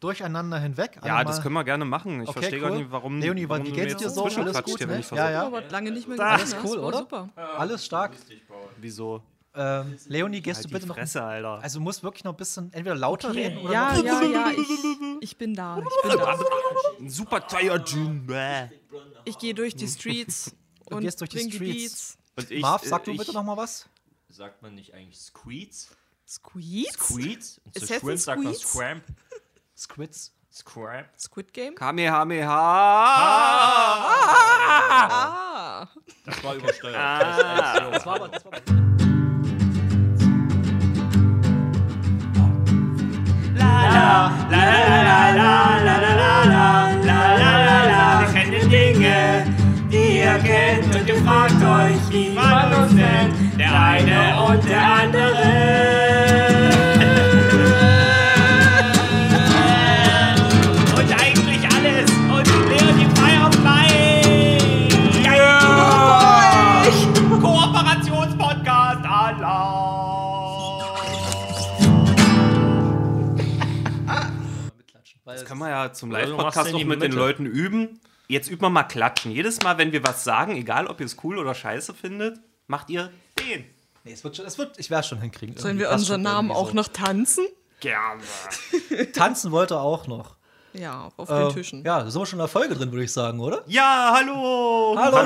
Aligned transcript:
durcheinander 0.00 0.58
hinweg. 0.58 0.98
Ja, 1.04 1.22
das 1.24 1.40
können 1.42 1.54
wir 1.54 1.64
gerne 1.64 1.84
machen. 1.84 2.22
Ich 2.22 2.28
Okay, 2.28 2.38
verstehe 2.40 2.60
gar 2.60 2.70
cool. 2.72 2.78
nicht, 2.78 2.90
warum. 2.90 3.20
Leonie, 3.20 3.48
warum 3.48 3.64
wie 3.64 3.70
du 3.70 3.74
geht's 3.76 3.96
dir 3.96 4.10
so? 4.10 4.24
Alles 4.24 4.62
gut, 4.62 4.78
hier, 4.78 4.86
ne? 4.86 4.92
wenn 4.94 5.00
ich 5.00 5.10
Ja, 5.10 5.16
versuche. 5.16 5.32
ja. 5.32 5.46
Aber 5.46 5.62
lange 5.68 5.90
nicht 5.92 6.08
mehr 6.08 6.18
Alles 6.18 6.54
gesehen, 6.54 6.60
cool, 6.64 6.78
oder? 6.78 6.98
Super. 6.98 7.28
Alles 7.36 7.84
stark. 7.84 8.12
Wieso? 8.78 9.22
Ähm, 9.52 9.96
Leonie, 10.06 10.40
gehst 10.40 10.58
Halt 10.58 10.64
du 10.64 10.68
die 10.68 10.74
bitte 10.74 10.86
noch. 10.86 10.94
Fresse, 10.96 11.22
Alter. 11.24 11.58
Also 11.60 11.80
du 11.80 11.82
musst 11.82 12.02
wirklich 12.04 12.22
noch 12.22 12.32
ein 12.34 12.36
bisschen 12.36 12.72
entweder 12.72 12.94
lauter 12.94 13.34
reden 13.34 13.58
oder 13.58 13.72
Ja, 13.72 13.94
noch, 13.96 14.04
ja, 14.04 14.22
ja, 14.22 14.50
ich, 14.52 14.68
ich 15.22 15.36
bin 15.36 15.54
da. 15.54 15.78
Ich 15.78 16.08
bin 16.10 16.18
da. 16.18 16.38
Ein 17.00 17.10
super 17.10 17.42
Saiyajin. 17.48 18.28
Ich 19.24 19.38
gehe 19.38 19.52
durch 19.54 19.74
die 19.74 19.88
Streets 19.88 20.54
und 20.84 21.00
gehst 21.00 21.20
durch 21.20 21.30
die 21.30 21.50
Streets. 21.50 22.16
Und 22.36 22.50
ich, 22.50 22.62
Marv, 22.62 22.82
sag 22.84 23.02
äh, 23.02 23.04
du 23.06 23.10
ich, 23.10 23.18
bitte 23.18 23.32
noch 23.32 23.42
mal 23.42 23.56
was? 23.56 23.88
Sagt 24.28 24.62
man 24.62 24.76
nicht 24.76 24.94
eigentlich 24.94 25.18
Squeeds? 25.18 25.90
Squeeze? 26.28 26.92
Squeeds? 26.92 27.60
Und 27.64 27.74
zu 27.74 27.82
Assassin's 27.84 28.00
Shrimp 28.02 28.18
sagt 28.20 28.44
man 28.44 28.54
Squeeds? 28.54 28.72
Scramp. 28.72 29.04
Squids. 29.80 30.32
Scramp. 30.52 31.06
Squid 31.16 31.54
Game? 31.54 31.74
Kamehameha. 31.74 32.50
Ah! 34.92 35.88
Das 36.26 36.44
war 36.44 36.54
übersteuert. 36.54 36.96
Das 36.96 38.04
war 38.04 38.16
aber, 38.16 38.28
das 38.28 38.44
war 38.44 38.52
Wir 48.20 48.28
kennen 48.34 48.68
Dinge, 48.68 49.46
die 49.90 50.18
ihr 50.18 50.38
kennt 50.40 50.94
und 50.94 51.08
ihr 51.08 51.16
fragt 51.24 51.62
euch, 51.62 52.10
wie 52.10 52.30
man 52.34 52.74
uns 52.74 52.92
nennt. 52.92 53.58
Der 53.58 53.72
eine 53.72 54.42
und 54.44 54.62
der 54.68 54.82
andere. 54.82 56.29
Das 75.70 76.00
kann 76.00 76.08
man 76.10 76.18
ja 76.20 76.26
zum 76.26 76.36
Live-Podcast 76.36 76.74
die 76.76 76.84
mit 76.84 77.02
den. 77.02 77.12
Leuten 77.12 77.46
üben. 77.46 78.00
Jetzt 78.28 78.48
üben 78.50 78.62
wir 78.62 78.70
mal 78.70 78.84
klatschen. 78.84 79.32
Jedes 79.32 79.60
Mal, 79.62 79.78
wenn 79.78 79.92
wir 79.92 80.04
was 80.04 80.22
sagen, 80.24 80.56
egal 80.56 80.86
ob 80.86 81.00
ihr 81.00 81.06
es 81.06 81.16
cool 81.24 81.38
oder 81.38 81.54
scheiße 81.54 81.94
findet, 81.94 82.38
macht 82.66 82.90
ihr 82.90 83.10
den. 83.38 83.64
Nee, 84.04 84.12
es 84.12 84.22
wird 84.24 84.36
schon, 84.36 84.46
es 84.46 84.56
wird, 84.58 84.78
ich 84.78 84.88
werde 84.90 85.00
es 85.00 85.06
schon 85.08 85.20
hinkriegen. 85.20 85.56
Sollen 85.56 85.78
wir 85.78 85.90
unseren 85.90 86.22
Namen 86.22 86.50
auch 86.50 86.72
noch 86.72 86.88
tanzen? 86.88 87.44
Gerne. 87.80 88.22
so. 88.90 88.96
Tanzen 89.12 89.50
wollte 89.52 89.74
er 89.74 89.80
auch 89.82 90.06
noch. 90.06 90.36
Ja, 90.72 91.08
auf 91.16 91.28
Äh, 91.28 91.40
den 91.40 91.52
Tischen. 91.54 91.84
Ja, 91.84 92.02
da 92.04 92.10
sind 92.10 92.20
wir 92.20 92.26
schon 92.26 92.38
in 92.38 92.42
der 92.44 92.48
Folge 92.48 92.74
drin, 92.74 92.92
würde 92.92 93.04
ich 93.04 93.12
sagen, 93.12 93.40
oder? 93.40 93.62
Ja, 93.66 94.12
hallo. 94.14 94.94
Hallo, 94.96 95.16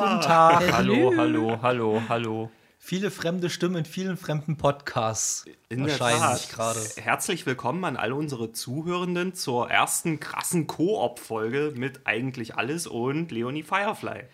guten 0.00 0.20
Tag. 0.20 0.72
Hallo, 0.72 1.12
hallo, 1.16 1.58
hallo, 1.62 2.02
hallo. 2.08 2.50
Viele 2.84 3.12
fremde 3.12 3.48
Stimmen 3.48 3.76
in 3.76 3.84
vielen 3.84 4.16
fremden 4.16 4.56
Podcasts 4.56 5.44
In 5.68 5.84
der 5.84 5.92
erscheinen 5.92 6.36
sich 6.36 6.48
gerade. 6.48 6.80
Herzlich 6.96 7.46
willkommen 7.46 7.84
an 7.84 7.96
alle 7.96 8.16
unsere 8.16 8.50
Zuhörenden 8.50 9.34
zur 9.34 9.70
ersten 9.70 10.18
krassen 10.18 10.66
Koop-Folge 10.66 11.74
mit 11.76 12.08
eigentlich 12.08 12.56
alles 12.56 12.88
und 12.88 13.30
Leonie 13.30 13.62
Firefly. 13.62 14.24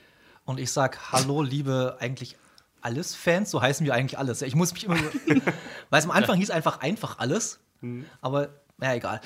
Und 0.47 0.59
ich 0.59 0.73
sag 0.73 1.13
Hallo, 1.13 1.43
liebe 1.43 1.99
eigentlich 2.01 2.39
alles 2.81 3.15
Fans, 3.15 3.51
so 3.51 3.61
heißen 3.61 3.85
wir 3.85 3.93
eigentlich 3.93 4.19
alles. 4.19 4.41
Ich 4.41 4.55
muss 4.55 4.73
mich 4.73 4.85
immer. 4.85 4.97
Weil 5.91 5.99
es 5.99 6.07
am 6.07 6.11
Anfang 6.11 6.39
hieß 6.39 6.51
einfach 6.51 6.81
einfach 6.81 7.19
alles. 7.19 7.61
Aber 8.23 8.49
naja, 8.79 8.95
egal. 8.95 9.21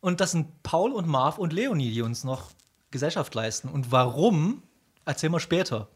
Und 0.00 0.22
das 0.22 0.32
sind 0.32 0.62
Paul 0.62 0.92
und 0.92 1.06
Marv 1.06 1.36
und 1.36 1.52
Leonie, 1.52 1.92
die 1.92 2.00
uns 2.00 2.24
noch 2.24 2.50
Gesellschaft 2.90 3.34
leisten. 3.34 3.68
Und 3.68 3.92
warum, 3.92 4.62
erzählen 5.04 5.32
wir 5.32 5.40
später. 5.40 5.88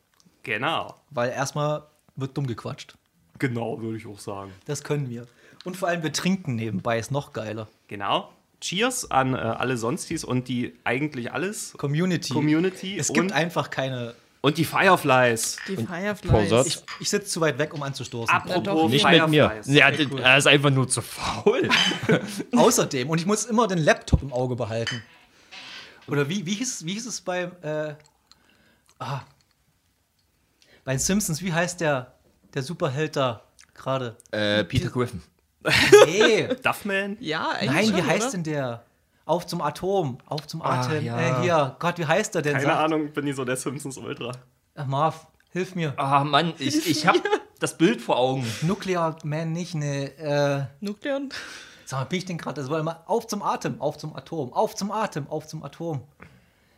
Genau. 0.43 0.95
Weil 1.09 1.31
erstmal 1.31 1.87
wird 2.17 2.37
dumm 2.37 2.47
gequatscht. 2.47 2.95
Genau, 3.39 3.81
würde 3.81 3.99
ich 3.99 4.07
auch 4.07 4.19
sagen. 4.19 4.53
Das 4.65 4.83
können 4.83 5.09
wir. 5.11 5.27
Und 5.65 5.77
vor 5.77 5.89
allem 5.89 6.03
wir 6.03 6.13
trinken 6.13 6.55
nebenbei, 6.55 6.99
ist 6.99 7.11
noch 7.11 7.33
geiler. 7.33 7.69
Genau. 7.89 8.33
Cheers 8.61 9.11
an 9.11 9.35
äh, 9.35 9.39
alle 9.39 9.77
Sonstis 9.77 10.25
und 10.25 10.49
die 10.49 10.75
eigentlich 10.85 11.33
alles 11.33 11.75
Community. 11.77 12.33
Community 12.33 12.97
Es 12.99 13.13
gibt 13.13 13.33
einfach 13.33 13.69
keine. 13.69 14.15
und 14.41 14.57
die 14.57 14.65
Fireflies. 14.65 15.59
Die. 15.69 15.77
Fireflies. 15.77 16.67
Ich, 16.67 16.79
ich 17.01 17.11
sitze 17.11 17.27
zu 17.27 17.41
weit 17.41 17.59
weg, 17.59 17.75
um 17.75 17.83
anzustoßen. 17.83 18.35
Apropos. 18.35 18.91
Nicht 18.91 19.05
mit 19.05 19.29
mir. 19.29 19.51
Fireflies. 19.51 19.77
Ja, 19.77 19.91
er 19.91 20.39
ist 20.39 20.47
einfach 20.47 20.71
nur 20.71 20.89
zu 20.89 21.03
faul. 21.03 21.69
Außerdem, 22.57 23.11
und 23.11 23.19
ich 23.21 23.27
muss 23.27 23.45
immer 23.45 23.67
den 23.67 23.79
Laptop 23.79 24.23
im 24.23 24.33
Auge 24.33 24.57
behalten. 24.57 25.03
Oder 26.07 26.29
wie, 26.29 26.47
wie, 26.47 26.55
hieß, 26.55 26.87
wie 26.87 26.95
hieß 26.95 27.07
es 27.07 27.21
beim. 27.21 27.53
Äh, 27.63 27.95
ah, 29.01 29.21
bei 30.87 30.93
den 30.95 30.99
Simpsons, 31.01 31.43
wie 31.43 31.53
heißt 31.53 31.81
der, 31.83 32.15
der 32.55 32.63
Superheld 32.63 33.17
da 33.17 33.43
gerade? 33.75 34.17
äh, 34.31 34.65
Peter 34.65 34.89
Griffin. 34.89 35.21
Nee, 36.07 36.49
Duffman? 36.63 37.17
ja, 37.21 37.51
eigentlich 37.51 37.71
nein, 37.73 37.85
wie 37.97 37.99
schon, 38.01 38.07
heißt 38.07 38.23
oder? 38.23 38.31
denn 38.33 38.43
der? 38.45 38.83
Auf 39.25 39.47
zum 39.49 39.61
Atom, 39.61 40.19
auf 40.27 40.47
zum 40.47 40.63
Atem. 40.63 41.05
ja. 41.05 41.19
Äh, 41.21 41.43
hier, 41.43 41.77
Gott, 41.81 41.99
wie 41.99 42.07
heißt 42.07 42.37
der 42.37 42.43
denn? 42.43 42.53
Keine 42.55 42.67
Sagt- 42.67 42.79
Ahnung, 42.79 43.13
bin 43.13 43.27
ich 43.27 43.35
so 43.35 43.45
der 43.45 43.57
Simpsons 43.57 43.99
Ultra. 43.99 44.31
Ach, 44.77 44.87
Marv, 44.87 45.27
hilf 45.51 45.75
mir. 45.75 45.93
Ah, 45.97 46.23
Mann, 46.23 46.55
ich, 46.59 46.89
ich 46.89 47.05
hab 47.07 47.17
das 47.59 47.77
Bild 47.77 48.01
vor 48.01 48.17
Augen. 48.19 48.47
Nuclear 48.63 49.17
Man 49.25 49.51
nicht, 49.53 49.75
ne. 49.75 50.17
Äh, 50.19 50.85
Nukleon? 50.85 51.31
Sag 51.85 51.99
mal, 52.01 52.05
bin 52.05 52.19
ich 52.19 52.25
denn 52.27 52.39
gerade? 52.39 52.61
Das 52.61 52.71
war 52.71 52.79
immer 52.79 53.03
auf 53.07 53.27
zum 53.27 53.43
Atem, 53.43 53.81
auf 53.81 53.99
zum 53.99 54.15
Atom, 54.15 54.53
auf 54.53 54.77
zum 54.77 54.93
Atem, 54.93 55.27
auf 55.29 55.49
zum 55.49 55.65
Atom. 55.65 56.03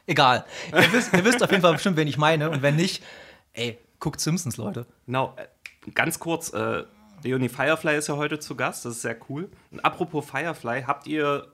Egal. 0.06 0.46
Ihr 0.72 0.90
wisst, 0.92 1.12
ihr 1.12 1.24
wisst 1.26 1.42
auf 1.42 1.50
jeden 1.50 1.62
Fall 1.62 1.74
bestimmt, 1.74 1.98
wen 1.98 2.08
ich 2.08 2.16
meine. 2.16 2.48
Und 2.48 2.62
wenn 2.62 2.76
nicht, 2.76 3.02
ey, 3.52 3.78
guckt 4.00 4.20
Simpsons, 4.20 4.56
Leute. 4.56 4.86
Genau, 5.06 5.34
äh, 5.36 5.90
ganz 5.92 6.18
kurz, 6.18 6.52
äh, 6.52 6.84
Leonie 7.22 7.48
Firefly 7.48 7.96
ist 7.96 8.08
ja 8.08 8.16
heute 8.16 8.38
zu 8.38 8.54
Gast, 8.54 8.84
das 8.84 8.96
ist 8.96 9.02
sehr 9.02 9.16
cool. 9.28 9.50
Und 9.70 9.80
apropos 9.80 10.24
Firefly, 10.24 10.82
habt 10.82 11.06
ihr 11.06 11.48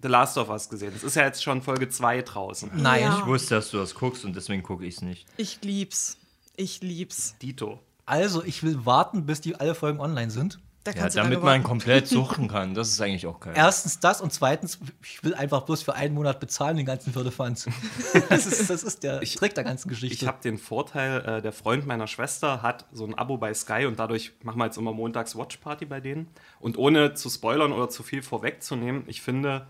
The 0.00 0.08
Last 0.08 0.38
of 0.38 0.48
Us 0.48 0.68
gesehen? 0.68 0.92
Das 0.92 1.02
ist 1.02 1.16
ja 1.16 1.24
jetzt 1.24 1.42
schon 1.42 1.60
Folge 1.62 1.88
2 1.88 2.22
draußen. 2.22 2.70
Nein. 2.74 3.02
Ja. 3.02 3.18
Ich 3.18 3.26
wusste, 3.26 3.56
dass 3.56 3.70
du 3.70 3.78
das 3.78 3.94
guckst 3.94 4.24
und 4.24 4.36
deswegen 4.36 4.62
gucke 4.62 4.86
ich 4.86 4.96
es 4.96 5.02
nicht. 5.02 5.26
Ich 5.36 5.62
lieb's. 5.62 6.18
Ich 6.56 6.82
lieb's. 6.82 7.36
Dito. 7.42 7.80
Also, 8.06 8.42
ich 8.42 8.62
will 8.62 8.86
warten, 8.86 9.26
bis 9.26 9.40
die 9.40 9.56
alle 9.56 9.74
Folgen 9.74 10.00
online 10.00 10.30
sind. 10.30 10.60
Da 10.94 11.00
Ja, 11.00 11.08
damit 11.08 11.42
man 11.42 11.62
komplett 11.62 12.06
suchen 12.08 12.48
kann. 12.48 12.74
Das 12.74 12.88
ist 12.88 13.00
eigentlich 13.00 13.26
auch 13.26 13.40
geil. 13.40 13.54
Erstens 13.56 14.00
das 14.00 14.20
und 14.20 14.32
zweitens, 14.32 14.78
ich 15.02 15.22
will 15.24 15.34
einfach 15.34 15.62
bloß 15.62 15.82
für 15.82 15.94
einen 15.94 16.14
Monat 16.14 16.40
bezahlen, 16.40 16.76
den 16.76 16.86
ganzen 16.86 17.12
Firlefanz. 17.12 17.66
Das 18.28 18.46
ist, 18.46 18.68
das 18.70 18.82
ist 18.82 19.02
der 19.02 19.20
Trick 19.20 19.54
der 19.54 19.64
ganzen 19.64 19.88
Geschichte. 19.88 20.14
Ich 20.14 20.26
habe 20.26 20.38
den 20.42 20.58
Vorteil, 20.58 21.20
äh, 21.24 21.42
der 21.42 21.52
Freund 21.52 21.86
meiner 21.86 22.06
Schwester 22.06 22.62
hat 22.62 22.86
so 22.92 23.04
ein 23.06 23.14
Abo 23.14 23.36
bei 23.38 23.52
Sky 23.54 23.86
und 23.86 23.98
dadurch 23.98 24.32
machen 24.42 24.58
wir 24.58 24.66
jetzt 24.66 24.76
immer 24.78 24.92
montags 24.92 25.36
Watchparty 25.36 25.86
bei 25.86 26.00
denen. 26.00 26.28
Und 26.60 26.76
ohne 26.78 27.14
zu 27.14 27.30
spoilern 27.30 27.72
oder 27.72 27.88
zu 27.88 28.02
viel 28.02 28.22
vorwegzunehmen, 28.22 29.04
ich 29.06 29.22
finde, 29.22 29.66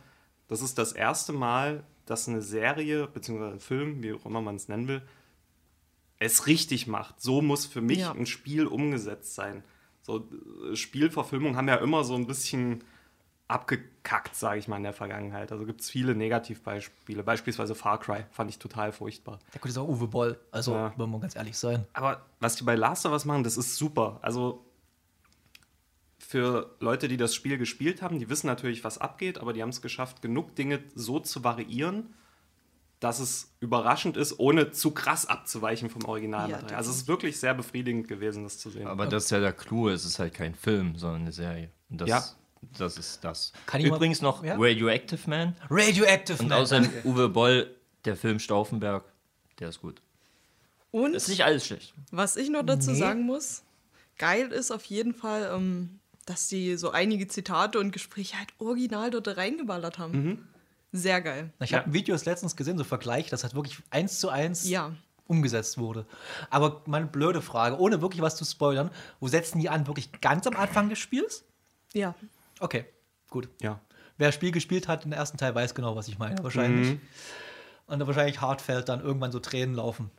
das 0.49 0.63
ist 0.63 0.79
das 0.79 0.93
erste 0.93 1.33
Mal, 1.33 1.85
dass 2.07 2.27
eine 2.29 2.43
Serie 2.43 3.07
bzw. 3.07 3.53
ein 3.53 3.61
Film, 3.61 4.03
wie 4.03 4.13
auch 4.15 4.25
immer 4.27 4.41
man 4.41 4.57
es 4.57 4.69
nennen 4.69 4.89
will, 4.89 5.03
es 6.19 6.47
richtig 6.47 6.87
macht. 6.87 7.21
So 7.21 7.43
muss 7.43 7.67
für 7.67 7.81
mich 7.81 7.99
Ja. 7.99 8.13
ein 8.13 8.27
Spiel 8.27 8.67
umgesetzt 8.67 9.35
sein. 9.35 9.63
So 10.09 10.27
äh, 10.73 10.75
Spielverfilmungen 10.75 11.57
haben 11.57 11.69
ja 11.69 11.77
immer 11.77 12.03
so 12.03 12.15
ein 12.15 12.27
bisschen 12.27 12.83
abgekackt, 13.47 14.35
sage 14.35 14.59
ich 14.59 14.69
mal, 14.69 14.77
in 14.79 14.83
der 14.83 14.93
Vergangenheit. 14.93 15.53
Also 15.53 15.65
gibt 15.67 15.81
es 15.83 15.89
viele 15.91 16.15
Negativbeispiele. 16.15 17.23
Beispielsweise 17.23 17.75
Far 17.75 17.99
Cry 18.01 18.25
fand 18.31 18.51
ich 18.51 18.59
total 18.59 18.91
furchtbar. 18.93 19.39
Der 19.55 19.61
gut 19.61 19.71
ist 19.71 19.79
auch 19.79 19.89
Uwe 19.89 20.07
Boll. 20.07 20.41
Also, 20.51 20.75
Ja. 20.75 20.93
wollen 20.97 21.11
wir 21.11 21.21
ganz 21.21 21.37
ehrlich 21.37 21.57
sein. 21.57 21.85
Aber 21.93 22.27
was 22.41 22.57
die 22.57 22.65
bei 22.65 22.75
Last 22.75 23.07
of 23.07 23.13
Us 23.13 23.25
machen, 23.25 23.45
das 23.45 23.57
ist 23.57 23.77
super. 23.77 24.19
Also 24.23 24.65
für 26.19 26.75
Leute, 26.81 27.09
die 27.09 27.17
das 27.17 27.35
Spiel 27.35 27.57
gespielt 27.59 28.03
haben, 28.03 28.19
die 28.19 28.29
wissen 28.29 28.47
natürlich, 28.49 28.85
was 28.85 28.99
abgeht, 28.99 29.39
aber 29.39 29.53
die 29.53 29.63
haben 29.63 29.71
es 29.71 29.81
geschafft, 29.81 30.21
genug 30.21 30.55
Dinge 30.55 30.81
so 30.95 31.19
zu 31.21 31.43
variieren, 31.45 32.15
dass 33.01 33.21
es 33.21 33.53
überraschend 33.61 34.17
ist, 34.17 34.39
ohne 34.41 34.73
zu 34.73 34.91
krass 34.91 35.27
abzuweichen 35.27 35.89
vom 35.91 36.05
Originalmaterial. 36.05 36.71
Ja, 36.73 36.77
also 36.79 36.91
es 36.91 36.97
ist 36.99 37.09
wirklich 37.09 37.39
sehr 37.39 37.55
befriedigend 37.55 38.09
gewesen, 38.09 38.43
das 38.45 38.59
zu 38.59 38.71
sehen. 38.71 38.87
Aber 38.89 39.07
das 39.07 39.25
ist 39.27 39.31
ja 39.31 39.39
der 39.41 39.53
Clou, 39.53 39.89
es 39.89 40.05
ist 40.05 40.19
halt 40.19 40.35
kein 40.35 40.55
Film, 40.55 40.97
sondern 40.97 41.23
eine 41.23 41.33
Serie. 41.33 41.71
Und 41.91 42.01
das, 42.01 42.09
Ja. 42.09 42.25
das 42.77 42.99
ist 42.99 43.23
das. 43.23 43.53
Kann 43.67 43.81
ich 43.81 43.89
mal- 43.89 43.97
Übrigens 43.97 44.21
noch 44.21 44.43
Ja? 44.45 44.57
Radioactive 44.59 45.31
Man 45.31 45.55
Radioactive 45.71 46.43
und 46.43 46.49
Man. 46.49 46.59
außerdem 46.61 46.91
Uwe 47.05 47.29
Boll, 47.29 47.75
der 48.05 48.17
Film 48.17 48.39
Stauffenberg, 48.41 49.05
der 49.61 49.69
ist 49.69 49.81
gut. 49.81 50.01
Und 50.91 51.15
Ist 51.15 51.29
nicht 51.29 51.45
alles 51.45 51.67
schlecht. 51.67 51.95
was 52.11 52.37
ich 52.37 52.49
noch 52.51 52.65
dazu 52.65 52.91
Nee. 52.91 52.99
sagen 52.99 53.23
muss, 53.23 53.63
geil 54.17 54.51
ist 54.51 54.71
auf 54.71 54.85
jeden 54.87 55.15
Fall, 55.15 55.51
ähm, 55.55 56.01
dass 56.27 56.49
die 56.49 56.77
so 56.77 56.91
einige 56.91 57.29
Zitate 57.29 57.79
und 57.79 57.93
Gespräche 57.93 58.39
halt 58.39 58.49
original 58.59 59.11
dort 59.11 59.29
reingeballert 59.37 59.99
haben. 59.99 60.13
Mhm. 60.25 60.49
Sehr 60.93 61.21
geil. 61.21 61.53
Ich 61.61 61.75
habe 61.75 61.93
Videos 61.93 62.25
letztens 62.25 62.57
gesehen, 62.57 62.79
so 62.79 62.85
Vergleich, 62.85 63.29
dass 63.29 63.43
halt 63.43 63.55
wirklich 63.55 63.79
eins 63.91 64.21
zu 64.21 64.31
eins 64.31 64.69
Ja. 64.69 64.93
umgesetzt 65.27 65.77
wurde. 65.79 66.07
Aber 66.51 66.83
meine 66.87 67.07
blöde 67.07 67.43
Frage, 67.43 67.79
ohne 67.79 68.01
wirklich 68.01 68.23
was 68.23 68.37
zu 68.37 68.45
spoilern, 68.45 68.91
wo 69.21 69.29
setzen 69.29 69.59
die 69.61 69.69
an? 69.69 69.87
Wirklich 69.87 70.11
ganz 70.21 70.47
am 70.47 70.57
Anfang 70.57 70.89
des 70.89 70.99
Spiels? 70.99 71.45
Ja. 71.93 72.15
Okay, 72.61 72.87
gut. 73.31 73.49
ja. 73.61 73.81
wer 74.17 74.33
Spiel 74.33 74.51
gespielt 74.51 74.89
hat, 74.89 75.05
den 75.05 75.13
ersten 75.13 75.37
Teil, 75.39 75.55
weiß 75.55 75.75
genau, 75.77 75.95
was 75.95 76.09
ich 76.09 76.19
meine, 76.19 76.43
wahrscheinlich. 76.43 76.95
Mhm. 76.95 77.01
Und 77.87 78.07
wahrscheinlich 78.07 78.41
Hartfeld 78.41 78.89
dann 78.89 79.01
irgendwann 79.01 79.31
so 79.31 79.39
Tränen 79.41 79.75
laufen. 79.77 80.11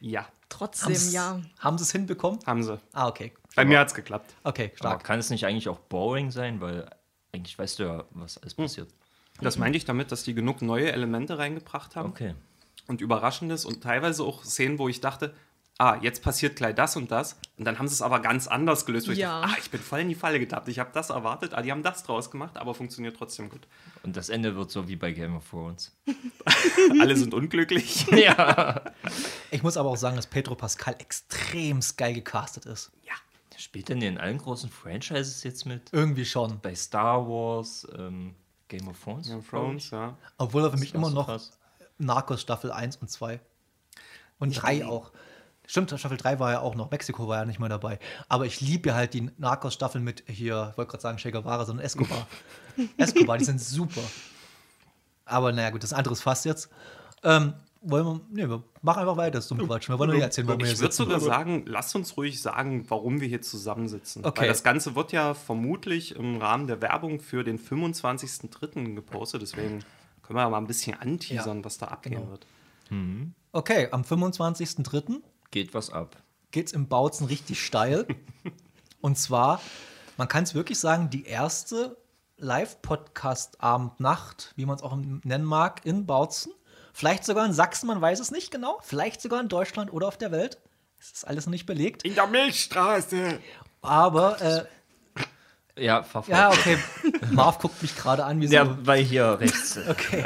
Ja, 0.00 0.28
Trotzdem, 0.50 0.86
Haben's- 0.94 1.12
ja. 1.12 1.40
Haben 1.58 1.76
sie 1.78 1.84
es 1.84 1.92
hinbekommen? 1.92 2.38
haben 2.46 2.62
sie. 2.62 2.78
Ah, 2.92 3.06
okay. 3.08 3.32
Bei 3.56 3.64
mir 3.66 3.78
hat 3.80 3.88
es 3.88 3.94
geklappt. 3.94 4.34
Okay, 4.44 4.66
Aber 4.66 4.76
stark. 4.76 5.04
kann 5.04 5.18
es 5.18 5.28
nicht 5.30 5.44
eigentlich 5.46 5.68
auch 5.68 5.78
boring 5.78 6.30
sein, 6.30 6.60
weil 6.60 6.88
eigentlich 7.32 7.58
weißt 7.58 7.78
du 7.78 7.82
ja, 7.84 8.04
was 8.12 8.38
alles 8.38 8.54
passiert. 8.54 8.88
Das 9.40 9.56
meinte 9.58 9.76
ich 9.76 9.84
damit, 9.84 10.10
dass 10.12 10.22
die 10.24 10.34
genug 10.34 10.62
neue 10.62 10.90
Elemente 10.92 11.38
reingebracht 11.38 11.96
haben. 11.96 12.10
Okay. 12.10 12.34
und 12.86 13.00
Überraschendes 13.00 13.64
und 13.64 13.82
teilweise 13.82 14.24
auch 14.24 14.44
Szenen, 14.44 14.78
wo 14.78 14.88
ich 14.88 15.00
dachte, 15.00 15.34
ah, 15.78 15.96
jetzt 16.02 16.22
passiert 16.22 16.56
gleich 16.56 16.74
das 16.74 16.96
und 16.96 17.10
das. 17.12 17.36
Und 17.56 17.64
dann 17.66 17.78
haben 17.78 17.86
sie 17.86 17.92
es 17.94 18.02
aber 18.02 18.18
ganz 18.20 18.46
anders 18.48 18.84
gelöst. 18.86 19.06
Wo 19.08 19.12
Ja. 19.12 19.14
ich 19.14 19.22
dachte, 19.42 19.54
ah, 19.54 19.58
ich 19.62 19.70
bin 19.70 19.80
voll 19.80 20.00
in 20.00 20.08
die 20.08 20.14
Falle 20.16 20.40
getappt. 20.40 20.66
Ich 20.68 20.78
habe 20.80 20.90
das 20.92 21.10
erwartet, 21.10 21.54
ah, 21.54 21.62
die 21.62 21.70
haben 21.70 21.82
das 21.84 22.02
draus 22.02 22.30
gemacht, 22.32 22.56
aber 22.56 22.74
funktioniert 22.74 23.16
trotzdem 23.16 23.48
gut. 23.50 23.68
Und 24.02 24.16
das 24.16 24.28
Ende 24.28 24.56
wird 24.56 24.70
so 24.72 24.88
wie 24.88 24.96
bei 24.96 25.12
Game 25.12 25.36
of 25.36 25.48
Thrones. 25.48 25.96
Alle 27.00 27.16
sind 27.16 27.32
unglücklich. 27.34 28.06
ja. 28.10 28.82
Ich 29.50 29.62
muss 29.62 29.76
aber 29.76 29.90
auch 29.90 29.96
sagen, 29.96 30.16
dass 30.16 30.26
Pedro 30.26 30.54
Pascal 30.56 30.96
extrem 30.98 31.80
geil 31.96 32.14
gecastet 32.14 32.66
ist. 32.66 32.90
ja. 33.06 33.12
Spielt 33.60 33.88
denn 33.88 34.00
in 34.02 34.18
allen 34.18 34.38
großen 34.38 34.70
Franchises 34.70 35.42
jetzt 35.42 35.66
mit? 35.66 35.88
Irgendwie 35.92 36.24
schon. 36.24 36.60
Bei 36.60 36.76
Star 36.76 37.28
Wars, 37.28 37.88
ähm, 37.98 38.36
Game 38.68 38.88
of 38.88 39.02
Thrones? 39.02 39.28
Game 39.28 39.38
of 39.38 39.48
Thrones, 39.48 39.90
ja. 39.90 40.16
Obwohl 40.36 40.64
er 40.64 40.70
für 40.70 40.78
mich 40.78 40.94
immer 40.94 41.08
ist 41.08 41.14
noch 41.14 41.26
krass. 41.26 41.58
Narcos 41.98 42.40
Staffel 42.40 42.70
1 42.70 42.96
und 42.96 43.10
2. 43.10 43.40
Und 44.38 44.52
3 44.52 44.86
auch. 44.86 45.10
Stimmt, 45.66 45.90
Staffel 45.90 46.16
3 46.16 46.38
war 46.38 46.52
ja 46.52 46.60
auch 46.60 46.74
noch. 46.74 46.90
Mexiko 46.90 47.28
war 47.28 47.38
ja 47.38 47.44
nicht 47.44 47.58
mehr 47.58 47.68
dabei. 47.68 47.98
Aber 48.28 48.46
ich 48.46 48.60
liebe 48.60 48.88
ja 48.88 48.94
halt 48.94 49.12
die 49.12 49.30
Narcos-Staffel 49.36 50.00
mit 50.00 50.24
hier, 50.26 50.68
ich 50.70 50.78
wollte 50.78 50.92
gerade 50.92 51.02
sagen 51.02 51.18
Che 51.18 51.30
Guevara, 51.30 51.66
sondern 51.66 51.84
Escobar. 51.84 52.26
Escobar, 52.96 53.36
die 53.36 53.44
sind 53.44 53.60
super. 53.60 54.00
Aber 55.26 55.52
naja, 55.52 55.68
gut, 55.68 55.82
das 55.82 55.90
ist 55.90 55.94
ein 55.94 55.98
anderes 55.98 56.22
Fass 56.22 56.44
jetzt. 56.44 56.70
Ähm, 57.22 57.52
wollen 57.80 58.06
wir, 58.06 58.20
nee, 58.30 58.48
wir 58.48 58.62
machen 58.82 59.00
einfach 59.00 59.16
weiter, 59.16 59.32
das 59.32 59.44
ist 59.44 59.50
dumm 59.50 59.66
Quatsch. 59.66 59.88
Wir 59.88 59.98
wollen 59.98 60.08
nur 60.10 60.16
nicht 60.16 60.24
erzählen, 60.24 60.48
warum 60.48 60.60
wir 60.60 60.66
hier 60.66 60.74
Ich 60.74 60.80
würde 60.80 60.92
sitzen. 60.92 61.04
sogar 61.04 61.20
sagen, 61.20 61.64
lasst 61.66 61.94
uns 61.94 62.16
ruhig 62.16 62.40
sagen, 62.42 62.84
warum 62.88 63.20
wir 63.20 63.28
hier 63.28 63.42
zusammensitzen. 63.42 64.24
Okay. 64.24 64.42
Weil 64.42 64.48
das 64.48 64.62
Ganze 64.62 64.94
wird 64.96 65.12
ja 65.12 65.34
vermutlich 65.34 66.16
im 66.16 66.36
Rahmen 66.38 66.66
der 66.66 66.80
Werbung 66.82 67.20
für 67.20 67.44
den 67.44 67.58
25.03. 67.58 68.94
gepostet. 68.94 69.42
Deswegen 69.42 69.84
können 70.22 70.38
wir 70.38 70.42
ja 70.42 70.50
mal 70.50 70.58
ein 70.58 70.66
bisschen 70.66 70.98
anteasern, 70.98 71.58
Ja, 71.58 71.64
was 71.64 71.78
da 71.78 71.86
abgehen 71.86 72.16
genau. 72.20 72.30
wird. 72.30 72.46
Okay, 73.52 73.88
am 73.90 74.02
25.03. 74.02 75.20
Geht 75.50 75.74
was 75.74 75.90
ab. 75.90 76.16
geht's 76.50 76.72
im 76.72 76.88
Bautzen 76.88 77.26
richtig 77.26 77.62
steil. 77.64 78.06
Und 79.00 79.16
zwar, 79.18 79.60
man 80.16 80.28
kann 80.28 80.44
es 80.44 80.54
wirklich 80.54 80.78
sagen, 80.78 81.10
die 81.10 81.24
erste 81.24 81.96
Live-Podcast-Abend-Nacht, 82.38 84.52
wie 84.56 84.66
man 84.66 84.76
es 84.76 84.82
auch 84.82 84.96
nennen 84.96 85.44
mag, 85.44 85.84
in 85.84 86.06
Bautzen. 86.06 86.52
Vielleicht 86.98 87.24
sogar 87.24 87.46
in 87.46 87.52
Sachsen, 87.52 87.86
man 87.86 88.00
weiß 88.00 88.18
es 88.18 88.32
nicht 88.32 88.50
genau. 88.50 88.80
Vielleicht 88.82 89.20
sogar 89.20 89.40
in 89.40 89.46
Deutschland 89.48 89.92
oder 89.92 90.08
auf 90.08 90.18
der 90.18 90.32
Welt. 90.32 90.58
Es 90.98 91.12
ist 91.12 91.28
alles 91.28 91.46
noch 91.46 91.52
nicht 91.52 91.64
belegt. 91.64 92.02
In 92.02 92.16
der 92.16 92.26
Milchstraße! 92.26 93.38
Aber, 93.82 94.40
äh, 94.42 94.64
Ja, 95.80 96.02
fort. 96.02 96.26
ja, 96.26 96.50
okay. 96.50 96.76
Marv 97.30 97.60
guckt 97.60 97.80
mich 97.82 97.94
gerade 97.96 98.24
an, 98.24 98.40
wie 98.40 98.48
so. 98.48 98.54
Ja, 98.54 98.76
weil 98.84 99.04
hier 99.04 99.38
rechts. 99.38 99.78
Okay. 99.88 100.24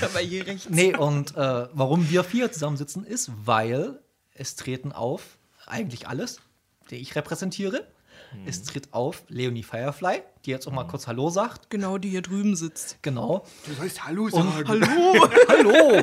Aber 0.00 0.20
hier 0.20 0.46
rechts. 0.46 0.68
Nee, 0.68 0.94
und 0.96 1.36
äh, 1.36 1.66
warum 1.72 2.08
wir 2.08 2.22
vier 2.22 2.52
zusammensitzen, 2.52 3.04
ist, 3.04 3.32
weil 3.44 3.98
es 4.32 4.54
treten 4.54 4.92
auf, 4.92 5.22
eigentlich 5.66 6.06
alles, 6.06 6.40
die 6.90 6.98
ich 6.98 7.16
repräsentiere. 7.16 7.84
Es 8.46 8.62
tritt 8.62 8.92
auf 8.92 9.24
Leonie 9.28 9.62
Firefly, 9.62 10.22
die 10.44 10.50
jetzt 10.50 10.66
auch 10.66 10.72
mal 10.72 10.84
kurz 10.84 11.06
Hallo 11.06 11.30
sagt. 11.30 11.70
Genau, 11.70 11.98
die 11.98 12.10
hier 12.10 12.22
drüben 12.22 12.56
sitzt. 12.56 12.98
Genau. 13.02 13.44
Du 13.66 13.74
sollst 13.74 14.04
Hallo 14.04 14.24
Und, 14.24 14.32
sagen. 14.32 14.68
hallo, 14.68 15.26
hallo. 15.48 16.02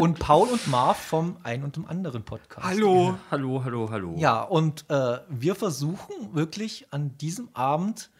Und 0.00 0.18
Paul 0.18 0.48
und 0.48 0.66
Marv 0.68 0.98
vom 0.98 1.36
einen 1.42 1.64
und 1.64 1.76
dem 1.76 1.86
anderen 1.86 2.24
Podcast. 2.24 2.66
Hallo. 2.66 3.16
hallo, 3.30 3.62
hallo, 3.64 3.90
hallo. 3.90 4.14
Ja, 4.18 4.42
und 4.42 4.84
äh, 4.88 5.18
wir 5.28 5.54
versuchen 5.54 6.34
wirklich 6.34 6.86
an 6.92 7.16
diesem 7.18 7.48
Abend 7.54 8.10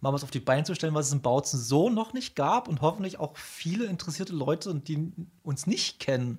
mal 0.00 0.12
was 0.12 0.22
auf 0.22 0.30
die 0.30 0.40
Beine 0.40 0.64
zu 0.64 0.74
stellen, 0.74 0.94
was 0.94 1.06
es 1.06 1.12
in 1.12 1.22
Bautzen 1.22 1.58
so 1.58 1.88
noch 1.88 2.12
nicht 2.12 2.36
gab 2.36 2.68
und 2.68 2.82
hoffentlich 2.82 3.18
auch 3.18 3.36
viele 3.36 3.86
interessierte 3.86 4.34
Leute, 4.34 4.74
die 4.74 5.12
uns 5.42 5.66
nicht 5.66 5.98
kennen. 5.98 6.38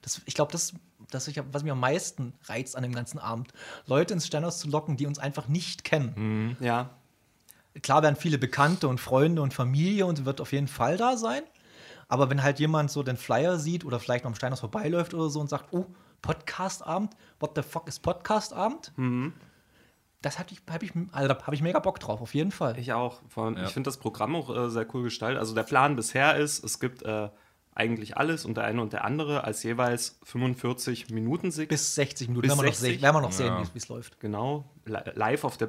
Das, 0.00 0.20
ich 0.26 0.34
glaube, 0.34 0.52
das, 0.52 0.74
das 1.10 1.28
ich, 1.28 1.40
was 1.52 1.62
mich 1.62 1.72
am 1.72 1.80
meisten 1.80 2.34
reizt 2.44 2.76
an 2.76 2.82
dem 2.82 2.94
ganzen 2.94 3.18
Abend, 3.18 3.52
Leute 3.86 4.14
ins 4.14 4.26
Sternhaus 4.26 4.58
zu 4.58 4.68
locken, 4.68 4.96
die 4.96 5.06
uns 5.06 5.18
einfach 5.18 5.48
nicht 5.48 5.84
kennen. 5.84 6.56
Ja. 6.60 6.90
Klar 7.82 8.02
werden 8.02 8.16
viele 8.16 8.38
Bekannte 8.38 8.88
und 8.88 9.00
Freunde 9.00 9.42
und 9.42 9.54
Familie 9.54 10.06
und 10.06 10.24
wird 10.24 10.40
auf 10.40 10.52
jeden 10.52 10.68
Fall 10.68 10.96
da 10.96 11.16
sein. 11.16 11.42
Aber 12.08 12.28
wenn 12.28 12.42
halt 12.42 12.58
jemand 12.58 12.90
so 12.90 13.04
den 13.04 13.16
Flyer 13.16 13.58
sieht 13.58 13.84
oder 13.84 14.00
vielleicht 14.00 14.24
noch 14.24 14.30
am 14.30 14.34
Steinhaus 14.34 14.60
vorbeiläuft 14.60 15.14
oder 15.14 15.30
so 15.30 15.40
und 15.40 15.48
sagt, 15.48 15.72
oh, 15.72 15.86
Podcastabend, 16.22 17.14
what 17.38 17.52
the 17.54 17.62
fuck 17.62 17.86
ist 17.86 18.00
Podcastabend? 18.00 18.92
Das 20.22 20.38
hatte 20.38 20.52
ich, 20.52 20.60
habe 20.70 20.84
ich, 20.84 20.92
also 21.12 21.28
da 21.28 21.40
habe 21.46 21.54
ich 21.54 21.62
mega 21.62 21.78
Bock 21.78 21.98
drauf, 22.00 22.20
auf 22.20 22.34
jeden 22.34 22.50
Fall. 22.50 22.78
Ich 22.78 22.92
auch. 22.92 23.20
Vor 23.28 23.44
allem, 23.44 23.56
Ja. 23.56 23.64
Ich 23.64 23.70
finde 23.70 23.88
das 23.88 23.96
Programm 23.96 24.34
auch 24.34 24.54
äh, 24.54 24.68
sehr 24.68 24.86
cool 24.94 25.04
gestaltet. 25.04 25.38
Also 25.38 25.54
der 25.54 25.62
Plan 25.62 25.96
bisher 25.96 26.36
ist, 26.36 26.62
es 26.62 26.80
gibt 26.80 27.02
äh, 27.02 27.30
eigentlich 27.80 28.16
alles 28.16 28.44
und 28.44 28.56
der 28.56 28.64
eine 28.64 28.80
und 28.82 28.92
der 28.92 29.04
andere 29.04 29.42
als 29.44 29.62
jeweils 29.62 30.18
45 30.24 31.10
Minuten 31.10 31.50
Sig 31.50 31.68
Bis 31.68 31.94
60 31.94 32.28
Minuten, 32.28 32.42
Bis 32.46 32.50
werden 32.50 32.60
wir 32.60 32.66
noch 32.68 32.74
60? 32.74 32.92
sehen, 32.94 33.02
werden 33.02 33.16
wir 33.16 33.20
noch 33.22 33.32
sehen 33.32 33.46
Ja. 33.46 33.62
wie- 33.74 33.78
es 33.78 33.88
läuft. 33.88 34.20
Genau, 34.20 34.64
li- 34.84 34.98
live 35.14 35.44
auf 35.44 35.56
der 35.56 35.68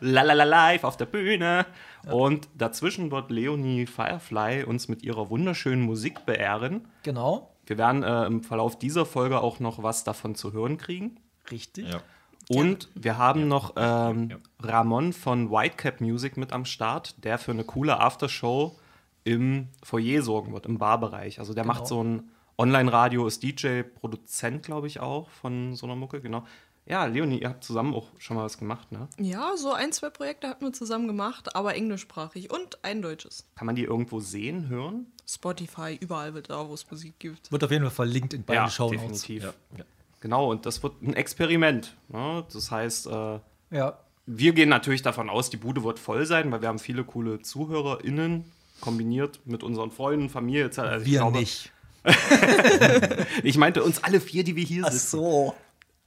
live 0.00 0.84
auf 0.84 0.96
der 0.96 1.06
Bühne. 1.06 1.66
Und 2.10 2.48
dazwischen 2.56 3.10
wird 3.10 3.30
Leonie 3.30 3.86
Firefly 3.86 4.64
uns 4.64 4.88
mit 4.88 5.02
ihrer 5.02 5.30
wunderschönen 5.30 5.82
Musik 5.82 6.24
beehren. 6.26 6.86
Genau, 7.02 7.52
Wir 7.66 7.78
werden 7.78 8.02
äh, 8.02 8.26
im 8.26 8.42
Verlauf 8.42 8.78
dieser 8.78 9.04
Folge 9.06 9.40
auch 9.40 9.60
noch 9.60 9.82
was 9.82 10.04
davon 10.04 10.34
zu 10.34 10.52
hören 10.52 10.78
kriegen. 10.78 11.16
richtig. 11.50 11.88
Ja. 11.92 12.00
Und 12.48 12.88
wir 12.94 13.18
haben 13.18 13.48
noch 13.48 13.72
ähm, 13.76 14.38
Ramon 14.60 15.12
von 15.12 15.50
Whitecap 15.50 16.00
Music 16.00 16.36
mit 16.36 16.52
am 16.52 16.64
Start, 16.64 17.16
der 17.24 17.38
für 17.38 17.50
eine 17.50 17.64
coole 17.64 17.98
Aftershow 17.98 18.78
im 19.26 19.68
Foyer 19.82 20.22
sorgen 20.22 20.52
wird, 20.52 20.66
im 20.66 20.78
Barbereich. 20.78 21.38
Also 21.40 21.52
der 21.52 21.64
Genau. 21.64 21.74
macht 21.74 21.86
so 21.86 22.02
ein 22.02 22.30
Online-Radio, 22.58 23.26
ist 23.26 23.42
DJ, 23.42 23.82
Produzent, 23.82 24.62
glaube 24.62 24.86
ich, 24.86 25.00
auch 25.00 25.28
von 25.30 25.74
so 25.74 25.86
einer 25.86 25.96
Mucke, 25.96 26.20
genau. 26.20 26.44
Ja, 26.88 27.04
Leonie, 27.06 27.40
ihr 27.40 27.48
habt 27.48 27.64
zusammen 27.64 27.92
auch 27.94 28.06
schon 28.18 28.36
mal 28.36 28.44
was 28.44 28.58
gemacht, 28.58 28.92
ne? 28.92 29.08
Ja, 29.18 29.56
so 29.56 29.72
ein, 29.72 29.90
zwei 29.90 30.08
Projekte 30.08 30.48
hatten 30.48 30.64
wir 30.64 30.72
zusammen 30.72 31.08
gemacht, 31.08 31.56
aber 31.56 31.74
englischsprachig 31.74 32.50
und 32.52 32.84
ein 32.84 33.02
deutsches. 33.02 33.44
Kann 33.56 33.66
man 33.66 33.74
die 33.74 33.82
irgendwo 33.82 34.20
sehen, 34.20 34.68
hören? 34.68 35.06
Spotify, 35.26 35.98
überall 36.00 36.32
wird 36.34 36.48
da, 36.50 36.68
wo 36.68 36.74
es 36.74 36.88
Musik 36.88 37.18
gibt. 37.18 37.50
Wird 37.50 37.64
auf 37.64 37.70
jeden 37.72 37.82
Fall 37.84 37.90
verlinkt 37.90 38.32
in 38.34 38.44
beiden 38.44 38.70
Shownotes. 38.70 39.00
definitiv. 39.22 39.42
Ja. 39.42 39.78
ja. 39.78 39.84
Genau, 40.20 40.50
und 40.52 40.64
das 40.64 40.80
wird 40.84 41.02
ein 41.02 41.14
Experiment. 41.14 41.96
Ne? 42.08 42.44
Das 42.52 42.70
heißt, 42.70 43.08
äh, 43.08 43.40
Ja, 43.70 43.98
Wir 44.26 44.52
gehen 44.52 44.68
natürlich 44.68 45.02
davon 45.02 45.28
aus, 45.28 45.50
die 45.50 45.56
Bude 45.56 45.82
wird 45.84 45.98
voll 45.98 46.24
sein, 46.24 46.50
weil 46.52 46.60
wir 46.62 46.68
haben 46.68 46.78
viele 46.78 47.02
coole 47.04 47.42
ZuhörerInnen 47.42 48.44
kombiniert 48.80 49.40
mit 49.44 49.62
unseren 49.62 49.90
Freunden, 49.90 50.28
Familie 50.28 50.64
etc. 50.66 50.78
Also 50.80 51.04
ich 51.06 51.12
wir 51.12 51.18
glaube- 51.20 51.38
nicht. 51.38 51.72
Ich 53.42 53.56
meinte 53.58 53.82
uns 53.82 54.02
alle 54.04 54.20
vier, 54.20 54.44
die 54.44 54.54
wir 54.56 54.64
hier 54.64 54.84
Ach 54.86 54.92
sitzen. 54.92 55.16
so. 55.18 55.54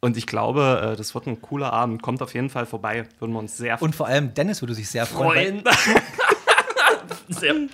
Und 0.02 0.16
ich 0.16 0.28
glaube, 0.28 0.92
äh, 0.94 0.96
das 0.96 1.14
wird 1.14 1.28
ein 1.28 1.42
cooler 1.42 1.74
Abend. 1.74 2.02
Kommt 2.02 2.22
auf 2.22 2.34
jeden 2.34 2.50
Fall 2.50 2.66
vorbei. 2.66 3.06
Würden 3.20 3.34
wir 3.34 3.40
uns 3.40 3.58
sehr 3.58 3.82
Und 3.82 3.96
vor 3.96 4.08
allem 4.08 4.34
Dennis 4.34 4.62
würde 4.62 4.74
sich 4.76 4.88
sehr 4.90 5.06
freuen. 5.06 5.62
freuen. 5.62 5.76
Sehr. 7.30 7.54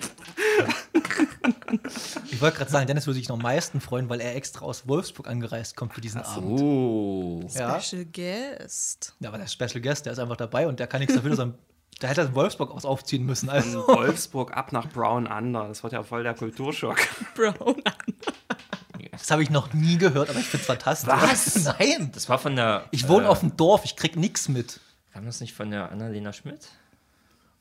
Ich 2.30 2.40
wollte 2.42 2.58
gerade 2.58 2.70
sagen, 2.70 2.86
Dennis 2.86 3.06
würde 3.06 3.18
sich 3.18 3.28
noch 3.28 3.36
am 3.36 3.42
meisten 3.42 3.80
freuen, 3.80 4.08
weil 4.08 4.20
er 4.20 4.36
extra 4.36 4.64
aus 4.64 4.86
Wolfsburg 4.86 5.26
angereist 5.28 5.76
kommt 5.76 5.94
für 5.94 6.00
diesen 6.00 6.20
Abend. 6.20 6.60
Oh. 6.60 7.40
Ja. 7.54 7.80
Special 7.80 8.04
Guest. 8.04 9.14
Ja, 9.20 9.28
aber 9.30 9.38
der 9.38 9.46
Special 9.46 9.80
Guest, 9.80 10.04
der 10.06 10.12
ist 10.12 10.18
einfach 10.18 10.36
dabei 10.36 10.66
und 10.68 10.78
der 10.80 10.86
kann 10.86 11.00
nichts 11.00 11.14
dafür, 11.14 11.34
sondern 11.36 11.58
da 12.00 12.08
hätte 12.08 12.20
er 12.22 12.34
Wolfsburg 12.34 12.70
aus 12.70 12.84
aufziehen 12.84 13.24
müssen. 13.24 13.48
Von 13.48 13.56
Also. 13.56 13.86
Wolfsburg 13.88 14.56
ab 14.56 14.72
nach 14.72 14.88
Brown 14.88 15.26
Under. 15.26 15.68
Das 15.68 15.82
wird 15.82 15.92
ja 15.92 16.02
voll 16.02 16.22
der 16.22 16.34
Kulturschock. 16.34 16.98
Brown. 17.34 17.82
Das 19.12 19.30
habe 19.30 19.42
ich 19.42 19.50
noch 19.50 19.72
nie 19.72 19.96
gehört, 19.96 20.28
aber 20.30 20.38
ich 20.38 20.46
finde 20.46 20.60
es 20.62 20.66
fantastisch. 20.66 21.08
Was? 21.12 21.64
Nein. 21.78 22.10
Das 22.12 22.28
war 22.28 22.38
von 22.38 22.54
der. 22.54 22.86
Ich 22.90 23.08
wohne 23.08 23.24
äh, 23.26 23.28
auf 23.28 23.40
dem 23.40 23.56
Dorf, 23.56 23.84
ich 23.84 23.96
krieg 23.96 24.16
nichts 24.16 24.48
mit. 24.48 24.80
Kam 25.12 25.24
das 25.24 25.40
nicht 25.40 25.54
von 25.54 25.70
der 25.70 25.90
Annalena 25.90 26.32
Schmidt? 26.32 26.68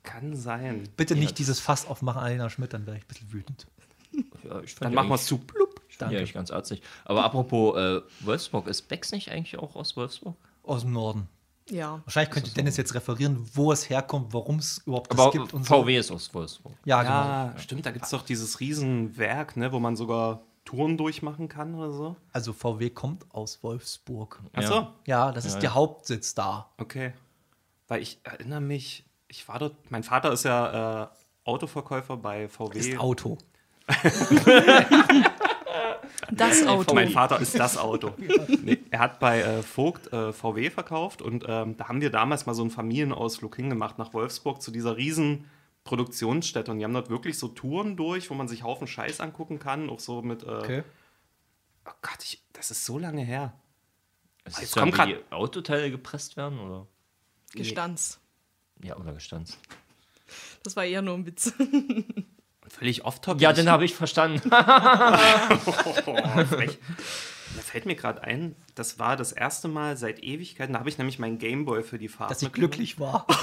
Kann 0.03 0.35
sein. 0.35 0.87
Bitte 0.97 1.15
nicht 1.15 1.39
dieses 1.39 1.59
Fass 1.59 1.87
aufmachen, 1.87 2.21
Alena 2.21 2.49
Schmidt, 2.49 2.73
dann 2.73 2.85
wäre 2.85 2.97
ich 2.97 3.03
ein 3.03 3.07
bisschen 3.07 3.33
wütend. 3.33 3.65
Ja, 4.43 4.59
ich 4.61 4.75
Dann 4.75 4.93
machen 4.93 5.09
wir 5.09 5.15
es 5.15 5.25
zu. 5.25 5.37
Blub. 5.39 5.81
Danke. 5.97 6.17
eigentlich 6.17 6.33
ganz 6.33 6.51
artig. 6.51 6.81
Aber 7.05 7.23
apropos 7.23 7.77
äh, 7.77 8.01
Wolfsburg, 8.19 8.67
ist 8.67 8.83
Becks 8.89 9.11
nicht 9.11 9.31
eigentlich 9.31 9.57
auch 9.57 9.75
aus 9.75 9.95
Wolfsburg? 9.95 10.35
Aus 10.63 10.81
dem 10.81 10.91
Norden. 10.91 11.29
Ja. 11.69 12.01
Wahrscheinlich 12.05 12.31
könnte 12.31 12.53
Dennis 12.53 12.77
jetzt 12.77 12.93
referieren, 12.93 13.43
wo 13.53 13.71
es 13.71 13.89
herkommt, 13.89 14.33
warum 14.33 14.59
es 14.59 14.79
überhaupt 14.85 15.11
das 15.11 15.19
Aber 15.19 15.31
gibt 15.31 15.53
und 15.53 15.65
so. 15.65 15.81
VW 15.83 15.97
ist 15.97 16.11
aus 16.11 16.33
Wolfsburg. 16.33 16.73
Ja, 16.85 17.01
genau. 17.01 17.13
Ja, 17.13 17.53
stimmt. 17.57 17.85
Da 17.85 17.91
gibt 17.91 18.05
es 18.05 18.11
doch 18.11 18.21
dieses 18.23 18.59
Riesenwerk, 18.59 19.57
ne, 19.57 19.71
wo 19.71 19.79
man 19.79 19.95
sogar 19.95 20.41
Touren 20.63 20.97
durchmachen 20.97 21.47
kann 21.47 21.73
oder 21.75 21.91
so. 21.91 22.15
Also 22.33 22.53
VW 22.53 22.89
kommt 22.91 23.25
aus 23.31 23.63
Wolfsburg. 23.63 24.41
Achso. 24.53 24.73
Ja. 24.75 24.93
Ja, 25.05 25.31
das 25.31 25.45
ist 25.45 25.55
Ja, 25.55 25.59
der 25.61 25.69
ja. 25.69 25.75
Hauptsitz 25.75 26.35
da. 26.35 26.69
Okay. 26.77 27.13
Weil 27.87 28.01
ich 28.01 28.19
erinnere 28.23 28.61
mich, 28.61 29.05
ich 29.27 29.47
war 29.47 29.59
dort, 29.59 29.75
mein 29.91 30.03
Vater 30.03 30.31
ist 30.31 30.43
ja 30.43 31.03
äh, 31.03 31.07
Autoverkäufer 31.45 32.17
bei 32.17 32.47
VW. 32.47 32.77
Ist 32.79 32.99
Auto. 32.99 33.37
Das 36.31 36.65
Auto. 36.65 36.95
Mein 36.95 37.09
Vater 37.09 37.39
ist 37.39 37.57
das 37.57 37.77
Auto. 37.77 38.11
Nee, 38.63 38.79
er 38.95 38.99
hat 38.99 39.19
bei 39.19 39.41
äh, 39.41 39.61
Vogt 39.61 40.13
äh, 40.13 40.31
VW 40.31 40.69
verkauft 40.69 41.21
und 41.21 41.43
ähm, 41.49 41.75
da 41.75 41.89
haben 41.89 41.99
wir 41.99 42.09
damals 42.11 42.45
mal 42.45 42.53
so 42.53 42.61
einen 42.61 42.71
Familienausflug 42.71 43.53
hingemacht 43.53 43.97
nach 43.97 44.13
Wolfsburg 44.13 44.61
zu 44.61 44.71
dieser 44.71 44.95
riesen 44.95 45.49
Produktionsstätte 45.83 46.71
und 46.71 46.79
die 46.79 46.85
haben 46.85 46.93
dort 46.93 47.09
wirklich 47.09 47.37
so 47.37 47.49
Touren 47.49 47.97
durch, 47.97 48.29
wo 48.29 48.35
man 48.35 48.47
sich 48.47 48.63
Haufen 48.63 48.87
Scheiß 48.87 49.19
angucken 49.19 49.59
kann, 49.59 49.89
auch 49.89 49.99
so 49.99 50.21
mit. 50.21 50.43
Äh, 50.43 50.45
Okay. 50.45 50.83
Oh 51.87 51.91
Gott, 52.01 52.23
ich, 52.23 52.41
das 52.53 52.71
ist 52.71 52.85
so 52.85 52.97
lange 52.97 53.21
her. 53.21 53.53
Es 54.45 54.55
Jetzt 54.59 54.63
ist 54.63 54.75
ja, 54.77 54.81
kommt 54.81 54.97
die 55.09 55.17
Autoteile 55.29 55.91
gepresst 55.91 56.37
werden, 56.37 56.57
oder? 56.59 56.87
Gestanz. 57.53 58.21
Ja, 58.81 58.95
oder 58.95 59.11
gestanzt. 59.11 59.59
Das 60.63 60.75
war 60.77 60.85
eher 60.85 61.01
nur 61.01 61.15
ein 61.15 61.25
Witz. 61.25 61.53
Völlig 62.67 63.03
off-topic. 63.03 63.43
Ja, 63.43 63.51
den 63.53 63.69
habe 63.69 63.83
ich 63.83 63.93
verstanden. 63.93 64.49
Oh, 66.07 66.45
frech. 66.45 66.79
Da 67.55 67.61
fällt 67.61 67.85
mir 67.85 67.95
gerade 67.95 68.23
ein, 68.23 68.55
das 68.75 68.97
war 68.99 69.15
das 69.17 69.31
erste 69.31 69.67
Mal 69.67 69.97
seit 69.97 70.23
Ewigkeiten, 70.23 70.73
da 70.73 70.79
habe 70.79 70.89
ich 70.89 70.97
nämlich 70.97 71.19
meinen 71.19 71.37
Gameboy 71.37 71.83
für 71.83 71.97
die 71.99 72.07
Fahrt 72.07 72.31
Dass 72.31 72.41
ich 72.41 72.47
mitgenommen. 72.47 72.71
glücklich 72.71 72.99
war. 72.99 73.25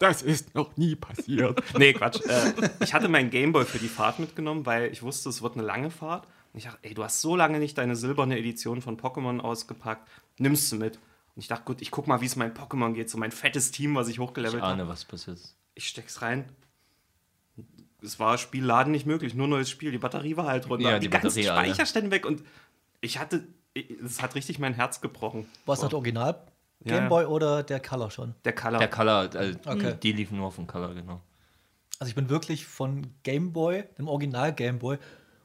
Das 0.00 0.22
ist 0.22 0.54
noch 0.54 0.76
nie 0.76 0.94
passiert. 0.94 1.60
nee, 1.76 1.92
Quatsch. 1.92 2.20
Äh, 2.24 2.52
ich 2.80 2.94
hatte 2.94 3.08
meinen 3.08 3.30
Gameboy 3.30 3.64
für 3.64 3.78
die 3.80 3.88
Fahrt 3.88 4.20
mitgenommen, 4.20 4.64
weil 4.64 4.92
ich 4.92 5.02
wusste, 5.02 5.28
es 5.28 5.42
wird 5.42 5.54
eine 5.54 5.64
lange 5.64 5.90
Fahrt. 5.90 6.26
Und 6.52 6.58
ich 6.58 6.64
dachte, 6.64 6.78
ey, 6.82 6.94
du 6.94 7.02
hast 7.02 7.20
so 7.20 7.34
lange 7.34 7.58
nicht 7.58 7.76
deine 7.78 7.96
silberne 7.96 8.38
Edition 8.38 8.80
von 8.80 8.96
Pokémon 8.96 9.40
ausgepackt, 9.40 10.08
nimmst 10.38 10.70
du 10.70 10.76
mit. 10.76 10.96
Und 11.34 11.42
ich 11.42 11.48
dachte, 11.48 11.64
gut, 11.64 11.82
ich 11.82 11.90
guck 11.90 12.06
mal, 12.06 12.20
wie 12.20 12.26
es 12.26 12.36
mein 12.36 12.54
Pokémon 12.54 12.92
geht, 12.92 13.10
so 13.10 13.18
mein 13.18 13.32
fettes 13.32 13.72
Team, 13.72 13.96
was 13.96 14.06
ich 14.08 14.14
Ich 14.14 14.20
hochgelevelt 14.20 14.62
habe. 14.62 14.72
ahne, 14.74 14.88
was 14.88 15.04
passiert. 15.04 15.38
Ich 15.74 15.88
steck's 15.88 16.22
rein. 16.22 16.44
Es 18.02 18.20
war 18.20 18.38
Spielladen 18.38 18.92
nicht 18.92 19.06
möglich, 19.06 19.34
nur 19.34 19.48
neues 19.48 19.68
Spiel. 19.70 19.90
Die 19.90 19.98
Batterie 19.98 20.36
war 20.36 20.46
halt 20.46 20.68
runter. 20.68 20.88
Ja, 20.90 20.98
die, 20.98 21.06
die 21.06 21.10
ganzen 21.10 21.28
Batterie 21.28 21.48
alle. 21.48 21.66
Speicherstände 21.66 22.10
weg. 22.10 22.24
Und 22.26 22.42
ich 23.00 23.18
hatte, 23.18 23.46
es 24.04 24.22
hat 24.22 24.34
richtig 24.34 24.58
mein 24.58 24.74
Herz 24.74 25.00
gebrochen. 25.00 25.46
Was 25.66 25.80
das 25.80 25.92
Original 25.92 26.40
Ja, 26.84 26.92
ja. 26.94 26.98
Gameboy 27.00 27.24
oder 27.26 27.62
der 27.64 27.80
Color 27.80 28.10
schon? 28.10 28.34
Der 28.44 28.54
Color. 28.54 28.78
Der 28.78 28.88
Color, 28.88 29.34
äh, 29.34 29.54
Okay. 29.66 29.94
die 30.02 30.12
liefen 30.12 30.36
nur 30.38 30.46
auf 30.46 30.56
dem 30.56 30.66
Color, 30.66 30.94
genau. 30.94 31.20
Also 31.98 32.08
ich 32.10 32.14
bin 32.14 32.28
wirklich 32.28 32.66
von 32.66 33.06
Gameboy, 33.24 33.82
dem 33.98 34.06
Original 34.06 34.52
Gameboy, 34.54 34.98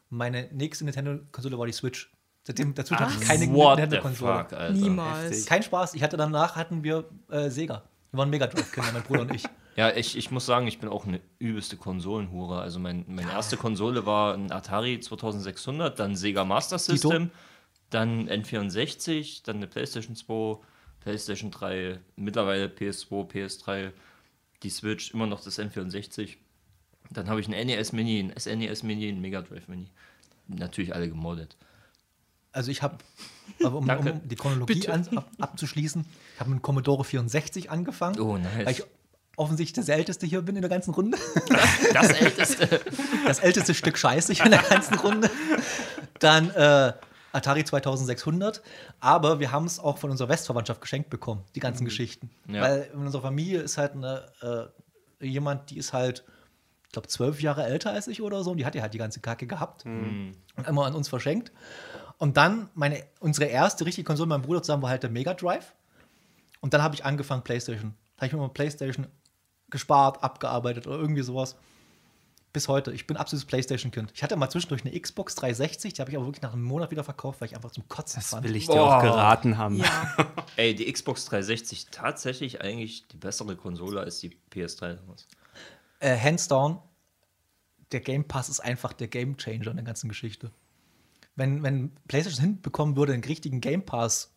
meine 0.09 0.47
nächste 0.51 0.85
Nintendo-Konsole 0.85 1.57
war 1.57 1.65
die 1.65 1.73
Switch. 1.73 2.11
Seitdem 2.43 2.75
dazu 2.75 2.95
hatte 2.95 3.13
ich 3.19 3.27
keine 3.27 3.47
Nintendo-Konsole. 3.47 4.45
Niemals. 4.73 5.23
heftig. 5.31 5.45
Kein 5.47 5.63
Spaß. 5.63 5.95
Ich 5.95 6.03
hatte 6.03 6.17
danach 6.17 6.55
hatten 6.55 6.83
wir 6.83 7.05
äh, 7.31 7.49
Sega. 7.49 7.81
Wir 8.11 8.19
waren 8.19 8.29
Mega 8.29 8.45
Drive-Kinder, 8.45 8.91
mein 8.93 9.01
Bruder 9.01 9.21
und 9.21 9.33
ich. 9.33 9.43
Ja, 9.75 9.95
ich, 9.95 10.17
ich 10.17 10.29
muss 10.29 10.45
sagen, 10.45 10.67
ich 10.67 10.79
bin 10.79 10.89
auch 10.89 11.05
eine 11.05 11.19
übelste 11.39 11.77
Konsolenhure. 11.77 12.61
Also 12.61 12.79
mein, 12.79 13.05
meine 13.07 13.31
erste 13.31 13.57
Konsole 13.57 14.05
war 14.05 14.35
ein 14.35 14.51
Atari 14.51 14.99
2600, 14.99 15.97
dann 15.97 16.15
Sega 16.15 16.45
Master 16.45 16.77
System, 16.77 17.31
dann 17.89 18.29
N64, 18.29 19.41
dann 19.43 19.57
eine 19.57 19.67
PlayStation 19.67 20.15
2, 20.15 20.57
PlayStation 20.99 21.49
3, 21.49 21.99
mittlerweile 22.15 22.67
PS2, 22.67 23.31
PS3, 23.31 23.91
die 24.61 24.69
Switch, 24.69 25.13
immer 25.13 25.25
noch 25.25 25.41
das 25.43 25.59
N64. 25.59 26.37
Dann 27.09 27.27
habe 27.27 27.41
ich 27.41 27.47
ein 27.47 27.67
NES 27.67 27.93
Mini, 27.93 28.19
ein 28.19 28.33
SNES 28.39 28.83
Mini, 28.83 29.09
ein 29.09 29.21
Mega 29.21 29.41
Drive 29.41 29.67
Mini. 29.67 29.89
Natürlich 30.47 30.93
alle 30.93 31.09
gemoddet. 31.09 31.57
Also 32.51 32.69
ich 32.69 32.83
habe, 32.83 32.97
aber 33.63 33.77
um, 33.77 33.89
um 33.89 34.27
die 34.27 34.35
Chronologie 34.35 34.87
an, 34.87 35.07
ab, 35.17 35.29
abzuschließen, 35.39 36.05
ich 36.35 36.39
habe 36.39 36.51
mit 36.51 36.61
Commodore 36.61 37.03
64 37.03 37.71
angefangen. 37.71 38.19
Oh, 38.19 38.37
nice. 38.37 38.65
Weil 38.65 38.71
ich 38.71 38.83
offensichtlich 39.35 39.85
der 39.85 39.95
Älteste 39.97 40.25
hier 40.25 40.41
bin 40.41 40.55
in 40.55 40.61
der 40.61 40.69
ganzen 40.69 40.93
Runde. 40.93 41.17
Das 41.93 42.09
älteste. 42.11 42.81
Das 43.25 43.39
älteste 43.39 43.73
Stück 43.73 43.97
Scheiße 43.97 44.33
hier 44.33 44.45
in 44.45 44.51
der 44.51 44.61
ganzen 44.61 44.95
Runde. 44.99 45.29
Dann 46.19 46.49
äh, 46.49 46.91
Atari 47.31 47.63
2600. 47.63 48.61
Aber 48.99 49.39
wir 49.39 49.51
haben 49.51 49.65
es 49.65 49.79
auch 49.79 49.97
von 49.97 50.11
unserer 50.11 50.29
Westverwandtschaft 50.29 50.81
geschenkt 50.81 51.09
bekommen, 51.09 51.43
die 51.55 51.61
ganzen 51.61 51.85
Geschichten. 51.85 52.29
Ja. 52.47 52.61
Weil 52.61 52.89
in 52.93 52.99
unserer 52.99 53.21
Familie 53.21 53.61
ist 53.61 53.77
halt 53.77 53.93
eine, 53.93 54.25
äh, 54.41 55.25
jemand, 55.25 55.69
die 55.69 55.77
ist 55.77 55.93
halt, 55.93 56.25
ich 56.85 56.91
glaube, 56.91 57.07
zwölf 57.07 57.41
Jahre 57.41 57.63
älter 57.63 57.91
als 57.91 58.07
ich 58.07 58.21
oder 58.21 58.43
so. 58.43 58.51
Und 58.51 58.57
die 58.57 58.65
hat 58.65 58.75
ja 58.75 58.81
halt 58.81 58.93
die 58.93 58.99
ganze 58.99 59.21
Kacke 59.21 59.47
gehabt. 59.47 59.85
Und 59.85 60.67
immer 60.67 60.85
an 60.85 60.95
uns 60.95 61.07
verschenkt. 61.07 61.51
Und 62.17 62.37
dann 62.37 62.69
meine, 62.75 63.03
unsere 63.19 63.47
erste 63.47 63.85
richtige 63.85 64.05
Konsole 64.05 64.27
mit 64.27 64.37
meinem 64.37 64.45
Bruder 64.45 64.61
zusammen 64.61 64.83
war 64.83 64.89
halt 64.89 65.03
der 65.03 65.09
Mega 65.09 65.33
Drive. 65.33 65.73
Und 66.61 66.73
dann 66.73 66.83
habe 66.83 66.95
ich 66.95 67.03
angefangen, 67.03 67.43
PlayStation. 67.43 67.95
Da 68.15 68.21
habe 68.21 68.27
ich 68.27 68.33
mir 68.33 68.39
mal 68.39 68.49
PlayStation 68.49 69.07
gespart, 69.69 70.23
abgearbeitet 70.23 70.87
oder 70.87 70.97
irgendwie 70.97 71.23
sowas. 71.23 71.55
Bis 72.51 72.67
heute. 72.67 72.91
Ich 72.91 73.07
bin 73.07 73.17
absolutes 73.17 73.47
PlayStation-Kind. 73.47 74.11
Ich 74.13 74.21
hatte 74.21 74.35
mal 74.35 74.47
zwischendurch 74.49 74.85
eine 74.85 74.99
Xbox 74.99 75.33
360, 75.35 75.93
die 75.93 76.01
habe 76.01 76.11
ich 76.11 76.17
aber 76.17 76.27
wirklich 76.27 76.43
nach 76.43 76.53
einem 76.53 76.63
Monat 76.63 76.91
wieder 76.91 77.03
verkauft, 77.03 77.41
weil 77.41 77.47
ich 77.47 77.55
einfach 77.55 77.71
zum 77.71 77.87
Kotzen 77.87 78.19
das 78.19 78.29
fand. 78.29 78.43
will 78.43 78.55
ich 78.55 78.67
dir 78.67 78.79
auch 78.79 79.01
geraten 79.01 79.57
haben. 79.57 79.77
Ja. 79.77 80.15
Ey, 80.55 80.75
die 80.75 80.91
Xbox 80.91 81.25
360 81.25 81.87
tatsächlich 81.89 82.61
eigentlich 82.61 83.07
die 83.07 83.17
bessere 83.17 83.55
Konsole 83.55 84.01
als 84.01 84.19
die 84.19 84.37
PS3 84.53 84.93
damals. 84.93 85.27
Äh, 85.99 86.15
hands 86.15 86.47
down, 86.47 86.79
der 87.91 88.01
Game 88.01 88.27
Pass 88.27 88.49
ist 88.49 88.59
einfach 88.59 88.93
der 88.93 89.07
Game 89.07 89.37
Changer 89.37 89.71
in 89.71 89.77
der 89.77 89.85
ganzen 89.85 90.09
Geschichte. 90.09 90.51
Wenn, 91.35 91.63
wenn 91.63 91.91
PlayStation 92.07 92.43
hinbekommen 92.45 92.95
würde, 92.95 93.13
einen 93.13 93.23
richtigen 93.23 93.61
Game 93.61 93.83
Pass 93.83 94.35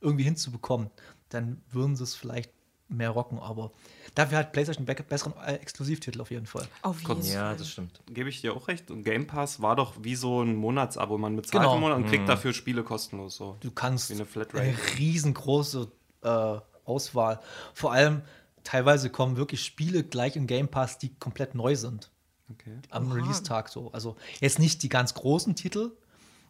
irgendwie 0.00 0.24
hinzubekommen, 0.24 0.90
dann 1.28 1.62
würden 1.70 1.96
sie 1.96 2.04
es 2.04 2.14
vielleicht 2.14 2.52
mehr 2.92 3.10
rocken, 3.10 3.38
aber 3.38 3.72
dafür 4.14 4.38
hat 4.38 4.52
PlayStation 4.52 4.84
be 4.86 4.94
besseren 4.94 5.34
äh, 5.46 5.54
Exklusivtitel 5.54 6.20
auf 6.20 6.30
jeden 6.30 6.46
Fall. 6.46 6.66
Auf 6.82 6.96
jeden 7.00 7.06
Kurz- 7.14 7.32
Ja, 7.32 7.48
Fall. 7.48 7.56
das 7.56 7.68
stimmt. 7.70 8.00
Gebe 8.06 8.28
ich 8.28 8.40
dir 8.40 8.54
auch 8.54 8.68
recht. 8.68 8.90
Und 8.90 9.04
Game 9.04 9.26
Pass 9.26 9.60
war 9.62 9.76
doch 9.76 9.94
wie 10.02 10.14
so 10.14 10.42
ein 10.42 10.54
Monatsabo. 10.56 11.18
Man 11.18 11.36
bezahlt 11.36 11.62
Genau. 11.62 11.74
im 11.76 11.80
Monat 11.80 11.96
und 11.98 12.06
kriegt 12.06 12.28
dafür 12.28 12.52
Spiele 12.52 12.82
kostenlos. 12.84 13.36
So. 13.36 13.56
Du 13.60 13.70
kannst 13.70 14.10
Wie 14.10 14.14
eine 14.14 14.26
Flatrate. 14.26 14.62
eine 14.64 14.76
riesengroße 14.98 15.90
äh, 16.22 16.56
Auswahl. 16.84 17.40
Vor 17.74 17.92
allem 17.92 18.22
teilweise 18.64 19.10
kommen 19.10 19.36
wirklich 19.36 19.64
Spiele 19.64 20.04
gleich 20.04 20.36
im 20.36 20.46
Game 20.46 20.68
Pass, 20.68 20.98
die 20.98 21.14
komplett 21.14 21.54
neu 21.54 21.74
sind. 21.76 22.10
Okay. 22.50 22.76
am. 22.90 23.10
Release-Tag 23.12 23.68
so. 23.68 23.90
Also 23.92 24.16
jetzt 24.40 24.58
nicht 24.58 24.82
die 24.82 24.88
ganz 24.88 25.14
großen 25.14 25.54
Titel, 25.56 25.92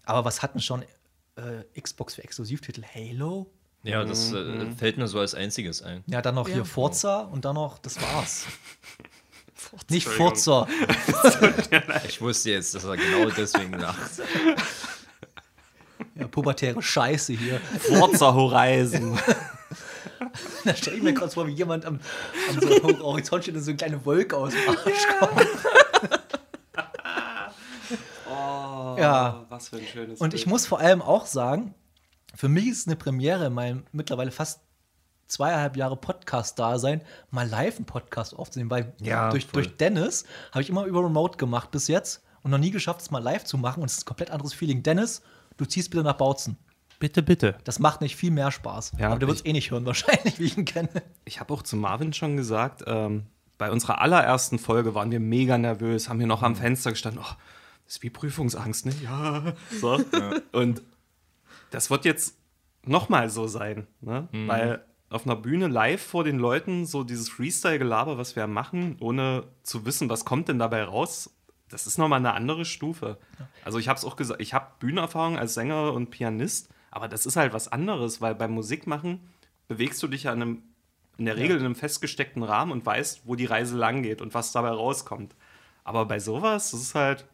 aber 0.05 0.25
was 0.25 0.43
hatten 0.43 0.61
schon 0.61 0.83
äh, 1.37 1.81
Xbox 1.81 2.15
für 2.17 2.25
Exklusivtitel? 2.25 2.83
Halo? 2.83 3.51
Ja, 3.85 4.05
das 4.05 4.33
äh, 4.33 4.71
fällt 4.79 4.97
mir 4.99 5.09
so 5.09 5.19
als 5.19 5.35
einziges 5.35 5.83
ein. 5.83 6.05
Ja, 6.07 6.23
dann 6.23 6.35
noch 6.37 6.47
Ja. 6.49 6.55
hier 6.55 6.65
Forza 6.65 7.21
und 7.23 7.45
dann 7.45 7.55
noch, 7.57 7.79
das 7.79 8.01
war's. 8.01 8.47
nicht 9.91 10.07
Entschuldigung. 10.07 10.17
Forza. 10.37 10.69
Ich 12.09 12.21
wusste 12.21 12.51
jetzt, 12.51 12.75
dass 12.75 12.85
er 12.85 12.97
genau 12.97 13.29
deswegen 13.31 13.73
lacht. 13.75 13.99
Ja, 16.15 16.27
pubertäre 16.29 16.81
Scheiße 16.83 17.33
hier. 17.33 17.61
Forza 17.81 18.33
Horizon. 18.35 19.19
Da 20.65 20.75
stelle 20.77 20.97
ich 20.97 21.03
mir 21.03 21.13
kurz 21.15 21.35
vor, 21.35 21.47
wie 21.49 21.53
jemand 21.53 21.85
am, 21.85 21.99
am 22.49 22.61
so 22.61 23.03
Horizont 23.03 23.43
steht 23.43 23.57
und 23.57 23.63
so 23.63 23.71
eine 23.71 23.77
kleine 23.77 24.05
Wolke 24.07 24.37
aus 24.37 24.53
dem 24.53 24.69
Arsch 24.69 25.07
kommt. 25.19 25.49
Oh, 28.31 28.97
Ja. 28.99 29.45
was 29.49 29.69
für 29.69 29.77
ein 29.77 29.87
schönes 29.87 30.21
Und 30.21 30.35
ich 30.35 30.47
muss 30.47 30.67
vor 30.67 30.81
allem 30.81 31.03
auch 31.03 31.27
sagen, 31.27 31.75
für 32.35 32.49
mich 32.49 32.67
ist 32.69 32.79
es 32.81 32.87
eine 32.87 32.97
Premiere 32.97 33.47
in 33.47 33.53
meinem 33.55 33.85
mittlerweile 33.93 34.31
fast 34.31 34.61
zweieinhalb 35.29 35.77
Jahre 35.77 35.97
Podcast-Dasein, 35.97 37.01
mal 37.31 37.49
live 37.49 37.77
einen 37.77 37.87
Podcast 37.87 38.35
aufzunehmen, 38.37 38.71
weil 38.71 38.93
Ja, 39.01 39.31
durch, 39.31 39.47
voll. 39.47 39.63
durch 39.63 39.77
Dennis 39.77 40.25
habe 40.51 40.63
ich 40.63 40.69
immer 40.71 40.85
über 40.85 41.03
Remote 41.05 41.39
gemacht 41.39 41.71
bis 41.71 41.89
jetzt 41.89 42.23
und 42.43 42.51
noch 42.51 42.59
nie 42.59 42.71
geschafft, 42.71 43.01
es 43.01 43.11
mal 43.11 43.23
live 43.23 43.45
zu 43.45 43.57
machen 43.57 43.81
und 43.83 43.87
es 43.91 43.95
ist 43.99 44.03
ein 44.03 44.07
komplett 44.07 44.31
anderes 44.31 44.53
Feeling. 44.53 44.83
Dennis, 44.83 45.23
du 45.57 45.65
ziehst 45.65 45.91
bitte 45.91 46.03
nach 46.05 46.17
Bautzen. 46.19 46.57
Bitte, 46.99 47.23
bitte. 47.23 47.57
Das 47.65 47.79
macht 47.79 48.01
nicht 48.01 48.15
viel 48.17 48.31
mehr 48.31 48.51
Spaß. 48.53 48.93
Ja, 48.99 49.09
aber 49.09 49.19
du 49.19 49.27
wirst 49.27 49.47
eh 49.47 49.53
nicht 49.53 49.71
hören, 49.71 49.87
wahrscheinlich, 49.87 50.39
wie 50.39 50.45
ich 50.45 50.57
ihn 50.59 50.65
kenne. 50.67 50.89
Ich 51.25 51.41
habe 51.41 51.53
auch 51.55 51.63
zu 51.63 51.77
Marvin 51.77 52.13
schon 52.13 52.37
gesagt, 52.37 52.85
ähm, 52.87 53.25
bei 53.59 53.71
unserer 53.71 54.01
allerersten 54.01 54.59
Folge 54.59 54.95
waren 54.95 55.11
wir 55.11 55.21
mega 55.21 55.57
nervös, 55.59 56.09
haben 56.09 56.19
hier 56.19 56.27
noch 56.27 56.41
Mhm. 56.41 56.47
am 56.47 56.57
Fenster 56.57 56.91
gestanden. 56.91 57.23
Oh, 57.25 57.35
das 57.87 57.97
ist 57.97 58.03
wie 58.03 58.11
Prüfungsangst, 58.11 58.87
ne? 58.87 58.93
Ja. 59.03 59.43
So. 59.81 59.99
Und 60.53 60.83
das 61.73 61.91
wird 61.91 62.05
jetzt 62.05 62.39
nochmal 62.85 63.29
so 63.31 63.47
sein, 63.47 63.87
ne? 64.01 64.29
Mhm. 64.31 64.49
Weil 64.49 64.85
auf 65.11 65.27
einer 65.27 65.37
Bühne 65.37 65.69
live 65.69 66.01
vor 66.01 66.25
den 66.25 66.39
Leuten 66.39 66.87
so 66.87 67.05
dieses 67.05 67.29
Freestyle-Gelaber, 67.29 68.17
was 68.17 68.35
wir 68.35 68.47
machen, 68.47 68.97
ohne 69.01 69.45
zu 69.63 69.85
wissen, 69.85 70.09
was 70.09 70.25
kommt 70.25 70.49
denn 70.49 70.59
dabei 70.59 70.85
raus, 70.85 71.35
das 71.69 71.87
ist 71.87 71.99
nochmal 71.99 72.19
eine 72.19 72.35
andere 72.35 72.65
Stufe. 72.65 73.19
Also 73.65 73.79
ich 73.79 73.89
habe 73.89 73.99
es 73.99 74.05
auch 74.05 74.17
gesagt, 74.17 74.41
ich 74.41 74.55
habe 74.55 74.67
Bühnenerfahrung 74.79 75.39
als 75.39 75.55
Sänger 75.55 75.93
und 75.93 76.11
Pianist, 76.11 76.69
aber 76.91 77.09
das 77.09 77.27
ist 77.27 77.37
halt 77.37 77.53
was 77.53 77.69
anderes, 77.69 78.21
weil 78.21 78.35
beim 78.35 78.53
Musikmachen 78.53 79.21
bewegst 79.69 80.03
du 80.03 80.09
dich 80.09 80.25
ja 80.25 80.33
in, 80.33 80.43
einem, 80.43 80.63
in 81.17 81.25
der 81.25 81.37
Regel 81.37 81.57
in 81.57 81.65
einem 81.65 81.75
festgesteckten 81.75 82.43
Rahmen 82.43 82.73
und 82.73 82.85
weißt, 82.85 83.23
wo 83.25 83.35
die 83.35 83.47
Reise 83.47 83.77
lang 83.77 84.03
geht 84.03 84.21
und 84.21 84.35
was 84.35 84.53
dabei 84.53 84.71
rauskommt. 84.71 85.35
Aber 85.85 86.05
bei 86.07 86.21
sowas, 86.21 86.71
das 86.71 86.81
ist 86.81 86.95
halt, 86.95 87.27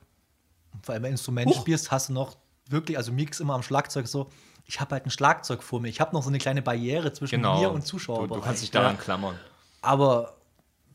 Vor 0.83 0.95
allem, 0.95 1.02
wenn 1.02 1.11
du 1.11 1.14
Instrument 1.14 1.54
spielst, 1.54 1.90
hast 1.90 2.09
du 2.09 2.12
noch 2.12 2.37
wirklich, 2.69 2.97
also 2.97 3.13
Mix 3.13 3.41
immer 3.41 3.55
am 3.55 3.63
Schlagzeug 3.63 4.07
so, 4.09 4.29
ich 4.65 4.81
habe 4.81 4.95
halt 4.95 5.07
ein 5.07 5.11
Schlagzeug 5.11 5.63
vor 5.63 5.81
mir. 5.81 5.89
Ich 5.89 6.01
habe 6.01 6.15
noch 6.15 6.23
so 6.23 6.29
eine 6.29 6.39
kleine 6.39 6.61
Barriere 6.63 7.13
zwischen 7.13 7.37
Genau. 7.37 7.59
mir 7.61 7.71
und 7.71 7.83
Du, 7.83 7.87
Zuschauer. 7.87 8.29
du 8.29 8.41
kannst 8.41 8.63
dich 8.63 8.71
daran 8.71 8.99
klammern. 8.99 9.35
Aber 9.81 10.35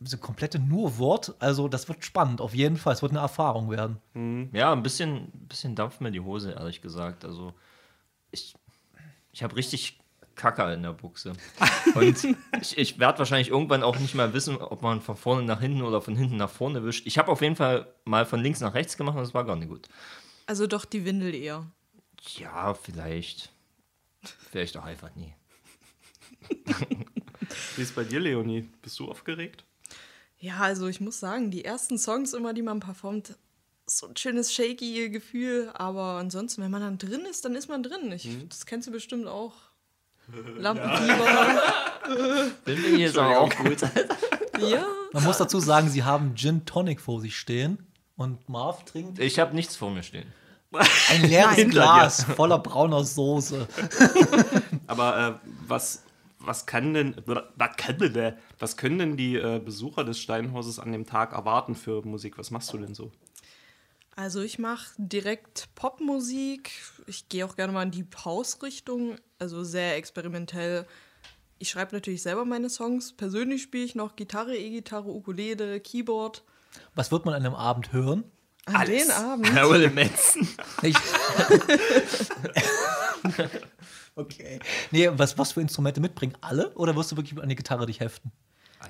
so 0.04 0.18
komplette 0.18 0.60
nur 0.60 0.98
Wort. 1.00 1.34
Also 1.40 1.68
das 1.68 1.88
wird 1.88 2.04
spannend, 2.06 2.40
auf 2.42 2.54
jeden 2.54 2.78
Fall. 2.78 2.94
Es 2.94 3.02
wird 3.02 3.14
eine 3.14 3.22
Erfahrung 3.22 3.72
werden. 3.72 4.50
Ja, 4.54 4.72
ein 4.74 4.84
bisschen, 4.84 5.32
bisschen 5.48 5.76
dampft 5.76 6.02
mir 6.02 6.12
die 6.12 6.20
Hose, 6.20 6.52
ehrlich 6.52 6.82
gesagt. 6.82 7.26
Also 7.26 7.54
ich, 8.32 8.54
ich 9.32 9.42
habe 9.44 9.56
richtig 9.56 10.00
Kacke 10.36 10.72
in 10.74 10.84
der 10.84 10.94
Buchse. 10.94 11.34
Und 11.96 12.24
ich, 12.62 12.78
ich 12.78 13.00
werde 13.00 13.20
wahrscheinlich 13.20 13.50
irgendwann 13.50 13.82
auch 13.84 13.98
nicht 13.98 14.14
mehr 14.16 14.34
wissen, 14.34 14.58
ob 14.58 14.82
man 14.82 15.00
von 15.02 15.16
vorne 15.16 15.44
nach 15.44 15.62
hinten 15.62 15.82
oder 15.84 16.02
von 16.02 16.16
hinten 16.16 16.38
nach 16.38 16.50
vorne 16.50 16.84
wischt. 16.84 17.06
Ich 17.08 17.18
habe 17.18 17.32
auf 17.32 17.42
jeden 17.42 17.56
Fall 17.56 17.88
mal 18.06 18.26
von 18.26 18.40
links 18.42 18.60
nach 18.60 18.74
rechts 18.74 18.98
gemacht 18.98 19.16
und 19.16 19.22
das 19.24 19.34
war 19.34 19.46
gar 19.46 19.56
nicht 19.56 19.70
gut. 19.70 19.88
Also 20.46 20.68
doch 20.68 20.86
die 20.86 21.06
Windel 21.06 21.34
eher. 21.34 21.66
Ja, 22.38 22.74
vielleicht. 22.74 23.52
Vielleicht 24.50 24.78
auch 24.78 24.86
einfach 24.86 25.14
nie. 25.16 25.34
Wie 27.76 27.82
ist 27.82 27.96
bei 27.96 28.04
dir, 28.04 28.20
Leonie? 28.20 28.70
Bist 28.82 29.00
du 29.00 29.10
aufgeregt? 29.10 29.64
Ja, 30.38 30.60
also 30.60 30.88
ich 30.88 31.02
muss 31.02 31.20
sagen, 31.20 31.52
die 31.52 31.64
ersten 31.66 31.98
Songs 31.98 32.34
immer, 32.34 32.54
die 32.54 32.62
man 32.62 32.80
performt, 32.80 33.36
so 33.86 34.08
ein 34.08 34.16
schönes 34.18 34.54
shaky 34.54 35.10
Gefühl, 35.10 35.72
aber 35.74 36.18
ansonsten, 36.18 36.62
wenn 36.62 36.72
man 36.72 36.82
dann 36.82 36.98
drin 36.98 37.26
ist, 37.30 37.46
dann 37.46 37.56
ist 37.56 37.68
man 37.68 37.84
drin. 37.84 38.12
Ich, 38.12 38.30
Das 38.50 38.66
kennst 38.66 38.88
du 38.88 38.92
bestimmt 38.92 39.28
auch. 39.28 39.54
Lampenfieber. 40.58 41.62
Bin 42.66 42.82
wir 42.82 42.98
jetzt 42.98 43.18
aber 43.18 43.40
auch 43.40 43.56
gut. 43.56 43.82
Ja. 44.60 44.86
Man 45.12 45.24
muss 45.24 45.38
dazu 45.38 45.60
sagen, 45.60 45.90
sie 45.90 46.04
haben 46.04 46.36
Gin 46.36 46.66
Tonic 46.66 47.02
vor 47.02 47.20
sich 47.20 47.38
stehen 47.38 47.93
und 48.16 48.48
Marv 48.50 48.84
trinkt 48.86 49.20
Ich 49.20 49.40
habe 49.40 49.56
nichts 49.56 49.76
vor 49.76 49.92
mir 49.92 50.04
stehen. 50.04 50.32
ein 51.10 51.22
leeres. 51.30 51.70
Glas 51.70 52.24
voller 52.24 52.60
brauner 52.60 53.04
Soße. 53.04 53.68
Aber 54.88 55.40
äh, 55.44 55.48
was, 55.68 56.04
was 56.40 56.66
kann 56.66 56.94
denn, 56.94 57.16
was 57.26 57.76
kann 57.78 57.98
denn, 58.00 58.14
der- 58.14 58.38
was 58.60 58.78
können 58.78 59.00
denn 59.00 59.18
die 59.18 59.36
äh, 59.36 59.60
Besucher 59.64 60.04
des 60.04 60.20
Steinhauses 60.20 60.80
an 60.80 60.92
dem 60.92 61.06
Tag 61.06 61.34
erwarten 61.34 61.76
für 61.76 62.06
Musik? 62.06 62.38
Was 62.38 62.52
machst 62.52 62.72
du 62.74 62.78
denn 62.78 62.94
so? 62.96 63.12
Also 64.16 64.42
ich 64.42 64.60
mache 64.60 64.92
direkt 64.98 65.70
Popmusik. 65.74 66.72
Ich 67.08 67.30
gehe 67.30 67.46
auch 67.46 67.56
gerne 67.56 67.74
mal 67.74 67.82
in 67.84 67.92
die 67.92 68.06
House-Richtung, 68.24 69.16
also 69.40 69.64
sehr 69.64 69.96
experimentell. 69.98 70.86
Ich 71.58 71.70
schreibe 71.72 71.96
natürlich 71.96 72.22
selber 72.22 72.46
meine 72.46 72.70
Songs. 72.70 73.14
Persönlich 73.14 73.64
spiele 73.64 73.86
ich 73.86 73.96
noch 73.96 74.16
Gitarre, 74.16 74.56
E-Gitarre, 74.56 75.10
Ukulele, 75.10 75.80
Keyboard. 75.80 76.44
Was 76.96 77.12
wird 77.12 77.26
man 77.26 77.34
an 77.34 77.46
einem 77.46 77.56
Abend 77.56 77.92
hören? 77.94 78.24
An 78.66 78.86
den 78.86 79.12
Abend. 79.12 79.54
Metzen. 79.94 80.48
Ich 80.82 80.96
okay. 84.16 84.60
Nee, 84.92 85.10
was, 85.14 85.38
was 85.38 85.52
für 85.52 85.62
Instrumente 85.62 86.00
mitbringen? 86.00 86.38
Alle? 86.42 86.74
Oder 86.76 86.96
wirst 86.96 87.12
du 87.12 87.18
wirklich 87.18 87.42
an 87.42 87.50
die 87.50 87.56
Gitarre 87.56 87.86
dich 87.86 88.00
heften? 88.00 88.32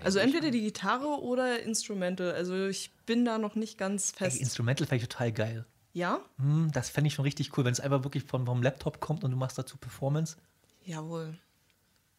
Also 0.04 0.20
entweder 0.20 0.52
die 0.52 0.62
Gitarre 0.62 1.22
oder 1.22 1.62
Instrumente. 1.62 2.34
Also 2.34 2.68
ich 2.68 2.92
bin 3.06 3.26
da 3.26 3.38
noch 3.38 3.56
nicht 3.56 3.78
ganz 3.78 4.12
Ey, 4.12 4.18
fest. 4.18 4.42
Instrumental 4.42 4.88
fände 4.88 5.04
ich 5.04 5.10
total 5.10 5.32
geil. 5.32 5.66
ja? 5.94 6.20
Hm, 6.38 6.72
das 6.72 6.90
fände 6.90 7.08
ich 7.08 7.14
schon 7.14 7.24
richtig 7.24 7.58
cool, 7.58 7.66
wenn 7.66 7.74
es 7.74 7.80
einfach 7.80 8.04
wirklich 8.04 8.24
vom, 8.24 8.46
vom 8.46 8.64
Laptop 8.64 9.00
kommt 9.00 9.24
und 9.24 9.32
du 9.32 9.38
machst 9.38 9.58
dazu 9.58 9.78
Performance, 9.78 10.38
Jawohl. 10.86 11.38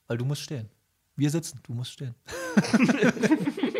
weil 0.06 0.18
du 0.18 0.24
musst 0.24 0.42
stehen. 0.42 0.70
Wir 1.16 1.30
sitzen, 1.30 1.60
du 1.64 1.74
musst 1.74 1.92
stehen. 1.92 2.14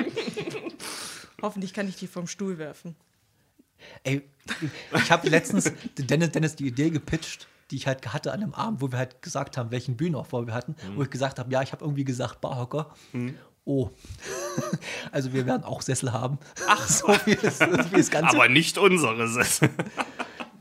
Hoffentlich 1.44 1.74
kann 1.74 1.86
ich 1.86 1.96
die 1.96 2.06
vom 2.06 2.26
Stuhl 2.26 2.56
werfen. 2.56 2.96
Ey, 4.02 4.22
ich 4.94 5.10
habe 5.10 5.28
letztens 5.28 5.70
Dennis, 5.98 6.30
Dennis 6.30 6.56
die 6.56 6.66
Idee 6.66 6.88
gepitcht, 6.88 7.48
die 7.70 7.76
ich 7.76 7.86
halt 7.86 8.14
hatte 8.14 8.32
an 8.32 8.42
einem 8.42 8.54
Abend, 8.54 8.80
wo 8.80 8.90
wir 8.90 8.96
halt 8.98 9.20
gesagt 9.20 9.58
haben, 9.58 9.70
welchen 9.70 9.94
Bühnenaufbau 9.94 10.46
wir 10.46 10.54
hatten, 10.54 10.74
wo 10.96 11.02
ich 11.02 11.10
gesagt 11.10 11.38
habe, 11.38 11.52
ja, 11.52 11.60
ich 11.60 11.72
habe 11.72 11.84
irgendwie 11.84 12.04
gesagt 12.04 12.40
Barhocker. 12.40 12.94
Oh. 13.64 13.90
Also 15.10 15.32
wir 15.32 15.46
werden 15.46 15.64
auch 15.64 15.82
Sessel 15.82 16.12
haben. 16.12 16.38
Ach, 16.68 16.88
so 16.88 17.08
wie 17.26 17.34
das, 17.34 17.60
wie 17.60 17.96
das 17.96 18.10
Ganze. 18.10 18.36
Aber 18.36 18.48
nicht 18.48 18.78
unsere 18.78 19.26
Sessel. 19.28 19.68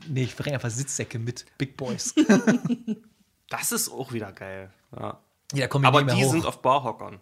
nee, 0.08 0.24
ich 0.24 0.34
bringe 0.36 0.56
einfach 0.56 0.70
Sitzsäcke 0.70 1.18
mit, 1.18 1.46
Big 1.56 1.76
Boys. 1.76 2.14
Das 3.48 3.70
ist 3.72 3.88
auch 3.88 4.12
wieder 4.12 4.32
geil. 4.32 4.72
Ja. 4.96 5.20
Ja, 5.52 5.60
da 5.60 5.66
kommen 5.68 5.84
wir 5.84 5.88
Aber 5.88 5.98
nicht 6.02 6.06
mehr 6.06 6.16
die 6.16 6.24
hoch. 6.24 6.32
sind 6.32 6.44
auf 6.46 6.60
Barhockern. 6.60 7.20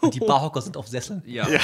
Und 0.00 0.14
die 0.14 0.20
Barhocker 0.20 0.62
sind 0.62 0.76
auf 0.76 0.86
Sesseln. 0.86 1.22
Ja. 1.26 1.46
Da 1.48 1.58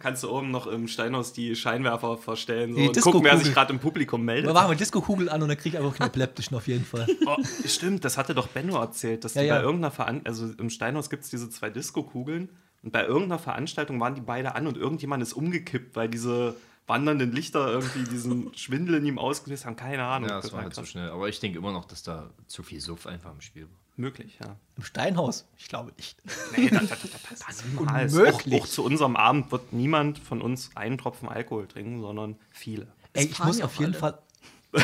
kannst 0.00 0.22
du 0.24 0.30
oben 0.30 0.50
noch 0.50 0.66
im 0.66 0.88
Steinhaus 0.88 1.32
die 1.32 1.54
Scheinwerfer 1.54 2.16
verstellen 2.18 2.72
so, 2.72 2.80
Die 2.80 2.88
und 2.88 3.00
gucken, 3.00 3.22
wer 3.24 3.38
sich 3.38 3.52
gerade 3.54 3.72
im 3.72 3.78
Publikum 3.78 4.24
meldet. 4.24 4.48
Wir 4.50 4.54
machen 4.54 4.70
wir 4.70 4.76
Disco-Kugel 4.76 5.28
an 5.28 5.42
und 5.42 5.48
dann 5.48 5.56
krieg 5.58 5.74
ich 5.74 5.78
einfach 5.78 5.98
einen 6.00 6.08
epileptischen 6.08 6.56
auf 6.56 6.66
jeden 6.66 6.84
Fall. 6.84 7.06
Oh, 7.26 7.36
stimmt, 7.66 8.04
das 8.04 8.18
hatte 8.18 8.34
doch 8.34 8.48
Benno 8.48 8.80
erzählt, 8.80 9.24
dass 9.24 9.34
Ja, 9.34 9.42
die 9.42 9.48
ja. 9.48 9.56
bei 9.58 9.62
irgendeiner 9.62 9.92
Veranstaltung, 9.92 10.26
also 10.26 10.54
im 10.60 10.70
Steinhaus 10.70 11.10
gibt 11.10 11.22
es 11.24 11.30
diese 11.30 11.48
zwei 11.50 11.70
Disco-Kugeln 11.70 12.48
und 12.82 12.92
bei 12.92 13.04
irgendeiner 13.06 13.38
Veranstaltung 13.38 14.00
waren 14.00 14.14
die 14.14 14.20
beide 14.22 14.54
an 14.56 14.66
und 14.66 14.76
irgendjemand 14.76 15.22
ist 15.22 15.34
umgekippt, 15.34 15.94
weil 15.94 16.08
diese 16.08 16.54
wandernden 16.86 17.30
Lichter 17.32 17.70
irgendwie 17.70 18.02
diesen 18.04 18.52
Schwindel 18.56 18.96
in 18.96 19.04
ihm 19.06 19.18
ausgelöst 19.18 19.64
haben. 19.66 19.76
Keine 19.76 20.02
Ahnung. 20.04 20.28
Ja, 20.30 20.40
das 20.40 20.50
war 20.52 20.62
halt 20.62 20.72
krass. 20.74 20.84
so 20.86 20.90
schnell. 20.90 21.10
Aber 21.10 21.28
ich 21.28 21.38
denke 21.38 21.58
immer 21.58 21.72
noch, 21.72 21.84
dass 21.84 22.02
da 22.02 22.30
zu 22.48 22.62
viel 22.64 22.80
Suff 22.80 23.06
einfach 23.06 23.32
im 23.32 23.40
Spiel 23.40 23.64
war. 23.64 23.79
Möglich, 24.00 24.38
ja. 24.42 24.56
Im 24.76 24.82
Steinhaus? 24.82 25.46
Ich 25.58 25.68
glaube 25.68 25.92
nicht. 25.96 26.20
Nee, 26.56 26.70
das, 26.70 26.88
das, 26.88 27.00
das, 27.02 27.10
das, 27.28 27.38
das 27.46 27.64
niemals. 27.64 28.14
Auch, 28.14 28.18
unmöglich. 28.18 28.62
auch 28.62 28.66
zu 28.66 28.84
unserem 28.84 29.16
Abend 29.16 29.52
wird 29.52 29.72
niemand 29.72 30.18
von 30.18 30.40
uns 30.42 30.70
einen 30.74 30.98
Tropfen 30.98 31.28
Alkohol 31.28 31.66
trinken, 31.68 32.00
sondern 32.00 32.36
viele. 32.50 32.88
Ey, 33.12 33.26
ich 33.26 33.38
muss 33.44 33.58
ja 33.58 33.66
auf 33.66 33.76
auch 33.76 33.80
jeden 33.80 33.92
alle. 33.94 34.00
Fall, 34.00 34.18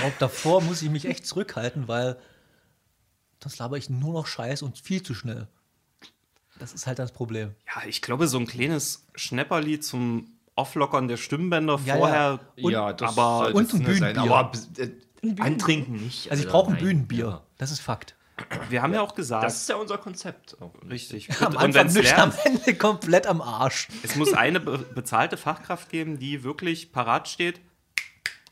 auch 0.03 0.13
davor 0.19 0.61
muss 0.63 0.83
ich 0.83 0.91
mich 0.91 1.07
echt 1.07 1.27
zurückhalten, 1.27 1.89
weil 1.89 2.17
das 3.41 3.59
laber 3.59 3.77
ich 3.77 3.89
nur 3.91 4.13
noch 4.13 4.27
Scheiß 4.27 4.63
und 4.63 4.79
viel 4.79 5.03
zu 5.03 5.15
schnell. 5.15 5.49
Das 6.59 6.73
ist 6.73 6.87
halt 6.87 6.99
das 6.99 7.13
Problem. 7.13 7.55
Ja, 7.75 7.87
ich 7.87 8.01
glaube, 8.03 8.29
so 8.29 8.39
ein 8.39 8.47
kleines 8.47 9.07
Schnepperlied 9.15 9.85
zum 9.85 10.33
Auflockern 10.55 11.07
der 11.07 11.19
Stimmbänder 11.19 11.79
Ja, 11.85 11.97
vorher. 11.97 12.41
Und- 12.61 12.75
aber- 12.75 13.39
sollte 13.53 13.57
und 13.59 13.75
ein 13.75 13.85
drin 13.85 13.99
sein, 13.99 14.15
Bühnenbier. 14.15 14.35
Aber 14.35 14.53
äh, 14.79 14.91
antrinken 15.41 15.97
nicht. 15.97 16.31
Also 16.31 16.43
ich 16.45 16.49
brauche 16.49 16.73
ein. 16.73 16.79
Bühnenbier. 16.79 17.27
Ja. 17.27 17.43
Das 17.59 17.71
ist 17.71 17.81
Fakt. 17.81 18.15
Wir 18.69 18.83
haben 18.83 18.93
ja 18.93 19.01
auch 19.01 19.15
gesagt, 19.15 19.45
Das 19.45 19.57
ist 19.57 19.69
ja 19.69 19.77
unser 19.77 19.99
Konzept. 19.99 20.57
Auch. 20.61 20.73
richtig. 20.89 21.31
Am 21.41 21.53
und 21.55 21.59
Anfang 21.59 21.93
nicht, 21.93 22.19
am 22.19 22.33
Ende 22.45 22.75
komplett 22.75 23.27
am 23.27 23.41
Arsch. 23.41 23.89
Es 24.03 24.17
muss 24.17 24.33
eine 24.35 24.61
be 24.61 24.79
bezahlte 24.79 25.37
Fachkraft 25.37 25.89
geben, 25.89 26.19
die 26.19 26.45
wirklich 26.45 26.93
parat 26.93 27.29
steht. 27.29 27.61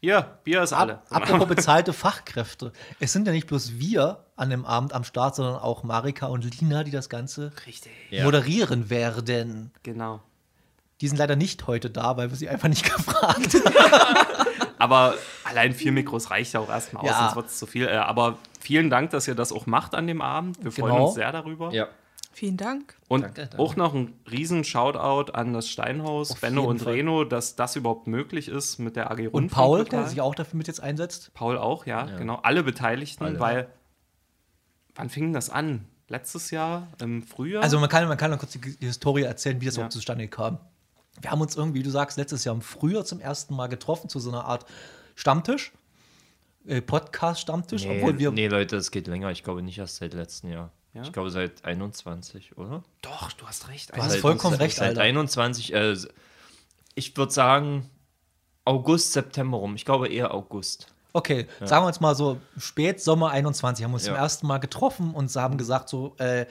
Hier, 0.00 0.38
Bier 0.44 0.62
ist 0.62 0.72
alle. 0.72 0.94
Ab, 1.10 1.22
apropos 1.22 1.48
bezahlte 1.48 1.92
Fachkräfte. 1.92 2.72
Es 3.00 3.12
sind 3.12 3.26
ja 3.26 3.32
nicht 3.32 3.46
bloß 3.46 3.78
wir 3.78 4.24
an 4.36 4.50
dem 4.50 4.64
Abend 4.66 4.92
am 4.92 5.04
Start, 5.04 5.34
sondern 5.34 5.56
auch 5.56 5.82
Marika 5.82 6.26
und 6.26 6.60
Lina, 6.60 6.84
die 6.84 6.90
das 6.90 7.08
Ganze 7.08 7.52
Richtig. 7.66 7.92
Ja. 8.10 8.24
moderieren 8.24 8.90
werden. 8.90 9.72
Genau. 9.82 10.20
Die 11.00 11.08
sind 11.08 11.16
leider 11.16 11.36
nicht 11.36 11.66
heute 11.66 11.90
da, 11.90 12.16
weil 12.16 12.30
wir 12.30 12.36
sie 12.36 12.48
einfach 12.48 12.68
nicht 12.68 12.84
gefragt 12.96 13.54
haben. 13.64 14.46
Aber 14.78 15.14
allein 15.44 15.72
vier 15.72 15.92
Mikros 15.92 16.30
reicht 16.30 16.52
ja 16.54 16.60
auch 16.60 16.68
erstmal 16.68 17.02
aus, 17.04 17.10
Ja. 17.10 17.18
sonst 17.20 17.36
wird 17.36 17.46
es 17.46 17.58
zu 17.58 17.66
viel. 17.66 17.86
Äh, 17.86 17.92
aber 17.96 18.38
vielen 18.60 18.90
Dank, 18.90 19.10
dass 19.10 19.28
ihr 19.28 19.34
das 19.34 19.52
auch 19.52 19.66
macht 19.66 19.94
an 19.94 20.06
dem 20.06 20.20
Abend. 20.20 20.62
Wir 20.62 20.72
freuen 20.72 20.92
Genau. 20.92 21.06
uns 21.06 21.14
sehr 21.14 21.30
darüber. 21.32 21.72
Ja. 21.72 21.88
Vielen 22.32 22.56
Dank. 22.56 22.96
Und 23.06 23.22
Danke, 23.22 23.42
danke. 23.42 23.58
auch 23.60 23.76
noch 23.76 23.94
ein 23.94 24.12
riesen 24.28 24.64
Shoutout 24.64 25.30
an 25.32 25.52
das 25.52 25.68
Steinhaus, 25.68 26.32
Auf 26.32 26.40
Benno 26.40 26.64
und 26.64 26.82
Fall. 26.82 26.94
Reno, 26.94 27.22
dass 27.22 27.54
das 27.54 27.76
überhaupt 27.76 28.08
möglich 28.08 28.48
ist 28.48 28.78
mit 28.80 28.96
der 28.96 29.12
AG 29.12 29.28
Und 29.28 29.34
Rundfunk. 29.34 29.50
Paul, 29.52 29.78
total. 29.84 30.00
der 30.00 30.08
sich 30.08 30.20
auch 30.20 30.34
dafür 30.34 30.58
mit 30.58 30.66
jetzt 30.66 30.80
einsetzt. 30.82 31.32
Paul 31.34 31.56
auch, 31.58 31.86
ja, 31.86 32.06
genau. 32.06 32.40
Alle 32.42 32.64
Beteiligten, 32.64 33.22
Alle. 33.24 33.38
weil 33.38 33.68
wann 34.96 35.10
fing 35.10 35.32
das 35.32 35.48
an? 35.50 35.86
Letztes 36.08 36.50
Jahr 36.50 36.88
im 37.00 37.22
Frühjahr? 37.22 37.62
Also 37.62 37.78
man 37.78 37.88
kann, 37.88 38.06
man 38.08 38.18
kann 38.18 38.30
noch 38.32 38.38
kurz 38.38 38.50
die, 38.52 38.60
die 38.60 38.86
Historie 38.86 39.22
erzählen, 39.22 39.60
wie 39.60 39.66
das 39.66 39.76
Ja. 39.76 39.80
überhaupt 39.82 39.92
zustande 39.92 40.26
kam. 40.28 40.58
Wir 41.20 41.30
haben 41.30 41.40
uns 41.40 41.56
irgendwie, 41.56 41.80
wie 41.80 41.82
du 41.84 41.90
sagst, 41.90 42.18
letztes 42.18 42.44
Jahr 42.44 42.54
im 42.54 42.60
Frühjahr 42.62 43.04
zum 43.04 43.20
ersten 43.20 43.54
Mal 43.54 43.68
getroffen 43.68 44.08
zu 44.08 44.18
so 44.20 44.30
einer 44.30 44.44
Art 44.44 44.66
Stammtisch, 45.14 45.72
äh, 46.66 46.80
Podcast-Stammtisch, 46.80 47.84
Nee, 47.84 47.98
obwohl 47.98 48.18
wir 48.18 48.30
nee, 48.32 48.48
Leute, 48.48 48.76
es 48.76 48.90
geht 48.90 49.06
länger. 49.06 49.30
Ich 49.30 49.44
glaube 49.44 49.62
nicht 49.62 49.78
erst 49.78 49.96
seit 49.96 50.12
letztem 50.14 50.50
Jahr. 50.50 50.70
Ja? 50.92 51.02
Ich 51.02 51.12
glaube 51.12 51.30
seit 51.30 51.64
21, 51.64 52.56
oder? 52.58 52.82
Doch, 53.02 53.32
du 53.32 53.46
hast 53.46 53.68
recht. 53.68 53.96
Du 53.96 54.02
hast 54.02 54.16
vollkommen 54.16 54.54
seit, 54.54 54.60
recht, 54.60 54.76
Seit 54.76 54.88
Alter. 54.90 55.02
21, 55.02 55.72
äh, 55.74 55.96
ich 56.94 57.16
würde 57.16 57.32
sagen 57.32 57.90
August, 58.64 59.12
September 59.12 59.58
rum. 59.58 59.74
Ich 59.76 59.84
glaube 59.84 60.08
eher 60.08 60.32
August. 60.34 60.88
Okay, 61.12 61.46
sagen 61.62 61.84
wir 61.84 61.88
uns 61.88 62.00
mal 62.00 62.14
so, 62.16 62.40
spät 62.56 63.00
Sommer 63.00 63.30
21 63.30 63.84
haben 63.84 63.92
wir 63.92 63.96
uns 63.96 64.04
zum 64.04 64.14
Ja. 64.14 64.20
ersten 64.20 64.46
Mal 64.48 64.58
getroffen 64.58 65.14
und 65.14 65.30
sie 65.30 65.40
haben 65.40 65.58
gesagt 65.58 65.88
so, 65.88 66.16
äh, 66.18 66.46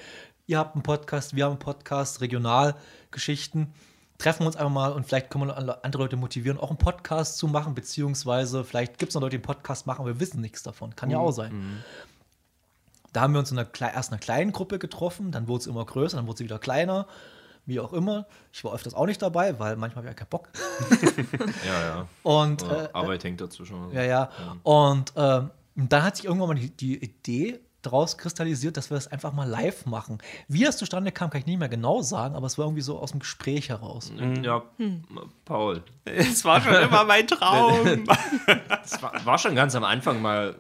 ihr 0.46 0.58
habt 0.58 0.76
einen 0.76 0.84
Podcast, 0.84 1.36
wir 1.36 1.46
haben 1.46 1.52
einen 1.54 1.60
Podcast, 1.60 2.22
Regionalgeschichten. 2.22 3.74
Treffen 4.18 4.42
wir 4.44 4.48
uns 4.48 4.56
einfach 4.56 4.72
mal 4.72 4.92
und 4.92 5.06
vielleicht 5.06 5.30
können 5.30 5.48
wir 5.48 5.84
andere 5.84 6.04
Leute 6.04 6.16
motivieren, 6.16 6.60
auch 6.60 6.70
einen 6.70 6.78
Podcast 6.78 7.38
zu 7.38 7.48
machen, 7.48 7.74
beziehungsweise 7.74 8.64
vielleicht 8.64 8.98
gibt 8.98 9.10
es 9.10 9.16
noch 9.16 9.22
Leute, 9.22 9.32
die 9.32 9.38
einen 9.38 9.56
Podcast 9.56 9.88
machen, 9.88 10.02
aber 10.02 10.14
wir 10.14 10.20
wissen 10.20 10.40
nichts 10.40 10.64
davon. 10.64 10.96
Kann 10.96 11.10
ja 11.10 11.18
auch 11.18 11.32
sein. 11.32 11.84
Da 13.12 13.22
haben 13.22 13.34
wir 13.34 13.40
uns 13.40 13.52
in 13.52 13.60
einer, 13.60 13.70
erst 13.94 14.12
einer 14.12 14.20
kleinen 14.20 14.52
Gruppe 14.52 14.80
getroffen, 14.80 15.32
dann 15.32 15.48
wurde 15.48 15.62
es 15.62 15.68
immer 15.68 15.86
größer, 15.86 16.18
dann 16.18 16.28
wurde 16.28 16.40
sie 16.40 16.44
wieder 16.46 16.60
kleiner, 16.60 17.08
wie 17.66 17.80
auch 17.80 17.94
immer. 17.94 18.26
Ich 18.52 18.64
war 18.64 18.74
öfters 18.74 18.94
auch 18.94 19.06
nicht 19.06 19.22
dabei, 19.22 19.60
weil 19.60 19.76
manchmal 19.76 20.04
habe 20.06 20.14
ich 20.14 20.20
ja 20.20 20.26
keinen 20.26 20.30
Bock. 20.30 20.50
Ja, 21.66 21.82
ja. 21.82 22.08
Und 22.24 22.64
äh, 22.64 22.90
Arbeit 22.94 23.24
hängt 23.24 23.42
dazwischen. 23.42 23.92
ja, 23.92 24.04
ja. 24.04 24.30
Und 24.64 25.14
ähm, 25.16 25.52
dann 25.76 26.04
hat 26.04 26.16
sich 26.18 26.26
irgendwann 26.26 26.50
mal 26.50 26.56
die, 26.56 26.70
die 26.70 27.04
Idee 27.04 27.60
daraus 27.84 28.18
kristallisiert, 28.18 28.78
dass 28.78 28.90
wir 28.90 28.96
das 28.96 29.08
einfach 29.08 29.34
mal 29.34 29.48
live 29.48 29.86
machen. 29.86 30.18
Wie 30.48 30.64
das 30.64 30.78
zustande 30.78 31.12
kam, 31.12 31.30
kann 31.30 31.42
ich 31.42 31.46
nicht 31.48 31.60
mehr 31.60 31.70
genau 31.70 32.02
sagen, 32.02 32.36
aber 32.36 32.48
es 32.48 32.58
war 32.58 32.66
irgendwie 32.66 32.82
so 32.82 32.98
aus 33.00 33.12
dem 33.12 33.20
Gespräch 33.20 33.70
heraus. 33.70 34.12
Ja, 34.42 34.64
Paul. 35.46 35.84
Es 36.06 36.44
war 36.46 36.62
schon 36.62 36.74
immer 36.76 37.04
mein 37.06 37.28
Traum. 37.28 38.06
Es 38.84 39.02
war, 39.02 39.14
war 39.26 39.38
schon 39.38 39.56
ganz 39.56 39.76
am 39.76 39.84
Anfang 39.86 40.22
mal, 40.22 40.56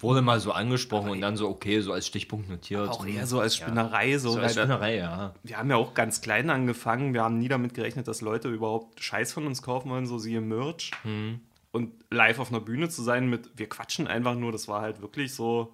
wurde 0.00 0.20
mal 0.22 0.40
so 0.40 0.50
angesprochen 0.52 1.10
und 1.10 1.20
dann 1.20 1.36
so, 1.36 1.48
okay, 1.48 1.80
so 1.80 1.92
als 1.92 2.06
Stichpunkt 2.06 2.48
notiert. 2.48 2.88
auch 2.88 3.06
eher 3.06 3.26
so 3.26 3.38
als 3.40 3.54
Spinnerei. 3.56 4.18
So, 4.18 4.30
so 4.32 4.38
als 4.40 4.48
weil 4.48 4.54
da- 4.54 4.62
Spinnerei, 4.62 4.96
ja. 4.96 5.34
wir 5.44 5.58
haben 5.58 5.70
ja 5.70 5.76
auch 5.76 5.94
ganz 5.94 6.20
klein 6.22 6.50
angefangen. 6.50 7.14
Wir 7.14 7.22
haben 7.22 7.38
nie 7.38 7.48
damit 7.48 7.74
gerechnet, 7.74 8.08
dass 8.08 8.20
Leute 8.20 8.48
überhaupt 8.48 9.00
Scheiß 9.02 9.32
von 9.32 9.46
uns 9.46 9.62
kaufen 9.62 9.90
wollen, 9.90 10.06
so 10.06 10.18
siehe 10.18 10.40
Merch. 10.40 10.90
Und 11.70 11.92
live 12.10 12.38
auf 12.40 12.50
einer 12.50 12.60
Bühne 12.60 12.88
zu 12.88 13.02
sein 13.02 13.30
mit, 13.30 13.50
wir 13.56 13.68
quatschen 13.68 14.06
einfach 14.08 14.34
nur, 14.34 14.50
das 14.52 14.66
war 14.68 14.82
halt 14.82 15.00
wirklich 15.00 15.32
so 15.34 15.72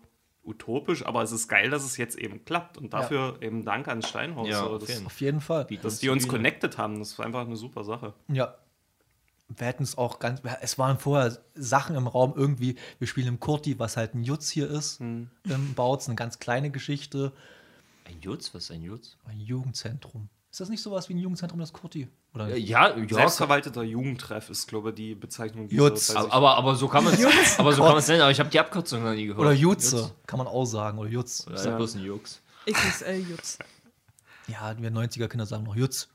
utopisch, 0.48 1.04
aber 1.04 1.22
es 1.22 1.30
ist 1.32 1.48
geil, 1.48 1.70
dass 1.70 1.84
es 1.84 1.96
jetzt 1.96 2.18
eben 2.18 2.44
klappt. 2.44 2.78
Und 2.78 2.92
dafür 2.92 3.36
eben 3.40 3.64
Dank 3.64 3.86
an 3.88 4.02
Steinhaus, 4.02 4.48
Ja, 4.48 4.60
so, 4.60 4.70
auf 4.70 4.78
dass, 4.80 4.88
jeden 4.88 5.06
Auf 5.06 5.20
jeden 5.20 5.40
Fall. 5.40 5.66
dass 5.82 5.98
die 5.98 6.08
uns 6.08 6.26
connected 6.26 6.78
haben. 6.78 6.98
Das 6.98 7.18
war 7.18 7.26
einfach 7.26 7.46
eine 7.46 7.56
super 7.56 7.84
Sache. 7.84 8.14
Ja. 8.28 8.54
Wir 9.56 9.66
hätten 9.66 9.82
es 9.82 9.96
auch 9.96 10.18
ganz. 10.18 10.42
Es 10.60 10.76
waren 10.78 10.98
vorher 10.98 11.38
Sachen 11.54 11.96
im 11.96 12.06
Raum 12.06 12.34
irgendwie. 12.36 12.76
Wir 12.98 13.06
spielen 13.06 13.28
im 13.28 13.40
Kurti, 13.40 13.78
was 13.78 13.96
halt 13.96 14.14
ein 14.14 14.22
Jutz 14.22 14.50
hier 14.50 14.68
ist. 14.68 15.00
Im 15.00 15.30
Bautzen, 15.74 16.10
eine 16.10 16.16
ganz 16.16 16.38
kleine 16.38 16.70
Geschichte. 16.70 17.32
Ein 18.04 18.20
Jutz, 18.20 18.52
was 18.54 18.64
ist 18.64 18.70
ein 18.72 18.82
Jutz? 18.82 19.16
Ein 19.24 19.40
Jugendzentrum. 19.40 20.28
Ist 20.50 20.60
das 20.60 20.68
nicht 20.68 20.82
sowas 20.82 21.08
wie 21.08 21.14
ein 21.14 21.18
Jugendzentrum, 21.18 21.60
das 21.60 21.72
Kurti? 21.72 22.08
Oder 22.38 22.56
Ja, 22.56 22.94
ja, 22.96 23.08
Selbstverwalteter 23.08 23.82
Jugendtreff 23.82 24.50
ist, 24.50 24.66
glaube 24.68 24.90
ich, 24.90 24.94
die 24.94 25.14
Bezeichnung. 25.14 25.68
die 25.68 25.76
Jutz. 25.76 26.08
so 26.08 26.18
aber, 26.18 26.56
aber 26.56 26.74
so 26.74 26.88
kann 26.88 27.04
man 27.04 27.14
es 27.14 27.58
aber 27.58 27.72
so 27.72 27.82
kann 27.82 27.92
man 27.92 27.98
es 27.98 28.08
nennen, 28.08 28.22
aber 28.22 28.30
ich 28.30 28.40
habe 28.40 28.50
die 28.50 28.60
Abkürzung 28.60 29.02
noch 29.02 29.12
nie 29.12 29.26
gehört. 29.26 29.40
Oder 29.40 29.52
Jutze, 29.52 29.96
Jutz. 29.96 30.14
kann 30.26 30.38
man 30.38 30.46
auch 30.46 30.64
sagen. 30.64 30.98
Oder 30.98 31.10
Jutz. 31.10 31.46
Oder 31.46 31.58
einfach 31.58 31.76
bloß 31.76 31.96
ein 31.96 32.04
Jux. 32.04 32.40
XXL 32.70 33.24
Jutz. 33.30 33.58
Ja, 34.46 34.74
wir 34.78 34.90
90er-Kinder 34.90 35.44
sagen 35.44 35.64
noch 35.64 35.76
Jutz. 35.76 36.08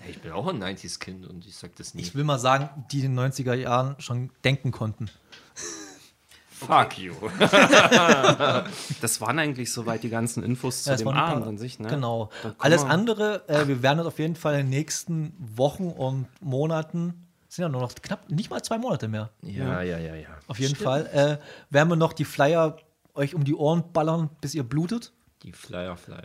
Hey, 0.00 0.10
ich 0.10 0.20
bin 0.20 0.32
auch 0.32 0.46
ein 0.46 0.62
90s-Kind 0.62 1.26
und 1.26 1.46
ich 1.46 1.56
sag 1.56 1.74
das 1.76 1.94
nie. 1.94 2.02
Ich 2.02 2.14
will 2.14 2.24
mal 2.24 2.38
sagen, 2.38 2.68
die 2.92 3.02
in 3.02 3.16
den 3.16 3.32
90er 3.32 3.54
Jahren 3.54 3.96
schon 3.98 4.30
denken 4.44 4.72
konnten. 4.72 5.08
Fuck 6.58 6.98
you. 6.98 7.12
Das 9.00 9.20
waren 9.20 9.38
eigentlich 9.38 9.72
soweit 9.72 10.02
die 10.02 10.08
ganzen 10.08 10.42
Infos 10.42 10.84
zu 10.84 10.90
Ja, 10.90 10.96
dem 10.96 11.08
ein 11.08 11.14
paar- 11.14 11.28
Abend 11.28 11.46
an 11.46 11.58
sich, 11.58 11.78
ne? 11.78 11.88
Genau. 11.88 12.30
Alles 12.58 12.84
wir- 12.84 12.90
andere, 12.90 13.46
äh, 13.48 13.68
wir 13.68 13.82
werden 13.82 13.98
uns 14.00 14.08
auf 14.08 14.18
jeden 14.18 14.36
Fall 14.36 14.54
in 14.54 14.60
den 14.60 14.70
nächsten 14.70 15.34
Wochen 15.38 15.88
und 15.90 16.26
Monaten, 16.40 17.26
es 17.48 17.56
sind 17.56 17.64
ja 17.64 17.68
nur 17.68 17.80
noch 17.82 17.94
knapp, 17.94 18.28
nicht 18.30 18.50
mal 18.50 18.62
zwei 18.62 18.78
Monate 18.78 19.08
mehr, 19.08 19.30
Ja, 19.42 19.82
ja, 19.82 19.98
ja, 19.98 20.14
ja. 20.14 20.28
auf 20.48 20.58
jeden 20.58 20.76
Fall, 20.76 21.06
äh, 21.06 21.38
werden 21.72 21.88
wir 21.90 21.96
noch 21.96 22.12
die 22.12 22.24
Flyer 22.24 22.76
euch 23.14 23.34
um 23.34 23.44
die 23.44 23.54
Ohren 23.54 23.92
ballern, 23.92 24.30
bis 24.40 24.54
ihr 24.54 24.62
blutet. 24.62 25.12
Die 25.42 25.52
Flyer 25.52 25.96
Fly. 25.96 26.16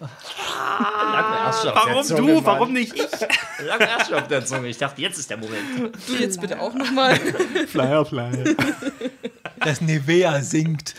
Lag 0.00 1.30
mir 1.30 1.36
erst 1.44 1.60
schon 1.62 1.70
auf 1.72 1.84
der 1.84 1.92
Warum 1.92 2.04
Zunge, 2.04 2.20
du? 2.28 2.34
Mann. 2.36 2.44
Warum 2.46 2.72
nicht 2.72 2.94
ich? 2.94 3.10
Lag 3.66 3.78
mir 3.78 3.86
erst 3.88 4.06
schon 4.08 4.14
auf 4.18 4.28
der 4.28 4.44
Zunge. 4.46 4.68
Ich 4.68 4.78
dachte, 4.78 5.02
jetzt 5.02 5.18
ist 5.18 5.28
der 5.28 5.36
Moment. 5.36 5.94
Du 6.08 6.14
jetzt 6.14 6.40
bitte 6.40 6.58
auch 6.58 6.72
nochmal. 6.72 7.16
Flyer, 7.66 8.04
Flyer. 8.06 8.32
Das 9.60 9.80
Nevea 9.80 10.42
singt. 10.42 10.94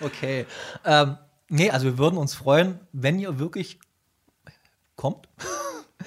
okay. 0.00 0.46
Ähm, 0.84 1.16
nee, 1.48 1.70
also 1.70 1.86
wir 1.86 1.98
würden 1.98 2.18
uns 2.18 2.34
freuen, 2.34 2.80
wenn 2.92 3.18
ihr 3.18 3.38
wirklich 3.38 3.78
kommt, 4.96 5.28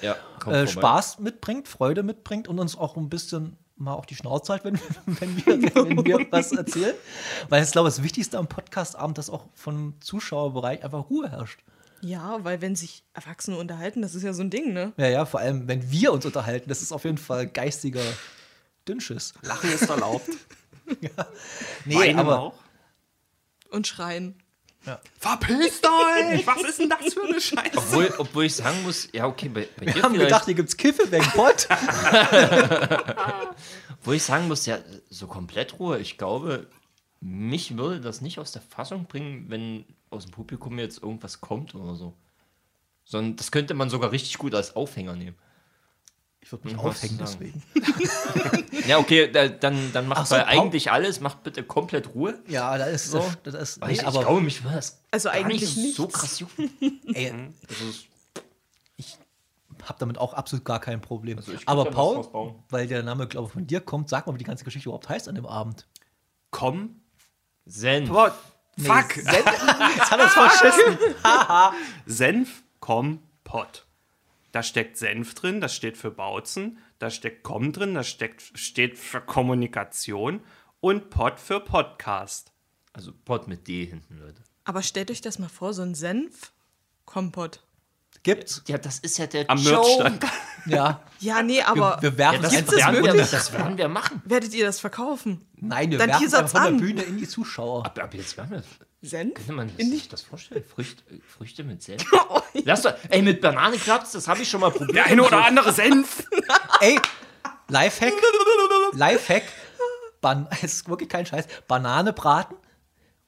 Ja, 0.02 0.16
komm 0.40 0.54
äh. 0.54 0.66
Spaß 0.66 1.20
mitbringt, 1.20 1.68
Freude 1.68 2.02
mitbringt 2.02 2.48
und 2.48 2.58
uns 2.58 2.76
auch 2.76 2.96
ein 2.96 3.08
bisschen 3.08 3.56
mal 3.76 3.94
auf 3.94 4.04
die 4.04 4.14
Schnauze 4.14 4.52
halt, 4.52 4.64
wenn, 4.64 4.78
wenn, 5.06 5.36
wir, 5.46 5.74
wenn 5.74 6.04
wir 6.04 6.26
was 6.30 6.52
erzählen. 6.52 6.94
Weil 7.48 7.64
ich 7.64 7.70
glaube, 7.70 7.88
das 7.88 8.02
Wichtigste 8.02 8.38
am 8.38 8.46
Podcastabend, 8.46 9.16
dass 9.16 9.30
auch 9.30 9.46
vom 9.54 9.94
Zuschauerbereich 10.00 10.84
einfach 10.84 11.08
Ruhe 11.08 11.30
herrscht. 11.30 11.60
Ja, 12.02 12.42
weil 12.44 12.62
wenn 12.62 12.76
sich 12.76 13.04
Erwachsene 13.12 13.58
unterhalten, 13.58 14.00
das 14.00 14.14
ist 14.14 14.22
ja 14.22 14.32
so 14.32 14.42
ein 14.42 14.48
Ding, 14.50 14.72
ne? 14.72 14.92
Ja, 14.96 15.08
ja, 15.08 15.24
vor 15.26 15.40
allem, 15.40 15.68
wenn 15.68 15.90
wir 15.90 16.12
uns 16.12 16.24
unterhalten, 16.24 16.68
das 16.68 16.80
ist 16.80 16.92
auf 16.92 17.04
jeden 17.04 17.18
Fall 17.18 17.46
geistiger 17.46 18.00
Dünnschiss. 18.90 19.34
Lachen 19.42 19.72
ist 19.72 19.88
erlaubt. 19.88 20.28
Nee, 21.84 21.94
Weinen 21.94 22.18
aber 22.18 22.40
auch. 22.40 22.54
Und 23.70 23.86
schreien. 23.86 24.34
Verpisst 25.18 25.86
euch! 25.86 26.44
Was 26.46 26.62
ist 26.64 26.80
denn 26.80 26.88
das 26.88 27.14
für 27.14 27.22
eine 27.22 27.40
Scheiße? 27.40 27.76
Obwohl, 27.76 28.12
obwohl 28.18 28.44
ich 28.46 28.56
sagen 28.56 28.82
muss, 28.82 29.08
ja, 29.12 29.26
okay, 29.26 29.48
bei, 29.48 29.68
bei 29.76 29.86
wir 29.86 29.92
dir 29.92 30.02
haben 30.02 30.14
gedacht, 30.14 30.46
hier 30.46 30.54
gibt's 30.54 30.76
Kiffe 30.76 31.08
wegen 31.12 31.24
Pott. 31.26 31.68
wo 34.02 34.12
ich 34.12 34.22
sagen 34.22 34.48
muss, 34.48 34.66
ja, 34.66 34.78
so 35.10 35.26
komplett 35.26 35.78
Ruhe. 35.78 35.98
Ich 36.00 36.16
glaube, 36.16 36.66
mich 37.20 37.76
würde 37.76 38.00
das 38.00 38.20
nicht 38.22 38.38
aus 38.38 38.52
der 38.52 38.62
Fassung 38.62 39.04
bringen, 39.04 39.44
wenn 39.48 39.84
aus 40.08 40.24
dem 40.24 40.32
Publikum 40.32 40.78
jetzt 40.78 41.02
irgendwas 41.02 41.40
kommt 41.40 41.74
oder 41.74 41.94
so. 41.94 42.14
Sondern 43.04 43.36
das 43.36 43.52
könnte 43.52 43.74
man 43.74 43.90
sogar 43.90 44.12
richtig 44.12 44.38
gut 44.38 44.54
als 44.54 44.74
Aufhänger 44.74 45.14
nehmen. 45.14 45.36
Ich 46.42 46.50
würde 46.52 46.68
mich 46.68 46.76
Was 46.78 46.84
aufhängen 46.84 47.18
sagen? 47.18 47.62
deswegen. 47.74 48.82
Ja, 48.88 48.98
okay, 48.98 49.30
da, 49.30 49.46
dann, 49.48 49.92
dann 49.92 50.08
macht 50.08 50.20
Ach 50.22 50.26
so, 50.26 50.34
bei 50.34 50.46
eigentlich 50.46 50.90
alles, 50.90 51.20
macht 51.20 51.42
bitte 51.42 51.62
komplett 51.62 52.14
Ruhe. 52.14 52.40
Ja, 52.48 52.76
da 52.78 52.86
ist 52.86 53.10
so. 53.10 53.30
Das 53.42 53.54
ist, 53.54 53.76
ich, 53.76 53.84
nee, 53.86 53.92
ich 53.92 54.06
aber 54.06 54.20
glaube, 54.22 54.40
mich 54.40 54.62
das 54.62 55.02
Also 55.10 55.28
eigentlich 55.28 55.76
nicht 55.76 55.94
so 55.96 56.08
krass 56.08 56.40
jucken. 56.40 56.70
ey, 57.14 57.30
Also, 57.68 57.84
ich 58.96 59.18
habe 59.84 59.98
damit 59.98 60.18
auch 60.18 60.32
absolut 60.34 60.64
gar 60.64 60.80
kein 60.80 61.00
Problem. 61.00 61.38
Also 61.38 61.52
ich 61.52 61.68
aber 61.68 61.86
was 61.86 61.94
Paul, 61.94 62.54
weil 62.70 62.86
der 62.86 63.02
Name, 63.02 63.26
glaube 63.28 63.46
ich, 63.48 63.52
von 63.52 63.66
dir 63.66 63.80
kommt, 63.80 64.08
sag 64.08 64.26
mal, 64.26 64.34
wie 64.34 64.38
die 64.38 64.44
ganze 64.44 64.64
Geschichte 64.64 64.88
überhaupt 64.88 65.08
heißt 65.08 65.28
an 65.28 65.34
dem 65.34 65.46
Abend. 65.46 65.86
Komm. 66.50 67.00
Senf. 67.66 68.08
Boah, 68.08 68.34
fuck. 68.78 69.16
Nee, 69.16 69.22
Sen- 69.22 69.32
Jetzt 69.96 70.10
hat 70.10 70.18
er 70.18 70.26
es 70.26 70.32
verschissen. 70.32 70.98
Senf, 72.06 72.62
komm, 72.80 73.20
Pott. 73.44 73.86
Da 74.52 74.62
steckt 74.62 74.96
Senf 74.96 75.34
drin, 75.34 75.60
das 75.60 75.74
steht 75.74 75.96
für 75.96 76.10
Bautzen, 76.10 76.78
da 76.98 77.10
steckt 77.10 77.42
Komm 77.44 77.72
drin, 77.72 77.94
das 77.94 78.08
steckt, 78.08 78.42
steht 78.58 78.98
für 78.98 79.20
Kommunikation 79.20 80.40
und 80.80 81.10
Pott 81.10 81.38
für 81.38 81.60
Podcast. 81.60 82.52
Also 82.92 83.12
Pot 83.24 83.46
mit 83.46 83.68
D 83.68 83.84
hinten, 83.86 84.18
Leute. 84.18 84.42
Aber 84.64 84.82
stellt 84.82 85.10
euch 85.10 85.20
das 85.20 85.38
mal 85.38 85.48
vor, 85.48 85.72
so 85.72 85.82
ein 85.82 85.94
Senf-Kompott. 85.94 87.62
Gibt's? 88.22 88.62
Ja, 88.66 88.76
das 88.76 88.98
ist 88.98 89.18
ja 89.18 89.26
der 89.26 89.48
Am 89.48 89.58
Joke. 89.58 90.18
Ja. 90.66 91.00
Ja, 91.20 91.42
nee, 91.42 91.62
aber 91.62 91.96
wir, 92.02 92.12
wir 92.12 92.18
werfen 92.18 92.34
Ja, 92.34 92.42
das, 92.42 92.50
Gibt 92.52 92.68
einfach 92.68 92.72
es 92.74 92.78
werden 92.84 92.96
wir, 92.96 93.12
wirklich? 93.14 93.30
das 93.30 93.52
werden 93.54 93.78
wir 93.78 93.88
machen. 93.88 94.22
werdet 94.26 94.52
ihr 94.52 94.66
das 94.66 94.78
verkaufen? 94.78 95.46
Nein, 95.54 95.90
wir 95.90 95.96
Dann 95.96 96.10
werfen 96.10 96.24
einfach 96.24 96.48
von 96.48 96.60
der 96.60 96.70
an. 96.72 96.76
Bühne 96.76 97.02
in 97.02 97.16
die 97.16 97.26
Zuschauer. 97.26 97.86
Ab, 97.86 97.98
ab 97.98 98.12
jetzt 98.12 98.36
werden 98.36 98.50
wir. 98.50 98.62
Senf? 99.02 99.34
Könnte 99.34 99.52
man 99.52 99.70
In 99.78 99.90
sich 99.90 100.08
das 100.08 100.20
vorstellen? 100.22 100.62
Früchte, 100.64 101.02
Früchte 101.26 101.64
mit 101.64 101.82
Senf? 101.82 102.04
Lass 102.64 102.82
doch, 102.82 102.92
ey, 103.08 103.22
mit 103.22 103.40
Banane 103.40 103.76
klappt's, 103.78 104.12
das 104.12 104.28
habe 104.28 104.42
ich 104.42 104.50
schon 104.50 104.60
mal 104.60 104.70
probiert. 104.70 104.94
Der 104.96 105.06
eine 105.06 105.22
oder 105.22 105.44
andere 105.46 105.72
Senf. 105.72 106.24
Ey, 106.80 106.98
Lifehack. 107.68 108.12
Lifehack. 108.92 109.44
Ban 110.20 110.46
es 110.62 110.74
ist 110.74 110.88
wirklich 110.88 111.08
kein 111.08 111.24
Scheiß. 111.24 111.46
Banane 111.66 112.12
braten 112.12 112.56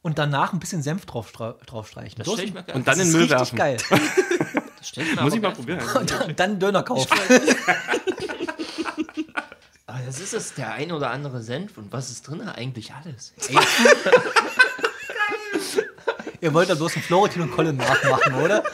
und 0.02 0.18
danach 0.18 0.52
ein 0.52 0.58
bisschen 0.58 0.82
Senf 0.82 1.06
drauf, 1.06 1.30
stra- 1.32 1.64
drauf 1.64 1.88
streichen. 1.88 2.18
Das 2.18 2.26
stell 2.26 2.38
ist- 2.44 2.48
ich 2.48 2.54
mir 2.54 2.64
geil. 2.64 2.74
Und 2.76 2.86
dann 2.86 2.98
das 2.98 3.06
in 3.06 3.06
ist 3.06 3.12
den 3.14 3.20
Müll 3.28 3.32
richtig 3.32 3.58
werfen. 3.58 3.58
geil. 3.58 3.76
das 4.78 4.92
ich 4.96 5.20
Muss 5.20 5.34
ich 5.34 5.40
mal 5.40 5.52
probieren. 5.52 5.80
Und 6.26 6.38
dann 6.40 6.58
Döner 6.58 6.82
kaufen. 6.82 7.08
Aber 9.86 9.98
das 10.04 10.20
ist 10.20 10.34
es, 10.34 10.54
der 10.54 10.72
ein 10.72 10.92
oder 10.92 11.10
andere 11.10 11.42
Senf. 11.42 11.78
Und 11.78 11.92
was 11.92 12.10
ist 12.10 12.26
drin? 12.28 12.40
Eigentlich 12.42 12.92
alles. 12.92 13.32
Ihr 16.40 16.52
wollt 16.52 16.68
ja 16.68 16.74
bloß 16.74 16.94
einen 16.94 17.04
Florentin 17.04 17.42
und 17.42 17.52
Colin 17.52 17.76
nachmachen, 17.76 18.34
oder? 18.34 18.64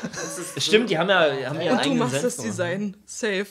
Stimmt, 0.57 0.88
die 0.88 0.99
haben 0.99 1.11
ja, 1.11 1.49
haben 1.51 1.61
ja 1.61 1.73
Und 1.73 1.85
du 1.85 1.95
machst 1.97 2.25
das 2.25 2.38
Design. 2.38 2.97
Safe. 3.05 3.45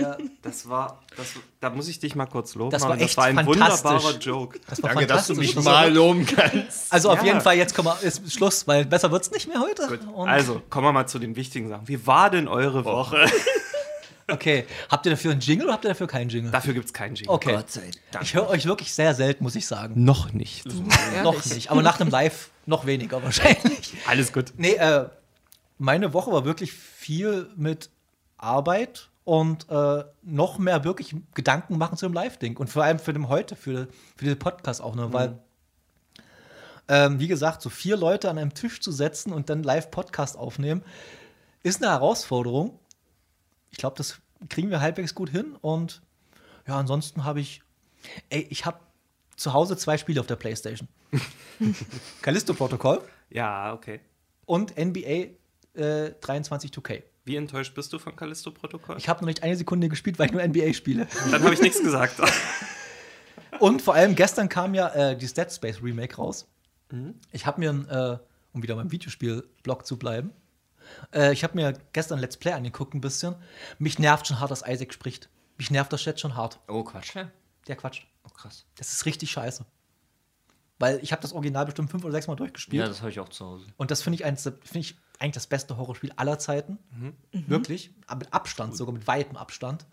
Ja. 0.00 0.16
Das 0.42 0.68
war, 0.68 1.02
das, 1.16 1.32
da 1.58 1.70
muss 1.70 1.88
ich 1.88 1.98
dich 1.98 2.14
mal 2.14 2.26
kurz 2.26 2.54
loben. 2.54 2.70
Das 2.70 2.82
war 2.82 2.92
echt 2.94 3.02
das 3.02 3.16
war 3.16 3.24
ein 3.24 3.44
wunderbarer 3.44 4.18
Joke. 4.18 4.60
Das 4.68 4.80
war 4.84 4.90
Danke, 4.90 5.08
dass 5.08 5.26
du 5.26 5.34
mich 5.34 5.56
mal 5.56 5.92
loben 5.92 6.24
kannst. 6.26 6.92
Also 6.92 7.10
auf 7.10 7.18
Ja. 7.18 7.24
jeden 7.24 7.40
Fall, 7.40 7.56
jetzt 7.56 7.74
kommen 7.74 7.88
wir, 7.88 8.06
ist 8.06 8.32
Schluss, 8.32 8.68
weil 8.68 8.84
besser 8.84 9.10
wird's 9.10 9.32
nicht 9.32 9.48
mehr 9.48 9.58
heute. 9.60 9.98
Und, 10.14 10.28
Also, 10.28 10.62
kommen 10.70 10.86
wir 10.86 10.92
mal 10.92 11.06
zu 11.08 11.18
den 11.18 11.34
wichtigen 11.34 11.68
Sachen. 11.68 11.88
Wie 11.88 12.06
war 12.06 12.30
denn 12.30 12.46
eure 12.46 12.84
Woche? 12.84 13.26
okay, 14.30 14.64
habt 14.88 15.06
ihr 15.06 15.10
dafür 15.10 15.32
einen 15.32 15.40
Jingle 15.40 15.66
oder 15.66 15.74
habt 15.74 15.84
ihr 15.84 15.88
dafür 15.88 16.06
keinen 16.06 16.28
Jingle? 16.28 16.52
Dafür 16.52 16.72
gibt 16.72 16.86
es 16.86 16.92
keinen 16.92 17.16
Jingle. 17.16 17.34
Okay. 17.34 17.54
Gott 17.56 17.70
sei 17.72 17.90
Dank. 18.12 18.24
Ich 18.24 18.34
höre 18.34 18.48
euch 18.48 18.64
wirklich 18.66 18.92
sehr 18.94 19.12
selten, 19.14 19.42
muss 19.42 19.56
ich 19.56 19.66
sagen. 19.66 20.04
Noch 20.04 20.32
nicht. 20.32 20.66
Noch 21.24 21.44
nicht. 21.46 21.72
Aber 21.72 21.82
nach 21.82 21.98
einem 21.98 22.10
Live 22.10 22.50
noch 22.66 22.86
weniger 22.86 23.22
wahrscheinlich. 23.22 23.94
Alles 24.06 24.32
gut. 24.32 24.52
Nee, 24.56 24.74
äh, 24.74 25.08
meine 25.78 26.12
Woche 26.12 26.32
war 26.32 26.44
wirklich 26.44 26.72
viel 26.72 27.50
mit 27.56 27.90
Arbeit 28.36 29.08
und 29.24 29.68
äh, 29.70 30.04
noch 30.22 30.58
mehr 30.58 30.84
wirklich 30.84 31.16
Gedanken 31.34 31.78
machen 31.78 31.96
zu 31.96 32.06
dem 32.06 32.12
Live-Ding. 32.12 32.56
Und 32.56 32.68
vor 32.68 32.84
allem 32.84 32.98
für 32.98 33.12
den 33.12 33.28
heute, 33.28 33.56
für, 33.56 33.88
für 34.16 34.24
den 34.24 34.38
Podcast 34.38 34.80
auch, 34.80 34.94
ne? 34.94 35.12
Weil, 35.12 35.38
ähm, 36.88 37.18
wie 37.18 37.26
gesagt, 37.26 37.62
so 37.62 37.68
vier 37.68 37.96
Leute 37.96 38.30
an 38.30 38.38
einem 38.38 38.54
Tisch 38.54 38.80
zu 38.80 38.92
setzen 38.92 39.32
und 39.32 39.50
dann 39.50 39.62
Live-Podcast 39.62 40.36
aufnehmen, 40.36 40.82
ist 41.62 41.82
eine 41.82 41.90
Herausforderung. 41.90 42.78
Ich 43.70 43.78
glaube, 43.78 43.96
das 43.96 44.20
kriegen 44.48 44.70
wir 44.70 44.80
halbwegs 44.80 45.14
gut 45.14 45.30
hin. 45.30 45.56
Und 45.60 46.02
ja, 46.66 46.78
ansonsten 46.78 47.24
habe 47.24 47.40
ich, 47.40 47.62
ey, 48.30 48.46
ich 48.50 48.64
habe 48.64 48.78
zu 49.36 49.52
Hause 49.52 49.76
zwei 49.76 49.98
Spiele 49.98 50.20
auf 50.20 50.26
der 50.26 50.36
Playstation. 50.36 50.88
Callisto-Protokoll 52.22 53.02
Ja, 53.30 53.72
okay. 53.74 54.00
und 54.44 54.76
NBA 54.76 55.28
äh, 55.74 56.12
23 56.20 56.70
2K. 56.70 57.02
Wie 57.24 57.36
enttäuscht 57.36 57.74
bist 57.74 57.92
du 57.92 57.98
von 57.98 58.14
Callisto-Protokoll? 58.14 58.98
Ich 58.98 59.08
habe 59.08 59.20
noch 59.20 59.26
nicht 59.26 59.42
eine 59.42 59.56
Sekunde 59.56 59.88
gespielt, 59.88 60.18
weil 60.18 60.26
ich 60.26 60.32
nur 60.32 60.46
NBA 60.46 60.72
spiele. 60.74 61.08
Dann 61.30 61.42
habe 61.42 61.54
ich 61.54 61.60
nichts 61.60 61.82
gesagt. 61.82 62.20
Und 63.58 63.82
vor 63.82 63.94
allem 63.94 64.14
gestern 64.14 64.48
kam 64.48 64.74
ja 64.74 64.88
äh, 64.90 65.16
die 65.16 65.26
Dead 65.26 65.50
Space 65.50 65.82
Remake 65.82 66.16
raus. 66.16 66.46
Ich 67.32 67.46
habe 67.46 67.58
mir, 67.60 67.70
äh, 68.20 68.24
um 68.54 68.62
wieder 68.62 68.76
beim 68.76 68.92
Videospiel-Blog 68.92 69.84
zu 69.86 69.98
bleiben, 69.98 70.30
äh, 71.12 71.32
ich 71.32 71.42
habe 71.42 71.56
mir 71.56 71.72
gestern 71.92 72.20
Let's 72.20 72.36
Play 72.36 72.52
angeguckt 72.52 72.94
ein 72.94 73.00
bisschen. 73.00 73.34
Mich 73.78 73.98
nervt 73.98 74.28
schon 74.28 74.38
hart, 74.38 74.52
dass 74.52 74.62
Isaac 74.66 74.92
spricht. 74.92 75.28
Mich 75.58 75.70
nervt 75.70 75.92
das 75.92 76.04
jetzt 76.04 76.20
schon 76.20 76.36
hart. 76.36 76.60
Oh, 76.68 76.84
Quatsch. 76.84 77.14
Ja. 77.16 77.28
Der 77.66 77.74
quatscht. 77.74 78.06
Oh, 78.24 78.28
krass. 78.28 78.66
Das 78.76 78.92
ist 78.92 79.04
richtig 79.06 79.32
scheiße. 79.32 79.64
Weil 80.78 80.98
ich 81.02 81.12
habe 81.12 81.22
das 81.22 81.32
Original 81.32 81.64
bestimmt 81.64 81.90
fünf 81.90 82.04
oder 82.04 82.12
sechs 82.12 82.26
Mal 82.26 82.36
durchgespielt. 82.36 82.82
Ja, 82.82 82.88
das 82.88 83.00
habe 83.00 83.10
ich 83.10 83.18
auch 83.20 83.30
zu 83.30 83.44
Hause. 83.46 83.66
Und 83.78 83.90
das 83.90 84.02
finde 84.02 84.16
ich, 84.16 84.24
eins- 84.26 84.42
finde 84.42 84.78
ich 84.78 84.96
eigentlich 85.18 85.32
das 85.34 85.46
beste 85.46 85.76
Horrorspiel 85.78 86.12
aller 86.16 86.38
Zeiten. 86.38 86.78
Wirklich. 87.32 87.94
Aber 88.06 88.18
mit 88.20 88.32
Abstand, 88.34 88.76
sogar 88.76 88.92
mit 88.92 89.06
weitem 89.06 89.36
Abstand. 89.36 89.86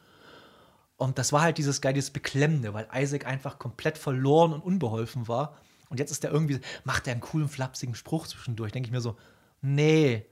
Und 0.97 1.17
das 1.17 1.31
war 1.31 1.41
halt 1.41 1.57
dieses 1.57 1.79
geile, 1.81 1.93
dieses 1.95 2.11
Beklemmende, 2.11 2.73
weil 2.73 2.87
Isaac 2.93 3.25
einfach 3.25 3.59
komplett 3.59 3.97
verloren 3.97 4.51
und 4.53 4.61
unbeholfen 4.61 5.27
war. 5.27 5.57
Und 5.89 5.99
jetzt 5.99 6.11
ist 6.11 6.23
er 6.25 6.31
irgendwie, 6.31 6.59
macht 6.83 7.07
er 7.07 7.13
einen 7.13 7.21
coolen, 7.21 7.47
flapsigen 7.47 7.95
Spruch 7.95 8.27
zwischendurch. 8.27 8.71
Denke 8.73 8.87
ich 8.87 8.91
mir 8.91 9.01
so, 9.01 9.15
nee, 9.61 10.25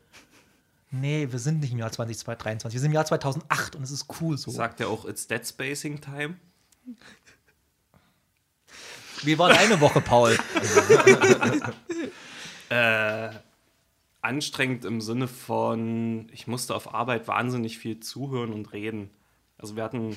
nee, 0.90 1.28
wir 1.32 1.40
sind 1.40 1.60
nicht 1.62 1.72
im 1.72 1.80
Jahr 1.80 1.92
2023, 1.92 2.74
wir 2.76 2.80
sind 2.82 2.90
im 2.92 2.96
Jahr 2.96 3.06
2008 3.06 3.76
und 3.78 3.84
es 3.84 3.92
ist 3.92 4.08
cool 4.20 4.38
so. 4.38 4.52
Sagt 4.52 4.80
er 4.82 4.90
auch, 4.90 5.06
it's 5.06 5.28
Dead 5.28 5.46
Spacing 5.46 6.02
Time? 6.02 6.36
Wie 9.24 9.38
war 9.38 9.50
deine 9.50 9.80
Woche, 9.82 10.02
Paul? 10.02 10.38
Anstrengend 14.22 14.86
im 14.86 15.02
Sinne 15.02 15.28
von, 15.28 16.28
ich 16.32 16.48
musste 16.48 16.76
auf 16.76 16.94
Arbeit 16.94 17.28
wahnsinnig 17.28 17.80
viel 17.80 18.00
zuhören 18.00 18.54
und 18.54 18.72
reden. 18.72 19.10
Also 19.58 19.76
wir 19.76 19.84
hatten. 19.84 20.16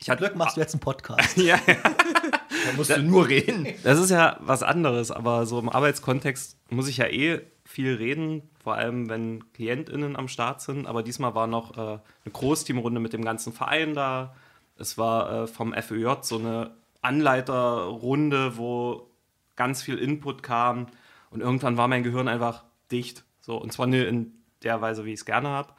Ich 0.00 0.10
hatte 0.10 0.24
Glück 0.24 0.36
machst 0.36 0.56
du 0.56 0.60
jetzt 0.60 0.74
einen 0.74 0.80
Podcast. 0.80 1.36
ja, 1.36 1.58
ja. 1.66 1.74
Da 1.74 2.72
musst 2.76 2.90
du 2.90 3.02
nur 3.02 3.28
reden. 3.28 3.66
Das 3.84 3.98
ist 3.98 4.10
ja 4.10 4.38
was 4.40 4.62
anderes, 4.62 5.10
aber 5.10 5.46
so 5.46 5.58
im 5.58 5.68
Arbeitskontext 5.68 6.56
muss 6.70 6.88
ich 6.88 6.98
ja 6.98 7.06
eh 7.06 7.40
viel 7.64 7.94
reden, 7.94 8.42
vor 8.62 8.74
allem 8.74 9.08
wenn 9.08 9.52
KlientInnen 9.52 10.16
am 10.16 10.28
Start 10.28 10.60
sind. 10.60 10.86
Aber 10.86 11.02
diesmal 11.02 11.34
war 11.34 11.46
noch 11.46 11.76
äh, 11.76 11.80
eine 11.80 12.32
Großteamrunde 12.32 13.00
mit 13.00 13.12
dem 13.12 13.24
ganzen 13.24 13.52
Verein 13.52 13.94
da. 13.94 14.34
Es 14.76 14.98
war 14.98 15.44
äh, 15.44 15.46
vom 15.46 15.72
FÖJ 15.72 16.22
so 16.22 16.38
eine 16.38 16.70
Anleiterrunde, 17.08 18.56
wo 18.58 19.10
ganz 19.56 19.82
viel 19.82 19.98
Input 19.98 20.42
kam. 20.42 20.86
Und 21.30 21.40
irgendwann 21.40 21.76
war 21.76 21.88
mein 21.88 22.02
Gehirn 22.02 22.28
einfach 22.28 22.64
dicht. 22.90 23.24
So, 23.40 23.56
und 23.56 23.72
zwar 23.72 23.88
in 23.92 24.32
der 24.62 24.80
Weise, 24.80 25.04
wie 25.04 25.12
ich 25.12 25.20
es 25.20 25.24
gerne 25.24 25.48
habe. 25.48 25.72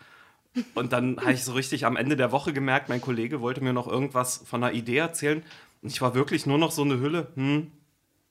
Und 0.74 0.92
dann 0.92 1.18
habe 1.22 1.34
ich 1.34 1.44
so 1.44 1.54
richtig 1.54 1.86
am 1.86 1.96
Ende 1.96 2.16
der 2.16 2.32
Woche 2.32 2.52
gemerkt, 2.52 2.90
mein 2.90 3.02
Kollege 3.02 3.42
wollte 3.42 3.62
mir 3.62 3.74
noch 3.74 3.88
irgendwas 3.88 4.44
von 4.46 4.64
einer 4.64 4.74
Idee 4.74 4.98
erzählen. 4.98 5.44
Und 5.82 5.90
ich 5.90 6.02
war 6.02 6.16
wirklich 6.16 6.46
nur 6.46 6.58
noch 6.58 6.72
so 6.72 6.82
eine 6.82 7.00
Hülle. 7.00 7.28
Hm, 7.36 7.72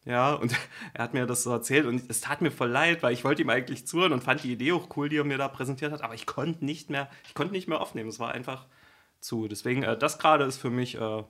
ja, 0.05 0.35
und 0.35 0.55
er 0.95 1.05
hat 1.05 1.15
mir 1.15 1.27
das 1.27 1.45
so 1.45 1.51
erzählt 1.51 1.87
und 1.87 2.03
es 2.11 2.21
tat 2.21 2.41
mir 2.41 2.51
voll 2.51 2.71
leid, 2.71 3.03
weil 3.03 3.13
ich 3.13 3.25
wollte 3.25 3.43
ihm 3.43 3.51
eigentlich 3.51 3.87
zuhören 3.87 4.13
und 4.13 4.25
fand 4.25 4.43
die 4.43 4.53
Idee 4.53 4.73
auch 4.73 4.89
cool, 4.97 5.09
die 5.09 5.19
er 5.19 5.25
mir 5.25 5.39
da 5.39 5.49
präsentiert 5.49 5.93
hat, 5.93 6.03
aber 6.03 6.15
ich 6.15 6.27
konnte 6.27 6.65
nicht 6.65 6.91
mehr, 6.91 7.09
ich 7.27 7.35
konnte 7.35 7.53
nicht 7.53 7.69
mehr 7.69 7.81
aufnehmen. 7.81 8.09
Es 8.09 8.19
war 8.19 8.33
einfach 8.33 8.67
zu. 9.21 9.49
Deswegen, 9.49 9.83
äh, 9.83 9.97
das 9.97 10.19
gerade 10.19 10.45
ist 10.45 10.59
für 10.59 10.71
mich 10.71 10.97
äh, 10.97 11.23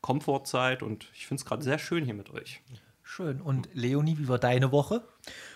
Komfortzeit 0.00 0.82
und 0.82 1.06
ich 1.14 1.26
finde 1.26 1.40
es 1.40 1.44
gerade 1.44 1.62
sehr 1.62 1.78
schön 1.78 2.04
hier 2.04 2.14
mit 2.14 2.30
euch. 2.30 2.60
Schön. 3.02 3.40
Und 3.40 3.68
Leonie, 3.74 4.16
wie 4.18 4.28
war 4.28 4.38
deine 4.38 4.70
Woche? 4.70 5.02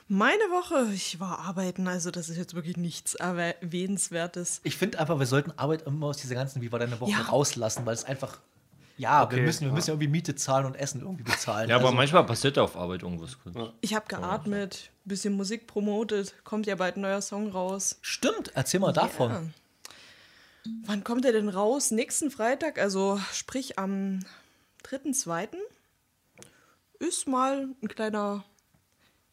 Meine 0.08 0.34
Woche, 0.50 0.92
ich 0.92 1.20
war 1.20 1.38
arbeiten, 1.38 1.86
also 1.88 2.10
das 2.10 2.28
ist 2.28 2.36
jetzt 2.36 2.54
wirklich 2.54 2.76
nichts 2.76 3.14
Erwähnenswertes. 3.14 4.60
Ich 4.64 4.76
finde 4.76 4.98
einfach, 4.98 5.18
wir 5.18 5.26
sollten 5.26 5.52
Arbeit 5.56 5.82
immer 5.82 6.06
aus 6.08 6.16
dieser 6.18 6.34
ganzen 6.34 6.62
Wie 6.62 6.72
war 6.72 6.78
deine 6.78 7.00
Woche 7.00 7.12
Ja. 7.12 7.20
rauslassen, 7.22 7.86
weil 7.86 7.94
es 7.94 8.04
einfach. 8.04 8.38
Ja, 8.96 9.24
Okay, 9.24 9.36
wir 9.36 9.42
müssen, 9.42 9.62
wir 9.62 9.68
ja. 9.68 9.74
müssen 9.74 9.88
ja 9.88 9.94
irgendwie 9.94 10.08
Miete 10.10 10.34
zahlen 10.36 10.66
und 10.66 10.76
Essen 10.76 11.00
irgendwie 11.00 11.24
bezahlen. 11.24 11.68
Ja, 11.68 11.76
aber 11.76 11.86
Also, 11.86 11.96
manchmal 11.96 12.24
passiert 12.26 12.58
auf 12.58 12.76
Arbeit 12.76 13.02
irgendwas 13.02 13.36
gut. 13.42 13.72
Ich 13.80 13.92
habe 13.94 14.06
geatmet, 14.06 14.90
bisschen 15.04 15.34
Musik 15.34 15.66
promotet, 15.66 16.34
kommt 16.44 16.66
ja 16.66 16.76
bald 16.76 16.96
ein 16.96 17.00
neuer 17.00 17.20
Song 17.20 17.50
raus. 17.50 17.98
Stimmt, 18.02 18.52
erzähl 18.54 18.78
mal 18.80 18.92
davon. 18.92 19.52
Ja. 20.66 20.72
Wann 20.86 21.04
kommt 21.04 21.24
er 21.24 21.32
denn 21.32 21.48
raus? 21.48 21.90
Nächsten 21.90 22.30
Freitag, 22.30 22.78
also 22.78 23.20
sprich 23.32 23.78
am 23.78 24.20
3.2. 24.84 25.48
Ist 26.98 27.26
mal 27.28 27.68
ein 27.82 27.88
kleiner. 27.88 28.44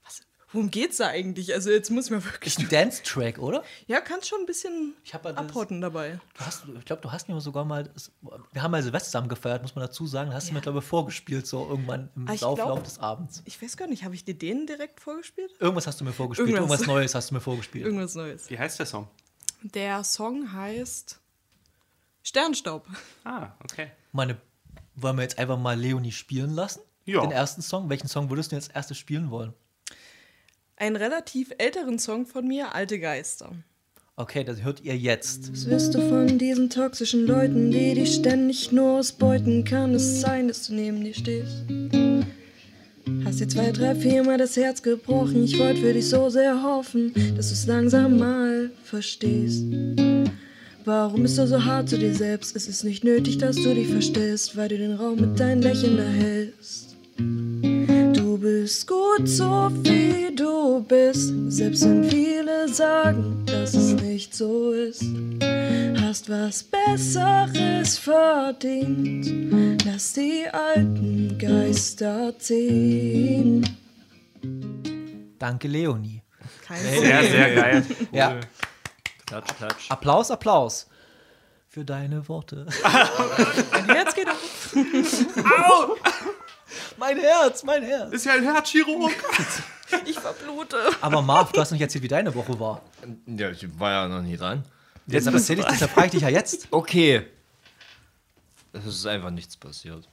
Was? 0.03 0.21
Worum 0.51 0.71
geht's 0.71 0.97
da 0.97 1.07
eigentlich? 1.07 1.53
Also 1.53 1.69
jetzt 1.69 1.89
muss 1.91 2.05
ich 2.05 2.11
mir 2.11 2.23
wirklich. 2.25 2.57
Ist 2.57 2.59
ein 2.59 2.67
Dance-Track, 2.69 3.37
oder? 3.39 3.63
Ja, 3.87 4.01
kannst 4.01 4.27
schon 4.27 4.39
ein 4.41 4.45
bisschen 4.45 4.93
Ich 5.03 5.13
hab 5.13 5.23
ja 5.23 5.31
das- 5.31 5.39
abhotten 5.39 5.79
dabei. 5.79 6.19
Du 6.37 6.45
hast, 6.45 6.63
ich 6.77 6.85
glaube, 6.85 7.01
du 7.01 7.11
hast 7.11 7.29
mir 7.29 7.39
sogar 7.39 7.63
mal. 7.63 7.89
Wir 8.51 8.61
haben 8.63 8.71
mal 8.71 8.83
Silvester 8.83 9.05
zusammen 9.05 9.29
gefeiert, 9.29 9.61
muss 9.61 9.75
man 9.75 9.85
dazu 9.85 10.07
sagen. 10.07 10.31
Da 10.31 10.35
hast 10.37 10.49
du 10.49 10.53
mir, 10.53 10.61
glaube 10.61 10.79
ich, 10.79 10.85
vorgespielt, 10.85 11.47
so 11.47 11.65
irgendwann 11.69 12.09
im 12.15 12.27
Ah, 12.27 12.33
ich 12.33 12.39
glaub- 12.41 12.83
des 12.83 12.99
Abends. 12.99 13.41
Ich 13.45 13.61
weiß 13.61 13.77
gar 13.77 13.87
nicht, 13.87 14.03
habe 14.03 14.15
ich 14.15 14.25
dir 14.25 14.35
den 14.35 14.67
direkt 14.67 14.99
vorgespielt? 14.99 15.53
Irgendwas 15.59 15.87
hast 15.87 16.01
du 16.01 16.03
mir 16.03 16.11
vorgespielt, 16.13 16.49
Irgendwas. 16.49 16.81
irgendwas, 16.81 16.87
Neues 16.87 17.15
hast 17.15 17.29
du 17.29 17.35
mir 17.35 17.41
vorgespielt. 17.41 17.85
Irgendwas 17.85 18.15
Neues. 18.15 18.49
Wie 18.49 18.59
heißt 18.59 18.79
der 18.79 18.85
Song? 18.85 19.07
Der 19.61 20.03
Song 20.03 20.51
heißt 20.51 21.20
Sternstaub. 22.23 22.87
Ah, 23.23 23.51
okay. 23.63 23.87
Meine, 24.11 24.37
wollen 24.95 25.17
wir 25.17 25.23
jetzt 25.23 25.39
einfach 25.39 25.57
mal 25.57 25.79
Leonie 25.79 26.11
spielen 26.11 26.51
lassen? 26.51 26.81
Ja. 27.05 27.21
Den 27.21 27.31
ersten 27.31 27.61
Song? 27.61 27.89
Welchen 27.89 28.07
Song 28.07 28.29
würdest 28.29 28.51
du 28.51 28.55
jetzt 28.55 28.75
erstes 28.75 28.97
spielen 28.97 29.31
wollen? 29.31 29.53
Einen 30.75 30.95
relativ 30.95 31.51
älteren 31.57 31.99
Song 31.99 32.25
von 32.25 32.47
mir, 32.47 32.73
Alte 32.73 32.99
Geister. 32.99 33.51
Okay, 34.15 34.43
das 34.43 34.61
hört 34.61 34.81
ihr 34.81 34.95
jetzt. 34.95 35.51
Was 35.51 35.65
wirst 35.67 35.95
du 35.95 36.09
von 36.09 36.37
diesen 36.37 36.69
toxischen 36.69 37.25
Leuten, 37.25 37.71
die 37.71 37.95
dich 37.95 38.15
ständig 38.15 38.71
nur 38.71 38.99
ausbeuten? 38.99 39.63
Kann 39.63 39.95
es 39.95 40.21
sein, 40.21 40.47
dass 40.47 40.67
du 40.67 40.73
neben 40.73 41.03
dir 41.03 41.13
stehst? 41.13 41.63
Hast 43.25 43.39
dir 43.39 43.47
zwei, 43.47 43.71
drei, 43.71 43.95
viermal 43.95 44.37
das 44.37 44.57
Herz 44.57 44.83
gebrochen. 44.83 45.45
Ich 45.45 45.57
wollte 45.57 45.81
für 45.81 45.93
dich 45.93 46.09
so 46.09 46.29
sehr 46.29 46.61
hoffen, 46.61 47.13
dass 47.35 47.47
du 47.47 47.53
es 47.53 47.65
langsam 47.65 48.19
mal 48.19 48.69
verstehst. 48.83 49.65
Warum 50.83 51.21
bist 51.21 51.37
du 51.37 51.45
so 51.45 51.63
hart 51.63 51.89
zu 51.89 51.97
dir 51.99 52.15
selbst? 52.15 52.55
Es 52.55 52.67
ist 52.67 52.83
nicht 52.83 53.03
nötig, 53.03 53.37
dass 53.37 53.55
du 53.55 53.73
dich 53.75 53.87
verstellst, 53.87 54.57
weil 54.57 54.69
du 54.69 54.77
den 54.79 54.95
Raum 54.95 55.21
mit 55.21 55.39
deinen 55.39 55.61
Lächeln 55.61 55.99
erhältst. 55.99 56.95
Du 57.17 58.37
bist 58.39 58.87
gut 58.87 59.27
so 59.27 59.69
wie 59.83 60.35
du 60.35 60.83
bist, 60.83 61.33
selbst 61.49 61.83
wenn 61.83 62.03
viele 62.03 62.67
sagen, 62.67 63.43
dass 63.45 63.75
es 63.75 63.93
nicht 64.01 64.33
so 64.33 64.71
ist. 64.71 65.05
Hast 66.01 66.29
was 66.29 66.63
Besseres 66.63 67.99
verdient, 67.99 69.83
lass 69.85 70.13
die 70.13 70.45
alten 70.51 71.37
Geister 71.37 72.33
ziehen. 72.39 73.69
Danke, 75.37 75.67
Leonie. 75.67 76.23
Kein 76.65 76.79
Sehr, 76.79 77.23
sehr 77.23 77.55
geil. 77.55 77.85
Ja. 78.11 78.39
Klatsch, 79.31 79.55
klatsch. 79.55 79.89
Applaus, 79.91 80.29
Applaus. 80.29 80.87
Für 81.69 81.85
deine 81.85 82.27
Worte. 82.27 82.65
Mein 83.71 83.85
Herz 83.85 84.13
geht 84.13 84.27
auf. 84.29 84.75
mein 86.97 87.17
Herz, 87.17 87.63
mein 87.63 87.81
Herz. 87.83 88.11
Ist 88.11 88.25
ja 88.25 88.33
ein 88.33 88.43
Herzchirurg. 88.43 89.11
Ich 90.05 90.17
verblute. 90.17 90.77
Aber 91.01 91.21
Marv, 91.21 91.51
du 91.51 91.59
hast 91.59 91.71
nicht 91.71 91.81
erzählt, 91.81 92.01
wie 92.05 92.07
deine 92.07 92.33
Woche 92.33 92.57
war. 92.57 92.81
Ja, 93.25 93.49
ich 93.51 93.67
war 93.77 93.91
ja 93.91 94.07
noch 94.07 94.21
nie 94.21 94.37
dran. 94.37 94.63
Jetzt 95.05 95.27
erzähl 95.27 95.59
ich, 95.59 95.65
deshalb 95.65 95.91
frage 95.91 96.05
ich 96.07 96.11
dich 96.13 96.21
ja 96.21 96.29
jetzt. 96.29 96.69
Okay. 96.71 97.27
Es 98.71 98.85
ist 98.85 99.05
einfach 99.05 99.29
nichts 99.31 99.57
passiert. 99.57 100.07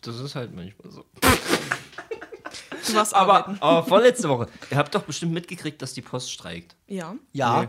Das 0.00 0.16
ist 0.18 0.34
halt 0.34 0.54
manchmal 0.56 0.90
so. 0.90 1.04
Du 1.20 2.94
warst 2.94 3.14
Aber, 3.14 3.34
arbeiten. 3.34 3.58
aber 3.60 3.86
vorletzte 3.86 4.26
Woche. 4.30 4.48
Ihr 4.70 4.78
habt 4.78 4.94
doch 4.94 5.02
bestimmt 5.02 5.32
mitgekriegt, 5.34 5.82
dass 5.82 5.92
die 5.92 6.00
Post 6.00 6.32
streikt. 6.32 6.74
Ja. 6.86 7.14
Ja, 7.34 7.62
Nee. 7.64 7.68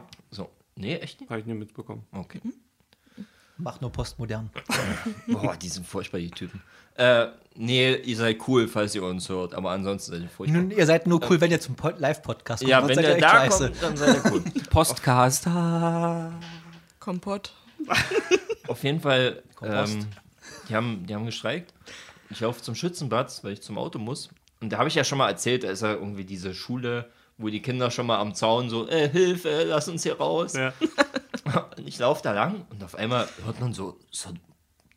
Nee, 0.79 0.95
echt 0.97 1.19
nicht? 1.19 1.29
Habe 1.29 1.41
ich 1.41 1.45
nie 1.45 1.53
mitbekommen. 1.53 2.05
Okay. 2.11 2.41
mach 3.57 3.81
nur 3.81 3.91
postmodern. 3.91 4.49
Boah, 5.27 5.55
die 5.57 5.67
sind 5.69 5.85
furchtbar, 5.85 6.19
die 6.19 6.31
Typen. 6.31 6.61
Äh, 6.95 7.27
nee, 7.55 7.95
ihr 7.95 8.15
seid 8.17 8.37
cool, 8.47 8.67
falls 8.67 8.95
ihr 8.95 9.03
uns 9.03 9.27
hört, 9.29 9.53
aber 9.53 9.71
ansonsten 9.71 10.11
seid 10.13 10.21
ihr 10.21 10.29
furchtbar. 10.29 10.61
Nun, 10.61 10.71
ihr 10.71 10.85
seid 10.85 11.07
nur 11.07 11.21
cool, 11.29 11.39
wenn 11.41 11.51
ihr 11.51 11.59
zum 11.59 11.75
Pod- 11.75 11.99
Live-Podcast 11.99 12.61
kommt. 12.61 12.69
Ja, 12.69 12.79
Sonst 12.79 12.89
wenn 12.89 12.95
seid 12.95 13.05
ihr 13.05 13.11
echt 13.15 13.23
da 13.23 13.29
scheiße. 13.29 13.67
kommt, 13.69 13.83
dann 13.83 13.97
seid 13.97 14.15
ihr 14.25 14.31
cool. 14.31 14.41
Postcast. 14.69 15.47
Ah. 15.47 16.31
Kompott. 16.99 17.53
Auf 18.67 18.83
jeden 18.83 18.99
Fall, 19.01 19.43
Kompost. 19.55 19.93
ähm, 19.95 20.07
die, 20.69 20.75
haben, 20.75 21.05
die 21.05 21.15
haben 21.15 21.25
gestreikt. 21.25 21.73
Ich 22.29 22.39
laufe 22.41 22.61
zum 22.61 22.75
Schützenplatz, 22.75 23.43
weil 23.43 23.53
ich 23.53 23.61
zum 23.61 23.77
Auto 23.77 23.97
muss. 23.99 24.29
Und 24.61 24.71
da 24.71 24.77
habe 24.77 24.87
ich 24.89 24.95
ja 24.95 25.03
schon 25.03 25.17
mal 25.17 25.29
erzählt, 25.29 25.63
da 25.63 25.69
ist 25.71 25.81
ja 25.81 25.93
irgendwie 25.93 26.25
diese 26.25 26.53
Schule, 26.53 27.09
wo 27.39 27.49
die 27.49 27.62
Kinder 27.62 27.89
schon 27.89 28.06
mal 28.06 28.19
am 28.19 28.36
Zaun 28.36 28.69
so, 28.69 28.88
äh, 28.88 29.10
Hilfe, 29.10 29.63
lass 29.63 29.88
uns 29.88 30.04
hier 30.04 30.17
raus. 30.17 30.54
Ja. 30.54 30.73
Und 31.78 31.88
ich 31.88 31.97
laufe 31.97 32.21
da 32.21 32.34
lang 32.34 32.65
und 32.69 32.84
auf 32.84 32.93
einmal 32.93 33.28
hört 33.43 33.60
man 33.60 33.73
so, 33.73 33.97
so 34.12 34.30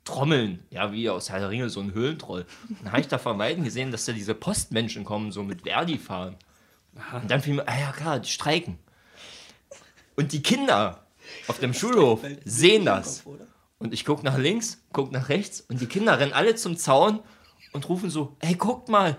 Trommeln. 0.05 0.63
Ja, 0.71 0.93
wie 0.93 1.09
aus 1.09 1.31
Herr 1.31 1.39
der 1.39 1.49
Ringe, 1.49 1.71
so 1.71 1.81
ein 1.81 1.95
Höhlentroll. 1.95 2.45
Dann 2.83 2.93
habe 2.93 3.01
ich 3.01 3.09
da 3.09 3.17
vermeiden 3.17 3.65
gesehen, 3.65 3.91
dass 3.91 4.05
da 4.05 4.13
diese 4.13 4.35
Postmenschen 4.35 5.05
kommen, 5.05 5.33
so 5.33 5.43
mit 5.45 5.63
Verdi 5.63 5.97
fahren. 5.97 6.37
Und 7.15 7.31
dann 7.31 7.41
fiel 7.41 7.55
mir, 7.55 7.67
ah 7.67 7.79
ja 7.79 7.93
klar, 7.93 8.19
die 8.19 8.29
streiken. 8.29 8.79
Und 10.17 10.33
die 10.33 10.43
Kinder 10.43 11.07
auf 11.47 11.59
dem 11.59 11.73
Schulhof 11.73 12.21
sehen 12.45 12.85
das. 12.85 13.25
Und 13.79 13.95
ich 13.95 14.05
gucke 14.05 14.25
nach 14.25 14.37
links, 14.37 14.83
gucke 14.93 15.13
nach 15.13 15.29
rechts 15.29 15.61
und 15.63 15.81
die 15.81 15.87
Kinder 15.87 16.19
rennen 16.19 16.33
alle 16.33 16.55
zum 16.55 16.77
Zaun 16.77 17.21
und 17.73 17.89
rufen 17.89 18.11
so, 18.11 18.37
ey, 18.41 18.55
guckt 18.55 18.89
mal, 18.89 19.17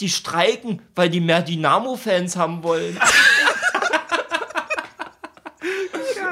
die 0.00 0.08
streiken, 0.08 0.82
weil 0.94 1.10
die 1.10 1.20
mehr 1.20 1.42
Dynamo-Fans 1.42 2.36
haben 2.36 2.62
wollen. 2.62 2.98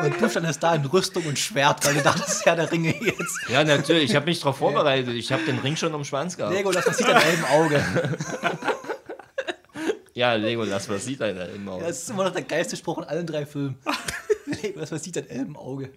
Und 0.05 0.21
du 0.21 0.29
standest 0.29 0.63
da 0.63 0.75
in 0.75 0.85
Rüstung 0.85 1.25
und 1.27 1.39
Schwert, 1.39 1.85
weil 1.85 1.95
du 1.95 2.03
dachtest, 2.03 2.45
ja, 2.45 2.55
der 2.55 2.71
Ringe 2.71 2.95
jetzt. 3.03 3.41
Ja, 3.49 3.65
natürlich, 3.65 4.11
ich 4.11 4.17
habe 4.17 4.27
mich 4.27 4.39
darauf 4.39 4.59
vorbereitet. 4.59 5.15
Ich 5.15 5.33
habe 5.33 5.43
den 5.43 5.59
Ring 5.59 5.75
schon 5.75 5.93
um 5.95 6.03
den 6.03 6.05
Schwanz 6.05 6.37
gehabt. 6.37 6.55
Legolas, 6.55 6.87
was 6.87 6.99
sieht 6.99 7.09
dein 7.09 7.23
Elben 7.23 7.45
Auge? 7.45 7.85
Ja, 10.15 10.33
Legolas, 10.33 10.89
was 10.89 11.05
sieht 11.05 11.21
einer 11.21 11.47
im 11.51 11.69
Auge? 11.69 11.85
Das 11.85 11.99
ist 11.99 12.09
immer 12.09 12.25
noch 12.25 12.33
der 12.33 12.41
geilste 12.41 12.75
Spruch 12.75 12.97
in 12.97 13.05
allen 13.05 13.27
drei 13.27 13.45
Filmen. 13.45 13.77
Legolas, 14.63 14.91
was 14.91 15.05
sieht 15.05 15.17
dein 15.17 15.29
Elben 15.29 15.59
Auge? 15.59 15.91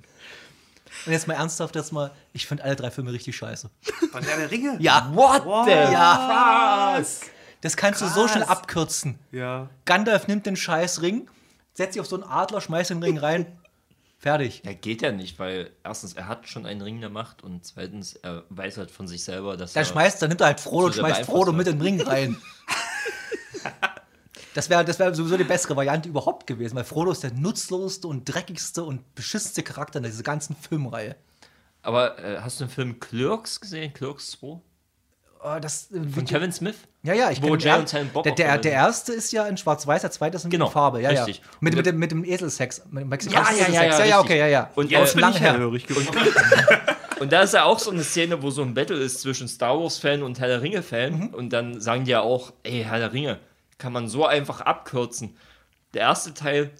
Und 1.05 1.13
jetzt 1.13 1.25
mal 1.25 1.35
ernsthaft, 1.35 1.73
das 1.73 1.93
mal, 1.93 2.11
ich 2.33 2.45
finde 2.45 2.65
alle 2.65 2.75
drei 2.75 2.91
Filme 2.91 3.13
richtig 3.13 3.37
scheiße. 3.37 3.69
Von 4.11 4.21
der, 4.21 4.35
der 4.35 4.51
Ringe? 4.51 4.75
Ja, 4.81 5.09
What 5.13 5.43
the 5.65 5.71
Ja. 5.71 6.95
Was? 6.97 7.21
Das 7.61 7.77
kannst 7.77 8.01
du 8.01 8.07
so 8.07 8.21
Krass. 8.21 8.31
schnell 8.31 8.43
abkürzen. 8.43 9.19
Ja. 9.31 9.69
Gandalf 9.85 10.27
nimmt 10.27 10.45
den 10.45 10.55
scheiß 10.55 11.01
Ring, 11.01 11.29
setzt 11.73 11.93
sich 11.93 12.01
auf 12.01 12.07
so 12.07 12.15
einen 12.15 12.23
Adler, 12.23 12.61
schmeißt 12.61 12.89
den 12.91 13.03
Ring 13.03 13.17
rein, 13.17 13.45
fertig. 14.17 14.61
Ja, 14.65 14.73
geht 14.73 15.01
ja 15.01 15.11
nicht, 15.11 15.39
weil 15.39 15.71
erstens, 15.83 16.13
er 16.13 16.27
hat 16.27 16.47
schon 16.47 16.65
einen 16.65 16.81
Ring 16.81 17.01
der 17.01 17.09
Macht 17.09 17.43
und 17.43 17.65
zweitens, 17.65 18.13
er 18.15 18.43
weiß 18.49 18.77
halt 18.77 18.91
von 18.91 19.07
sich 19.07 19.23
selber, 19.23 19.57
dass 19.57 19.73
Dann 19.73 19.83
er... 19.83 19.87
schmeißt, 19.87 20.21
dann 20.21 20.29
nimmt 20.29 20.41
er 20.41 20.47
halt 20.47 20.59
Frodo 20.59 20.87
und 20.87 20.95
schmeißt 20.95 21.25
Frodo 21.25 21.51
mit 21.51 21.67
in 21.67 21.77
den 21.77 21.81
Ring 21.81 22.01
rein. 22.01 22.37
Das 24.53 24.69
wäre 24.69 24.83
das 24.83 24.99
wär 24.99 25.13
sowieso 25.13 25.37
die 25.37 25.43
bessere 25.43 25.75
Variante 25.75 26.09
überhaupt 26.09 26.47
gewesen, 26.47 26.75
weil 26.75 26.83
Frodo 26.83 27.11
ist 27.11 27.23
der 27.23 27.31
nutzloseste 27.31 28.07
und 28.07 28.25
dreckigste 28.25 28.83
und 28.83 29.13
beschissenste 29.15 29.63
Charakter 29.63 29.99
in 29.99 30.03
dieser 30.03 30.23
ganzen 30.23 30.55
Filmreihe. 30.55 31.15
Aber 31.81 32.17
äh, 32.19 32.39
hast 32.41 32.59
du 32.59 32.65
den 32.65 32.71
Film 32.71 32.99
Clerks 32.99 33.61
gesehen? 33.61 33.93
Clerks 33.93 34.31
2? 34.31 34.59
Oh, 35.41 35.57
das, 35.61 35.89
äh, 35.91 36.01
Von 36.09 36.25
Kevin 36.25 36.51
Smith? 36.51 36.75
Ja, 37.01 37.13
ja, 37.13 37.31
ich 37.31 37.41
Wo 37.41 37.55
Jay 37.55 37.77
und 37.77 37.87
Silent 37.87 38.11
Bob 38.11 38.23
der, 38.23 38.33
der, 38.33 38.57
der 38.57 38.71
erste 38.73 39.13
ist 39.13 39.31
ja 39.31 39.47
in 39.47 39.55
Schwarz-Weiß, 39.55 40.01
der 40.01 40.11
zweite 40.11 40.35
ist 40.35 40.43
in 40.43 40.49
Genau, 40.49 40.69
Farbe. 40.69 41.01
Ja, 41.01 41.09
richtig. 41.11 41.37
ja. 41.37 41.43
Mit, 41.61 41.75
Und 41.77 41.85
mit, 41.85 41.95
mit 41.95 42.11
dem 42.11 42.25
Eselsex. 42.25 42.83
Mit 42.91 43.03
dem 43.03 43.31
Ja, 43.31 43.49
ja, 43.51 43.69
ja, 43.69 43.83
ja, 43.83 44.05
ja, 44.05 44.19
okay, 44.19 44.37
ja, 44.37 44.47
ja. 44.47 44.69
Und 44.75 44.91
ja, 44.91 44.99
äh, 44.99 45.03
ist 45.03 45.15
lang 45.15 45.33
her. 45.33 45.53
hellhörig 45.53 45.87
geworden. 45.87 46.07
Und 47.19 47.33
da 47.33 47.41
ist 47.41 47.53
ja 47.53 47.65
auch 47.65 47.79
so 47.79 47.91
eine 47.91 48.03
Szene, 48.03 48.41
wo 48.41 48.49
so 48.49 48.61
ein 48.61 48.73
Battle 48.73 48.97
ist 48.97 49.19
zwischen 49.21 49.49
Star 49.49 49.77
Wars-Fan 49.77 50.23
und 50.23 50.39
Herr 50.39 50.47
der 50.47 50.61
Ringe-Fan. 50.61 51.19
Mhm. 51.19 51.27
Und 51.33 51.51
dann 51.51 51.81
sagen 51.81 52.05
die 52.05 52.11
ja 52.11 52.21
auch, 52.21 52.53
ey, 52.63 52.83
Herr 52.83 52.99
der 52.99 53.11
Ringe, 53.11 53.39
kann 53.77 53.91
man 53.91 54.07
so 54.07 54.25
einfach 54.25 54.61
abkürzen. 54.61 55.35
Der 55.93 56.03
erste 56.03 56.33
Teil, 56.33 56.71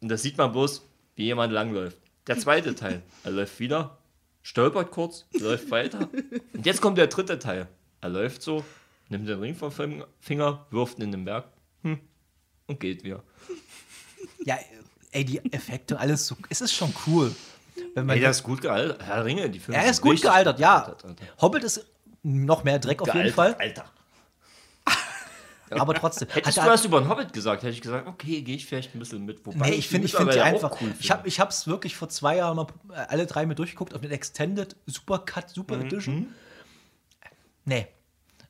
und 0.00 0.08
das 0.08 0.22
sieht 0.22 0.38
man 0.38 0.52
bloß, 0.52 0.88
wie 1.14 1.24
jemand 1.24 1.52
langläuft. 1.52 1.98
Der 2.26 2.38
zweite 2.38 2.74
Teil, 2.74 3.02
er 3.24 3.32
läuft 3.32 3.60
wieder, 3.60 3.98
stolpert 4.42 4.90
kurz, 4.92 5.26
läuft 5.38 5.70
weiter. 5.70 6.08
Und 6.54 6.64
jetzt 6.64 6.80
kommt 6.80 6.96
der 6.96 7.08
dritte 7.08 7.38
Teil. 7.38 7.68
Er 8.02 8.08
läuft 8.10 8.42
so, 8.42 8.64
nimmt 9.08 9.26
den 9.28 9.38
Ring 9.40 9.54
vom 9.54 9.70
Fing- 9.72 10.04
Finger, 10.20 10.66
wirft 10.70 10.98
ihn 10.98 11.04
in 11.04 11.12
den 11.12 11.24
Berg 11.24 11.44
hm, 11.82 11.98
und 12.66 12.78
geht 12.80 13.02
wieder. 13.04 13.22
Ja, 14.44 14.58
ey, 15.12 15.24
die 15.24 15.38
Effekte, 15.52 15.98
alles 15.98 16.26
so. 16.26 16.36
Es 16.50 16.60
ist 16.60 16.74
schon 16.74 16.92
cool. 17.06 17.34
Wenn 17.94 18.04
man 18.06 18.16
Ey, 18.16 18.20
der 18.20 18.30
ist 18.30 18.42
gut 18.42 18.60
gealtert. 18.60 19.02
Herr 19.02 19.24
Ringe, 19.24 19.48
die 19.48 19.58
Filme 19.58 19.80
er 19.82 19.90
ist 19.90 20.00
gut 20.02 20.20
gealtert, 20.20 20.58
ja. 20.60 20.80
gealtert. 20.80 21.16
Hobbit 21.40 21.64
ist 21.64 21.86
noch 22.22 22.64
mehr 22.64 22.78
Dreck 22.78 23.00
auf 23.00 23.14
jeden 23.14 23.32
Fall. 23.32 23.54
Gealtert, 23.54 23.86
Alter. 24.84 25.80
Aber 25.80 25.94
trotzdem. 25.94 26.28
Hättest 26.28 26.58
du 26.58 26.62
was 26.62 26.84
über 26.84 27.00
den 27.00 27.08
Hobbit 27.08 27.32
gesagt, 27.32 27.62
hätte 27.62 27.72
ich 27.72 27.80
gesagt, 27.80 28.06
okay, 28.06 28.42
gehe 28.42 28.56
ich 28.56 28.66
vielleicht 28.66 28.94
ein 28.94 28.98
bisschen 28.98 29.24
mit. 29.24 29.44
Wobei 29.46 29.70
Nee, 29.70 29.76
ich 29.76 29.88
finde 29.88 30.06
ich 30.06 30.14
find 30.14 30.32
die 30.34 30.40
einfach. 30.40 30.78
cool 30.80 30.92
ich 30.98 31.10
habe 31.10 31.26
ich 31.28 31.38
es 31.38 31.66
wirklich 31.66 31.96
vor 31.96 32.08
zwei 32.10 32.36
Jahren 32.36 32.56
mal 32.56 32.66
äh, 32.90 32.94
alle 33.08 33.26
drei 33.26 33.46
mit 33.46 33.58
durchgeguckt 33.58 33.94
auf 33.94 34.02
den 34.02 34.10
Extended 34.10 34.76
Super 34.86 35.20
Cut 35.20 35.48
Super 35.50 35.76
Mhm. 35.76 35.82
Edition. 35.86 36.34
Nee. 37.64 37.86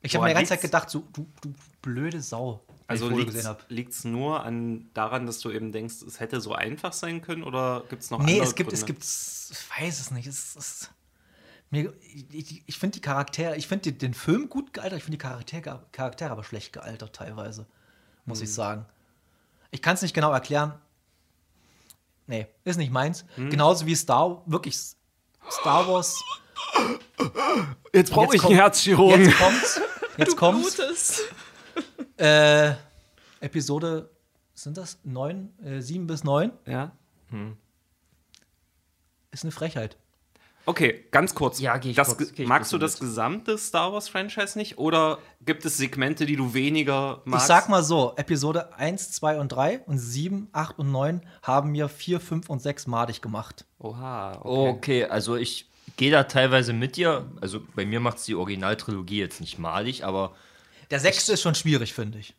Ich 0.00 0.14
habe 0.14 0.24
mir 0.24 0.30
die 0.30 0.34
ganze 0.34 0.50
Zeit 0.50 0.62
gedacht, 0.62 0.90
so, 0.90 1.04
du, 1.12 1.26
du 1.40 1.54
blöde 1.80 2.20
Sau. 2.20 2.64
Also 2.88 3.08
liegt 3.08 3.92
es 3.92 4.04
nur 4.04 4.42
an, 4.44 4.90
daran, 4.92 5.26
dass 5.26 5.38
du 5.38 5.50
eben 5.50 5.72
denkst, 5.72 6.02
es 6.06 6.20
hätte 6.20 6.40
so 6.40 6.54
einfach 6.54 6.92
sein 6.92 7.22
können 7.22 7.42
oder 7.44 7.84
gibt 7.88 8.02
es 8.02 8.10
noch 8.10 8.18
Nee, 8.18 8.32
andere 8.32 8.44
es 8.48 8.54
gibt, 8.54 8.70
Gründe? 8.70 8.80
es 8.80 8.86
gibt, 8.86 9.04
ich 9.04 9.80
weiß 9.80 10.00
es 10.00 10.10
nicht. 10.10 10.26
Es, 10.26 10.56
es, 10.56 10.90
mir, 11.70 11.92
ich 12.02 12.62
ich 12.66 12.78
finde 12.78 12.94
die 12.96 13.00
Charaktere, 13.00 13.56
ich 13.56 13.66
finde 13.68 13.92
den, 13.92 13.98
den 13.98 14.14
Film 14.14 14.48
gut 14.50 14.74
gealtert, 14.74 14.98
ich 14.98 15.04
finde 15.04 15.16
die 15.16 15.22
Charaktere, 15.22 15.86
Charaktere 15.92 16.30
aber 16.30 16.44
schlecht 16.44 16.72
gealtert 16.72 17.14
teilweise, 17.14 17.66
muss 18.26 18.38
Hm. 18.40 18.44
ich 18.44 18.52
sagen. 18.52 18.86
Ich 19.70 19.80
kann 19.80 19.94
es 19.94 20.02
nicht 20.02 20.14
genau 20.14 20.32
erklären. 20.32 20.74
Nee, 22.26 22.46
ist 22.64 22.76
nicht 22.76 22.92
meins. 22.92 23.24
Hm. 23.36 23.48
Genauso 23.50 23.86
wie 23.86 23.94
Star, 23.96 24.42
wirklich 24.46 24.76
Star 25.50 25.88
Wars. 25.88 26.22
Jetzt 27.92 28.10
brauch 28.12 28.32
ich 28.32 28.42
einen 28.44 28.54
Herzchirurgen. 28.54 29.26
Jetzt 29.26 29.38
kommt's. 29.38 29.80
Jetzt 30.16 30.36
kommt's. 30.36 30.76
Blutest. 30.76 31.20
Äh, 32.18 32.72
Episode, 33.40 34.10
sind 34.54 34.76
das 34.76 34.98
neun, 35.04 35.50
äh, 35.64 35.80
sieben 35.80 36.06
bis 36.06 36.22
neun? 36.24 36.52
Ja. 36.66 36.92
Ist 39.30 39.44
eine 39.44 39.52
Frechheit. 39.52 39.96
Okay, 40.64 41.06
ganz 41.10 41.34
kurz. 41.34 41.58
Ja, 41.58 41.76
geh 41.78 41.90
ich 41.90 41.96
das, 41.96 42.08
kurz- 42.08 42.18
ge- 42.28 42.32
geh 42.36 42.42
ich 42.44 42.48
magst 42.48 42.72
du 42.72 42.78
kurz 42.78 42.92
das 42.92 43.00
mit. 43.00 43.08
gesamte 43.10 43.58
Star 43.58 43.92
Wars 43.92 44.08
Franchise 44.08 44.56
nicht 44.56 44.78
oder 44.78 45.18
gibt 45.44 45.64
es 45.64 45.76
Segmente, 45.76 46.24
die 46.24 46.36
du 46.36 46.54
weniger 46.54 47.20
magst? 47.24 47.44
Ich 47.46 47.48
sag 47.48 47.68
mal 47.68 47.82
so, 47.82 48.12
Episode 48.16 48.72
1, 48.74 49.10
2 49.10 49.40
und 49.40 49.48
3 49.48 49.80
und 49.80 49.98
7, 49.98 50.48
8 50.52 50.78
und 50.78 50.92
9 50.92 51.22
haben 51.42 51.72
mir 51.72 51.88
4, 51.88 52.20
5 52.20 52.48
und 52.48 52.62
6 52.62 52.86
madig 52.86 53.20
gemacht. 53.20 53.64
Oha, 53.80 54.38
okay. 54.44 54.68
Okay, 54.68 55.04
also 55.06 55.34
ich 55.34 55.68
gehe 55.96 56.10
da 56.10 56.24
teilweise 56.24 56.72
mit 56.72 56.96
dir. 56.96 57.30
Also 57.40 57.60
bei 57.74 57.84
mir 57.86 58.00
macht 58.00 58.18
es 58.18 58.24
die 58.24 58.34
Originaltrilogie 58.34 59.18
jetzt 59.18 59.40
nicht 59.40 59.58
malig, 59.58 60.04
aber 60.04 60.34
Der 60.90 61.00
sechste 61.00 61.32
ist 61.32 61.42
schon 61.42 61.54
schwierig, 61.54 61.92
finde 61.94 62.18
ich. 62.18 62.34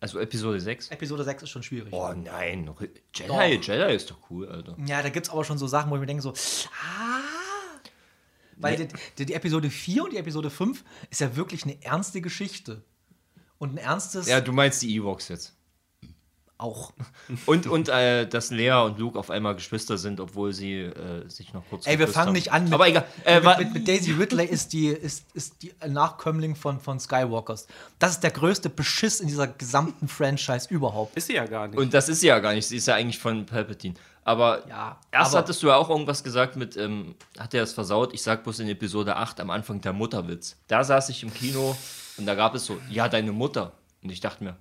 also 0.00 0.18
Episode 0.18 0.60
6. 0.60 0.88
Episode 0.90 1.24
6 1.24 1.42
ist 1.44 1.50
schon 1.50 1.62
schwierig. 1.62 1.92
Oh 1.92 2.12
nein, 2.14 2.68
Jedi, 3.14 3.28
Doch. 3.28 3.40
Jedi 3.42 3.94
ist 3.94 4.10
doch 4.10 4.18
cool, 4.30 4.48
Alter. 4.48 4.76
Ja, 4.86 5.02
da 5.02 5.08
gibt 5.10 5.26
es 5.26 5.32
aber 5.32 5.44
schon 5.44 5.58
so 5.58 5.66
Sachen, 5.66 5.90
wo 5.90 5.94
ich 5.96 6.00
mir 6.00 6.06
denke 6.06 6.22
so, 6.22 6.30
ah. 6.32 7.20
Weil 8.56 8.76
Nee. 8.78 8.86
die, 8.88 8.94
die, 9.18 9.26
die 9.26 9.34
Episode 9.34 9.70
4 9.70 10.04
und 10.04 10.12
die 10.12 10.18
Episode 10.18 10.50
5 10.50 10.84
ist 11.10 11.20
ja 11.20 11.34
wirklich 11.36 11.64
eine 11.64 11.82
ernste 11.82 12.20
Geschichte. 12.20 12.82
Und 13.58 13.74
ein 13.74 13.78
ernstes 13.78 14.26
Ja, 14.28 14.40
du 14.40 14.52
meinst 14.52 14.82
die 14.82 14.94
Ewoks 14.96 15.28
jetzt. 15.28 15.54
Auch. 16.60 16.92
Und, 17.46 17.66
und 17.66 17.88
äh, 17.88 18.26
dass 18.26 18.50
Lea 18.50 18.72
und 18.84 18.98
Luke 18.98 19.18
auf 19.18 19.30
einmal 19.30 19.54
Geschwister 19.54 19.98
sind, 19.98 20.20
obwohl 20.20 20.52
sie 20.52 20.80
äh, 20.80 21.28
sich 21.28 21.52
noch 21.52 21.62
kurz 21.70 21.86
Ey, 21.86 21.98
wir 21.98 22.08
fangen 22.08 22.28
haben. 22.28 22.32
nicht 22.34 22.52
an 22.52 22.64
mit, 22.64 22.72
Aber 22.72 22.88
egal. 22.88 23.04
Äh, 23.24 23.40
mit, 23.40 23.58
mit, 23.58 23.74
mit 23.74 23.88
Daisy 23.88 24.12
Ridley 24.12 24.46
ist 24.46 24.72
die, 24.72 24.88
ist, 24.88 25.24
ist 25.34 25.62
die 25.62 25.72
Nachkömmling 25.86 26.54
von, 26.56 26.80
von 26.80 27.00
Skywalkers. 27.00 27.66
Das 27.98 28.12
ist 28.12 28.20
der 28.22 28.30
größte 28.30 28.68
Beschiss 28.70 29.20
in 29.20 29.28
dieser 29.28 29.46
gesamten 29.48 30.08
Franchise 30.08 30.66
überhaupt. 30.70 31.16
Ist 31.16 31.26
sie 31.28 31.34
ja 31.34 31.46
gar 31.46 31.68
nicht. 31.68 31.78
Und 31.78 31.92
das 31.94 32.08
ist 32.08 32.20
sie 32.20 32.26
ja 32.28 32.38
gar 32.38 32.52
nicht. 32.54 32.66
Sie 32.66 32.76
ist 32.76 32.86
ja 32.86 32.94
eigentlich 32.94 33.18
von 33.18 33.46
Palpatine. 33.46 33.94
Aber 34.22 34.68
Ja, 34.68 34.98
erst 35.10 35.30
aber- 35.32 35.38
hattest 35.38 35.62
du 35.62 35.68
ja 35.68 35.76
auch 35.76 35.88
irgendwas 35.88 36.22
gesagt 36.22 36.54
mit, 36.56 36.76
ähm, 36.76 37.14
hat 37.38 37.54
er 37.54 37.60
das 37.62 37.72
versaut? 37.72 38.12
Ich 38.12 38.22
sag 38.22 38.44
bloß 38.44 38.58
in 38.60 38.68
Episode 38.68 39.16
8 39.16 39.40
am 39.40 39.50
Anfang 39.50 39.80
der 39.80 39.92
Mutterwitz. 39.94 40.56
Da 40.68 40.84
saß 40.84 41.08
ich 41.08 41.22
im 41.22 41.32
Kino 41.32 41.74
und 42.18 42.26
da 42.26 42.34
gab 42.34 42.54
es 42.54 42.66
so, 42.66 42.78
ja, 42.90 43.08
deine 43.08 43.32
Mutter. 43.32 43.72
Und 44.02 44.10
ich 44.10 44.20
dachte 44.20 44.44
mir, 44.44 44.56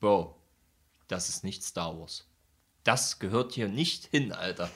Bro, 0.00 0.34
das 1.12 1.28
ist 1.28 1.44
nicht 1.44 1.62
Star 1.62 1.98
Wars. 1.98 2.26
Das 2.84 3.18
gehört 3.18 3.52
hier 3.52 3.68
nicht 3.68 4.06
hin, 4.06 4.32
Alter. 4.32 4.70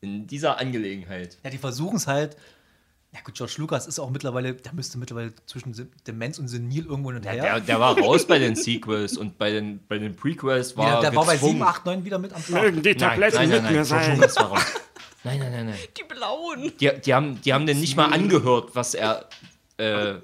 In 0.00 0.26
dieser 0.26 0.58
Angelegenheit. 0.58 1.38
Ja, 1.44 1.50
die 1.50 1.58
versuchen 1.58 1.96
es 1.96 2.06
halt. 2.06 2.36
Ja 3.14 3.20
gut, 3.20 3.34
George 3.34 3.54
Lucas 3.58 3.86
ist 3.86 3.98
auch 3.98 4.08
mittlerweile, 4.08 4.54
der 4.54 4.72
müsste 4.72 4.96
mittlerweile 4.96 5.34
zwischen 5.44 5.74
Demenz 6.06 6.38
und 6.38 6.48
Senil 6.48 6.86
irgendwo 6.86 7.10
hin 7.10 7.18
und 7.18 7.26
her. 7.26 7.42
Der, 7.42 7.60
der 7.60 7.78
war 7.78 7.98
raus 7.98 8.26
bei 8.26 8.38
den 8.38 8.56
Sequels 8.56 9.18
und 9.18 9.36
bei 9.36 9.50
den, 9.50 9.84
bei 9.86 9.98
den 9.98 10.16
Prequels 10.16 10.76
war 10.78 10.86
Wieder, 10.86 11.00
der 11.02 11.14
war 11.14 11.26
bei 11.26 11.34
gezwungen. 11.34 11.58
7, 11.58 11.62
8, 11.62 11.84
9 11.84 12.04
wieder 12.06 12.18
mit 12.18 12.32
am 12.32 12.42
Start. 12.42 12.62
Mögen 12.62 12.82
die 12.82 12.88
Nein, 12.90 12.98
Tabletten 12.98 13.36
nein, 13.36 13.48
nein, 13.50 13.62
nein, 13.64 13.72
George 13.72 13.88
sein. 13.88 14.16
Lucas 14.16 14.36
war 14.36 14.44
raus. 14.46 14.64
Nein, 15.24 15.38
nein, 15.40 15.52
nein, 15.52 15.66
nein. 15.66 15.78
Die 15.98 16.04
blauen. 16.04 16.72
Die, 16.80 16.90
die, 17.00 17.14
haben, 17.14 17.40
die 17.42 17.52
haben 17.52 17.66
den 17.66 17.80
nicht 17.80 17.96
mal 17.96 18.12
angehört, 18.12 18.70
was 18.74 18.94
er 18.94 19.28
äh, 19.76 20.14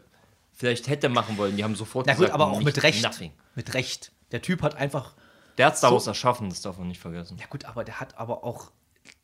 vielleicht 0.54 0.88
hätte 0.88 1.08
machen 1.08 1.36
wollen. 1.36 1.56
Die 1.56 1.64
haben 1.64 1.76
sofort 1.76 2.06
Na 2.06 2.14
gut, 2.14 2.20
gesagt, 2.20 2.34
aber 2.34 2.50
auch 2.50 2.60
mit 2.62 2.82
Recht. 2.82 3.02
Nothing. 3.02 3.32
Mit 3.54 3.74
Recht. 3.74 4.12
Der 4.32 4.40
Typ 4.40 4.62
hat 4.62 4.76
einfach. 4.76 5.14
Der 5.58 5.66
hat 5.66 5.76
Star 5.78 5.90
So- 5.90 5.96
Wars 5.96 6.06
erschaffen, 6.06 6.48
das 6.48 6.62
darf 6.62 6.78
man 6.78 6.88
nicht 6.88 7.00
vergessen. 7.00 7.36
Ja 7.38 7.46
gut, 7.46 7.64
aber 7.66 7.84
der 7.84 8.00
hat 8.00 8.16
aber 8.18 8.44
auch 8.44 8.70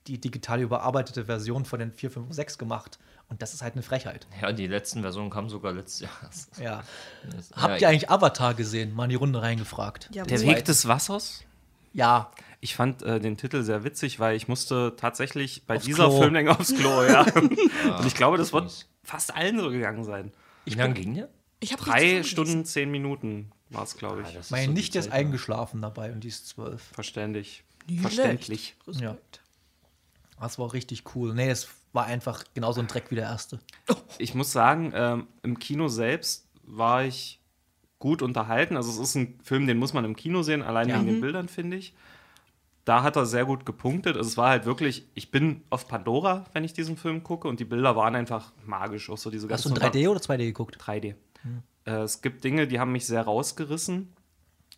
die 0.06 0.20
digital 0.20 0.60
überarbeitete 0.60 1.24
Version 1.24 1.64
von 1.64 1.78
den 1.78 1.92
4, 1.92 2.10
5 2.10 2.26
und 2.26 2.32
6 2.34 2.58
gemacht. 2.58 2.98
Und 3.30 3.40
das 3.40 3.54
ist 3.54 3.62
halt 3.62 3.72
eine 3.72 3.82
Frechheit. 3.82 4.26
Ja, 4.42 4.52
die 4.52 4.66
letzten 4.66 5.00
Versionen 5.00 5.30
kamen 5.30 5.48
sogar 5.48 5.72
letztes 5.72 6.00
Jahr. 6.00 6.12
Ja. 6.62 6.82
Das- 7.34 7.50
Habt 7.56 7.80
ja, 7.80 7.88
ihr 7.88 7.88
eigentlich 7.88 8.10
Avatar 8.10 8.52
gesehen? 8.52 8.94
Mal 8.94 9.04
in 9.04 9.10
die 9.10 9.16
Runde 9.16 9.40
reingefragt. 9.40 10.10
Ja, 10.12 10.24
Der 10.24 10.40
Weg 10.42 10.64
des 10.66 10.86
Wassers? 10.86 11.42
Ja, 11.94 12.30
Ich 12.60 12.74
fand 12.76 13.02
äh, 13.02 13.20
den 13.20 13.36
Titel 13.36 13.62
sehr 13.62 13.84
witzig, 13.84 14.18
weil 14.20 14.36
ich 14.36 14.48
musste 14.48 14.94
tatsächlich 14.96 15.64
bei 15.66 15.76
Aufs 15.76 15.84
dieser 15.84 16.08
Klo. 16.08 16.20
Filmlänge 16.22 16.50
aufs 16.58 16.74
Klo, 16.74 17.02
ja. 17.04 17.22
Und 17.34 18.06
ich 18.06 18.14
glaube, 18.14 18.36
das 18.38 18.52
wird 18.52 18.86
fast 19.02 19.34
allen 19.34 19.58
so 19.60 19.70
gegangen 19.70 20.02
sein. 20.04 20.32
Wie 20.64 20.74
lange 20.74 20.94
ging 20.94 21.14
der? 21.14 21.28
Ich 21.60 21.72
habe 21.72 21.82
Drei 21.82 22.22
Stunden, 22.24 22.64
zehn 22.64 22.90
Minuten 22.90 23.52
war 23.70 23.82
es, 23.84 23.96
glaube 23.96 24.22
ich. 24.22 24.28
das 24.28 24.46
ist 24.46 24.50
meine 24.50 24.66
so 24.66 24.72
Nichte 24.72 24.98
ist 24.98 25.06
Zeit, 25.06 25.14
eingeschlafen 25.14 25.82
dabei 25.82 26.12
und 26.12 26.22
die 26.24 26.28
ist 26.28 26.48
zwölf. 26.48 26.82
Verständlich. 26.92 27.64
Nicht 27.86 28.00
Verständlich. 28.00 28.76
Respekt. 28.86 29.40
Das 30.40 30.58
war 30.58 30.72
richtig 30.72 31.04
cool. 31.14 31.34
Nee, 31.34 31.48
es 31.50 31.68
war 31.92 32.06
einfach 32.06 32.44
genauso 32.54 32.80
ein 32.80 32.86
Dreck 32.86 33.10
wie 33.10 33.14
der 33.14 33.24
erste. 33.24 33.60
Ich 34.18 34.34
muss 34.34 34.52
sagen, 34.52 34.92
ähm, 34.94 35.26
im 35.42 35.58
Kino 35.58 35.88
selbst 35.88 36.46
war 36.64 37.04
ich 37.04 37.40
gut 37.98 38.20
unterhalten. 38.20 38.76
Also 38.76 38.90
es 38.90 38.98
ist 38.98 39.14
ein 39.14 39.38
Film, 39.42 39.66
den 39.66 39.78
muss 39.78 39.92
man 39.92 40.04
im 40.04 40.16
Kino 40.16 40.42
sehen, 40.42 40.62
allein 40.62 40.88
Ja. 40.88 40.96
wegen 40.96 41.06
den 41.06 41.20
Bildern, 41.20 41.48
finde 41.48 41.76
ich. 41.78 41.94
Da 42.84 43.02
hat 43.02 43.16
er 43.16 43.24
sehr 43.24 43.46
gut 43.46 43.64
gepunktet. 43.64 44.16
Also 44.16 44.28
es 44.28 44.36
war 44.36 44.50
halt 44.50 44.66
wirklich, 44.66 45.06
ich 45.14 45.30
bin 45.30 45.62
auf 45.70 45.88
Pandora, 45.88 46.44
wenn 46.52 46.64
ich 46.64 46.74
diesen 46.74 46.96
Film 46.98 47.22
gucke, 47.22 47.48
und 47.48 47.60
die 47.60 47.64
Bilder 47.64 47.96
waren 47.96 48.14
einfach 48.14 48.52
magisch. 48.66 49.08
Auch 49.08 49.16
so 49.16 49.30
diese 49.30 49.48
Hast 49.48 49.64
du 49.64 49.70
in 49.70 49.74
ganzen 49.76 49.98
3D 49.98 50.08
oder 50.08 50.20
2D 50.20 50.38
geguckt? 50.44 50.76
3D. 50.78 51.14
Äh, 51.86 52.02
es 52.02 52.22
gibt 52.22 52.44
Dinge, 52.44 52.66
die 52.66 52.80
haben 52.80 52.92
mich 52.92 53.06
sehr 53.06 53.22
rausgerissen. 53.22 54.12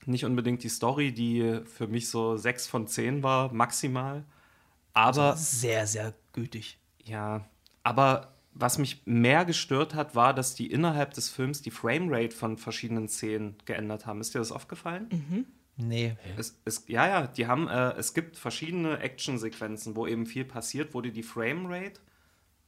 Nicht 0.04 0.24
unbedingt 0.24 0.62
die 0.62 0.68
Story, 0.68 1.12
die 1.12 1.60
für 1.64 1.88
mich 1.88 2.08
so 2.08 2.36
6 2.36 2.66
von 2.68 2.86
10 2.86 3.22
war, 3.22 3.52
maximal. 3.52 4.24
Aber 4.92 5.36
Sehr, 5.36 5.86
sehr 5.86 6.14
gütig. 6.32 6.78
ja, 7.04 7.44
aber 7.82 8.32
was 8.58 8.78
mich 8.78 9.02
mehr 9.04 9.44
gestört 9.44 9.94
hat, 9.94 10.14
war, 10.14 10.32
dass 10.32 10.54
die 10.54 10.70
innerhalb 10.70 11.12
des 11.12 11.28
Films 11.28 11.60
die 11.60 11.70
Framerate 11.70 12.34
von 12.34 12.56
verschiedenen 12.56 13.06
Szenen 13.06 13.56
geändert 13.66 14.06
haben. 14.06 14.20
Ist 14.22 14.34
dir 14.34 14.38
das 14.38 14.50
aufgefallen? 14.50 15.46
Nee. 15.76 16.16
Es, 16.38 16.58
es, 16.64 16.84
ja, 16.88 17.06
ja, 17.06 17.26
die 17.26 17.46
haben, 17.46 17.68
äh, 17.68 17.92
es 17.98 18.14
gibt 18.14 18.38
verschiedene 18.38 18.98
Actionsequenzen, 19.00 19.94
wo 19.94 20.06
eben 20.06 20.24
viel 20.24 20.46
passiert, 20.46 20.94
wo 20.94 21.02
die 21.02 21.12
die 21.12 21.22
Framerate 21.22 22.00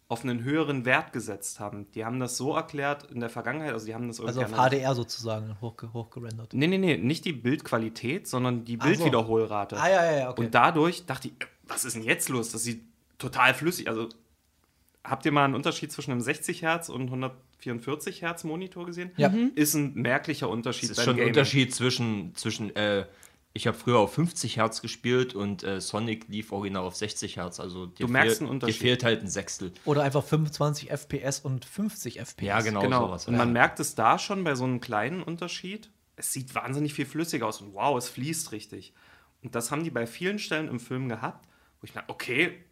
auf 0.09 0.25
einen 0.25 0.43
höheren 0.43 0.87
Wert 0.87 1.13
gesetzt 1.13 1.61
haben. 1.61 1.87
Die 1.93 2.05
haben 2.05 2.19
das 2.19 2.39
so 2.39 2.55
erklärt 2.55 3.11
in 3.11 3.21
der 3.21 3.29
Vergangenheit, 3.29 3.75
also 3.75 3.85
die 3.85 3.95
haben 3.95 4.09
das 4.09 4.21
Also 4.21 4.41
auf 4.41 4.51
irgendwie 4.51 4.79
HDR 4.79 4.95
sozusagen 4.95 5.61
hochge 5.61 5.93
hochgerendert. 5.93 6.55
Nee, 6.55 6.67
nee, 6.67 6.79
nee, 6.79 6.97
nicht 6.97 7.27
die 7.27 7.35
Bildqualität, 7.35 8.27
sondern 8.27 8.65
die 8.65 8.79
Ach 8.81 8.87
so. 8.87 8.91
Bildwiederholrate. 8.91 9.77
Ah, 9.77 9.89
ja, 9.89 10.05
ja, 10.05 10.19
ja, 10.19 10.31
okay. 10.31 10.47
Und 10.47 10.55
dadurch 10.55 11.05
dachte 11.05 11.29
ich, 11.29 11.35
was 11.65 11.85
ist 11.85 11.95
denn 11.95 12.05
jetzt 12.05 12.31
los? 12.31 12.51
Das 12.53 12.63
sieht 12.63 12.85
total 13.19 13.53
flüssig. 13.53 13.89
Also, 13.89 14.09
habt 15.05 15.27
ihr 15.27 15.33
mal 15.33 15.45
einen 15.45 15.55
Unterschied 15.55 15.93
zwischen 15.93 16.13
einem 16.13 16.23
60 16.23 16.63
Hertz 16.63 16.89
und 16.89 17.03
144 17.03 18.23
Hertz 18.23 18.45
Monitor 18.45 18.87
gesehen? 18.87 19.11
Ja. 19.19 19.31
Ist 19.57 19.75
ein 19.75 19.93
merklicher 19.93 20.49
Unterschied. 20.49 20.91
Es 20.91 20.97
ist 20.97 21.05
schon 21.05 21.21
ein. 21.21 21.27
Unterschied 21.27 21.75
zwischen, 21.75 22.35
zwischen 22.35 22.75
äh, 22.75 23.05
ich 23.59 23.67
habe 23.67 23.77
früher 23.77 23.99
auf 23.99 24.15
50 24.15 24.57
Hertz 24.57 24.81
gespielt 24.83 25.35
und 25.35 25.65
äh, 25.65 25.81
Sonic 25.81 26.29
lief 26.29 26.53
original 26.53 26.85
auf 26.85 26.95
60 26.97 27.37
Hertz. 27.37 27.59
Also 27.61 27.87
dir 27.87 28.07
Du 28.07 28.13
merkst 28.13 28.39
fehl- 28.39 28.45
einen 28.45 28.51
Unterschied. 28.51 28.77
Dir 28.81 28.85
fehlt 28.87 29.05
halt 29.05 29.21
ein 29.23 29.29
Sechstel. 29.29 29.73
Oder 29.85 30.03
einfach 30.05 30.23
25 30.25 30.91
FPS 30.91 31.41
und 31.41 31.65
50 31.65 32.21
FPS. 32.21 32.47
Ja, 32.47 32.61
genau, 32.61 32.81
Genau. 32.81 33.07
sowas. 33.07 33.27
Und 33.29 33.37
man 33.37 33.53
merkt 33.53 33.81
es 33.81 33.95
da 33.95 34.19
schon 34.19 34.45
bei 34.45 34.55
so 34.55 34.65
einem 34.65 34.81
kleinen 34.81 35.23
Unterschied. 35.23 35.91
Es 36.17 36.33
sieht 36.33 36.55
wahnsinnig 36.55 36.95
viel 36.95 37.05
flüssiger 37.07 37.47
aus 37.47 37.61
und 37.61 37.75
wow, 37.75 37.99
es 37.99 38.09
fließt 38.09 38.53
richtig. 38.53 38.93
Und 39.43 39.55
das 39.55 39.71
haben 39.71 39.83
die 39.85 39.91
bei 39.91 40.07
vielen 40.07 40.39
Stellen 40.39 40.69
im 40.69 40.81
Film 40.81 41.09
gehabt, 41.09 41.49
wo 41.81 41.85
ich 41.85 41.93
dachte, 41.93 42.11
okay, 42.13 42.65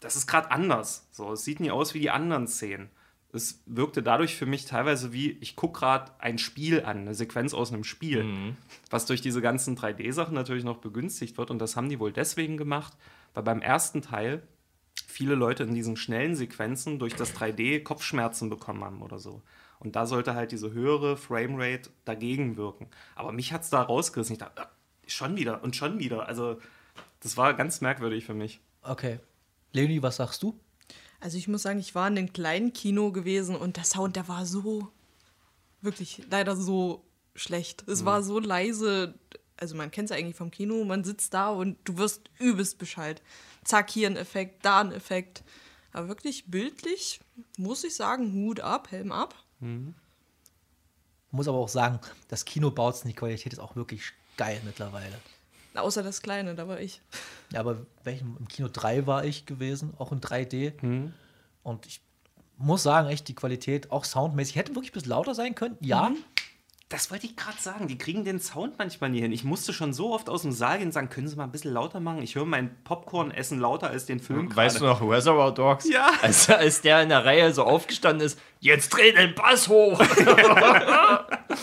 das 0.00 0.16
ist 0.16 0.26
gerade 0.26 0.50
anders. 0.50 1.06
So, 1.12 1.32
es 1.32 1.44
sieht 1.44 1.60
nie 1.60 1.70
aus 1.70 1.94
wie 1.94 2.00
die 2.00 2.10
anderen 2.10 2.46
Szenen. 2.48 2.90
Es 3.32 3.62
wirkte 3.66 4.02
dadurch 4.02 4.34
für 4.34 4.46
mich 4.46 4.64
teilweise 4.64 5.12
wie, 5.12 5.32
ich 5.40 5.54
gucke 5.54 5.80
gerade 5.80 6.10
ein 6.18 6.38
Spiel 6.38 6.84
an, 6.84 6.98
eine 6.98 7.14
Sequenz 7.14 7.54
aus 7.54 7.72
einem 7.72 7.84
Spiel, 7.84 8.54
was 8.90 9.06
durch 9.06 9.20
diese 9.20 9.40
ganzen 9.40 9.76
3D-Sachen 9.76 10.34
natürlich 10.34 10.64
noch 10.64 10.78
begünstigt 10.78 11.38
wird. 11.38 11.50
Und 11.50 11.60
das 11.60 11.76
haben 11.76 11.88
die 11.88 12.00
wohl 12.00 12.12
deswegen 12.12 12.56
gemacht, 12.56 12.96
weil 13.34 13.44
beim 13.44 13.62
ersten 13.62 14.02
Teil 14.02 14.42
viele 15.06 15.34
Leute 15.34 15.62
in 15.62 15.74
diesen 15.74 15.96
schnellen 15.96 16.34
Sequenzen 16.34 16.98
durch 16.98 17.14
das 17.14 17.34
3D 17.36 17.82
Kopfschmerzen 17.82 18.50
bekommen 18.50 18.82
haben 18.82 19.02
oder 19.02 19.18
so. 19.18 19.42
Und 19.78 19.96
da 19.96 20.06
sollte 20.06 20.34
halt 20.34 20.52
diese 20.52 20.72
höhere 20.72 21.16
Framerate 21.16 21.90
dagegen 22.04 22.56
wirken. 22.56 22.88
Aber 23.14 23.32
mich 23.32 23.52
hat 23.52 23.62
es 23.62 23.70
da 23.70 23.80
rausgerissen. 23.80 24.34
Ich 24.34 24.38
dachte, 24.38 24.66
schon 25.06 25.36
wieder 25.36 25.62
und 25.62 25.74
schon 25.74 25.98
wieder. 25.98 26.28
Also, 26.28 26.58
das 27.20 27.36
war 27.36 27.54
ganz 27.54 27.80
merkwürdig 27.80 28.24
für 28.24 28.34
mich. 28.34 28.60
Okay. 28.82 29.20
Leonie, 29.72 30.02
was 30.02 30.16
sagst 30.16 30.42
du? 30.42 30.58
Also 31.20 31.36
ich 31.36 31.48
muss 31.48 31.62
sagen, 31.62 31.78
ich 31.78 31.94
war 31.94 32.08
in 32.08 32.18
einem 32.18 32.32
kleinen 32.32 32.72
Kino 32.72 33.12
gewesen 33.12 33.54
und 33.54 33.76
der 33.76 33.84
Sound, 33.84 34.16
der 34.16 34.26
war 34.26 34.46
so, 34.46 34.88
wirklich 35.82 36.22
leider 36.30 36.56
so 36.56 37.04
schlecht. 37.34 37.86
Es 37.86 38.04
war 38.04 38.22
so 38.22 38.38
leise. 38.38 39.14
Also 39.56 39.76
man 39.76 39.90
kennt 39.90 40.10
es 40.10 40.16
eigentlich 40.16 40.36
vom 40.36 40.50
Kino, 40.50 40.82
man 40.84 41.04
sitzt 41.04 41.34
da 41.34 41.50
und 41.50 41.76
du 41.84 41.98
wirst 41.98 42.30
übelst 42.38 42.78
Bescheid. 42.78 43.20
Zack, 43.64 43.90
hier 43.90 44.08
ein 44.08 44.16
Effekt, 44.16 44.64
da 44.64 44.80
ein 44.80 44.92
Effekt. 44.92 45.44
Aber 45.92 46.08
wirklich 46.08 46.46
bildlich, 46.46 47.20
muss 47.58 47.84
ich 47.84 47.94
sagen, 47.94 48.32
Hut 48.32 48.60
ab, 48.60 48.90
Helm 48.90 49.12
ab. 49.12 49.34
Muss 51.30 51.48
aber 51.48 51.58
auch 51.58 51.68
sagen, 51.68 52.00
das 52.28 52.44
Kino 52.44 52.70
baut 52.70 53.04
die 53.04 53.12
Qualität 53.12 53.52
ist 53.52 53.58
auch 53.58 53.76
wirklich 53.76 54.12
geil 54.36 54.60
mittlerweile. 54.64 55.20
Außer 55.74 56.02
das 56.02 56.22
Kleine, 56.22 56.54
da 56.54 56.66
war 56.68 56.80
ich. 56.80 57.00
Ja, 57.52 57.60
aber 57.60 57.78
welchem, 58.04 58.36
im 58.38 58.48
Kino 58.48 58.68
3 58.72 59.06
war 59.06 59.24
ich 59.24 59.46
gewesen, 59.46 59.94
auch 59.98 60.12
in 60.12 60.20
3D. 60.20 61.10
Und 61.62 61.86
ich 61.86 62.00
muss 62.56 62.82
sagen, 62.82 63.08
echt 63.08 63.28
die 63.28 63.34
Qualität, 63.34 63.90
auch 63.90 64.04
soundmäßig, 64.04 64.56
hätte 64.56 64.74
wirklich 64.74 64.90
ein 64.90 64.94
bisschen 64.94 65.10
lauter 65.10 65.34
sein 65.34 65.54
können. 65.54 65.76
Ja, 65.80 66.10
Das 66.88 67.10
wollte 67.12 67.26
ich 67.26 67.36
gerade 67.36 67.56
sagen. 67.60 67.86
Die 67.86 67.96
kriegen 67.98 68.24
den 68.24 68.40
Sound 68.40 68.76
manchmal 68.78 69.10
nie 69.10 69.20
hin. 69.20 69.30
Ich 69.30 69.44
musste 69.44 69.72
schon 69.72 69.92
so 69.92 70.12
oft 70.12 70.28
aus 70.28 70.42
dem 70.42 70.50
Saal 70.50 70.78
gehen 70.78 70.88
und 70.88 70.92
sagen, 70.92 71.08
können 71.08 71.28
Sie 71.28 71.36
mal 71.36 71.44
ein 71.44 71.52
bisschen 71.52 71.72
lauter 71.72 72.00
machen? 72.00 72.20
Ich 72.20 72.34
höre 72.34 72.44
mein 72.46 72.82
Popcorn 72.82 73.30
essen 73.30 73.60
lauter 73.60 73.88
als 73.90 74.06
den 74.06 74.18
Film. 74.18 74.54
Weißt 74.54 74.80
du 74.80 74.84
noch 74.86 75.00
Reservoir 75.00 75.54
Dogs? 75.54 75.88
Ja. 75.88 76.10
Als, 76.22 76.50
als 76.50 76.80
der 76.82 77.00
in 77.02 77.08
der 77.10 77.24
Reihe 77.24 77.54
so 77.54 77.62
aufgestanden 77.62 78.26
ist, 78.26 78.40
jetzt 78.58 78.88
dreh 78.90 79.12
den 79.12 79.36
Bass 79.36 79.68
hoch. 79.68 80.00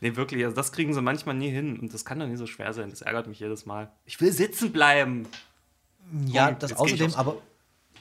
Nee, 0.00 0.16
wirklich. 0.16 0.44
Also 0.44 0.54
das 0.56 0.72
kriegen 0.72 0.92
sie 0.94 1.02
manchmal 1.02 1.34
nie 1.34 1.50
hin. 1.50 1.78
Und 1.78 1.92
das 1.94 2.04
kann 2.04 2.18
doch 2.20 2.26
nicht 2.26 2.38
so 2.38 2.46
schwer 2.46 2.72
sein. 2.72 2.90
Das 2.90 3.02
ärgert 3.02 3.26
mich 3.26 3.40
jedes 3.40 3.66
Mal. 3.66 3.90
Ich 4.04 4.20
will 4.20 4.32
sitzen 4.32 4.72
bleiben. 4.72 5.26
ja, 6.26 6.48
Komm, 6.48 6.58
das 6.60 6.72
außerdem, 6.76 7.14
aber 7.14 7.36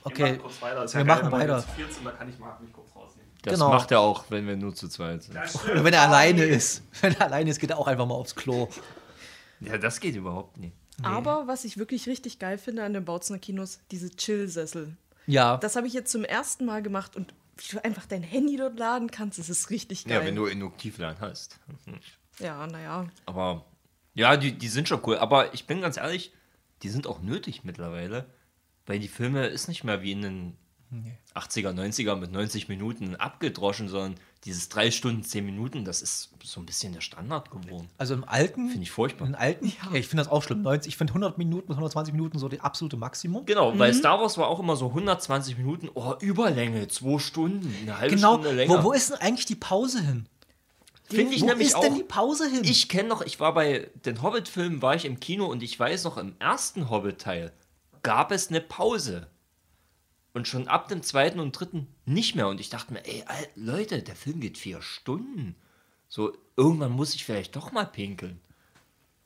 okay. 0.04 0.38
kurz 0.38 0.62
weiter. 0.62 0.84
Ist 0.84 0.96
Wir 0.96 1.06
machen 1.06 1.32
weiter. 1.32 1.58
jetzt 1.58 1.70
14, 1.72 2.04
da 2.04 2.12
kann 2.12 2.30
ich 2.30 2.38
mal 2.40 2.58
mich 2.62 2.72
kurz 2.74 2.88
rausnehmen. 2.96 3.32
Das 3.44 3.54
Genau. 3.54 3.70
macht 3.70 3.92
er 3.92 4.00
auch, 4.02 4.26
wenn 4.30 4.48
wir 4.48 4.58
nur 4.58 4.74
zu 4.76 4.88
zweit 4.90 5.24
sind. 5.24 5.38
Oder 5.72 5.84
wenn 5.84 5.94
er 5.94 6.02
alleine 6.04 6.44
ist. 6.44 6.82
Wenn 7.02 7.14
er 7.16 7.22
alleine 7.28 7.50
ist, 7.50 7.60
geht 7.60 7.70
er 7.70 7.78
auch 7.78 7.88
einfach 7.88 8.06
mal 8.06 8.16
aufs 8.16 8.36
Klo. 8.36 8.68
Ja, 9.60 9.78
das 9.78 10.00
geht 10.00 10.16
überhaupt 10.16 10.58
nicht. 10.58 10.74
Aber 11.04 11.48
was 11.48 11.64
ich 11.64 11.78
wirklich 11.78 12.08
richtig 12.08 12.40
geil 12.40 12.58
finde 12.58 12.84
an 12.84 12.94
den 12.94 13.06
Bautzner 13.06 13.38
Kinos, 13.38 13.80
diese 13.92 14.10
Chill-Sessel. 14.16 14.98
Ja, 15.28 15.58
Das 15.58 15.76
habe 15.76 15.86
ich 15.88 15.94
jetzt 15.94 16.12
zum 16.12 16.24
ersten 16.24 16.66
Mal 16.66 16.82
gemacht 16.82 17.16
und 17.16 17.34
wie 17.58 17.76
du 17.76 17.84
einfach 17.84 18.06
dein 18.06 18.24
Handy 18.24 18.58
dort 18.58 18.78
laden 18.78 19.12
kannst, 19.12 19.40
das 19.40 19.50
ist 19.50 19.70
richtig 19.70 20.06
geil. 20.06 20.20
Ja, 20.20 20.26
wenn 20.26 20.36
du 20.36 20.46
Induktivlernen 20.46 21.20
hast. 21.20 21.60
Ja, 22.40 22.68
naja. 22.68 23.08
Aber 23.26 23.66
ja, 24.14 24.38
die, 24.38 24.58
die 24.58 24.68
sind 24.68 24.88
schon 24.88 25.02
cool. 25.06 25.18
Aber 25.18 25.54
ich 25.54 25.66
bin 25.66 25.82
ganz 25.82 25.98
ehrlich, 25.98 26.32
die 26.84 26.90
sind 26.90 27.08
auch 27.08 27.22
nötig 27.22 27.64
mittlerweile. 27.64 28.26
Weil 28.86 29.00
die 29.00 29.08
Filme 29.08 29.48
ist 29.48 29.68
nicht 29.68 29.84
mehr 29.84 30.02
wie 30.02 30.14
in 30.14 30.22
den 30.22 30.58
80er, 31.36 31.74
90er 31.74 32.16
mit 32.16 32.32
90 32.32 32.70
Minuten 32.70 33.16
abgedroschen, 33.16 33.90
sondern 33.90 34.16
dieses 34.48 34.70
3 34.70 34.92
Stunden, 34.92 35.24
10 35.24 35.46
Minuten, 35.46 35.84
das 35.86 36.02
ist 36.02 36.32
so 36.44 36.60
ein 36.62 36.66
bisschen 36.66 36.94
der 36.94 37.02
Standard 37.02 37.52
geworden. 37.52 37.90
also 37.98 38.14
im 38.14 38.24
alten. 38.24 38.70
Finde 38.70 38.84
ich 38.84 38.92
furchtbar. 38.92 39.28
Im 39.28 39.36
alten, 39.36 39.68
ja, 39.68 39.94
ich 39.94 40.08
finde 40.08 40.24
das 40.24 40.32
auch 40.32 40.42
schlimm. 40.42 40.62
90, 40.62 40.90
ich 40.94 40.98
finde 40.98 41.12
100 41.12 41.38
Minuten 41.38 41.68
bis 41.68 41.76
120 41.76 42.14
Minuten 42.14 42.40
so 42.40 42.48
das 42.48 42.62
absolute 42.62 42.96
Maximum. 42.98 43.46
Genau, 43.46 43.78
weil 43.78 43.94
Star 43.94 44.20
Wars 44.20 44.38
war 44.38 44.48
auch 44.48 44.60
immer 44.60 44.76
so 44.78 44.88
120 44.88 45.58
Minuten, 45.58 45.90
oh, 45.94 46.16
Überlänge, 46.22 46.88
2 46.88 47.20
Stunden, 47.20 47.76
eine 47.82 48.00
halbe 48.00 48.16
Genau, 48.16 48.34
Stunde 48.36 48.54
länger. 48.54 48.80
wo, 48.80 48.86
wo 48.86 48.92
ist 48.94 49.10
denn 49.12 49.18
eigentlich 49.18 49.46
die 49.46 49.56
Pause 49.56 50.02
hin? 50.02 50.28
Finde 51.10 51.36
ich 51.36 51.42
wo 51.42 51.46
nämlich 51.46 51.68
ist 51.68 51.76
auch. 51.76 51.82
denn 51.82 51.96
die 51.96 52.04
Pause 52.04 52.50
hin? 52.50 52.62
Ich 52.64 52.90
kenne 52.90 53.10
noch, 53.10 53.22
ich 53.22 53.40
war 53.40 53.54
bei 53.54 53.90
den 54.06 54.22
Hobbit-Filmen, 54.22 54.82
war 54.82 54.96
ich 54.96 55.06
im 55.06 55.20
Kino 55.20 55.46
und 55.46 55.62
ich 55.62 55.78
weiß 55.80 56.04
noch, 56.06 56.18
im 56.18 56.36
ersten 56.40 56.90
Hobbit-Teil 56.90 57.52
gab 58.04 58.32
es 58.32 58.48
eine 58.50 58.62
Pause. 58.62 59.28
Und 60.38 60.48
schon 60.48 60.68
ab 60.68 60.88
dem 60.88 61.02
zweiten 61.02 61.40
und 61.40 61.52
dritten 61.54 61.88
nicht 62.06 62.36
mehr. 62.36 62.48
Und 62.48 62.60
ich 62.60 62.70
dachte 62.70 62.94
mir, 62.94 63.04
ey, 63.06 63.24
Leute, 63.56 64.04
der 64.04 64.16
Film 64.16 64.40
geht 64.40 64.58
vier 64.58 64.82
Stunden. 64.84 65.56
So, 66.10 66.32
irgendwann 66.56 66.92
muss 66.92 67.16
ich 67.16 67.26
vielleicht 67.26 67.56
doch 67.56 67.72
mal 67.72 67.86
pinkeln. 67.86 68.40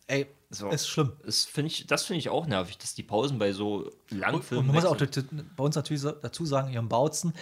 Ey, 0.08 0.28
So. 0.50 0.70
ist 0.70 0.88
schlimm. 0.88 1.12
Das 1.26 1.44
finde 1.46 1.68
ich, 1.72 1.86
das 1.88 2.06
finde 2.06 2.20
ich 2.20 2.30
auch 2.30 2.48
nervig, 2.48 2.78
dass 2.78 2.96
die 2.96 3.04
Pausen 3.04 3.40
bei 3.40 3.52
so 3.52 3.90
langen 4.10 4.36
Und 4.38 4.44
Filmen. 4.46 4.68
man 4.68 4.76
muss 4.76 4.86
auch 4.86 4.96
bei 4.98 5.64
uns 5.64 5.76
natürlich 5.76 6.02
dazu 6.22 6.46
sagen, 6.46 6.72
ihren 6.72 6.88
Bautzen, 6.90 7.34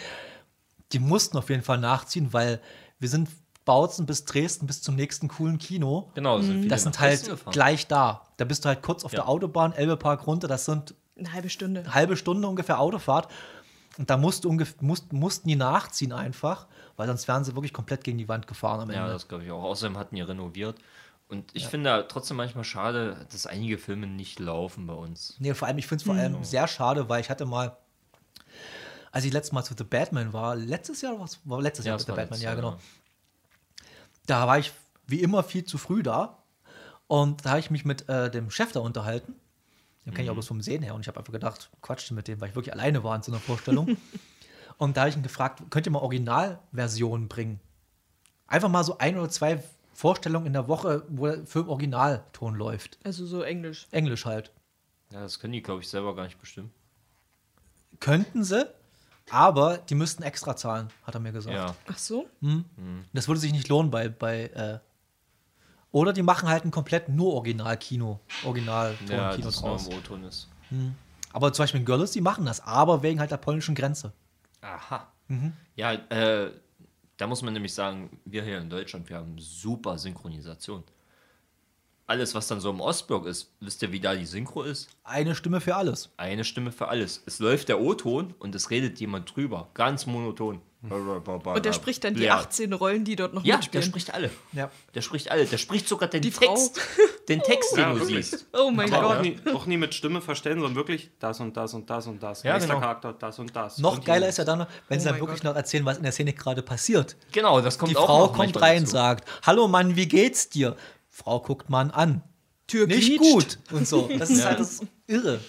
die 0.92 1.00
mussten 1.00 1.38
auf 1.38 1.50
jeden 1.50 1.64
Fall 1.64 1.78
nachziehen, 1.78 2.34
weil 2.34 2.60
wir 3.00 3.08
sind 3.10 3.30
Bautzen 3.66 4.08
bis 4.08 4.26
Dresden 4.26 4.66
bis 4.66 4.82
zum 4.82 4.96
nächsten 4.96 5.28
coolen 5.28 5.60
Kino. 5.60 6.12
Genau, 6.16 6.38
das 6.38 6.48
sind, 6.48 6.56
viele 6.58 6.70
Das 6.70 6.84
sind 6.84 7.00
halt 7.00 7.46
gleich 7.52 7.86
da. 7.88 8.26
Da 8.38 8.46
bist 8.46 8.66
du 8.66 8.70
halt 8.70 8.82
kurz 8.82 9.06
auf 9.06 9.12
Ja. 9.14 9.20
der 9.20 9.30
Autobahn, 9.30 9.74
Elbepark 9.74 10.26
runter, 10.26 10.48
das 10.48 10.66
sind 10.66 10.96
Eine 11.16 11.34
halbe 11.34 11.50
Stunde. 11.50 11.82
eine 11.82 11.94
halbe 11.94 12.18
Stunde 12.18 12.48
ungefähr 12.48 12.80
Autofahrt. 12.80 13.32
Und 14.00 14.10
da 14.10 14.16
musst 14.16 14.46
musst, 14.80 15.12
mussten 15.12 15.50
die 15.50 15.58
nachziehen 15.58 16.14
einfach, 16.14 16.68
weil 16.96 17.08
sonst 17.08 17.28
wären 17.28 17.44
sie 17.44 17.54
wirklich 17.56 17.74
komplett 17.74 18.06
gegen 18.06 18.18
die 18.18 18.30
Wand 18.30 18.48
gefahren 18.48 18.80
am 18.80 18.90
Ende. 18.90 19.02
Ja, 19.02 19.10
das 19.10 19.28
glaube 19.28 19.44
ich 19.44 19.52
auch. 19.52 19.62
Außerdem 19.62 19.98
hatten 19.98 20.16
die 20.16 20.22
renoviert. 20.22 20.80
Und 21.28 21.54
ich 21.54 21.68
finde 21.68 22.06
trotzdem 22.08 22.38
manchmal 22.38 22.64
schade, 22.64 23.28
dass 23.30 23.46
einige 23.46 23.78
Filme 23.78 24.08
nicht 24.08 24.40
laufen 24.40 24.88
bei 24.88 24.94
uns. 24.94 25.36
Nee, 25.40 25.54
vor 25.54 25.68
allem, 25.68 25.78
ich 25.80 25.86
finde 25.86 26.02
es 26.02 26.06
vor 26.06 26.16
allem 26.16 26.42
sehr 26.46 26.66
schade, 26.70 27.10
weil 27.10 27.20
ich 27.20 27.30
hatte 27.30 27.46
mal, 27.46 27.76
als 29.12 29.26
ich 29.26 29.34
letztes 29.34 29.52
Mal 29.52 29.64
zu 29.64 29.76
The 29.78 29.84
Batman 29.84 30.32
war, 30.32 30.56
letztes 30.56 31.02
Jahr 31.02 31.20
was 31.20 31.42
war 31.44 31.62
letztes 31.62 31.86
Jahr 31.86 31.98
es 31.98 32.08
mit 32.08 32.16
The 32.16 32.22
Batman, 32.22 32.40
ja, 32.40 32.46
Jahr, 32.46 32.56
genau. 32.56 32.78
Da 34.28 34.48
war 34.48 34.60
ich 34.60 34.72
wie 35.08 35.22
immer 35.22 35.44
viel 35.44 35.66
zu 35.66 35.78
früh 35.78 36.04
da. 36.04 36.38
Und 37.08 37.46
da 37.46 37.50
habe 37.50 37.60
ich 37.60 37.70
mich 37.70 37.84
mit 37.84 38.08
äh, 38.08 38.32
dem 38.32 38.50
Chef 38.50 38.72
da 38.72 38.80
unterhalten. 38.80 39.36
Den 40.10 40.16
kenne 40.16 40.26
ich 40.26 40.30
auch 40.30 40.36
bloß 40.36 40.48
vom 40.48 40.62
Sehen 40.62 40.82
her. 40.82 40.96
Und 40.96 41.02
ich 41.02 41.08
habe 41.08 41.20
einfach 41.20 41.34
gedacht, 41.34 41.70
quatschte 41.82 42.14
mit 42.14 42.28
dem, 42.28 42.42
weil 42.42 42.50
ich 42.50 42.56
wirklich 42.56 42.74
alleine 42.74 43.04
war 43.04 43.16
in 43.16 43.22
so 43.22 43.32
einer 43.32 43.40
Vorstellung. 43.40 43.98
und 44.78 44.98
da 44.98 45.02
habe 45.02 45.10
ich 45.10 45.16
ihn 45.16 45.24
gefragt, 45.24 45.62
könnt 45.70 45.86
ihr 45.86 45.92
mal 45.92 46.00
Originalversionen 46.00 47.28
bringen? 47.28 47.60
Einfach 48.48 48.70
mal 48.70 48.84
so 48.84 48.98
ein 48.98 49.18
oder 49.18 49.30
zwei 49.30 49.64
Vorstellungen 49.94 50.48
in 50.48 50.54
der 50.54 50.68
Woche, 50.68 51.04
wo 51.10 51.28
der 51.28 51.46
Film 51.46 51.70
Originalton 51.70 52.56
läuft. 52.56 52.98
Also 53.04 53.26
so 53.26 53.44
Englisch. 53.44 53.88
Englisch 53.92 54.26
halt. 54.26 54.52
Ja, 55.12 55.22
das 55.22 55.40
können 55.40 55.54
die, 55.54 55.62
glaube 55.62 55.82
ich, 55.82 55.90
selber 55.90 56.16
gar 56.16 56.24
nicht 56.24 56.40
bestimmen. 56.40 56.72
Könnten 58.00 58.44
sie, 58.44 58.66
aber 59.30 59.78
die 59.78 59.96
müssten 59.96 60.24
extra 60.24 60.56
zahlen, 60.56 60.90
hat 61.04 61.16
er 61.16 61.20
mir 61.20 61.32
gesagt. 61.32 61.56
Ja. 61.56 61.76
Ach 61.88 61.98
so? 61.98 62.28
Das 63.14 63.28
würde 63.28 63.42
sich 63.42 63.52
nicht 63.52 63.68
lohnen 63.68 63.92
bei. 63.92 64.10
bei 64.10 64.46
äh, 64.46 64.80
oder 65.92 66.14
die 66.14 66.22
machen 66.22 66.48
halt 66.50 66.66
ein 66.66 66.72
komplett 66.72 67.10
nur 67.10 67.34
Original-Kino. 67.34 68.20
Original-Ton-Kino 68.46 69.18
Ja, 69.18 69.38
nur 69.38 69.52
draus. 69.52 69.88
im 69.88 69.94
O-Ton 69.98 70.24
ist. 70.24 70.48
Aber 71.34 71.52
zum 71.54 71.64
Beispiel 71.64 71.80
in 71.80 71.86
Görlitz, 71.86 72.12
die 72.12 72.22
machen 72.22 72.46
das, 72.46 72.62
aber 72.62 73.02
wegen 73.04 73.20
halt 73.20 73.32
der 73.32 73.38
polnischen 73.38 73.76
Grenze. 73.76 74.14
Aha. 74.62 75.08
Ja, 75.76 75.94
äh, 75.94 76.52
da 77.18 77.28
muss 77.28 77.42
man 77.42 77.54
nämlich 77.54 77.74
sagen, 77.74 78.20
wir 78.26 78.44
hier 78.44 78.60
in 78.60 78.70
Deutschland, 78.70 79.10
wir 79.10 79.18
haben 79.18 79.36
super 79.40 79.98
Synchronisation. 79.98 80.84
Alles, 82.08 82.34
was 82.34 82.48
dann 82.48 82.60
so 82.60 82.72
im 82.72 82.82
Ostblock 82.82 83.28
ist, 83.28 83.52
wisst 83.60 83.84
ihr, 83.84 83.92
wie 83.92 84.00
da 84.00 84.16
die 84.16 84.26
Synchro 84.26 84.64
ist? 84.64 84.90
Eine 85.04 85.36
Stimme 85.36 85.62
für 85.62 85.76
alles. 85.76 86.10
Eine 86.18 86.44
Stimme 86.44 86.72
für 86.72 86.88
alles. 86.88 87.22
Es 87.28 87.38
läuft 87.38 87.70
der 87.70 87.80
O-Ton 87.80 88.34
und 88.40 88.56
es 88.56 88.72
redet 88.72 89.00
jemand 89.00 89.36
drüber. 89.36 89.70
Ganz 89.76 90.08
monoton. 90.08 90.60
Und 90.82 91.66
der 91.66 91.74
spricht 91.74 92.06
dann 92.06 92.14
die 92.14 92.24
Ja. 92.24 92.38
18 92.38 92.72
Rollen, 92.72 93.04
die 93.04 93.18
dort 93.18 93.34
noch 93.34 93.44
Ja, 93.44 93.56
der 93.56 93.58
mitspielen. 93.58 93.84
spricht 93.86 94.14
alle. 94.14 94.30
Ja. 94.54 94.72
Der 94.96 95.02
spricht 95.02 95.30
alle. 95.30 95.46
Der 95.46 95.58
spricht 95.58 95.90
sogar 95.90 96.08
den 96.08 96.22
Die 96.22 96.32
Frau. 96.32 96.56
Text. 96.56 96.80
Den 97.28 97.42
Text, 97.42 97.74
den 97.74 97.80
Ja, 97.82 97.94
du 97.94 98.00
wirklich. 98.00 98.30
siehst. 98.30 98.46
Oh 98.54 98.72
mein 98.72 98.92
Aber 98.94 99.08
auch 99.08 99.14
Gott. 99.16 99.22
nie, 99.24 99.38
auch 99.54 99.66
nie 99.66 99.76
mit 99.76 99.94
Stimme 99.94 100.22
verstellen, 100.22 100.60
sondern 100.62 100.76
wirklich 100.78 101.12
das 101.20 101.42
und 101.42 101.58
das 101.58 101.74
und 101.74 101.90
das 101.90 102.08
und 102.08 102.24
das. 102.24 102.44
Ja, 102.44 102.58
genau. 102.58 102.80
Charakter, 102.80 103.12
das 103.12 103.40
und 103.40 103.54
das. 103.54 103.78
Noch 103.80 103.98
und 103.98 104.06
geiler 104.06 104.30
ist 104.30 104.38
ja 104.38 104.46
dann, 104.46 104.66
wenn 104.88 105.00
sie 105.02 105.10
dann 105.10 105.20
wirklich 105.20 105.42
Gott. 105.42 105.52
noch 105.52 105.56
erzählen, 105.58 105.84
was 105.86 105.98
in 105.98 106.04
der 106.04 106.14
Szene 106.14 106.32
gerade 106.32 106.62
passiert. 106.62 107.18
Genau, 107.34 107.60
das 107.60 107.78
kommt 107.78 107.92
Die 107.92 107.98
auch 107.98 108.06
Frau 108.06 108.26
noch 108.28 108.34
kommt 108.34 108.62
rein, 108.62 108.84
dazu. 108.84 108.94
sagt: 108.94 109.30
Hallo 109.46 109.68
Mann, 109.68 109.98
wie 109.98 110.08
geht's 110.08 110.48
dir? 110.48 110.78
Frau 111.10 111.42
guckt 111.42 111.70
Mann 111.70 111.92
an. 111.92 112.24
Tür 112.68 112.88
Nicht 112.88 113.18
quietscht. 113.20 113.22
gut. 113.22 113.60
Und 113.74 113.86
so. 113.86 114.10
Das 114.18 114.30
ist 114.30 114.46
halt 114.46 114.60
das 114.62 114.80
Irre. 115.08 115.42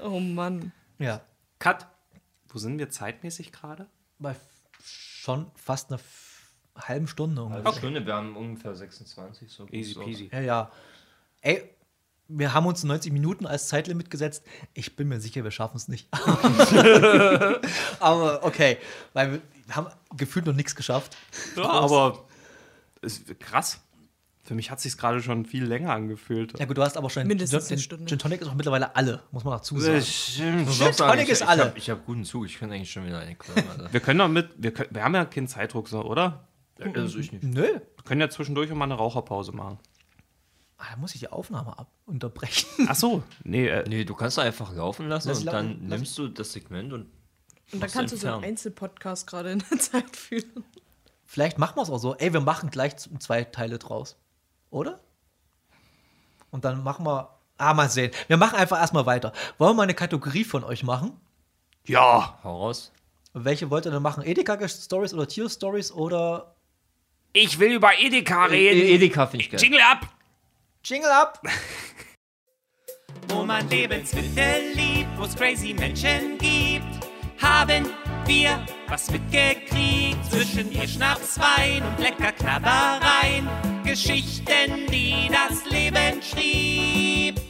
Oh 0.00 0.20
Mann. 0.20 0.70
Ja. 1.00 1.22
Cut. 1.58 1.86
Wo 2.48 2.58
sind 2.58 2.78
wir 2.78 2.88
zeitmäßig 2.88 3.50
gerade? 3.50 3.86
Bei 4.18 4.34
schon 5.26 5.50
fast 5.56 5.90
einer 5.90 5.98
f- 5.98 6.52
halben 6.76 7.08
Stunde 7.08 7.42
ungefähr. 7.42 7.66
Eine 7.66 7.76
Stunde, 7.76 8.06
wir 8.06 8.14
haben 8.14 8.36
ungefähr 8.36 8.74
26. 8.76 9.50
So 9.52 9.66
Easy 9.72 9.92
so. 9.94 10.00
peasy. 10.04 10.30
Ja, 10.32 10.40
ja. 10.40 10.70
Ey, 11.40 11.68
wir 12.28 12.54
haben 12.54 12.66
uns 12.66 12.84
90 12.84 13.12
Minuten 13.12 13.44
als 13.46 13.66
Zeitlimit 13.68 14.08
gesetzt. 14.10 14.44
Ich 14.74 14.94
bin 14.96 15.08
mir 15.08 15.20
sicher, 15.20 15.42
wir 15.42 15.50
schaffen 15.50 15.76
es 15.78 15.88
nicht. 15.88 16.08
Aber 18.00 18.44
okay, 18.44 18.78
weil 19.14 19.32
wir, 19.32 19.42
wir 19.66 19.76
haben 19.76 19.88
gefühlt 20.16 20.46
noch 20.46 20.54
nichts 20.54 20.74
geschafft. 20.76 21.16
Ja, 21.56 21.64
aber 21.64 22.24
ist 23.02 23.38
krass. 23.40 23.80
Für 24.46 24.54
mich 24.54 24.70
hat 24.70 24.80
sich 24.80 24.96
gerade 24.96 25.20
schon 25.20 25.44
viel 25.44 25.64
länger 25.64 25.92
angefühlt. 25.92 26.56
Ja 26.58 26.66
gut, 26.66 26.78
du 26.78 26.82
hast 26.82 26.96
aber 26.96 27.10
schon 27.10 27.26
Mindestens 27.26 27.68
eine 27.70 27.80
Stunde. 27.80 28.06
Gin 28.06 28.18
Tonic 28.18 28.40
ist 28.40 28.48
auch 28.48 28.54
mittlerweile 28.54 28.94
alle, 28.94 29.22
muss 29.32 29.42
man 29.42 29.54
dazu 29.54 29.78
sagen. 29.80 30.00
Gin 30.00 30.66
Tonic 30.96 31.24
ich, 31.24 31.30
ist 31.30 31.42
alle. 31.42 31.64
Hab, 31.64 31.76
ich 31.76 31.90
habe 31.90 32.00
guten 32.06 32.24
Zug, 32.24 32.46
ich 32.46 32.58
kann 32.58 32.70
eigentlich 32.70 32.92
schon 32.92 33.04
wieder 33.06 33.18
eine 33.18 33.34
klauen, 33.34 33.68
Alter. 33.68 33.92
Wir 33.92 33.98
können 34.00 34.20
doch 34.20 34.28
mit, 34.28 34.50
wir, 34.56 34.72
können, 34.72 34.94
wir 34.94 35.02
haben 35.02 35.14
ja 35.14 35.24
keinen 35.24 35.48
Zeitdruck, 35.48 35.88
so, 35.88 36.02
oder? 36.04 36.46
also 36.94 37.18
ich 37.18 37.32
nicht. 37.32 37.42
Nö, 37.42 37.62
Wir 37.62 38.04
können 38.04 38.20
ja 38.20 38.28
zwischendurch 38.30 38.70
immer 38.70 38.84
eine 38.84 38.94
Raucherpause 38.94 39.50
machen. 39.52 39.78
ah, 40.78 40.84
da 40.92 40.96
muss 40.96 41.14
ich 41.14 41.20
die 41.20 41.28
Aufnahme 41.28 41.76
ab 41.78 41.90
unterbrechen. 42.04 42.86
Ach 42.88 42.94
so. 42.94 43.22
Nee, 43.42 43.66
äh, 43.66 43.88
Nee, 43.88 44.04
du 44.04 44.14
kannst 44.14 44.38
einfach 44.38 44.72
laufen 44.74 45.08
lassen 45.08 45.28
Lass 45.28 45.38
und 45.38 45.44
lau- 45.46 45.52
dann 45.52 45.88
lass- 45.88 45.98
nimmst 45.98 46.18
du 46.18 46.28
das 46.28 46.52
Segment 46.52 46.92
und 46.92 47.06
Und 47.72 47.82
dann 47.82 47.90
kannst 47.90 48.12
du 48.12 48.16
so 48.16 48.28
einen. 48.28 48.44
Einzelpodcast 48.44 49.26
gerade 49.26 49.50
in 49.50 49.62
der 49.70 49.78
Zeit 49.80 50.14
führen. 50.14 50.64
Vielleicht 51.24 51.58
machen 51.58 51.76
wir 51.76 51.82
es 51.82 51.90
auch 51.90 51.98
so. 51.98 52.14
Ey, 52.14 52.32
wir 52.32 52.40
machen 52.40 52.70
gleich 52.70 52.94
zwei 52.96 53.42
Teile 53.42 53.78
draus. 53.78 54.16
Oder? 54.76 55.00
Und 56.50 56.66
dann 56.66 56.82
machen 56.84 57.06
wir. 57.06 57.30
Ah, 57.56 57.72
mal 57.72 57.88
sehen. 57.88 58.10
Wir 58.28 58.36
machen 58.36 58.56
einfach 58.56 58.78
erstmal 58.78 59.06
weiter. 59.06 59.32
Wollen 59.56 59.70
wir 59.70 59.74
mal 59.74 59.82
eine 59.84 59.94
Kategorie 59.94 60.44
von 60.44 60.62
euch 60.62 60.82
machen? 60.82 61.18
ja. 61.86 62.38
hau 62.44 62.58
raus. 62.64 62.92
Welche 63.32 63.70
wollt 63.70 63.86
ihr 63.86 63.90
denn 63.90 64.02
machen? 64.02 64.22
Edeka-Stories 64.22 65.14
oder 65.14 65.26
Tier-Stories 65.26 65.92
oder 65.92 66.54
Ich 67.32 67.58
will 67.58 67.72
über 67.72 67.98
Edeka 67.98 68.48
E 68.48 68.94
Edeka 68.94 69.26
finde 69.26 69.44
ich 69.44 69.50
geil. 69.50 69.60
Jingle 69.60 69.80
ab! 69.80 70.08
Jingle 70.84 71.10
ab? 71.10 71.40
wo 73.28 73.42
man 73.44 73.68
Lebensmittel 73.70 74.72
liebt, 74.74 75.18
wo 75.18 75.24
es 75.24 75.34
crazy 75.34 75.74
Menschen 75.74 76.38
gibt, 76.38 77.06
haben 77.42 77.86
wir 78.26 78.64
was 78.88 79.10
mitgekriegt 79.10 80.24
zwischen 80.30 80.72
ihr 80.72 80.88
Schnaps, 80.88 81.38
Wein 81.38 81.82
und 81.82 81.98
lecker 81.98 82.32
Knabbereien. 82.32 83.75
Geschichten, 83.86 84.86
die 84.90 85.30
das 85.30 85.64
Leben 85.70 86.20
schrieb. 86.20 87.40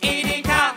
Edeka, 0.00 0.72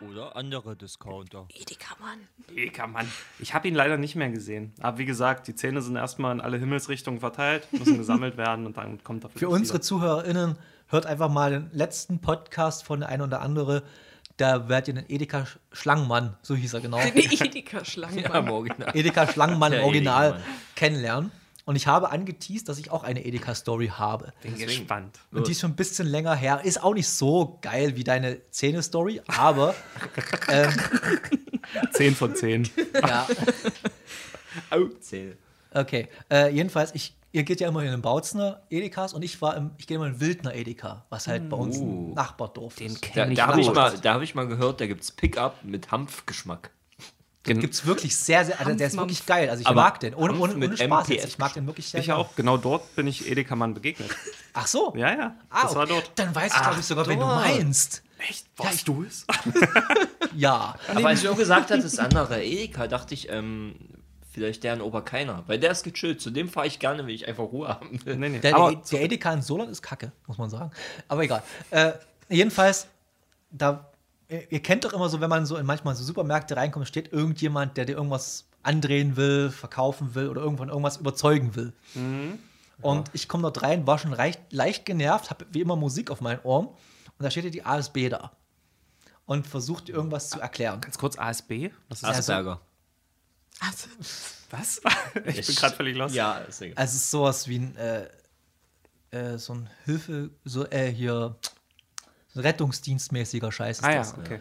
Oder 0.00 0.36
andere 0.36 0.76
Discounter. 0.76 1.46
Edeka, 1.52 1.96
Mann. 2.00 2.20
Edeka, 2.56 2.86
Mann. 2.86 3.10
Ich 3.40 3.52
habe 3.52 3.66
ihn 3.68 3.74
leider 3.74 3.96
nicht 3.98 4.14
mehr 4.14 4.30
gesehen. 4.30 4.72
Aber 4.80 4.98
wie 4.98 5.04
gesagt, 5.04 5.48
die 5.48 5.54
Zähne 5.54 5.82
sind 5.82 5.96
erstmal 5.96 6.32
in 6.32 6.40
alle 6.40 6.56
Himmelsrichtungen 6.58 7.20
verteilt, 7.20 7.66
müssen 7.72 7.98
gesammelt 7.98 8.36
werden 8.36 8.64
und 8.66 8.76
dann 8.76 9.02
kommt 9.02 9.24
dafür. 9.24 9.38
Für 9.38 9.48
unsere 9.48 9.80
ZuhörerInnen 9.80 10.56
hört 10.86 11.04
einfach 11.06 11.28
mal 11.28 11.50
den 11.50 11.70
letzten 11.72 12.20
Podcast 12.20 12.84
von 12.84 13.00
der 13.00 13.08
ein 13.08 13.20
oder 13.22 13.40
andere. 13.42 13.82
Da 14.36 14.68
werdet 14.68 14.88
ihr 14.88 14.94
den 14.94 15.10
Edeka 15.10 15.40
Sch- 15.42 15.56
Schlangenmann, 15.72 16.36
so 16.42 16.54
hieß 16.54 16.74
er 16.74 16.80
genau. 16.80 16.98
Den 17.02 17.16
Edeka-Schlangen. 17.16 18.18
Ja, 18.22 18.38
im 18.38 18.48
Original. 18.50 18.96
Edeka 18.96 19.26
Schlangenmann 19.26 19.72
im 19.72 19.82
Original 19.82 20.26
Edeka-Mann. 20.28 20.44
kennenlernen. 20.76 21.32
Und 21.68 21.76
ich 21.76 21.86
habe 21.86 22.10
angeteased, 22.10 22.66
dass 22.70 22.78
ich 22.78 22.90
auch 22.90 23.04
eine 23.04 23.26
Edeka-Story 23.26 23.88
habe. 23.88 24.32
Bin 24.42 24.56
gespannt. 24.56 25.18
Und 25.30 25.46
die 25.48 25.52
ist 25.52 25.60
schon 25.60 25.72
ein 25.72 25.76
bisschen 25.76 26.06
länger 26.08 26.34
her. 26.34 26.62
Ist 26.64 26.82
auch 26.82 26.94
nicht 26.94 27.10
so 27.10 27.58
geil 27.60 27.94
wie 27.94 28.04
deine 28.04 28.40
Zähne-Story, 28.50 29.20
aber 29.26 29.74
10 31.92 32.14
von 32.14 32.34
10. 32.34 32.70
ja, 33.02 33.26
Zähl. 35.00 35.36
okay. 35.74 36.08
Äh, 36.30 36.54
jedenfalls, 36.54 36.94
ich, 36.94 37.14
ihr 37.32 37.42
geht 37.42 37.60
ja 37.60 37.68
immer 37.68 37.82
in 37.84 37.90
den 37.90 38.00
Bautzner 38.00 38.62
Edekas 38.70 39.12
und 39.12 39.22
ich 39.22 39.42
war 39.42 39.54
im, 39.54 39.72
ich 39.76 39.86
gehe 39.86 39.96
immer 39.98 40.06
in 40.06 40.20
Wildner 40.20 40.54
Edeka, 40.54 41.04
was 41.10 41.26
halt 41.28 41.50
bei 41.50 41.56
uns 41.58 41.76
ein 41.76 42.14
Nachbardorf 42.14 42.80
ist. 42.80 43.04
Da, 43.04 43.08
Kenn 43.24 43.32
ich 43.32 43.36
da 43.36 43.46
habe 43.48 43.60
ich, 43.60 43.70
mal- 43.70 43.98
da 44.00 44.14
hab 44.14 44.22
ich 44.22 44.34
mal 44.34 44.46
gehört, 44.48 44.80
da 44.80 44.86
gibt 44.86 45.02
es 45.02 45.12
Pickup 45.12 45.62
mit 45.64 45.90
Hanfgeschmack. 45.90 46.70
Gibt 47.54 47.74
es 47.74 47.86
wirklich 47.86 48.16
sehr, 48.16 48.44
sehr, 48.44 48.60
also 48.60 48.74
der 48.74 48.86
ist 48.86 48.96
wirklich 48.96 49.24
geil. 49.26 49.48
Also 49.50 49.62
ich 49.62 49.66
Aber 49.66 49.82
mag 49.82 50.00
den. 50.00 50.14
Ohne, 50.14 50.38
ohne, 50.38 50.54
ohne 50.54 50.76
Spaß 50.76 51.08
jetzt. 51.08 51.26
Ich 51.26 51.38
mag 51.38 51.54
den 51.54 51.66
wirklich 51.66 51.88
sehr 51.88 52.00
Ich 52.00 52.12
auch. 52.12 52.34
Genau 52.36 52.56
dort 52.56 52.94
bin 52.96 53.06
ich 53.06 53.28
Edeka-Mann 53.28 53.74
begegnet. 53.74 54.10
Ach 54.54 54.66
so. 54.66 54.92
Ja, 54.96 55.16
ja. 55.16 55.36
Ah, 55.50 55.62
das 55.62 55.74
war 55.74 55.84
okay. 55.84 55.94
dort. 55.94 56.12
Dann 56.16 56.34
weiß 56.34 56.52
ich, 56.54 56.62
glaube 56.62 56.80
ich, 56.80 56.86
sogar, 56.86 57.06
wen 57.06 57.18
du 57.18 57.26
meinst. 57.26 58.02
Echt? 58.18 58.46
Warst 58.56 58.88
du 58.88 59.04
es? 59.04 59.26
Ja. 60.34 60.76
Aber 60.94 61.08
als 61.08 61.22
du 61.22 61.34
gesagt 61.34 61.70
hast, 61.70 61.82
das 61.82 61.98
andere 61.98 62.44
Edeka, 62.44 62.86
dachte 62.86 63.14
ich, 63.14 63.28
ähm, 63.30 63.74
vielleicht 64.30 64.62
der 64.62 64.74
in 64.74 64.80
Oberkeiner. 64.80 65.42
Weil 65.46 65.58
der 65.58 65.72
ist 65.72 65.82
gechillt. 65.82 66.20
Zu 66.20 66.30
dem 66.30 66.48
fahre 66.48 66.66
ich 66.66 66.78
gerne, 66.78 67.02
wenn 67.06 67.14
ich 67.14 67.26
einfach 67.26 67.44
Ruhe 67.44 67.68
haben 67.68 68.04
will. 68.04 68.16
Nee, 68.16 68.28
nee. 68.28 68.38
Der, 68.38 68.54
Aber 68.54 68.74
der 68.74 69.02
Edeka 69.02 69.32
in 69.32 69.42
Solan 69.42 69.68
ist 69.68 69.82
kacke, 69.82 70.12
muss 70.26 70.38
man 70.38 70.50
sagen. 70.50 70.70
Aber 71.08 71.22
egal. 71.24 71.42
Äh, 71.70 71.92
jedenfalls, 72.28 72.86
da, 73.50 73.90
ihr 74.28 74.62
kennt 74.62 74.84
doch 74.84 74.92
immer 74.92 75.08
so, 75.08 75.20
wenn 75.20 75.30
man 75.30 75.46
so 75.46 75.56
in 75.56 75.66
manchmal 75.66 75.94
so 75.94 76.04
Supermärkte 76.04 76.56
reinkommt, 76.56 76.86
steht 76.86 77.12
irgendjemand, 77.12 77.76
der 77.76 77.84
dir 77.84 77.96
irgendwas 77.96 78.46
andrehen 78.62 79.16
will, 79.16 79.50
verkaufen 79.50 80.14
will 80.14 80.28
oder 80.28 80.42
irgendwann 80.42 80.68
irgendwas 80.68 80.98
überzeugen 80.98 81.54
will. 81.56 81.72
Und 82.80 83.10
ich 83.12 83.28
komme 83.28 83.42
dort 83.42 83.62
rein, 83.62 83.86
war 83.86 83.98
schon 83.98 84.12
leicht, 84.12 84.40
leicht 84.52 84.84
genervt, 84.84 85.30
habe 85.30 85.46
wie 85.50 85.60
immer 85.60 85.76
Musik 85.76 86.10
auf 86.10 86.20
meinen 86.20 86.40
Ohren 86.42 86.66
und 86.66 87.24
da 87.24 87.30
steht 87.30 87.44
ja 87.44 87.50
die 87.50 87.64
ASB 87.64 88.08
da 88.10 88.32
und 89.26 89.46
versucht 89.46 89.88
dir 89.88 89.94
irgendwas 89.94 90.30
zu 90.30 90.40
erklären. 90.40 90.80
ganz 90.80 90.98
kurz 90.98 91.18
ASB. 91.18 91.70
Was 91.88 91.98
ist 91.98 92.08
das? 92.08 92.18
Asperger. 92.18 92.60
Also, 93.60 93.88
Was? 94.50 94.80
Ich 95.26 95.46
bin 95.46 95.56
gerade 95.56 95.76
völlig 95.76 95.96
los. 95.96 96.14
Ja, 96.14 96.38
ist 96.38 96.60
egal. 96.62 96.76
Also 96.76 96.96
es 96.96 97.02
ist 97.02 97.10
sowas 97.10 97.48
wie 97.48 97.58
ein, 97.58 97.76
äh, 97.76 98.08
äh, 99.10 99.38
so 99.38 99.54
ein 99.54 99.70
Hilfe, 99.84 100.30
so, 100.44 100.66
äh, 100.66 100.92
hier, 100.92 101.36
so 102.28 102.40
ein 102.40 102.46
rettungsdienstmäßiger 102.46 103.50
Scheiß 103.50 103.78
ist 103.78 103.84
Ah 103.84 103.92
ja, 103.92 103.98
das. 103.98 104.16
okay. 104.18 104.40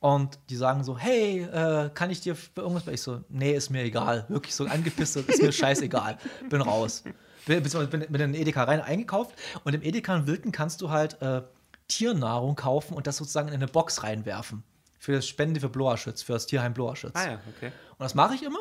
Und 0.00 0.38
die 0.48 0.56
sagen 0.56 0.84
so, 0.84 0.96
hey, 0.96 1.42
äh, 1.42 1.90
kann 1.92 2.10
ich 2.10 2.20
dir 2.20 2.36
für 2.36 2.60
irgendwas? 2.60 2.86
Ich 2.86 3.02
so, 3.02 3.24
nee, 3.28 3.52
ist 3.52 3.70
mir 3.70 3.82
egal. 3.82 4.26
Wirklich 4.28 4.54
so 4.54 4.66
angepisst, 4.66 5.16
ist 5.16 5.42
mir 5.42 5.50
scheißegal. 5.50 6.18
Bin 6.48 6.60
raus. 6.60 7.02
Bin, 7.46 7.62
bin, 7.62 7.88
bin, 7.88 8.02
in 8.02 8.32
den 8.32 8.34
Edeka 8.34 8.64
rein 8.64 8.80
eingekauft 8.80 9.34
und 9.64 9.74
im 9.74 9.82
Edeka 9.82 10.14
in 10.14 10.26
Wilken 10.26 10.52
kannst 10.52 10.82
du 10.82 10.90
halt 10.90 11.20
äh, 11.22 11.42
Tiernahrung 11.88 12.54
kaufen 12.54 12.94
und 12.94 13.06
das 13.06 13.16
sozusagen 13.16 13.48
in 13.48 13.54
eine 13.54 13.66
Box 13.66 14.02
reinwerfen. 14.02 14.62
Für 14.98 15.12
das 15.12 15.26
Spende 15.26 15.58
für 15.58 15.68
Bloerschütz, 15.70 16.22
für 16.22 16.34
das 16.34 16.46
Tierheim 16.46 16.74
Bloerschütz. 16.74 17.12
Ah 17.14 17.30
ja, 17.32 17.40
okay. 17.56 17.72
Und 17.92 18.00
das 18.04 18.14
mache 18.14 18.34
ich 18.34 18.42
immer 18.42 18.58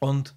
und 0.00 0.34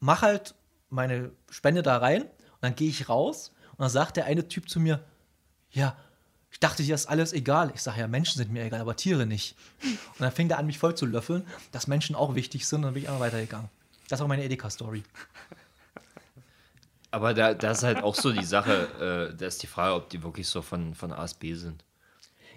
mache 0.00 0.26
halt 0.26 0.54
meine 0.90 1.30
Spende 1.50 1.82
da 1.82 1.98
rein 1.98 2.22
und 2.22 2.30
dann 2.62 2.74
gehe 2.74 2.88
ich 2.88 3.08
raus 3.08 3.52
und 3.72 3.80
dann 3.80 3.90
sagt 3.90 4.16
der 4.16 4.24
eine 4.26 4.48
Typ 4.48 4.68
zu 4.68 4.80
mir, 4.80 5.04
ja, 5.70 5.96
ich 6.50 6.60
dachte, 6.60 6.82
dir 6.82 6.94
ist 6.94 7.06
alles 7.06 7.34
egal. 7.34 7.70
Ich 7.74 7.82
sage, 7.82 8.00
ja, 8.00 8.08
Menschen 8.08 8.38
sind 8.38 8.50
mir 8.50 8.64
egal, 8.64 8.80
aber 8.80 8.96
Tiere 8.96 9.26
nicht. 9.26 9.54
Und 9.82 10.20
dann 10.20 10.32
fing 10.32 10.48
er 10.48 10.58
an, 10.58 10.64
mich 10.66 10.78
voll 10.78 10.94
zu 10.94 11.04
löffeln, 11.04 11.46
dass 11.72 11.86
Menschen 11.86 12.16
auch 12.16 12.34
wichtig 12.34 12.66
sind 12.66 12.78
und 12.78 12.82
dann 12.84 12.94
bin 12.94 13.02
ich 13.02 13.08
einfach 13.08 13.20
weitergegangen. 13.20 13.68
Das 14.08 14.22
auch 14.22 14.26
meine 14.28 14.44
Edeka-Story. 14.44 15.02
Aber 17.10 17.32
da, 17.34 17.54
da 17.54 17.70
ist 17.70 17.82
halt 17.82 18.02
auch 18.02 18.14
so 18.14 18.32
die 18.32 18.44
Sache, 18.44 19.30
äh, 19.32 19.36
da 19.36 19.46
ist 19.46 19.62
die 19.62 19.66
Frage, 19.66 19.94
ob 19.94 20.10
die 20.10 20.22
wirklich 20.22 20.46
so 20.46 20.60
von, 20.62 20.94
von 20.94 21.12
A 21.12 21.22
bis 21.22 21.34
B 21.34 21.54
sind. 21.54 21.84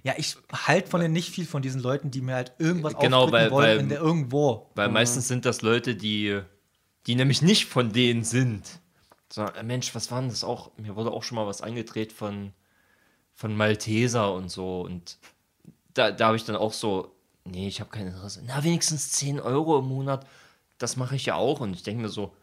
Ja, 0.04 0.14
ich 0.18 0.36
halte 0.52 0.90
von 0.90 1.00
denen 1.00 1.14
nicht 1.14 1.30
viel 1.30 1.46
von 1.46 1.62
diesen 1.62 1.82
Leuten, 1.82 2.12
die 2.12 2.22
mir 2.22 2.36
halt 2.36 2.54
irgendwas 2.58 2.98
Genau, 2.98 3.32
weil- 3.32 3.52
wollen, 3.52 3.90
weil- 3.90 3.98
irgendwo. 3.98 4.70
Weil 4.76 4.90
meistens 4.90 5.28
sind 5.28 5.46
das 5.46 5.62
Leute, 5.62 5.96
die, 5.96 6.42
die 7.08 7.16
nämlich 7.16 7.42
nicht 7.42 7.66
von 7.66 7.92
denen 7.92 8.24
sind. 8.24 8.80
So, 9.32 9.44
äh, 9.44 9.64
Mensch, 9.64 9.96
was 9.96 10.12
war 10.12 10.20
denn 10.20 10.30
das 10.30 10.44
auch? 10.44 10.72
Mir 10.78 10.96
wurde 10.96 11.12
auch 11.12 11.24
schon 11.24 11.36
mal 11.36 11.48
was 11.48 11.62
angedreht 11.62 12.12
von, 12.12 12.52
von 13.34 13.56
Malteser 13.56 14.34
und 14.34 14.50
so. 14.50 14.82
Und 14.82 15.18
da, 15.94 16.12
da 16.12 16.28
habe 16.28 16.38
ich 16.38 16.46
dann 16.46 16.56
auch 16.56 16.74
so, 16.74 17.16
nee, 17.46 17.68
ich 17.68 17.80
habe 17.80 17.90
kein 17.90 18.08
Interesse. 18.08 18.42
Na, 18.46 18.64
wenigstens 18.64 19.12
10 19.12 19.40
Euro 19.40 19.80
im 19.80 19.86
Monat, 19.88 20.28
das 20.78 20.96
mache 20.98 21.16
ich 21.16 21.26
ja 21.26 21.36
auch. 21.36 21.60
Und 21.60 21.74
ich 21.74 21.84
denke 21.84 22.02
mir 22.04 22.10
so, 22.10 22.34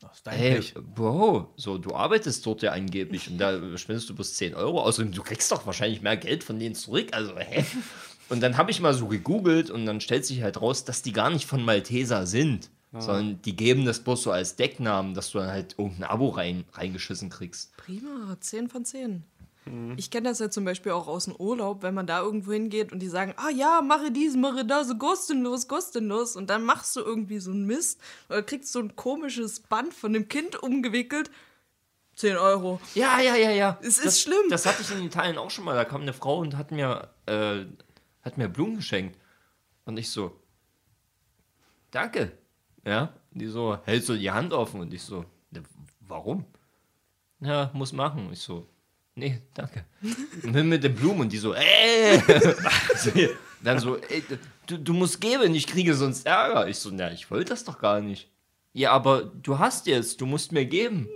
Das 0.00 0.16
ist 0.16 0.26
dein 0.26 0.36
Hey, 0.36 0.54
Pech. 0.56 0.74
Bro, 0.74 1.52
so, 1.56 1.78
du 1.78 1.94
arbeitest 1.94 2.44
dort 2.44 2.62
ja 2.62 2.72
angeblich 2.72 3.28
und 3.30 3.38
da 3.38 3.78
spendest 3.78 4.10
du 4.10 4.14
bloß 4.14 4.34
10 4.34 4.54
Euro. 4.54 4.82
Außerdem, 4.82 5.12
du 5.12 5.22
kriegst 5.22 5.50
doch 5.52 5.66
wahrscheinlich 5.66 6.02
mehr 6.02 6.16
Geld 6.16 6.44
von 6.44 6.58
denen 6.58 6.74
zurück. 6.74 7.08
Also, 7.12 7.38
hä? 7.38 7.64
Und 8.30 8.40
dann 8.42 8.56
habe 8.56 8.70
ich 8.70 8.80
mal 8.80 8.94
so 8.94 9.06
gegoogelt 9.06 9.68
und 9.68 9.84
dann 9.84 10.00
stellt 10.00 10.24
sich 10.24 10.42
halt 10.42 10.58
raus, 10.58 10.86
dass 10.86 11.02
die 11.02 11.12
gar 11.12 11.28
nicht 11.28 11.44
von 11.44 11.62
Malteser 11.62 12.26
sind, 12.26 12.70
sondern 13.00 13.42
die 13.42 13.56
geben 13.56 13.84
das 13.84 14.00
bloß 14.00 14.22
so 14.22 14.30
als 14.30 14.56
Decknamen, 14.56 15.14
dass 15.14 15.30
du 15.30 15.38
dann 15.38 15.48
halt 15.48 15.74
irgendein 15.78 16.04
Abo 16.04 16.28
rein, 16.28 16.64
reingeschissen 16.72 17.30
kriegst. 17.30 17.76
Prima, 17.76 18.36
10 18.40 18.68
von 18.68 18.84
10. 18.84 19.24
Ich 19.96 20.10
kenne 20.10 20.28
das 20.28 20.40
ja 20.40 20.50
zum 20.50 20.66
Beispiel 20.66 20.92
auch 20.92 21.08
aus 21.08 21.24
dem 21.24 21.36
Urlaub, 21.36 21.82
wenn 21.82 21.94
man 21.94 22.06
da 22.06 22.20
irgendwo 22.20 22.52
hingeht 22.52 22.92
und 22.92 22.98
die 22.98 23.08
sagen, 23.08 23.32
ah 23.36 23.48
ja, 23.48 23.80
mache 23.80 24.10
dies, 24.10 24.36
mache 24.36 24.66
das, 24.66 24.88
so 24.88 24.98
kostenlos, 24.98 25.68
kostenlos. 25.68 26.36
Und 26.36 26.50
dann 26.50 26.64
machst 26.64 26.94
du 26.96 27.00
irgendwie 27.00 27.38
so 27.38 27.50
einen 27.50 27.64
Mist 27.64 27.98
oder 28.28 28.42
kriegst 28.42 28.72
so 28.72 28.80
ein 28.80 28.94
komisches 28.94 29.60
Band 29.60 29.94
von 29.94 30.12
dem 30.12 30.28
Kind 30.28 30.62
umgewickelt. 30.62 31.30
10 32.16 32.36
Euro. 32.36 32.78
Ja, 32.94 33.20
ja, 33.20 33.36
ja, 33.36 33.50
ja. 33.50 33.78
Es 33.80 33.96
ist 33.96 34.04
das, 34.04 34.20
schlimm. 34.20 34.50
Das 34.50 34.66
hatte 34.66 34.82
ich 34.82 34.90
in 34.90 35.02
Italien 35.02 35.38
auch 35.38 35.50
schon 35.50 35.64
mal. 35.64 35.74
Da 35.74 35.86
kam 35.86 36.02
eine 36.02 36.12
Frau 36.12 36.38
und 36.38 36.58
hat 36.58 36.70
mir, 36.70 37.08
äh, 37.24 37.64
hat 38.22 38.36
mir 38.36 38.48
Blumen 38.48 38.76
geschenkt. 38.76 39.18
Und 39.86 39.96
ich 39.96 40.10
so, 40.10 40.38
danke. 41.90 42.32
Ja, 42.84 43.12
die 43.32 43.46
so, 43.46 43.78
hältst 43.84 44.08
du 44.08 44.16
die 44.16 44.30
Hand 44.30 44.52
offen? 44.52 44.80
Und 44.80 44.92
ich 44.92 45.02
so, 45.02 45.24
"Ne, 45.50 45.62
warum? 46.00 46.44
Ja, 47.40 47.70
muss 47.74 47.92
machen. 47.92 48.28
Ich 48.32 48.40
so, 48.40 48.66
nee, 49.14 49.40
danke. 49.54 49.84
Und 50.42 50.52
bin 50.52 50.68
mit 50.68 50.84
den 50.84 50.94
Blumen 50.94 51.22
und 51.22 51.32
die 51.32 51.38
so, 51.38 51.54
äh. 51.54 52.18
so, 52.96 53.10
dann 53.62 53.78
so, 53.78 53.96
ey, 53.96 54.22
du, 54.66 54.78
du 54.78 54.92
musst 54.92 55.20
geben, 55.20 55.54
ich 55.54 55.66
kriege 55.66 55.94
sonst 55.94 56.26
Ärger. 56.26 56.68
Ich 56.68 56.78
so, 56.78 56.90
na, 56.92 57.12
ich 57.12 57.30
wollte 57.30 57.50
das 57.50 57.64
doch 57.64 57.78
gar 57.78 58.00
nicht. 58.00 58.30
Ja, 58.72 58.92
aber 58.92 59.22
du 59.24 59.58
hast 59.58 59.86
jetzt, 59.86 60.20
du 60.20 60.26
musst 60.26 60.52
mir 60.52 60.66
geben. 60.66 61.08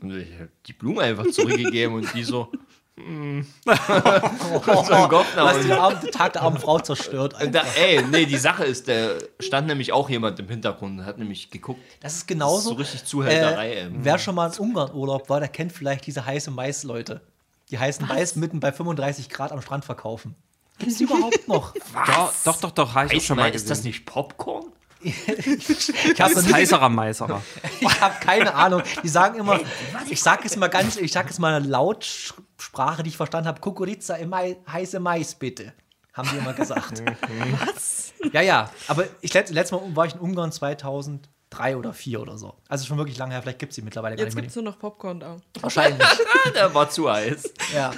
Und 0.00 0.16
ich 0.16 0.38
hab 0.38 0.48
die 0.64 0.72
Blume 0.72 1.02
einfach 1.02 1.26
zurückgegeben 1.30 1.94
und 1.94 2.12
die 2.14 2.24
so, 2.24 2.50
hm. 2.98 3.46
unten. 3.64 5.62
den 5.62 5.72
Abend, 5.72 6.12
Tag 6.12 6.34
der 6.34 6.42
armen 6.42 6.58
Frau 6.58 6.78
zerstört. 6.78 7.34
Da, 7.50 7.62
ey, 7.76 8.02
nee, 8.02 8.26
die 8.26 8.36
Sache 8.36 8.64
ist, 8.64 8.86
da 8.88 9.14
stand 9.40 9.66
nämlich 9.66 9.92
auch 9.92 10.10
jemand 10.10 10.38
im 10.38 10.48
Hintergrund 10.48 11.00
und 11.00 11.06
hat 11.06 11.18
nämlich 11.18 11.50
geguckt. 11.50 11.80
Das 12.00 12.14
ist 12.14 12.28
genauso. 12.28 12.70
So 12.70 12.74
richtig 12.74 13.04
Zuhälterei, 13.04 13.72
Äh, 13.72 13.84
ey. 13.84 13.90
wer 13.92 14.18
schon 14.18 14.34
mal 14.34 14.50
in 14.52 14.58
Ungarn 14.58 14.92
Urlaub 14.92 15.28
war, 15.30 15.40
der 15.40 15.48
kennt 15.48 15.72
vielleicht 15.72 16.06
diese 16.06 16.26
heiße 16.26 16.50
Mais-Leute. 16.50 17.22
Die 17.70 17.78
heißen 17.78 18.06
Mais 18.06 18.36
mitten 18.36 18.60
bei 18.60 18.72
35 18.72 19.30
Grad 19.30 19.52
am 19.52 19.62
Strand 19.62 19.84
verkaufen. 19.84 20.34
Gibt 20.78 20.92
es 20.92 20.98
die 20.98 21.04
überhaupt 21.04 21.48
noch? 21.48 21.72
Doch, 22.06 22.32
doch, 22.44 22.60
doch, 22.60 22.70
doch, 22.72 22.94
habe 22.94 23.14
ich 23.14 23.24
schon 23.24 23.36
mal 23.36 23.54
ist 23.54 23.70
das 23.70 23.84
nicht 23.84 24.04
Popcorn? 24.04 24.66
Ich 25.02 26.20
habe 26.20 26.32
ist 26.32 26.52
heißerer 26.52 26.88
Mais, 26.88 27.20
aber. 27.22 27.42
ich 27.80 28.00
hab 28.00 28.20
keine 28.20 28.54
Ahnung. 28.54 28.82
Die 29.02 29.08
sagen 29.08 29.38
immer, 29.38 29.60
ich 30.08 30.22
sag 30.22 30.44
es 30.44 30.56
mal 30.56 30.68
ganz, 30.68 30.96
ich 30.96 31.12
sag 31.12 31.30
es 31.30 31.38
mal 31.38 31.54
eine 31.54 31.66
Lautsprache, 31.66 33.02
die 33.02 33.10
ich 33.10 33.16
verstanden 33.16 33.48
habe, 33.48 33.60
Kukuriza 33.60 34.14
im 34.16 34.30
Mai, 34.30 34.56
heiße 34.70 35.00
Mais 35.00 35.34
bitte. 35.34 35.72
Haben 36.12 36.28
die 36.30 36.38
immer 36.38 36.52
gesagt. 36.52 37.02
Was? 37.66 38.12
ja, 38.32 38.42
ja, 38.42 38.70
aber 38.86 39.06
ich, 39.22 39.32
letzt, 39.32 39.52
letztes 39.52 39.78
Mal 39.78 39.96
war 39.96 40.06
ich 40.06 40.14
in 40.14 40.20
Ungarn 40.20 40.52
2003 40.52 41.76
oder 41.76 41.92
2004 41.92 42.20
oder 42.20 42.38
so. 42.38 42.54
Also 42.68 42.86
schon 42.86 42.98
wirklich 42.98 43.16
lange 43.16 43.32
her, 43.32 43.42
vielleicht 43.42 43.58
gibt 43.58 43.70
es 43.72 43.76
die 43.76 43.82
mittlerweile 43.82 44.16
gar 44.16 44.24
Jetzt 44.24 44.34
nicht 44.34 44.44
gibt 44.44 44.54
mehr. 44.54 44.62
es 44.62 44.64
nur 44.64 44.72
noch 44.72 44.78
Popcorn 44.78 45.20
da. 45.20 45.38
Wahrscheinlich. 45.60 46.06
Ah, 46.06 46.50
der 46.54 46.74
war 46.74 46.90
zu 46.90 47.10
heiß. 47.10 47.52
Ja. 47.74 47.92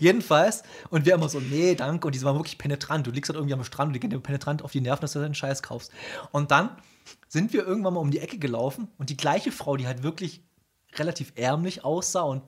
Jedenfalls, 0.00 0.62
und 0.90 1.04
wir 1.06 1.14
immer 1.14 1.28
so, 1.28 1.40
nee, 1.40 1.74
danke. 1.74 2.06
Und 2.06 2.14
die 2.14 2.22
waren 2.22 2.36
wirklich 2.36 2.58
penetrant. 2.58 3.06
Du 3.06 3.10
liegst 3.10 3.28
dann 3.28 3.36
irgendwie 3.36 3.54
am 3.54 3.64
Strand 3.64 3.88
und 3.88 3.92
die 3.94 4.00
gehen 4.00 4.10
dir 4.10 4.18
penetrant 4.20 4.62
auf 4.62 4.72
die 4.72 4.80
Nerven, 4.80 5.00
dass 5.02 5.12
du 5.12 5.20
deinen 5.20 5.34
Scheiß 5.34 5.62
kaufst. 5.62 5.90
Und 6.30 6.50
dann 6.50 6.70
sind 7.28 7.52
wir 7.52 7.66
irgendwann 7.66 7.94
mal 7.94 8.00
um 8.00 8.10
die 8.10 8.18
Ecke 8.20 8.38
gelaufen 8.38 8.88
und 8.98 9.10
die 9.10 9.16
gleiche 9.16 9.52
Frau, 9.52 9.76
die 9.76 9.86
halt 9.86 10.02
wirklich 10.02 10.42
relativ 10.96 11.32
ärmlich 11.36 11.84
aussah 11.84 12.22
und 12.22 12.42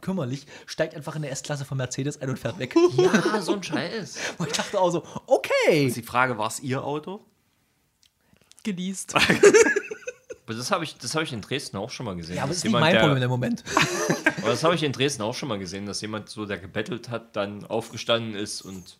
kümmerlich, 0.00 0.46
steigt 0.66 0.94
einfach 0.94 1.14
in 1.16 1.22
der 1.22 1.30
S-Klasse 1.30 1.64
von 1.66 1.76
Mercedes 1.76 2.20
ein 2.22 2.30
und 2.30 2.38
fährt 2.38 2.58
weg. 2.58 2.74
Ja, 2.96 3.40
so 3.42 3.52
ein 3.54 3.62
Scheiß. 3.62 4.16
Und 4.38 4.46
ich 4.46 4.52
dachte 4.54 4.80
auch 4.80 4.90
so, 4.90 5.04
okay. 5.26 5.86
Ist 5.86 5.96
die 5.98 6.02
Frage, 6.02 6.38
war 6.38 6.48
es 6.48 6.58
Ihr 6.60 6.82
Auto? 6.82 7.20
Geleast. 8.62 9.14
Aber 10.46 10.56
das 10.56 10.70
habe 10.72 10.82
ich, 10.84 10.96
das 10.98 11.14
hab 11.14 11.22
ich 11.22 11.32
in 11.32 11.40
Dresden 11.42 11.76
auch 11.76 11.90
schon 11.90 12.06
mal 12.06 12.16
gesehen. 12.16 12.34
Ja, 12.36 12.42
aber 12.42 12.48
das 12.48 12.56
ist 12.58 12.64
nicht 12.64 12.72
mein 12.72 12.92
der- 12.92 13.02
Problem 13.02 13.22
im 13.22 13.30
Moment. 13.30 13.62
Aber 14.40 14.50
das 14.50 14.64
habe 14.64 14.74
ich 14.74 14.82
in 14.82 14.92
Dresden 14.92 15.22
auch 15.22 15.34
schon 15.34 15.48
mal 15.48 15.58
gesehen, 15.58 15.86
dass 15.86 16.00
jemand 16.00 16.28
so, 16.28 16.46
der 16.46 16.58
gebettelt 16.58 17.08
hat, 17.08 17.36
dann 17.36 17.64
aufgestanden 17.66 18.34
ist 18.34 18.62
und 18.62 18.98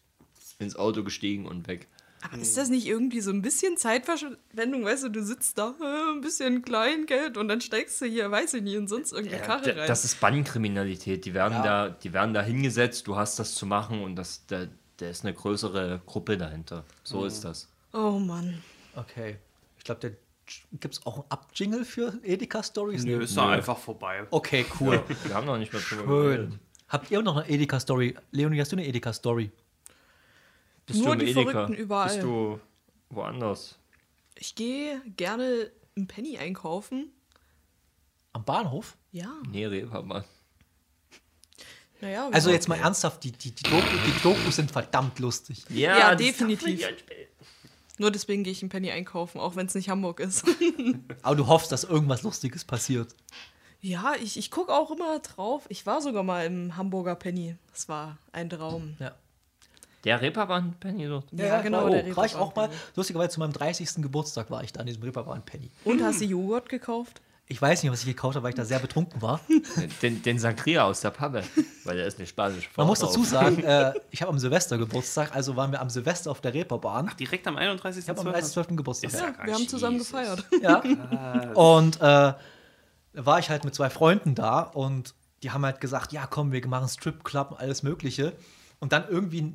ins 0.59 0.77
Auto 0.77 1.03
gestiegen 1.05 1.47
und 1.47 1.67
weg. 1.69 1.89
Aber 2.23 2.37
ist 2.37 2.55
das 2.59 2.69
nicht 2.69 2.87
irgendwie 2.87 3.23
so 3.23 3.31
ein 3.31 3.41
bisschen 3.41 3.79
Zeitverschwendung? 3.79 4.85
Weißt 4.85 5.05
du, 5.05 5.09
du 5.09 5.23
sitzt 5.23 5.57
da, 5.57 5.75
äh, 5.81 6.13
ein 6.15 6.21
bisschen 6.21 6.61
Kleingeld 6.63 7.39
und 7.39 7.49
dann 7.49 7.63
steigst 7.63 7.99
du 8.03 8.05
hier, 8.05 8.31
weiß 8.31 8.53
ich 8.55 8.63
nicht, 8.63 8.75
in 8.75 8.87
sonst 8.89 9.13
irgendeine 9.13 9.43
Karre 9.43 9.63
D- 9.63 9.71
rein. 9.73 9.89
Das 9.89 10.05
ist 10.05 10.21
Bandenkriminalität. 10.21 11.25
Die 11.25 11.33
werden, 11.33 11.55
Ja. 11.55 11.63
da, 11.63 11.89
die 11.89 12.13
werden 12.13 12.35
da 12.35 12.43
hingesetzt, 12.43 13.07
du 13.07 13.17
hast 13.17 13.39
das 13.39 13.55
zu 13.55 13.65
machen 13.65 14.03
und 14.03 14.17
das, 14.17 14.45
da, 14.49 14.67
da 14.99 15.09
ist 15.09 15.25
eine 15.25 15.33
größere 15.33 16.03
Gruppe 16.05 16.37
dahinter. 16.37 16.85
So 17.05 17.25
ist 17.25 17.43
das. 17.45 17.69
oh 17.95 18.19
Mann. 18.19 18.63
Okay. 18.97 19.37
Ich 19.79 19.85
glaube, 19.85 20.01
der 20.03 20.11
gibt 20.73 20.95
es 20.95 21.07
auch 21.07 21.15
einen 21.17 21.25
Ab-Jingle 21.31 21.85
für 21.85 22.19
Edeka-Stories? 22.23 23.05
Nö, 23.05 23.23
ist 23.23 23.37
da 23.37 23.51
einfach 23.51 23.79
vorbei. 23.79 24.27
Okay, 24.31 24.65
cool. 24.81 25.03
Wir 25.25 25.35
haben 25.35 25.47
noch 25.47 25.59
nicht 25.59 25.73
mehr 25.73 25.83
drüber 25.83 26.05
Schön. 26.35 26.59
Habt 26.89 27.11
ihr 27.11 27.23
noch 27.23 27.37
eine 27.37 27.49
Edeka-Story? 27.49 28.17
Leonie, 28.33 28.61
hast 28.61 28.73
du 28.73 28.77
eine 28.77 28.87
Edeka-Story? 28.87 29.51
Bist 30.87 30.99
Nur 31.05 31.15
du 31.17 31.21
im 31.23 31.27
die 31.27 31.33
Edeka? 31.33 31.51
Verrückten 31.51 31.75
überall. 31.75 32.09
Bist 32.09 32.23
du 32.23 32.61
woanders? 33.11 33.79
Ich 34.35 34.55
gehe 34.55 35.01
gerne 35.17 35.71
im 35.95 36.07
Penny 36.07 36.39
einkaufen. 36.39 37.13
Am 38.33 38.45
Bahnhof? 38.45 38.97
Ja, 39.13 39.33
Nee, 39.51 39.67
Reeperbahn. 39.67 40.25
naja. 42.01 42.29
Also 42.33 42.51
jetzt 42.51 42.69
mal 42.69 42.77
ernsthaft, 42.79 43.23
die, 43.25 43.33
die, 43.33 43.51
die, 43.53 43.63
Doku, 43.65 43.83
die 44.07 44.23
Dokus 44.23 44.57
sind 44.57 44.71
verdammt 44.71 45.19
lustig. 45.19 45.65
Ja, 45.69 46.13
das 46.15 46.23
definitiv. 46.23 46.87
Nur 48.01 48.11
deswegen 48.11 48.45
gehe 48.45 48.53
ich 48.55 48.63
im 48.63 48.71
Penny 48.71 48.91
einkaufen, 48.91 49.39
auch 49.39 49.57
wenn 49.57 49.67
es 49.67 49.75
nicht 49.75 49.91
Hamburg 49.91 50.21
ist. 50.21 50.47
Aber 51.23 51.37
du 51.37 51.47
hoffst, 51.47 51.71
dass 51.71 51.85
irgendwas 51.85 52.23
Lustiges 52.23 52.65
passiert. 52.65 53.15
ja, 53.83 54.15
ich, 54.23 54.39
ich 54.39 54.51
gucke 54.51 54.73
auch 54.73 54.91
immer 54.91 55.19
drauf. 55.19 55.67
Ich 55.69 55.85
war 55.85 56.01
sogar 56.01 56.23
mal 56.23 56.47
im 56.47 56.79
Hamburger 56.79 57.15
Penny. 57.15 57.57
Das 57.73 57.91
war 57.91 58.17
ein 58.33 58.49
Traum. 58.49 58.97
Ja, 59.01 59.15
Der 60.05 60.23
Reeperbahn, 60.23 60.77
Penny 60.81 61.09
dort. 61.09 61.27
Ja, 61.33 61.61
genau, 61.61 61.89
Oh, 61.89 61.91
der 61.91 62.17
war 62.17 62.25
ich 62.25 62.35
auch 62.37 62.55
mal. 62.57 62.63
Reeperbahn-Penny. 62.63 62.93
Lustigerweise 62.97 63.29
zu 63.35 63.41
meinem 63.41 63.53
30. 63.53 63.97
Geburtstag 63.97 64.51
war 64.51 64.65
ich 64.65 64.73
da 64.73 64.81
an 64.81 64.87
diesem 64.87 65.03
Reeperbahn 65.03 65.45
Penny. 65.45 65.71
Und 65.85 66.03
hast 66.03 66.23
du 66.23 66.25
Joghurt 66.25 66.71
gekauft? 66.71 67.21
Ich 67.53 67.61
weiß 67.61 67.83
nicht, 67.83 67.91
was 67.91 68.01
ich 68.01 68.07
gekauft 68.07 68.37
habe, 68.37 68.45
weil 68.45 68.51
ich 68.51 68.55
da 68.57 68.65
sehr 68.65 68.79
betrunken 68.79 69.21
war. 69.21 69.41
Den, 70.03 70.23
den 70.23 70.39
Sangria 70.39 70.85
aus 70.85 71.01
der 71.01 71.11
Pappe. 71.11 71.43
Weil 71.83 71.97
der 71.97 72.07
ist 72.07 72.19
eine 72.19 72.27
spanische 72.29 72.69
Man 72.77 72.87
muss 72.87 73.01
dazu 73.01 73.25
sagen, 73.25 73.59
äh, 73.65 73.93
ich 74.13 74.23
habe 74.23 74.31
am 74.31 74.39
Silvester 74.39 74.79
Geburtstag, 74.79 75.35
also 75.35 75.57
waren 75.57 75.73
wir 75.73 75.81
am 75.81 75.91
Silvester 75.91 76.31
auf 76.31 76.41
der 76.41 76.55
Reeperbahn. 76.55 77.11
Direkt 77.19 77.49
am 77.49 77.57
31. 77.57 78.05
Ich 78.05 78.09
habe 78.09 78.21
am 78.21 78.29
31.12. 78.29 78.77
Geburtstag. 78.77 79.13
Ja, 79.13 79.47
wir 79.47 79.55
haben 79.55 79.67
zusammen 79.69 79.95
Jesus. 79.99 80.13
gefeiert. 80.13 80.45
Ja. 80.63 80.81
Und 81.55 81.97
äh, 81.97 82.01
da 82.01 82.37
war 83.15 83.41
ich 83.41 83.51
halt 83.51 83.65
mit 83.65 83.75
zwei 83.75 83.91
Freunden 83.91 84.37
da 84.37 84.61
und 84.61 85.15
die 85.43 85.51
haben 85.51 85.65
halt 85.65 85.81
gesagt, 85.81 86.13
ja 86.13 86.29
komm, 86.29 86.53
wir 86.53 86.65
machen 86.69 86.89
Stripclub 86.89 87.51
und 87.51 87.59
alles 87.59 87.83
Mögliche. 87.83 88.33
Und 88.79 88.93
dann 88.93 89.09
irgendwie 89.09 89.53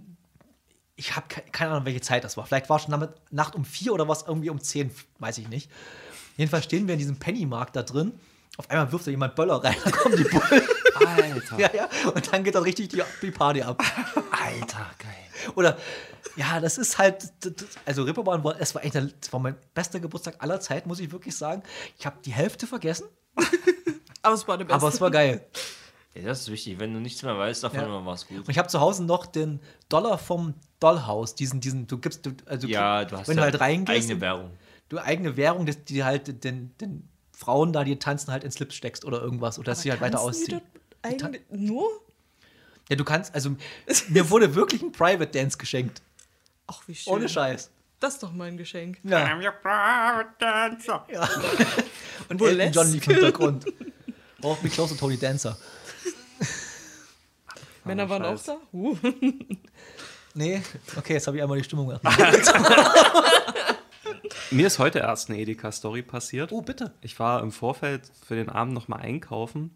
ich 0.98 1.16
habe 1.16 1.28
keine 1.52 1.72
Ahnung, 1.72 1.86
welche 1.86 2.02
Zeit 2.02 2.24
das 2.24 2.38
war. 2.38 2.46
Vielleicht 2.46 2.70
war 2.70 2.78
es 2.78 2.84
schon 2.84 2.98
Nacht- 3.00 3.14
Nacht 3.32 3.56
um 3.56 3.66
vier 3.66 3.94
oder 3.94 4.08
was 4.08 4.24
irgendwie 4.28 4.50
um 4.50 4.60
zehn, 4.62 4.92
weiß 5.20 5.38
ich 5.40 5.50
nicht. 5.50 5.70
Jedenfalls 6.38 6.66
stehen 6.66 6.88
wir 6.88 6.94
in 6.94 7.00
diesem 7.00 7.18
Pennymarkt 7.18 7.76
da 7.76 7.84
drin. 7.84 8.14
Auf 8.58 8.70
einmal 8.70 8.92
wirft 8.92 9.08
da 9.08 9.12
jemand 9.12 9.36
Böller 9.36 9.64
rein, 9.64 9.76
dann 9.84 9.92
kommen 9.94 10.16
die 10.18 10.24
Bullen. 10.24 10.64
Alter. 10.96 11.58
ja, 11.60 11.70
ja. 11.74 11.90
Und 12.14 12.32
dann 12.32 12.44
geht 12.44 12.56
dann 12.56 12.64
richtig 12.64 12.90
die, 12.90 13.02
die 13.22 13.32
Party 13.32 13.62
ab. 13.62 13.82
Alter, 14.32 14.90
geil. 14.98 15.52
Oder, 15.56 15.78
ja, 16.38 16.60
das 16.62 16.78
ist 16.78 16.98
halt, 16.98 17.32
also 17.86 18.04
Ripperbahn 18.04 18.44
war, 18.44 18.60
es 18.60 18.74
war 18.74 18.84
echt, 18.86 18.96
das 18.96 19.32
war 19.32 19.40
mein 19.42 19.56
bester 19.74 20.00
Geburtstag 20.00 20.36
aller 20.40 20.60
Zeit, 20.62 20.86
muss 20.88 21.00
ich 21.02 21.12
wirklich 21.12 21.36
sagen. 21.36 21.64
Ich 22.00 22.06
habe 22.06 22.16
die 22.24 22.32
Hälfte 22.32 22.66
vergessen, 22.66 23.08
Aber 24.22 24.34
es 24.36 24.48
war 24.48 24.58
der 24.58 24.66
beste. 24.66 24.76
aber 24.76 24.88
es 24.88 25.00
war 25.02 25.12
geil. 25.12 25.46
Ja, 26.16 26.24
das 26.24 26.42
ist 26.42 26.52
wichtig. 26.52 26.80
Wenn 26.80 26.94
du 26.94 27.00
nichts 27.00 27.22
mehr 27.24 27.38
weißt, 27.38 27.64
davon 27.64 27.80
Ja. 27.82 28.06
war 28.06 28.14
es 28.14 28.26
gut. 28.26 28.40
Und 28.40 28.50
ich 28.50 28.58
habe 28.58 28.70
zu 28.70 28.80
Hause 28.80 29.04
noch 29.04 29.26
den 29.26 29.60
Dollar 29.90 30.18
vom 30.18 30.54
Dollhaus, 30.80 31.36
diesen, 31.36 31.60
diesen, 31.60 31.88
du 31.88 31.98
gibst, 31.98 32.26
du, 32.26 32.32
also 32.46 32.68
Ja, 32.68 33.04
du 33.06 33.18
hast 33.18 33.28
wenn 33.28 33.36
du 33.36 33.42
ja 33.44 33.52
halt 33.52 33.60
reingehst, 33.60 34.06
eigene 34.06 34.22
Währung. 34.22 34.52
Du 34.90 35.00
eigene 35.00 35.38
Währung, 35.38 35.66
dass 35.66 35.84
die 35.84 36.04
halt 36.04 36.44
den, 36.44 36.76
den 36.78 37.08
Frauen 37.32 37.74
da, 37.74 37.84
die 37.84 37.98
tanzen, 37.98 38.32
halt 38.32 38.44
in 38.44 38.52
Slips 38.52 38.76
steckst 38.76 39.06
oder 39.06 39.22
irgendwas, 39.22 39.60
oder 39.60 39.72
dass 39.72 39.82
sie 39.82 39.92
halt 39.92 40.02
weiter 40.02 40.18
die 40.18 40.24
ausziehen. 40.24 40.62
Eigentlich 41.02 41.42
nur? 41.50 41.88
Ja, 42.90 42.96
du 42.96 43.04
kannst, 43.04 43.34
also 43.34 43.56
mir 44.10 44.30
wurde 44.30 44.56
wirklich 44.56 44.82
ein 44.82 44.92
Private 44.92 45.28
Dance 45.28 45.58
geschenkt. 45.58 46.02
Ach, 46.68 46.82
wie 46.88 46.96
schön. 46.96 47.14
Ohne 47.14 47.30
Scheiß. 47.30 47.72
Das 48.00 48.16
ist 48.16 48.24
doch 48.24 48.34
mein 48.34 48.58
Geschenk. 48.58 49.00
Ja. 49.04 49.26
I'm 49.26 49.44
your 49.44 49.52
private 49.52 50.30
dancer. 50.38 51.06
ja. 51.12 51.28
Und. 52.30 52.42
Elton 52.42 52.72
John 52.72 52.92
lief 52.92 53.08
im 53.08 53.14
Hintergrund. 53.14 53.66
Braucht 54.40 54.64
mich 54.64 54.74
close 54.74 54.98
Tony 54.98 55.18
Dancer. 55.18 55.58
Männer 57.84 58.10
waren 58.10 58.26
auch 58.26 58.42
da? 58.44 58.58
Uh. 58.74 58.98
Nee, 60.34 60.62
okay, 60.98 61.14
jetzt 61.14 61.28
habe 61.28 61.38
ich 61.38 61.44
einmal 61.44 61.58
die 61.58 61.64
Stimmung 61.64 61.88
gemacht. 61.88 62.20
Mir 64.52 64.68
ist 64.68 64.80
heute 64.80 65.00
erst 65.00 65.30
eine 65.30 65.40
Edeka-Story 65.40 66.02
passiert. 66.02 66.52
Oh, 66.52 66.62
bitte. 66.62 66.94
Ich 67.02 67.20
war 67.20 67.42
im 67.42 67.52
Vorfeld 67.52 68.04
für 68.26 68.36
den 68.36 68.50
Abend 68.50 68.74
noch 68.74 68.88
mal 68.88 68.98
einkaufen 68.98 69.72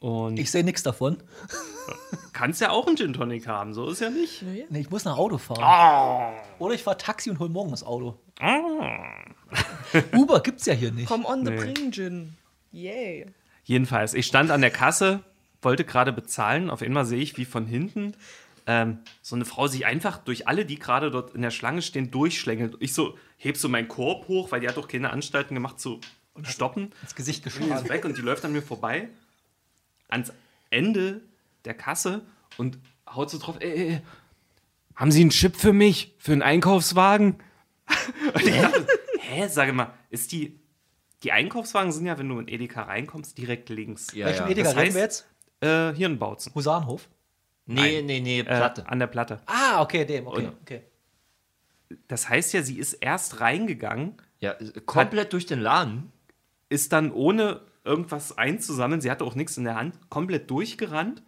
und 0.00 0.38
Ich 0.38 0.50
sehe 0.50 0.64
nichts 0.64 0.82
davon. 0.82 1.18
kannst 2.32 2.60
ja 2.60 2.70
auch 2.70 2.86
einen 2.86 2.96
Gin 2.96 3.12
Tonic 3.12 3.46
haben, 3.48 3.74
so 3.74 3.88
ist 3.90 4.00
ja 4.00 4.10
nicht. 4.10 4.42
Nee, 4.42 4.80
ich 4.80 4.90
muss 4.90 5.04
nach 5.04 5.16
Auto 5.16 5.38
fahren. 5.38 6.34
Oder 6.58 6.74
ich 6.74 6.82
fahre 6.82 6.96
Taxi 6.98 7.30
und 7.30 7.38
hol 7.38 7.48
morgen 7.48 7.70
das 7.70 7.82
Auto. 7.82 8.18
Uber 10.14 10.40
gibt's 10.40 10.66
ja 10.66 10.74
hier 10.74 10.92
nicht. 10.92 11.08
Come 11.08 11.26
on 11.26 11.44
the 11.44 11.50
Nee. 11.50 11.56
Bring 11.56 11.90
Gin. 11.92 12.36
Yay. 12.70 13.26
Jedenfalls, 13.64 14.14
ich 14.14 14.26
stand 14.26 14.50
an 14.50 14.60
der 14.60 14.70
Kasse, 14.70 15.20
wollte 15.62 15.84
gerade 15.84 16.12
bezahlen. 16.12 16.70
Auf 16.70 16.82
einmal 16.82 17.04
sehe 17.06 17.20
ich, 17.20 17.36
wie 17.36 17.44
von 17.44 17.66
hinten 17.66 18.14
ähm, 18.68 18.98
so 19.22 19.34
eine 19.34 19.44
Frau 19.46 19.66
sich 19.66 19.86
einfach 19.86 20.18
durch 20.18 20.46
alle, 20.46 20.64
die 20.66 20.78
gerade 20.78 21.10
dort 21.10 21.34
in 21.34 21.40
der 21.42 21.50
Schlange 21.50 21.80
stehen, 21.82 22.10
durchschlängelt. 22.10 22.76
Ich 22.80 22.92
so, 22.92 23.16
heb 23.38 23.56
so 23.56 23.68
meinen 23.68 23.88
Korb 23.88 24.28
hoch, 24.28 24.52
weil 24.52 24.60
die 24.60 24.68
hat 24.68 24.76
doch 24.76 24.86
keine 24.86 25.10
Anstalten 25.10 25.54
gemacht 25.54 25.80
zu 25.80 26.00
stoppen. 26.44 26.92
Ins 27.02 27.14
Gesicht 27.14 27.42
geschlagen. 27.42 27.88
weg 27.88 28.04
und 28.04 28.16
die 28.16 28.22
läuft 28.22 28.44
an 28.44 28.52
mir 28.52 28.62
vorbei 28.62 29.08
ans 30.08 30.32
Ende 30.70 31.22
der 31.64 31.74
Kasse 31.74 32.22
und 32.58 32.78
haut 33.08 33.30
so 33.30 33.38
drauf, 33.38 33.56
ey, 33.60 33.70
ey, 33.72 33.88
ey, 33.94 34.00
haben 34.94 35.12
Sie 35.12 35.22
einen 35.22 35.30
Chip 35.30 35.56
für 35.56 35.72
mich? 35.72 36.14
Für 36.18 36.32
einen 36.32 36.42
Einkaufswagen? 36.42 37.38
Und 38.34 38.42
ich 38.46 38.60
dachte, 38.60 38.86
hä, 39.20 39.46
sage 39.48 39.72
mal, 39.72 39.94
ist 40.10 40.32
die, 40.32 40.58
die 41.22 41.32
Einkaufswagen 41.32 41.90
sind 41.92 42.04
ja, 42.04 42.18
wenn 42.18 42.28
du 42.28 42.38
in 42.38 42.48
Edeka 42.48 42.82
reinkommst, 42.82 43.38
direkt 43.38 43.68
links. 43.70 44.12
Ja, 44.12 44.26
Welchen 44.26 44.44
ja. 44.44 44.50
Edeka 44.50 44.68
Das 44.72 44.76
reden 44.76 44.90
heißt- 44.90 44.94
wir 44.94 45.02
jetzt? 45.02 45.26
Äh, 45.60 45.94
hier 45.94 46.06
in 46.08 46.18
Bautzen. 47.68 47.76
Husarenhof? 47.76 48.02
Nee, 48.02 48.02
nee, 48.02 48.20
nee, 48.20 48.40
Äh, 48.40 48.44
Platte. 48.44 48.88
an 48.88 48.98
der 48.98 49.06
Platte. 49.06 49.40
Ah, 49.46 49.80
okay, 49.82 50.04
dem, 50.04 50.26
okay, 50.26 50.46
Und- 50.46 50.54
okay. 50.62 50.82
Das 52.08 52.28
heißt 52.28 52.52
ja, 52.52 52.62
sie 52.62 52.78
ist 52.78 52.94
erst 52.94 53.40
reingegangen, 53.40 54.14
ja, 54.40 54.54
komplett 54.86 55.32
durch 55.32 55.46
den 55.46 55.60
Laden. 55.60 56.12
ist 56.70 56.92
dann 56.92 57.10
ohne 57.12 57.60
irgendwas 57.84 58.36
einzusammeln, 58.36 59.00
sie 59.00 59.10
hatte 59.10 59.24
auch 59.24 59.34
nichts 59.34 59.56
in 59.56 59.64
der 59.64 59.76
Hand, 59.76 59.94
komplett 60.10 60.50
durchgerannt, 60.50 61.22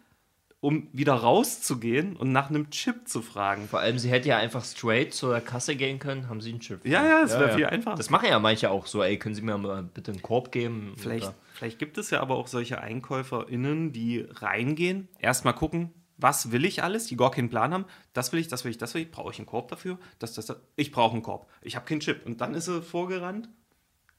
um 0.59 0.87
wieder 0.93 1.13
rauszugehen 1.15 2.15
und 2.15 2.31
nach 2.31 2.51
einem 2.51 2.69
Chip 2.69 3.07
zu 3.07 3.23
fragen. 3.23 3.67
Vor 3.67 3.79
allem, 3.79 3.97
sie 3.97 4.11
hätte 4.11 4.29
ja 4.29 4.37
einfach 4.37 4.63
straight 4.63 5.11
zur 5.15 5.39
Kasse 5.39 5.75
gehen 5.75 5.97
können, 5.97 6.29
haben 6.29 6.39
sie 6.41 6.51
einen 6.51 6.59
Chip. 6.59 6.85
Ja, 6.85 7.03
ja, 7.03 7.21
das 7.23 7.39
wäre 7.39 7.55
viel 7.55 7.65
einfacher. 7.65 7.95
Das 7.95 8.11
machen 8.11 8.27
ja 8.29 8.37
manche 8.37 8.69
auch 8.69 8.85
so, 8.85 9.01
ey, 9.01 9.17
können 9.17 9.33
Sie 9.33 9.41
mir 9.41 9.57
mal 9.57 9.81
bitte 9.81 10.11
einen 10.11 10.21
Korb 10.21 10.51
geben? 10.51 10.93
Vielleicht, 10.97 11.25
Oder- 11.29 11.35
vielleicht 11.55 11.79
gibt 11.79 11.97
es 11.97 12.11
ja 12.11 12.19
aber 12.21 12.35
auch 12.35 12.45
solche 12.45 12.79
EinkäuferInnen, 12.79 13.91
die 13.93 14.27
reingehen, 14.29 15.07
erstmal 15.17 15.55
gucken, 15.55 15.91
was 16.21 16.51
will 16.51 16.63
ich 16.65 16.83
alles, 16.83 17.05
die 17.07 17.17
gar 17.17 17.31
keinen 17.31 17.49
Plan 17.49 17.73
haben. 17.73 17.85
Das 18.13 18.31
will 18.31 18.39
ich, 18.39 18.47
das 18.47 18.63
will 18.63 18.71
ich, 18.71 18.77
das 18.77 18.93
will 18.93 19.01
ich. 19.01 19.11
Brauche 19.11 19.31
ich 19.31 19.39
einen 19.39 19.45
Korb 19.47 19.67
dafür? 19.69 19.97
Das, 20.19 20.33
das, 20.33 20.45
das. 20.45 20.57
Ich 20.75 20.91
brauche 20.91 21.13
einen 21.13 21.23
Korb. 21.23 21.49
Ich 21.61 21.75
habe 21.75 21.85
keinen 21.85 21.99
Chip. 21.99 22.25
Und 22.25 22.39
dann 22.41 22.53
ist 22.53 22.65
sie 22.65 22.81
vorgerannt. 22.81 23.49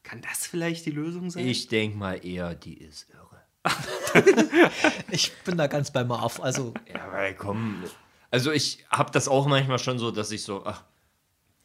Kann 0.02 0.20
das 0.20 0.46
vielleicht 0.46 0.84
die 0.86 0.90
Lösung 0.90 1.30
sein? 1.30 1.46
Ich 1.46 1.68
denke 1.68 1.96
mal 1.96 2.24
eher, 2.24 2.54
die 2.54 2.74
ist 2.76 3.08
irre. 3.10 3.42
Ich 5.10 5.32
bin 5.44 5.56
da 5.56 5.66
ganz 5.66 5.90
bei 5.92 6.04
Marv. 6.04 6.40
Also, 6.40 6.74
Ja, 6.92 7.10
weil 7.12 7.34
komm. 7.34 7.82
Also 8.30 8.50
ich 8.50 8.84
habe 8.90 9.10
das 9.12 9.28
auch 9.28 9.46
manchmal 9.46 9.78
schon 9.78 9.98
so, 9.98 10.10
dass 10.10 10.30
ich 10.30 10.42
so, 10.42 10.64
ach, 10.64 10.84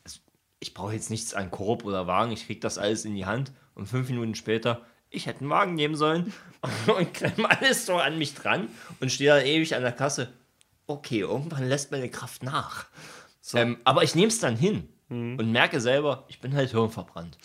es- 0.03 0.21
ich 0.59 0.73
brauche 0.73 0.93
jetzt 0.93 1.09
nichts 1.09 1.33
an 1.33 1.49
Korb 1.49 1.85
oder 1.85 2.07
Wagen, 2.07 2.31
ich 2.31 2.45
krieg 2.45 2.59
das 2.61 2.77
alles 2.77 3.05
in 3.05 3.15
die 3.15 3.25
Hand 3.25 3.51
und 3.73 3.87
fünf 3.87 4.09
Minuten 4.09 4.35
später, 4.35 4.81
ich 5.09 5.25
hätte 5.25 5.41
einen 5.41 5.49
Wagen 5.49 5.75
nehmen 5.75 5.95
sollen 5.95 6.33
und 6.97 7.13
klemm 7.13 7.45
alles 7.45 7.85
so 7.85 7.95
an 7.97 8.17
mich 8.17 8.33
dran 8.33 8.67
und 8.99 9.11
stehe 9.11 9.29
da 9.29 9.41
ewig 9.41 9.75
an 9.75 9.83
der 9.83 9.91
Kasse. 9.91 10.33
Okay, 10.85 11.19
irgendwann 11.19 11.67
lässt 11.67 11.91
meine 11.91 12.09
Kraft 12.09 12.43
nach. 12.43 12.85
Ähm, 13.53 13.77
aber 13.83 14.03
ich 14.03 14.15
nehme 14.15 14.27
es 14.27 14.39
dann 14.39 14.55
hin 14.55 14.89
und 15.09 15.51
merke 15.51 15.79
selber, 15.79 16.25
ich 16.27 16.41
bin 16.41 16.53
halt 16.53 16.71
hirnverbrannt. 16.71 17.37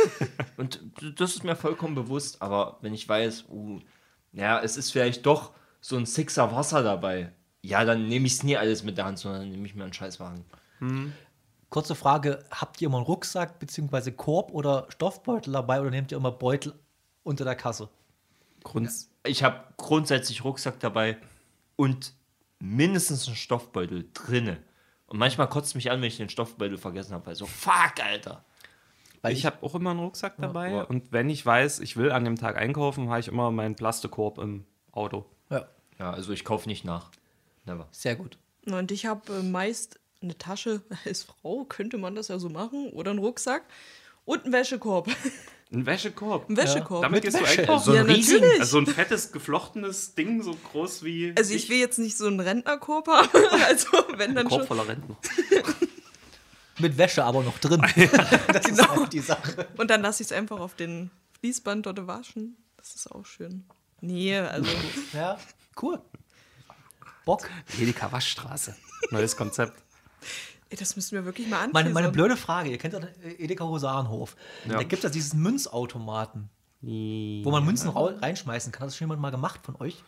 und 0.56 0.80
das 1.16 1.36
ist 1.36 1.44
mir 1.44 1.54
vollkommen 1.54 1.94
bewusst, 1.94 2.42
aber 2.42 2.78
wenn 2.80 2.92
ich 2.92 3.08
weiß, 3.08 3.44
uh, 3.50 3.78
ja, 4.32 4.60
es 4.60 4.76
ist 4.76 4.90
vielleicht 4.90 5.24
doch 5.24 5.52
so 5.80 5.96
ein 5.96 6.06
Sixer 6.06 6.52
Wasser 6.52 6.82
dabei, 6.82 7.32
ja, 7.62 7.84
dann 7.84 8.08
nehme 8.08 8.26
ich 8.26 8.34
es 8.34 8.42
nie 8.42 8.56
alles 8.56 8.82
mit 8.82 8.98
der 8.98 9.04
Hand, 9.04 9.18
sondern 9.20 9.48
nehme 9.48 9.66
ich 9.66 9.76
mir 9.76 9.84
einen 9.84 9.92
Scheißwagen. 9.92 10.44
kurze 11.70 11.94
Frage: 11.94 12.44
Habt 12.50 12.82
ihr 12.82 12.88
immer 12.88 12.98
einen 12.98 13.06
Rucksack 13.06 13.60
bzw. 13.60 14.10
Korb 14.10 14.52
oder 14.52 14.86
Stoffbeutel 14.88 15.52
dabei 15.52 15.80
oder 15.80 15.90
nehmt 15.90 16.10
ihr 16.10 16.18
immer 16.18 16.32
Beutel 16.32 16.74
unter 17.24 17.44
der 17.44 17.56
Kasse? 17.56 17.88
Grunds 18.62 19.10
Ich 19.26 19.42
habe 19.42 19.64
grundsätzlich 19.76 20.44
Rucksack 20.44 20.78
dabei 20.80 21.18
und 21.76 22.14
mindestens 22.60 23.26
einen 23.26 23.36
Stoffbeutel 23.36 24.08
drinne. 24.14 24.58
Und 25.06 25.18
manchmal 25.18 25.48
kotzt 25.48 25.68
es 25.68 25.74
mich 25.74 25.90
an, 25.90 26.00
wenn 26.00 26.08
ich 26.08 26.16
den 26.16 26.28
Stoffbeutel 26.28 26.78
vergessen 26.78 27.12
habe, 27.12 27.26
weil 27.26 27.34
so, 27.34 27.46
fuck, 27.46 28.02
Alter. 28.02 28.44
Weil 29.22 29.32
ich 29.32 29.46
habe 29.46 29.56
auch 29.62 29.74
immer 29.74 29.90
einen 29.90 30.00
Rucksack 30.00 30.34
dabei. 30.38 30.70
ja. 30.70 30.82
Und 30.82 31.12
wenn 31.12 31.30
ich 31.30 31.44
weiß, 31.44 31.80
ich 31.80 31.96
will 31.96 32.12
an 32.12 32.24
dem 32.24 32.36
Tag 32.36 32.56
einkaufen, 32.56 33.08
habe 33.08 33.20
ich 33.20 33.28
immer 33.28 33.50
meinen 33.50 33.74
Plastikkorb 33.74 34.38
im 34.38 34.66
Auto. 34.92 35.24
Ja, 35.50 35.66
Ja, 35.98 36.10
also 36.12 36.32
ich 36.32 36.44
kaufe 36.44 36.68
nicht 36.68 36.84
nach. 36.84 37.10
Never. 37.64 37.88
sehr 37.90 38.16
gut. 38.16 38.36
Und 38.66 38.92
ich 38.92 39.06
habe 39.06 39.38
äh, 39.38 39.42
meist 39.42 39.98
eine 40.20 40.36
Tasche, 40.36 40.82
als 41.04 41.22
Frau 41.22 41.64
könnte 41.64 41.96
man 41.96 42.14
das 42.14 42.28
ja 42.28 42.38
so 42.38 42.48
machen, 42.50 42.90
oder 42.90 43.10
einen 43.10 43.20
Rucksack 43.20 43.62
und 44.24 44.44
einen 44.44 44.52
Wäschekorb. 44.52 45.08
Ein 45.74 45.86
Wäschekorb. 45.86 46.48
Ein 46.48 46.56
Wäschekorb. 46.56 47.02
Damit 47.02 47.22
gehst 47.22 47.36
du 47.36 47.42
Wäsche. 47.42 47.60
einkaufen. 47.62 47.84
So 47.84 47.90
ein 47.92 47.96
ja, 47.96 48.02
natürlich. 48.04 48.60
Also 48.60 48.78
ein 48.78 48.86
fettes, 48.86 49.32
geflochtenes 49.32 50.14
Ding, 50.14 50.42
so 50.42 50.54
groß 50.54 51.02
wie. 51.04 51.32
Also 51.36 51.52
ich 51.54 51.68
will 51.68 51.78
jetzt 51.78 51.98
nicht 51.98 52.16
so 52.16 52.26
einen 52.26 52.40
Rentnerkorb 52.40 53.08
haben. 53.08 53.28
Also 53.66 53.88
wenn 54.16 54.34
dann 54.34 54.46
Korb 54.48 54.60
schon. 54.60 54.68
voller 54.68 54.88
Rentner. 54.88 55.16
Mit 56.78 56.98
Wäsche 56.98 57.24
aber 57.24 57.42
noch 57.42 57.58
drin. 57.58 57.80
das 58.52 58.66
ist 58.68 58.88
halt 58.88 59.12
die 59.12 59.20
Sache. 59.20 59.68
Und 59.76 59.90
dann 59.90 60.02
lasse 60.02 60.22
ich 60.22 60.28
es 60.28 60.32
einfach 60.32 60.58
auf 60.58 60.74
den 60.74 61.10
Fließband 61.40 61.86
dort 61.86 62.06
waschen. 62.06 62.56
Das 62.76 62.94
ist 62.94 63.10
auch 63.10 63.24
schön. 63.24 63.64
Nee, 64.00 64.36
also 64.36 64.68
Ja, 65.12 65.38
cool. 65.80 66.00
Bock. 67.24 67.48
Edeka 67.78 68.10
Waschstraße. 68.12 68.76
Neues 69.10 69.36
Konzept. 69.36 69.80
Das 70.76 70.96
müssen 70.96 71.12
wir 71.12 71.24
wirklich 71.24 71.48
mal 71.48 71.56
anschauen. 71.56 71.72
Meine, 71.72 71.90
meine 71.90 72.10
blöde 72.10 72.36
Frage: 72.36 72.70
Ihr 72.70 72.78
kennt 72.78 72.94
ja 72.94 73.00
Edeka 73.38 73.64
Husarenhof. 73.64 74.36
Ja. 74.66 74.74
Da 74.74 74.82
gibt 74.82 74.94
es 74.94 75.02
ja 75.02 75.10
dieses 75.10 75.34
Münzautomaten, 75.34 76.48
wo 76.80 77.50
man 77.50 77.64
Münzen 77.64 77.90
reinschmeißen 77.90 78.72
kann. 78.72 78.82
Hat 78.82 78.88
das 78.88 78.96
schon 78.96 79.06
jemand 79.06 79.20
mal 79.20 79.30
gemacht 79.30 79.60
von 79.62 79.76
euch? 79.80 80.02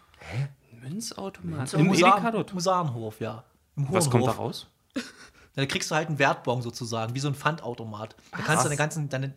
Münzautomat. 0.83 1.75
Im 1.75 1.87
Im 1.87 1.95
Edeka 1.95 2.31
dort. 2.31 2.53
Husarenhof, 2.53 3.21
ja. 3.21 3.45
Im 3.77 3.93
Was 3.93 4.11
kommt 4.11 4.27
da 4.27 4.33
raus? 4.33 4.67
Da 5.57 5.65
kriegst 5.65 5.91
du 5.91 5.95
halt 5.95 6.09
einen 6.09 6.19
Wertbon 6.19 6.61
sozusagen, 6.61 7.15
wie 7.15 7.19
so 7.19 7.29
ein 7.29 7.35
Pfandautomat. 7.35 8.15
Da 8.31 8.39
kannst 8.43 8.65
du 8.65 8.69
deine 8.69 8.77
ganzen, 8.77 9.09
deine, 9.09 9.33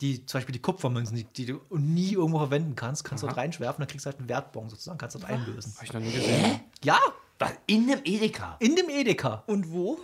die, 0.00 0.24
zum 0.24 0.38
Beispiel 0.38 0.52
die 0.52 0.62
Kupfermünzen, 0.62 1.16
die, 1.16 1.24
die 1.24 1.46
du 1.46 1.60
nie 1.70 2.12
irgendwo 2.12 2.38
verwenden 2.38 2.76
kannst, 2.76 3.02
kannst 3.02 3.24
du 3.24 3.26
dort 3.26 3.36
reinschwerfen, 3.36 3.82
dann 3.82 3.88
kriegst 3.88 4.06
du 4.06 4.10
halt 4.10 4.20
einen 4.20 4.28
Wertbon 4.28 4.70
sozusagen, 4.70 4.96
kannst 4.96 5.16
du 5.16 5.18
dort 5.18 5.32
einlösen. 5.32 5.74
Habe 5.74 5.86
ich 5.86 5.92
noch 5.92 6.00
nie 6.00 6.12
gesehen. 6.12 6.60
Ja? 6.84 6.98
In 7.66 7.88
dem 7.88 8.00
Edeka? 8.04 8.56
in 8.60 8.76
dem 8.76 8.88
Edeka. 8.88 9.42
Und 9.46 9.72
wo? 9.72 9.98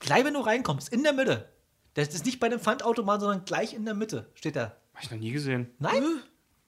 Gleich, 0.00 0.24
wenn 0.24 0.34
du 0.34 0.40
reinkommst, 0.40 0.92
in 0.92 1.02
der 1.02 1.12
Mitte. 1.12 1.48
Das 1.94 2.08
ist 2.08 2.24
nicht 2.26 2.38
bei 2.40 2.48
dem 2.48 2.60
Pfandautomat, 2.60 3.20
sondern 3.20 3.44
gleich 3.44 3.74
in 3.74 3.84
der 3.84 3.94
Mitte 3.94 4.30
steht 4.34 4.54
der. 4.54 4.76
Habe 4.94 5.02
ich 5.04 5.10
noch 5.10 5.18
nie 5.18 5.32
gesehen. 5.32 5.68
Nein? 5.78 6.02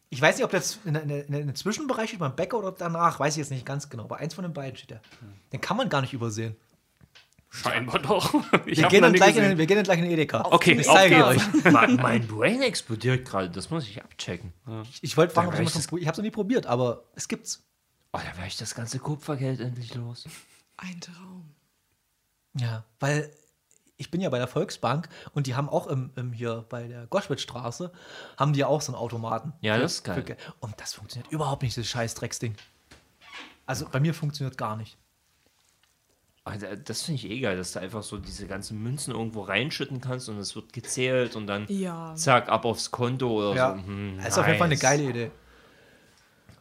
Ich 0.08 0.20
weiß 0.20 0.36
nicht, 0.36 0.44
ob 0.44 0.50
das 0.50 0.78
in, 0.84 0.94
der- 0.94 1.02
in, 1.04 1.08
der- 1.08 1.26
in, 1.26 1.32
der- 1.32 1.40
in 1.42 1.46
der 1.46 1.54
Zwischenbereich 1.54 2.08
steht, 2.10 2.18
beim 2.20 2.34
Bäcker 2.34 2.58
oder 2.58 2.72
danach, 2.72 3.20
weiß 3.20 3.34
ich 3.34 3.38
jetzt 3.38 3.50
nicht 3.50 3.64
ganz 3.64 3.88
genau. 3.88 4.04
Aber 4.04 4.16
eins 4.16 4.34
von 4.34 4.42
den 4.42 4.52
beiden 4.52 4.76
steht 4.76 4.90
der. 4.90 5.00
Den 5.52 5.60
kann 5.60 5.76
man 5.76 5.88
gar 5.88 6.00
nicht 6.00 6.12
übersehen. 6.12 6.56
Scheinbar 7.52 7.98
doch. 8.00 8.32
Ich 8.66 8.78
Wir 8.78 8.88
gehen, 8.88 9.02
dann 9.02 9.12
gleich 9.12 9.30
in, 9.30 9.34
gesehen. 9.36 9.50
den- 9.50 9.58
wir 9.58 9.66
gehen 9.66 9.76
dann 9.76 9.84
gleich 9.84 9.98
in 9.98 10.04
den 10.04 10.12
Edeka. 10.12 10.42
Okay, 10.50 10.72
ich 10.72 10.86
zeige 10.86 11.24
euch. 11.26 11.40
mein, 11.70 11.96
mein 11.96 12.26
Brain 12.26 12.62
explodiert 12.62 13.24
gerade, 13.28 13.50
das 13.50 13.70
muss 13.70 13.84
ich 13.88 14.02
abchecken. 14.02 14.52
Ich 15.00 15.16
wollte 15.16 15.34
fragen, 15.34 15.48
ob 15.48 15.54
ich 15.54 15.74
noch 15.74 15.98
Ich 15.98 16.06
habe 16.06 16.12
es 16.12 16.16
noch 16.18 16.24
nie 16.24 16.30
probiert, 16.30 16.66
aber 16.66 17.04
es 17.14 17.28
gibt's. 17.28 17.62
Oh, 18.12 18.18
da 18.18 18.36
wäre 18.36 18.46
ich 18.48 18.56
das 18.56 18.74
ganze 18.74 18.98
Kupfergeld 18.98 19.60
endlich 19.60 19.94
los. 19.94 20.24
Ein 20.76 21.00
Traum. 21.00 21.50
Ja, 22.54 22.84
weil 22.98 23.30
ich 23.96 24.10
bin 24.10 24.20
ja 24.20 24.30
bei 24.30 24.38
der 24.38 24.48
Volksbank 24.48 25.08
und 25.34 25.46
die 25.46 25.54
haben 25.54 25.68
auch 25.68 25.86
im, 25.86 26.10
im 26.16 26.32
hier 26.32 26.64
bei 26.68 26.88
der 26.88 27.06
Goschwitzstraße 27.06 27.92
haben 28.38 28.52
die 28.54 28.60
ja 28.60 28.66
auch 28.66 28.80
so 28.80 28.92
einen 28.92 29.00
Automaten. 29.00 29.52
Ja, 29.60 29.74
Für- 29.74 29.80
das 29.82 29.92
ist 29.92 30.04
geil. 30.04 30.24
für 30.26 30.36
Und 30.60 30.74
das 30.80 30.94
funktioniert 30.94 31.30
überhaupt 31.30 31.62
nicht, 31.62 31.76
das 31.76 31.86
scheiß 31.86 32.14
Drecksding. 32.14 32.56
Also 33.66 33.86
bei 33.90 34.00
mir 34.00 34.14
funktioniert 34.14 34.56
gar 34.58 34.76
nicht. 34.76 34.96
Da- 36.44 36.74
Das 36.74 37.02
finde 37.02 37.20
ich 37.20 37.30
eh 37.30 37.38
geil, 37.40 37.56
dass 37.56 37.72
du 37.72 37.78
einfach 37.80 38.02
so 38.02 38.16
diese 38.18 38.46
ganzen 38.48 38.82
Münzen 38.82 39.12
irgendwo 39.14 39.42
reinschütten 39.42 40.00
kannst 40.00 40.28
und 40.28 40.38
es 40.38 40.56
wird 40.56 40.72
gezählt 40.72 41.36
und 41.36 41.46
dann 41.46 41.66
Ja. 41.68 42.14
zack, 42.16 42.48
ab 42.48 42.64
aufs 42.64 42.90
Konto 42.90 43.30
oder 43.30 43.54
Ja, 43.54 43.76
so. 43.76 43.82
Hm, 43.84 44.16
das 44.16 44.28
ist 44.28 44.38
auf 44.38 44.46
jeden 44.46 44.58
Fall 44.58 44.64
eine 44.64 44.74
nice. 44.74 44.80
geile 44.80 45.02
Idee. 45.04 45.30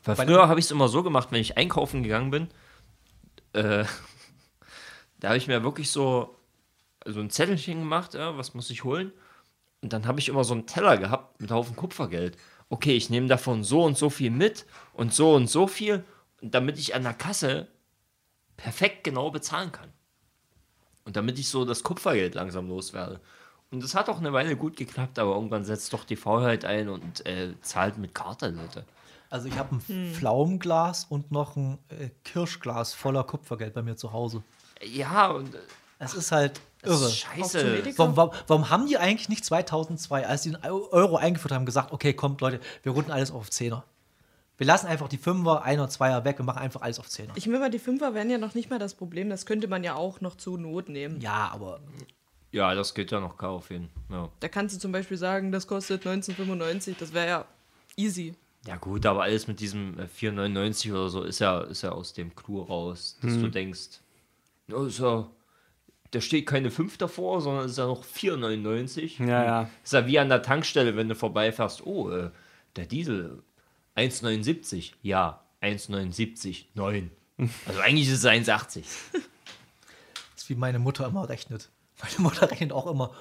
Weil 0.04 0.16
früher 0.18 0.48
habe 0.48 0.60
ich 0.60 0.66
es 0.66 0.72
immer 0.72 0.90
so 0.90 1.02
gemacht, 1.02 1.30
wenn 1.32 1.42
ich 1.42 1.58
einkaufen 1.58 2.04
gegangen 2.04 2.30
bin, 2.32 2.48
äh, 3.54 3.86
da 5.20 5.30
habe 5.30 5.38
ich 5.38 5.48
mir 5.48 5.64
wirklich 5.64 5.92
so, 5.92 6.36
so 7.06 7.20
ein 7.20 7.30
Zettelchen 7.30 7.80
gemacht, 7.80 8.14
ja, 8.14 8.38
was 8.38 8.54
muss 8.54 8.70
ich 8.70 8.84
holen? 8.84 9.12
Und 9.82 9.94
dann 9.94 10.08
habe 10.08 10.20
ich 10.20 10.30
immer 10.30 10.44
so 10.44 10.54
einen 10.54 10.68
Teller 10.68 10.98
gehabt 10.98 11.40
mit 11.42 11.52
Haufen 11.52 11.76
Kupfergeld. 11.76 12.38
Okay, 12.70 12.96
ich 12.96 13.10
nehme 13.10 13.28
davon 13.28 13.64
so 13.64 13.84
und 13.84 13.98
so 13.98 14.10
viel 14.10 14.32
mit 14.32 14.66
und 14.94 15.14
so 15.14 15.34
und 15.36 15.50
so 15.50 15.68
viel, 15.68 16.04
und 16.42 16.54
damit 16.54 16.78
ich 16.78 16.96
an 16.96 17.04
der 17.04 17.14
Kasse 17.14 17.68
perfekt 18.58 19.04
genau 19.04 19.32
bezahlen 19.32 19.72
kann. 19.72 19.90
Und 21.06 21.16
damit 21.16 21.40
ich 21.40 21.50
so 21.50 21.66
das 21.66 21.84
Kupfergeld 21.84 22.36
langsam 22.36 22.68
loswerde. 22.68 23.20
Und 23.72 23.84
das 23.84 23.96
hat 23.96 24.10
auch 24.10 24.20
eine 24.20 24.34
Weile 24.34 24.56
gut 24.56 24.76
geklappt, 24.78 25.20
aber 25.20 25.36
irgendwann 25.36 25.64
setzt 25.64 25.94
doch 25.94 26.04
die 26.04 26.16
Faulheit 26.16 26.66
ein 26.66 26.90
und 26.90 27.26
äh, 27.26 27.54
zahlt 27.62 27.98
mit 27.98 28.14
Karte, 28.14 28.50
Leute. 28.50 28.86
Also 29.30 29.48
ich 29.48 29.58
habe 29.58 29.76
ein 29.76 29.82
Hm. 29.88 30.14
Pflaumenglas 30.14 31.06
und 31.06 31.32
noch 31.32 31.56
ein 31.56 31.78
äh, 31.90 32.10
Kirschglas 32.24 32.94
voller 32.94 33.24
Kupfergeld 33.24 33.74
bei 33.74 33.82
mir 33.82 33.96
zu 33.96 34.12
Hause. 34.12 34.44
Ja, 34.84 35.28
und 35.28 35.54
äh, 35.56 35.60
Es 36.00 36.14
ist 36.14 36.32
halt 36.32 36.60
das 36.82 36.92
irre. 37.02 37.10
ist 37.10 37.18
scheiße. 37.18 37.98
Warum, 37.98 38.16
warum, 38.16 38.32
warum 38.48 38.70
haben 38.70 38.88
die 38.88 38.98
eigentlich 38.98 39.28
nicht 39.30 39.44
2002, 39.44 40.26
als 40.26 40.44
die 40.44 40.52
den 40.52 40.64
Euro 40.64 41.18
eingeführt 41.18 41.52
haben, 41.54 41.66
gesagt, 41.66 41.92
okay, 41.92 42.14
kommt 42.14 42.40
Leute, 42.42 42.60
wir 42.84 42.92
runden 42.94 43.12
alles 43.12 43.32
auf 43.32 43.50
Zehner. 43.50 43.84
Wir 44.58 44.68
lassen 44.68 44.88
einfach 44.88 45.08
die 45.08 45.18
Fünfer, 45.18 45.64
Einer, 45.64 45.88
Zweier 45.90 46.26
weg 46.26 46.40
und 46.40 46.46
machen 46.46 46.60
einfach 46.60 46.82
alles 46.82 47.00
auf 47.00 47.08
Zehner. 47.10 47.32
Ich 47.36 47.48
meine 47.48 47.60
mal, 47.60 47.70
die 47.70 47.80
Fünfer 47.80 48.14
wären 48.14 48.30
ja 48.30 48.38
noch 48.38 48.56
nicht 48.56 48.70
mal 48.70 48.80
das 48.80 48.94
Problem. 48.94 49.30
Das 49.30 49.46
könnte 49.46 49.68
man 49.70 49.84
ja 49.86 49.96
auch 49.96 50.20
noch 50.22 50.36
zu 50.36 50.58
Not 50.58 50.90
nehmen. 50.90 51.20
Ja, 51.22 51.50
aber 51.54 51.80
Ja, 52.52 52.74
das 52.76 52.94
geht 52.94 53.12
ja 53.12 53.20
noch 53.22 53.38
gar 53.38 53.52
auf 53.52 53.70
jeden 53.72 53.90
ja. 54.10 54.28
Da 54.40 54.48
kannst 54.50 54.76
du 54.76 54.80
zum 54.80 54.92
Beispiel 54.92 55.18
sagen, 55.18 55.52
das 55.54 55.66
kostet 55.68 56.06
1995. 56.06 56.98
Das 56.98 57.14
wäre 57.14 57.28
ja 57.28 57.46
easy. 57.96 58.36
ja 58.66 58.76
gut, 58.76 59.06
aber 59.06 59.24
alles 59.24 59.48
mit 59.48 59.60
diesem 59.62 59.98
äh, 59.98 60.04
4,99 60.04 60.92
oder 60.92 61.10
so 61.10 61.24
ist 61.24 61.40
ja, 61.40 61.62
ist 61.62 61.82
ja 61.82 61.92
aus 61.92 62.12
dem 62.14 62.36
Clou 62.36 62.62
raus, 62.62 63.18
dass 63.22 63.34
du 63.34 63.48
denkst, 63.50 64.00
ja, 64.70 65.30
da 66.12 66.22
steht 66.22 66.48
keine 66.48 66.72
5 66.72 66.98
davor, 66.98 67.42
sondern 67.42 67.66
ist 67.66 67.78
ja 67.78 67.86
noch 67.86 68.04
4,99. 68.04 69.24
Ja, 69.26 69.44
ja. 69.44 69.70
Ist 69.84 69.94
ja 69.94 70.08
wie 70.08 70.20
an 70.20 70.30
der 70.30 70.42
Tankstelle, 70.42 70.96
wenn 70.96 71.10
du 71.10 71.16
vorbeifährst, 71.16 71.86
oh, 71.86 72.10
äh, 72.10 72.32
der 72.76 72.86
Diesel 72.86 73.44
1,79. 73.96 74.94
Ja, 75.02 75.44
1,79, 75.62 76.66
9. 76.74 77.12
Also 77.66 77.80
eigentlich 77.82 78.08
ist 78.08 78.24
es 78.24 78.26
1,80. 78.26 78.82
das 79.14 79.22
ist 80.36 80.50
wie 80.50 80.56
meine 80.56 80.80
Mutter 80.80 81.06
immer 81.08 81.30
rechnet. 81.30 81.70
Meine 82.02 82.20
Mutter 82.20 82.50
rechnet 82.50 82.72
auch 82.72 82.88
immer, 82.88 83.14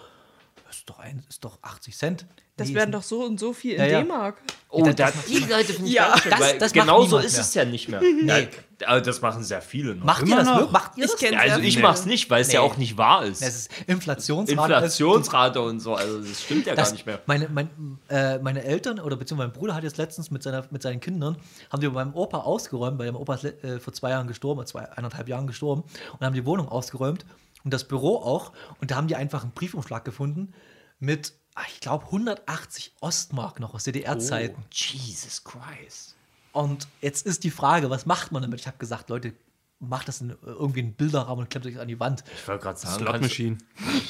ist 0.71 0.89
doch, 0.89 0.99
ein, 0.99 1.23
ist 1.29 1.45
doch 1.45 1.59
80 1.62 1.97
Cent. 1.97 2.27
Das 2.57 2.69
Nee, 2.69 2.75
wären 2.75 2.91
doch 2.91 3.05
so 3.05 3.23
und 3.25 3.39
so 3.39 3.53
viel 3.53 3.75
in 3.75 3.79
Ja, 3.81 3.87
ja. 3.87 4.01
D-Mark. 4.03 4.43
Oh, 4.69 4.83
Das- 4.85 4.97
da, 4.97 5.07
das 5.12 5.25
die 5.27 5.39
Leute 5.39 5.73
finde 5.73 5.87
ich 5.87 5.93
Ja, 5.95 6.09
ganz 6.09 6.23
schön, 6.23 6.31
das- 6.33 6.41
weil 6.41 6.59
das 6.59 6.73
genau 6.73 7.05
so 7.05 7.19
ist 7.19 7.33
mehr. 7.35 7.41
es 7.43 7.55
ja 7.55 7.64
nicht 7.64 7.89
mehr. 7.89 8.01
Nee. 8.01 8.49
Ja, 8.81 9.01
das 9.01 9.21
machen 9.21 9.43
sehr 9.45 9.62
viele 9.62 9.95
noch. 9.95 10.05
Macht 10.05 10.23
ihr 10.23 10.27
Immer 10.27 10.37
das 10.37 10.47
noch. 10.47 10.55
wirklich? 10.57 10.73
Macht 10.73 10.99
ihr 10.99 11.05
Ich 11.05 11.11
das? 11.12 11.21
Ja, 11.21 11.39
also 11.39 11.61
ich 11.61 11.79
mach's 11.81 12.05
nicht, 12.07 12.29
weil 12.31 12.43
es 12.43 12.53
ja 12.53 12.61
Nee. 12.61 12.66
auch 12.66 12.77
nicht 12.77 12.97
wahr 12.97 13.25
ist. 13.25 13.43
Das 13.43 13.55
ist 13.57 13.71
Inflationsrate. 13.87 14.53
Inflationsrate 14.73 15.61
und 15.61 15.81
so, 15.81 15.95
also 15.95 16.21
das 16.21 16.43
stimmt 16.43 16.66
ja 16.66 16.75
Das, 16.75 16.89
gar 16.89 16.93
nicht 16.95 17.07
mehr. 17.07 17.21
Meine, 17.27 17.49
mein, 17.49 17.71
äh, 18.09 18.39
meine 18.39 18.64
Eltern 18.64 18.99
oder 19.01 19.16
beziehungsweise 19.16 19.49
mein 19.51 19.57
Bruder 19.59 19.75
hat 19.75 19.85
jetzt 19.85 19.97
letztens 19.97 20.31
mit, 20.33 20.43
seiner, 20.43 20.64
mit 20.71 20.83
seinen 20.83 21.01
Kindern, 21.01 21.37
haben 21.73 21.81
die 21.81 21.87
bei 21.89 21.95
meinem 22.05 22.14
Opa 22.14 22.39
ausgeräumt, 22.39 22.99
weil 22.99 23.11
mein 23.12 23.21
Opa 23.21 23.35
ist 23.37 23.45
äh, 23.45 23.79
vor 23.81 23.93
zwei 23.93 24.11
Jahren 24.11 24.27
gestorben, 24.27 24.64
zwei, 24.66 24.81
eineinhalb 24.93 25.29
Jahren 25.29 25.47
gestorben, 25.47 25.85
und 26.19 26.27
haben 26.27 26.35
die 26.35 26.45
Wohnung 26.45 26.69
ausgeräumt 26.69 27.25
und 27.65 27.73
das 27.75 27.87
Büro 27.89 28.17
auch. 28.19 28.53
Und 28.81 28.91
da 28.91 28.97
haben 28.97 29.09
die 29.09 29.17
einfach 29.17 29.43
einen 29.43 29.53
Briefumschlag 29.53 30.05
gefunden 30.05 30.53
mit, 30.99 31.33
ah, 31.55 31.63
ich 31.69 31.81
glaube, 31.81 32.07
180 32.07 32.95
Ostmark 33.01 33.61
noch 33.61 33.75
aus 33.75 33.85
DDR-Zeiten. 33.85 34.57
Oh, 34.61 34.69
Jesus 34.73 35.45
Christ. 35.45 36.15
Und 36.53 36.89
jetzt 37.01 37.27
ist 37.27 37.45
die 37.45 37.51
Frage, 37.51 37.91
was 37.91 38.07
macht 38.07 38.33
man 38.33 38.43
damit? 38.43 38.61
Ich 38.61 38.67
habe 38.67 38.79
gesagt, 38.79 39.11
Leute, 39.11 39.33
macht 39.81 40.09
das 40.09 40.21
in 40.21 40.37
irgendwie 40.43 40.81
einen 40.81 40.95
Bilderrahmen 40.95 41.45
und 41.45 41.51
klemmt 41.51 41.67
euch 41.67 41.79
an 41.79 41.87
die 41.89 42.01
Wand. 42.01 42.25
Ich 42.35 42.49
wollte 42.49 42.63
gerade 42.65 42.79
sagen, 42.81 42.95
Slot 42.97 43.09
kannst, 43.09 43.23
Machine. 43.23 43.59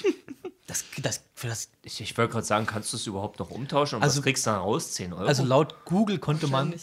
Das, 0.66 0.84
das, 1.01 1.24
für 1.34 1.46
das, 1.46 1.70
ich, 1.82 1.99
ich 2.03 2.18
wollte 2.18 2.30
gerade 2.32 2.44
sagen, 2.44 2.66
kannst 2.66 2.92
du 2.92 2.99
es 2.99 3.07
überhaupt 3.07 3.38
noch 3.38 3.51
umtauschen? 3.51 3.96
Und 3.96 4.03
Also- 4.03 4.18
was 4.18 4.22
kriegst 4.24 4.46
du 4.46 4.51
dann 4.51 4.61
raus? 4.61 4.92
10 4.92 5.14
Euro? 5.14 5.26
also 5.26 5.42
laut 5.42 5.86
Google 5.86 6.18
konnte 6.18 6.46
man, 6.46 6.74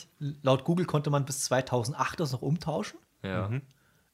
laut 0.41 0.63
Google 0.63 0.87
konnte 0.87 1.11
man 1.11 1.23
bis 1.23 1.41
2008 1.41 2.19
das 2.19 2.31
noch 2.31 2.41
umtauschen. 2.41 2.97
ja. 3.21 3.51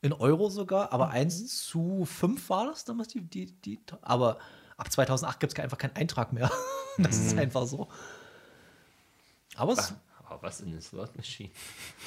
In 0.04 0.14
Euro 0.14 0.49
sogar, 0.49 0.91
aber 0.93 1.10
1 1.10 1.66
zu 1.68 2.06
5 2.06 2.49
war 2.49 2.66
das 2.68 2.86
damals 2.86 3.10
die, 3.10 3.22
die, 3.22 3.45
die 3.62 3.80
aber 4.02 4.39
ab 4.78 4.91
2008 4.91 5.39
gibt 5.39 5.54
es 5.54 5.60
einfach 5.60 5.78
keinen 5.78 5.95
Eintrag 5.95 6.34
mehr. 6.34 6.49
das 6.97 7.18
ist 7.18 7.38
einfach 7.38 7.66
so. 7.68 7.88
Aber 9.56 9.74
es 9.74 9.80
ist 9.80 9.93
Aber 10.28 10.41
was 10.41 10.62
in 10.62 10.72
der 10.72 10.82
Slot 10.82 11.16
Machine? 11.16 11.49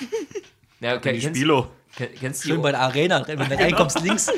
ja, 0.80 0.96
okay, 0.96 1.12
Die 1.12 1.20
kennst, 1.20 1.36
Spilo. 1.36 1.68
kenn- 1.96 2.08
kennst 2.18 2.42
schön 2.42 2.60
bei 2.62 2.72
der 2.72 2.80
Arena, 2.80 3.24
wenn 3.28 3.38
du 3.38 3.44
reinkommst 3.58 4.00
links. 4.00 4.28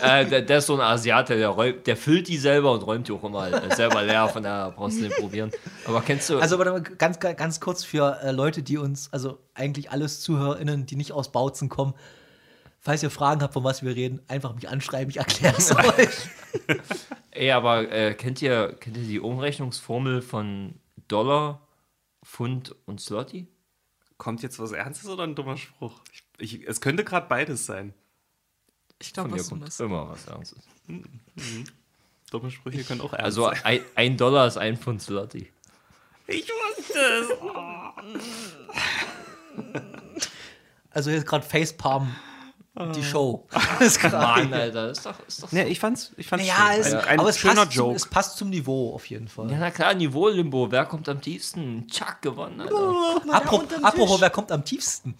äh, 0.00 0.24
der, 0.24 0.40
der 0.42 0.58
ist 0.58 0.66
so 0.66 0.74
ein 0.74 0.80
Asiate, 0.80 1.36
der, 1.36 1.48
räumt, 1.50 1.86
der 1.86 1.96
füllt 1.96 2.26
die 2.28 2.38
selber 2.38 2.72
und 2.72 2.80
räumt 2.86 3.08
die 3.08 3.12
auch 3.12 3.22
immer 3.24 3.52
äh, 3.52 3.74
selber 3.76 4.02
leer, 4.02 4.28
von 4.28 4.42
daher 4.42 4.70
brauchst 4.70 4.98
du 4.98 5.02
nicht 5.02 5.16
probieren. 5.18 5.50
Aber 5.84 6.00
kennst 6.00 6.30
du, 6.30 6.38
Also 6.38 6.56
warte 6.58 6.70
mal, 6.70 6.80
ganz, 6.82 7.18
ganz 7.20 7.60
kurz 7.60 7.84
für 7.84 8.18
äh, 8.22 8.30
Leute, 8.30 8.62
die 8.62 8.78
uns, 8.78 9.12
also 9.12 9.38
eigentlich 9.52 9.90
alles 9.90 10.20
ZuhörerInnen, 10.22 10.86
die 10.86 10.96
nicht 10.96 11.12
aus 11.12 11.30
Bautzen 11.32 11.68
kommen, 11.68 11.92
falls 12.80 13.02
ihr 13.02 13.10
Fragen 13.10 13.42
habt, 13.42 13.54
von 13.54 13.64
was 13.64 13.82
wir 13.82 13.94
reden, 13.94 14.20
einfach 14.28 14.54
mich 14.54 14.68
anschreiben, 14.68 15.10
ich 15.10 15.16
erkläre 15.18 15.56
es 15.56 15.74
euch. 15.76 16.28
ey, 17.32 17.50
aber 17.52 17.90
äh, 17.90 18.14
kennt, 18.14 18.40
ihr, 18.42 18.74
kennt 18.80 18.96
ihr 18.96 19.04
die 19.04 19.20
Umrechnungsformel 19.20 20.22
von 20.22 20.74
Dollar, 21.08 21.66
Pfund 22.24 22.74
und 22.86 23.00
Slotty? 23.00 23.46
Kommt 24.16 24.42
jetzt 24.42 24.58
was 24.58 24.72
Ernstes 24.72 25.08
oder 25.08 25.24
ein 25.24 25.34
dummer 25.34 25.56
Spruch? 25.56 26.00
Ich, 26.12 26.24
ich, 26.60 26.66
es 26.66 26.80
könnte 26.80 27.04
gerade 27.04 27.28
beides 27.28 27.66
sein. 27.66 27.94
Ich 29.00 29.12
glaube, 29.12 29.30
was 29.32 29.44
du 29.44 29.50
kommt 29.50 29.60
meinst. 29.62 29.80
immer 29.80 30.08
was 30.08 30.26
Ernstes. 30.26 30.58
Dumme 32.30 32.50
Sprüche 32.50 32.82
können 32.82 33.00
auch 33.00 33.12
ernst 33.12 33.24
Also 33.24 33.44
sein. 33.44 33.60
ein, 33.62 33.80
ein 33.94 34.16
Dollar 34.16 34.46
ist 34.48 34.56
ein 34.58 34.76
Pfund 34.76 35.00
Slotty. 35.00 35.52
Ich 36.26 36.48
wusste 36.48 36.98
es. 36.98 37.28
Also 40.90 41.10
jetzt 41.10 41.26
gerade 41.26 41.46
Facepalm, 41.46 42.14
die 42.94 43.02
Show. 43.02 43.46
ist 43.80 44.00
gerade 44.00 44.16
Mann, 44.16 44.52
Alter, 44.52 44.90
ist 44.90 45.04
doch, 45.04 45.14
ist 45.26 45.42
doch 45.42 45.48
so. 45.48 45.56
Ja, 45.56 45.64
ich 45.64 45.78
fand's, 45.78 46.12
ich 46.16 46.26
fand's 46.26 46.46
Ja, 46.46 46.72
schön. 46.72 46.80
es, 46.80 46.94
ein, 46.94 47.00
ein 47.04 47.20
aber 47.20 47.28
es 47.28 47.38
schöner 47.38 47.54
passt, 47.54 47.72
zum, 47.72 47.84
Joke. 47.84 47.96
es 47.96 48.06
passt 48.06 48.36
zum 48.38 48.50
Niveau 48.50 48.94
auf 48.94 49.06
jeden 49.06 49.28
Fall. 49.28 49.50
Ja, 49.50 49.58
na 49.58 49.70
klar, 49.70 49.94
Niveau-Limbo. 49.94 50.70
Wer 50.70 50.86
kommt 50.86 51.08
am 51.08 51.20
tiefsten? 51.20 51.86
Chuck 51.88 52.22
gewonnen, 52.22 52.60
Alter. 52.60 53.20
Da 53.26 53.32
Apropos, 53.32 53.82
apropos, 53.82 54.20
wer 54.20 54.30
kommt 54.30 54.52
am 54.52 54.64
tiefsten? 54.64 55.14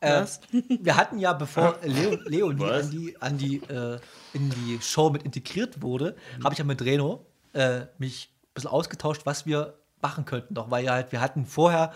Äh, 0.00 0.24
wir 0.80 0.96
hatten 0.96 1.18
ja, 1.18 1.32
bevor 1.32 1.78
Leo, 1.82 2.18
Leonie 2.24 2.70
an 2.70 2.90
die, 2.90 3.16
an 3.20 3.38
die, 3.38 3.56
äh, 3.68 3.98
in 4.32 4.50
die 4.50 4.78
Show 4.82 5.10
mit 5.10 5.22
integriert 5.22 5.82
wurde, 5.82 6.16
habe 6.42 6.54
ich 6.54 6.58
ja 6.58 6.64
mit 6.64 6.82
Reno 6.82 7.26
äh, 7.54 7.86
mich 7.98 8.30
ein 8.42 8.54
bisschen 8.54 8.70
ausgetauscht, 8.70 9.22
was 9.24 9.46
wir 9.46 9.74
machen 10.02 10.24
könnten. 10.24 10.54
Doch, 10.54 10.70
weil 10.70 10.84
ja 10.84 10.92
halt, 10.92 11.12
wir 11.12 11.20
hatten 11.20 11.46
vorher, 11.46 11.92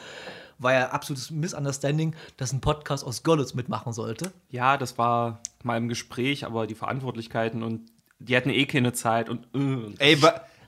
war 0.59 0.73
ja 0.73 0.91
absolutes 0.91 1.31
Misunderstanding, 1.31 2.15
dass 2.37 2.53
ein 2.53 2.61
Podcast 2.61 3.05
aus 3.05 3.23
Görlitz 3.23 3.55
mitmachen 3.55 3.93
sollte. 3.93 4.33
Ja, 4.51 4.77
das 4.77 4.99
war 4.99 5.41
mal 5.63 5.77
im 5.77 5.89
Gespräch, 5.89 6.45
aber 6.45 6.67
die 6.67 6.75
Verantwortlichkeiten 6.75 7.63
und 7.63 7.91
die 8.19 8.37
hatten 8.37 8.51
eh 8.51 8.67
keine 8.67 8.93
Zeit 8.93 9.29
und. 9.29 9.47
äh, 9.55 9.95
Ey, 10.15 10.19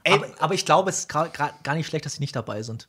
ey, 0.05 0.15
Aber, 0.15 0.27
aber 0.39 0.55
ich 0.55 0.65
glaube, 0.65 0.91
es 0.91 1.01
ist 1.01 1.09
gar 1.09 1.75
nicht 1.75 1.87
schlecht, 1.89 2.07
dass 2.07 2.15
sie 2.15 2.21
nicht 2.21 2.37
dabei 2.37 2.63
sind. 2.63 2.89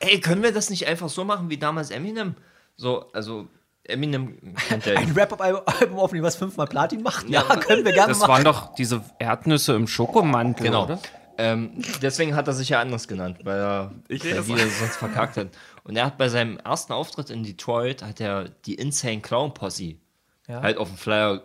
ey, 0.00 0.20
können 0.20 0.42
wir 0.42 0.52
das 0.52 0.70
nicht 0.70 0.86
einfach 0.86 1.08
so 1.08 1.24
machen 1.24 1.50
wie 1.50 1.56
damals 1.58 1.90
Eminem? 1.90 2.34
So, 2.76 3.10
also 3.12 3.46
Eminem 3.84 4.38
ja 4.84 4.94
Ein 4.96 5.12
Rap-Album 5.12 5.98
aufnehmen, 5.98 6.24
was 6.24 6.36
fünfmal 6.36 6.66
Platin 6.66 7.02
macht? 7.02 7.28
Ja, 7.28 7.42
können 7.42 7.84
wir 7.84 7.92
gerne 7.92 8.08
das 8.08 8.20
machen. 8.20 8.30
waren 8.32 8.44
doch 8.44 8.74
diese 8.74 9.02
Erdnüsse 9.18 9.74
im 9.74 9.86
Schokomantel, 9.86 10.66
Genau. 10.66 10.84
oder? 10.84 10.98
Ähm, 11.36 11.82
deswegen 12.00 12.34
hat 12.36 12.46
er 12.46 12.54
sich 12.54 12.68
ja 12.68 12.80
anders 12.80 13.08
genannt, 13.08 13.38
weil 13.44 13.58
er 13.58 13.92
Ich 14.08 14.24
weil 14.24 14.34
das 14.34 14.46
sonst 14.78 14.96
verkackt 14.96 15.36
hat. 15.36 15.48
Und 15.84 15.96
er 15.96 16.06
hat 16.06 16.18
bei 16.18 16.28
seinem 16.28 16.56
ersten 16.58 16.92
Auftritt 16.92 17.30
in 17.30 17.42
Detroit 17.44 18.02
hat 18.02 18.20
er 18.20 18.48
die 18.48 18.74
Insane 18.74 19.20
Clown 19.20 19.52
Posse 19.54 19.96
Ja. 20.48 20.62
halt 20.62 20.78
auf 20.78 20.88
dem 20.88 20.96
Flyer 20.96 21.42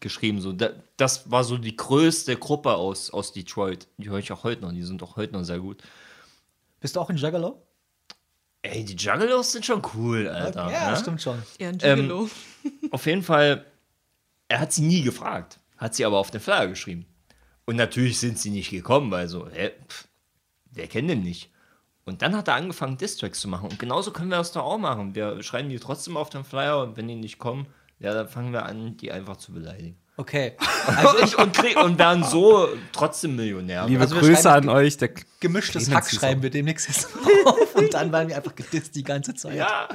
geschrieben. 0.00 0.40
So, 0.40 0.52
da, 0.52 0.70
das 0.96 1.30
war 1.30 1.44
so 1.44 1.58
die 1.58 1.76
größte 1.76 2.36
Gruppe 2.36 2.74
aus, 2.74 3.10
aus 3.10 3.32
Detroit. 3.32 3.86
Die 3.98 4.08
höre 4.08 4.18
ich 4.18 4.32
auch 4.32 4.44
heute 4.44 4.62
noch. 4.62 4.72
Die 4.72 4.82
sind 4.82 5.02
auch 5.02 5.16
heute 5.16 5.34
noch 5.34 5.44
sehr 5.44 5.58
gut. 5.60 5.82
Bist 6.80 6.96
du 6.96 7.00
auch 7.00 7.10
in 7.10 7.16
Juggalo? 7.18 7.62
Ey, 8.62 8.84
die 8.84 8.94
Juggalos 8.94 9.52
sind 9.52 9.66
schon 9.66 9.82
cool, 9.94 10.26
Alter. 10.28 10.70
ja, 10.70 10.90
ne? 10.90 10.96
stimmt 10.96 11.20
schon. 11.20 11.42
Ja, 11.58 11.68
ein 11.68 11.78
Ähm, 11.82 12.00
Gigolo. 12.02 12.30
Auf 12.92 13.06
jeden 13.06 13.22
Fall, 13.22 13.66
er 14.48 14.60
hat 14.60 14.72
sie 14.72 14.82
nie 14.82 15.02
gefragt, 15.02 15.58
hat 15.76 15.94
sie 15.94 16.04
aber 16.04 16.18
auf 16.18 16.30
den 16.30 16.40
Flyer 16.40 16.66
geschrieben. 16.68 17.04
Und 17.66 17.76
natürlich 17.76 18.18
sind 18.20 18.38
sie 18.38 18.50
nicht 18.50 18.70
gekommen, 18.70 19.10
weil 19.10 19.28
so, 19.28 19.48
hä, 19.48 19.70
pff, 19.88 20.06
wer 20.70 20.86
kennt 20.86 21.10
den 21.10 21.22
nicht? 21.22 21.50
Und 22.04 22.22
dann 22.22 22.36
hat 22.36 22.48
er 22.48 22.54
angefangen, 22.54 22.98
Distracks 22.98 23.40
zu 23.40 23.48
machen. 23.48 23.68
Und 23.70 23.78
genauso 23.78 24.10
können 24.10 24.30
wir 24.30 24.38
das 24.38 24.52
doch 24.52 24.64
auch 24.64 24.78
machen. 24.78 25.14
Wir 25.14 25.42
schreiben 25.42 25.68
die 25.68 25.78
trotzdem 25.78 26.16
auf 26.16 26.30
den 26.30 26.44
Flyer 26.44 26.82
und 26.82 26.96
wenn 26.96 27.06
die 27.06 27.14
nicht 27.14 27.38
kommen, 27.38 27.66
ja, 28.00 28.12
dann 28.12 28.28
fangen 28.28 28.52
wir 28.52 28.66
an, 28.66 28.96
die 28.96 29.12
einfach 29.12 29.36
zu 29.36 29.52
beleidigen. 29.52 29.96
Okay. 30.16 30.56
Also 30.84 31.22
ich 31.22 31.38
und, 31.38 31.54
krieg, 31.54 31.76
und 31.76 31.96
werden 31.96 32.24
so 32.24 32.68
trotzdem 32.92 33.36
Millionär. 33.36 33.86
Liebe 33.86 34.00
Also 34.00 34.16
wir 34.16 34.22
Grüße 34.22 34.50
an 34.50 34.68
euch. 34.68 34.96
Der 34.96 35.10
Gemischtes 35.38 35.84
Clemens 35.84 36.06
Hack 36.06 36.10
schreiben 36.10 36.42
wir 36.42 36.50
demnächst 36.50 36.88
jetzt 36.88 37.08
auf 37.44 37.76
und 37.76 37.94
dann 37.94 38.10
werden 38.10 38.28
wir 38.28 38.36
einfach 38.36 38.54
gedisst 38.56 38.96
die 38.96 39.04
ganze 39.04 39.32
Zeit. 39.34 39.54
ja. 39.54 39.88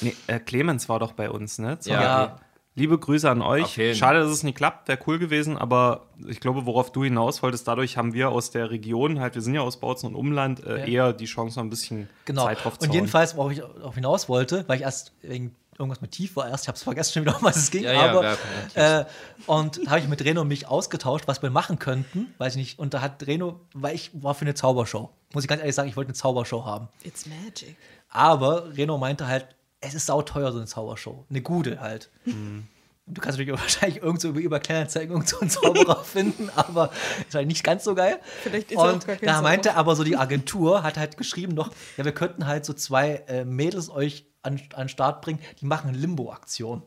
nee, 0.00 0.16
äh, 0.26 0.40
Clemens 0.40 0.88
war 0.88 0.98
doch 0.98 1.12
bei 1.12 1.30
uns, 1.30 1.60
ne? 1.60 1.78
Zur 1.78 1.92
Ja. 1.92 2.40
Liebe 2.76 2.98
Grüße 2.98 3.28
an 3.30 3.40
euch. 3.42 3.76
jeden. 3.78 3.96
Schade, 3.96 4.20
dass 4.20 4.30
es 4.30 4.42
nicht 4.42 4.56
klappt. 4.56 4.86
Wäre 4.86 4.98
cool 5.06 5.18
gewesen, 5.18 5.56
aber 5.56 6.06
ich 6.28 6.40
glaube, 6.40 6.66
worauf 6.66 6.92
du 6.92 7.02
hinaus 7.04 7.42
wolltest, 7.42 7.66
dadurch 7.66 7.96
haben 7.96 8.12
wir 8.12 8.28
aus 8.30 8.50
der 8.50 8.70
Region, 8.70 9.18
halt, 9.18 9.34
wir 9.34 9.40
sind 9.42 9.54
ja 9.54 9.62
aus 9.62 9.78
Bautzen 9.80 10.10
und 10.10 10.14
Umland, 10.14 10.62
äh, 10.64 10.80
Ja. 10.80 10.84
eher 10.86 11.12
die 11.14 11.24
Chance, 11.24 11.58
noch 11.58 11.64
ein 11.64 11.70
bisschen 11.70 12.08
Genau. 12.26 12.44
Zeit 12.44 12.62
drauf 12.62 12.78
zu 12.78 12.82
Und 12.84 12.88
hauen. 12.90 12.94
jedenfalls, 12.94 13.34
worauf 13.36 13.50
ich 13.52 13.62
auch 13.62 13.94
hinaus 13.94 14.28
wollte, 14.28 14.64
weil 14.68 14.76
ich 14.76 14.82
erst 14.82 15.12
wegen 15.22 15.56
irgendwas 15.78 16.00
mit 16.02 16.10
tief 16.12 16.36
war 16.36 16.48
erst, 16.48 16.64
ich 16.64 16.68
habe 16.68 16.76
es 16.76 16.82
vergessen 16.82 17.12
schon 17.14 17.22
wieder, 17.22 17.36
um 17.36 17.42
was 17.42 17.56
es 17.56 17.70
ging, 17.70 17.82
Ja, 17.84 17.92
ja, 17.92 18.10
aber 18.10 18.36
äh, 18.74 19.04
und 19.46 19.80
habe 19.88 19.98
ich 20.00 20.08
mit 20.08 20.22
Reno 20.24 20.42
und 20.42 20.48
mich 20.48 20.68
ausgetauscht, 20.68 21.24
was 21.28 21.40
wir 21.42 21.50
machen 21.50 21.78
könnten, 21.78 22.34
weiß 22.38 22.54
ich 22.54 22.58
nicht. 22.58 22.78
Und 22.78 22.92
da 22.94 23.00
hat 23.00 23.26
Reno, 23.26 23.60
weil 23.74 23.94
ich 23.94 24.10
war 24.22 24.34
für 24.34 24.42
eine 24.42 24.54
Zaubershow, 24.54 25.08
muss 25.32 25.44
ich 25.44 25.48
ganz 25.48 25.60
ehrlich 25.60 25.74
sagen, 25.74 25.88
ich 25.88 25.96
wollte 25.96 26.08
eine 26.08 26.14
Zaubershow 26.14 26.64
haben. 26.66 26.88
It's 27.04 27.24
magic. 27.26 27.76
Aber 28.10 28.74
Reno 28.76 28.96
meinte 28.98 29.26
halt, 29.28 29.48
es 29.80 29.94
ist 29.94 30.06
sauteuer, 30.06 30.52
so 30.52 30.58
eine 30.58 30.66
Zaubershow. 30.66 31.26
Eine 31.28 31.42
gute 31.42 31.80
halt. 31.80 32.10
Mhm. 32.24 32.66
Du 33.06 33.20
kannst 33.20 33.38
natürlich 33.38 33.60
wahrscheinlich 33.62 34.02
irgend 34.02 34.20
so 34.20 34.28
über, 34.28 34.40
über 34.40 34.60
Kleinanzeigen 34.60 35.24
so 35.26 35.38
einen 35.40 35.50
Zauberer 35.50 36.02
finden, 36.04 36.50
aber 36.54 36.90
ist 37.28 37.34
halt 37.34 37.46
nicht 37.46 37.62
ganz 37.62 37.84
so 37.84 37.94
geil. 37.94 38.18
Vielleicht 38.42 38.72
ist 38.72 38.78
auch 38.78 38.92
Und 38.92 39.06
gar 39.06 39.16
kein 39.16 39.26
da 39.26 39.42
meinte 39.42 39.74
aber 39.76 39.94
so 39.94 40.02
die 40.04 40.16
Agentur, 40.16 40.82
hat 40.82 40.96
halt 40.96 41.16
geschrieben 41.16 41.54
noch, 41.54 41.70
ja, 41.96 42.04
wir 42.04 42.12
könnten 42.12 42.46
halt 42.46 42.64
so 42.64 42.72
zwei 42.72 43.24
äh, 43.28 43.44
Mädels 43.44 43.90
euch 43.90 44.26
an, 44.42 44.60
an 44.74 44.84
den 44.84 44.88
Start 44.88 45.22
bringen, 45.22 45.40
die 45.60 45.66
machen 45.66 45.88
eine 45.88 45.98
Limbo-Aktion. 45.98 46.82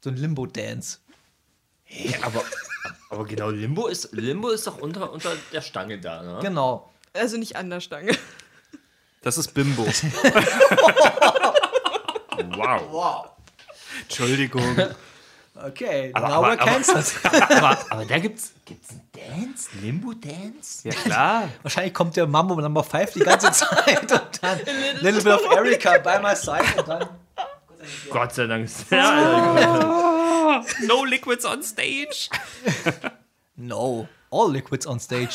So 0.00 0.10
ein 0.10 0.16
Limbo-Dance. 0.16 0.98
Ja, 1.86 2.18
aber, 2.22 2.42
aber 3.10 3.24
genau, 3.26 3.50
Limbo 3.50 3.86
ist, 3.86 4.12
Limbo 4.12 4.48
ist 4.48 4.66
doch 4.66 4.78
unter, 4.78 5.12
unter 5.12 5.32
der 5.52 5.60
Stange 5.60 6.00
da, 6.00 6.22
ne? 6.22 6.38
Genau. 6.40 6.90
Also 7.12 7.36
nicht 7.36 7.56
an 7.56 7.68
der 7.68 7.80
Stange. 7.80 8.16
Das 9.20 9.36
ist 9.36 9.52
Bimbo. 9.52 9.86
Wow. 12.56 12.80
Wow. 12.90 13.26
Entschuldigung. 14.02 14.76
Okay, 15.54 16.10
Aber- 16.14 16.28
now 16.28 16.34
aber- 16.44 16.48
we're 16.52 16.56
cancelled. 16.64 17.12
aber, 17.50 17.78
aber 17.90 18.04
da 18.06 18.18
gibt's, 18.18 18.52
gibt's 18.64 18.88
einen 18.90 19.02
Dance? 19.12 19.68
Limbo-Dance? 19.80 20.88
Ja, 20.88 20.94
klar. 20.94 21.48
Wahrscheinlich 21.62 21.92
kommt 21.94 22.16
der 22.16 22.26
Mambo 22.26 22.54
Number 22.60 22.82
5 22.82 23.12
die 23.12 23.20
ganze 23.20 23.52
Zeit 23.52 24.10
und 24.10 24.42
dann 24.42 24.58
Little 25.00 25.22
Bit 25.22 25.26
of 25.26 25.56
Erica 25.56 25.98
by 25.98 26.18
my 26.22 26.34
side 26.34 26.64
und 26.78 26.88
dann 26.88 27.08
Gott 28.10 28.32
sei 28.34 28.46
Dank. 28.46 28.68
Alter. 28.90 30.64
No 30.86 31.04
liquids 31.04 31.44
on 31.44 31.62
stage. 31.62 32.28
No, 33.56 34.08
all 34.30 34.50
liquids 34.52 34.86
on 34.86 34.98
stage. 35.00 35.34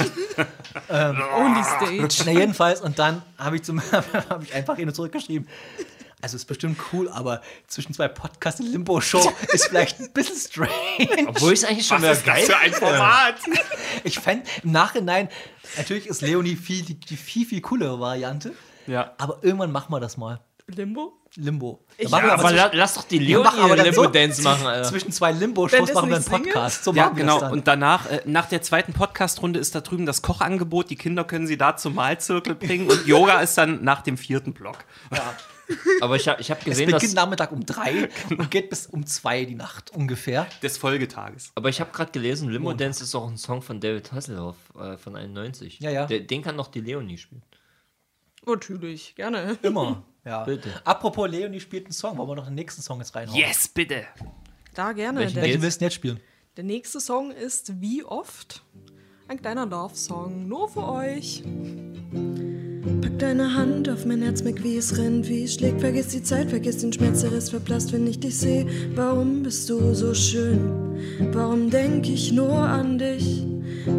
Only 0.90 1.64
stage. 1.64 2.24
Na 2.26 2.32
jedenfalls, 2.32 2.82
und 2.82 2.98
dann 3.00 3.22
habe 3.38 3.58
ich, 3.58 3.64
zum- 3.64 3.82
hab 3.92 4.42
ich 4.44 4.54
einfach 4.54 4.78
ihn 4.78 4.94
zurückgeschrieben. 4.94 5.48
Also 6.22 6.36
ist 6.36 6.46
bestimmt 6.46 6.80
cool, 6.92 7.10
aber 7.10 7.42
zwischen 7.68 7.94
zwei 7.94 8.08
Podcasts 8.08 8.60
und 8.60 8.72
Limbo-Show 8.72 9.32
ist 9.54 9.68
vielleicht 9.68 10.00
ein 10.00 10.12
bisschen 10.14 10.36
strange. 10.36 11.28
Obwohl 11.28 11.54
ich 11.54 11.60
es 11.60 11.66
eigentlich 11.66 11.86
schon 11.86 12.00
wieder 12.02 12.16
geil 12.16 12.44
für 12.44 12.58
ein 12.58 12.74
Format? 12.74 13.36
Ich 14.04 14.20
fände 14.20 14.44
im 14.64 14.72
Nachhinein, 14.72 15.30
natürlich 15.78 16.08
ist 16.08 16.22
Leonie 16.22 16.56
viel, 16.56 16.82
die, 16.84 16.96
die 16.96 17.18
viel, 17.18 17.46
viel 17.46 17.62
coolere 17.62 18.00
Variante, 18.00 18.54
Ja. 18.88 19.12
aber 19.20 19.38
irgendwann 19.44 19.72
machen 19.72 19.92
wir 19.94 20.00
das 20.00 20.18
mal. 20.18 20.40
Limbo? 20.66 21.14
Limbo. 21.36 21.86
Ich- 21.98 22.10
Ja, 22.10 22.18
aber 22.34 22.52
la, 22.52 22.72
lass 22.74 22.96
doch 22.96 23.04
die 23.04 23.20
Leonie 23.20 23.44
machen 23.46 23.60
aber 23.62 23.74
einen 23.74 23.86
dann 23.86 23.94
so- 23.94 24.02
Limbo-Dance 24.02 24.42
machen, 24.42 24.66
Alter. 24.66 24.90
Zwischen 24.90 25.12
zwei 25.12 25.32
Limbo-Shows 25.32 25.94
machen 25.94 26.10
wir 26.10 26.16
einen? 26.16 26.26
Podcast. 26.26 26.84
So 26.84 26.94
Ja, 26.94 27.10
genau. 27.10 27.40
dann. 27.40 27.52
Und 27.52 27.68
danach, 27.68 28.10
äh, 28.10 28.22
nach 28.26 28.48
der 28.50 28.62
zweiten 28.64 28.92
Podcast-Runde 28.92 29.60
ist 29.60 29.76
da 29.76 29.82
drüben 29.82 30.06
das 30.08 30.24
Kochangebot. 30.24 30.90
Die 30.90 30.96
Kinder 30.96 31.24
können 31.26 31.46
sie 31.48 31.58
da 31.58 31.78
zum 31.78 31.94
Mahlzirkel 31.96 32.56
bringen. 32.56 32.90
Und 32.90 33.06
Yoga 33.06 33.40
ist 33.42 33.56
dann 33.58 33.84
nach 33.84 34.02
dem 34.02 34.18
vierten 34.18 34.54
Block. 34.54 34.78
Aber 36.02 36.16
ich 36.16 36.28
habe 36.28 36.42
ich 36.42 36.52
hab 36.52 36.60
es 36.60 36.66
gesehen, 36.66 36.88
beginnt 36.88 37.04
dass. 37.04 37.14
Nachmittag 37.14 37.52
um 37.52 37.66
drei 37.66 38.10
und 38.30 38.50
geht 38.52 38.70
bis 38.70 38.88
um 38.88 39.06
zwei 39.06 39.46
die 39.46 39.56
Nacht 39.56 39.92
ungefähr. 39.92 40.48
Des 40.62 40.78
Folgetages. 40.78 41.52
Aber 41.56 41.70
ich 41.70 41.80
habe 41.80 41.92
gerade 41.92 42.12
gelesen, 42.12 42.50
Limbo 42.50 42.74
Dance 42.74 43.04
ist 43.04 43.16
auch 43.16 43.28
ein 43.28 43.38
Song 43.38 43.62
von 43.62 43.80
David 43.80 44.12
Hasselhoff 44.12 44.58
äh, 44.80 44.98
von 44.98 45.16
91. 45.16 45.80
Ja, 45.80 45.92
ja. 45.92 46.06
Der, 46.06 46.22
den 46.22 46.42
kann 46.42 46.56
noch 46.56 46.68
die 46.68 46.82
Leonie 46.82 47.18
spielen. 47.18 47.44
Natürlich, 48.46 49.16
gerne. 49.16 49.58
Immer. 49.62 50.04
Ja. 50.24 50.44
Bitte. 50.44 50.70
Apropos 50.84 51.30
Leonie 51.30 51.60
spielt 51.60 51.86
einen 51.86 51.94
Song, 51.94 52.18
wollen 52.18 52.30
wir 52.30 52.36
noch 52.36 52.46
den 52.46 52.56
nächsten 52.56 52.82
Song 52.82 53.00
jetzt 53.00 53.16
reinhauen? 53.16 53.38
Yes, 53.38 53.68
bitte. 53.68 54.06
Da 54.74 54.94
gerne. 54.94 55.22
Welchen 55.22 55.42
Welchen 55.42 55.62
willst 55.62 55.78
du 55.78 55.80
denn 55.80 55.86
jetzt 55.88 55.96
spielen? 55.96 56.20
der 56.58 56.64
nächste 56.64 57.00
Song 57.00 57.32
ist 57.32 57.82
Wie 57.82 58.04
oft? 58.04 58.64
Ein 59.28 59.40
kleiner 59.40 59.66
Love-Song, 59.66 60.48
nur 60.48 60.70
für 60.70 60.88
euch. 60.88 61.44
Pack 63.08 63.20
deine 63.20 63.54
Hand 63.54 63.88
auf 63.88 64.06
mein 64.06 64.22
Herz, 64.22 64.44
merk 64.44 64.62
wie 64.66 64.76
es 64.76 64.98
rennt, 64.98 65.30
wie 65.30 65.44
es 65.44 65.54
schlägt. 65.54 65.80
Vergiss 65.80 66.10
die 66.10 66.22
Zeit, 66.22 66.50
vergiss 66.50 66.80
den 66.80 66.92
Schmerz, 66.92 67.22
der 67.22 67.32
ist 67.32 67.52
verblasst, 67.52 67.94
wenn 67.94 68.06
ich 68.06 68.20
dich 68.20 68.38
sehe. 68.38 68.66
Warum 68.96 69.44
bist 69.44 69.70
du 69.70 69.94
so 69.94 70.14
schön? 70.14 70.60
Warum 71.32 71.70
denk 71.70 72.10
ich 72.10 72.34
nur 72.34 72.52
an 72.52 72.98
dich? 72.98 73.46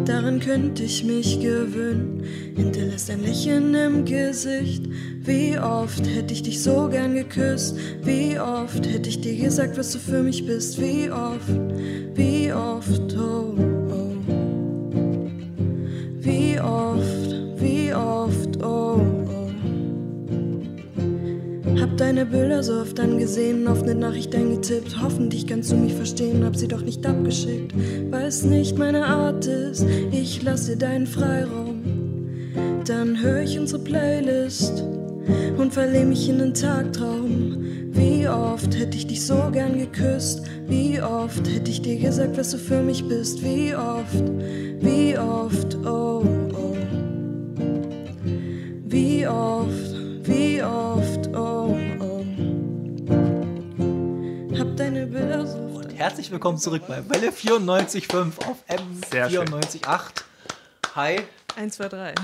Daran 0.05 0.39
könnte 0.39 0.83
ich 0.83 1.03
mich 1.03 1.39
gewöhnen. 1.39 2.21
Hinterlässt 2.55 3.09
ein 3.09 3.23
Lächeln 3.23 3.73
im 3.73 4.05
Gesicht. 4.05 4.83
Wie 5.21 5.57
oft 5.57 6.05
hätte 6.05 6.31
ich 6.31 6.43
dich 6.43 6.61
so 6.61 6.87
gern 6.89 7.15
geküsst? 7.15 7.77
Wie 8.03 8.37
oft 8.39 8.85
hätte 8.87 9.09
ich 9.09 9.21
dir 9.21 9.35
gesagt, 9.35 9.75
was 9.79 9.91
du 9.91 9.97
für 9.97 10.21
mich 10.21 10.45
bist? 10.45 10.79
Wie 10.79 11.09
oft, 11.09 11.49
wie 12.13 12.53
oft, 12.53 13.17
oh, 13.17 13.55
deine 21.99 22.25
Bilder 22.25 22.63
so 22.63 22.79
oft 22.79 22.97
angesehen, 22.99 23.67
oft 23.67 23.83
eine 23.83 23.95
Nachricht 23.95 24.33
eingetippt. 24.33 25.01
Hoffentlich 25.01 25.45
kannst 25.47 25.71
du 25.71 25.75
mich 25.75 25.93
verstehen, 25.93 26.45
hab 26.45 26.55
sie 26.55 26.67
doch 26.67 26.81
nicht 26.81 27.05
abgeschickt. 27.05 27.73
Weil 28.09 28.27
es 28.27 28.43
nicht 28.43 28.77
meine 28.77 29.05
Art 29.05 29.45
ist, 29.45 29.85
ich 30.11 30.41
lasse 30.41 30.77
deinen 30.77 31.07
Freiraum. 31.07 31.81
Dann 32.85 33.21
höre 33.21 33.41
ich 33.41 33.59
unsere 33.59 33.83
Playlist 33.83 34.83
und 35.57 35.73
verliere 35.73 36.05
mich 36.05 36.29
in 36.29 36.39
den 36.39 36.53
Tagtraum. 36.53 37.57
Wie 37.91 38.27
oft 38.27 38.77
hätte 38.77 38.97
ich 38.97 39.07
dich 39.07 39.25
so 39.25 39.49
gern 39.51 39.77
geküsst? 39.77 40.43
Wie 40.67 41.01
oft 41.01 41.47
hätte 41.53 41.69
ich 41.69 41.81
dir 41.81 41.97
gesagt, 41.97 42.37
was 42.37 42.51
du 42.51 42.57
für 42.57 42.81
mich 42.81 43.05
bist? 43.07 43.43
Wie 43.43 43.75
oft, 43.75 44.23
wie 44.79 45.17
oft, 45.17 45.77
oh, 45.85 46.23
oh. 46.53 46.77
Wie 48.85 49.27
oft, 49.27 49.95
wie 50.23 50.63
oft, 50.63 51.29
oh. 51.35 51.58
Oft 55.03 55.93
Herzlich 55.93 56.29
willkommen 56.29 56.57
zurück 56.57 56.83
bei 56.85 57.09
Welle 57.09 57.29
94.5 57.31 58.45
auf 58.45 58.57
Sehr 59.09 59.29
schön. 59.29 59.47
M94.8. 59.47 60.01
Hi, 60.93 61.21
1, 61.55 61.75
2, 61.77 61.87
3. 61.87 62.15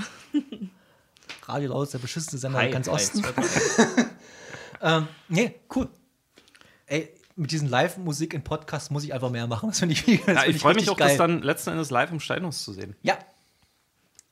Radio 1.44 1.70
Laut, 1.70 1.90
der 1.94 1.98
beschissene 2.00 2.38
Sender 2.38 2.58
Hi, 2.58 2.70
ganz 2.70 2.86
Osten. 2.88 3.22
Ähm, 4.82 5.08
nee, 5.28 5.54
cool. 5.74 5.88
Ey, 6.84 7.08
mit 7.34 7.50
diesen 7.50 7.70
Live-Musik 7.70 8.34
in 8.34 8.44
Podcasts 8.44 8.90
muss 8.90 9.04
ich 9.04 9.14
einfach 9.14 9.30
mehr 9.30 9.46
machen. 9.46 9.70
Das 9.70 9.78
finde 9.78 9.94
ich, 9.94 10.04
das 10.26 10.34
Ja, 10.34 10.40
find 10.42 10.54
ich 10.56 10.60
freue 10.60 10.74
mich 10.74 10.90
auch, 10.90 10.98
das 10.98 11.08
geil. 11.08 11.16
dann 11.16 11.40
letzten 11.40 11.70
Endes 11.70 11.88
live 11.88 12.10
im 12.10 12.20
Steinhaus 12.20 12.62
zu 12.62 12.74
sehen. 12.74 12.94
Ja, 13.00 13.16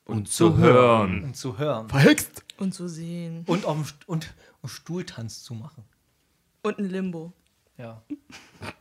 Und 0.04 0.28
zu 0.30 0.58
hören. 0.58 1.24
und 1.24 1.34
zu 1.34 1.56
hören. 1.56 1.88
Verhext. 1.88 2.44
Und 2.58 2.74
zu 2.74 2.88
sehen. 2.88 3.44
Und 3.46 3.64
auf 3.64 3.74
dem 3.74 3.84
St 3.86 4.06
und, 4.06 4.34
und 4.60 4.68
Stuhltanz 4.68 5.42
zu 5.42 5.54
machen. 5.54 5.82
Und 6.62 6.78
ein 6.78 6.90
Limbo. 6.90 7.32
Ja. 7.76 8.02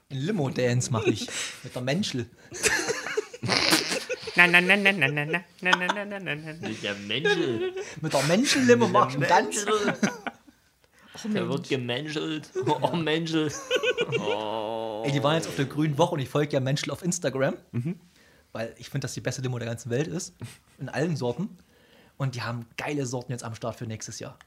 Ein 0.09 0.17
Limo-Dance 0.17 0.91
mache 0.91 1.09
ich. 1.09 1.27
Mit 1.63 1.73
der 1.73 1.81
Menschel. 1.81 2.29
Na, 4.35 4.47
na, 4.47 4.61
na, 4.61 4.75
na, 4.75 4.91
na, 4.91 5.07
na, 5.07 5.25
na, 5.25 5.43
na, 5.61 5.71
na, 5.75 6.05
na, 6.05 6.19
na, 6.19 6.35
na. 6.35 6.53
Der 6.81 6.95
Menschel. 6.95 7.73
Mit 8.01 8.13
der 8.13 8.23
Menschel-Limo 8.23 8.87
mach 8.87 9.09
ich 9.09 9.15
einen 9.15 9.27
Tanz. 9.27 9.65
Der 11.25 11.47
wird 11.47 11.69
gemenschelt. 11.69 12.49
Oh, 12.65 12.95
Menschel. 12.95 13.51
Oh. 14.19 15.03
Ey, 15.05 15.11
die 15.11 15.23
waren 15.23 15.35
jetzt 15.35 15.47
auf 15.47 15.55
der 15.55 15.65
grünen 15.65 15.97
Woche 15.97 16.15
und 16.15 16.19
ich 16.19 16.29
folge 16.29 16.53
ja 16.53 16.59
Menschen 16.59 16.91
auf 16.91 17.03
Instagram, 17.03 17.55
weil 18.51 18.75
ich 18.77 18.89
finde, 18.89 19.05
dass 19.05 19.13
die 19.13 19.21
beste 19.21 19.41
Limo 19.41 19.57
der 19.57 19.67
ganzen 19.67 19.89
Welt 19.89 20.07
ist. 20.07 20.35
In 20.79 20.89
allen 20.89 21.15
Sorten. 21.15 21.57
Und 22.17 22.35
die 22.35 22.41
haben 22.41 22.65
geile 22.77 23.05
Sorten 23.05 23.31
jetzt 23.31 23.43
am 23.43 23.55
Start 23.55 23.77
für 23.77 23.87
nächstes 23.87 24.19
Jahr. 24.19 24.37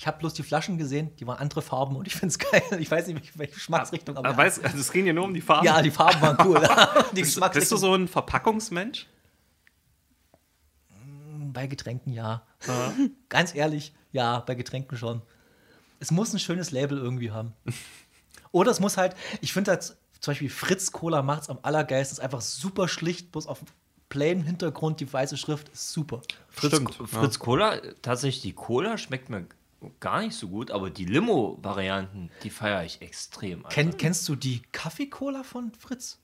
Ich 0.00 0.06
habe 0.06 0.16
bloß 0.16 0.32
die 0.32 0.42
Flaschen 0.42 0.78
gesehen, 0.78 1.14
die 1.16 1.26
waren 1.26 1.36
andere 1.36 1.60
Farben 1.60 1.94
und 1.94 2.06
ich 2.06 2.14
finde 2.14 2.28
es 2.28 2.38
geil. 2.38 2.62
Ich 2.78 2.90
weiß 2.90 3.06
nicht, 3.08 3.36
welche 3.38 3.52
Geschmacksrichtung, 3.52 4.16
aber 4.16 4.30
Aber 4.30 4.38
weißt, 4.38 4.64
also 4.64 4.78
es 4.78 4.90
ging 4.92 5.04
ja 5.04 5.12
nur 5.12 5.24
um 5.24 5.34
die 5.34 5.42
Farben. 5.42 5.66
ja, 5.66 5.82
die 5.82 5.90
Farben 5.90 6.18
waren 6.22 6.38
cool. 6.48 6.58
die 7.12 7.20
bist, 7.20 7.36
du- 7.36 7.46
bist 7.50 7.70
du 7.70 7.76
so 7.76 7.94
ein 7.94 8.08
Verpackungsmensch? 8.08 9.06
Bei 11.52 11.66
Getränken 11.66 12.14
ja. 12.14 12.46
Ganz 13.28 13.54
ehrlich, 13.54 13.92
ja, 14.10 14.38
bei 14.40 14.54
Getränken 14.54 14.96
schon. 14.96 15.20
Es 15.98 16.10
muss 16.10 16.32
ein 16.32 16.38
schönes 16.38 16.70
Label 16.70 16.96
irgendwie 16.96 17.30
haben. 17.30 17.52
Oder 18.52 18.70
es 18.70 18.80
muss 18.80 18.96
halt, 18.96 19.14
ich 19.42 19.52
finde 19.52 19.72
halt, 19.72 19.82
zum 19.82 20.30
Beispiel 20.30 20.48
Fritz 20.48 20.92
Cola 20.92 21.20
macht 21.20 21.42
es 21.42 21.50
am 21.50 21.58
allergeilsten, 21.60 22.16
ist 22.16 22.24
einfach 22.24 22.40
super 22.40 22.88
schlicht, 22.88 23.32
bloß 23.32 23.46
auf 23.46 23.60
plain 24.08 24.42
Hintergrund, 24.44 25.00
die 25.00 25.12
weiße 25.12 25.36
Schrift 25.36 25.68
ist 25.68 25.92
super. 25.92 26.22
Fritz, 26.48 26.72
Stimmt, 26.74 26.94
Fritz 26.94 27.38
Cola, 27.38 27.76
tatsächlich 28.00 28.40
die 28.40 28.54
Cola 28.54 28.96
schmeckt 28.96 29.28
mir 29.28 29.44
gar 30.00 30.20
nicht 30.20 30.34
so 30.36 30.48
gut, 30.48 30.70
aber 30.70 30.90
die 30.90 31.04
Limo-Varianten, 31.06 32.30
die 32.42 32.50
feiere 32.50 32.84
ich 32.84 33.00
extrem. 33.02 33.64
Alter. 33.64 33.74
Kenn, 33.74 33.96
kennst 33.96 34.28
du 34.28 34.36
die 34.36 34.60
Kaffee-Cola 34.72 35.42
von 35.42 35.72
Fritz? 35.78 36.18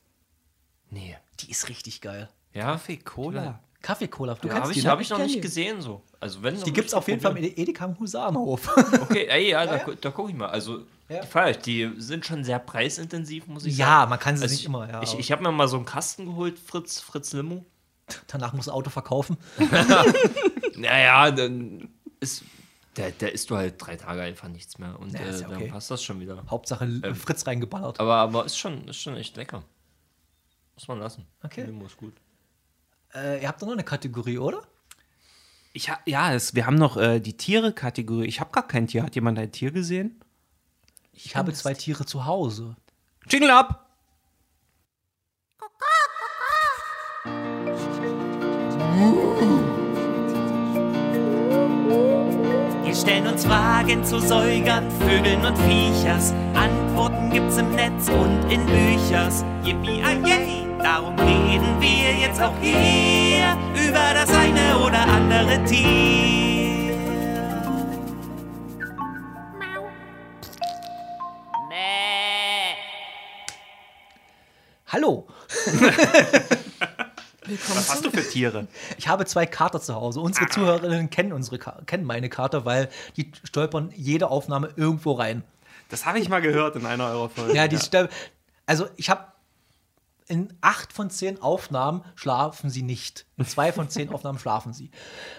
nee. 0.90 1.16
Die 1.40 1.50
ist 1.50 1.68
richtig 1.68 2.00
geil. 2.00 2.30
Ja, 2.54 2.72
Kaffee, 2.72 2.96
Cola. 2.96 3.60
Kaffee-Cola, 3.82 4.34
du 4.36 4.48
ja, 4.48 4.54
kennst 4.54 4.62
habe 4.64 4.72
die, 4.72 4.78
ich, 4.78 4.84
ne? 4.86 4.90
hab 4.90 5.00
ich 5.02 5.10
noch 5.10 5.18
nicht 5.18 5.42
gesehen 5.42 5.82
so. 5.82 6.02
Also 6.18 6.42
wenn 6.42 6.58
Die 6.62 6.72
gibt 6.72 6.88
es 6.88 6.94
auf 6.94 7.06
jeden 7.08 7.20
Fall 7.20 7.36
im 7.36 7.44
Edeka 7.44 7.84
am 7.84 7.98
Husarenhof. 8.00 8.74
Okay, 9.02 9.26
ey, 9.28 9.50
ja, 9.50 9.66
da, 9.66 9.76
gu- 9.78 9.94
da 10.00 10.10
gucke 10.10 10.30
ich 10.30 10.36
mal. 10.36 10.48
Also, 10.48 10.80
Ja. 11.10 11.20
die 11.20 11.26
feiere 11.26 11.50
ich. 11.50 11.58
Die 11.58 11.92
sind 11.98 12.24
schon 12.24 12.42
sehr 12.42 12.58
preisintensiv, 12.58 13.46
muss 13.48 13.66
ich 13.66 13.76
sagen. 13.76 13.90
ja, 13.90 14.06
man 14.06 14.18
kann 14.18 14.36
sie 14.38 14.44
Also 14.44 14.54
nicht 14.54 14.64
immer, 14.64 14.88
ja. 14.88 15.02
ich 15.02 15.18
ich 15.18 15.30
habe 15.30 15.42
mir 15.42 15.52
mal 15.52 15.68
so 15.68 15.76
einen 15.76 15.84
Kasten 15.84 16.24
geholt, 16.24 16.58
Fritz, 16.58 17.00
Fritz 17.00 17.34
Limo. 17.34 17.66
danach 18.28 18.54
muss 18.54 18.68
Auto 18.70 18.88
verkaufen. 18.90 19.36
Naja, 20.76 21.30
dann 21.30 21.88
ist. 22.20 22.44
Der, 22.96 23.10
der 23.10 23.32
isst 23.32 23.50
du 23.50 23.56
halt 23.56 23.74
drei 23.78 23.96
Tage 23.96 24.22
einfach 24.22 24.48
nichts 24.48 24.78
mehr. 24.78 24.98
Und 24.98 25.12
Ja, 25.12 25.20
äh, 25.20 25.40
ja 25.40 25.48
okay. 25.48 25.58
dann 25.60 25.68
passt 25.68 25.90
das 25.90 26.02
schon 26.02 26.20
wieder. 26.20 26.42
Hauptsache 26.48 27.14
Fritz 27.14 27.46
reingeballert. 27.46 28.00
Aber, 28.00 28.16
aber 28.16 28.44
ist, 28.44 28.56
schon, 28.56 28.88
ist 28.88 29.00
schon 29.00 29.16
echt 29.16 29.36
lecker. 29.36 29.62
Muss 30.74 30.88
man 30.88 30.98
lassen. 31.00 31.26
Okay. 31.42 31.64
Limo 31.64 31.86
ist 31.86 31.96
gut. 31.96 32.14
Äh, 33.14 33.42
ihr 33.42 33.48
habt 33.48 33.60
doch 33.60 33.66
noch 33.66 33.74
eine 33.74 33.84
Kategorie, 33.84 34.38
oder? 34.38 34.62
Ich 35.72 35.90
ha 35.90 35.98
ja, 36.06 36.32
es, 36.32 36.54
wir 36.54 36.66
haben 36.66 36.76
noch 36.76 36.96
äh, 36.96 37.20
die 37.20 37.36
Tiere-Kategorie. 37.36 38.26
Ich 38.26 38.40
habe 38.40 38.50
gar 38.50 38.66
kein 38.66 38.86
Tier. 38.86 39.02
Hat 39.02 39.14
jemand 39.14 39.38
ein 39.38 39.52
Tier 39.52 39.70
gesehen? 39.72 40.20
Ich 41.12 41.36
habe 41.36 41.52
zwei 41.52 41.74
Tiere 41.74 42.04
zu 42.06 42.24
Hause. 42.26 42.76
Jingle 43.28 43.50
up! 43.50 43.86
Wir 48.98 49.75
stellen 52.96 53.26
uns 53.26 53.44
Fragen 53.44 54.04
zu 54.04 54.18
Säugern, 54.20 54.90
Vögeln 55.00 55.44
und 55.44 55.56
Viechers. 55.58 56.32
Antworten 56.54 57.30
gibt's 57.30 57.58
im 57.58 57.74
Netz 57.74 58.08
und 58.08 58.50
in 58.50 58.64
Büchers. 58.66 59.44
Yippie, 59.62 60.00
yay, 60.24 60.66
darum 60.82 61.18
reden 61.18 61.80
wir 61.80 62.14
jetzt 62.20 62.40
auch 62.40 62.54
hier 62.60 63.56
über 63.74 64.14
das 64.14 64.30
eine 64.30 64.78
oder 64.78 65.00
andere 65.06 65.62
Tier. 65.64 66.16
Hallo! 74.86 75.26
Willkommen 77.46 77.78
Was 77.78 77.90
hast 77.90 78.04
du 78.04 78.10
für 78.10 78.28
Tiere? 78.28 78.66
Ich 78.98 79.08
habe 79.08 79.24
zwei 79.26 79.46
Kater 79.46 79.80
zu 79.80 79.94
Hause. 79.94 80.20
Unsere 80.20 80.48
Zuhörerinnen 80.48 81.10
kennen, 81.10 81.32
unsere 81.32 81.58
kennen 81.58 82.04
meine 82.04 82.28
Kater, 82.28 82.64
weil 82.64 82.88
die 83.16 83.30
stolpern 83.44 83.92
jede 83.94 84.28
Aufnahme 84.28 84.70
irgendwo 84.76 85.12
rein. 85.12 85.44
Das 85.88 86.06
habe 86.06 86.18
ich 86.18 86.28
mal 86.28 86.40
gehört 86.42 86.76
in 86.76 86.86
einer 86.86 87.06
eurer 87.08 87.28
Folgen. 87.28 87.54
Ja, 87.54 87.68
die 87.68 87.76
stol- 87.78 88.08
Also 88.66 88.88
ich 88.96 89.10
habe 89.10 89.26
in 90.28 90.52
acht 90.60 90.92
von 90.92 91.08
zehn 91.08 91.40
Aufnahmen 91.40 92.02
schlafen 92.16 92.68
sie 92.68 92.82
nicht. 92.82 93.26
In 93.36 93.46
zwei 93.46 93.72
von 93.72 93.88
zehn 93.88 94.08
Aufnahmen 94.12 94.40
schlafen 94.40 94.72
sie. 94.72 94.90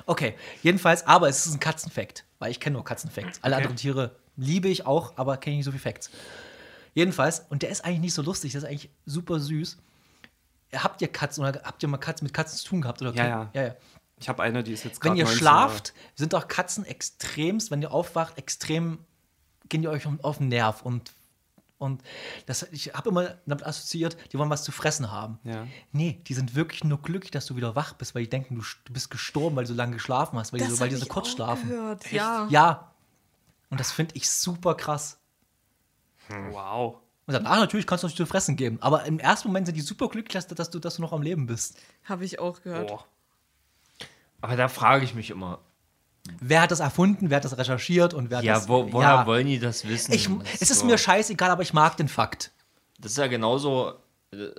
Okay, 0.06 0.36
jedenfalls, 0.64 1.06
aber 1.06 1.28
es 1.28 1.46
ist 1.46 1.54
ein 1.56 1.60
Katzenfakt, 1.60 2.24
weil 2.40 2.52
ich 2.52 2.62
kenne 2.62 2.76
nur 2.76 2.86
Katzenfacts. 2.86 3.40
Alle 3.42 3.58
anderen 3.58 3.76
Tiere 3.76 4.16
liebe 4.38 4.70
ich 4.70 4.86
auch, 4.86 5.14
aber 5.18 5.36
kenne 5.38 5.56
ich 5.56 5.58
nicht 5.58 5.66
so 5.66 5.72
viele 5.72 5.82
Facts. 5.82 6.10
Jedenfalls, 6.94 7.46
und 7.50 7.62
der 7.64 7.70
ist 7.70 7.84
eigentlich 7.84 8.00
nicht 8.00 8.14
so 8.14 8.22
lustig, 8.22 8.54
der 8.54 8.60
ist 8.62 8.68
eigentlich 8.68 8.90
super 9.06 9.40
süß. 9.42 9.78
Habt 10.74 11.02
ihr 11.02 11.08
Katzen 11.08 11.44
oder 11.44 11.62
habt 11.64 11.82
ihr 11.82 11.90
mal 11.90 11.98
Katzen 11.98 12.26
mit 12.26 12.34
Katzen 12.34 12.58
zu 12.58 12.66
tun 12.66 12.82
gehabt? 12.82 13.02
Oder 13.02 13.14
Ja, 13.14 13.28
ja. 13.28 13.50
ja, 13.54 13.64
ja. 13.68 13.76
Ich 14.20 14.28
habe 14.28 14.42
eine, 14.44 14.64
die 14.64 14.74
ist 14.74 14.84
jetzt 14.84 15.04
Wenn 15.04 15.12
gerade 15.12 15.20
ihr 15.20 15.26
19 15.26 15.40
schlaft, 15.40 15.94
sind 16.16 16.34
doch 16.34 16.48
Katzen 16.48 16.86
extremst, 16.86 17.70
wenn 17.72 17.82
ihr 17.82 17.92
aufwacht, 17.92 18.38
extrem 18.38 19.00
gehen 19.70 19.82
die 19.82 19.88
euch 19.88 20.08
auf 20.24 20.38
den 20.38 20.48
Nerv 20.48 20.82
und 20.82 21.14
und 21.80 22.02
das, 22.48 22.64
ich 22.72 22.96
habe 22.96 23.10
immer 23.10 23.36
damit 23.46 23.64
assoziiert, 23.64 24.18
die 24.34 24.40
wollen 24.40 24.50
was 24.50 24.64
zu 24.64 24.72
fressen 24.72 25.12
haben. 25.12 25.38
Ja. 25.44 25.68
Nee, 25.92 26.20
die 26.26 26.34
sind 26.34 26.56
wirklich 26.56 26.84
nur 26.84 27.00
glücklich, 27.00 27.30
dass 27.30 27.46
du 27.46 27.56
wieder 27.56 27.76
wach 27.76 27.94
bist, 27.94 28.16
weil 28.16 28.24
die 28.24 28.30
denken, 28.32 28.56
du, 28.56 28.64
du 28.86 28.94
bist 28.94 29.12
gestorben, 29.12 29.56
weil 29.56 29.66
du 29.66 29.70
so 29.70 29.76
lange 29.76 29.94
geschlafen 29.94 30.40
hast, 30.40 30.54
weil 30.54 30.60
die 30.60 30.66
Das 30.66 30.74
so, 30.74 30.80
weil 30.80 30.90
die 30.90 30.96
so 30.96 31.04
ich 31.04 31.10
kurz 31.10 31.28
auch 31.28 31.36
schlafen. 31.36 31.70
Gehört. 31.70 32.12
Ja. 32.12 32.48
Ja. 32.50 32.92
Und 33.70 33.80
das 33.80 33.92
finde 33.92 34.16
ich 34.16 34.28
super 34.28 34.74
krass. 34.74 35.20
Jahre. 36.30 36.54
Wow. 36.54 36.96
Und 37.28 37.34
danach 37.34 37.58
natürlich 37.58 37.86
kannst 37.86 38.04
du 38.04 38.08
uns 38.08 38.16
zu 38.16 38.26
fressen 38.26 38.56
geben. 38.56 38.78
Aber 38.82 39.04
im 39.06 39.20
ersten 39.20 39.50
Moment 39.50 39.68
sind 39.68 39.76
die 39.76 39.82
super 39.82 40.08
glücklich, 40.08 40.46
dass, 40.46 40.70
du, 40.72 40.80
dass 40.80 40.96
du 40.96 41.02
noch 41.02 41.12
am 41.14 41.22
Leben 41.22 41.46
bist. 41.46 41.78
Habe 42.06 42.24
ich 42.26 42.40
auch 42.40 42.62
gehört. 42.62 42.88
Boah. 42.88 43.06
Aber 44.42 44.56
da 44.56 44.68
frage 44.70 45.04
ich 45.04 45.14
mich 45.14 45.30
immer, 45.30 45.60
Wer 46.42 46.62
hat 46.62 46.72
das 46.72 46.82
erfunden, 46.82 47.30
wer 47.30 47.38
hat 47.38 47.46
das 47.46 47.58
recherchiert 47.58 48.14
und 48.14 48.30
wer 48.30 48.40
hat 48.40 48.44
ja, 48.44 48.56
das. 48.56 48.68
wo, 48.68 48.92
woher 48.92 49.26
wollen 49.26 49.48
die 49.48 49.60
das 49.60 49.88
wissen? 49.88 50.12
ich, 50.12 50.28
Das 50.28 50.62
es 50.62 50.72
ist 50.72 50.80
so- 50.80 50.86
mir 50.86 50.98
scheißegal, 50.98 51.50
aber 51.50 51.62
ich 51.64 51.74
mag 51.74 51.96
den 51.96 52.10
Fakt. 52.10 52.52
Das 53.00 53.14
ist 53.14 53.18
ja 53.18 53.28
genauso, 53.28 53.94
äh, 54.32 54.50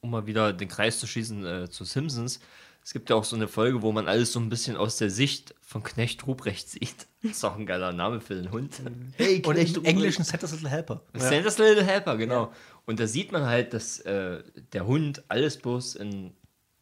um 0.00 0.10
mal 0.10 0.24
wieder 0.26 0.54
den 0.54 0.68
Kreis 0.68 0.98
zu 0.98 1.06
schließen 1.06 1.44
äh, 1.44 1.68
zu 1.70 1.84
Simpsons. 1.84 2.40
Es 2.82 2.92
gibt 2.92 3.10
ja 3.10 3.16
auch 3.16 3.24
so 3.24 3.36
eine 3.36 3.46
Folge, 3.46 3.82
wo 3.82 3.92
man 3.92 4.08
alles 4.08 4.32
so 4.32 4.40
ein 4.40 4.48
bisschen 4.48 4.76
aus 4.76 4.96
der 4.96 5.10
Sicht 5.10 5.54
von 5.60 5.82
Knecht 5.82 6.26
Ruprecht 6.26 6.68
sieht. 6.68 7.06
Das 7.22 7.32
ist 7.32 7.44
auch 7.44 7.56
ein 7.56 7.66
geiler 7.66 7.92
Name 7.92 8.20
für 8.20 8.34
den 8.34 8.50
Hund. 8.50 8.80
Hey, 9.16 9.42
Und 9.44 9.58
im 9.58 9.84
Englischen 9.84 10.24
Santa's 10.24 10.52
Little 10.52 10.70
Helper. 10.70 11.02
Santa's 11.14 11.58
Little 11.58 11.84
Helper, 11.84 12.16
genau. 12.16 12.52
Und 12.86 12.98
da 12.98 13.06
sieht 13.06 13.30
man 13.30 13.44
halt, 13.44 13.74
dass 13.74 14.00
äh, 14.00 14.42
der 14.72 14.86
Hund 14.86 15.22
alles 15.28 15.58
bloß 15.58 15.96
in 15.96 16.32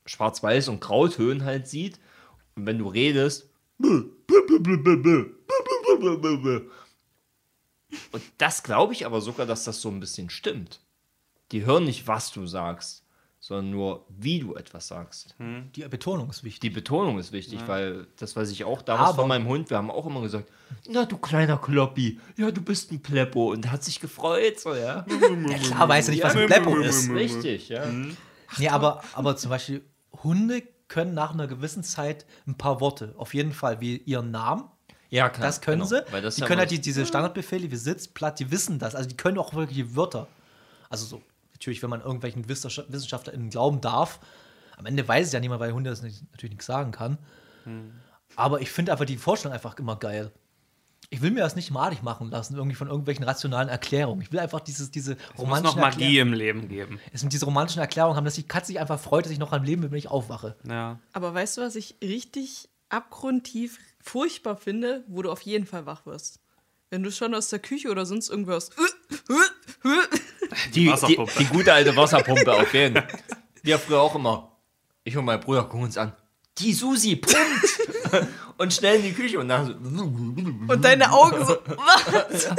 Schwarz-Weiß 0.07 0.69
und 0.69 0.81
Grautönen 0.81 1.45
halt 1.45 1.69
sieht. 1.69 1.99
Und 2.55 2.67
wenn 2.67 2.79
du 2.79 2.89
redest. 2.89 3.51
Und 3.79 4.13
das 8.39 8.63
glaube 8.63 8.93
ich 8.93 9.07
aber 9.07 9.21
sogar, 9.21 9.47
dass 9.47 9.65
das 9.65 9.81
so 9.81 9.89
ein 9.89 10.01
bisschen 10.01 10.31
stimmt. 10.31 10.81
Die 11.53 11.65
hören 11.65 11.85
nicht, 11.85 12.07
was 12.07 12.31
du 12.31 12.47
sagst, 12.47 13.05
sondern 13.49 13.71
nur, 13.71 14.05
wie 14.11 14.41
du 14.41 14.55
etwas 14.57 14.89
sagst. 14.89 15.35
Die 15.39 15.81
Betonung 15.89 16.29
ist 16.29 16.45
wichtig. 16.45 16.61
Die 16.61 16.71
Betonung 16.71 17.19
ist 17.19 17.33
wichtig, 17.33 17.61
weil 17.67 18.07
das 18.19 18.37
weiß 18.37 18.51
ich 18.51 18.65
auch 18.65 18.83
damals 18.83 19.09
Aber- 19.11 19.23
von 19.23 19.29
meinem 19.29 19.49
Hund. 19.49 19.71
Wir 19.71 19.79
haben 19.79 19.91
auch 19.91 20.05
immer 20.05 20.21
gesagt, 20.21 20.51
na 20.87 21.07
du 21.07 21.17
kleiner 21.17 21.57
Kloppi, 21.57 22.21
ja 22.37 22.51
du 22.51 22.61
bist 22.61 22.93
ein 22.93 23.01
Pleppo 23.01 23.53
und 23.53 23.73
hat 23.73 23.83
sich 23.83 24.01
gefreut, 24.01 24.61
so 24.61 24.75
ja. 24.75 25.07
Ja, 25.49 25.59
klar 25.59 25.89
weiß 25.89 26.09
er 26.09 26.15
nicht, 26.15 26.23
was 26.23 26.37
ein 26.37 26.47
Pleppo 26.47 26.77
ist. 26.77 27.09
Richtig, 27.11 27.71
ja. 27.71 27.87
Nee, 28.59 28.69
aber, 28.69 29.03
aber 29.15 29.35
zum 29.39 29.49
Beispiel 29.49 29.83
Hunde 30.23 30.63
können 30.89 31.15
nach 31.15 31.33
einer 31.33 31.47
gewissen 31.47 31.83
Zeit 31.83 32.27
ein 32.47 32.57
paar 32.59 32.81
Worte, 32.83 33.15
auf 33.17 33.33
jeden 33.33 33.55
Fall, 33.55 33.81
wie 33.81 33.97
ihren 33.97 34.31
Namen. 34.31 34.65
Ja, 35.09 35.31
klar. 35.31 35.47
Das 35.47 35.63
können 35.63 35.79
genau. 35.89 36.03
sie. 36.03 36.13
Weil 36.13 36.21
das 36.21 36.35
die 36.35 36.43
ja 36.43 36.47
können 36.47 36.61
halt 36.61 36.71
die, 36.71 36.83
diese 36.83 37.07
Standardbefehle 37.07 37.71
wie 37.71 37.77
Sitz, 37.77 38.09
Platt, 38.09 38.41
die 38.41 38.51
wissen 38.51 38.79
das. 38.79 38.95
Also 38.95 39.09
die 39.09 39.17
können 39.17 39.39
auch 39.39 39.55
wirklich 39.55 39.97
Wörter. 39.97 40.29
Also 40.91 41.07
so, 41.07 41.23
natürlich, 41.59 41.83
wenn 41.83 41.91
man 41.91 42.01
irgendwelchen 42.01 42.49
Wissenschaft- 42.49 42.91
WissenschaftlerInnen 42.93 43.51
glauben 43.51 43.81
darf. 43.81 44.21
Am 44.77 44.87
Ende 44.87 45.07
weiß 45.07 45.27
es 45.27 45.33
ja 45.33 45.41
niemand, 45.41 45.61
weil 45.61 45.73
Hunde 45.73 45.91
das 45.91 46.03
nicht, 46.03 46.23
natürlich 46.31 46.53
nichts 46.53 46.67
sagen 46.67 46.93
kann. 46.93 47.19
Hm. 47.65 47.93
Aber 48.37 48.61
ich 48.61 48.71
finde 48.71 48.93
einfach 48.93 49.05
die 49.07 49.17
Vorstellung 49.17 49.53
einfach 49.55 49.77
immer 49.79 49.97
geil. 49.97 50.31
Ich 51.11 51.23
will 51.23 51.31
mir 51.31 51.41
das 51.41 51.57
nicht 51.57 51.71
malig 51.71 52.03
machen 52.03 52.31
lassen, 52.31 52.55
irgendwie 52.55 52.77
von 52.77 52.87
irgendwelchen 52.89 53.25
rationalen 53.25 53.69
Erklärungen. 53.69 54.21
Ich 54.21 54.31
will 54.31 54.39
einfach 54.39 54.61
dieses, 54.61 54.91
diese 54.91 55.15
Es 55.15 55.19
muss 55.31 55.39
romantischen 55.39 55.81
noch 55.81 55.87
Magie 55.87 56.05
Erklärungen. 56.05 56.33
im 56.35 56.39
Leben 56.39 56.69
geben. 56.69 57.01
Es 57.13 57.21
sind 57.21 57.33
diese 57.33 57.47
romantischen 57.47 57.81
Erklärungen 57.81 58.17
haben, 58.17 58.25
dass 58.27 58.35
die 58.35 58.43
Katze 58.47 58.69
sich 58.69 58.79
einfach 58.79 59.01
freut, 59.01 59.25
dass 59.25 59.33
ich 59.33 59.39
noch 59.39 59.53
am 59.53 59.65
Leben 59.65 59.83
bin, 59.83 59.91
wenn 59.91 59.99
ich 59.99 60.11
aufwache. 60.11 60.55
Ja. 60.69 61.01
Aber 61.13 61.35
weißt 61.35 61.57
du, 61.57 61.63
was 61.63 61.75
ich 61.77 61.97
richtig 62.03 62.69
abgrundtief 62.91 63.79
furchtbar 64.01 64.57
finde, 64.57 65.03
wo 65.09 65.23
du 65.23 65.33
auf 65.33 65.41
jeden 65.41 65.67
Fall 65.67 65.87
wach 65.87 66.07
wirst? 66.07 66.41
Wenn 66.91 67.03
du 67.03 67.13
schon 67.13 67.35
aus 67.35 67.51
der 67.51 67.59
Küche 67.59 67.91
oder 67.91 68.07
sonst 68.07 68.31
irgendwas. 68.31 68.71
Die, 70.69 70.71
die, 70.73 70.91
Wasserpumpe. 70.91 71.33
die 71.39 71.45
gute 71.45 71.73
alte 71.73 71.95
Wasserpumpe 71.95 72.53
auf 72.53 72.73
jeden 72.73 72.97
Fall. 72.97 73.09
Wir 73.63 73.79
früher 73.79 74.01
auch 74.01 74.15
immer. 74.15 74.57
Ich 75.05 75.17
und 75.17 75.25
mein 75.25 75.41
Bruder 75.41 75.65
gucken 75.65 75.85
uns 75.85 75.99
an. 75.99 76.13
Die 76.59 76.73
Susi 76.73 77.17
pumpt! 77.17 78.27
und 78.57 78.73
schnell 78.73 78.97
in 78.97 79.03
die 79.03 79.13
Küche 79.13 79.39
und 79.39 79.49
dann 79.49 79.67
so. 79.67 80.05
Und 80.05 80.85
deine 80.85 81.13
Augen 81.13 81.45
so. 81.45 81.57
Was? 81.67 82.55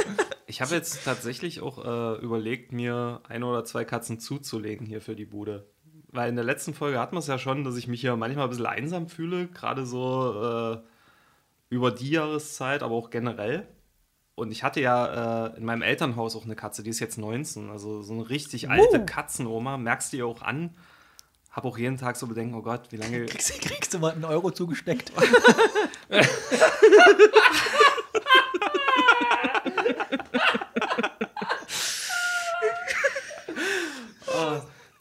Ich 0.46 0.60
habe 0.62 0.74
jetzt 0.74 1.04
tatsächlich 1.04 1.60
auch 1.60 1.84
äh, 1.84 2.20
überlegt, 2.20 2.72
mir 2.72 3.20
ein 3.28 3.42
oder 3.42 3.64
zwei 3.64 3.84
Katzen 3.84 4.20
zuzulegen 4.20 4.86
hier 4.86 5.00
für 5.00 5.14
die 5.14 5.26
Bude. 5.26 5.68
Weil 6.08 6.28
in 6.28 6.36
der 6.36 6.44
letzten 6.44 6.74
Folge 6.74 6.98
hatten 6.98 7.14
wir 7.14 7.20
es 7.20 7.26
ja 7.26 7.38
schon, 7.38 7.62
dass 7.62 7.76
ich 7.76 7.88
mich 7.88 8.00
hier 8.00 8.16
manchmal 8.16 8.44
ein 8.44 8.50
bisschen 8.50 8.66
einsam 8.66 9.08
fühle, 9.08 9.48
gerade 9.48 9.86
so 9.86 10.42
äh, 10.42 10.78
über 11.68 11.92
die 11.92 12.10
Jahreszeit, 12.10 12.82
aber 12.82 12.94
auch 12.94 13.10
generell. 13.10 13.68
Und 14.40 14.50
ich 14.52 14.62
hatte 14.62 14.80
ja 14.80 15.48
äh, 15.48 15.56
in 15.58 15.66
meinem 15.66 15.82
Elternhaus 15.82 16.34
auch 16.34 16.46
eine 16.46 16.56
Katze, 16.56 16.82
die 16.82 16.88
ist 16.88 16.98
jetzt 16.98 17.18
19, 17.18 17.68
also 17.68 18.00
so 18.00 18.14
eine 18.14 18.30
richtig 18.30 18.70
alte 18.70 19.04
Katzenoma, 19.04 19.76
merkst 19.76 20.14
du 20.14 20.16
ihr 20.16 20.26
auch 20.26 20.40
an. 20.40 20.74
Hab 21.50 21.66
auch 21.66 21.76
jeden 21.76 21.98
Tag 21.98 22.16
so 22.16 22.26
Bedenken, 22.26 22.54
oh 22.54 22.62
Gott, 22.62 22.90
wie 22.90 22.96
lange. 22.96 23.26
Kriegst, 23.26 23.60
kriegst 23.60 23.92
du 23.92 23.98
mal 23.98 24.12
einen 24.12 24.24
Euro 24.24 24.50
zugesteckt? 24.50 25.12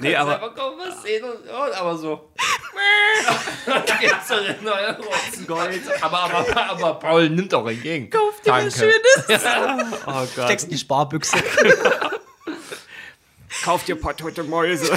Nee, 0.02 0.16
aber 0.16 0.42
Aber 0.42 0.54
komm, 0.54 0.80
was 0.80 1.02
sehen 1.02 1.24
und 1.26 1.46
hören, 1.46 1.74
aber 1.74 1.98
so. 1.98 2.29
Gold. 5.48 5.82
Aber, 6.02 6.20
aber, 6.20 6.70
aber 6.70 6.94
Paul 6.96 7.30
nimmt 7.30 7.54
auch 7.54 7.68
entgegen. 7.68 8.10
Kauf 8.10 8.42
dir 8.42 8.52
was. 8.52 8.78
Schönes. 8.78 9.26
oh 10.06 10.28
Gott. 10.36 10.46
Steckst 10.46 10.66
in 10.66 10.72
die 10.72 10.78
Sparbüchse. 10.78 11.38
Kauf 13.64 13.84
dir 13.84 13.96
ein 13.96 14.02
paar 14.02 14.16
tote 14.16 14.44
Mäuse. 14.44 14.94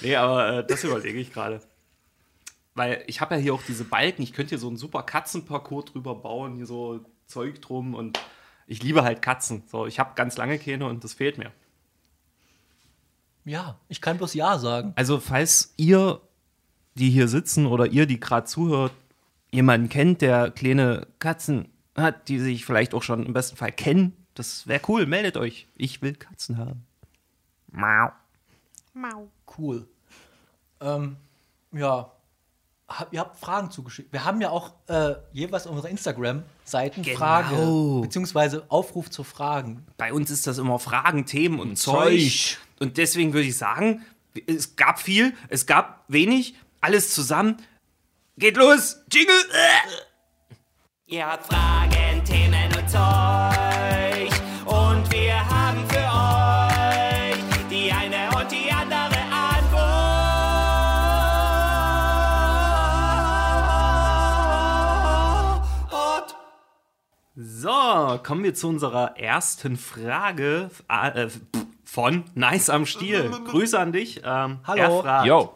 nee, 0.00 0.16
aber 0.16 0.58
äh, 0.58 0.66
das 0.66 0.84
überlege 0.84 1.18
ich 1.18 1.32
gerade. 1.32 1.60
Weil 2.74 3.02
ich 3.06 3.20
habe 3.20 3.34
ja 3.34 3.40
hier 3.40 3.54
auch 3.54 3.62
diese 3.66 3.84
Balken, 3.84 4.22
ich 4.22 4.32
könnte 4.32 4.50
hier 4.50 4.58
so 4.58 4.68
einen 4.68 4.76
super 4.76 5.02
Katzenparcours 5.02 5.86
drüber 5.86 6.14
bauen, 6.14 6.54
hier 6.54 6.66
so 6.66 7.00
Zeug 7.26 7.60
drum 7.60 7.94
und 7.94 8.18
ich 8.68 8.82
liebe 8.82 9.02
halt 9.02 9.22
Katzen. 9.22 9.64
So, 9.66 9.86
ich 9.86 9.98
habe 9.98 10.12
ganz 10.14 10.36
lange 10.36 10.58
keine 10.58 10.86
und 10.86 11.02
das 11.02 11.14
fehlt 11.14 11.38
mir. 11.38 11.52
Ja, 13.48 13.78
ich 13.88 14.00
kann 14.00 14.18
bloß 14.18 14.34
Ja 14.34 14.58
sagen. 14.58 14.92
Also, 14.96 15.20
falls 15.20 15.72
ihr, 15.76 16.20
die 16.94 17.10
hier 17.10 17.28
sitzen 17.28 17.66
oder 17.66 17.86
ihr, 17.86 18.06
die 18.06 18.20
gerade 18.20 18.46
zuhört, 18.46 18.92
jemanden 19.50 19.88
kennt, 19.88 20.20
der 20.20 20.50
kleine 20.50 21.06
Katzen 21.18 21.68
hat, 21.96 22.28
die 22.28 22.38
sich 22.38 22.64
vielleicht 22.66 22.92
auch 22.94 23.02
schon 23.02 23.24
im 23.24 23.32
besten 23.32 23.56
Fall 23.56 23.72
kennen, 23.72 24.14
das 24.34 24.66
wäre 24.66 24.82
cool, 24.88 25.06
meldet 25.06 25.36
euch. 25.36 25.66
Ich 25.76 26.02
will 26.02 26.14
Katzen 26.14 26.58
haben. 26.58 26.84
Mau. 27.72 28.10
Cool. 29.56 29.88
Ähm, 30.80 31.16
ja. 31.72 32.12
Hab, 32.88 33.12
ihr 33.12 33.20
habt 33.20 33.36
Fragen 33.36 33.70
zugeschickt. 33.70 34.12
Wir 34.12 34.24
haben 34.24 34.40
ja 34.40 34.48
auch 34.50 34.72
äh, 34.86 35.14
jeweils 35.32 35.66
auf 35.66 35.72
unserer 35.72 35.90
Instagram-Seiten 35.90 37.02
Genau. 37.02 37.18
Frage, 37.18 38.00
beziehungsweise 38.00 38.64
Aufruf 38.68 39.10
zu 39.10 39.24
Fragen. 39.24 39.86
Bei 39.98 40.12
uns 40.12 40.30
ist 40.30 40.46
das 40.46 40.56
immer 40.58 40.78
Fragen, 40.78 41.26
Themen 41.26 41.60
und, 41.60 41.76
Zeug. 41.76 42.20
Zeug. 42.20 42.58
Und 42.80 42.96
deswegen 42.96 43.32
würde 43.32 43.48
ich 43.48 43.56
sagen, 43.56 44.04
es 44.46 44.76
gab 44.76 45.00
viel, 45.00 45.34
es 45.48 45.66
gab 45.66 46.04
wenig, 46.08 46.54
alles 46.80 47.12
zusammen. 47.12 47.56
Geht 48.36 48.56
los! 48.56 48.98
Jingle! 49.12 49.34
Ihr 51.06 51.26
habt 51.26 51.46
Fragen, 51.46 52.24
Themen 52.24 52.66
und 52.76 52.88
Zeug. 52.88 54.30
Und 54.64 55.12
wir 55.12 55.34
haben 55.48 55.88
für 55.88 55.96
euch 55.96 57.38
die 57.70 57.90
eine 57.90 58.30
und 58.36 58.50
die 58.52 58.70
andere 58.70 59.18
Antwort. 59.32 59.96
So, 67.34 68.20
kommen 68.22 68.44
wir 68.44 68.54
zu 68.54 68.68
unserer 68.68 69.16
ersten 69.16 69.76
Frage 69.76 70.70
äh, 70.88 71.28
von 71.98 72.22
Nice 72.36 72.70
am 72.70 72.86
Stiel. 72.86 73.28
Grüße 73.28 73.76
an 73.76 73.90
dich. 73.90 74.20
Ähm, 74.22 74.60
Hallo. 74.62 74.80
Er 74.80 75.02
fragt, 75.02 75.26
Yo. 75.26 75.54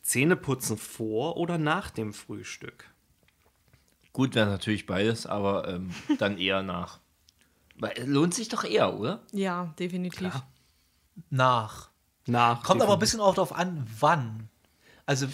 Zähne 0.00 0.36
putzen 0.36 0.78
vor 0.78 1.38
oder 1.38 1.58
nach 1.58 1.90
dem 1.90 2.12
Frühstück? 2.14 2.84
Gut 4.12 4.36
wäre 4.36 4.46
natürlich 4.46 4.86
beides, 4.86 5.26
aber 5.26 5.66
ähm, 5.66 5.90
dann 6.20 6.38
eher 6.38 6.62
nach. 6.62 7.00
Weil, 7.74 7.94
es 7.96 8.06
lohnt 8.06 8.32
sich 8.32 8.48
doch 8.48 8.62
eher, 8.62 8.96
oder? 8.96 9.24
Ja, 9.32 9.74
definitiv. 9.76 10.32
Nach. 11.30 11.90
Nach. 12.28 12.62
Kommt 12.62 12.80
aber 12.80 12.92
ein 12.92 13.00
bisschen 13.00 13.18
auch 13.18 13.34
darauf 13.34 13.52
an, 13.52 13.88
wann. 13.98 14.48
Also 15.04 15.26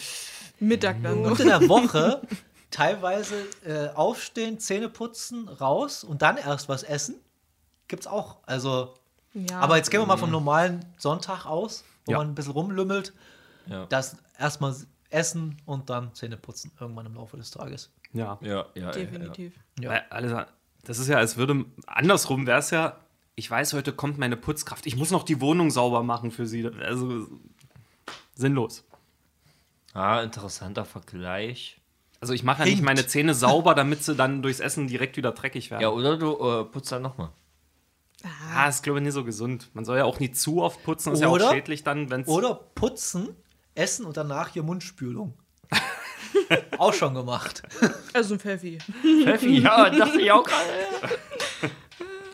Mittag 0.61 1.03
dann 1.03 1.21
noch. 1.21 1.33
unter 1.33 1.45
der 1.45 1.69
Woche 1.69 2.23
teilweise 2.71 3.35
äh, 3.67 3.89
aufstehen, 3.91 4.59
Zähne 4.59 4.89
putzen, 4.89 5.47
raus 5.49 6.05
und 6.05 6.23
dann 6.23 6.39
erst 6.39 6.71
was 6.71 6.85
essen. 6.85 7.17
Gibt's 7.87 8.07
auch. 8.07 8.39
Also, 8.47 8.95
Ja. 9.35 9.61
aber 9.61 9.77
jetzt 9.77 9.91
gehen 9.91 10.01
wir 10.01 10.07
mal 10.07 10.17
vom 10.19 10.31
normalen 10.31 10.85
Sonntag 10.99 11.47
aus, 11.47 11.85
wo 12.05 12.13
Ja. 12.13 12.19
man 12.19 12.29
ein 12.29 12.35
bisschen 12.35 12.53
rumlümmelt. 12.53 13.13
Ja. 13.67 13.87
Das 13.87 14.17
erstmal 14.39 14.75
essen 15.11 15.57
und 15.67 15.89
dann 15.91 16.15
Zähne 16.15 16.37
putzen 16.37 16.73
irgendwann 16.81 17.07
im 17.07 17.15
Laufe 17.15 17.37
des 17.37 17.51
Tages. 17.51 17.91
Ja. 18.13 18.39
Ja, 18.43 18.67
ja. 18.75 18.91
definitiv. 18.91 19.55
Ja. 19.81 19.91
Weil 19.91 20.05
alles, 20.11 20.47
das 20.85 20.99
ist 20.99 21.09
ja, 21.09 21.17
als 21.19 21.37
würde, 21.37 21.65
andersrum 21.87 22.47
wäre 22.47 22.59
es 22.59 22.71
ja, 22.71 22.97
ich 23.35 23.51
weiß, 23.51 23.73
heute 23.73 23.93
kommt 23.93 24.19
meine 24.19 24.37
Putzkraft. 24.37 24.87
Ich 24.87 24.97
muss 24.97 25.11
noch 25.11 25.23
die 25.23 25.41
Wohnung 25.41 25.71
sauber 25.71 26.03
machen 26.03 26.31
für 26.31 26.47
sie. 26.47 26.67
Also, 26.67 27.27
sinnlos. 28.35 28.85
Ah, 29.95 30.21
interessanter 30.23 30.85
Vergleich. 30.85 31.81
Also, 32.21 32.35
ich 32.35 32.43
mache 32.43 32.61
ja 32.61 32.65
nicht 32.67 32.83
meine 32.83 33.07
Zähne 33.07 33.35
sauber, 33.35 33.75
damit 33.75 34.05
sie 34.05 34.15
dann 34.15 34.43
durchs 34.43 34.61
Essen 34.61 34.87
direkt 34.87 35.17
wieder 35.17 35.33
dreckig 35.33 35.71
werden. 35.71 35.83
Ja, 35.83 35.89
oder 35.91 36.17
du 36.19 36.33
äh, 36.39 36.65
putzt 36.65 36.93
dann 36.93 37.03
nochmal. 37.03 37.31
Ah, 38.55 38.69
ist, 38.69 38.83
glaube 38.83 38.99
ich, 38.99 39.05
nicht 39.05 39.15
so 39.15 39.25
gesund. 39.25 39.71
Man 39.75 39.85
soll 39.85 39.99
ja 39.99 40.05
auch 40.05 40.21
nie 40.21 40.31
zu 40.33 40.63
oft 40.63 40.83
putzen. 40.85 41.13
Ist 41.13 41.21
ja 41.21 41.29
Oder- 41.29 41.49
auch 41.49 41.53
schädlich 41.53 41.83
dann, 41.85 42.11
wenn 42.11 42.23
es. 42.23 42.29
Oder 42.29 42.55
putzen, 42.75 43.35
essen 43.75 44.05
und 44.07 44.17
danach 44.17 44.49
hier 44.49 44.63
Mundspülung. 44.63 45.35
auch 46.79 46.93
schon 46.95 47.15
gemacht. 47.15 47.63
Also 48.13 48.35
ein 48.35 48.41
Pfeffi. 48.41 48.79
Pfeffi, 49.25 49.59
ja, 49.61 49.91
dachte 49.99 50.21
ich 50.21 50.31
auch 50.31 50.45
gerade. 50.45 50.69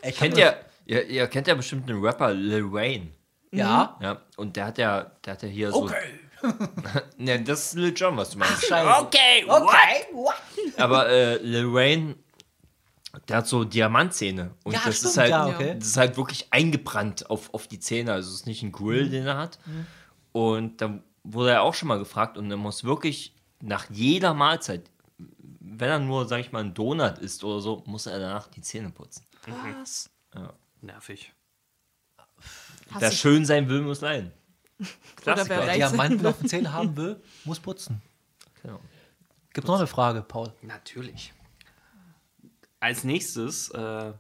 Ich 0.03 0.17
Kennt 0.17 0.37
ihr, 0.37 0.57
ihr, 0.87 1.07
ihr 1.07 1.27
kennt 1.29 1.47
ja 1.47 1.55
bestimmt 1.55 1.89
den 1.89 2.01
Rapper 2.01 2.33
Lil 2.33 2.73
Wayne. 2.73 3.09
Ja. 3.51 3.97
Ja, 4.01 4.21
und 4.37 4.57
der 4.57 4.67
hat 4.67 4.79
ja, 4.79 5.11
der 5.25 5.33
hat 5.35 5.43
ja 5.43 5.49
hier 5.49 5.71
so. 5.73 5.85
Okay. 5.85 6.21
Ne, 7.17 7.43
das 7.43 7.67
ist 7.67 7.75
Lil 7.75 7.93
Jon, 7.97 8.17
was 8.17 8.31
du 8.31 8.39
meinst. 8.39 8.65
Scheiße. 8.67 8.89
Okay, 9.03 9.45
Okay. 9.49 10.07
What? 10.13 10.35
Aber 10.77 11.09
äh, 11.09 11.37
Lil 11.39 11.73
Wayne, 11.75 12.15
der 13.29 13.39
hat 13.39 13.47
so 13.47 13.65
Diamantzähne. 13.65 14.55
Und 14.65 14.73
Ja, 14.73 14.81
das 14.85 14.97
stimmt, 14.99 15.11
ist 15.11 15.17
halt, 15.19 15.31
ja, 15.31 15.47
okay. 15.49 15.77
das 15.79 15.89
ist 15.89 15.97
halt 15.97 16.17
wirklich 16.17 16.47
eingebrannt 16.53 17.29
auf, 17.31 17.53
auf 17.55 17.67
die 17.67 17.81
Zähne. 17.81 18.13
Also 18.13 18.29
es 18.31 18.37
ist 18.41 18.47
nicht 18.47 18.63
ein 18.63 18.73
Grill, 18.73 19.07
Mhm. 19.07 19.11
den 19.11 19.27
er 19.27 19.39
hat. 19.39 19.59
Und 20.33 20.81
da 20.81 21.01
wurde 21.25 21.51
er 21.53 21.63
auch 21.63 21.75
schon 21.75 21.89
mal 21.89 21.99
gefragt 21.99 22.37
und 22.39 22.51
er 22.51 22.57
muss 22.57 22.85
wirklich 22.85 23.35
nach 23.61 23.89
jeder 23.91 24.35
Mahlzeit, 24.35 24.91
wenn 25.61 25.89
er 25.89 25.99
nur, 25.99 26.29
sag 26.29 26.41
ich 26.41 26.53
mal, 26.53 26.61
einen 26.61 26.75
Donut 26.75 27.19
isst 27.19 27.43
oder 27.45 27.61
so, 27.61 27.83
muss 27.87 28.07
er 28.07 28.19
danach 28.19 28.49
die 28.49 28.61
Zähne 28.61 28.91
putzen. 28.91 29.25
Was? 29.81 30.11
Nervig. 30.81 31.33
Hast 32.93 33.01
Wer 33.03 33.13
schön 33.13 33.45
sein 33.45 33.69
will, 33.69 33.81
muss 33.83 34.01
leiden. 34.01 34.33
Oder 34.79 34.87
Klassiker. 35.35 35.49
wer 35.59 35.67
Wer 35.67 35.75
Diamanten 35.75 36.25
auf 36.27 36.39
den 36.39 36.49
Zähnen 36.49 36.73
haben 36.73 36.97
will, 36.97 37.21
muss 37.45 37.59
putzen. 37.59 38.01
Genau. 38.63 38.79
Gibt 39.53 39.67
noch 39.67 39.77
eine 39.79 39.87
Frage, 39.89 40.23
Paul? 40.23 40.53
Natürlich. 40.63 41.33
Als 42.81 43.05
nächstes 43.05 43.71
äh, 43.71 44.13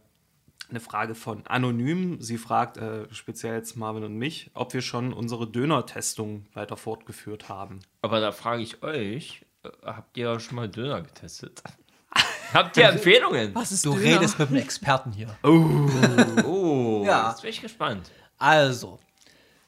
eine 0.70 0.80
Frage 0.80 1.14
von 1.14 1.46
Anonym. 1.46 2.20
Sie 2.20 2.36
fragt 2.38 2.76
äh, 2.76 3.06
speziell 3.12 3.54
jetzt 3.54 3.76
Marvin 3.76 4.04
und 4.04 4.14
mich, 4.16 4.50
ob 4.54 4.74
wir 4.74 4.82
schon 4.82 5.12
unsere 5.12 5.46
Döner-Testung 5.46 6.46
weiter 6.54 6.76
fortgeführt 6.76 7.48
haben. 7.48 7.80
Aber 8.02 8.20
da 8.20 8.32
frage 8.32 8.62
ich 8.62 8.82
euch, 8.82 9.46
äh, 9.62 9.68
habt 9.84 10.16
ihr 10.16 10.38
schon 10.40 10.56
mal 10.56 10.68
Döner 10.68 11.00
getestet? 11.02 11.62
habt 12.52 12.76
ihr 12.76 12.88
Empfehlungen? 12.88 13.54
Was 13.54 13.72
ist 13.72 13.86
Du 13.86 13.94
Döner? 13.94 14.16
redest 14.20 14.38
mit 14.38 14.48
einem 14.48 14.58
Experten 14.58 15.12
hier. 15.12 15.36
Oh, 15.42 17.02
Ja. 17.06 17.30
jetzt 17.30 17.42
bin 17.42 17.50
ich 17.50 17.60
gespannt. 17.62 18.10
Also, 18.36 18.98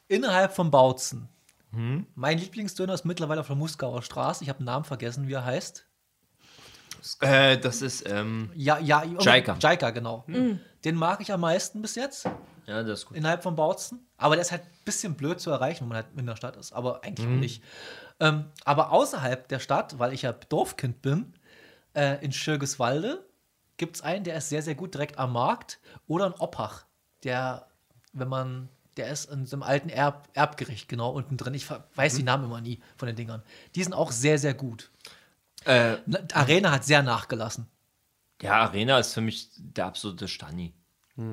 innerhalb 0.08 0.52
von 0.54 0.70
Bautzen. 0.70 1.28
Mein 2.16 2.38
Lieblingsdöner 2.38 2.94
ist 2.94 3.04
mittlerweile 3.04 3.40
auf 3.42 3.46
der 3.46 3.54
Muskauer 3.54 4.02
Straße. 4.02 4.42
Ich 4.42 4.48
habe 4.50 4.58
den 4.58 4.64
Namen 4.64 4.84
vergessen, 4.84 5.28
wie 5.28 5.34
er 5.34 5.44
heißt. 5.44 5.86
Äh, 7.20 7.58
das 7.58 7.82
ist, 7.82 8.08
ähm, 8.08 8.50
Ja, 8.54 8.78
ja, 8.78 9.04
Jaika. 9.04 9.56
Jaika, 9.60 9.90
genau. 9.90 10.24
Den 10.84 10.96
mag 10.96 11.20
ich 11.20 11.32
am 11.32 11.40
meisten 11.40 11.82
bis 11.82 11.94
jetzt, 11.94 12.26
ja, 12.66 12.82
das 12.82 13.00
ist 13.00 13.06
gut. 13.06 13.16
innerhalb 13.16 13.42
von 13.42 13.54
Bautzen. 13.56 14.06
Aber 14.16 14.36
der 14.36 14.42
ist 14.42 14.52
halt 14.52 14.62
ein 14.62 14.84
bisschen 14.84 15.14
blöd 15.14 15.40
zu 15.40 15.50
erreichen, 15.50 15.82
wenn 15.82 15.88
man 15.88 15.96
halt 15.98 16.06
in 16.16 16.26
der 16.26 16.36
Stadt 16.36 16.56
ist. 16.56 16.72
Aber 16.72 17.04
eigentlich 17.04 17.26
auch 17.26 17.30
nicht. 17.32 17.62
Ähm, 18.20 18.46
aber 18.64 18.92
außerhalb 18.92 19.48
der 19.48 19.58
Stadt, 19.58 19.98
weil 19.98 20.12
ich 20.12 20.22
ja 20.22 20.32
Dorfkind 20.32 21.02
bin, 21.02 21.34
äh, 21.94 22.22
in 22.24 22.32
Schirgeswalde 22.32 23.24
gibt 23.76 23.96
es 23.96 24.02
einen, 24.02 24.24
der 24.24 24.36
ist 24.36 24.50
sehr, 24.50 24.62
sehr 24.62 24.74
gut 24.74 24.94
direkt 24.94 25.18
am 25.18 25.32
Markt. 25.32 25.80
Oder 26.06 26.26
in 26.26 26.34
Oppach, 26.34 26.84
der, 27.24 27.66
wenn 28.12 28.28
man, 28.28 28.68
der 28.96 29.08
ist 29.08 29.30
in 29.30 29.46
so 29.46 29.56
einem 29.56 29.62
alten 29.62 29.88
Erb, 29.88 30.28
Erbgericht, 30.34 30.88
genau, 30.88 31.10
unten 31.10 31.36
drin. 31.36 31.54
Ich 31.54 31.66
weiß 31.94 32.14
die 32.14 32.22
Namen 32.22 32.44
immer 32.44 32.60
nie 32.60 32.80
von 32.96 33.06
den 33.06 33.16
Dingern. 33.16 33.42
Die 33.74 33.82
sind 33.82 33.94
auch 33.94 34.12
sehr, 34.12 34.38
sehr 34.38 34.54
gut. 34.54 34.90
Äh, 35.64 35.96
Na, 36.06 36.18
Arena 36.34 36.70
hat 36.72 36.84
sehr 36.84 37.02
nachgelassen. 37.02 37.66
ja, 38.42 38.54
Arena 38.62 38.98
ist 38.98 39.14
für 39.14 39.20
mich 39.20 39.48
der 39.56 39.86
absolute 39.86 40.28
Stani. 40.28 40.72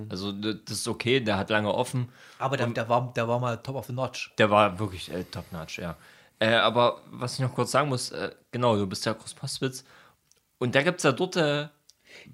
Also 0.09 0.33
d- 0.33 0.55
das 0.65 0.79
ist 0.79 0.87
okay, 0.89 1.21
der 1.21 1.37
hat 1.37 1.49
lange 1.49 1.73
offen. 1.73 2.09
Aber 2.39 2.57
der, 2.57 2.67
der, 2.67 2.89
war, 2.89 3.13
der 3.15 3.25
war 3.29 3.39
mal 3.39 3.55
top 3.57 3.75
of 3.77 3.85
the 3.85 3.93
notch. 3.93 4.33
Der 4.37 4.49
war 4.49 4.77
wirklich 4.79 5.09
äh, 5.09 5.23
top-notch, 5.23 5.79
ja. 5.79 5.95
Äh, 6.39 6.55
aber 6.55 7.01
was 7.09 7.35
ich 7.35 7.39
noch 7.39 7.55
kurz 7.55 7.71
sagen 7.71 7.87
muss, 7.87 8.11
äh, 8.11 8.31
genau, 8.51 8.75
du 8.75 8.85
bist 8.85 9.05
ja 9.05 9.13
Großpostwitz. 9.13 9.85
Und 10.57 10.75
da 10.75 10.83
gibt 10.83 10.97
es 10.97 11.03
ja 11.03 11.13
dort 11.13 11.37
äh, 11.37 11.69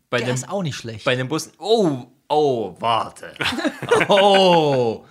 bei, 0.09 0.17
Der 0.17 0.27
dem, 0.29 0.33
ist 0.33 0.49
auch 0.49 0.63
nicht 0.63 0.75
schlecht. 0.75 1.05
bei 1.05 1.15
den 1.15 1.27
Bussen. 1.27 1.51
Oh, 1.59 2.07
oh, 2.27 2.75
warte. 2.79 3.35
oh. 4.09 5.05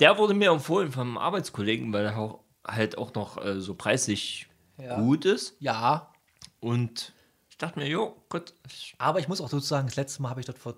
Der 0.00 0.18
wurde 0.18 0.34
mir 0.34 0.50
empfohlen 0.50 0.90
vom 0.90 1.16
Arbeitskollegen, 1.16 1.92
weil 1.92 2.06
er 2.06 2.18
auch, 2.18 2.40
halt 2.66 2.98
auch 2.98 3.14
noch 3.14 3.42
äh, 3.44 3.60
so 3.60 3.74
preislich 3.74 4.48
Ja. 4.78 4.98
gut 5.00 5.24
ist. 5.24 5.54
ja, 5.60 6.10
Und 6.60 7.12
ich 7.48 7.56
dachte 7.58 7.78
mir, 7.78 7.86
jo, 7.88 8.16
gut. 8.28 8.52
aber 8.98 9.20
ich 9.20 9.28
muss 9.28 9.40
auch 9.40 9.44
dazu 9.48 9.60
sagen, 9.60 9.86
das 9.86 9.96
letzte 9.96 10.22
Mal 10.22 10.30
habe 10.30 10.40
ich 10.40 10.46
dort 10.46 10.58
vor 10.58 10.74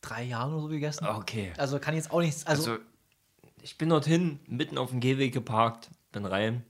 drei 0.00 0.24
Jahren 0.24 0.52
oder 0.52 0.62
so 0.62 0.68
gegessen. 0.68 1.06
Okay. 1.06 1.52
Also 1.56 1.78
kann 1.78 1.94
ich 1.94 1.98
jetzt 2.02 2.10
auch 2.12 2.20
nichts. 2.20 2.46
Also, 2.46 2.72
Also, 2.72 2.82
ich 3.62 3.78
bin 3.78 3.88
dorthin, 3.90 4.40
mitten 4.46 4.78
auf 4.78 4.90
dem 4.90 5.00
Gehweg 5.00 5.32
geparkt, 5.32 5.90
bin 6.12 6.24
rein. 6.24 6.64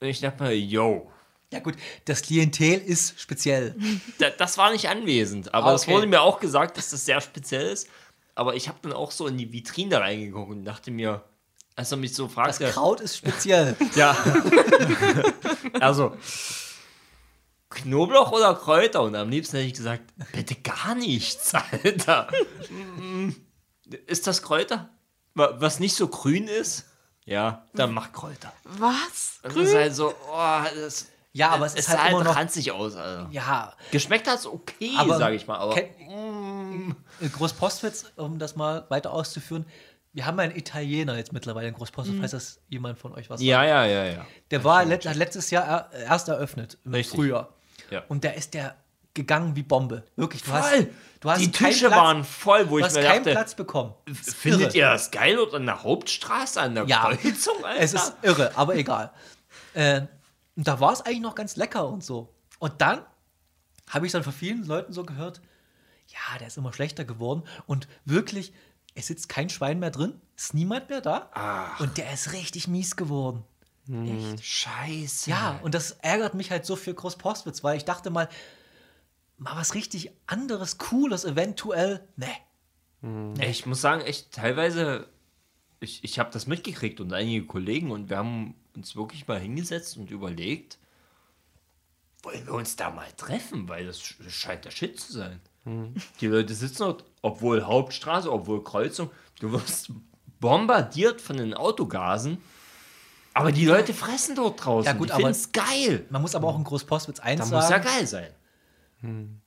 Und 0.00 0.08
ich 0.08 0.20
dachte 0.20 0.42
mir, 0.42 0.56
yo, 0.56 1.10
ja 1.52 1.58
gut, 1.60 1.74
das 2.06 2.22
Klientel 2.22 2.78
ist 2.80 3.20
speziell. 3.20 3.74
da, 4.18 4.30
das 4.30 4.56
war 4.56 4.70
nicht 4.72 4.88
anwesend. 4.88 5.52
Aber 5.52 5.68
Ah, 5.68 5.74
es 5.74 5.82
okay. 5.82 5.92
wurde 5.92 6.06
mir 6.06 6.22
auch 6.22 6.40
gesagt, 6.40 6.76
dass 6.78 6.90
das 6.90 7.04
sehr 7.04 7.20
speziell 7.20 7.66
ist. 7.66 7.88
Aber 8.34 8.54
ich 8.54 8.68
habe 8.68 8.78
dann 8.82 8.92
auch 8.92 9.10
so 9.10 9.26
in 9.26 9.36
die 9.36 9.52
Vitrine 9.52 9.90
da 9.90 9.98
reingeguckt 9.98 10.50
und 10.50 10.64
dachte 10.64 10.90
mir, 10.90 11.22
als 11.80 11.90
er 11.90 11.96
mich 11.96 12.14
so 12.14 12.24
Das 12.26 12.34
fragte, 12.34 12.70
Kraut 12.70 13.00
ist 13.00 13.16
speziell. 13.16 13.74
ja, 13.96 14.16
also 15.80 16.16
Knoblauch 17.70 18.32
oder 18.32 18.54
Kräuter? 18.54 19.02
Und 19.02 19.14
am 19.16 19.28
liebsten 19.28 19.56
hätte 19.56 19.68
ich 19.68 19.74
gesagt, 19.74 20.02
bitte 20.32 20.54
gar 20.56 20.94
nichts, 20.94 21.54
Alter. 21.72 22.28
Mm, 22.98 23.30
Ist 24.06 24.26
das 24.26 24.42
Kräuter? 24.42 24.90
Wa- 25.34 25.54
Was 25.58 25.78
nicht 25.80 25.94
so 25.94 26.08
grün 26.08 26.48
ist? 26.48 26.86
Ja, 27.24 27.66
dann 27.74 27.92
mach 27.92 28.12
Kräuter. 28.12 28.52
Was? 28.64 29.38
Das 29.42 29.54
ist 29.56 29.74
halt 29.74 29.94
so, 29.94 30.08
oh, 30.32 30.62
das, 30.74 31.06
Ja, 31.32 31.50
aber 31.50 31.66
es 31.66 31.74
ist 31.74 31.86
sah 31.88 31.98
halt 32.02 32.12
immer 32.12 32.24
noch- 32.24 32.34
ranzig 32.36 32.72
aus, 32.72 32.96
Alter. 32.96 33.28
Ja, 33.30 33.72
Geschmeckt 33.92 34.26
hat 34.26 34.40
es 34.40 34.46
okay, 34.46 34.92
aber 34.98 35.16
sage 35.16 35.36
ich 35.36 35.46
mal. 35.46 35.58
Aber 35.58 35.76
äh, 35.78 35.88
Großpostwitz, 37.32 38.06
um 38.16 38.38
das 38.40 38.56
mal 38.56 38.84
weiter 38.88 39.12
auszuführen. 39.12 39.64
Wir 40.12 40.26
haben 40.26 40.38
einen 40.40 40.56
Italiener 40.56 41.16
jetzt 41.16 41.32
mittlerweile 41.32 41.68
in 41.68 41.74
Großpostwitz, 41.74 42.18
falls 42.18 42.32
das 42.32 42.60
jemand 42.68 42.98
von 42.98 43.12
euch 43.14 43.30
was 43.30 43.40
ja, 43.40 43.64
ja, 43.64 43.86
ja, 43.86 44.04
ja. 44.06 44.26
Der 44.50 44.64
war 44.64 44.84
let, 44.84 45.06
hat 45.06 45.16
letztes 45.16 45.50
Jahr 45.50 45.88
er, 45.92 46.00
erst 46.00 46.28
eröffnet, 46.28 46.78
im 46.84 46.94
Richtig. 46.94 47.16
Frühjahr. 47.16 47.54
Ja. 47.90 48.02
Und 48.08 48.24
der 48.24 48.34
ist 48.34 48.54
der 48.54 48.76
gegangen 49.14 49.54
wie 49.56 49.62
Bombe. 49.62 50.04
Wirklich, 50.16 50.42
du 50.42 50.52
hast, 50.52 50.70
Voll. 50.70 50.90
du 51.20 51.30
hast 51.30 51.40
Die 51.40 51.50
keinen 51.50 51.72
Tische 51.72 51.88
Platz, 51.88 52.00
waren 52.00 52.24
voll, 52.24 52.70
wo 52.70 52.74
du 52.74 52.78
ich 52.78 52.84
hast 52.86 52.94
mir 52.94 53.02
keinen 53.02 53.24
dachte, 53.24 53.32
Platz 53.32 53.54
bekommen. 53.54 53.94
Findet 54.12 54.74
ihr 54.74 54.86
das 54.86 55.10
geil 55.10 55.38
oder 55.38 55.54
an 55.56 55.66
der 55.66 55.82
Hauptstraße, 55.82 56.60
an 56.60 56.74
der 56.74 56.86
Ja, 56.86 57.10
Kreuzung, 57.14 57.64
Alter? 57.64 57.80
es 57.82 57.94
ist 57.94 58.14
irre, 58.22 58.56
aber 58.56 58.76
egal. 58.76 59.12
Äh, 59.74 60.02
und 60.56 60.66
da 60.66 60.80
war 60.80 60.92
es 60.92 61.00
eigentlich 61.02 61.20
noch 61.20 61.34
ganz 61.34 61.56
lecker 61.56 61.88
und 61.88 62.04
so. 62.04 62.34
Und 62.58 62.80
dann 62.80 63.04
habe 63.88 64.06
ich 64.06 64.12
dann 64.12 64.22
von 64.22 64.32
vielen 64.32 64.64
Leuten 64.64 64.92
so 64.92 65.04
gehört, 65.04 65.40
ja, 66.06 66.38
der 66.38 66.48
ist 66.48 66.56
immer 66.56 66.72
schlechter 66.72 67.04
geworden 67.04 67.44
und 67.66 67.88
wirklich, 68.04 68.52
es 68.94 69.06
sitzt 69.06 69.28
kein 69.28 69.48
Schwein 69.48 69.78
mehr 69.78 69.90
drin, 69.90 70.20
ist 70.36 70.54
niemand 70.54 70.88
mehr 70.90 71.00
da 71.00 71.30
und 71.80 71.96
der 71.98 72.12
ist 72.12 72.32
richtig 72.32 72.68
mies 72.68 72.96
geworden. 72.96 73.44
Scheiße. 74.40 75.30
Ja, 75.30 75.58
und 75.62 75.74
das 75.74 75.92
ärgert 75.92 76.34
mich 76.34 76.50
halt 76.50 76.64
so 76.66 76.76
für 76.76 76.94
Großpostwitz, 76.94 77.64
weil 77.64 77.76
ich 77.76 77.84
dachte 77.84 78.10
mal, 78.10 78.28
mal 79.38 79.56
was 79.56 79.74
richtig 79.74 80.10
anderes, 80.26 80.78
cooles, 80.78 81.24
eventuell, 81.24 82.06
ne. 82.16 82.28
Ich 83.40 83.64
muss 83.66 83.80
sagen, 83.80 84.02
echt, 84.02 84.32
teilweise, 84.32 85.08
ich, 85.80 86.04
ich 86.04 86.18
habe 86.18 86.30
das 86.30 86.46
mitgekriegt 86.46 87.00
und 87.00 87.12
einige 87.12 87.46
Kollegen 87.46 87.90
und 87.90 88.10
wir 88.10 88.18
haben 88.18 88.54
uns 88.76 88.94
wirklich 88.94 89.26
mal 89.26 89.40
hingesetzt 89.40 89.96
und 89.96 90.10
überlegt, 90.10 90.78
wollen 92.22 92.44
wir 92.46 92.52
uns 92.54 92.76
da 92.76 92.90
mal 92.90 93.10
treffen, 93.16 93.68
weil 93.68 93.86
das 93.86 94.00
sch- 94.00 94.22
das 94.22 94.32
scheint 94.34 94.66
der 94.66 94.70
Shit 94.70 95.00
zu 95.00 95.12
sein. 95.12 95.40
Die 96.20 96.26
Leute 96.26 96.54
sitzen 96.54 96.82
dort, 96.82 97.04
obwohl 97.22 97.64
Hauptstraße, 97.66 98.30
obwohl 98.32 98.62
Kreuzung, 98.64 99.10
du 99.40 99.52
wirst 99.52 99.90
bombardiert 100.40 101.20
von 101.20 101.36
den 101.36 101.54
Autogasen, 101.54 102.38
aber 103.34 103.52
die 103.52 103.64
Leute 103.66 103.92
fressen 103.94 104.34
dort 104.34 104.64
draußen. 104.64 104.86
Ja, 104.86 104.92
gut, 104.94 105.08
die 105.08 105.12
aber- 105.12 105.20
finden's 105.22 105.52
geil. 105.52 106.06
Man 106.10 106.22
muss 106.22 106.34
aber 106.34 106.48
auch 106.48 106.56
in 106.58 106.64
Großpostwitz 106.64 107.20
eins 107.20 107.40
Da 107.40 107.46
sagen. 107.46 107.62
muss 107.62 107.70
ja 107.70 107.78
geil 107.78 108.06
sein. 108.06 108.30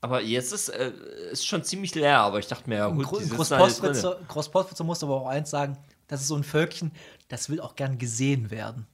Aber 0.02 0.22
jetzt 0.22 0.52
ist 0.52 0.70
äh, 0.70 0.92
ist 1.32 1.46
schon 1.46 1.64
ziemlich 1.64 1.94
leer, 1.94 2.20
aber 2.22 2.40
ich 2.40 2.48
dachte 2.48 2.68
mir, 2.68 2.78
ja, 2.78 2.88
gut, 2.88 3.06
Gro 3.06 3.20
sitzen 3.20 3.34
alle 3.34 3.38
drinne. 3.38 3.58
Großpostwitzer, 3.92 4.20
Großpostwitzer 4.28 4.84
muss 4.84 5.04
aber 5.04 5.16
auch 5.22 5.28
eins 5.28 5.52
sagen, 5.52 5.78
das 6.08 6.22
ist 6.22 6.28
so 6.30 6.36
ein 6.36 6.44
Völkchen, 6.44 6.92
das 7.28 7.50
will 7.50 7.62
auch 7.62 7.76
gern 7.76 7.98
gesehen 8.00 8.50
werden. 8.50 8.88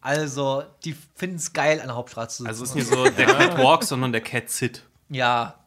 Also, 0.00 0.62
die 0.84 0.94
finden 1.16 1.36
es 1.36 1.52
geil, 1.52 1.80
an 1.80 1.88
der 1.88 1.96
Hauptstraße 1.96 2.44
zu 2.44 2.48
Also 2.48 2.62
es 2.62 2.70
ist 2.70 2.74
sitzen. 2.88 3.02
nicht 3.02 3.10
so 3.10 3.16
der 3.16 3.26
Cat 3.26 3.58
Walk, 3.58 3.82
sondern 3.82 4.12
der 4.12 4.20
Cat 4.20 4.48
Sit. 4.50 4.84
ja. 5.08 5.58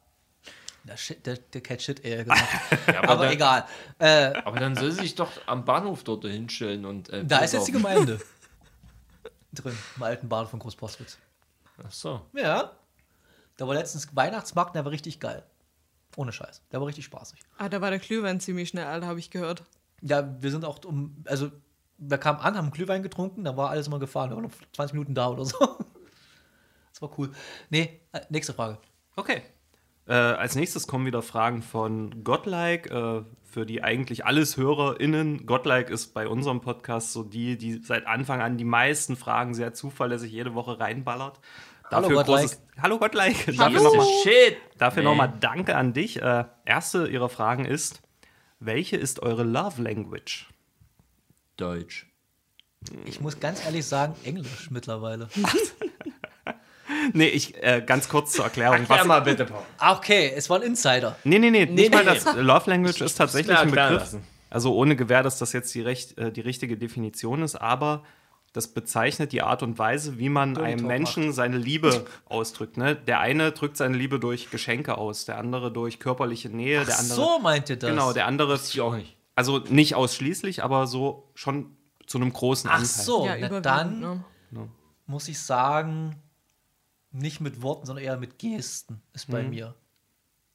Der, 0.87 0.97
Shit, 0.97 1.25
der, 1.25 1.37
der 1.37 1.61
Cat 1.61 1.81
Shit 1.81 2.03
eher 2.05 2.23
gesagt. 2.23 2.43
aber 2.87 3.09
aber 3.09 3.25
da- 3.25 3.31
egal. 3.31 3.65
Äh, 3.99 4.33
Aber 4.43 4.59
dann 4.59 4.75
soll 4.75 4.91
sie 4.91 5.01
sich 5.01 5.15
doch 5.15 5.31
am 5.45 5.65
Bahnhof 5.65 6.03
dort 6.03 6.23
hinstellen 6.25 6.85
und. 6.85 7.09
Äh, 7.09 7.25
da 7.25 7.39
ist 7.39 7.53
jetzt 7.53 7.67
die 7.67 7.71
Gemeinde 7.73 8.19
drin, 9.53 9.77
im 9.95 10.03
alten 10.03 10.29
Bahnhof 10.29 10.51
von 10.51 10.59
Großpostwitz. 10.59 11.17
Ach 11.85 11.91
so. 11.91 12.21
Ja. 12.33 12.71
Da 13.57 13.67
war 13.67 13.73
letztens 13.75 14.15
Weihnachtsmarkt, 14.15 14.75
der 14.75 14.85
war 14.85 14.91
richtig 14.91 15.19
geil. 15.19 15.43
Ohne 16.15 16.31
Scheiß. 16.31 16.61
Der 16.71 16.79
war 16.79 16.87
richtig 16.87 17.05
spaßig. 17.05 17.39
Ah, 17.57 17.69
da 17.69 17.81
war 17.81 17.89
der 17.89 17.99
Glühwein 17.99 18.39
ziemlich 18.39 18.69
schnell, 18.69 18.85
Alter, 18.85 19.07
habe 19.07 19.19
ich 19.19 19.29
gehört. 19.29 19.63
Ja, 20.01 20.41
wir 20.41 20.51
sind 20.51 20.63
auch 20.65 20.83
um, 20.85 21.23
also 21.25 21.51
wir 21.97 22.17
kamen 22.19 22.39
an, 22.39 22.55
haben 22.55 22.71
Glühwein 22.71 23.01
getrunken, 23.03 23.43
da 23.43 23.57
war 23.57 23.69
alles 23.71 23.87
immer 23.87 23.99
gefahren. 23.99 24.29
Wir 24.29 24.35
waren 24.35 24.43
noch 24.43 24.51
20 24.73 24.93
Minuten 24.93 25.15
da 25.15 25.27
oder 25.29 25.45
so. 25.45 25.57
Das 26.91 27.01
war 27.03 27.19
cool. 27.19 27.31
Nee, 27.69 28.01
äh, 28.11 28.21
nächste 28.29 28.53
Frage. 28.55 28.79
Okay. 29.15 29.43
Äh, 30.07 30.13
als 30.13 30.55
nächstes 30.55 30.87
kommen 30.87 31.05
wieder 31.05 31.21
Fragen 31.21 31.61
von 31.61 32.23
Godlike. 32.23 32.89
Äh, 32.89 33.23
für 33.49 33.65
die 33.65 33.81
eigentlich 33.81 34.25
alles 34.25 34.57
HörerInnen. 34.57 35.45
Godlike 35.45 35.91
ist 35.91 36.13
bei 36.13 36.27
unserem 36.27 36.61
Podcast 36.61 37.13
so 37.13 37.23
die, 37.23 37.57
die 37.57 37.77
seit 37.81 38.05
Anfang 38.05 38.41
an 38.41 38.57
die 38.57 38.65
meisten 38.65 39.15
Fragen 39.15 39.53
sehr 39.55 39.73
zuverlässig 39.73 40.31
jede 40.31 40.53
Woche 40.53 40.79
reinballert. 40.79 41.39
Hallo, 41.89 42.01
Dafür 42.09 42.23
Godlike. 42.23 42.47
großes- 42.55 42.59
Hallo 42.81 42.99
Godlike. 42.99 43.53
Dafür 43.53 43.65
Hallo. 43.79 43.83
nochmal 43.83 44.05
Shit! 44.23 44.57
dafür 44.77 45.01
Nee. 45.03 45.09
noch 45.09 45.15
mal 45.15 45.27
Danke 45.39 45.75
an 45.77 45.93
dich. 45.93 46.21
Äh, 46.21 46.43
erste 46.65 47.07
ihrer 47.07 47.29
Fragen 47.29 47.65
ist: 47.65 48.01
Welche 48.59 48.97
ist 48.97 49.21
eure 49.23 49.43
Love 49.43 49.81
Language? 49.81 50.49
Deutsch. 51.55 52.05
Ich 53.05 53.21
muss 53.21 53.39
ganz 53.39 53.65
ehrlich 53.65 53.85
sagen, 53.85 54.13
Englisch 54.23 54.69
mittlerweile. 54.69 55.29
Nee, 57.13 57.27
ich, 57.27 57.61
äh, 57.63 57.83
ganz 57.85 58.09
kurz 58.09 58.33
zur 58.33 58.45
Erklärung. 58.45 58.79
Erklär 58.79 59.05
mal 59.05 59.19
bitte, 59.21 59.45
Paul. 59.45 59.61
Ah, 59.77 59.95
okay, 59.95 60.31
es 60.35 60.49
war 60.49 60.57
ein 60.57 60.63
Insider. 60.63 61.15
Nee, 61.23 61.39
nee, 61.39 61.49
nee, 61.51 61.65
nicht 61.65 61.93
mal 61.93 62.03
nee. 62.03 62.11
das. 62.13 62.25
Love 62.35 62.69
Language 62.69 63.01
ist 63.01 63.15
tatsächlich 63.15 63.57
ein 63.57 63.71
Begriff. 63.71 63.99
lassen. 63.99 64.23
Also 64.49 64.73
ohne 64.75 64.95
Gewähr, 64.95 65.23
dass 65.23 65.39
das 65.39 65.53
jetzt 65.53 65.73
die, 65.75 65.81
recht, 65.81 66.17
äh, 66.17 66.31
die 66.31 66.41
richtige 66.41 66.77
Definition 66.77 67.41
ist, 67.43 67.55
aber 67.55 68.03
das 68.53 68.69
bezeichnet 68.69 69.33
die 69.33 69.41
Art 69.41 69.61
und 69.61 69.77
Weise, 69.77 70.17
wie 70.19 70.29
man 70.29 70.57
einem 70.57 70.79
Talk 70.79 70.87
Menschen 70.87 71.33
seine 71.33 71.57
Liebe 71.57 72.05
ausdrückt. 72.25 72.77
Ne? 72.77 72.95
Der 72.95 73.19
eine 73.19 73.51
drückt 73.51 73.77
seine 73.77 73.97
Liebe 73.97 74.19
durch 74.19 74.49
Geschenke 74.49 74.97
aus, 74.97 75.25
der 75.25 75.37
andere 75.37 75.71
durch 75.71 75.99
körperliche 75.99 76.49
Nähe, 76.49 76.83
der 76.85 76.95
Ach 76.95 76.99
andere. 76.99 77.15
so 77.15 77.39
meint 77.39 77.69
ihr 77.69 77.75
das? 77.75 77.89
Genau, 77.89 78.13
der 78.13 78.25
andere, 78.25 78.55
Ich 78.55 78.81
auch 78.81 78.95
nicht. 78.95 79.17
also 79.35 79.59
nicht 79.69 79.95
ausschließlich, 79.95 80.63
aber 80.63 80.87
so 80.87 81.29
schon 81.35 81.75
zu 82.07 82.17
einem 82.17 82.31
großen 82.31 82.69
Ach 82.69 82.75
Anteil. 82.75 82.87
so, 82.87 83.25
ja, 83.25 83.35
na, 83.49 83.59
dann 83.59 83.99
ne? 83.99 84.23
muss 85.05 85.27
ich 85.27 85.39
sagen, 85.39 86.15
nicht 87.17 87.41
mit 87.41 87.61
Worten, 87.61 87.85
sondern 87.85 88.05
eher 88.05 88.17
mit 88.17 88.39
Gesten 88.39 89.01
ist 89.13 89.29
bei 89.29 89.43
mir 89.43 89.75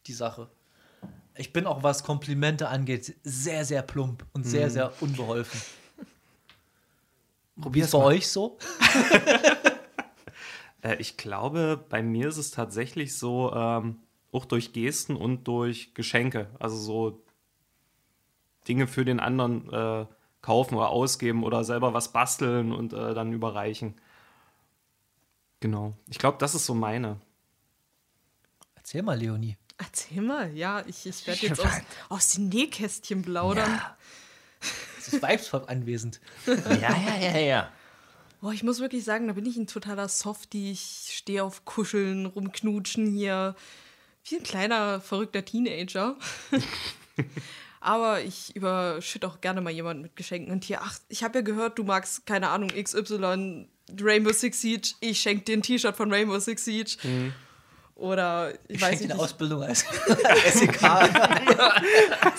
die 0.07 0.13
Sache. 0.13 0.49
Ich 1.37 1.53
bin 1.53 1.67
auch, 1.67 1.83
was 1.83 2.05
Komplimente 2.05 2.69
angeht, 2.69 3.17
sehr, 3.23 3.65
sehr 3.65 3.83
plump 3.83 4.25
und 4.33 4.45
sehr, 4.45 4.71
sehr 4.71 4.93
unbeholfen. 5.01 5.61
Wie 7.57 7.81
ist 7.81 7.93
bei 7.93 7.99
euch 7.99 8.29
so? 8.29 8.59
Äh, 10.85 10.97
ich 10.97 11.17
glaube, 11.17 11.79
bei 11.89 12.03
mir 12.03 12.27
ist 12.27 12.39
es 12.39 12.51
tatsächlich 12.51 13.17
so, 13.17 13.53
ähm, 13.55 14.01
auch 14.33 14.45
durch 14.45 14.73
Gesten 14.73 15.15
und 15.15 15.47
durch 15.47 15.95
Geschenke. 15.95 16.51
Also 16.59 16.77
so 16.77 17.23
Dinge 18.67 18.89
für 18.89 19.05
den 19.05 19.21
anderen 19.21 19.73
äh, 19.73 20.07
kaufen 20.41 20.75
oder 20.75 20.91
ausgeben 20.91 21.45
oder 21.45 21.63
selber 21.65 21.95
was 21.95 22.13
basteln 22.13 22.73
und 22.73 22.93
äh, 22.93 23.15
dann 23.15 23.33
überreichen. 23.33 23.95
Genau. 25.63 25.95
Ich 26.09 26.19
glaube, 26.19 26.39
das 26.39 26.57
ist 26.57 26.67
so 26.67 26.75
meine. 26.75 27.21
Erzähl 28.75 29.03
mal, 29.03 29.17
Leonie. 29.17 29.57
Erzähl 29.79 30.21
mal, 30.21 30.53
ja, 30.53 30.83
ich, 30.89 31.07
ich 31.07 31.25
werde 31.25 31.47
jetzt 31.47 31.61
aus, 31.61 31.73
aus 32.09 32.29
den 32.31 32.49
Nähkästchen 32.49 33.23
plaudern. 33.23 33.81
Es 34.99 35.13
ist 35.13 35.23
Vibespop 35.23 35.71
anwesend. 35.71 36.21
Ja, 36.47 36.97
ja, 36.97 37.17
ja, 37.17 37.39
ja. 37.39 37.73
Boah, 38.41 38.53
ich 38.53 38.65
muss 38.65 38.81
wirklich 38.81 39.05
sagen, 39.05 39.29
da 39.29 39.35
bin 39.35 39.47
ich 39.47 39.57
ein 39.57 39.69
totaler 39.69 40.09
Softie. 40.09 40.73
Ich 40.73 41.13
stehe 41.17 41.45
auf 41.45 41.65
Kuscheln, 41.65 42.27
rumknutschen 42.27 43.07
hier. 43.07 43.55
wie 44.25 44.39
ein 44.39 44.43
kleiner, 44.43 45.01
verrückter 45.01 45.45
Teenager. 45.45 46.17
Aber 47.81 48.21
ich 48.21 48.57
überschütte 48.57 49.29
auch 49.29 49.41
gerne 49.41 49.61
mal 49.61 49.71
jemanden 49.71 50.03
mit 50.03 50.17
Geschenken. 50.17 50.53
Und 50.53 50.65
hier, 50.65 50.83
ach, 50.83 50.99
ich 51.09 51.23
habe 51.23 51.39
ja 51.39 51.43
gehört, 51.43 51.79
du 51.79 51.85
magst, 51.85 52.27
keine 52.27 52.49
Ahnung, 52.49 52.71
XY, 52.71 53.69
Rainbow 54.01 54.32
Six 54.32 54.60
Siege. 54.60 54.94
Ich 55.01 55.20
schenke 55.20 55.44
dir 55.44 55.56
ein 55.56 55.62
T-Shirt 55.62 55.97
von 55.97 56.12
Rainbow 56.12 56.39
Six 56.39 56.64
Siege. 56.64 56.97
Oder 57.94 58.52
ich, 58.69 58.77
Ich 58.77 58.81
weiß 58.82 58.89
schenke 58.90 59.02
nicht. 59.05 59.12
eine 59.12 59.20
Ausbildung 59.23 59.62
als 59.62 59.81
SEK. 60.55 60.74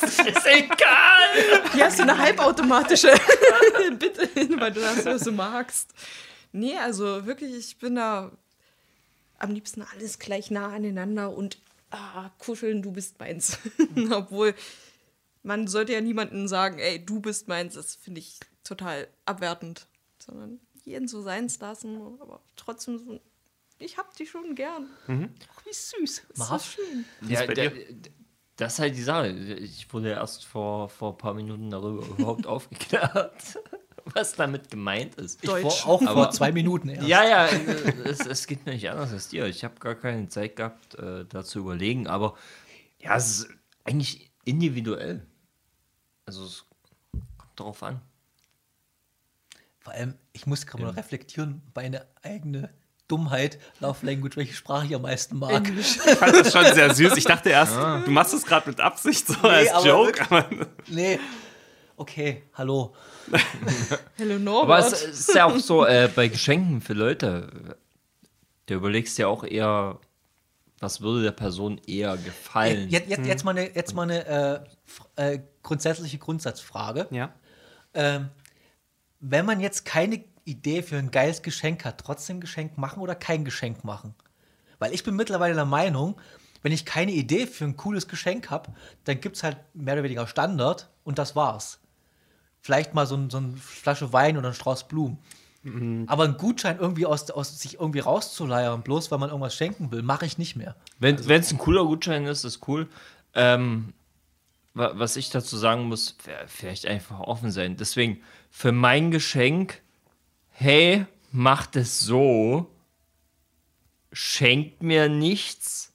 Ist 0.02 0.48
egal! 0.48 1.72
Hier 1.74 1.86
hast 1.86 2.00
du 2.00 2.04
eine 2.04 2.18
halbautomatische. 2.18 3.14
Bitte, 4.00 4.30
weil 4.60 4.72
du 4.72 4.82
das 4.82 5.06
was 5.06 5.24
du 5.24 5.32
magst. 5.32 5.92
Nee, 6.52 6.78
also 6.78 7.26
wirklich, 7.26 7.54
ich 7.56 7.78
bin 7.78 7.96
da 7.96 8.32
am 9.40 9.52
liebsten 9.52 9.82
alles 9.82 10.20
gleich 10.20 10.52
nah 10.52 10.68
aneinander 10.70 11.32
und 11.36 11.58
ah, 11.92 12.30
kuscheln, 12.40 12.82
du 12.82 12.92
bist 12.92 13.20
meins. 13.20 13.58
Obwohl, 14.12 14.54
man 15.44 15.68
sollte 15.68 15.94
ja 15.94 16.02
niemandem 16.02 16.48
sagen, 16.48 16.80
ey, 16.80 17.04
du 17.04 17.20
bist 17.20 17.48
meins, 17.48 17.76
das 17.76 17.96
finde 17.96 18.20
ich 18.20 18.40
total 18.64 19.08
abwertend. 19.26 19.88
Sondern 20.20 20.60
jeden 20.86 21.08
so 21.08 21.22
seins 21.22 21.60
lassen, 21.60 21.98
aber 22.20 22.42
trotzdem 22.56 22.98
so, 23.00 23.20
ich 23.80 23.98
hab 23.98 24.16
dich 24.16 24.30
schon 24.30 24.56
gern. 24.56 24.88
Ach, 25.08 25.66
wie 25.66 25.74
süß. 25.74 26.20
Ist 26.30 26.38
so 26.38 26.60
schön. 26.60 27.06
Ja, 27.28 27.46
der, 27.48 27.72
das 28.56 28.74
ist 28.74 28.80
halt 28.80 28.96
die 28.96 29.02
Sache. 29.02 29.30
Ich 29.30 29.92
wurde 29.94 30.12
erst 30.12 30.46
vor, 30.46 30.90
vor 30.90 31.12
ein 31.14 31.18
paar 31.18 31.34
Minuten 31.34 31.70
darüber 31.70 32.06
überhaupt 32.06 32.46
aufgeklärt, 32.48 33.60
was 34.06 34.34
damit 34.36 34.70
gemeint 34.70 35.16
ist. 35.16 35.44
Ich 35.44 35.50
vor, 35.50 35.60
Deutsch. 35.60 35.86
auch 35.88 36.00
vor 36.02 36.10
Aber- 36.10 36.32
zwei 36.32 36.52
Minuten 36.52 36.90
erst. 36.90 37.08
Ja, 37.08 37.24
ja, 37.28 37.48
es, 37.48 38.20
es 38.26 38.46
geht 38.48 38.66
mir 38.66 38.74
nicht 38.74 38.90
anders 38.90 39.12
als 39.12 39.30
dir. 39.30 39.46
Ich 39.48 39.64
habe 39.64 39.76
gar 39.80 39.96
keine 39.96 40.28
Zeit 40.30 40.56
gehabt, 40.56 40.96
äh, 40.96 41.26
da 41.26 41.44
zu 41.44 41.60
überlegen, 41.60 42.08
aber 42.08 42.38
ja, 43.00 43.16
es 43.18 43.40
ist 43.40 43.50
eigentlich 43.86 44.32
individuell. 44.46 45.26
Also 46.26 46.46
es 46.46 46.66
kommt 47.38 47.60
darauf 47.60 47.84
an. 47.84 48.02
Vor 49.84 49.94
allem, 49.94 50.16
ich 50.32 50.48
muss 50.48 50.66
gerade 50.66 50.82
mal 50.84 50.92
reflektieren, 50.94 51.62
meine 51.76 52.06
eigene 52.24 52.70
Dummheit, 53.10 53.60
Love 53.82 54.06
Language, 54.06 54.38
welche 54.38 54.54
Sprache 54.54 54.86
ich 54.86 54.96
am 54.96 55.02
meisten 55.02 55.38
mag. 55.38 55.68
Englisch. 55.68 55.98
Ich 56.06 56.14
fand 56.16 56.34
das 56.34 56.54
schon 56.54 56.64
sehr 56.74 56.94
süß. 56.96 57.18
Ich 57.18 57.26
dachte 57.26 57.50
erst, 57.50 57.76
du 57.76 58.10
machst 58.12 58.34
es 58.34 58.46
gerade 58.46 58.70
mit 58.70 58.80
Absicht 58.80 59.28
so 59.28 59.36
als 59.48 59.70
aber 59.72 59.86
Joke. 59.86 60.20
wirklich. 60.20 60.32
Aber 60.32 60.68
Nee. 60.88 61.20
Okay, 61.98 62.44
hallo. 62.54 62.96
Hello 64.18 64.36
Aber 64.36 64.40
Norbert. 64.44 64.94
es 64.94 65.04
ist 65.04 65.36
ja 65.36 65.46
auch 65.46 65.58
so, 65.60 65.86
äh, 65.86 66.10
bei 66.14 66.28
Geschenken 66.30 66.82
für 66.82 66.94
Leute, 66.94 67.78
du 68.66 68.74
überlegst 68.74 69.18
ja 69.18 69.28
auch 69.28 69.44
eher, 69.44 70.00
was 70.80 71.02
würde 71.02 71.24
der 71.24 71.32
Person 71.32 71.80
eher 71.86 72.18
gefallen. 72.18 72.90
Jetzt, 72.90 73.10
jetzt, 73.10 73.26
jetzt 73.28 73.44
mal 73.44 73.52
eine, 73.52 73.76
jetzt 73.76 73.94
mal 73.94 74.04
eine 74.10 74.66
äh, 75.18 75.34
äh, 75.34 75.40
grundsätzliche 75.62 76.18
Grundsatzfrage. 76.20 77.08
ja. 77.12 77.34
Ähm, 77.94 78.30
wenn 79.26 79.46
man 79.46 79.60
jetzt 79.62 79.86
keine 79.86 80.24
Idee 80.44 80.84
für 80.84 80.98
ein 80.98 81.10
geiles 81.12 81.42
Geschenk 81.42 81.86
hat, 81.86 82.00
trotzdem 82.00 82.42
Geschenk 82.42 82.78
machen 82.78 83.02
oder 83.02 83.16
kein 83.16 83.46
Geschenk 83.46 83.84
machen? 83.86 84.14
Weil 84.80 84.94
ich 84.94 85.04
bin 85.04 85.16
mittlerweile 85.16 85.56
der 85.56 85.66
Meinung, 85.66 86.20
wenn 86.62 86.74
ich 86.74 86.86
keine 86.86 87.14
Idee 87.14 87.48
für 87.48 87.64
ein 87.64 87.78
cooles 87.78 88.08
Geschenk 88.10 88.50
habe, 88.50 88.72
dann 89.06 89.22
gibt 89.22 89.38
es 89.38 89.44
halt 89.44 89.58
mehr 89.74 89.94
oder 89.94 90.04
weniger 90.04 90.28
Standard 90.28 90.90
und 91.06 91.18
das 91.20 91.36
war's. 91.36 91.80
Vielleicht 92.62 92.94
mal 92.94 93.08
so, 93.08 93.16
ein, 93.16 93.30
so 93.30 93.38
eine 93.38 93.56
Flasche 93.58 94.12
Wein 94.12 94.38
oder 94.38 94.50
ein 94.50 94.54
Strauß 94.54 94.88
Blumen. 94.88 95.18
Aber 96.08 96.26
einen 96.26 96.36
Gutschein 96.36 96.78
irgendwie 96.78 97.06
aus, 97.06 97.32
aus 97.32 97.58
sich 97.62 97.76
irgendwie 97.76 98.00
rauszuleiern, 98.00 98.82
bloß 98.82 99.12
weil 99.12 99.20
man 99.20 99.30
irgendwas 99.30 99.56
schenken 99.56 99.92
will, 99.94 100.02
mache 100.02 100.26
ich 100.26 100.38
nicht 100.38 100.58
mehr. 100.58 100.76
Wenn 101.00 101.16
es 101.16 101.52
ein 101.54 101.58
cooler 101.58 101.86
Gutschein 101.86 102.26
ist, 102.26 102.44
ist 102.44 102.68
cool. 102.68 102.90
Ähm, 103.34 103.94
wa- 104.74 104.92
was 104.96 105.16
ich 105.16 105.30
dazu 105.30 105.56
sagen 105.56 105.84
muss, 105.86 106.18
vielleicht 106.48 106.86
einfach 106.86 107.22
offen 107.22 107.50
sein. 107.50 107.78
Deswegen, 107.78 108.22
für 108.56 108.72
mein 108.72 109.10
Geschenk, 109.10 109.82
hey, 110.52 111.08
macht 111.32 111.76
es 111.76 112.00
so, 112.00 112.72
schenkt 114.12 114.84
mir 114.84 115.10
nichts, 115.10 115.92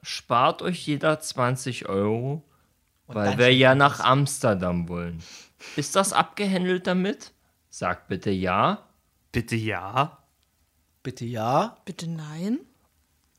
spart 0.00 0.62
euch 0.62 0.86
jeder 0.86 1.18
20 1.18 1.88
Euro, 1.88 2.44
Und 3.08 3.16
weil 3.16 3.36
wir 3.36 3.52
ja 3.52 3.74
nach. 3.74 3.98
Amsterdam 3.98 4.88
wollen. 4.88 5.20
Ist 5.74 5.96
das 5.96 6.12
abgehandelt 6.12 6.86
damit? 6.86 7.32
Sagt 7.68 8.06
bitte 8.06 8.30
ja. 8.30 8.86
Bitte 9.32 9.56
ja. 9.56 10.22
Bitte 11.02 11.24
ja. 11.24 11.78
Bitte 11.84 12.08
nein. 12.08 12.60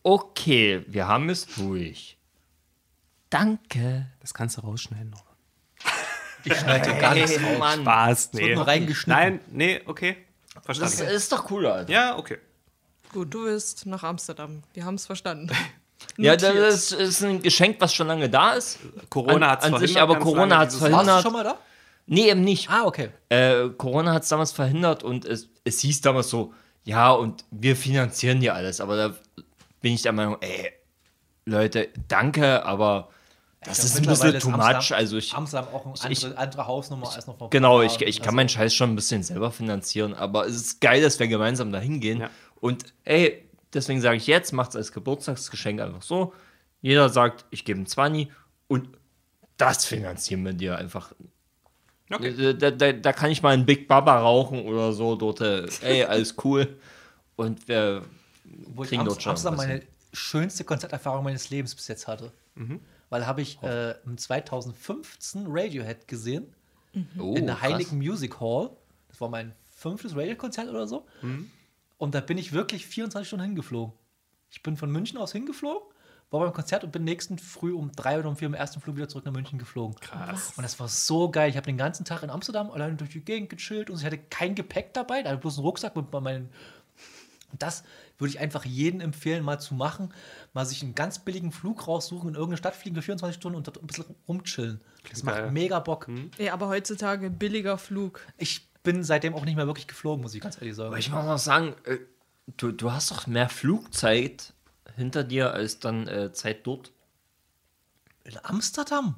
Okay, 0.04 0.84
wir 0.88 1.08
haben 1.08 1.30
es 1.30 1.46
durch. 1.56 2.18
Danke. 3.30 4.12
Das 4.20 4.34
kannst 4.34 4.58
du 4.58 4.62
rausschneiden. 4.62 5.12
Norbert. 5.12 5.27
Ich 6.48 6.56
schneide 6.58 6.94
gar 7.00 7.14
nichts 7.14 7.34
raus. 7.42 7.60
Mann. 7.60 7.82
Spaß, 7.82 8.34
nee. 8.34 8.42
wird 8.42 8.56
nur 8.56 8.68
reingeschnitten. 8.68 9.24
Nein, 9.24 9.40
nee, 9.52 9.82
okay. 9.86 10.18
Das 10.66 10.78
Verstanden. 10.78 11.14
ist 11.14 11.32
doch 11.32 11.46
cooler, 11.46 11.74
Alter. 11.76 11.92
ja, 11.94 12.18
okay. 12.18 12.38
Gut, 13.14 13.34
du 13.34 13.46
willst 13.46 13.86
nach 13.86 14.04
Amsterdam. 14.04 14.64
Wir 14.74 14.86
haben 14.86 14.96
es 14.96 15.06
verstanden. 15.06 15.50
Ja, 16.16 16.36
das 16.36 16.92
ist, 16.92 17.00
ist 17.00 17.24
ein 17.24 17.42
Geschenk, 17.42 17.78
was 17.80 17.94
schon 17.94 18.08
lange 18.08 18.30
da 18.30 18.54
ist. 18.54 18.78
Corona 19.10 19.50
hat's 19.52 19.66
an 19.66 19.72
verhindert. 19.72 19.90
sich, 19.90 20.00
aber 20.00 20.18
Corona 20.20 20.60
hat's 20.60 20.76
dieses- 20.76 20.88
verhindert. 20.88 21.08
Warst 21.08 21.26
du 21.26 21.30
schon 21.30 21.34
mal 21.34 21.44
da? 21.44 21.58
Nee, 22.06 22.30
eben 22.30 22.42
nicht. 22.42 22.70
Ah, 22.70 22.86
okay. 22.86 23.10
Äh, 23.30 23.70
Corona 23.78 24.14
hat 24.14 24.22
es 24.24 24.30
damals 24.30 24.52
verhindert 24.52 25.04
und 25.04 25.26
es, 25.26 25.50
es 25.64 25.80
hieß 25.80 26.02
damals 26.02 26.30
so, 26.30 26.54
ja, 26.84 27.12
und 27.12 27.46
wir 27.52 27.76
finanzieren 27.76 28.40
dir 28.40 28.54
alles. 28.54 28.80
Aber 28.80 28.96
da 28.96 29.16
bin 29.82 29.94
ich 29.94 30.04
der 30.04 30.12
Meinung, 30.12 30.38
ey, 30.42 30.72
Leute, 31.46 31.90
danke, 32.08 32.64
aber 32.64 33.10
das 33.62 33.84
ist 33.84 33.98
ein 33.98 34.06
bisschen 34.06 34.40
too 34.40 34.50
Amsterdam- 34.50 34.76
much. 34.78 34.92
Also 34.94 35.18
ich, 35.18 35.34
Amsterdam 35.34 35.74
auch 35.74 35.86
eine 36.04 36.14
ich- 36.14 36.24
andere, 36.24 36.40
andere 36.40 36.68
Hausnummer 36.68 37.12
als 37.12 37.28
noch 37.28 37.38
vor 37.38 37.50
Genau, 37.50 37.80
ein 37.80 37.88
ich, 37.88 38.02
ich 38.02 38.18
kann 38.20 38.28
Also, 38.28 38.36
meinen 38.36 38.50
Scheiß 38.50 38.74
schon 38.74 38.92
ein 38.92 38.96
bisschen 38.96 39.24
selber 39.24 39.52
finanzieren, 39.52 40.14
aber 40.14 40.46
es 40.48 40.56
ist 40.56 40.82
geil, 40.82 41.02
dass 41.02 41.20
wir 41.20 41.28
gemeinsam 41.28 41.72
da 41.72 41.80
hingehen. 41.80 42.22
Ja. 42.22 42.30
Und 42.60 42.94
ey, 43.04 43.44
deswegen 43.74 44.02
sage 44.02 44.18
ich 44.18 44.28
jetzt, 44.28 44.54
macht 44.54 44.70
es 44.72 44.76
als 44.76 44.92
Geburtstagsgeschenk 44.92 45.82
einfach 45.82 46.02
so. 46.02 46.34
Jeder 46.82 47.10
sagt, 47.10 47.46
ich 47.50 47.66
gebe 47.66 47.78
einen 47.78 47.88
20 47.88 48.30
und 48.68 48.90
das 49.58 49.86
finanzieren 49.86 50.46
wir 50.46 50.54
dir 50.54 50.78
einfach. 50.78 51.14
Okay. 52.12 52.54
Da, 52.54 52.72
da, 52.72 52.94
da 52.94 53.14
kann 53.14 53.32
ich 53.32 53.42
mal 53.42 53.54
einen 53.54 53.66
Big 53.66 53.88
Baba 53.88 54.20
rauchen 54.20 54.62
oder 54.66 54.94
so 54.94 55.16
dort. 55.16 55.42
Ey, 55.82 56.04
alles 56.04 56.36
cool. 56.46 56.78
Und 57.36 57.68
wir 57.68 58.04
wo 58.68 58.84
ich 58.84 58.90
kriegen 58.90 59.04
dort 59.04 59.22
schon 59.22 59.32
Amsterdam 59.32 59.58
was 59.60 59.68
meine 59.68 59.82
schönste 60.14 60.64
Konzerterfahrung 60.64 61.24
meines 61.26 61.50
Lebens 61.50 61.76
bis 61.76 61.88
jetzt 61.90 62.08
hatte. 62.08 62.32
Weil 63.10 63.26
habe 63.26 63.42
ich 63.42 63.62
äh, 63.64 63.92
im 64.06 64.18
2015 64.18 65.46
Radiohead 65.48 66.08
gesehen 66.08 66.54
Oh, 67.20 67.36
in 67.36 67.46
der 67.46 67.56
krass. 67.56 67.70
Heiligen 67.74 67.98
Music 67.98 68.40
Hall. 68.40 68.72
Das 69.10 69.22
war 69.22 69.30
mein 69.30 69.54
fünftes 69.72 70.14
Radiohead-Konzert 70.14 70.68
oder 70.70 70.88
so. 70.88 71.06
Und 71.98 72.16
da 72.16 72.22
bin 72.22 72.38
ich 72.38 72.54
wirklich 72.54 72.88
24 72.88 73.28
Stunden 73.28 73.46
hingeflogen. 73.46 73.94
Ich 74.50 74.64
bin 74.64 74.78
von 74.78 74.90
München 74.92 75.18
aus 75.20 75.32
hingeflogen, 75.32 75.88
war 76.32 76.40
beim 76.40 76.54
Konzert 76.54 76.84
und 76.84 76.92
bin 76.92 77.04
nächsten 77.04 77.38
Früh 77.38 77.74
um 77.74 77.92
drei 77.92 78.18
oder 78.18 78.30
um 78.30 78.36
vier 78.38 78.48
im 78.48 78.54
ersten 78.56 78.82
Flug 78.82 78.96
wieder 78.96 79.08
zurück 79.08 79.26
nach 79.26 79.32
München 79.34 79.60
geflogen. 79.60 79.96
Krass. 80.00 80.54
Und 80.58 80.64
das 80.64 80.80
war 80.80 80.88
so 80.88 81.30
geil. 81.30 81.50
Ich 81.50 81.58
habe 81.58 81.66
den 81.66 81.78
ganzen 81.78 82.04
Tag 82.06 82.24
in 82.24 82.30
Amsterdam 82.32 82.72
alleine 82.72 82.96
durch 82.96 83.12
die 83.12 83.22
Gegend 83.22 83.50
gechillt 83.50 83.90
und 83.90 83.98
ich 84.00 84.06
hatte 84.06 84.18
kein 84.18 84.56
Gepäck 84.56 84.94
dabei, 84.94 85.22
da 85.22 85.30
hatte 85.30 85.40
bloß 85.40 85.58
einen 85.58 85.66
Rucksack 85.66 85.96
mit 85.96 86.12
meinen. 86.12 86.50
Und 87.52 87.62
das 87.62 87.84
würde 88.18 88.30
ich 88.30 88.40
einfach 88.40 88.66
jedem 88.66 89.00
empfehlen, 89.00 89.44
mal 89.44 89.60
zu 89.60 89.76
machen. 89.76 90.14
Mal 90.54 90.66
sich 90.66 90.82
einen 90.82 90.96
ganz 90.96 91.20
billigen 91.20 91.52
Flug 91.52 91.88
raussuchen, 91.88 92.30
in 92.30 92.36
irgendeine 92.36 92.58
Stadt 92.58 92.76
fliegen 92.76 92.96
für 92.96 93.02
24 93.02 93.36
Stunden 93.36 93.58
und 93.58 93.68
dort 93.68 93.82
ein 93.82 93.88
bisschen 93.88 94.06
rumchillen. 94.28 94.82
Das 95.10 95.24
macht 95.24 95.38
geil. 95.38 95.52
mega 95.52 95.80
Bock. 95.80 96.08
Ja, 96.38 96.54
aber 96.54 96.68
heutzutage 96.68 97.30
billiger 97.30 97.78
Flug. 97.78 98.22
Ich 98.38 98.68
bin 98.84 99.04
seitdem 99.04 99.36
auch 99.36 99.46
nicht 99.46 99.56
mehr 99.56 99.68
wirklich 99.68 99.88
geflogen, 99.88 100.22
muss 100.22 100.34
ich 100.34 100.42
ganz 100.42 100.58
ehrlich 100.60 100.76
sagen. 100.76 100.88
Aber 100.88 100.98
ich 100.98 101.12
muss 101.12 101.24
mal 101.24 101.38
sagen, 101.38 101.76
äh, 101.84 101.98
du, 102.58 102.72
du 102.72 102.92
hast 102.92 103.12
doch 103.12 103.28
mehr 103.28 103.50
Flugzeit 103.50 104.54
hinter 104.96 105.24
dir 105.24 105.54
als 105.54 105.80
dann 105.80 106.08
äh, 106.08 106.32
Zeit 106.32 106.66
dort. 106.66 106.92
In 108.24 108.38
Amsterdam? 108.44 109.16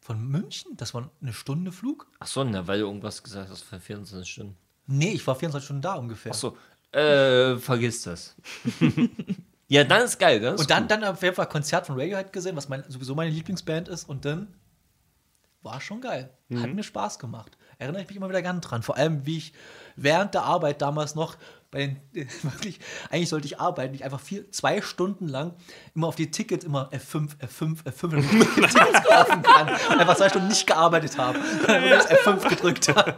Von 0.00 0.26
München? 0.26 0.76
Das 0.76 0.94
war 0.94 1.10
eine 1.20 1.32
Stunde 1.34 1.70
Flug? 1.70 2.06
Achso, 2.18 2.42
ne, 2.42 2.66
weil 2.66 2.80
du 2.80 2.86
irgendwas 2.86 3.22
gesagt 3.22 3.50
hast 3.50 3.62
für 3.62 3.78
24 3.78 4.30
Stunden. 4.30 4.56
Nee, 4.86 5.10
ich 5.10 5.26
war 5.26 5.36
24 5.36 5.66
Stunden 5.66 5.82
da 5.82 5.94
ungefähr. 5.94 6.32
Achso, 6.32 6.56
äh, 6.92 7.56
vergiss 7.56 8.02
das. 8.02 8.36
ja, 9.68 9.84
dann 9.84 10.02
ist 10.02 10.18
geil, 10.18 10.40
ne? 10.40 10.56
Und 10.56 10.70
dann, 10.70 10.88
dann 10.88 11.04
auf 11.04 11.22
jeden 11.22 11.34
Fall 11.34 11.48
Konzert 11.48 11.86
von 11.86 11.98
Radiohead 11.98 12.32
gesehen, 12.32 12.56
was 12.56 12.68
mein, 12.68 12.84
sowieso 12.88 13.14
meine 13.14 13.30
Lieblingsband 13.30 13.88
ist. 13.88 14.08
Und 14.08 14.24
dann 14.24 14.54
war 15.62 15.80
schon 15.80 16.00
geil. 16.00 16.30
Hat 16.54 16.72
mir 16.72 16.82
Spaß 16.82 17.18
gemacht. 17.18 17.58
Erinnere 17.78 18.02
ich 18.02 18.08
mich 18.08 18.16
immer 18.16 18.28
wieder 18.28 18.42
gerne 18.42 18.60
dran. 18.60 18.82
Vor 18.82 18.96
allem, 18.96 19.26
wie 19.26 19.38
ich 19.38 19.52
während 19.96 20.34
der 20.34 20.42
Arbeit 20.42 20.82
damals 20.82 21.14
noch 21.14 21.36
bei 21.70 21.86
den, 21.86 22.28
wirklich, 22.42 22.80
eigentlich 23.10 23.28
sollte 23.28 23.46
ich 23.46 23.60
arbeiten, 23.60 23.94
ich 23.94 24.04
einfach 24.04 24.20
vier, 24.20 24.50
zwei 24.50 24.80
Stunden 24.80 25.28
lang 25.28 25.54
immer 25.94 26.06
auf 26.06 26.16
die 26.16 26.30
Tickets 26.30 26.64
immer 26.64 26.90
F5, 26.90 27.36
F5, 27.38 27.84
F5, 27.84 28.10
damit 28.10 28.24
ich 28.24 28.30
die 28.30 28.60
Tickets 28.62 29.04
kaufen 29.04 29.42
kann. 29.42 29.68
Und 29.68 29.98
einfach 29.98 30.16
zwei 30.16 30.28
Stunden 30.28 30.48
nicht 30.48 30.66
gearbeitet 30.66 31.18
habe. 31.18 31.38
Und 31.38 31.68
dann 31.68 31.82
wirklich 31.82 32.18
F5 32.18 32.48
gedrückt 32.48 32.88
habe. 32.88 33.16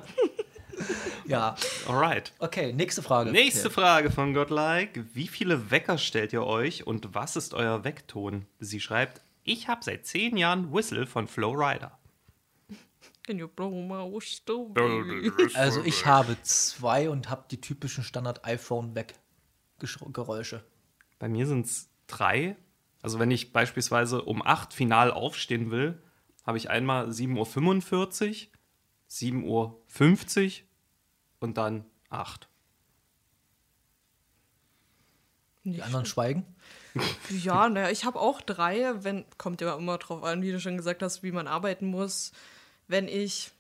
Ja. 1.31 1.55
Alright. 1.86 2.35
Okay, 2.40 2.73
nächste 2.73 3.02
Frage. 3.02 3.31
Nächste 3.31 3.70
Frage 3.70 4.11
von 4.11 4.35
Godlike. 4.35 5.05
Wie 5.15 5.28
viele 5.28 5.70
Wecker 5.70 5.97
stellt 5.97 6.32
ihr 6.32 6.43
euch 6.43 6.89
und 6.89 7.15
was 7.15 7.36
ist 7.36 7.55
euer 7.55 7.85
Weckton? 7.85 8.47
Sie 8.59 8.81
schreibt, 8.81 9.23
ich 9.44 9.69
habe 9.69 9.85
seit 9.85 10.07
zehn 10.07 10.36
Jahren 10.36 10.73
Whistle 10.73 11.07
von 11.07 11.28
Flow 11.28 11.52
Rider. 11.52 11.97
Also 15.55 15.85
ich 15.85 16.05
habe 16.05 16.36
zwei 16.43 17.09
und 17.09 17.31
habe 17.31 17.44
die 17.48 17.61
typischen 17.61 18.02
Standard-iPhone-Weg-Geräusche. 18.02 20.65
Bei 21.20 21.28
mir 21.28 21.47
sind 21.47 21.66
es 21.66 21.90
drei. 22.09 22.57
Also 23.02 23.20
wenn 23.20 23.31
ich 23.31 23.52
beispielsweise 23.52 24.23
um 24.23 24.44
8 24.44 24.74
final 24.74 25.12
aufstehen 25.12 25.70
will, 25.70 26.02
habe 26.44 26.59
ich 26.59 26.70
einmal 26.70 27.09
7.45 27.09 27.35
Uhr, 27.36 28.48
7.50 29.09 29.44
Uhr 29.44 29.81
und 31.40 31.58
dann 31.58 31.84
8. 32.10 32.48
Die 35.64 35.82
anderen 35.82 36.06
schweigen. 36.06 36.46
Ja, 37.30 37.68
naja, 37.68 37.88
ich 37.90 38.04
habe 38.04 38.18
auch 38.18 38.40
drei, 38.40 39.04
wenn, 39.04 39.24
kommt 39.38 39.60
ja 39.60 39.76
immer 39.76 39.96
drauf 39.98 40.24
an, 40.24 40.42
wie 40.42 40.50
du 40.50 40.58
schon 40.58 40.76
gesagt 40.76 41.04
hast, 41.04 41.22
wie 41.22 41.30
man 41.30 41.46
arbeiten 41.46 41.86
muss. 41.86 42.32
Wenn 42.88 43.06
ich 43.06 43.52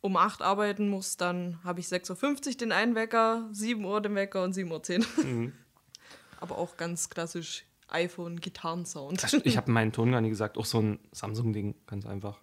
um 0.00 0.16
8 0.16 0.40
arbeiten 0.40 0.88
muss, 0.88 1.18
dann 1.18 1.62
habe 1.62 1.80
ich 1.80 1.86
6.50 1.88 2.46
Uhr 2.46 2.54
den 2.54 2.72
einen 2.72 2.94
Wecker, 2.94 3.46
7 3.52 3.84
Uhr 3.84 4.00
den 4.00 4.14
Wecker 4.14 4.42
und 4.44 4.54
7.10 4.54 5.00
Uhr. 5.00 5.52
Aber 6.40 6.56
auch 6.56 6.78
ganz 6.78 7.10
klassisch 7.10 7.66
iPhone, 7.88 8.40
Gitarrensound. 8.40 9.26
Ich 9.44 9.58
habe 9.58 9.70
meinen 9.70 9.92
Ton 9.92 10.12
gar 10.12 10.22
nicht 10.22 10.30
gesagt, 10.30 10.56
auch 10.56 10.64
so 10.64 10.80
ein 10.80 10.98
Samsung-Ding, 11.12 11.74
ganz 11.86 12.06
einfach. 12.06 12.40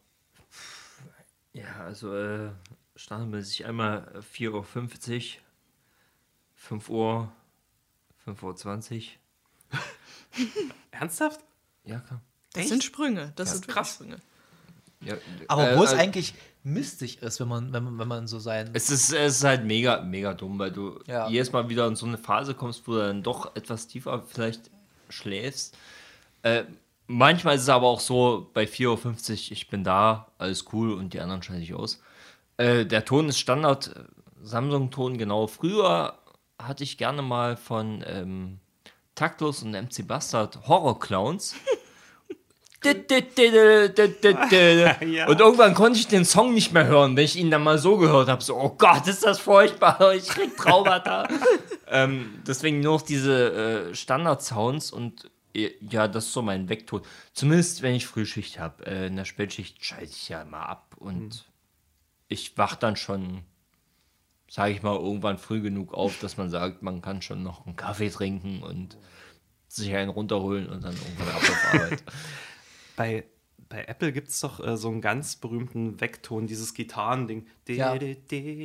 Ja, 1.53 1.85
also 1.85 2.15
äh, 2.15 2.51
standardmäßig 2.95 3.65
einmal 3.65 4.21
4.50 4.33 4.49
Uhr, 4.51 4.63
5 6.55 6.89
Uhr, 6.89 7.31
5.20 8.27 8.95
Uhr. 8.97 9.03
Ernsthaft? 10.91 11.39
Ja, 11.83 11.99
klar. 11.99 12.21
Das 12.53 12.69
sind 12.69 12.83
Sprünge. 12.83 13.33
Das, 13.35 13.49
Das 13.49 13.57
sind 13.59 13.67
krass. 13.67 13.95
Sprünge. 13.95 14.17
Ja, 15.01 15.15
Aber 15.47 15.71
äh, 15.71 15.77
wo 15.77 15.83
es 15.83 15.91
äh, 15.93 15.97
eigentlich 15.97 16.33
mistig 16.63 17.21
ist, 17.21 17.39
wenn 17.41 17.47
man, 17.49 17.73
wenn 17.73 17.83
man, 17.83 17.99
wenn 17.99 18.07
man 18.07 18.27
so 18.27 18.39
sein. 18.39 18.69
Es 18.73 18.89
ist, 18.89 19.11
es 19.11 19.37
ist 19.37 19.43
halt 19.43 19.65
mega, 19.65 20.01
mega 20.01 20.33
dumm, 20.33 20.57
weil 20.59 20.71
du 20.71 20.99
Ja. 21.07 21.27
jedes 21.27 21.51
Mal 21.51 21.67
wieder 21.67 21.87
in 21.87 21.95
so 21.97 22.05
eine 22.05 22.17
Phase 22.17 22.53
kommst, 22.53 22.87
wo 22.87 22.93
du 22.93 22.99
dann 22.99 23.21
doch 23.23 23.55
etwas 23.55 23.87
tiefer 23.87 24.23
vielleicht 24.23 24.69
schläfst. 25.09 25.77
Äh, 26.43 26.63
manchmal 27.07 27.55
ist 27.55 27.63
es 27.63 27.69
aber 27.69 27.87
auch 27.87 27.99
so, 27.99 28.49
bei 28.53 28.63
4.50 28.63 28.87
Uhr, 29.47 29.51
ich 29.51 29.67
bin 29.67 29.83
da, 29.83 30.31
alles 30.37 30.65
cool 30.71 30.93
und 30.93 31.13
die 31.13 31.19
anderen 31.19 31.43
schalte 31.43 31.61
ich 31.63 31.73
aus. 31.73 32.01
Äh, 32.57 32.85
der 32.85 33.05
Ton 33.05 33.29
ist 33.29 33.39
Standard, 33.39 33.87
äh, 33.87 34.03
Samsung-Ton, 34.41 35.17
genau. 35.17 35.47
Früher 35.47 36.17
hatte 36.61 36.83
ich 36.83 36.97
gerne 36.97 37.21
mal 37.21 37.57
von 37.57 38.03
ähm, 38.07 38.59
Taktlos 39.15 39.63
und 39.63 39.71
MC 39.71 40.07
Bastard 40.07 40.67
Horror-Clowns. 40.67 41.55
Ja. 45.01 45.27
Und 45.27 45.39
irgendwann 45.39 45.73
konnte 45.73 45.99
ich 45.99 46.07
den 46.07 46.25
Song 46.25 46.53
nicht 46.53 46.73
mehr 46.73 46.85
hören, 46.85 47.15
wenn 47.15 47.23
ich 47.23 47.37
ihn 47.37 47.49
dann 47.49 47.63
mal 47.63 47.77
so 47.77 47.97
gehört 47.97 48.27
habe. 48.27 48.43
So, 48.43 48.57
oh 48.57 48.75
Gott, 48.77 49.07
ist 49.07 49.23
das 49.23 49.39
furchtbar, 49.39 50.13
ich 50.15 50.27
krieg 50.27 50.57
Traumata. 50.57 51.27
ähm, 51.87 52.41
deswegen 52.45 52.81
nur 52.81 52.95
noch 52.95 53.01
diese 53.01 53.89
äh, 53.91 53.95
Standard-Sounds 53.95 54.91
und 54.91 55.31
äh, 55.55 55.71
ja, 55.89 56.07
das 56.07 56.25
ist 56.25 56.33
so 56.33 56.41
mein 56.41 56.67
Vektor. 56.67 57.01
Zumindest 57.33 57.81
wenn 57.81 57.95
ich 57.95 58.05
Frühschicht 58.05 58.59
habe. 58.59 58.85
Äh, 58.85 59.07
in 59.07 59.15
der 59.15 59.25
Spätschicht 59.25 59.83
schalte 59.83 60.05
ich 60.05 60.29
ja 60.29 60.43
mal 60.43 60.63
ab 60.63 60.95
und 60.97 61.45
ich 62.33 62.57
wach 62.57 62.75
dann 62.75 62.95
schon, 62.95 63.43
sage 64.49 64.73
ich 64.73 64.83
mal, 64.83 64.95
irgendwann 64.95 65.37
früh 65.37 65.61
genug 65.61 65.93
auf, 65.93 66.19
dass 66.19 66.37
man 66.37 66.49
sagt, 66.49 66.81
man 66.81 67.01
kann 67.01 67.21
schon 67.21 67.43
noch 67.43 67.65
einen 67.65 67.75
Kaffee 67.75 68.09
trinken 68.09 68.61
und 68.63 68.97
sich 69.67 69.93
einen 69.95 70.09
runterholen 70.09 70.67
und 70.67 70.83
dann 70.83 70.93
irgendwann 70.93 71.29
ab 71.29 71.37
auf 71.37 71.73
Arbeit. 71.73 72.03
Bei, 72.95 73.23
bei 73.69 73.85
Apple 73.85 74.11
gibt 74.11 74.27
es 74.27 74.39
doch 74.39 74.63
äh, 74.63 74.77
so 74.77 74.87
einen 74.89 75.01
ganz 75.01 75.35
berühmten 75.35 75.99
Weckton, 75.99 76.45
dieses 76.45 76.75
Gitarrending. 76.75 77.47
Ja, 77.67 77.97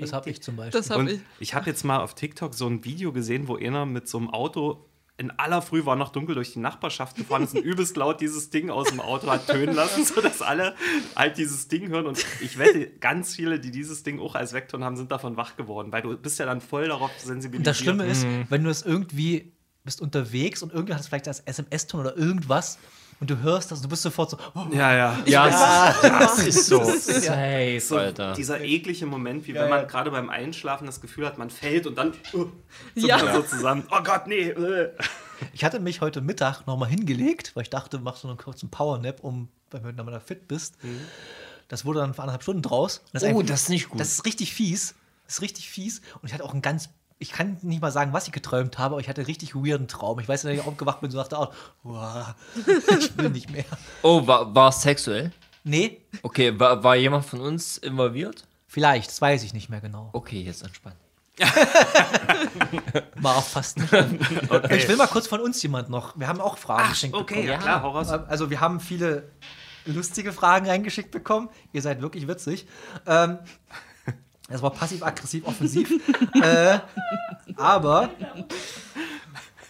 Das 0.02 0.12
habe 0.12 0.28
ich 0.28 0.42
zum 0.42 0.56
Beispiel. 0.56 0.78
Das 0.78 0.90
habe 0.90 1.00
Und 1.00 1.10
ich. 1.10 1.20
ich 1.40 1.54
habe 1.54 1.64
jetzt 1.64 1.82
mal 1.82 2.00
auf 2.00 2.14
TikTok 2.14 2.52
so 2.52 2.66
ein 2.66 2.84
Video 2.84 3.10
gesehen, 3.10 3.48
wo 3.48 3.56
einer 3.56 3.86
mit 3.86 4.06
so 4.06 4.18
einem 4.18 4.28
Auto 4.28 4.84
in 5.18 5.32
aller 5.32 5.62
Früh 5.62 5.84
war 5.84 5.96
noch 5.96 6.10
dunkel 6.10 6.36
durch 6.36 6.52
die 6.52 6.60
Nachbarschaft 6.60 7.16
gefahren 7.16 7.42
ist 7.42 7.54
und 7.54 7.64
übelst 7.64 7.96
laut 7.96 8.20
dieses 8.20 8.50
Ding 8.50 8.70
aus 8.70 8.88
dem 8.88 9.00
Auto 9.00 9.28
hat 9.28 9.48
tönen 9.48 9.74
lassen, 9.74 10.04
sodass 10.04 10.42
alle 10.42 10.76
halt 11.16 11.36
dieses 11.38 11.66
Ding 11.66 11.88
hören. 11.88 12.06
Und 12.06 12.24
ich 12.40 12.56
wette, 12.56 12.86
ganz 12.86 13.34
viele, 13.34 13.58
die 13.58 13.72
dieses 13.72 14.04
Ding 14.04 14.20
auch 14.20 14.36
als 14.36 14.52
Vekton 14.52 14.84
haben, 14.84 14.96
sind 14.96 15.10
davon 15.10 15.36
wach 15.36 15.56
geworden, 15.56 15.90
weil 15.90 16.02
du 16.02 16.16
bist 16.16 16.38
ja 16.38 16.46
dann 16.46 16.60
voll 16.60 16.86
darauf 16.86 17.10
sensibilisiert. 17.18 17.58
Und 17.58 17.66
das 17.66 17.78
Schlimme 17.78 18.06
ist, 18.06 18.24
wenn 18.48 18.62
du 18.62 18.70
es 18.70 18.82
irgendwie 18.82 19.52
bist 19.82 20.00
unterwegs 20.00 20.62
und 20.62 20.72
irgendwie 20.72 20.94
hast 20.94 21.06
du 21.06 21.08
vielleicht 21.08 21.26
das 21.26 21.40
SMS-Ton 21.40 22.00
oder 22.00 22.16
irgendwas 22.16 22.78
und 23.20 23.30
du 23.30 23.38
hörst 23.40 23.70
das 23.70 23.78
und 23.78 23.84
du 23.84 23.88
bist 23.88 24.02
sofort 24.02 24.30
so, 24.30 24.38
oh, 24.54 24.66
Ja, 24.72 24.94
ja. 24.94 25.18
Ja, 25.26 25.94
das 26.02 26.38
ist 26.46 26.66
so. 26.66 26.80
ist- 26.82 27.06
Safe, 27.06 27.80
So 27.80 27.96
Alter. 27.98 28.32
dieser 28.34 28.60
eklige 28.60 29.06
Moment, 29.06 29.46
wie 29.46 29.52
Ja, 29.52 29.62
wenn 29.62 29.70
man 29.70 29.80
ja. 29.80 29.84
gerade 29.86 30.10
beim 30.10 30.28
Einschlafen 30.30 30.86
das 30.86 31.00
Gefühl 31.00 31.26
hat, 31.26 31.38
man 31.38 31.50
fällt 31.50 31.86
und 31.86 31.96
dann 31.96 32.12
uh, 32.34 32.46
Ja. 32.94 33.18
man 33.22 33.34
so 33.34 33.42
zusammen. 33.42 33.84
Oh 33.90 34.02
Gott, 34.02 34.26
nee. 34.26 34.48
äh. 34.50 34.92
Ich 35.52 35.64
hatte 35.64 35.80
mich 35.80 36.00
heute 36.00 36.20
Mittag 36.20 36.66
nochmal 36.66 36.88
hingelegt, 36.88 37.52
weil 37.54 37.62
ich 37.62 37.70
dachte, 37.70 37.98
mach 37.98 38.16
so 38.16 38.28
einen 38.28 38.38
kurzen 38.38 38.70
Powernap, 38.70 39.22
um, 39.22 39.48
wenn 39.70 39.82
du 39.82 39.92
dann 40.04 40.20
fit 40.20 40.48
bist. 40.48 40.76
Das 41.68 41.84
wurde 41.84 42.00
dann 42.00 42.14
für 42.14 42.22
anderthalb 42.22 42.42
Stunden 42.42 42.62
draus. 42.62 43.02
Und 43.12 43.22
Oh, 43.22 43.42
das 43.42 43.62
ist 43.62 43.68
nicht 43.68 43.88
gut. 43.90 44.00
Das 44.00 44.12
ist 44.12 44.24
richtig 44.26 44.52
fies. 44.54 44.94
Das 45.26 45.34
ist 45.34 45.42
richtig 45.42 45.68
fies. 45.70 46.00
Und 46.22 46.28
ich 46.28 46.32
hatte 46.34 46.44
auch 46.44 46.52
einen 46.52 46.62
ganz, 46.62 46.88
ich 47.18 47.32
kann 47.32 47.56
nicht 47.62 47.82
mal 47.82 47.90
sagen, 47.90 48.12
was 48.12 48.26
ich 48.26 48.32
geträumt 48.32 48.78
habe, 48.78 48.94
aber 48.94 49.00
ich 49.00 49.08
hatte 49.08 49.20
einen 49.22 49.26
richtig 49.26 49.54
weirden 49.54 49.88
Traum. 49.88 50.20
Ich 50.20 50.28
weiß 50.28 50.44
nicht, 50.44 50.56
dass 50.56 50.64
ich 50.64 50.68
aufgewacht 50.70 51.00
bin 51.00 51.10
und 51.10 51.16
dachte, 51.16 51.36
auch, 51.38 51.52
wow, 51.82 52.34
ich 52.98 53.16
will 53.18 53.30
nicht 53.30 53.50
mehr. 53.50 53.64
Oh, 54.02 54.26
war, 54.26 54.54
war 54.54 54.68
es 54.68 54.82
sexuell? 54.82 55.32
Nee, 55.64 56.00
Okay, 56.22 56.58
war, 56.58 56.82
war 56.84 56.96
jemand 56.96 57.24
von 57.24 57.40
uns 57.40 57.78
involviert? 57.78 58.44
vielleicht, 58.70 59.08
das 59.10 59.20
weiß 59.20 59.42
ich 59.44 59.52
nicht 59.54 59.68
mehr 59.70 59.80
genau. 59.80 60.10
Okay, 60.12 60.40
jetzt 60.42 60.62
entspannt. 60.62 60.96
War 63.16 63.36
auch 63.36 63.44
fast 63.46 63.78
nicht. 63.78 63.92
Ich 63.92 64.88
will 64.88 64.96
mal 64.96 65.06
kurz 65.06 65.26
von 65.26 65.40
uns 65.40 65.62
jemand 65.62 65.88
noch. 65.88 66.18
Wir 66.18 66.28
haben 66.28 66.40
auch 66.40 66.58
Fragen 66.58 66.88
geschenkt 66.90 67.16
Okay, 67.16 67.34
bekommen. 67.34 67.48
ja, 67.48 67.58
klar, 67.58 67.82
hau 67.82 67.90
raus. 67.90 68.08
Also 68.10 68.50
wir 68.50 68.60
haben 68.60 68.80
viele 68.80 69.30
lustige 69.86 70.32
Fragen 70.32 70.66
reingeschickt 70.66 71.10
bekommen. 71.10 71.48
Ihr 71.72 71.82
seid 71.82 72.02
wirklich 72.02 72.28
witzig. 72.28 72.66
Ähm, 73.06 73.38
das 74.48 74.62
war 74.62 74.70
passiv-aggressiv 74.70 75.46
offensiv. 75.46 75.90
äh, 76.42 76.78
aber, 77.56 78.10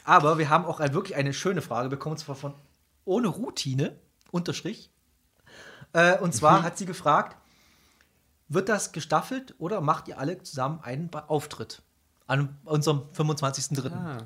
aber 0.05 0.39
wir 0.39 0.49
haben 0.49 0.65
auch 0.65 0.81
ein, 0.81 0.95
wirklich 0.95 1.17
eine 1.17 1.33
schöne 1.33 1.63
Frage 1.63 1.89
bekommen, 1.89 2.13
und 2.13 2.19
zwar 2.19 2.35
von 2.37 2.55
ohne 3.05 3.29
Routine, 3.29 3.97
Unterstrich. 4.31 4.91
Äh, 5.93 6.19
und 6.19 6.35
zwar 6.35 6.63
hat 6.63 6.77
sie 6.79 6.87
gefragt, 6.87 7.37
wird 8.49 8.69
das 8.69 8.93
gestaffelt 8.93 9.55
oder 9.59 9.81
macht 9.81 10.09
ihr 10.09 10.19
alle 10.19 10.43
zusammen 10.43 10.81
einen 10.83 11.11
Auftritt 11.15 11.83
an 12.27 12.57
unserem 12.65 13.03
25.03.? 13.17 14.23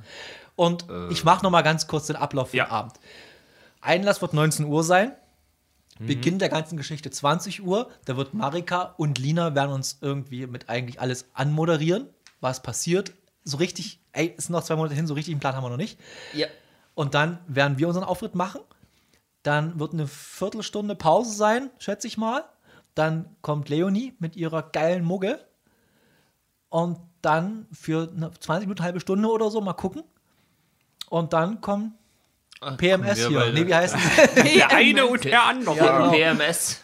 Und 0.57 0.87
ich 1.11 1.25
mache 1.25 1.43
noch 1.45 1.51
mal 1.51 1.63
ganz 1.63 1.87
kurz 1.87 2.09
den 2.09 2.17
Ablauf 2.17 2.51
für 2.51 2.59
Ja. 2.59 2.65
den 2.67 2.73
Abend. 2.73 2.95
Einlass 3.81 4.21
wird 4.23 4.33
19 4.33 4.67
Uhr 4.67 4.85
sein. 4.85 5.13
Beginn 5.99 6.39
der 6.39 6.49
ganzen 6.49 6.77
Geschichte 6.77 7.11
20 7.11 7.63
Uhr. 7.65 7.91
Da 8.05 8.17
wird 8.17 8.35
Marika 8.35 8.95
und 8.97 9.19
Lina 9.19 9.55
werden 9.55 9.73
uns 9.73 9.99
irgendwie 10.01 10.47
mit 10.47 10.69
eigentlich 10.69 11.01
alles 11.01 11.27
anmoderieren, 11.35 12.09
was 12.41 12.63
passiert. 12.63 13.13
So 13.45 13.59
richtig, 13.59 14.01
ey, 14.13 14.35
es 14.37 14.45
sind 14.45 14.53
noch 14.53 14.65
zwei 14.65 14.77
Monate 14.77 14.95
hin, 14.95 15.07
so 15.07 15.15
richtig 15.15 15.33
einen 15.33 15.41
Plan 15.41 15.55
haben 15.55 15.65
wir 15.65 15.71
noch 15.71 15.77
nicht. 15.77 15.99
Ja. 16.35 16.47
Und 16.95 17.15
dann 17.15 17.39
werden 17.47 17.79
wir 17.79 17.89
unseren 17.89 18.05
Auftritt 18.05 18.35
machen. 18.35 18.61
Dann 19.43 19.79
wird 19.79 19.93
eine 19.93 20.07
Viertelstunde 20.07 20.95
Pause 20.95 21.35
sein, 21.35 21.71
schätze 21.79 22.07
ich 22.07 22.17
mal. 22.17 22.45
Dann 22.95 23.37
kommt 23.41 23.69
Leonie 23.69 24.15
mit 24.19 24.37
ihrer 24.37 24.63
geilen 24.63 25.05
Mugge. 25.05 25.41
Und 26.69 26.99
dann 27.21 27.67
für 27.73 28.11
eine 28.15 28.31
20 28.33 28.67
Minuten, 28.67 28.83
halbe 28.83 29.01
Stunde 29.01 29.29
oder 29.29 29.51
so, 29.51 29.61
mal 29.61 29.73
gucken. 29.73 30.05
Und 31.09 31.33
dann 31.33 31.61
kommen 31.61 31.99
PMS 32.79 33.19
wir 33.19 33.29
hier. 33.29 33.39
beide. 33.41 33.53
Nee, 33.53 33.67
wie 33.67 33.75
heißt 33.75 33.95
Der 34.37 34.71
eine 34.71 35.07
und 35.07 35.25
der 35.25 35.43
andere. 35.45 35.77
Ja, 35.77 35.99
genau. 35.99 36.11
PMS. 36.13 36.81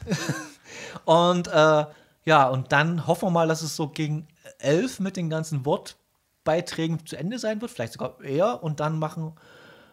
Und 1.04 1.48
äh, 1.48 1.84
ja, 2.24 2.48
und 2.48 2.72
dann 2.72 3.06
hoffen 3.06 3.26
wir 3.28 3.30
mal, 3.30 3.48
dass 3.48 3.62
es 3.62 3.74
so 3.76 3.88
gegen 3.88 4.28
elf 4.58 5.00
mit 5.00 5.16
den 5.16 5.30
ganzen 5.30 5.64
Wortbeiträgen 5.64 7.06
zu 7.06 7.16
Ende 7.16 7.38
sein 7.38 7.60
wird, 7.60 7.70
vielleicht 7.70 7.94
sogar 7.94 8.20
eher. 8.22 8.62
Und 8.62 8.80
dann 8.80 8.98
machen 8.98 9.32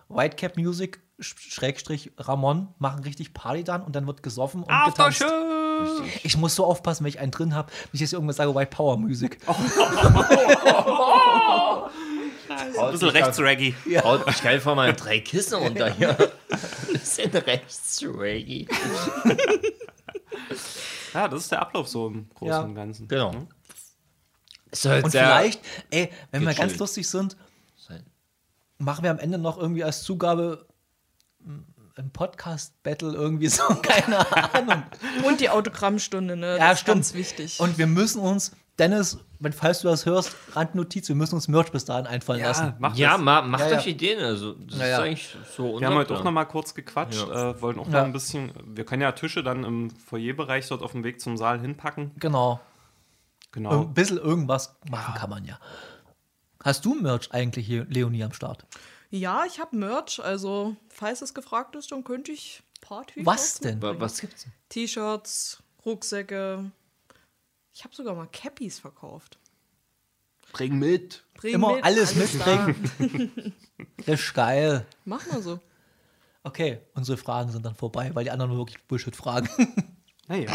Whitecap 0.09 0.57
Music, 0.57 0.99
Sch- 1.19 1.35
Schrägstrich 1.53 2.11
Ramon, 2.17 2.67
machen 2.77 3.03
richtig 3.03 3.33
Party 3.33 3.63
dann 3.63 3.81
und 3.83 3.95
dann 3.95 4.05
wird 4.07 4.21
gesoffen 4.23 4.63
und 4.63 4.85
getanzt. 4.85 5.23
Ich 6.23 6.37
muss 6.37 6.55
so 6.55 6.65
aufpassen, 6.65 7.03
wenn 7.03 7.09
ich 7.09 7.19
einen 7.19 7.31
drin 7.31 7.53
habe, 7.55 7.71
nicht, 7.91 8.01
dass 8.03 8.09
ich 8.09 8.13
irgendwas 8.13 8.35
sage, 8.37 8.53
White 8.55 8.71
Power 8.75 8.97
Music. 8.97 9.39
Ein 12.49 12.91
bisschen 12.91 13.09
rechts-raggy. 13.09 13.75
Haut 14.03 14.25
mich 14.25 14.41
geil 14.43 14.59
von 14.59 14.75
meinen 14.75 14.95
drei 14.95 15.19
Kissen 15.19 15.55
runter 15.55 15.93
hier. 15.93 16.15
Bisschen 16.91 17.31
rechts 17.31 18.03
Reggae. 18.03 18.67
Ja, 21.13 21.27
das 21.27 21.43
ist 21.43 21.51
der 21.51 21.61
Ablauf 21.61 21.87
so 21.87 22.07
im 22.07 22.29
Großen 22.33 22.47
Ja. 22.49 22.59
und 22.61 22.75
Ganzen. 22.75 23.07
Genau. 23.07 23.31
Ne? 23.31 23.47
soll 24.71 25.01
Und 25.03 25.11
vielleicht, 25.11 25.61
ey, 25.91 26.11
wenn 26.31 26.45
wir 26.45 26.53
ganz 26.53 26.77
lustig 26.77 27.09
sind, 27.09 27.37
machen 28.77 29.03
wir 29.03 29.11
am 29.11 29.19
Ende 29.19 29.37
noch 29.37 29.57
irgendwie 29.57 29.83
als 29.85 30.03
Zugabe 30.03 30.65
ein 31.97 32.09
Podcast-Battle 32.11 33.13
irgendwie 33.13 33.47
so, 33.47 33.63
keine 33.81 34.29
Ahnung. 34.53 34.83
Und 35.23 35.39
die 35.39 35.49
Autogrammstunde, 35.49 36.35
ne? 36.35 36.57
Ja, 36.57 36.69
das 36.69 36.73
ist 36.73 36.79
stimmt. 36.81 36.95
ganz 36.97 37.13
wichtig. 37.13 37.59
Und 37.61 37.77
wir 37.77 37.87
müssen 37.87 38.19
uns, 38.19 38.51
Dennis, 38.77 39.17
wenn 39.39 39.53
falls 39.53 39.79
du 39.81 39.87
das 39.87 40.05
hörst, 40.05 40.35
Randnotiz, 40.53 41.07
wir 41.07 41.15
müssen 41.15 41.35
uns 41.35 41.47
Merch 41.47 41.71
bis 41.71 41.85
dahin 41.85 42.07
einfallen 42.07 42.41
lassen. 42.41 42.73
mach 42.79 42.95
Ja, 42.95 43.13
das. 43.13 43.21
ma, 43.21 43.41
macht 43.41 43.61
Ja, 43.61 43.69
ja. 43.71 43.77
euch 43.77 43.87
Ideen. 43.87 44.19
Also, 44.21 44.53
das 44.53 44.79
Ja, 44.79 44.87
ja. 44.87 44.97
ist 44.97 45.03
eigentlich 45.03 45.37
so 45.55 45.79
Wir 45.79 45.87
haben 45.87 45.95
heute 45.95 46.13
auch 46.17 46.23
noch 46.25 46.31
mal 46.31 46.43
kurz 46.45 46.73
gequatscht, 46.73 47.25
Ja. 47.27 47.51
äh, 47.51 47.61
wollen 47.61 47.79
auch 47.79 47.85
Ja. 47.87 47.99
noch 47.99 48.05
ein 48.05 48.11
bisschen, 48.13 48.51
wir 48.65 48.85
können 48.85 49.01
ja 49.01 49.13
Tische 49.13 49.43
dann 49.43 49.63
im 49.63 49.89
Foyerbereich 49.91 50.67
dort 50.67 50.81
auf 50.81 50.91
dem 50.91 51.03
Weg 51.05 51.21
zum 51.21 51.37
Saal 51.37 51.59
hinpacken. 51.61 52.11
Genau. 52.19 52.59
Genau. 53.53 53.83
Ein 53.83 53.93
bisschen 53.93 54.17
irgendwas 54.17 54.75
machen 54.89 55.13
kann 55.15 55.29
man 55.29 55.45
ja. 55.45 55.57
Hast 56.61 56.83
du 56.83 56.95
Merch 56.95 57.31
eigentlich 57.31 57.65
hier, 57.65 57.85
Leonie, 57.85 58.23
am 58.23 58.33
Start? 58.33 58.65
ja, 59.09 59.45
ich 59.45 59.61
habe 59.61 59.77
Merch, 59.77 60.19
also 60.21 60.75
falls 60.89 61.21
es 61.21 61.33
gefragt 61.33 61.75
ist, 61.77 61.91
dann 61.93 62.03
könnte 62.03 62.33
ich 62.33 62.61
ein 62.83 62.87
paar 62.87 63.05
T-Shirts 63.05 63.25
Was 63.25 63.59
denn? 63.59 63.81
Wa- 63.81 63.95
Was 63.97 64.19
gibt's? 64.19 64.45
T-Shirts, 64.67 65.63
Rucksäcke. 65.85 66.71
Ich 67.75 67.83
habe 67.83 67.93
sogar 67.93 68.15
mal 68.15 68.27
Cappies 68.31 68.79
verkauft. 68.79 69.37
Bring 70.53 70.79
mit. 70.79 71.25
Bring 71.33 71.55
Immer 71.55 71.83
alles 71.83 72.13
da. 72.13 72.19
mitbringen. 72.67 73.53
Das 74.05 74.19
ist 74.21 74.33
geil. 74.33 74.85
Mach 75.03 75.25
mal 75.31 75.41
so. 75.41 75.59
Okay, 76.43 76.79
unsere 76.93 77.17
Fragen 77.17 77.51
sind 77.51 77.65
dann 77.65 77.75
vorbei, 77.75 78.11
weil 78.13 78.23
die 78.23 78.31
anderen 78.31 78.51
nur 78.51 78.59
wirklich 78.59 78.81
Bullshit-Fragen. 78.87 79.49
Naja, 80.27 80.49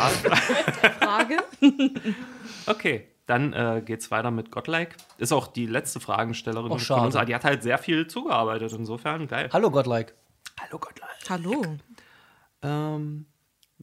Frage? 0.98 1.36
okay. 2.66 3.06
Dann 3.26 3.52
äh, 3.52 3.82
geht's 3.86 4.10
weiter 4.10 4.32
mit 4.32 4.50
Godlike. 4.50 4.96
Ist 5.18 5.32
auch 5.32 5.46
die 5.46 5.66
letzte 5.66 6.00
Fragenstellerin 6.00 6.72
Oh, 6.72 6.78
von 6.78 7.00
uns. 7.04 7.14
aber 7.14 7.24
Die 7.24 7.34
hat 7.36 7.44
halt 7.44 7.62
sehr 7.62 7.78
viel 7.78 8.08
zugearbeitet. 8.08 8.72
Insofern 8.72 9.28
geil. 9.28 9.48
Hallo, 9.52 9.70
Godlike. 9.70 10.14
Hallo 10.60 10.78
Godlike. 10.80 11.28
Hallo. 11.28 11.76
Ähm, 12.62 13.26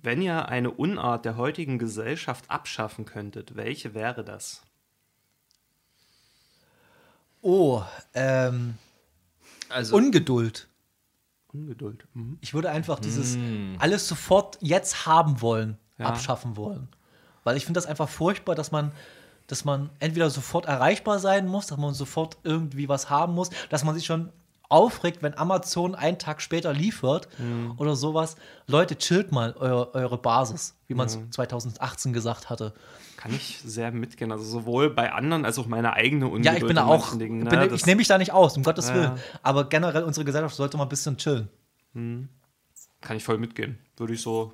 wenn 0.02 0.22
ihr 0.22 0.48
eine 0.48 0.72
Unart 0.72 1.26
der 1.26 1.38
heutigen 1.38 1.80
Gesellschaft 1.80 2.50
abschaffen 2.50 3.06
könntet, 3.06 3.56
welche 3.56 3.94
wäre 3.94 4.24
das? 4.24 4.62
Oh, 7.42 7.84
ähm, 8.14 8.76
Also, 9.70 9.96
Ungeduld. 9.96 10.68
Ungeduld. 11.54 12.06
Mhm. 12.14 12.38
Ich 12.42 12.54
würde 12.54 12.70
einfach 12.70 13.00
dieses 13.00 13.38
alles 13.80 14.08
sofort 14.08 14.58
jetzt 14.62 15.06
haben 15.06 15.42
wollen, 15.42 15.78
Ja. 15.98 16.06
abschaffen 16.08 16.56
wollen. 16.58 16.88
Weil 17.44 17.58
ich 17.58 17.66
finde 17.66 17.78
das 17.78 17.86
einfach 17.86 18.10
furchtbar, 18.10 18.56
dass 18.56 18.72
man, 18.72 18.92
dass 19.48 19.66
man 19.66 19.90
entweder 20.00 20.30
sofort 20.30 20.66
erreichbar 20.66 21.20
sein 21.20 21.48
muss, 21.48 21.68
dass 21.68 21.78
man 21.78 21.94
sofort 21.94 22.38
irgendwie 22.44 22.88
was 22.90 23.10
haben 23.10 23.34
muss, 23.34 23.50
dass 23.70 23.84
man 23.84 23.96
sich 23.96 24.06
schon 24.06 24.32
aufregt, 24.70 25.24
wenn 25.24 25.38
Amazon 25.38 25.96
einen 25.96 26.20
Tag 26.20 26.42
später 26.42 26.74
liefert 26.74 27.28
oder 27.78 27.96
sowas. 27.96 28.36
Leute, 28.68 28.98
chillt 28.98 29.32
mal 29.32 29.56
eu 29.60 29.86
eure 29.94 30.18
Basis, 30.18 30.76
wie 30.88 30.94
man 30.94 31.08
es 31.08 31.18
2018 31.32 32.14
gesagt 32.14 32.50
hatte. 32.50 32.74
Kann 33.18 33.34
ich 33.34 33.60
sehr 33.64 33.92
mitgehen. 33.92 34.32
Also 34.32 34.44
sowohl 34.44 34.90
bei 34.92 35.12
anderen 35.12 35.44
als 35.46 35.58
auch 35.58 35.66
meine 35.68 35.94
eigene 35.94 36.26
Ungeduld. 36.28 36.46
Ja, 36.46 36.54
ich 36.54 36.66
bin 36.66 36.76
da 36.76 36.86
auch. 36.86 37.18
Dingen, 37.18 37.44
ne? 37.44 37.50
bin, 37.50 37.74
ich 37.74 37.86
nehme 37.86 37.98
mich 37.98 38.08
da 38.08 38.18
nicht 38.18 38.32
aus, 38.32 38.56
um 38.58 38.64
Gottes 38.64 38.90
Ja. 38.90 38.96
Willen. 38.96 39.12
Aber 39.42 39.68
generell, 39.70 40.04
unsere 40.04 40.24
Gesellschaft 40.26 40.56
sollte 40.56 40.78
mal 40.78 40.84
ein 40.84 40.90
bisschen 40.90 41.18
chillen. 41.18 41.50
kann 41.94 43.18
ich 43.18 43.24
voll 43.24 43.38
mitgehen. 43.38 43.80
Würde 43.96 44.14
ich 44.14 44.22
so. 44.22 44.54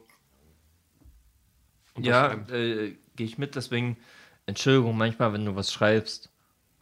ja, 1.97 2.33
äh, 2.49 2.95
gehe 3.15 3.27
ich 3.27 3.37
mit. 3.37 3.55
Deswegen, 3.55 3.97
Entschuldigung, 4.45 4.97
manchmal, 4.97 5.33
wenn 5.33 5.45
du 5.45 5.55
was 5.55 5.71
schreibst 5.73 6.29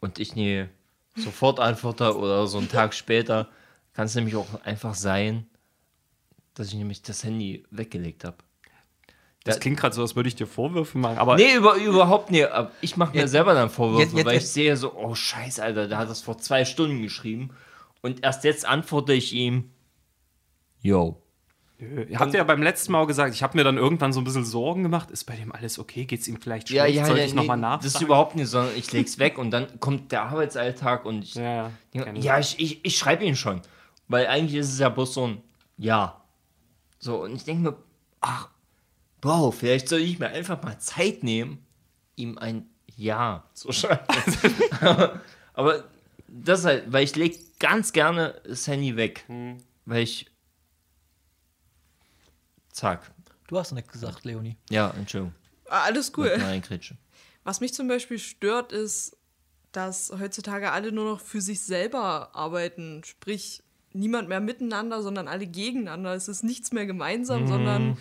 und 0.00 0.18
ich 0.18 0.36
nie 0.36 0.66
sofort 1.16 1.60
antworte 1.60 2.16
oder 2.16 2.46
so 2.46 2.58
einen 2.58 2.68
Tag 2.68 2.94
später, 2.94 3.48
kann 3.92 4.06
es 4.06 4.14
nämlich 4.14 4.36
auch 4.36 4.62
einfach 4.64 4.94
sein, 4.94 5.46
dass 6.54 6.68
ich 6.68 6.74
nämlich 6.74 7.02
das 7.02 7.24
Handy 7.24 7.64
weggelegt 7.70 8.24
habe. 8.24 8.36
Das 9.44 9.58
klingt 9.58 9.78
gerade 9.80 9.92
so, 9.94 10.02
als 10.02 10.14
würde 10.14 10.28
ich 10.28 10.36
dir 10.36 10.46
Vorwürfe 10.46 10.96
machen. 10.98 11.18
Aber 11.18 11.34
Nee, 11.36 11.54
über, 11.56 11.74
überhaupt 11.74 12.30
nicht. 12.30 12.48
Ich 12.80 12.96
mache 12.96 13.12
mir 13.14 13.22
Jetzt- 13.22 13.32
selber 13.32 13.54
dann 13.54 13.70
Vorwürfe, 13.70 14.02
jetzt- 14.04 14.14
jetzt- 14.16 14.26
weil 14.26 14.36
ich 14.36 14.48
sehe 14.48 14.76
so, 14.76 14.94
oh 14.94 15.14
Scheiße, 15.16 15.60
Alter, 15.62 15.88
der 15.88 15.98
hat 15.98 16.08
das 16.08 16.20
vor 16.20 16.38
zwei 16.38 16.64
Stunden 16.64 17.02
geschrieben. 17.02 17.50
Und 18.02 18.22
erst 18.22 18.44
jetzt 18.44 18.64
antworte 18.64 19.12
ich 19.14 19.32
ihm, 19.32 19.72
yo. 20.80 21.21
Ihr 22.08 22.18
habt 22.20 22.32
ja 22.32 22.44
beim 22.44 22.62
letzten 22.62 22.92
Mal 22.92 23.02
auch 23.02 23.06
gesagt, 23.06 23.34
ich 23.34 23.42
habe 23.42 23.56
mir 23.56 23.64
dann 23.64 23.76
irgendwann 23.76 24.12
so 24.12 24.20
ein 24.20 24.24
bisschen 24.24 24.44
Sorgen 24.44 24.84
gemacht. 24.84 25.10
Ist 25.10 25.24
bei 25.24 25.34
dem 25.34 25.50
alles 25.52 25.78
okay? 25.78 26.04
Geht 26.04 26.20
es 26.20 26.28
ihm 26.28 26.40
vielleicht 26.40 26.70
Ja, 26.70 26.84
schlecht? 26.84 26.98
ja, 26.98 27.06
Sollte 27.06 27.20
ja, 27.20 27.26
ich 27.26 27.34
nochmal 27.34 27.56
nee, 27.56 27.62
nachfragen? 27.62 27.84
Das 27.84 27.94
ist 27.96 28.00
überhaupt 28.00 28.36
nicht, 28.36 28.48
sondern 28.48 28.76
ich 28.76 28.92
leg's 28.92 29.18
weg 29.18 29.36
und 29.36 29.50
dann 29.50 29.80
kommt 29.80 30.12
der 30.12 30.22
Arbeitsalltag 30.22 31.04
und 31.04 31.22
ich, 31.24 31.34
ja, 31.34 31.72
ja. 31.92 32.06
ja, 32.06 32.12
ich. 32.12 32.24
ja 32.24 32.38
ich, 32.38 32.84
ich, 32.84 32.96
schreibe 32.96 33.24
ihn 33.24 33.34
schon. 33.34 33.60
Weil 34.06 34.26
eigentlich 34.28 34.60
ist 34.60 34.72
es 34.72 34.78
ja 34.78 34.88
bloß 34.90 35.14
so 35.14 35.26
ein 35.26 35.42
Ja. 35.76 36.22
So, 36.98 37.22
und 37.22 37.34
ich 37.34 37.44
denke 37.44 37.62
mir, 37.62 37.76
ach, 38.20 38.48
Bro, 39.20 39.52
vielleicht 39.52 39.88
soll 39.88 40.00
ich 40.00 40.18
mir 40.18 40.28
einfach 40.28 40.62
mal 40.62 40.78
Zeit 40.78 41.22
nehmen, 41.22 41.64
ihm 42.16 42.38
ein 42.38 42.66
Ja 42.96 43.44
zu 43.54 43.72
schreiben. 43.72 44.04
aber, 44.80 45.20
aber 45.54 45.84
das 46.28 46.60
ist 46.60 46.66
halt, 46.66 46.92
weil 46.92 47.04
ich 47.04 47.16
lege 47.16 47.38
ganz 47.58 47.92
gerne 47.92 48.40
das 48.46 48.66
Handy 48.66 48.96
weg. 48.96 49.24
Weil 49.84 50.02
ich. 50.02 50.26
Zack. 52.72 53.10
Du 53.46 53.58
hast 53.58 53.70
doch 53.70 53.76
nicht 53.76 53.92
gesagt, 53.92 54.24
Leonie. 54.24 54.56
Ja, 54.70 54.90
Entschuldigung. 54.96 55.34
Ah, 55.68 55.82
Alles 55.84 56.12
cool. 56.16 56.36
Was 57.44 57.60
mich 57.60 57.74
zum 57.74 57.88
Beispiel 57.88 58.18
stört, 58.18 58.72
ist, 58.72 59.16
dass 59.72 60.12
heutzutage 60.18 60.70
alle 60.72 60.92
nur 60.92 61.04
noch 61.12 61.20
für 61.20 61.40
sich 61.40 61.60
selber 61.60 62.34
arbeiten. 62.34 63.02
Sprich, 63.04 63.62
niemand 63.92 64.28
mehr 64.28 64.40
miteinander, 64.40 65.02
sondern 65.02 65.28
alle 65.28 65.46
gegeneinander. 65.46 66.14
Es 66.14 66.28
ist 66.28 66.44
nichts 66.44 66.72
mehr 66.72 66.86
gemeinsam, 66.86 67.46
sondern 67.46 67.96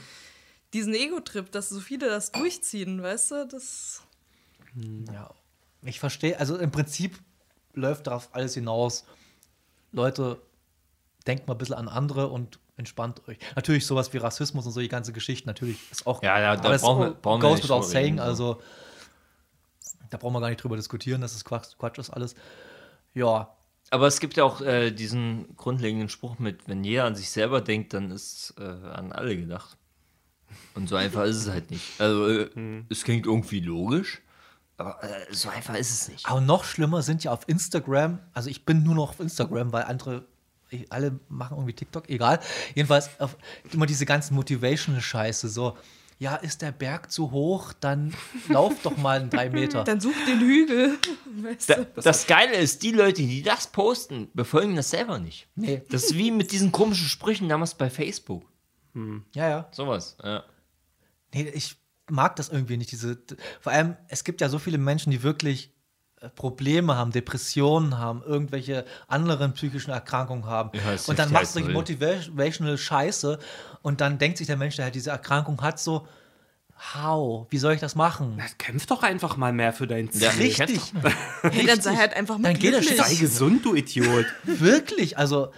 diesen 0.73 0.93
Ego-Trip, 0.93 1.52
dass 1.52 1.69
so 1.69 1.80
viele 1.80 2.07
das 2.07 2.31
durchziehen, 2.31 3.02
weißt 3.02 3.31
du? 3.31 3.48
Das. 3.48 4.02
Ja, 5.11 5.30
ich 5.84 5.99
verstehe. 5.99 6.39
Also 6.39 6.57
im 6.57 6.72
Prinzip 6.72 7.19
läuft 7.73 8.07
darauf 8.07 8.30
alles 8.34 8.53
hinaus. 8.53 9.06
Leute, 9.91 10.41
denkt 11.27 11.48
mal 11.48 11.56
ein 11.56 11.57
bisschen 11.57 11.76
an 11.76 11.89
andere 11.89 12.27
und 12.30 12.60
entspannt 12.82 13.22
euch. 13.28 13.38
Natürlich 13.56 13.86
sowas 13.86 14.12
wie 14.14 14.18
Rassismus 14.18 14.66
und 14.66 14.72
so 14.74 14.80
die 14.82 14.90
ganze 14.90 15.14
Geschichte, 15.14 15.48
natürlich 15.48 15.80
ist 15.91 16.06
auch. 16.06 16.22
Ja, 16.22 16.40
ja, 16.40 16.56
da 16.58 16.78
brauchen 16.78 16.99
wir- 17.02 17.12
auch- 17.12 17.22
brauchen 17.22 17.41
wir 17.41 17.49
goes 17.49 17.58
nicht 17.60 17.70
without 17.70 17.82
saying, 17.84 18.06
reden, 18.16 18.18
so. 18.18 18.24
also 18.24 18.62
da 20.10 20.18
brauchen 20.18 20.34
wir 20.34 20.41
gar 20.41 20.49
nicht 20.49 20.62
drüber 20.62 20.76
diskutieren, 20.76 21.22
dass 21.22 21.34
es 21.36 21.45
Quatsch, 21.45 21.78
Quatsch 21.78 21.98
ist 21.98 22.10
alles. 22.10 22.36
Ja, 23.14 23.56
Aber 23.94 24.08
es 24.08 24.20
gibt 24.22 24.38
ja 24.38 24.44
auch 24.45 24.62
äh, 24.62 24.91
diesen 24.91 25.56
grundlegenden 25.58 26.08
Spruch 26.10 26.40
mit, 26.40 26.68
wenn 26.68 26.84
jeder 26.84 27.03
an 27.06 27.16
sich 27.16 27.30
selber 27.30 27.60
denkt, 27.62 27.94
dann 27.94 28.10
ist 28.12 28.53
äh, 28.58 28.64
an 28.64 29.12
alle 29.12 29.36
gedacht. 29.36 29.78
Und 30.76 30.88
so 30.90 30.95
einfach 30.95 31.24
ist 31.26 31.38
es 31.38 31.49
halt 31.49 31.72
nicht. 31.72 31.99
Also, 31.99 32.28
äh, 32.30 32.84
es 32.90 33.03
klingt 33.03 33.26
irgendwie 33.26 33.60
logisch, 33.62 34.22
aber 34.78 35.02
äh, 35.03 35.26
so 35.34 35.49
einfach 35.49 35.76
ist 35.76 35.91
es 35.91 36.08
nicht. 36.10 36.26
aber 36.26 36.40
noch 36.41 36.64
schlimmer 36.64 37.02
sind 37.02 37.24
ja 37.24 37.32
auf 37.32 37.48
Instagram, 37.48 38.20
also 38.34 38.49
ich 38.49 38.66
bin 38.66 38.84
nur 38.84 38.95
noch 38.95 39.10
auf 39.12 39.20
Instagram, 39.20 39.72
weil 39.74 39.84
andere 39.84 40.26
alle 40.89 41.19
machen 41.30 41.57
irgendwie 41.57 41.73
TikTok, 41.73 42.10
egal. 42.10 42.39
Jedenfalls 42.76 43.10
auf, 43.19 43.38
immer 43.72 43.85
diese 43.85 44.06
ganzen 44.06 44.35
Motivational-Scheiße, 44.35 45.49
so, 45.49 45.77
ja, 46.19 46.35
ist 46.35 46.61
der 46.61 46.72
Berg 46.72 47.11
zu 47.11 47.31
hoch, 47.31 47.73
dann 47.73 48.14
lauf 48.48 48.73
doch 48.84 48.95
mal 48.98 49.19
einen 49.19 49.30
drei 49.31 49.49
Meter. 49.49 49.84
Dann 49.85 49.99
such 49.99 50.14
den 50.27 50.39
Hügel. 50.39 50.98
Weißt 51.41 51.69
Da, 51.69 51.76
du? 51.77 52.02
das 52.02 52.27
Geile 52.27 52.56
ist, 52.57 52.84
die 52.84 52.91
Leute, 52.91 53.23
die 53.23 53.41
das 53.41 53.68
posten, 53.68 54.30
befolgen 54.34 54.76
das 54.76 54.91
selber 54.91 55.18
nicht. 55.18 55.48
Nee. 55.56 55.81
Das 55.89 56.03
ist 56.03 56.15
wie 56.15 56.30
mit 56.30 56.52
diesen 56.52 56.72
komischen 56.72 57.07
Sprüchen 57.07 57.49
damals 57.49 57.73
bei 57.73 57.89
Facebook. 57.89 58.45
Ja, 59.34 59.49
ja. 59.49 59.69
Sowas. 59.72 60.15
Ja. 60.23 60.43
Nee, 61.34 61.49
ich 61.56 61.76
mag 62.10 62.35
das 62.35 62.49
irgendwie 62.49 62.77
nicht. 62.77 62.91
Diese, 62.91 63.18
vor 63.60 63.72
allem, 63.72 63.95
es 64.07 64.23
gibt 64.23 64.41
ja 64.41 64.49
so 64.49 64.60
viele 64.60 64.77
Menschen, 64.77 65.11
die 65.11 65.23
wirklich 65.23 65.73
Probleme 66.30 66.95
haben, 66.95 67.11
Depressionen 67.11 67.98
haben, 67.98 68.22
irgendwelche 68.23 68.85
anderen 69.07 69.53
psychischen 69.53 69.91
Erkrankungen 69.91 70.45
haben. 70.45 70.72
Ja, 70.73 70.95
und 71.07 71.18
dann 71.18 71.31
machst 71.31 71.56
du 71.56 71.60
solche 71.60 71.73
motivational 71.73 72.77
Scheiße 72.77 73.39
und 73.81 74.02
dann 74.02 74.19
denkt 74.19 74.38
sich 74.38 74.48
der 74.48 74.57
Mensch, 74.57 74.76
der 74.76 74.85
halt 74.85 74.95
diese 74.95 75.10
Erkrankung 75.10 75.61
hat, 75.61 75.80
so, 75.80 76.07
how, 76.93 77.48
wie 77.49 77.57
soll 77.57 77.73
ich 77.73 77.80
das 77.80 77.95
machen? 77.95 78.35
Na, 78.38 78.45
kämpf 78.57 78.85
doch 78.85 79.03
einfach 79.03 79.38
mal 79.38 79.53
mehr 79.53 79.73
für 79.73 79.88
dein 79.88 80.11
Ziel. 80.11 80.23
Ja, 80.23 80.30
Richtig. 80.31 80.93
Hey, 81.41 81.65
dann 81.68 81.81
sei 81.81 81.95
halt 81.95 82.15
einfach 82.15 82.38
mal 82.38 82.52
Dann 82.52 82.61
geht 82.61 82.73
das 82.73 82.85
glücklich. 82.85 83.07
Sei 83.07 83.15
gesund, 83.15 83.65
du 83.65 83.76
Idiot. 83.76 84.26
Wirklich, 84.43 85.18
also, 85.18 85.52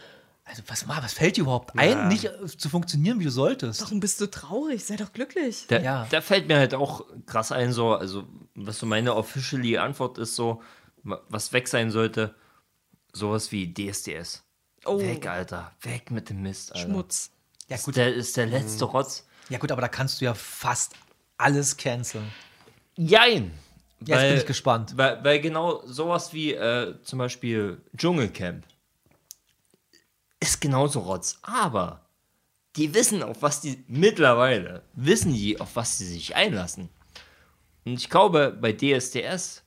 also 0.56 0.64
was, 0.68 0.88
was 0.88 1.14
fällt 1.14 1.38
dir 1.38 1.42
überhaupt 1.42 1.78
ein, 1.78 1.90
Ja. 1.90 2.08
nicht 2.08 2.26
äh, 2.26 2.46
zu 2.46 2.70
funktionieren, 2.70 3.20
wie 3.20 3.24
du 3.24 3.32
solltest? 3.32 3.82
Warum 3.82 4.00
bist 4.00 4.22
du 4.22 4.30
traurig? 4.30 4.86
Sei 4.86 4.96
doch 4.96 5.12
glücklich. 5.12 5.66
Da, 5.68 5.80
Ja. 5.80 6.08
da 6.12 6.22
fällt 6.22 6.48
mir 6.48 6.58
halt 6.58 6.74
auch 6.76 7.06
krass 7.26 7.52
ein, 7.52 7.74
so, 7.74 7.94
also, 7.96 8.26
was 8.56 8.78
so 8.80 8.86
meine 8.86 9.16
officially 9.16 9.78
Antwort 9.78 10.18
ist, 10.20 10.36
so, 10.36 10.62
wa- 11.04 11.22
was 11.30 11.54
weg 11.54 11.68
sein 11.68 11.90
sollte, 11.92 12.36
sowas 13.14 13.52
wie 13.52 13.74
DSDS. 13.74 14.44
Oh, 14.86 15.00
Weg, 15.00 15.28
Alter. 15.28 15.72
Weg 15.82 16.12
mit 16.12 16.30
dem 16.30 16.42
Mist, 16.42 16.74
Alter. 16.76 16.88
Schmutz. 16.88 17.32
Ja, 17.70 17.76
Ist 17.78 17.86
gut. 17.86 17.96
der, 17.96 18.14
ist 18.14 18.36
der 18.38 18.46
letzte 18.46 18.86
Rotz. 18.86 19.26
Ja, 19.50 19.58
gut, 19.58 19.72
aber 19.72 19.82
da 19.82 19.88
kannst 19.88 20.20
du 20.22 20.26
ja 20.26 20.34
fast 20.34 20.94
alles 21.38 21.78
canceln. 21.78 22.30
Jein. 22.96 23.52
Jetzt 24.06 24.20
bin 24.22 24.38
ich 24.38 24.46
gespannt. 24.46 24.98
Weil, 24.98 25.24
weil 25.24 25.40
genau 25.40 25.82
sowas 25.86 26.34
wie 26.34 26.54
äh, 26.54 26.96
zum 27.04 27.20
Beispiel 27.20 27.82
Dschungelcamp 27.98 28.66
ist 30.44 30.62
genauso 30.62 31.00
Rotz. 31.00 31.40
Aber 31.42 32.02
die 32.76 32.94
wissen, 32.94 33.24
auf 33.24 33.42
was 33.42 33.62
die 33.62 33.84
mittlerweile 33.88 34.84
wissen 34.94 35.34
die, 35.34 35.60
auf 35.60 35.76
was 35.76 35.98
sie 35.98 36.08
sich 36.08 36.36
einlassen. 36.36 36.90
Und 37.86 37.94
ich 37.94 38.10
glaube, 38.10 38.58
bei 38.60 38.72
DSDS 38.74 39.64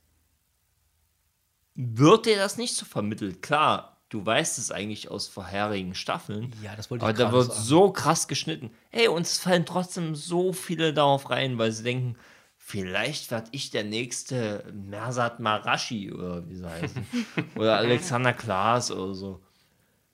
wird 1.74 2.26
dir 2.26 2.36
das 2.36 2.56
nicht 2.56 2.74
so 2.74 2.84
vermittelt. 2.84 3.42
Klar, 3.42 4.00
du 4.08 4.24
weißt 4.24 4.58
es 4.58 4.70
eigentlich 4.70 5.10
aus 5.10 5.28
vorherigen 5.28 5.94
Staffeln. 5.94 6.52
Ja, 6.62 6.74
das 6.74 6.90
wollte 6.90 7.04
ich 7.04 7.08
Aber 7.08 7.18
da 7.18 7.32
wird 7.32 7.52
sagen. 7.52 7.62
so 7.64 7.90
krass 7.90 8.28
geschnitten. 8.28 8.70
Hey, 8.90 9.08
uns 9.08 9.38
fallen 9.38 9.66
trotzdem 9.66 10.14
so 10.14 10.52
viele 10.52 10.94
darauf 10.94 11.28
rein, 11.30 11.58
weil 11.58 11.72
sie 11.72 11.84
denken, 11.84 12.16
vielleicht 12.56 13.30
werde 13.30 13.48
ich 13.52 13.70
der 13.70 13.84
nächste 13.84 14.64
Mersat 14.72 15.38
Marashi 15.38 16.12
oder 16.12 16.48
wie 16.48 16.56
sie 16.56 16.68
heißen. 16.68 17.06
oder 17.56 17.76
Alexander 17.76 18.32
Klaas 18.32 18.90
oder 18.90 19.14
so. 19.14 19.40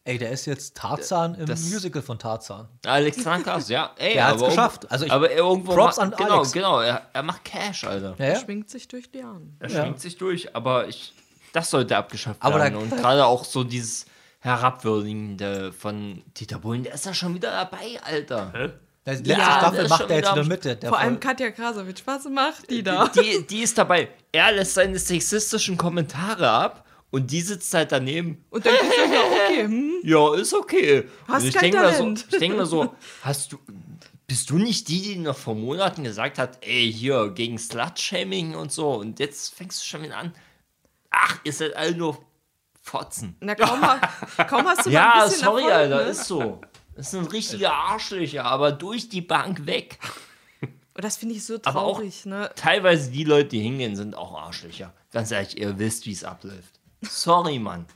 Ey, 0.05 0.19
der 0.19 0.31
ist 0.33 0.47
jetzt 0.47 0.77
Tarzan 0.77 1.37
im 1.37 1.47
Das- 1.47 1.61
Musical 1.71 2.03
von 2.03 2.19
Tarzan. 2.19 2.69
Alexander 2.85 3.45
Klaas, 3.45 3.69
ja. 3.69 3.93
Ey, 3.99 4.15
Der 4.15 4.27
hat's 4.29 4.43
aber 4.43 4.49
geschafft. 4.51 4.83
irgendwo- 4.85 4.93
Also 4.93 5.05
ich- 5.07 5.13
aber 5.13 5.31
irgendwo 5.31 5.75
Props 5.75 5.97
ma- 5.99 6.03
an 6.03 6.11
genau, 6.17 6.37
Alex. 6.39 6.53
genau. 6.53 6.81
Er, 6.81 7.03
er 7.13 7.23
macht 7.23 7.45
Cash, 7.45 7.85
Alter. 7.85 8.15
Ja, 8.19 8.25
ja. 8.31 8.41
Schwingt 8.41 8.69
sich 8.69 8.89
durch 8.89 9.11
die 9.13 9.23
Ahnen. 9.23 9.57
Er 9.61 9.71
Ja. 9.71 9.83
schwingt 9.83 10.01
sich 10.01 10.19
durch, 10.19 10.57
aber 10.57 10.89
ich, 10.89 11.13
das 11.53 11.71
sollte 11.71 11.97
abgeschafft 11.97 12.43
Aber 12.43 12.59
werden. 12.59 12.75
da- 12.75 12.81
Und 12.81 12.97
gerade 12.97 13.25
auch 13.25 13.45
so 13.45 13.63
dieses 13.63 14.07
Herabwürdigende 14.41 15.73
von 15.73 16.23
Dieter 16.37 16.59
Bohlen, 16.59 16.83
der 16.83 16.95
ist 16.95 17.07
ja 17.07 17.15
schon 17.15 17.35
wieder 17.35 17.51
dabei, 17.51 18.01
Alter. 18.03 18.53
Die 19.07 19.11
letzte 19.11 19.31
Ja, 19.31 19.37
der 19.37 19.45
Staffel 19.45 19.89
macht 19.89 20.11
er 20.11 20.17
jetzt 20.17 20.25
wieder 20.25 20.33
wieder 20.33 20.41
am- 20.43 20.49
mit. 20.49 20.65
Der, 20.65 20.75
der 20.77 20.89
Vor 20.89 20.99
allem 20.99 21.21
Katja 21.21 21.51
Krasowitsch. 21.51 22.03
Was 22.07 22.25
macht 22.25 22.71
die 22.71 22.83
da? 22.83 23.09
Die, 23.09 23.47
die 23.47 23.61
ist 23.63 23.77
dabei. 23.79 24.09
Er 24.33 24.51
lässt 24.53 24.75
seine 24.75 24.99
sexistischen 24.99 25.77
Kommentare 25.77 26.49
ab 26.51 26.85
und 27.13 27.31
die 27.31 27.41
sitzt 27.41 27.73
halt 27.75 27.93
daneben. 27.93 28.45
Und 28.51 28.67
dann 28.67 28.75
ist 28.75 28.83
ja 28.83 29.21
okay. 29.21 29.63
Hm? 29.65 29.89
Ja, 30.05 30.35
ist 30.35 30.53
okay. 30.53 31.05
Hast 31.29 31.43
und 31.45 31.49
ich 31.51 31.55
denke 31.55 31.79
mir 31.79 31.95
so, 31.95 32.13
ich 32.13 32.39
denk 32.39 32.57
mir 32.57 32.67
so, 32.67 32.93
hast 33.23 33.53
du, 33.53 33.59
bist 34.27 34.51
du 34.51 34.59
nicht 34.59 34.89
die, 34.89 35.01
die 35.01 35.17
noch 35.17 35.37
vor 35.37 35.55
Monaten 35.55 36.03
gesagt 36.03 36.39
hat, 36.39 36.59
ey, 36.67 36.93
hier, 36.93 37.29
gegen 37.31 37.57
Slut-Shaming 37.57 38.57
und 38.57 38.73
so 38.73 38.95
und 38.95 39.21
jetzt 39.21 39.55
fängst 39.55 39.81
du 39.81 39.87
schon 39.87 40.03
wieder 40.03 40.17
an. 40.17 40.35
Ach, 41.11 41.39
ihr 41.45 41.53
seid 41.53 41.77
alle 41.77 41.95
nur 41.95 42.19
Fotzen. 42.81 43.37
Na, 43.39 43.55
kaum, 43.55 43.81
ha- 43.81 44.01
kaum 44.49 44.67
hast 44.67 44.87
du 44.87 44.91
mal 44.91 44.95
Ja, 44.95 45.13
ein 45.23 45.29
bisschen 45.29 45.45
sorry, 45.45 45.63
Erfolg, 45.63 45.77
Alter, 45.77 46.05
ne? 46.05 46.11
ist 46.11 46.25
so. 46.25 46.61
Das 46.97 47.11
sind 47.13 47.33
richtige 47.33 47.71
Arschlöcher, 47.71 48.45
aber 48.45 48.73
durch 48.73 49.09
die 49.09 49.21
Bank 49.21 49.67
weg. 49.67 49.99
Und 50.95 51.05
das 51.05 51.17
finde 51.17 51.37
ich 51.37 51.45
so 51.47 51.59
traurig, 51.59 52.27
ne? 52.27 52.51
Teilweise 52.57 53.11
die 53.13 53.23
Leute, 53.25 53.51
die 53.51 53.61
hingehen, 53.61 53.95
sind 53.95 54.17
auch 54.17 54.35
Arschlöcher. 54.35 54.93
Ganz 55.13 55.31
ehrlich, 55.31 55.57
ihr 55.59 55.79
wisst, 55.79 56.07
wie 56.07 56.13
es 56.13 56.25
abläuft. 56.25 56.81
Sorry, 57.03 57.59
Mann. 57.59 57.87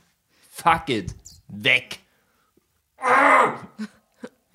Fuck 0.51 0.89
it. 0.89 1.15
Weg. 1.47 1.99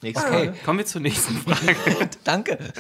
Nächste 0.03 0.27
Okay. 0.27 0.47
Frage. 0.47 0.59
Kommen 0.65 0.79
wir 0.81 0.87
zur 0.87 1.01
nächsten 1.01 1.35
Frage. 1.37 1.77
Danke. 2.25 2.73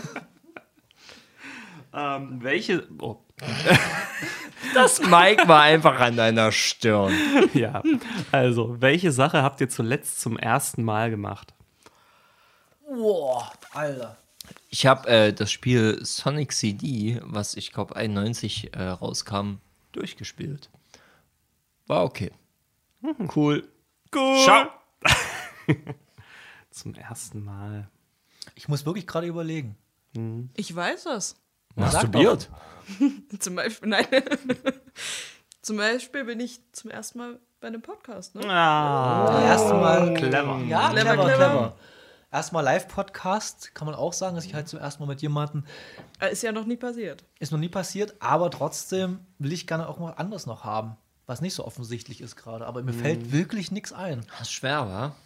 ähm, 1.95 2.39
welche. 2.43 2.87
Oh, 2.99 3.19
Das 4.75 5.01
Mike 5.01 5.47
war 5.49 5.63
einfach 5.63 5.99
an 6.01 6.17
deiner 6.17 6.51
Stirn. 6.53 7.13
ja. 7.55 7.83
Also, 8.33 8.81
welche 8.81 9.13
Sache 9.13 9.43
habt 9.43 9.61
ihr 9.61 9.69
zuletzt 9.69 10.21
zum 10.21 10.39
ersten 10.39 10.83
Mal 10.83 11.11
gemacht? 11.11 11.55
Boah, 12.89 13.51
Alter. 13.73 14.17
Ich 14.69 14.87
habe 14.87 15.09
äh, 15.09 15.33
das 15.33 15.51
Spiel 15.53 16.01
Sonic 16.05 16.53
CD, 16.53 17.21
was 17.23 17.55
ich 17.55 17.73
glaube 17.73 17.95
91 17.97 18.75
äh, 18.75 18.83
rauskam, 18.83 19.59
durchgespielt. 19.93 20.69
War 21.87 22.05
okay. 22.05 22.31
Cool. 23.35 23.69
Gut. 24.11 24.45
Ciao. 24.45 24.67
Zum 26.71 26.95
ersten 26.95 27.45
Mal. 27.45 27.89
Ich 28.55 28.69
muss 28.69 28.87
wirklich 28.87 29.07
gerade 29.07 29.27
überlegen. 29.27 29.77
Ich 30.55 30.75
weiß 30.75 31.05
das. 31.05 31.37
Masturbiert. 31.75 32.51
Zum 33.39 33.55
Beispiel, 33.57 33.89
nein. 33.89 34.07
Zum 35.63 35.77
Beispiel 35.77 36.25
bin 36.25 36.41
ich 36.41 36.61
zum 36.73 36.91
ersten 36.91 37.19
Mal 37.19 37.39
bei 37.61 37.69
einem 37.69 37.83
Podcast, 37.83 38.35
ne? 38.35 38.43
Ah, 38.51 39.27
Das 39.33 39.45
erste 39.45 39.75
Mal. 39.75 40.15
clever. 40.15 40.61
Ja, 40.67 40.91
Clever, 40.91 41.13
clever, 41.13 41.25
clever. 41.25 41.37
clever. 41.37 41.77
Erstmal 42.33 42.65
Live-Podcast, 42.65 43.73
kann 43.75 43.87
man 43.87 43.95
auch 43.95 44.13
sagen, 44.13 44.35
dass 44.35 44.45
ich 44.45 44.55
halt 44.55 44.67
zum 44.67 44.81
ersten 44.81 45.03
Mal 45.03 45.07
mit 45.09 45.23
jemandem, 45.23 45.65
Äh, 46.19 46.33
Ist 46.33 46.43
ja 46.43 46.51
noch 46.51 46.65
nie 46.65 46.77
passiert. 46.77 47.25
ist 47.39 47.53
noch 47.53 47.59
nie 47.61 47.69
passiert, 47.69 48.15
aber 48.21 48.51
trotzdem 48.51 49.21
will 49.39 49.53
ich 49.53 49.67
gerne 49.69 49.89
auch 49.89 49.99
mal 49.99 50.13
anders 50.17 50.47
noch 50.47 50.65
haben, 50.65 50.97
was 51.33 51.41
nicht 51.41 51.55
so 51.55 51.65
offensichtlich 51.65 52.21
ist 52.21 52.37
gerade. 52.37 52.67
Aber 52.67 52.83
mir 52.83 52.93
fällt 52.93 53.33
wirklich 53.33 53.71
nichts 53.73 53.93
ein. 53.93 54.21
Das 54.39 54.43
ist 54.43 54.53
schwer, 54.53 54.87
wa? 54.87 55.17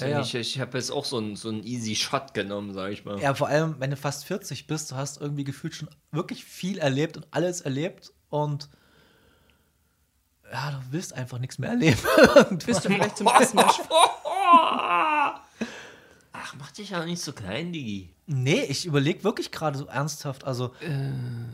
Ja, 0.00 0.06
ja. 0.06 0.20
Ich, 0.22 0.34
ich 0.34 0.58
habe 0.58 0.78
jetzt 0.78 0.90
auch 0.90 1.04
so 1.04 1.18
einen 1.18 1.36
so 1.36 1.50
einen 1.50 1.62
easy 1.62 1.94
Shot 1.94 2.32
genommen, 2.32 2.72
sag 2.72 2.90
ich 2.90 3.04
mal. 3.04 3.20
Ja, 3.20 3.34
vor 3.34 3.48
allem, 3.48 3.76
wenn 3.78 3.90
du 3.90 3.96
fast 3.98 4.24
40 4.24 4.66
bist, 4.66 4.90
du 4.90 4.96
hast 4.96 5.20
irgendwie 5.20 5.44
gefühlt 5.44 5.74
schon 5.74 5.90
wirklich 6.10 6.42
viel 6.44 6.78
erlebt 6.78 7.18
und 7.18 7.26
alles 7.30 7.60
erlebt 7.60 8.12
und 8.30 8.70
ja, 10.50 10.70
du 10.70 10.78
willst 10.90 11.12
einfach 11.12 11.38
nichts 11.38 11.58
mehr 11.58 11.70
erleben. 11.70 11.98
Bist 12.66 12.84
du 12.84 12.88
vielleicht 12.88 13.18
zum 13.18 13.26
ersten 13.26 13.56
Mal 13.56 13.66
Ach, 16.34 16.54
mach 16.58 16.70
dich 16.72 16.90
ja 16.90 17.04
nicht 17.04 17.22
so 17.22 17.32
klein, 17.32 17.72
Digi. 17.72 18.14
nee, 18.26 18.62
ich 18.64 18.86
überlege 18.86 19.22
wirklich 19.24 19.50
gerade 19.52 19.78
so 19.78 19.86
ernsthaft. 19.86 20.44
Also, 20.44 20.74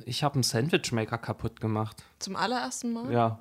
Ich 0.04 0.22
habe 0.22 0.34
einen 0.34 0.42
Sandwichmaker 0.44 1.18
kaputt 1.18 1.60
gemacht. 1.60 2.04
zum 2.20 2.36
allerersten 2.36 2.92
Mal? 2.92 3.12
Ja. 3.12 3.40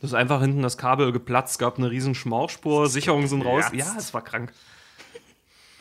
Das 0.00 0.10
ist 0.10 0.14
einfach 0.14 0.40
hinten 0.40 0.62
das 0.62 0.78
Kabel 0.78 1.12
geplatzt, 1.12 1.58
gab 1.58 1.78
eine 1.78 1.90
riesen 1.90 2.14
Schmauchspur, 2.14 2.88
Sicherungen 2.88 3.28
sind 3.28 3.42
raus. 3.42 3.64
Ja, 3.72 3.94
es 3.98 4.14
war 4.14 4.22
krank. 4.22 4.52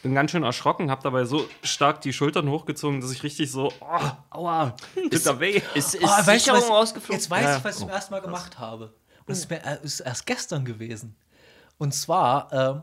Bin 0.02 0.14
ganz 0.16 0.32
schön 0.32 0.44
erschrocken, 0.44 0.90
hab 0.92 1.04
dabei 1.04 1.26
so 1.26 1.48
stark 1.62 2.00
die 2.02 2.14
Schultern 2.14 2.50
hochgezogen, 2.50 3.02
dass 3.02 3.12
ich 3.12 3.22
richtig 3.24 3.52
so, 3.52 3.72
oh, 3.82 4.12
aua, 4.30 4.76
tut 4.96 5.26
da 5.26 5.40
weh. 5.42 5.62
Ist, 5.74 5.96
ist 5.96 6.04
Oh, 6.04 6.22
Sicherung 6.24 6.62
was- 6.62 6.70
rausgeflogen? 6.70 7.16
Jetzt 7.20 7.30
weiß 7.30 7.44
Ja. 7.44 7.58
ich, 7.58 7.64
was 7.64 7.76
ich 7.76 7.80
zum 7.82 7.90
ersten 7.90 8.14
Mal 8.14 8.22
gemacht 8.22 8.60
habe. 8.60 8.94
Und 9.26 9.34
es 9.34 9.40
ist, 9.40 9.50
mir, 9.50 9.64
äh, 9.66 9.78
ist 9.84 10.00
erst 10.00 10.26
gestern 10.26 10.64
gewesen. 10.64 11.16
Und 11.78 11.94
zwar 11.94 12.52
ähm, 12.54 12.82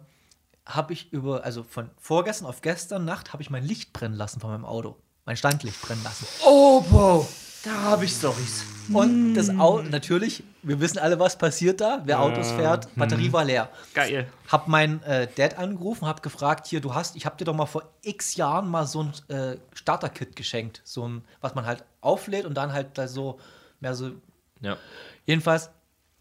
habe 0.66 0.92
ich 0.92 1.10
über, 1.12 1.42
also 1.44 1.62
von 1.64 1.90
vorgestern 1.98 2.46
auf 2.46 2.60
gestern 2.60 3.04
Nacht, 3.06 3.32
habe 3.32 3.42
ich 3.42 3.48
mein 3.50 3.64
Licht 3.64 3.92
brennen 3.94 4.14
lassen 4.14 4.40
von 4.40 4.50
meinem 4.50 4.64
Auto. 4.66 4.96
Mein 5.24 5.36
Standlicht 5.38 5.80
brennen 5.82 6.02
lassen. 6.04 6.26
Oh, 6.44 6.84
wow. 6.90 7.28
Da 7.66 7.82
habe 7.82 8.04
ich 8.04 8.12
Stories. 8.12 8.64
Und 8.92 9.34
das 9.34 9.50
Auto, 9.50 9.82
natürlich, 9.88 10.44
wir 10.62 10.78
wissen 10.78 11.00
alle, 11.00 11.18
was 11.18 11.36
passiert 11.36 11.80
da. 11.80 12.00
Wer 12.04 12.20
Autos 12.20 12.52
fährt, 12.52 12.94
Batterie 12.94 13.32
war 13.32 13.44
leer. 13.44 13.70
Geil. 13.92 14.30
Hab 14.46 14.68
meinen 14.68 15.02
äh, 15.02 15.26
Dad 15.34 15.58
angerufen, 15.58 16.06
hab 16.06 16.22
gefragt, 16.22 16.68
hier, 16.68 16.80
du 16.80 16.94
hast, 16.94 17.16
ich 17.16 17.26
hab 17.26 17.38
dir 17.38 17.44
doch 17.44 17.56
mal 17.56 17.66
vor 17.66 17.90
x 18.02 18.36
Jahren 18.36 18.68
mal 18.68 18.86
so 18.86 19.02
ein 19.02 19.36
äh, 19.36 19.56
Starter-Kit 19.72 20.36
geschenkt. 20.36 20.80
So 20.84 21.08
ein, 21.08 21.24
was 21.40 21.56
man 21.56 21.66
halt 21.66 21.84
auflädt 22.02 22.46
und 22.46 22.54
dann 22.54 22.72
halt 22.72 22.96
da 22.96 23.08
so, 23.08 23.40
mehr 23.80 23.96
so 23.96 24.12
Ja. 24.60 24.76
Jedenfalls 25.24 25.64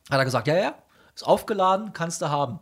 hat 0.10 0.18
er 0.18 0.26
gesagt, 0.26 0.48
ja, 0.48 0.58
ja, 0.58 0.76
ist 1.14 1.28
aufgeladen, 1.28 1.94
kannst 1.94 2.24
du 2.24 2.30
haben. 2.30 2.58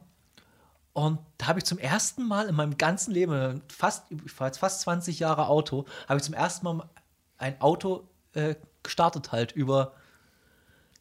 Und 0.91 1.19
da 1.38 1.47
habe 1.47 1.60
ich 1.60 1.65
zum 1.65 1.77
ersten 1.77 2.27
Mal 2.27 2.49
in 2.49 2.55
meinem 2.55 2.77
ganzen 2.77 3.14
Leben, 3.14 3.61
fast, 3.69 4.03
ich 4.10 4.30
fahre 4.34 4.49
jetzt 4.49 4.57
fast 4.57 4.81
20 4.81 5.19
Jahre 5.19 5.47
Auto, 5.47 5.85
habe 6.10 6.18
ich 6.18 6.23
zum 6.23 6.34
ersten 6.34 6.65
Mal 6.65 6.89
ein 7.38 7.61
Auto 7.61 8.10
äh, 8.34 8.55
gestartet 8.84 9.31
halt 9.31 9.51
über 9.53 9.93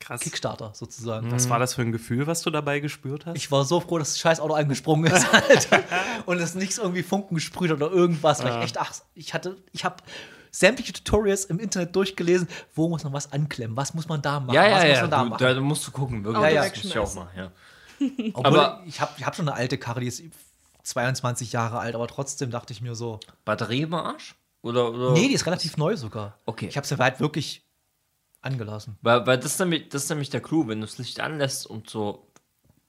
Krass. 0.00 0.20
Kickstarter 0.20 0.72
sozusagen. 0.74 1.30
Was 1.30 1.48
war 1.48 1.60
das 1.60 1.74
für 1.74 1.82
ein 1.82 1.92
Gefühl, 1.92 2.26
was 2.26 2.42
du 2.42 2.50
dabei 2.50 2.80
gespürt 2.80 3.24
hast? 3.26 3.36
Ich 3.36 3.50
war 3.52 3.64
so 3.64 3.78
froh, 3.80 3.98
dass 3.98 4.09
das 4.09 4.18
scheiß 4.18 4.40
Auto 4.40 4.54
angesprungen 4.54 5.12
ist 5.12 5.32
halt. 5.32 5.68
und 6.26 6.38
es 6.40 6.54
nichts 6.56 6.78
irgendwie 6.78 7.04
Funken 7.04 7.36
gesprüht 7.36 7.70
hat 7.70 7.76
oder 7.76 7.90
irgendwas. 7.92 8.42
Weil 8.42 8.56
ich 8.59 8.64
echt, 8.64 8.78
ach, 8.80 8.92
ich 9.14 9.32
hatte, 9.32 9.56
ich 9.70 9.84
habe 9.84 9.96
sämtliche 10.50 10.92
Tutorials 10.92 11.44
im 11.44 11.60
Internet 11.60 11.94
durchgelesen, 11.94 12.48
wo 12.74 12.88
muss 12.88 13.04
man 13.04 13.12
was 13.12 13.32
anklemmen, 13.32 13.76
was 13.76 13.94
muss 13.94 14.09
man 14.09 14.20
da 14.20 14.40
machen, 14.40 14.54
Ja, 14.54 14.62
was 14.62 14.68
ja, 14.82 14.88
muss 14.88 14.96
ja. 14.96 15.00
man 15.02 15.10
da 15.10 15.22
Du, 15.22 15.28
machen. 15.30 15.54
da 15.56 15.60
musst 15.60 15.86
du 15.86 15.90
gucken. 15.92 16.24
Wirklich. 16.24 16.42
Ja, 16.42 16.48
ja. 16.50 16.68
Das 16.68 16.76
muss 16.82 16.84
ich 16.92 16.98
auch 16.98 17.14
mal. 17.14 17.28
Ja. 17.36 17.52
Obwohl, 18.34 18.46
Aber- 18.59 18.82
ich 18.84 19.00
habe 19.00 19.12
ich 19.18 19.24
hab 19.24 19.36
schon 19.36 19.48
eine 19.48 19.56
alte 19.56 19.78
Karre, 19.78 20.00
die 20.00 20.09
ist 20.09 20.20
22 20.82 21.52
Jahre 21.52 21.78
alt, 21.78 21.94
aber 21.94 22.09
trotzdem 22.09 22.50
dachte 22.50 22.72
ich 22.72 22.80
mir 22.80 22.96
so. 22.96 23.20
Batterie 23.44 23.82
im 23.82 23.94
Arsch? 23.94 24.34
Oder, 24.62 24.90
oder? 24.92 25.12
Nee, 25.12 25.28
die 25.28 25.34
ist 25.34 25.46
relativ 25.46 25.76
neu 25.76 25.96
sogar. 25.96 26.36
Okay. 26.44 26.66
Ich 26.66 26.76
habe 26.76 26.86
sie 26.86 26.96
halt 26.96 27.20
wirklich 27.20 27.64
angelassen. 28.43 28.98
Weil, 29.01 29.27
weil 29.27 29.39
das, 29.39 29.52
ist 29.52 29.59
nämlich, 29.60 29.89
das 29.89 30.05
ist 30.05 30.10
nämlich 30.10 30.31
der 30.31 30.43
Clou, 30.43 30.69
wenn 30.69 30.81
du 30.81 30.86
das 30.86 30.98
Licht 30.98 31.20
anlässt 31.20 31.66
und 31.66 31.89
so 31.89 32.28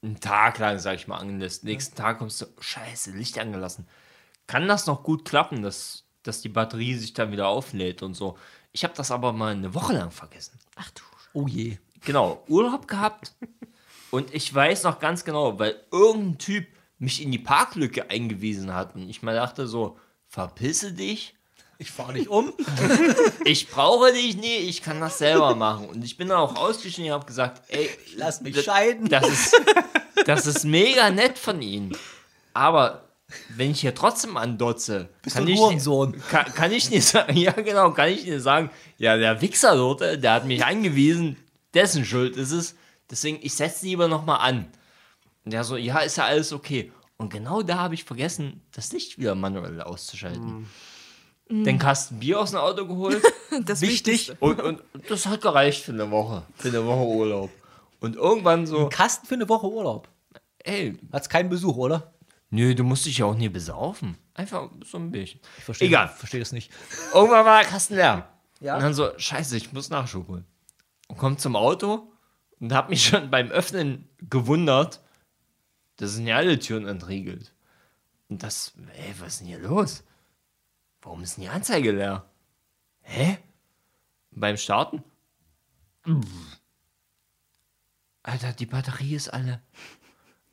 einen 0.02 0.20
Tag 0.20 0.60
lang, 0.60 0.80
sag 0.80 0.96
ich 0.96 1.08
mal, 1.08 1.18
anlässt, 1.18 1.64
nächsten 1.64 1.96
Tag 1.96 2.20
kommst 2.20 2.42
du, 2.42 2.46
scheiße, 2.60 3.12
Licht 3.12 3.40
angelassen. 3.40 3.88
Kann 4.48 4.68
das 4.68 4.86
noch 4.88 5.04
gut 5.04 5.24
klappen, 5.24 5.62
dass, 5.62 6.06
dass 6.24 6.42
die 6.42 6.50
Batterie 6.50 6.96
sich 6.96 7.14
dann 7.14 7.32
wieder 7.32 7.48
auflädt 7.48 8.04
und 8.04 8.14
so. 8.14 8.38
Ich 8.74 8.84
habe 8.84 8.94
das 8.96 9.12
aber 9.12 9.32
mal 9.32 9.54
eine 9.54 9.74
Woche 9.74 9.94
lang 9.94 10.12
vergessen. 10.12 10.60
Ach 10.76 10.90
du. 10.92 11.04
Oh 11.34 11.48
je. 11.48 11.78
Genau, 12.02 12.44
Urlaub 12.48 12.88
gehabt. 12.88 13.34
Und 14.12 14.34
ich 14.34 14.54
weiß 14.54 14.84
noch 14.84 15.00
ganz 15.00 15.24
genau, 15.24 15.58
weil 15.58 15.80
irgendein 15.92 16.38
Typ 16.38 16.68
mich 17.00 17.22
in 17.22 17.32
die 17.32 17.40
Parklücke 17.40 18.10
eingewiesen 18.10 18.74
hat. 18.74 18.96
Und 18.96 19.10
ich 19.10 19.24
mal 19.24 19.36
dachte 19.36 19.68
so, 19.68 19.98
verpisse 20.28 20.94
dich. 20.94 21.36
Ich 21.78 21.92
fahre 21.92 22.14
dich 22.14 22.30
um. 22.30 22.54
Ich 23.46 23.70
brauche 23.70 24.14
dich 24.14 24.38
nie, 24.38 24.56
ich 24.56 24.82
kann 24.82 25.02
das 25.02 25.18
selber 25.18 25.54
machen. 25.56 25.88
Und 25.90 26.04
ich 26.04 26.16
bin 26.16 26.30
dann 26.30 26.38
auch 26.38 26.56
ausgestiegen 26.56 27.12
und 27.12 27.16
habe 27.18 27.26
gesagt, 27.26 27.62
ey, 27.68 27.90
Lass 28.16 28.42
mich 28.42 28.56
das- 28.56 28.66
scheiden. 28.66 29.10
Das 29.10 29.28
ist, 29.28 29.56
das 30.26 30.46
ist 30.48 30.64
mega 30.64 31.10
nett 31.10 31.38
von 31.38 31.62
Ihnen. 31.62 31.96
Aber 32.54 33.10
wenn 33.50 33.72
ich 33.72 33.82
hier 33.82 33.94
trotzdem 33.96 34.38
andotze, 34.38 35.10
Bist 35.24 35.36
kann 35.36 35.48
ich, 35.48 35.60
Hurensohn. 35.60 36.12
nicht, 36.12 36.30
kann, 36.30 36.46
kann 36.54 36.72
ich 36.72 36.90
nicht 36.90 37.06
sagen, 37.06 37.36
ja 37.38 37.52
genau, 37.52 37.92
kann 37.92 38.10
ich 38.10 38.26
nicht 38.26 38.42
sagen, 38.42 38.70
ja, 38.98 39.18
der 39.18 39.42
Wichser 39.42 39.76
dort, 39.76 40.02
der 40.02 40.32
hat 40.34 40.46
mich 40.46 40.64
angewiesen, 40.64 41.36
dessen 41.74 42.06
Schuld 42.06 42.38
ist 42.38 42.52
es. 42.52 42.76
Deswegen, 43.10 43.40
ich 43.42 43.54
setze 43.56 43.86
lieber 43.86 44.08
nochmal 44.08 44.40
an. 44.40 44.68
Und 45.44 45.52
der 45.52 45.64
so, 45.66 45.76
ja, 45.76 46.00
ist 46.00 46.18
ja 46.18 46.26
alles 46.26 46.54
okay. 46.54 46.92
Und 47.18 47.30
genau 47.30 47.62
da 47.62 47.78
habe 47.80 47.96
ich 47.96 48.04
vergessen, 48.06 48.62
das 48.74 48.92
Licht 48.94 49.18
wieder 49.20 49.36
manuell 49.36 49.82
auszuschalten. 49.82 50.70
Den 51.50 51.78
Kasten 51.78 52.20
Bier 52.20 52.40
aus 52.40 52.52
dem 52.52 52.60
Auto 52.60 52.86
geholt. 52.88 53.22
Das 53.66 53.82
Wichtig. 53.82 54.30
Wichtigste. 54.30 54.38
Und, 54.40 54.60
und 54.62 54.82
das 55.10 55.28
hat 55.28 55.42
gereicht 55.42 55.84
für 55.84 55.92
eine 55.92 56.10
Woche. 56.10 56.42
Für 56.56 56.70
eine 56.70 56.84
Woche 56.88 57.06
Urlaub. 57.06 57.52
Und 58.00 58.16
irgendwann 58.16 58.66
so, 58.66 58.90
Kasten 58.90 59.28
für 59.28 59.36
eine 59.36 59.48
Woche 59.48 59.68
Urlaub. 59.68 60.08
ey, 60.64 60.98
Hat's 61.12 61.30
keinen 61.30 61.50
Besuch, 61.50 61.78
oder? 61.78 62.14
nö, 62.50 62.74
du 62.74 62.84
musst 62.84 63.06
dich 63.06 63.20
ja 63.20 63.26
auch 63.26 63.36
nie 63.36 63.50
besaufen. 63.50 64.18
Einfach 64.34 64.70
so 64.84 64.98
ein 64.98 65.12
bisschen. 65.12 65.40
Ich 65.60 65.64
verstehe 65.66 65.88
Egal. 65.88 66.08
verstehe 66.08 66.40
das 66.40 66.52
nicht. 66.52 66.72
Irgendwann 67.14 67.46
war 67.46 67.62
der 67.62 67.70
Kasten 67.70 67.94
leer. 67.96 68.28
Ja. 68.60 68.76
Und 68.76 68.82
dann 68.82 68.94
so, 68.96 69.12
scheiße, 69.18 69.56
ich 69.56 69.72
muss 69.72 69.90
Nachschub 69.92 70.28
holen. 70.28 70.46
Und 71.10 71.18
komm 71.18 71.38
zum 71.38 71.56
Auto 71.56 72.12
und 72.60 72.74
hab 72.74 72.90
mich 72.90 73.06
schon 73.06 73.30
beim 73.30 73.52
Öffnen 73.52 74.10
gewundert, 74.30 75.00
da 75.98 76.08
sind 76.08 76.26
ja 76.26 76.38
alle 76.38 76.58
Türen 76.58 76.88
entriegelt. 76.88 77.54
Und 78.30 78.42
das, 78.42 78.74
ey, 78.96 79.14
was 79.20 79.34
ist 79.34 79.40
denn 79.42 79.48
hier 79.48 79.60
los? 79.60 80.04
Warum 81.04 81.22
ist 81.22 81.36
denn 81.36 81.44
die 81.44 81.50
Anzeige 81.50 81.92
leer? 81.92 82.26
Hä? 83.02 83.38
Beim 84.32 84.58
Starten? 84.58 85.04
Alter, 88.24 88.54
die 88.54 88.66
Batterie 88.66 89.16
ist 89.16 89.30
alle. 89.30 89.62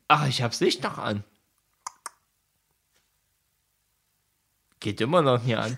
Ach, 0.09 0.27
ich 0.27 0.41
hab's 0.41 0.59
Licht 0.59 0.83
noch 0.83 0.97
an. 0.97 1.23
Geht 4.81 4.99
immer 4.99 5.21
noch 5.21 5.41
nie 5.43 5.55
an. 5.55 5.77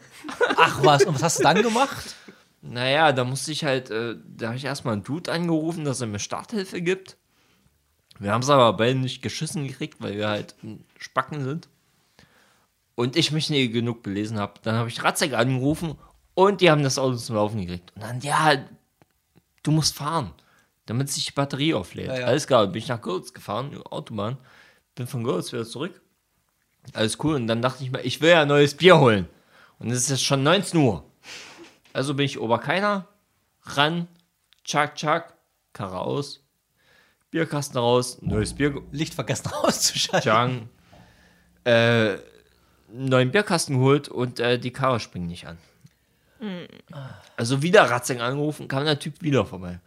Ach 0.58 0.84
was, 0.84 1.04
und 1.06 1.16
was 1.16 1.24
hast 1.24 1.40
du 1.40 1.44
dann 1.44 1.62
gemacht? 1.62 2.16
Naja, 2.62 3.12
da 3.12 3.26
musste 3.26 3.52
ich 3.52 3.66
halt, 3.66 3.92
äh, 3.92 4.16
da 4.26 4.48
habe 4.48 4.58
ich 4.58 4.64
erstmal 4.64 4.94
einen 4.94 5.04
Dude 5.04 5.32
angerufen, 5.32 5.86
dass 5.86 6.02
er 6.02 6.08
mir 6.08 6.20
Starthilfe 6.20 6.82
gibt. 6.82 7.18
Wir 8.18 8.32
haben 8.32 8.42
es 8.42 8.50
aber 8.50 8.74
beide 8.74 8.98
nicht 8.98 9.22
geschissen 9.22 9.68
gekriegt, 9.68 10.02
weil 10.02 10.16
wir 10.16 10.30
halt 10.30 10.56
ein 10.64 10.86
Spacken 10.98 11.44
sind. 11.44 11.70
Und 12.96 13.16
ich 13.16 13.32
mich 13.32 13.50
nicht 13.50 13.74
genug 13.74 14.04
belesen 14.04 14.40
habe. 14.40 14.54
Dann 14.62 14.76
habe 14.76 14.90
ich 14.90 15.04
Ratzek 15.04 15.34
angerufen 15.34 15.96
und 16.36 16.62
die 16.62 16.70
haben 16.70 16.84
das 16.84 17.00
Auto 17.00 17.18
zum 17.18 17.36
Laufen 17.36 17.62
gekriegt. 17.62 17.92
Und 17.96 18.04
dann, 18.04 18.22
ja, 18.22 18.58
du 19.64 19.72
musst 19.72 19.96
fahren, 19.96 20.32
damit 20.86 21.10
sich 21.10 21.26
die 21.26 21.32
Batterie 21.32 21.74
auflädt. 21.74 22.08
Ja, 22.08 22.20
ja. 22.20 22.26
Alles 22.28 22.46
klar, 22.46 22.68
bin 22.68 22.80
ich 22.82 22.88
nach 22.88 23.02
Görlitz 23.02 23.34
gefahren, 23.34 23.82
Autobahn. 23.84 24.38
Bin 24.96 25.08
von 25.08 25.24
Görlitz 25.24 25.52
wieder 25.52 25.66
zurück. 25.66 26.02
Alles 26.94 27.18
cool. 27.24 27.36
Und 27.36 27.48
dann 27.48 27.62
dachte 27.62 27.84
ich 27.84 27.92
mir, 27.92 28.02
ich 28.02 28.22
will 28.22 28.30
ja 28.30 28.46
neues 28.46 28.76
Bier 28.76 29.00
holen. 29.00 29.28
Und 29.80 29.90
es 29.90 30.00
ist 30.04 30.10
jetzt 30.10 30.24
schon 30.24 30.44
19 30.44 30.80
Uhr. 30.80 31.04
Also 31.94 32.14
bin 32.14 32.26
ich 32.26 32.40
Oberkeiner, 32.40 33.08
ran, 33.64 34.08
tschak, 34.64 34.96
tschak, 34.96 35.34
Karre 35.74 36.00
aus, 36.00 36.44
Bierkasten 37.32 37.78
raus, 37.78 38.20
neues 38.22 38.54
Bier, 38.54 38.82
Licht 38.92 39.14
vergessen 39.14 39.52
auszuschalten. 39.64 40.30
Chang, 40.30 40.70
äh, 41.64 42.18
neuen 42.94 43.32
Bierkasten 43.32 43.78
geholt 43.78 44.08
und 44.08 44.40
äh, 44.40 44.58
die 44.60 44.72
Karre 44.72 45.00
springt 45.00 45.28
nicht 45.28 45.48
an. 45.48 45.58
Also 47.38 47.62
wieder 47.62 47.90
Ratzing 47.90 48.20
angerufen, 48.22 48.68
kam 48.68 48.84
der 48.86 49.00
Typ 49.00 49.22
wieder 49.22 49.46
vorbei. 49.46 49.80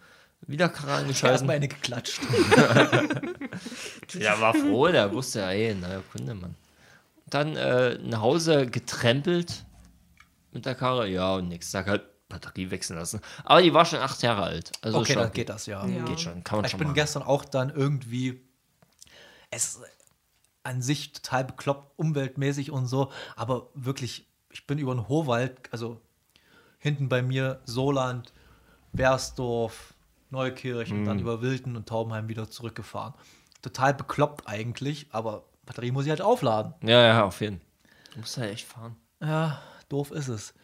Wieder 0.47 0.69
Karre 0.69 0.95
angeschaltet. 0.95 1.35
Erstmal 1.41 1.57
eine 1.57 1.69
geklatscht. 1.69 2.21
Ja, 4.15 4.41
war 4.41 4.55
froh, 4.55 4.87
der 4.89 5.13
wusste 5.13 5.41
ja, 5.41 5.51
ey, 5.51 5.75
neuer 5.75 6.03
Kunde, 6.13 6.35
Mann. 6.35 6.55
Dann 7.27 7.57
äh, 7.57 7.99
nach 7.99 8.21
Hause 8.21 8.67
getrempelt 8.67 9.65
mit 10.53 10.65
der 10.67 10.75
Karre, 10.75 11.09
ja, 11.09 11.35
und 11.35 11.49
nächsten 11.49 11.73
Tag 11.73 11.87
halt 11.89 12.03
Batterie 12.29 12.71
wechseln 12.71 12.99
lassen. 12.99 13.21
Aber 13.45 13.63
die 13.63 13.73
war 13.75 13.85
schon 13.85 13.99
acht 13.99 14.23
Jahre 14.23 14.43
alt. 14.43 14.73
Also 14.83 14.99
Okay, 14.99 15.15
schon, 15.15 15.23
dann 15.23 15.33
geht 15.33 15.49
das 15.49 15.67
ja. 15.67 15.85
Ja. 15.87 16.05
Geht 16.05 16.21
schon, 16.21 16.45
kann 16.45 16.59
man 16.59 16.65
Ich 16.67 16.71
schon 16.73 16.79
bin 16.79 16.89
machen. 16.89 16.95
gestern 16.95 17.23
auch 17.23 17.45
dann 17.45 17.71
irgendwie. 17.71 18.41
Es 19.51 19.81
an 20.67 20.83
sich 20.83 21.13
total 21.13 21.45
bekloppt, 21.45 21.93
umweltmäßig 21.97 22.71
und 22.71 22.87
so, 22.87 23.11
aber 23.37 23.69
wirklich, 23.75 24.27
ich 24.51 24.67
bin 24.67 24.79
über 24.79 24.95
den 24.95 25.09
Hohwald, 25.09 25.57
also 25.73 26.01
hinten 26.79 27.09
bei 27.09 27.23
mir 27.23 27.61
Soland, 27.65 28.33
Bersdorf, 28.93 29.95
Neukirch 30.31 30.91
und 30.93 31.03
Mhm. 31.03 31.05
dann 31.07 31.19
über 31.21 31.41
Wilden 31.43 31.77
und 31.77 31.89
Taubenheim 31.89 32.29
wieder 32.29 32.51
zurückgefahren. 32.51 33.15
Total 33.63 33.95
bekloppt 33.95 34.49
eigentlich, 34.49 35.07
aber 35.13 35.45
Batterie 35.65 35.91
muss 35.91 36.05
ich 36.05 36.11
halt 36.11 36.23
aufladen. 36.23 36.75
Ja, 36.83 37.03
ja, 37.03 37.25
auf 37.25 37.41
jeden 37.41 37.59
Fall. 37.59 37.67
Du 38.15 38.19
musst 38.21 38.37
halt 38.39 38.53
echt 38.53 38.67
fahren. 38.67 38.97
Ja, 39.21 39.61
doof 39.89 40.11
ist 40.11 40.29
es. 40.29 40.55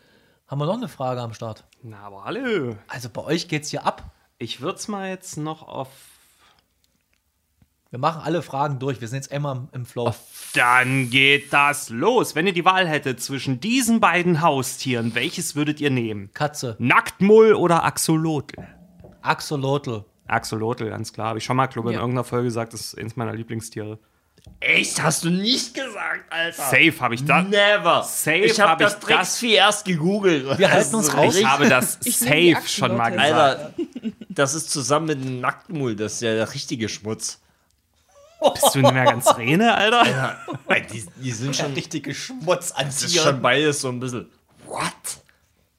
Haben 0.47 0.61
wir 0.61 0.67
noch 0.67 0.77
eine 0.77 0.89
Frage 0.89 1.21
am 1.21 1.35
Start? 1.35 1.65
Na, 1.83 2.01
aber 2.01 2.25
hallo. 2.25 2.77
Also 2.89 3.09
bei 3.11 3.23
euch 3.23 3.49
geht's 3.49 3.71
hier 3.71 3.85
ab. 3.87 4.11
Ich 4.39 4.61
würde 4.61 4.79
es 4.79 4.89
mal 4.89 5.09
jetzt 5.09 5.37
noch 5.37 5.63
auf. 5.63 5.89
Wir 7.93 7.99
machen 7.99 8.23
alle 8.25 8.41
Fragen 8.41 8.79
durch. 8.79 9.03
Wir 9.03 9.09
sind 9.09 9.19
jetzt 9.19 9.33
immer 9.33 9.69
im- 9.73 9.85
Flow. 9.85 10.15
Dann 10.55 11.11
geht 11.11 11.53
das 11.53 11.91
los. 11.91 12.35
Wenn 12.35 12.47
ihr 12.47 12.55
die 12.55 12.65
Wahl 12.65 12.89
hättet 12.89 13.21
zwischen 13.23 13.61
diesen 13.61 14.01
beiden 14.01 14.41
Haustieren, 14.41 15.15
welches 15.15 15.57
würdet 15.57 15.79
ihr 15.79 15.91
nehmen? 15.91 16.31
Katze, 16.33 16.75
Nacktmull 16.79 17.53
oder 17.53 17.85
Axolotl? 17.85 18.57
Axolotl. 19.21 20.05
Axolotl, 20.27 20.89
ganz 20.89 21.13
klar. 21.13 21.29
Habe 21.29 21.39
ich 21.39 21.45
schon 21.45 21.55
mal, 21.57 21.67
glaube 21.67 21.91
ich, 21.91 21.93
in 21.93 21.99
Ja. 21.99 22.01
irgendeiner 22.01 22.25
Folge 22.25 22.45
gesagt, 22.47 22.73
das 22.73 22.81
ist 22.81 22.99
eins 22.99 23.15
meiner 23.17 23.35
Lieblingstiere. 23.35 23.99
Echt? 24.61 25.03
Hast 25.03 25.25
du 25.25 25.31
nicht 25.31 25.75
gesagt, 25.75 26.25
Alter? 26.33 26.63
Safe 26.63 26.95
habe 26.99 27.15
ich 27.15 27.25
das. 27.27 27.47
Never. 27.47 28.03
Safe 28.05 28.39
ich 28.39 28.59
habe 28.59 28.71
hab 28.71 28.81
ich 28.81 28.87
das 28.87 29.01
Drecksvieh 29.01 29.53
erst 29.53 29.85
gegoogelt. 29.85 30.59
Wir 30.59 30.71
halten 30.73 30.95
uns 30.97 31.15
raus. 31.15 31.37
Ich 31.37 31.45
habe 31.47 31.69
das 31.69 31.99
safe 32.01 32.57
schon 32.67 32.97
mal 32.97 33.11
gesagt. 33.11 33.31
Alter, 33.35 33.75
das 34.31 34.55
ist 34.55 34.71
zusammen 34.71 35.07
mit 35.09 35.23
dem 35.23 35.41
Nacktmull, 35.41 35.95
das 35.95 36.15
ist 36.15 36.23
ja 36.23 36.33
der 36.35 36.55
richtige 36.55 36.89
Schmutz. 36.89 37.39
Bist 38.51 38.75
du 38.75 38.81
nicht 38.81 38.93
mehr 38.93 39.05
ganz 39.05 39.37
Rene, 39.37 39.75
Alter? 39.75 40.09
Ja, 40.09 40.39
die, 40.93 41.05
die 41.17 41.31
sind 41.33 41.57
schon, 41.57 41.73
richtige 41.75 42.15
Schmutz 42.15 42.71
an 42.77 42.87
das 42.87 43.03
ist 43.03 43.17
schon 43.17 43.41
beides 43.41 43.81
so 43.81 43.89
ein 43.89 44.01
bisschen. 44.01 44.31
What? 44.67 44.83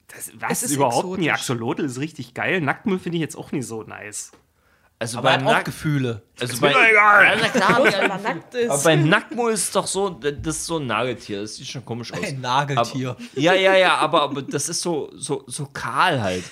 Das, 0.07 0.31
was 0.39 0.63
ist 0.63 0.71
überhaupt 0.71 0.97
exotisch. 0.97 1.19
nicht. 1.19 1.33
Axolotl 1.33 1.83
ist 1.85 1.99
richtig 1.99 2.33
geil. 2.33 2.61
Nacktmull 2.61 2.99
finde 2.99 3.17
ich 3.17 3.21
jetzt 3.21 3.35
auch 3.35 3.51
nicht 3.51 3.65
so 3.65 3.83
nice. 3.83 4.31
Also 4.99 5.17
Aber 5.17 5.31
er 5.31 5.37
beim 5.37 5.45
hat 5.47 5.51
auch 5.51 5.57
Nack, 5.57 5.65
Gefühle. 5.65 6.21
also 6.39 6.53
mir 6.55 6.61
bei, 6.61 6.73
doch 6.73 6.83
egal. 6.87 7.25
Ja, 7.25 7.35
na 7.41 7.49
klar, 7.49 7.81
Bloß 7.81 7.93
ja, 7.93 8.01
weil 8.01 8.09
er 8.11 8.17
nackt 8.19 8.53
ist. 8.53 8.69
aber 8.69 8.83
beim 8.83 9.09
Nacktmull 9.09 9.51
ist 9.51 9.63
es 9.63 9.71
doch 9.71 9.87
so, 9.87 10.09
das 10.09 10.55
ist 10.55 10.65
so 10.65 10.77
ein 10.77 10.85
Nagetier, 10.85 11.41
das 11.41 11.55
sieht 11.55 11.67
schon 11.67 11.83
komisch 11.83 12.13
aus. 12.13 12.23
Ein 12.23 12.39
Nageltier. 12.39 13.09
Aber, 13.09 13.19
ja, 13.35 13.53
ja, 13.53 13.75
ja, 13.75 13.95
aber, 13.97 14.21
aber 14.21 14.41
das 14.43 14.69
ist 14.69 14.81
so, 14.81 15.11
so, 15.15 15.43
so 15.47 15.65
kahl 15.65 16.21
halt. 16.21 16.43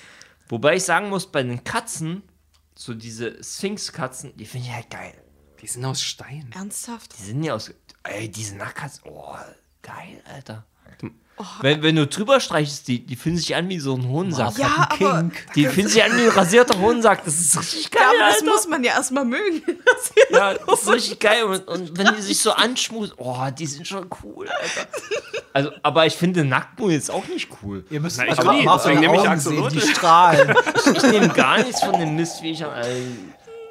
Wobei 0.50 0.76
ich 0.76 0.84
sagen 0.84 1.08
muss, 1.08 1.28
bei 1.32 1.44
den 1.44 1.64
Katzen, 1.64 2.24
so 2.76 2.94
diese 2.94 3.42
Sphinx-Katzen, 3.42 4.36
die 4.36 4.46
finde 4.46 4.68
ich 4.68 4.74
halt 4.74 4.90
geil. 4.90 5.14
Die 5.62 5.68
sind 5.68 5.86
aus 5.86 6.02
Stein. 6.02 6.50
Ernsthaft? 6.56 7.18
Die 7.20 7.24
sind 7.24 7.44
ja 7.44 7.54
aus. 7.54 7.72
Ey, 8.04 8.30
diese 8.30 8.56
Nacktkatzen, 8.56 9.04
oh, 9.06 9.36
geil, 9.84 10.22
Alter. 10.34 10.66
wenn, 11.62 11.84
wenn 11.84 11.96
du 11.96 12.08
drüber 12.08 12.40
streichst, 12.40 12.88
die, 12.88 13.06
die 13.06 13.16
fühlen 13.16 13.38
sich 13.38 13.56
an 13.56 13.70
wie 13.70 13.80
so 13.80 13.96
ein 13.96 14.08
Hohensack. 14.08 14.58
Ja, 14.58 14.88
aber- 14.90 15.20
Kink. 15.22 15.46
Die 15.56 15.68
fühlen 15.68 15.88
sich 15.88 16.04
an 16.04 16.18
wie 16.18 16.22
ein 16.24 16.30
rasierter 16.30 16.80
Hohensack. 16.80 17.24
Das 17.26 17.40
ist 17.40 17.60
richtig 17.60 17.92
geil, 17.92 18.02
Ja, 18.04 18.10
aber 18.10 18.28
das 18.30 18.42
Alter. 18.42 18.46
muss 18.52 18.68
man 18.68 18.84
ja 18.84 18.94
erstmal 18.94 19.26
mögen. 19.26 19.62
Ja, 20.32 20.54
das 20.54 20.84
ist 20.84 20.90
richtig 20.90 21.20
geil. 21.20 21.44
Und, 21.44 21.68
und 21.68 21.98
wenn 21.98 22.16
die 22.16 22.22
sich 22.22 22.40
so 22.40 22.52
anschmusen, 22.54 23.14
oh, 23.18 23.38
die 23.58 23.66
sind 23.68 23.86
schon 23.88 24.08
cool, 24.24 24.48
Alter. 24.50 24.88
Also, 25.54 25.70
aber 25.84 26.06
ich 26.06 26.16
finde 26.16 26.46
Nacktmull 26.46 26.94
jetzt 26.94 27.12
auch 27.12 27.28
nicht 27.28 27.50
cool. 27.62 27.86
Ihr 27.90 28.00
müsst 28.00 28.18
Na, 28.18 28.26
ich 28.26 28.38
nie, 28.40 28.64
mal 28.64 28.80
so 28.80 28.86
deswegen 28.88 29.02
nehme 29.02 29.18
ich 29.22 29.28
Axolotl. 29.28 29.76
die 29.76 29.82
strahlen. 29.82 30.56
Ich 30.96 31.04
nehme 31.04 31.28
gar 31.28 31.58
nichts 31.58 31.84
von 31.84 32.00
den 32.00 32.16
Mistviechern, 32.16 32.70
Alter. 32.70 32.90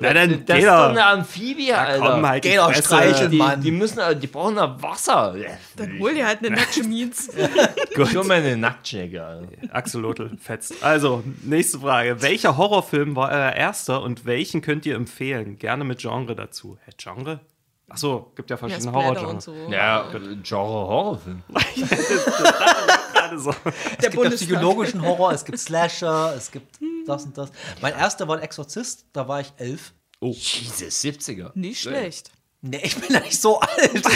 Na 0.01 0.15
dann, 0.15 0.45
Das 0.47 0.59
ist 0.59 0.67
doch 0.67 0.89
eine. 0.89 1.05
Amphibie, 1.05 1.73
Alter. 1.73 2.11
Komm, 2.11 2.27
halt 2.27 2.43
Geh 2.43 2.57
doch 2.57 2.75
streicheln, 2.75 3.31
die, 3.31 3.37
Mann. 3.39 3.61
die 3.61 3.71
müssen, 3.71 4.01
die 4.21 4.27
brauchen 4.27 4.57
da 4.57 4.83
Wasser. 4.83 5.35
Dann 5.77 5.99
hol 5.99 6.15
dir 6.15 6.27
halt 6.27 6.39
eine 6.39 6.57
nackte 6.57 6.83
Mietz. 6.85 7.31
Hol 7.97 8.25
mir 8.25 8.35
eine 8.35 8.57
Nacktschnecke, 8.57 9.23
Alter. 9.25 9.49
Axolotl, 9.75 10.31
fetzt. 10.39 10.83
Also, 10.83 11.23
nächste 11.43 11.79
Frage. 11.81 12.23
Welcher 12.23 12.57
Horrorfilm 12.57 13.15
war 13.15 13.31
euer 13.31 13.53
erster 13.53 14.03
und 14.03 14.25
welchen 14.25 14.63
könnt 14.63 14.87
ihr 14.87 14.95
empfehlen? 14.97 15.59
Gerne 15.59 15.85
mit 15.85 15.99
Genre 16.01 16.35
dazu. 16.35 16.79
Hä, 16.87 16.93
Genre? 16.97 17.41
Achso, 17.89 18.33
gibt 18.37 18.49
ja 18.51 18.55
Ja, 18.55 18.59
verschiedene 18.59 18.91
Splatter 18.93 19.09
und 19.09 19.17
Horrorgenres. 19.19 19.45
so. 19.45 19.55
Ja, 19.71 20.05
Genre 20.43 20.69
Horrorfilm. 20.69 21.43
Gerade 23.31 23.39
so. 23.39 23.53
Der 23.53 23.73
Es 23.73 23.99
gibt 24.01 24.03
ja 24.03 24.11
Bundestag. 24.11 24.49
psychologischen 24.49 25.03
Horror, 25.03 25.33
es 25.33 25.45
gibt 25.45 25.59
Slasher, 25.61 26.35
es 26.37 26.51
gibt 26.51 26.79
das 27.07 27.25
und 27.25 27.37
das. 27.39 27.51
Mein 27.81 27.95
erster 27.95 28.29
war 28.29 28.37
ein 28.37 28.43
Exorzist, 28.43 29.07
da 29.13 29.27
war 29.29 29.41
ich 29.41 29.53
elf. 29.57 29.93
Jesus, 30.21 31.03
70er. 31.03 31.51
Nicht 31.55 31.81
schlecht. 31.81 32.31
Nee, 32.63 32.81
ich 32.83 32.95
bin 32.97 33.15
ja 33.15 33.21
nicht 33.21 33.41
so 33.41 33.61
alt. 33.61 34.03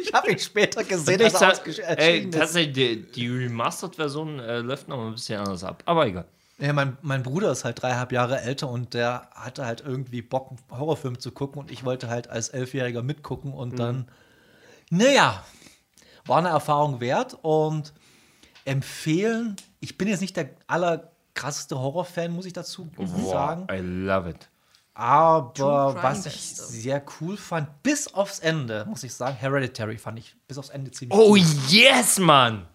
Ich 0.00 0.14
habe 0.14 0.30
ihn 0.30 0.38
später 0.38 0.84
gesehen, 0.84 1.20
Ich 1.20 1.34
als 1.36 1.68
er 1.78 1.98
ey, 1.98 2.30
tatsächlich, 2.30 2.72
die, 2.72 3.12
die 3.12 3.28
Remastered-Version 3.28 4.38
äh, 4.38 4.60
läuft 4.60 4.88
noch 4.88 4.96
mal 4.96 5.08
ein 5.08 5.12
bisschen 5.12 5.38
anders 5.38 5.62
ab. 5.64 5.82
Aber 5.84 6.06
egal. 6.06 6.24
Ja, 6.58 6.72
mein, 6.72 6.96
mein 7.02 7.22
Bruder 7.22 7.52
ist 7.52 7.64
halt 7.64 7.82
dreieinhalb 7.82 8.10
Jahre 8.12 8.40
älter 8.40 8.70
und 8.70 8.94
der 8.94 9.28
hatte 9.34 9.66
halt 9.66 9.82
irgendwie 9.84 10.22
Bock, 10.22 10.50
einen 10.50 10.80
Horrorfilm 10.80 11.20
zu 11.20 11.30
gucken 11.30 11.60
und 11.60 11.70
ich 11.70 11.84
wollte 11.84 12.08
halt 12.08 12.30
als 12.30 12.48
Elfjähriger 12.48 13.02
mitgucken 13.02 13.52
und 13.52 13.78
dann, 13.78 14.08
naja, 14.88 15.44
war 16.24 16.38
eine 16.38 16.48
Erfahrung 16.48 17.00
wert 17.00 17.36
und 17.42 17.92
empfehlen. 18.68 19.56
Ich 19.80 19.98
bin 19.98 20.06
jetzt 20.08 20.20
nicht 20.20 20.36
der 20.36 20.50
allerkrasseste 20.66 21.78
Horrorfan, 21.78 22.30
muss 22.32 22.46
ich 22.46 22.52
dazu 22.52 22.88
sagen. 23.30 23.66
I 23.72 23.78
love 23.80 24.30
it. 24.30 24.48
Aber 24.94 25.94
was 26.02 26.26
ich 26.26 26.34
sehr 26.56 27.02
cool 27.20 27.36
fand, 27.36 27.82
bis 27.84 28.12
aufs 28.14 28.40
Ende, 28.40 28.84
muss 28.88 29.04
ich 29.04 29.14
sagen, 29.14 29.36
Hereditary 29.36 29.96
fand 29.96 30.18
ich 30.18 30.34
bis 30.48 30.58
aufs 30.58 30.70
Ende 30.70 30.90
ziemlich 30.90 31.16
Oh 31.16 31.30
cool. 31.32 31.38
yes, 31.68 32.18
Mann! 32.18 32.66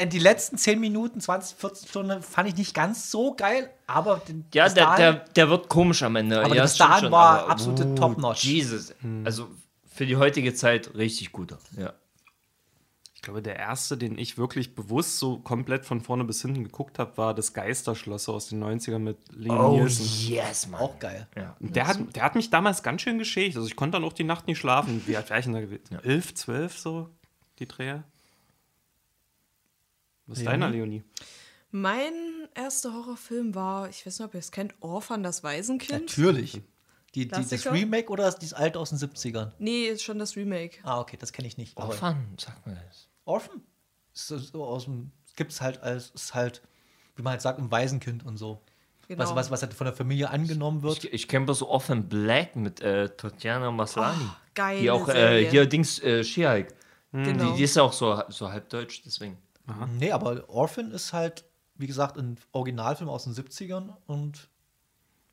Die- 0.00 0.08
Die 0.08 0.18
letzten 0.18 0.56
10 0.56 0.80
Minuten, 0.80 1.20
20, 1.20 1.58
14 1.58 1.86
Stunden 1.88 2.22
fand 2.22 2.48
ich 2.48 2.56
nicht 2.56 2.72
ganz 2.74 3.10
so 3.10 3.34
geil, 3.34 3.68
aber 3.86 4.16
den, 4.26 4.46
Ja, 4.54 4.70
der, 4.70 4.84
dahin- 4.86 4.96
der, 4.98 5.12
der 5.36 5.50
wird 5.50 5.68
komisch 5.68 6.02
am 6.02 6.16
Ende. 6.16 6.42
Aber 6.42 6.54
ja, 6.54 6.62
bis 6.62 6.78
dahin 6.78 7.02
schon, 7.04 7.12
war 7.12 7.40
aber- 7.40 7.50
absolute 7.50 7.88
oh, 7.88 7.94
Top-Notch. 7.94 8.44
Jesus. 8.44 8.94
Also 9.24 9.48
für 9.94 10.06
die 10.06 10.16
heutige 10.16 10.54
Zeit 10.54 10.94
richtig 10.94 11.30
guter. 11.32 11.58
Ja. 11.76 11.92
Ich 13.24 13.26
glaube, 13.26 13.40
der 13.40 13.56
erste, 13.56 13.96
den 13.96 14.18
ich 14.18 14.36
wirklich 14.36 14.74
bewusst 14.74 15.18
so 15.18 15.38
komplett 15.38 15.86
von 15.86 16.02
vorne 16.02 16.24
bis 16.24 16.42
hinten 16.42 16.62
geguckt 16.62 16.98
habe, 16.98 17.16
war 17.16 17.32
das 17.32 17.54
Geisterschloss 17.54 18.28
aus 18.28 18.48
den 18.48 18.62
90ern 18.62 18.98
mit 18.98 19.16
Liam 19.32 19.58
Oh 19.58 19.76
Nielsen. 19.78 20.28
yes, 20.30 20.66
Mann. 20.68 20.82
auch 20.82 20.98
geil. 20.98 21.26
Ja. 21.34 21.56
Der 21.58 21.86
hat, 21.86 22.14
der 22.14 22.22
hat 22.22 22.34
mich 22.34 22.50
damals 22.50 22.82
ganz 22.82 23.00
schön 23.00 23.16
geschädigt. 23.18 23.56
Also 23.56 23.66
ich 23.66 23.76
konnte 23.76 23.96
dann 23.96 24.04
auch 24.04 24.12
die 24.12 24.24
Nacht 24.24 24.46
nicht 24.46 24.58
schlafen. 24.58 25.02
Wie 25.06 25.16
alt 25.16 25.30
war 25.30 25.38
ich 25.38 25.46
denn 25.46 25.54
da 25.54 25.62
gewesen? 25.62 25.98
Elf, 26.02 26.34
zwölf 26.34 26.76
so, 26.78 27.08
die 27.60 27.66
Dreher? 27.66 28.04
Was 30.26 30.40
ist 30.40 30.46
deiner, 30.46 30.68
Leonie? 30.68 31.02
Mein 31.70 32.12
erster 32.54 32.92
Horrorfilm 32.92 33.54
war, 33.54 33.88
ich 33.88 34.04
weiß 34.04 34.18
nicht, 34.18 34.26
ob 34.28 34.34
ihr 34.34 34.40
es 34.40 34.52
kennt, 34.52 34.74
Orphan, 34.80 35.22
das 35.22 35.42
Waisenkind. 35.42 36.14
Natürlich. 36.14 36.60
Die, 37.14 37.26
die, 37.26 37.28
das? 37.28 37.64
Remake 37.72 38.10
oder 38.10 38.24
das, 38.24 38.38
das 38.38 38.52
alte 38.52 38.78
aus 38.78 38.90
den 38.90 38.98
70ern? 38.98 39.52
Nee, 39.58 39.86
ist 39.86 40.02
schon 40.02 40.18
das 40.18 40.36
Remake. 40.36 40.80
Ah, 40.82 41.00
okay, 41.00 41.16
das 41.18 41.32
kenne 41.32 41.48
ich 41.48 41.56
nicht. 41.56 41.74
Orphan, 41.78 42.26
sag 42.38 42.66
mir 42.66 42.74
das. 42.86 43.08
Orphan? 43.24 43.62
Ist 44.14 44.28
so, 44.28 44.38
so 44.38 44.64
aus 44.64 44.84
dem, 44.84 45.12
gibt's 45.36 45.60
halt 45.60 45.82
als, 45.82 46.10
ist 46.10 46.34
halt, 46.34 46.62
wie 47.16 47.22
man 47.22 47.32
halt 47.32 47.42
sagt, 47.42 47.58
ein 47.58 47.70
Waisenkind 47.70 48.24
und 48.24 48.36
so. 48.36 48.60
Genau. 49.08 49.22
Was, 49.22 49.34
was, 49.34 49.50
was 49.50 49.62
halt 49.62 49.74
von 49.74 49.84
der 49.84 49.94
Familie 49.94 50.30
angenommen 50.30 50.82
wird. 50.82 51.04
Ich, 51.04 51.12
ich 51.12 51.28
kenne 51.28 51.44
bloß 51.44 51.62
Orphan 51.62 52.08
Black 52.08 52.56
mit 52.56 52.80
äh, 52.80 53.10
Tatjana 53.10 53.70
Maslani. 53.70 54.24
Oh, 54.24 54.36
geile 54.54 54.80
die 54.80 54.90
auch 54.90 55.08
äh, 55.08 55.44
hier 55.48 55.66
Dings 55.66 56.02
äh, 56.02 56.24
She-Hulk. 56.24 56.68
Genau. 57.12 57.52
Die, 57.52 57.58
die 57.58 57.64
ist 57.64 57.76
ja 57.76 57.82
auch 57.82 57.92
so, 57.92 58.22
so 58.28 58.50
halb 58.50 58.70
deutsch, 58.70 59.02
deswegen. 59.04 59.38
Nee, 59.98 60.10
aber 60.10 60.48
Orphan 60.48 60.90
ist 60.90 61.12
halt, 61.12 61.44
wie 61.74 61.86
gesagt, 61.86 62.18
ein 62.18 62.38
Originalfilm 62.52 63.08
aus 63.08 63.24
den 63.24 63.34
70ern 63.34 63.94
und 64.06 64.48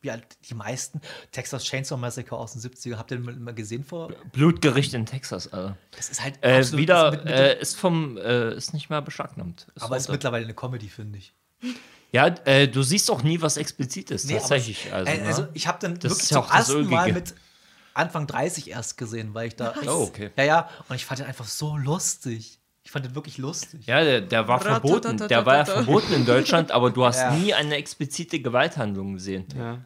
wie 0.01 0.11
halt 0.11 0.23
die 0.49 0.53
meisten. 0.55 0.99
Texas 1.31 1.63
Chainsaw 1.63 1.97
Massacre 1.99 2.35
aus 2.35 2.53
den 2.53 2.61
70ern. 2.61 2.97
Habt 2.97 3.11
ihr 3.11 3.17
den 3.17 3.43
mal 3.43 3.53
gesehen 3.53 3.83
vor? 3.83 4.11
Blutgericht 4.31 4.93
in 4.93 5.05
Texas, 5.05 5.51
Alter. 5.53 5.77
Das 5.95 6.09
ist 6.09 6.23
halt 6.23 6.39
Äh, 6.41 6.57
absolut- 6.59 6.81
wieder, 6.81 7.07
ist 7.07 7.11
mit- 7.17 7.25
mit- 7.25 7.33
äh, 7.33 7.59
ist 7.61 7.77
vom, 7.77 8.17
äh, 8.17 8.53
ist 8.55 8.73
nicht 8.73 8.89
mehr 8.89 9.01
beschlagnahmt. 9.01 9.67
Ist 9.75 9.83
aber 9.83 9.97
ist 9.97 10.03
runter. 10.03 10.11
mittlerweile 10.13 10.45
eine 10.45 10.53
Comedy, 10.55 10.89
finde 10.89 11.19
ich. 11.19 11.33
Ja, 12.11 12.27
äh, 12.45 12.67
du 12.67 12.81
siehst 12.83 13.09
auch 13.11 13.23
nie 13.23 13.41
was 13.41 13.57
Explizites, 13.57 14.25
Nee, 14.25 14.33
aber 14.33 14.39
tatsächlich. 14.41 14.85
es- 14.87 14.91
also, 14.91 15.11
äh, 15.11 15.17
ne? 15.19 15.27
also 15.27 15.47
ich 15.53 15.67
habe 15.67 15.77
dann 15.79 15.93
Das 15.95 16.03
wirklich 16.03 16.23
ist 16.23 16.27
zum 16.29 16.43
ersten 16.45 16.89
Mal 16.89 17.13
mit 17.13 17.35
Anfang 17.93 18.25
30 18.27 18.69
erst 18.71 18.97
gesehen, 18.97 19.33
weil 19.33 19.49
ich 19.49 19.55
da. 19.55 19.73
Oh, 19.85 20.03
okay. 20.03 20.31
Ja, 20.37 20.43
ja. 20.43 20.69
Und 20.89 20.95
ich 20.95 21.05
fand 21.05 21.19
den 21.19 21.27
einfach 21.27 21.45
so 21.45 21.77
lustig. 21.77 22.57
Ich 22.83 22.89
fand 22.89 23.05
den 23.05 23.13
wirklich 23.13 23.37
lustig. 23.37 23.85
Ja, 23.85 24.03
der, 24.03 24.21
der 24.21 24.47
war 24.47 24.59
verboten. 24.59 25.17
Der 25.27 25.45
war 25.45 25.57
ja 25.57 25.65
verboten 25.65 26.13
in 26.13 26.25
Deutschland, 26.25 26.71
aber 26.71 26.89
du 26.89 27.05
hast 27.05 27.17
Ja. 27.21 27.31
nie 27.31 27.53
eine 27.53 27.75
explizite 27.75 28.39
Gewalthandlung 28.41 29.13
gesehen. 29.13 29.45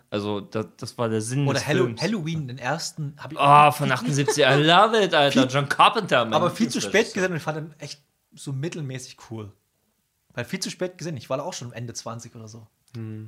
Also, 0.09 0.39
das, 0.39 0.67
das 0.77 0.97
war 0.97 1.09
der 1.09 1.21
Sinn 1.21 1.45
Oder 1.45 1.59
des 1.59 1.67
Hallo 1.67 1.85
Films. 1.85 2.01
Halloween, 2.01 2.47
den 2.47 2.57
ersten, 2.57 3.15
habe 3.17 3.33
ich 3.33 3.39
Oh, 3.39 3.71
von 3.71 3.91
78. 3.91 4.37
I 4.45 4.63
love 4.63 5.03
it, 5.03 5.13
Alter. 5.13 5.45
John 5.47 5.67
Carpenter. 5.67 6.23
mein 6.23 6.33
aber 6.33 6.49
viel 6.51 6.69
zu 6.69 6.79
spät 6.79 7.13
gesehen 7.13 7.31
und 7.31 7.37
ich 7.37 7.43
fand 7.43 7.57
den 7.57 7.73
echt 7.79 8.01
so 8.33 8.53
mittelmäßig 8.53 9.17
cool. 9.29 9.51
Weil 10.33 10.45
viel 10.45 10.59
zu 10.59 10.69
spät 10.69 10.97
gesehen. 10.97 11.17
Ich 11.17 11.29
war 11.29 11.37
da 11.37 11.43
auch 11.43 11.53
schon 11.53 11.71
Ende 11.73 11.93
20 11.93 12.33
oder 12.35 12.47
so. 12.47 12.65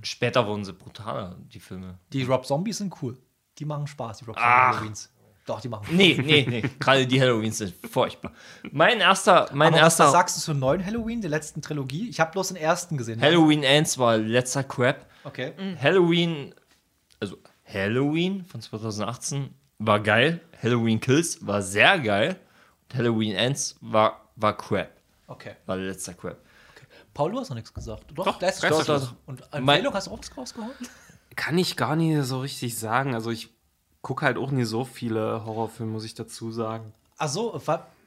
Später 0.02 0.48
wurden 0.48 0.64
sie 0.64 0.72
brutaler, 0.72 1.36
die 1.54 1.60
Filme. 1.60 2.00
Die 2.14 2.24
Rob 2.24 2.46
Zombies 2.46 2.78
sind 2.78 2.94
cool. 3.02 3.18
Die 3.58 3.66
machen 3.66 3.86
Spaß, 3.88 4.20
die 4.20 4.26
Rob 4.26 4.36
Zombie 4.38 4.50
Ach. 4.50 4.76
Halloweens. 4.78 5.12
Doch, 5.48 5.62
die 5.62 5.70
machen. 5.70 5.88
Nee, 5.96 6.20
nee, 6.24 6.46
nee. 6.48 6.62
Gerade 6.80 7.08
die 7.08 7.20
Halloweens 7.22 7.58
sind 7.58 7.74
furchtbar. 7.90 8.34
Mein 8.72 9.00
erster, 9.00 9.50
mein 9.54 9.70
Aber 9.70 9.78
was, 9.78 9.82
erster 9.94 10.04
was 10.06 10.12
sagst 10.12 10.38
du 10.38 10.42
zur 10.42 10.54
neuen 10.56 10.86
Halloween, 10.86 11.22
der 11.22 11.30
letzten 11.30 11.62
Trilogie? 11.62 12.10
Ich 12.10 12.20
habe 12.20 12.32
bloß 12.34 12.50
den 12.50 12.58
ersten 12.58 12.98
gesehen. 12.98 13.22
Halloween 13.22 13.64
Ends 13.64 13.98
war 13.98 14.18
letzter 14.18 14.64
Crap. 14.66 15.06
Okay. 15.24 15.54
Halloween, 15.82 16.54
also 17.20 17.38
Halloween 17.66 18.44
von 18.46 18.62
2018 18.62 19.50
war 19.80 20.00
geil. 20.02 20.42
Halloween 20.62 21.00
Kills 21.00 21.46
war 21.48 21.62
sehr 21.62 21.98
geil. 22.00 22.36
Und 22.90 22.96
Halloween 22.98 23.36
Ends 23.36 23.78
war, 23.82 24.30
war 24.36 24.56
Crap. 24.58 24.92
Okay. 25.28 25.54
War 25.66 25.78
letzter 25.78 26.14
Crap. 26.14 26.38
Paul, 27.14 27.32
du 27.32 27.40
hast 27.40 27.50
noch 27.50 27.56
nichts 27.56 27.74
gesagt. 27.74 28.04
Doch, 28.14 28.26
Doch, 28.26 28.40
Geist- 28.40 28.62
Geist- 28.62 28.88
doch. 28.90 29.14
Und 29.26 29.42
Empfehlung, 29.54 29.94
hast 29.94 30.08
du 30.08 30.12
auch 30.12 30.20
was 30.20 30.38
rausgehauen? 30.38 30.72
Kann 31.36 31.58
ich 31.58 31.76
gar 31.78 31.96
nicht 31.96 32.24
so 32.26 32.42
richtig 32.42 32.78
sagen. 32.78 33.16
Also 33.16 33.32
ich 33.32 33.50
gucke 34.02 34.26
halt 34.26 34.38
auch 34.38 34.52
nie 34.52 34.64
so 34.64 34.86
viele 34.86 35.46
Horrorfilme, 35.46 35.92
muss 35.92 36.04
ich 36.04 36.14
dazu 36.14 36.52
sagen. 36.52 36.94
Also, 37.18 37.60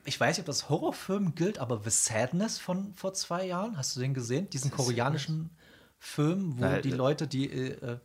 ich 0.05 0.19
weiß 0.19 0.37
nicht, 0.37 0.41
ob 0.41 0.47
das 0.47 0.69
Horrorfilm 0.69 1.35
gilt, 1.35 1.59
aber 1.59 1.81
The 1.83 1.91
Sadness 1.91 2.59
von 2.59 2.95
vor 2.95 3.13
zwei 3.15 3.47
Jahren, 3.47 3.77
hast 3.77 3.97
du 3.97 4.01
den 4.01 4.15
gesehen? 4.15 4.49
Diesen 4.51 4.71
koreanischen 4.71 5.51
Film, 5.99 6.57
wo 6.57 6.63
Nein, 6.63 6.83
die 6.83 6.91
äh, 6.91 6.95
Leute, 6.95 7.27
die, 7.27 7.51
äh, 7.51 7.93
äh, 7.93 7.99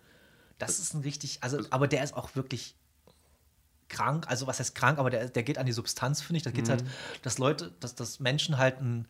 das 0.57 0.79
ist 0.79 0.93
ein 0.93 1.01
richtig, 1.01 1.39
also, 1.41 1.59
aber 1.69 1.87
der 1.87 2.03
ist 2.03 2.15
auch 2.15 2.35
wirklich 2.35 2.75
krank, 3.87 4.27
also 4.27 4.47
was 4.47 4.59
heißt 4.59 4.75
krank, 4.75 4.99
aber 4.99 5.09
der, 5.09 5.29
der 5.29 5.43
geht 5.43 5.57
an 5.57 5.65
die 5.65 5.71
Substanz, 5.71 6.21
finde 6.21 6.37
ich. 6.37 6.43
Da 6.43 6.51
geht 6.51 6.69
halt, 6.69 6.83
dass 7.21 7.37
Leute, 7.37 7.71
dass, 7.79 7.95
dass 7.95 8.19
Menschen 8.19 8.57
halt 8.57 8.81
ein 8.81 9.07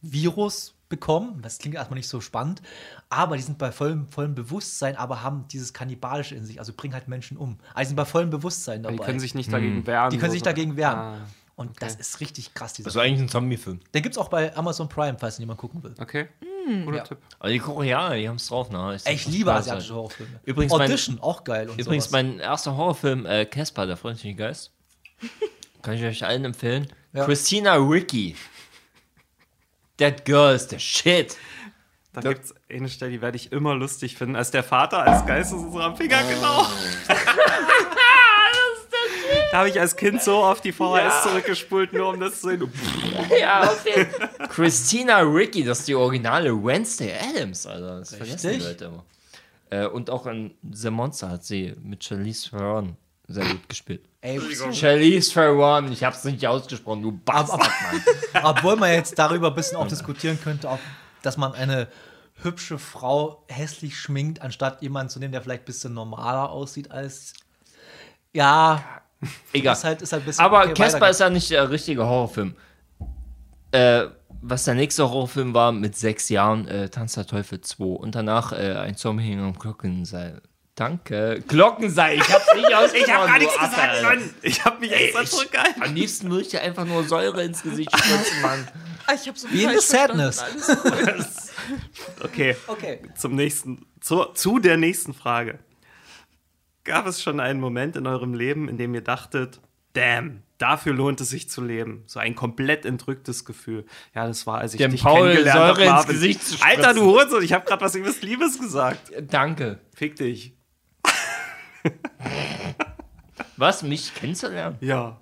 Virus 0.00 0.74
bekommen. 0.88 1.40
Das 1.42 1.58
klingt 1.58 1.74
erstmal 1.76 1.98
nicht 1.98 2.08
so 2.08 2.20
spannend, 2.20 2.62
aber 3.10 3.36
die 3.36 3.42
sind 3.42 3.58
bei 3.58 3.70
vollem, 3.72 4.08
vollem 4.08 4.34
Bewusstsein, 4.34 4.96
aber 4.96 5.22
haben 5.22 5.46
dieses 5.48 5.72
Kannibalische 5.72 6.34
in 6.34 6.44
sich, 6.44 6.58
also 6.58 6.72
bringen 6.76 6.94
halt 6.94 7.08
Menschen 7.08 7.36
um. 7.36 7.58
Also 7.74 7.80
die 7.80 7.86
sind 7.88 7.96
bei 7.96 8.04
vollem 8.04 8.30
Bewusstsein 8.30 8.82
dabei. 8.82 8.96
Die 8.96 9.02
können 9.02 9.20
sich 9.20 9.34
nicht 9.34 9.52
dagegen 9.52 9.86
wehren. 9.86 10.10
Die 10.10 10.18
können 10.18 10.32
sich 10.32 10.42
dagegen 10.42 10.76
wehren. 10.76 10.98
Ah, 10.98 11.26
Und 11.56 11.82
das 11.82 11.96
ist 11.96 12.20
richtig 12.20 12.54
krass, 12.54 12.72
dieser 12.72 12.86
Das 12.88 12.94
war 12.94 13.02
eigentlich 13.02 13.20
ein 13.20 13.28
Zombie-Film. 13.28 13.80
Den 13.92 14.02
gibt 14.02 14.14
es 14.14 14.18
auch 14.18 14.28
bei 14.28 14.54
Amazon 14.56 14.88
Prime, 14.88 15.16
falls 15.18 15.38
ihn 15.38 15.42
jemand 15.42 15.58
gucken 15.58 15.82
will. 15.82 15.94
okay. 16.00 16.28
Guter 16.84 16.96
Ja. 16.98 17.02
Tipp. 17.04 17.18
Aber 17.38 17.48
die 17.48 17.58
Koreaner, 17.60 18.14
die 18.16 18.28
haben 18.28 18.36
es 18.36 18.46
drauf, 18.46 18.70
ne? 18.70 18.98
Ey, 19.04 19.14
ich 19.14 19.26
liebe 19.26 19.50
asiatische 19.52 19.94
Horrorfilme. 19.94 20.38
Übrigens 20.44 20.70
mein- 20.72 20.82
Audition, 20.90 21.18
auch 21.20 21.42
geil. 21.42 21.66
Und 21.70 21.80
Übrigens, 21.80 22.04
sowas. 22.04 22.12
mein 22.12 22.38
erster 22.40 22.76
Horrorfilm, 22.76 23.24
äh, 23.24 23.46
Casper, 23.46 23.86
der 23.86 23.96
freundliche 23.96 24.34
Geist. 24.34 24.70
Kann 25.82 25.94
ich 25.94 26.04
euch 26.04 26.24
allen 26.26 26.44
empfehlen. 26.44 26.86
Ja. 27.14 27.24
Christina 27.24 27.76
Ricci. 27.76 28.36
That 29.98 30.24
girl 30.24 30.54
is 30.54 30.68
the 30.68 30.78
shit. 30.78 31.36
Da 32.12 32.32
gibt 32.32 32.46
es 32.46 32.54
eine 32.70 32.88
Stelle, 32.88 33.12
die 33.12 33.20
werde 33.20 33.36
ich 33.36 33.52
immer 33.52 33.74
lustig 33.74 34.16
finden, 34.16 34.34
als 34.36 34.50
der 34.50 34.64
Vater 34.64 34.98
als 34.98 35.26
Geist 35.26 35.52
aus 35.52 35.62
unserem 35.62 35.96
Finger, 35.96 36.22
genau. 36.22 36.66
da 39.52 39.58
habe 39.58 39.68
ich 39.68 39.78
als 39.78 39.94
Kind 39.94 40.22
so 40.22 40.42
auf 40.42 40.60
die 40.60 40.72
VHS 40.72 41.24
zurückgespult, 41.24 41.92
nur 41.92 42.08
um 42.08 42.18
das 42.18 42.40
zu 42.40 42.48
sehen. 42.48 42.72
Ja. 43.38 43.72
Christina 44.48 45.18
Ricci, 45.20 45.64
das 45.64 45.80
ist 45.80 45.88
die 45.88 45.94
originale 45.94 46.52
Wednesday 46.52 47.12
Adams, 47.12 47.66
Alter. 47.66 48.00
Das 48.00 48.14
vergessen 48.14 48.38
die 48.40 48.46
Richtig? 48.48 48.68
Leute 48.68 48.84
immer. 48.86 49.04
Äh, 49.70 49.86
und 49.86 50.10
auch 50.10 50.26
in 50.26 50.54
The 50.70 50.90
Monster 50.90 51.30
hat 51.30 51.44
sie 51.44 51.74
mit 51.82 52.02
Charlize 52.02 52.50
Theron 52.50 52.96
sehr 53.28 53.44
gut 53.44 53.68
gespielt. 53.68 54.08
Ey, 54.22 54.40
Charlize 54.72 55.32
Theron, 55.32 55.92
ich 55.92 56.02
hab's 56.02 56.24
nicht 56.24 56.46
ausgesprochen, 56.46 57.02
du 57.02 57.12
Bastard, 57.12 57.60
Mann. 57.60 58.02
obwohl 58.42 58.76
man 58.76 58.90
jetzt 58.92 59.18
darüber 59.18 59.48
ein 59.48 59.54
bisschen 59.54 59.76
auch 59.76 59.86
diskutieren 59.86 60.38
könnte, 60.42 60.70
auch, 60.70 60.78
dass 61.22 61.36
man 61.36 61.52
eine 61.52 61.88
hübsche 62.42 62.78
Frau 62.78 63.44
hässlich 63.48 63.98
schminkt, 63.98 64.40
anstatt 64.42 64.80
jemanden 64.82 65.10
zu 65.10 65.18
nehmen, 65.18 65.32
der 65.32 65.42
vielleicht 65.42 65.62
ein 65.62 65.66
bisschen 65.66 65.94
normaler 65.94 66.50
aussieht 66.50 66.90
als. 66.90 67.34
Ja, 68.32 68.82
Egal. 69.52 69.74
ist 69.74 69.84
halt, 69.84 70.02
ist 70.02 70.12
halt 70.12 70.22
ein 70.22 70.26
bisschen. 70.26 70.44
Aber 70.44 70.60
okay, 70.60 70.74
Casper 70.74 71.10
ist 71.10 71.20
ja 71.20 71.28
nicht 71.28 71.50
der 71.50 71.70
richtige 71.70 72.06
Horrorfilm. 72.06 72.54
Äh, 73.72 74.06
was 74.40 74.64
der 74.64 74.74
nächste 74.74 75.04
Horrorfilm 75.04 75.52
war, 75.52 75.72
mit 75.72 75.96
sechs 75.96 76.28
Jahren, 76.28 76.66
äh, 76.68 76.88
Tanz 76.88 77.14
der 77.14 77.26
Teufel 77.26 77.60
2. 77.60 77.84
Und 77.84 78.14
danach 78.14 78.52
äh, 78.52 78.74
ein 78.74 78.96
Zombie 78.96 79.24
hing 79.24 79.40
am 79.40 79.58
Glockenseil. 79.58 80.40
Danke. 80.78 81.42
Glockenseil, 81.48 82.18
ich 82.18 82.32
hab's 82.32 82.46
nicht 82.54 82.72
ausgesprochen. 82.72 82.94
Ich 83.04 83.12
habe 83.12 83.26
gar 83.26 83.38
nichts 83.38 83.54
gesagt. 83.58 84.02
Mann. 84.02 84.30
Ich 84.42 84.64
habe 84.64 84.78
mich 84.80 84.92
extra 84.92 85.24
zurückgehalten. 85.24 85.82
Am 85.82 85.94
liebsten 85.94 86.30
würde 86.30 86.42
ich 86.42 86.48
dir 86.48 86.62
einfach 86.62 86.84
nur 86.84 87.02
Säure 87.02 87.42
ins 87.42 87.62
Gesicht 87.64 87.90
spritzen, 87.90 88.42
Mann. 88.42 88.68
Ah, 89.06 89.14
ich 89.14 89.26
habe 89.26 89.36
so 89.38 89.50
Wie 89.50 89.66
The 89.66 89.78
Sadness. 89.80 90.44
Okay, 92.22 92.56
Okay. 92.68 93.00
zum 93.16 93.34
nächsten, 93.34 93.86
zu, 94.00 94.24
zu 94.34 94.58
der 94.60 94.76
nächsten 94.76 95.12
Frage. 95.14 95.58
Gab 96.84 97.06
es 97.06 97.22
schon 97.22 97.40
einen 97.40 97.60
Moment 97.60 97.96
in 97.96 98.06
eurem 98.06 98.32
Leben, 98.34 98.68
in 98.68 98.78
dem 98.78 98.94
ihr 98.94 99.02
dachtet, 99.02 99.60
damn, 99.92 100.42
dafür 100.58 100.94
lohnt 100.94 101.20
es 101.20 101.30
sich 101.30 101.50
zu 101.50 101.62
leben. 101.62 102.04
So 102.06 102.20
ein 102.20 102.34
komplett 102.34 102.86
entrücktes 102.86 103.44
Gefühl. 103.44 103.84
Ja, 104.14 104.26
das 104.26 104.46
war, 104.46 104.58
als 104.58 104.74
ich 104.74 104.78
Dem 104.78 104.92
dich 104.92 105.02
Paul 105.02 105.28
kennengelernt 105.30 105.58
Säure 105.58 105.68
habe. 105.70 105.82
ins 105.82 105.90
Marvin. 105.90 106.14
Gesicht 106.14 106.44
zu 106.46 106.64
Alter, 106.64 106.94
du 106.94 107.02
Hurensohn, 107.02 107.42
ich 107.42 107.52
habe 107.52 107.64
gerade 107.66 107.84
was 107.84 108.22
Liebes 108.22 108.58
gesagt. 108.60 109.12
Danke. 109.22 109.80
Fick 109.94 110.16
dich. 110.16 110.57
Was, 113.56 113.82
mich 113.82 114.14
kennenzulernen? 114.14 114.76
Ja. 114.80 115.16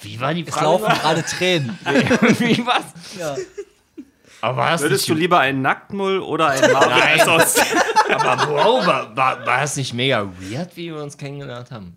Wie 0.00 0.20
war 0.20 0.34
die 0.34 0.42
Es 0.46 0.54
Frage? 0.54 0.64
laufen 0.66 0.86
gerade 1.00 1.22
Tränen. 1.22 1.78
Wie 1.84 2.66
was? 2.66 3.16
Ja. 3.18 3.36
Aber 4.40 4.56
war 4.56 4.70
das 4.72 4.82
Würdest 4.82 5.08
du 5.08 5.12
nicht, 5.14 5.20
lieber 5.20 5.38
einen 5.38 5.62
Nacktmull 5.62 6.18
oder 6.18 6.48
einen 6.48 6.72
Marvin 6.72 6.98
Nein. 6.98 7.20
Essos? 7.20 7.58
aber 8.10 8.48
wow, 8.48 8.84
war, 8.86 9.16
war, 9.16 9.46
war 9.46 9.60
das 9.60 9.76
nicht 9.76 9.94
mega 9.94 10.26
weird, 10.40 10.76
wie 10.76 10.92
wir 10.92 11.00
uns 11.00 11.16
kennengelernt 11.16 11.70
haben? 11.70 11.96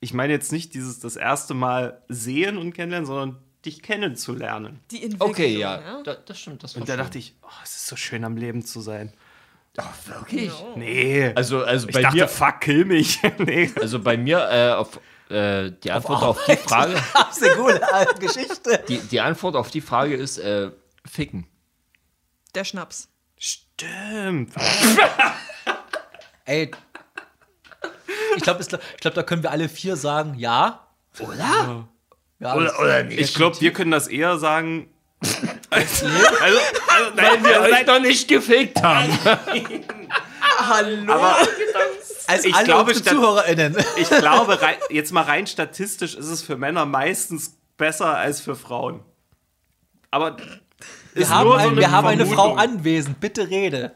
Ich 0.00 0.12
meine 0.12 0.34
jetzt 0.34 0.52
nicht 0.52 0.74
dieses 0.74 1.00
das 1.00 1.16
erste 1.16 1.54
Mal 1.54 2.02
sehen 2.08 2.58
und 2.58 2.74
kennenlernen, 2.74 3.06
sondern 3.06 3.38
dich 3.64 3.82
kennenzulernen. 3.82 4.80
Die 4.90 5.02
Entwicklung, 5.02 5.30
Okay, 5.30 5.56
ja, 5.56 6.02
Da, 6.02 6.14
das 6.14 6.38
stimmt. 6.40 6.62
Das 6.62 6.74
war 6.74 6.82
Und 6.82 6.88
da 6.88 6.94
schön. 6.94 7.02
dachte 7.04 7.18
ich, 7.18 7.36
oh, 7.42 7.48
es 7.62 7.76
ist 7.76 7.86
so 7.86 7.96
schön 7.96 8.24
am 8.24 8.36
Leben 8.36 8.62
zu 8.66 8.82
sein. 8.82 9.12
Ach, 9.78 9.94
wirklich? 10.06 10.52
Nee. 10.76 11.32
Also, 11.34 11.64
also 11.64 11.88
ich 11.88 11.94
bei 11.94 12.02
dachte, 12.02 12.16
mir, 12.16 12.28
fuck, 12.28 12.60
kill 12.60 12.84
mich. 12.84 13.20
nee. 13.38 13.70
also 13.80 14.00
bei 14.00 14.16
mir 14.16 14.48
äh, 14.50 14.72
auf 14.72 15.00
äh, 15.30 15.72
die 15.82 15.90
Antwort 15.90 16.22
auf, 16.22 16.44
die 16.44 16.56
Frage, 16.56 17.02
alte 17.92 18.20
Geschichte. 18.20 18.84
die, 18.86 18.98
die 18.98 19.20
Antwort 19.20 19.56
auf 19.56 19.70
die 19.70 19.80
Frage 19.80 20.14
ist 20.14 20.38
äh, 20.38 20.70
ficken. 21.06 21.46
Der 22.54 22.64
Schnaps. 22.64 23.08
Stimmt. 23.38 24.52
Ey. 26.44 26.70
Ich 28.36 28.42
glaube, 28.42 28.62
ich 28.62 29.00
glaub, 29.00 29.14
da 29.14 29.22
können 29.22 29.42
wir 29.42 29.50
alle 29.50 29.68
vier 29.68 29.96
sagen, 29.96 30.34
ja. 30.34 30.86
Oder? 31.18 31.88
ja 32.38 32.54
Oder, 32.54 32.78
oder 32.78 33.02
nicht? 33.04 33.20
Ich 33.20 33.34
glaube, 33.34 33.60
wir 33.60 33.72
können 33.72 33.90
das 33.90 34.08
eher 34.08 34.38
sagen. 34.38 34.91
Also, 35.70 36.06
also, 36.40 36.60
nein, 37.14 37.44
wir 37.44 37.60
euch 37.60 37.70
seid, 37.70 37.86
noch 37.86 38.00
nicht 38.00 38.28
gefickt 38.28 38.82
haben. 38.82 39.08
aber 41.08 41.36
als 42.26 42.44
ich 42.44 42.54
alle 42.54 42.64
glaube, 42.64 42.94
ZuhörerInnen. 42.94 43.76
ich 43.96 44.08
glaube, 44.10 44.60
rei- 44.60 44.78
jetzt 44.90 45.12
mal 45.12 45.22
rein 45.22 45.46
statistisch 45.46 46.14
ist 46.14 46.26
es 46.26 46.42
für 46.42 46.56
Männer 46.56 46.86
meistens 46.86 47.56
besser 47.76 48.16
als 48.16 48.40
für 48.40 48.56
Frauen. 48.56 49.00
Aber 50.10 50.36
Wir 51.14 51.28
haben, 51.28 51.48
nur 51.48 51.60
so 51.60 51.68
ein, 51.68 51.76
wir 51.76 51.90
haben 51.90 52.06
eine 52.06 52.26
Frau 52.26 52.54
anwesend. 52.54 53.20
Bitte 53.20 53.48
rede. 53.48 53.92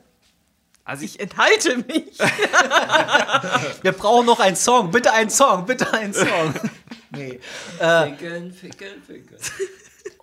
Also 0.84 1.04
ich, 1.04 1.14
Ich 1.16 1.20
enthalte 1.20 1.78
mich. 1.78 2.16
Wir 3.82 3.92
brauchen 3.92 4.26
noch 4.26 4.38
einen 4.38 4.54
Song. 4.56 4.92
Bitte 4.92 5.12
einen 5.12 5.30
Song. 5.30 5.66
Bitte 5.66 5.92
einen 5.92 6.14
Song. 6.14 6.54
nee. 7.10 7.40
Ficken, 7.78 8.52
ficken, 8.52 9.02
ficken. 9.04 9.36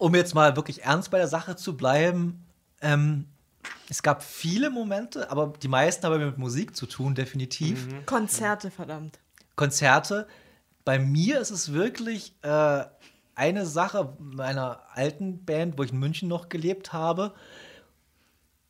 Um 0.04 0.16
jetzt 0.16 0.36
mal 0.36 0.58
wirklich 0.58 0.84
ernst 0.84 1.12
bei 1.12 1.18
der 1.18 1.30
Sache 1.30 1.56
zu 1.56 1.78
bleiben, 1.78 2.46
ähm, 2.82 3.30
es 3.88 4.04
gab 4.04 4.22
viele 4.22 4.70
Momente, 4.70 5.32
aber 5.32 5.54
die 5.62 5.70
meisten 5.70 6.06
haben 6.06 6.26
mit 6.26 6.38
Musik 6.38 6.76
zu 6.76 6.88
tun, 6.88 7.16
definitiv. 7.16 7.88
Konzerte, 8.06 8.70
verdammt. 8.70 9.20
Konzerte. 9.56 10.28
Bei 10.84 11.00
mir 11.00 11.40
ist 11.40 11.52
es 11.52 11.72
wirklich 11.72 12.36
äh, 12.42 12.84
eine 13.34 13.66
Sache 13.66 14.18
meiner 14.20 14.82
alten 14.92 15.46
Band, 15.46 15.78
wo 15.78 15.84
ich 15.84 15.94
in 15.94 16.00
München 16.00 16.28
noch 16.28 16.50
gelebt 16.50 16.92
habe. 16.92 17.34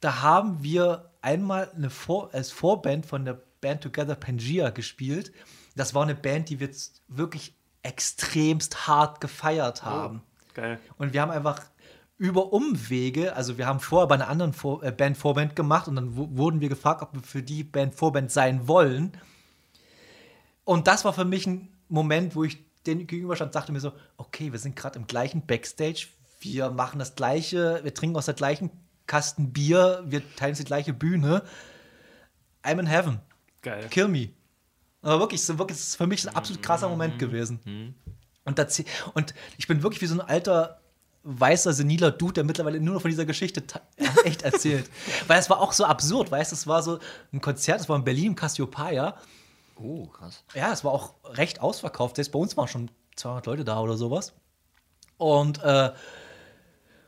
Da 0.01 0.22
haben 0.22 0.61
wir 0.61 1.10
einmal 1.23 1.72
eine 1.76 1.89
Vor 1.89 2.31
als 2.31 2.51
Vorband 2.51 3.07
von 3.07 3.26
der 3.26 3.41
Band 3.60 3.81
Together 3.81 4.14
Pangea 4.14 4.69
gespielt. 4.69 5.31
Das 5.76 5.95
war 5.95 6.03
eine 6.03 6.14
Band, 6.14 6.49
die 6.49 6.60
wir 6.60 6.68
jetzt 6.68 7.01
wirklich 7.07 7.55
extremst 7.81 8.85
hart 8.85 9.19
gefeiert 9.19 9.84
haben. 9.84 10.22
Geil. 10.53 10.80
Und 10.97 11.13
wir 11.13 11.21
haben 11.21 11.31
einfach 11.31 11.61
über 12.17 12.53
Umwege, 12.53 13.35
also 13.35 13.57
wir 13.57 13.65
haben 13.65 13.80
vorher 13.80 14.07
bei 14.07 14.15
einer 14.15 14.30
anderen 14.30 14.53
Vor 14.53 14.84
äh, 14.84 14.91
Band 14.91 15.17
Vorband 15.17 15.55
gemacht 15.55 15.88
und 15.88 15.95
dann 15.95 16.15
wu- 16.15 16.30
wurden 16.31 16.61
wir 16.61 16.69
gefragt, 16.69 17.01
ob 17.01 17.13
wir 17.13 17.21
für 17.23 17.41
die 17.43 17.63
Band 17.63 17.95
Vorband 17.95 18.31
sein 18.31 18.67
wollen. 18.67 19.13
Und 20.63 20.88
das 20.88 21.03
war 21.03 21.13
für 21.13 21.25
mich 21.25 21.45
ein 21.47 21.69
Moment, 21.89 22.35
wo 22.35 22.43
ich 22.43 22.59
den 22.85 23.07
gegenüberstand, 23.07 23.55
dachte 23.55 23.71
mir 23.71 23.80
so, 23.80 23.93
okay, 24.17 24.51
wir 24.51 24.59
sind 24.59 24.75
gerade 24.75 24.99
im 24.99 25.07
gleichen 25.07 25.45
Backstage, 25.45 26.07
wir 26.39 26.69
machen 26.69 26.99
das 26.99 27.15
gleiche, 27.15 27.80
wir 27.84 27.93
trinken 27.93 28.15
aus 28.17 28.25
der 28.25 28.34
gleichen 28.35 28.69
Kasten 29.07 29.51
Bier, 29.51 30.03
wir 30.05 30.21
teilen 30.35 30.51
uns 30.51 30.59
die 30.59 30.65
gleiche 30.65 30.93
Bühne. 30.93 31.43
I'm 32.63 32.80
in 32.80 32.85
heaven. 32.85 33.19
Geil. 33.61 33.88
Kill 33.89 34.07
me. 34.07 34.30
Aber 35.01 35.19
wirklich, 35.19 35.41
so 35.43 35.57
wirklich, 35.59 35.77
das 35.77 35.88
ist 35.89 35.95
für 35.97 36.07
mich 36.07 36.25
ein 36.27 36.35
absolut 36.35 36.61
krasser 36.63 36.88
Moment 36.88 37.19
gewesen. 37.19 37.95
Und, 38.45 38.60
da, 38.60 38.68
zie- 38.68 38.86
und 39.14 39.34
ich 39.57 39.68
bin 39.68 39.84
wirklich 39.84 40.02
wie 40.02 40.07
so 40.07 40.15
ein 40.15 40.22
alter, 40.22 40.82
weißer, 41.24 41.74
seniler 41.74 42.11
Dude, 42.11 42.34
der 42.34 42.44
mittlerweile 42.44 42.80
nur 42.80 42.95
noch 42.95 43.02
von 43.02 43.10
dieser 43.10 43.26
Geschichte 43.26 43.64
echt 44.26 44.41
erzählt. 44.41 44.90
Weil 45.28 45.40
es 45.40 45.49
war 45.49 45.60
auch 45.61 45.72
so 45.72 45.86
absurd, 45.86 46.32
weißt 46.32 46.52
du, 46.52 46.56
es 46.56 46.68
war 46.68 46.84
so 46.84 46.99
ein 47.32 47.41
Konzert, 47.41 47.80
es 47.82 47.90
war 47.90 47.95
in 47.95 48.03
Berlin 48.03 48.36
Cassiopeia. 48.36 49.15
Oh, 49.76 50.07
krass. 50.07 50.44
Ja, 50.53 50.72
es 50.72 50.84
war 50.84 50.91
auch 50.91 51.15
recht 51.26 51.61
ausverkauft. 51.61 52.18
Selbst 52.18 52.32
bei 52.32 52.40
uns 52.40 52.56
waren 52.57 52.68
schon 52.68 52.91
200 53.15 53.45
Leute 53.45 53.64
da 53.64 53.80
oder 53.80 53.95
sowas. 53.95 54.34
Und, 55.18 55.64
äh, 55.64 55.91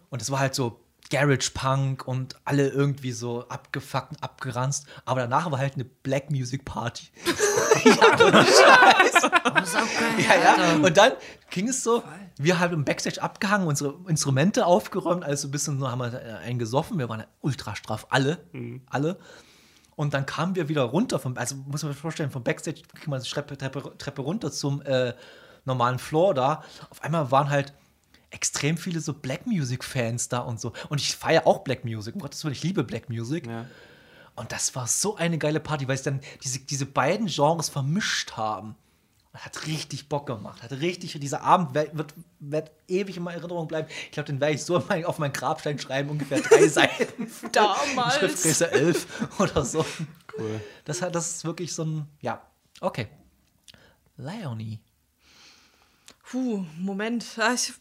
und 0.10 0.22
es 0.22 0.32
war 0.32 0.40
halt 0.40 0.56
so 0.56 0.80
Garage 1.16 1.52
Punk 1.54 2.06
und 2.06 2.36
alle 2.44 2.68
irgendwie 2.68 3.14
so 3.14 3.48
abgefuckt 3.48 4.12
und 4.12 4.22
abgeranzt. 4.22 4.86
Aber 5.06 5.22
danach 5.22 5.50
war 5.50 5.60
halt 5.60 5.76
eine 5.76 5.86
Black 5.86 6.30
Music 6.30 6.66
Party. 6.66 7.08
ja, 7.86 8.26
ohne 8.26 8.46
Scheiß. 8.46 9.24
ja, 9.24 10.36
ja. 10.36 10.76
Und 10.76 10.98
dann 10.98 11.14
ging 11.52 11.70
es 11.70 11.84
so, 11.84 12.04
wir 12.38 12.60
haben 12.60 12.74
im 12.74 12.84
Backstage 12.84 13.24
abgehangen, 13.24 13.66
unsere 13.66 13.96
Instrumente 14.10 14.66
aufgeräumt, 14.66 15.24
alles 15.24 15.44
so 15.44 15.48
ein 15.48 15.52
bisschen 15.52 15.80
so 15.80 15.90
haben 15.90 16.00
wir 16.00 16.14
äh, 16.14 16.34
einen 16.44 16.60
gesoffen. 16.60 17.00
Wir 17.00 17.08
waren 17.08 17.24
ultra 17.40 17.78
straff, 17.78 18.08
alle. 18.10 18.40
Alle. 18.90 19.18
Und 19.96 20.14
dann 20.14 20.26
kamen 20.26 20.56
wir 20.56 20.68
wieder 20.68 20.82
runter 20.82 21.18
vom, 21.18 21.38
also 21.38 21.56
muss 21.56 21.82
man 21.82 21.94
sich 21.94 22.02
vorstellen, 22.02 22.30
vom 22.30 22.44
Backstage 22.44 22.82
ging 23.00 23.10
man 23.10 23.22
die 23.22 23.30
Treppe, 23.30 23.58
Treppe, 23.58 23.98
Treppe 23.98 24.22
runter 24.22 24.52
zum 24.52 24.82
äh, 24.82 25.14
normalen 25.64 25.98
Floor 25.98 26.34
da. 26.34 26.64
Auf 26.90 27.02
einmal 27.02 27.32
waren 27.32 27.50
halt 27.50 27.74
extrem 28.36 28.78
viele 28.78 29.00
so 29.00 29.14
Black 29.14 29.48
Music 29.48 29.84
Fans 29.84 30.30
da 30.30 30.40
und 30.40 30.60
so. 30.62 30.74
Und 30.90 31.02
ich 31.02 31.16
feiere 31.16 31.48
auch 31.48 31.60
Black 31.64 31.84
Music. 31.86 32.14
Um 32.16 32.22
Gottes 32.22 32.44
Willen, 32.44 32.54
ich 32.54 32.64
liebe 32.64 32.84
Black 32.84 33.10
Music. 33.10 33.48
Ja. 33.48 33.66
Und 34.36 34.52
das 34.52 34.76
war 34.76 34.86
so 34.88 35.16
eine 35.16 35.38
geile 35.38 35.60
Party, 35.60 35.88
weil 35.88 35.98
sie 35.98 36.04
dann 36.04 36.20
diese, 36.44 36.60
diese 36.60 36.86
beiden 36.86 37.28
Genres 37.28 37.70
vermischt 37.70 38.34
haben. 38.34 38.76
Hat 39.34 39.68
richtig 39.68 40.08
Bock 40.08 40.28
gemacht. 40.28 40.64
Hat 40.64 40.72
richtig, 40.72 41.12
dieser 41.20 41.42
Abend 41.42 41.74
wird, 41.74 41.98
wird, 41.98 42.14
wird 42.40 42.72
ewig 42.88 43.18
in 43.18 43.24
meiner 43.24 43.40
Erinnerung 43.40 43.68
bleiben. 43.68 43.90
Ich 44.06 44.12
glaube, 44.12 44.28
den 44.28 44.40
werde 44.40 44.54
ich 44.56 44.64
so 44.64 44.78
auf 44.78 44.88
mein- 44.90 45.04
auf 45.06 45.18
meinen 45.20 45.34
Grabstein 45.34 45.78
schreiben, 45.80 46.10
ungefähr 46.10 46.40
drei 46.42 46.68
Seiten. 46.70 47.30
Damals. 47.52 48.16
Schriftgröße 48.16 48.72
11 48.72 49.40
oder 49.40 49.66
so. 49.66 49.86
Cool. 50.38 50.62
Das, 50.86 51.02
hat, 51.02 51.16
das 51.16 51.30
ist 51.36 51.46
wirklich 51.46 51.74
so 51.74 51.84
ein, 51.84 52.08
ja, 52.22 52.42
okay. 52.82 53.08
Leonie. 54.18 54.80
Puh, 56.30 56.66
Moment. 56.78 57.26
Ah, 57.38 57.54
Ich, 57.54 57.74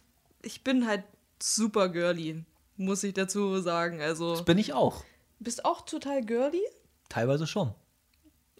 ich 0.44 0.62
bin 0.64 0.86
halt 0.86 1.04
super 1.42 1.88
girly, 1.88 2.44
muss 2.76 3.02
ich 3.04 3.14
dazu 3.14 3.60
sagen. 3.60 4.00
Also, 4.00 4.42
Bin 4.44 4.58
ich 4.58 4.72
auch. 4.72 5.04
bist 5.40 5.64
auch 5.64 5.82
total 5.82 6.24
girly? 6.24 6.62
Teilweise 7.08 7.46
schon. 7.46 7.74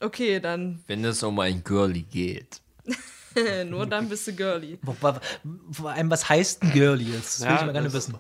Okay, 0.01 0.41
dann 0.41 0.83
Wenn 0.87 1.05
es 1.05 1.23
um 1.23 1.39
ein 1.41 1.63
Girlie 1.65 2.03
geht. 2.03 2.61
nur 3.67 3.87
dann 3.87 4.09
bist 4.09 4.27
du 4.29 4.33
girly. 4.33 4.79
Vor 5.73 5.91
allem, 5.91 6.11
was 6.11 6.29
heißt 6.29 6.63
ein 6.63 6.73
Girlie 6.73 7.13
jetzt? 7.13 7.35
Das 7.35 7.41
will 7.41 7.47
Ja, 7.49 7.55
ich 7.61 7.67
mal 7.67 7.73
gerne 7.73 7.87
das- 7.89 7.95
wissen. 7.95 8.19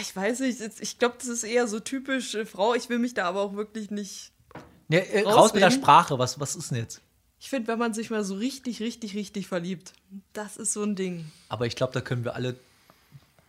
Ich 0.00 0.16
weiß 0.16 0.40
nicht, 0.40 0.58
ich- 0.80 0.98
glaube, 0.98 1.16
das 1.18 1.28
ist 1.28 1.44
eher 1.44 1.66
so 1.68 1.78
typisch 1.78 2.34
äh, 2.34 2.46
Frau. 2.46 2.74
Ich 2.74 2.88
will 2.88 2.98
mich 2.98 3.12
da 3.14 3.24
aber 3.28 3.40
auch 3.42 3.54
wirklich 3.54 3.90
nicht. 3.90 4.32
Ja, 4.88 5.00
äh, 5.00 5.22
raus 5.22 5.52
mit 5.52 5.62
der? 5.62 5.70
Sprache. 5.70 6.18
Was, 6.18 6.40
was 6.40 6.56
ist 6.56 6.70
denn 6.70 6.78
jetzt? 6.78 7.02
Ich 7.42 7.50
finde, 7.50 7.66
wenn 7.66 7.78
man 7.80 7.92
sich 7.92 8.08
mal 8.08 8.22
so 8.22 8.36
richtig, 8.36 8.78
richtig, 8.78 9.16
richtig 9.16 9.48
verliebt, 9.48 9.94
das 10.32 10.56
ist 10.56 10.72
so 10.72 10.84
ein 10.84 10.94
Ding. 10.94 11.28
Aber 11.48 11.66
ich 11.66 11.74
glaube, 11.74 11.92
da 11.92 12.00
können 12.00 12.22
wir 12.22 12.36
alle. 12.36 12.54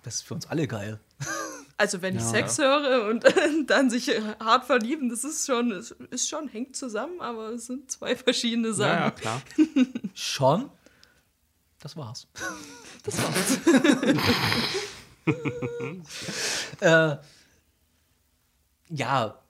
Das 0.01 0.15
ist 0.15 0.21
für 0.23 0.33
uns 0.33 0.47
alle 0.47 0.67
geil. 0.67 0.99
Also 1.75 2.03
wenn 2.03 2.15
ich 2.15 2.21
Sex 2.21 2.59
höre 2.59 3.09
und 3.09 3.25
dann 3.67 3.89
sich 3.89 4.07
hart 4.39 4.65
verlieben, 4.65 5.09
das 5.09 5.23
ist 5.23 5.47
schon, 5.47 5.71
es 5.71 5.89
ist 6.11 6.29
schon, 6.29 6.47
hängt 6.47 6.75
zusammen, 6.75 7.19
aber 7.19 7.49
es 7.49 7.65
sind 7.65 7.89
zwei 7.91 8.15
verschiedene 8.15 8.69
Ja, 8.69 8.73
Sachen. 8.75 8.99
ja, 9.01 9.11
klar. 9.11 9.41
Schon. 10.13 10.69
Das 11.79 11.97
war's. 11.97 12.27
Das 13.03 13.17
war's. 13.17 13.57
äh, 16.79 17.17
ja. 18.89 19.42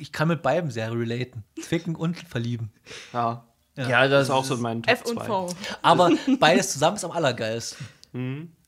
Ich 0.00 0.12
kann 0.12 0.28
mit 0.28 0.42
beiden 0.42 0.70
sehr 0.70 0.90
relaten. 0.92 1.44
Ficken 1.60 1.94
und 1.94 2.16
verlieben. 2.18 2.72
Ja. 3.12 3.44
Ja, 3.76 4.02
Das 4.02 4.10
das 4.10 4.22
ist 4.24 4.30
auch 4.30 4.44
so 4.44 4.56
mein 4.56 4.82
Top 4.82 4.92
F 4.94 5.04
und 5.06 5.14
2. 5.18 5.24
V. 5.24 5.48
Aber 5.82 6.10
beides 6.40 6.72
zusammen 6.72 6.96
ist 6.96 7.04
am 7.04 7.12
allergeilsten. 7.12 7.86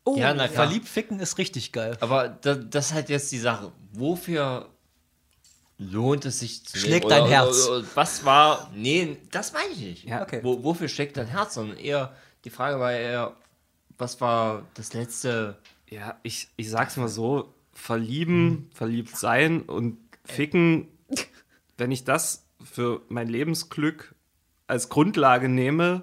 Oh, 0.04 0.16
Ja, 0.16 0.32
na 0.34 0.48
klar. 0.48 0.66
Verliebt 0.66 0.88
ficken 0.88 1.20
ist 1.20 1.36
richtig 1.38 1.72
geil. 1.72 1.96
Aber 2.00 2.28
da, 2.28 2.54
das 2.54 2.86
ist 2.86 2.94
halt 2.94 3.08
jetzt 3.08 3.30
die 3.32 3.38
Sache. 3.38 3.72
Wofür 3.92 4.68
lohnt 5.78 6.24
es 6.24 6.38
sich 6.40 6.64
zu 6.64 6.78
Schlägt 6.78 7.10
dein 7.10 7.22
Oder- 7.22 7.30
Herz? 7.30 7.66
Oder, 7.68 7.78
oder, 7.78 7.86
was 7.94 8.24
war. 8.24 8.70
Nee, 8.74 9.18
das 9.30 9.52
meine 9.52 9.72
ich 9.72 9.80
nicht. 9.80 10.04
Ja, 10.04 10.22
okay. 10.22 10.40
Wo, 10.42 10.62
wofür 10.62 10.88
schlägt 10.88 11.16
dein 11.16 11.26
Herz? 11.26 11.54
Sondern 11.54 11.76
eher, 11.78 12.12
die 12.44 12.50
Frage 12.50 12.78
war 12.80 12.92
eher, 12.92 13.32
was 13.98 14.20
war 14.20 14.64
das 14.74 14.92
letzte. 14.94 15.56
Ja, 15.90 16.16
ich, 16.22 16.48
ich 16.56 16.70
sag's 16.70 16.96
mal 16.96 17.08
so: 17.08 17.52
verlieben, 17.72 18.70
verliebt 18.74 19.16
sein 19.16 19.62
und 19.62 19.98
ficken, 20.24 20.88
wenn 21.82 21.90
ich 21.90 22.04
das 22.04 22.46
für 22.62 23.02
mein 23.08 23.26
Lebensglück 23.28 24.14
als 24.68 24.88
Grundlage 24.88 25.48
nehme, 25.48 26.02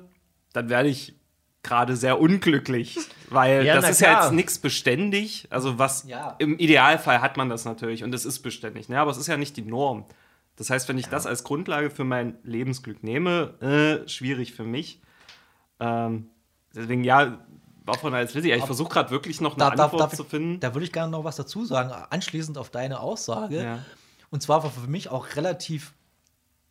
dann 0.52 0.68
werde 0.70 0.90
ich 0.90 1.16
gerade 1.64 1.96
sehr 1.96 2.20
unglücklich, 2.20 2.98
weil 3.30 3.66
Ja, 3.66 3.76
das 3.76 3.90
ist 3.90 4.02
ja 4.02 4.10
klar. 4.12 4.24
jetzt 4.26 4.34
nichts 4.34 4.60
beständig. 4.60 5.48
Also 5.52 5.80
was 5.80 6.04
Ja. 6.06 6.36
im 6.40 6.60
Idealfall 6.60 7.22
hat 7.22 7.38
man 7.38 7.48
das 7.50 7.64
natürlich 7.64 8.04
und 8.04 8.14
es 8.14 8.26
ist 8.26 8.40
beständig, 8.42 8.90
ne? 8.90 9.00
aber 9.00 9.10
es 9.12 9.18
ist 9.18 9.28
ja 9.28 9.38
nicht 9.38 9.56
die 9.56 9.62
Norm. 9.62 10.06
Das 10.58 10.70
heißt, 10.70 10.90
wenn 10.90 10.98
ich 10.98 11.08
das 11.08 11.26
als 11.26 11.46
Grundlage 11.46 11.90
für 11.90 12.04
mein 12.04 12.38
Lebensglück 12.44 13.02
nehme, 13.04 13.54
äh, 13.62 14.08
schwierig 14.10 14.52
für 14.54 14.66
mich. 14.66 15.02
Ähm, 15.80 16.30
deswegen 16.76 17.06
ja, 17.06 17.40
war 17.86 17.96
von 17.98 18.14
als 18.14 18.34
Lizzie. 18.34 18.52
Ich 18.52 18.66
versuche 18.66 18.90
gerade 18.90 19.10
wirklich 19.12 19.40
noch 19.40 19.54
eine 19.54 19.60
Da, 19.70 19.76
da, 19.76 19.84
Antwort 19.86 20.02
darf 20.02 20.14
zu 20.14 20.24
ich, 20.24 20.30
finden. 20.30 20.60
da 20.60 20.74
würde 20.76 20.84
ich 20.84 20.92
gerne 20.92 21.12
noch 21.12 21.24
was 21.24 21.38
dazu 21.38 21.64
sagen, 21.64 21.92
anschließend 22.10 22.58
auf 22.58 22.70
deine 22.70 23.00
Aussage. 23.00 23.80
Und 24.32 24.42
zwar 24.44 24.64
war 24.64 24.70
für 24.72 24.88
mich 24.88 25.10
auch 25.10 25.36
relativ 25.36 25.94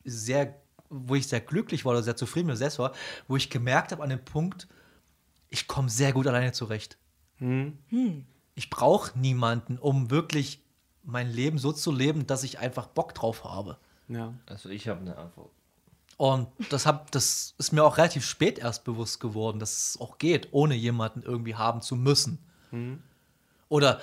sehr, 0.05 0.55
wo 0.90 1.14
ich 1.14 1.26
sehr 1.28 1.40
glücklich 1.40 1.85
war 1.85 1.93
oder 1.93 2.02
sehr 2.02 2.16
zufrieden 2.16 2.47
mit 2.47 2.55
mir 2.55 2.59
selbst 2.59 2.78
war, 2.78 2.93
wo 3.26 3.36
ich 3.36 3.51
gemerkt 3.51 3.93
habe 3.93 4.02
an 4.02 4.10
dem 4.10 4.24
Punkt, 4.24 4.68
ich 5.51 5.66
komme 5.66 5.89
sehr 5.89 6.12
gut 6.12 6.26
alleine 6.26 6.52
zurecht. 6.52 6.97
Ich 8.55 8.70
brauche 8.70 9.18
niemanden, 9.18 9.78
um 9.78 10.10
wirklich 10.10 10.62
mein 11.05 11.30
Leben 11.30 11.59
so 11.59 11.72
zu 11.72 11.90
leben, 11.93 12.26
dass 12.26 12.43
ich 12.43 12.59
einfach 12.59 12.86
Bock 12.89 13.14
drauf 13.14 13.44
habe. 13.44 13.78
Ja. 14.09 14.35
Also, 14.47 14.68
ich 14.68 14.89
habe 14.89 15.01
eine 15.01 15.16
Antwort. 15.16 15.51
Und 16.16 16.48
das, 16.70 16.85
hab, 16.85 17.10
das 17.12 17.55
ist 17.59 17.72
mir 17.72 17.85
auch 17.85 17.97
relativ 17.97 18.26
spät 18.26 18.59
erst 18.59 18.82
bewusst 18.85 19.20
geworden, 19.20 19.59
dass 19.60 19.90
es 19.94 20.01
auch 20.01 20.18
geht, 20.18 20.48
ohne 20.51 20.74
jemanden 20.74 21.22
irgendwie 21.22 21.55
haben 21.55 21.80
zu 21.80 21.94
müssen. 21.97 22.39
Oder 23.68 23.94
die- 23.97 24.02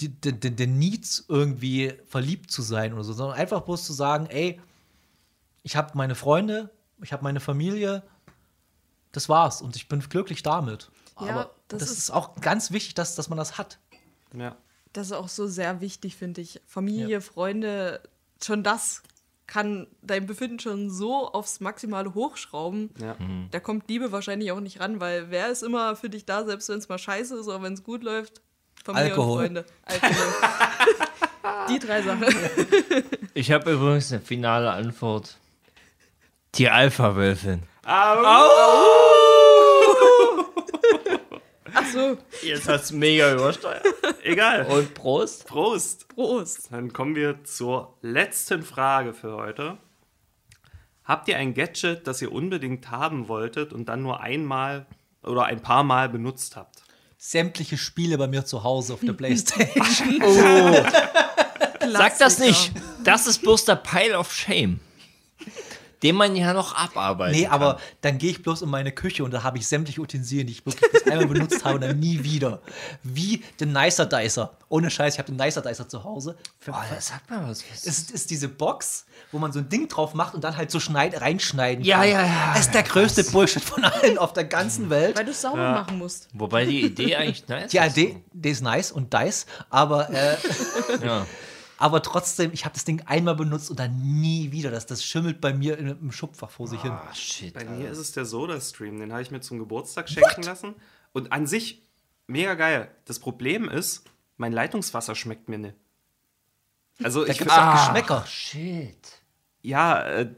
den, 0.00 0.40
den, 0.40 0.56
den 0.56 0.78
Needs 0.78 1.24
irgendwie 1.28 1.92
verliebt 2.06 2.50
zu 2.50 2.62
sein 2.62 2.92
oder 2.92 3.04
so, 3.04 3.12
sondern 3.12 3.36
einfach 3.38 3.60
bloß 3.62 3.84
zu 3.84 3.92
sagen, 3.92 4.26
ey, 4.26 4.60
ich 5.62 5.76
habe 5.76 5.92
meine 5.94 6.14
Freunde, 6.14 6.70
ich 7.02 7.12
habe 7.12 7.22
meine 7.22 7.40
Familie, 7.40 8.02
das 9.12 9.28
war's 9.28 9.62
und 9.62 9.76
ich 9.76 9.88
bin 9.88 10.00
glücklich 10.00 10.42
damit. 10.42 10.90
Ja, 11.20 11.28
Aber 11.28 11.54
das 11.68 11.80
das, 11.80 11.90
ist- 11.92 11.98
ist 11.98 12.10
auch 12.10 12.40
ganz 12.40 12.70
wichtig, 12.72 12.94
dass, 12.94 13.14
dass 13.14 13.28
man 13.28 13.38
das 13.38 13.58
hat. 13.58 13.78
ja. 14.36 14.56
Das 14.94 15.06
ist 15.06 15.12
auch 15.12 15.28
so 15.30 15.46
sehr 15.46 15.80
wichtig, 15.80 16.16
finde 16.16 16.42
ich. 16.42 16.60
Familie, 16.66 17.08
Ja. 17.08 17.20
Freunde, 17.22 18.02
schon 18.44 18.62
das 18.62 19.02
kann 19.46 19.86
dein 20.02 20.26
Befinden 20.26 20.58
schon 20.58 20.90
so 20.90 21.32
aufs 21.32 21.60
Maximale 21.60 22.12
hochschrauben. 22.12 22.90
Ja. 23.00 23.16
Da 23.50 23.58
kommt 23.60 23.88
Liebe 23.88 24.12
wahrscheinlich 24.12 24.52
auch 24.52 24.60
nicht 24.60 24.80
ran, 24.80 25.00
weil 25.00 25.30
wer 25.30 25.48
ist 25.50 25.62
immer 25.62 25.96
für 25.96 26.10
dich 26.10 26.26
da, 26.26 26.44
selbst 26.44 26.68
wenn 26.68 26.76
es 26.78 26.90
mal 26.90 26.98
scheiße 26.98 27.36
ist 27.38 27.46
oder 27.48 27.62
wenn 27.62 27.72
es 27.72 27.84
gut 27.84 28.02
läuft? 28.02 28.42
Alkohol. 28.86 29.32
und 29.32 29.38
Freunde. 29.38 29.64
Alkohol. 29.84 30.16
Die 31.68 31.78
drei 31.78 32.02
Sachen. 32.02 32.24
Ich 33.34 33.50
habe 33.52 33.72
übrigens 33.72 34.12
eine 34.12 34.20
finale 34.20 34.70
Antwort. 34.70 35.36
Die 36.54 36.68
Alpha-Wölfin. 36.68 37.62
Ach 41.74 41.86
so, 41.92 42.18
Jetzt 42.42 42.68
hat's 42.68 42.92
mega 42.92 43.32
übersteuert. 43.32 43.84
Egal. 44.22 44.66
Und 44.66 44.94
Prost. 44.94 45.46
Prost. 45.46 46.08
Prost. 46.08 46.68
Dann 46.70 46.92
kommen 46.92 47.14
wir 47.14 47.42
zur 47.44 47.96
letzten 48.02 48.62
Frage 48.62 49.14
für 49.14 49.36
heute. 49.36 49.78
Habt 51.04 51.28
ihr 51.28 51.36
ein 51.38 51.54
Gadget, 51.54 52.06
das 52.06 52.22
ihr 52.22 52.30
unbedingt 52.32 52.90
haben 52.90 53.28
wolltet 53.28 53.72
und 53.72 53.88
dann 53.88 54.02
nur 54.02 54.20
einmal 54.20 54.86
oder 55.22 55.44
ein 55.44 55.60
paar 55.62 55.82
Mal 55.84 56.08
benutzt 56.08 56.56
habt? 56.56 56.81
Sämtliche 57.24 57.78
Spiele 57.78 58.18
bei 58.18 58.26
mir 58.26 58.44
zu 58.44 58.64
Hause 58.64 58.94
auf 58.94 59.00
der 59.00 59.12
Playstation. 59.12 60.20
Sag 61.92 62.18
das 62.18 62.40
nicht. 62.40 62.72
Das 63.04 63.28
ist 63.28 63.42
bloß 63.42 63.64
der 63.64 63.76
Pile 63.76 64.18
of 64.18 64.34
Shame. 64.34 64.80
Den 66.02 66.16
man 66.16 66.34
ja 66.34 66.52
noch 66.52 66.74
abarbeiten 66.74 67.36
Nee, 67.38 67.44
kann. 67.44 67.52
aber 67.52 67.78
dann 68.00 68.18
gehe 68.18 68.30
ich 68.30 68.42
bloß 68.42 68.62
in 68.62 68.68
meine 68.70 68.90
Küche 68.92 69.22
und 69.24 69.30
da 69.32 69.42
habe 69.42 69.58
ich 69.58 69.66
sämtliche 69.68 70.00
Utensilien, 70.00 70.46
die 70.46 70.52
ich 70.54 70.66
wirklich 70.66 70.90
bis 70.92 71.06
einmal 71.06 71.26
benutzt 71.26 71.64
habe 71.64 71.76
und 71.76 71.80
dann 71.82 71.98
nie 72.00 72.24
wieder. 72.24 72.60
Wie 73.02 73.42
den 73.60 73.72
Nicer 73.72 74.06
Dicer. 74.06 74.56
Ohne 74.68 74.90
Scheiß, 74.90 75.14
ich 75.14 75.18
habe 75.18 75.30
den 75.30 75.36
Nicer 75.36 75.60
Dicer 75.62 75.88
zu 75.88 76.02
Hause. 76.02 76.36
Oh, 76.68 76.72
das 76.94 77.08
sagt 77.08 77.30
mal 77.30 77.48
was. 77.48 77.62
Es 77.72 77.84
ist, 77.86 78.10
ist 78.10 78.30
diese 78.30 78.48
Box, 78.48 79.06
wo 79.30 79.38
man 79.38 79.52
so 79.52 79.60
ein 79.60 79.68
Ding 79.68 79.88
drauf 79.88 80.14
macht 80.14 80.34
und 80.34 80.42
dann 80.44 80.56
halt 80.56 80.70
so 80.70 80.80
schneid, 80.80 81.20
reinschneiden 81.20 81.84
Ja, 81.84 81.98
kann. 82.00 82.08
ja, 82.08 82.26
ja. 82.26 82.50
Das 82.54 82.62
ist 82.66 82.74
der 82.74 82.82
größte 82.82 83.24
Bullshit 83.24 83.62
von 83.62 83.84
allen 83.84 84.18
auf 84.18 84.32
der 84.32 84.44
ganzen 84.44 84.90
Welt. 84.90 85.16
Weil 85.16 85.24
du 85.26 85.30
es 85.30 85.40
sauber 85.40 85.72
machen 85.72 85.98
musst. 85.98 86.28
Wobei 86.32 86.64
die 86.64 86.82
Idee 86.82 87.16
eigentlich 87.16 87.46
nice 87.48 87.72
Ja, 87.72 87.84
ist. 87.84 87.96
die, 87.96 88.16
die 88.32 88.50
ist 88.50 88.62
nice 88.62 88.90
und 88.92 89.12
dice, 89.14 89.46
aber, 89.70 90.10
äh, 90.10 90.36
Ja. 91.04 91.26
aber 91.82 92.02
trotzdem, 92.02 92.52
ich 92.52 92.64
habe 92.64 92.74
das 92.74 92.84
Ding 92.84 93.02
einmal 93.06 93.34
benutzt 93.34 93.68
und 93.70 93.78
dann 93.78 94.20
nie 94.20 94.52
wieder. 94.52 94.70
Das, 94.70 94.86
das 94.86 95.04
schimmelt 95.04 95.40
bei 95.40 95.52
mir 95.52 95.76
in, 95.78 95.88
im 95.88 96.12
Schubfach 96.12 96.50
vor 96.50 96.66
sich 96.68 96.80
hin. 96.80 96.92
Ah, 96.92 97.12
shit. 97.14 97.52
Bei 97.54 97.64
mir 97.64 97.90
ist 97.90 97.98
es 97.98 98.12
der 98.12 98.24
Soda-Stream. 98.24 98.98
Den 99.00 99.12
habe 99.12 99.22
ich 99.22 99.30
mir 99.30 99.40
zum 99.40 99.58
Geburtstag 99.58 100.08
schenken 100.08 100.42
lassen. 100.42 100.74
Und 101.12 101.32
an 101.32 101.46
sich 101.46 101.82
mega 102.26 102.54
geil. 102.54 102.90
Das 103.04 103.18
Problem 103.18 103.68
ist, 103.68 104.04
mein 104.36 104.52
Leitungswasser 104.52 105.14
schmeckt 105.14 105.48
mir 105.48 105.58
nicht. 105.58 105.74
Also 107.02 107.24
Da 107.24 107.32
ich 107.32 107.38
gibt 107.38 107.50
es 107.50 107.56
find- 107.56 107.66
auch 107.68 107.72
Geschmäcker. 107.74 108.24
Shit. 108.26 109.08
ja, 109.62 110.02
äh, 110.04 110.30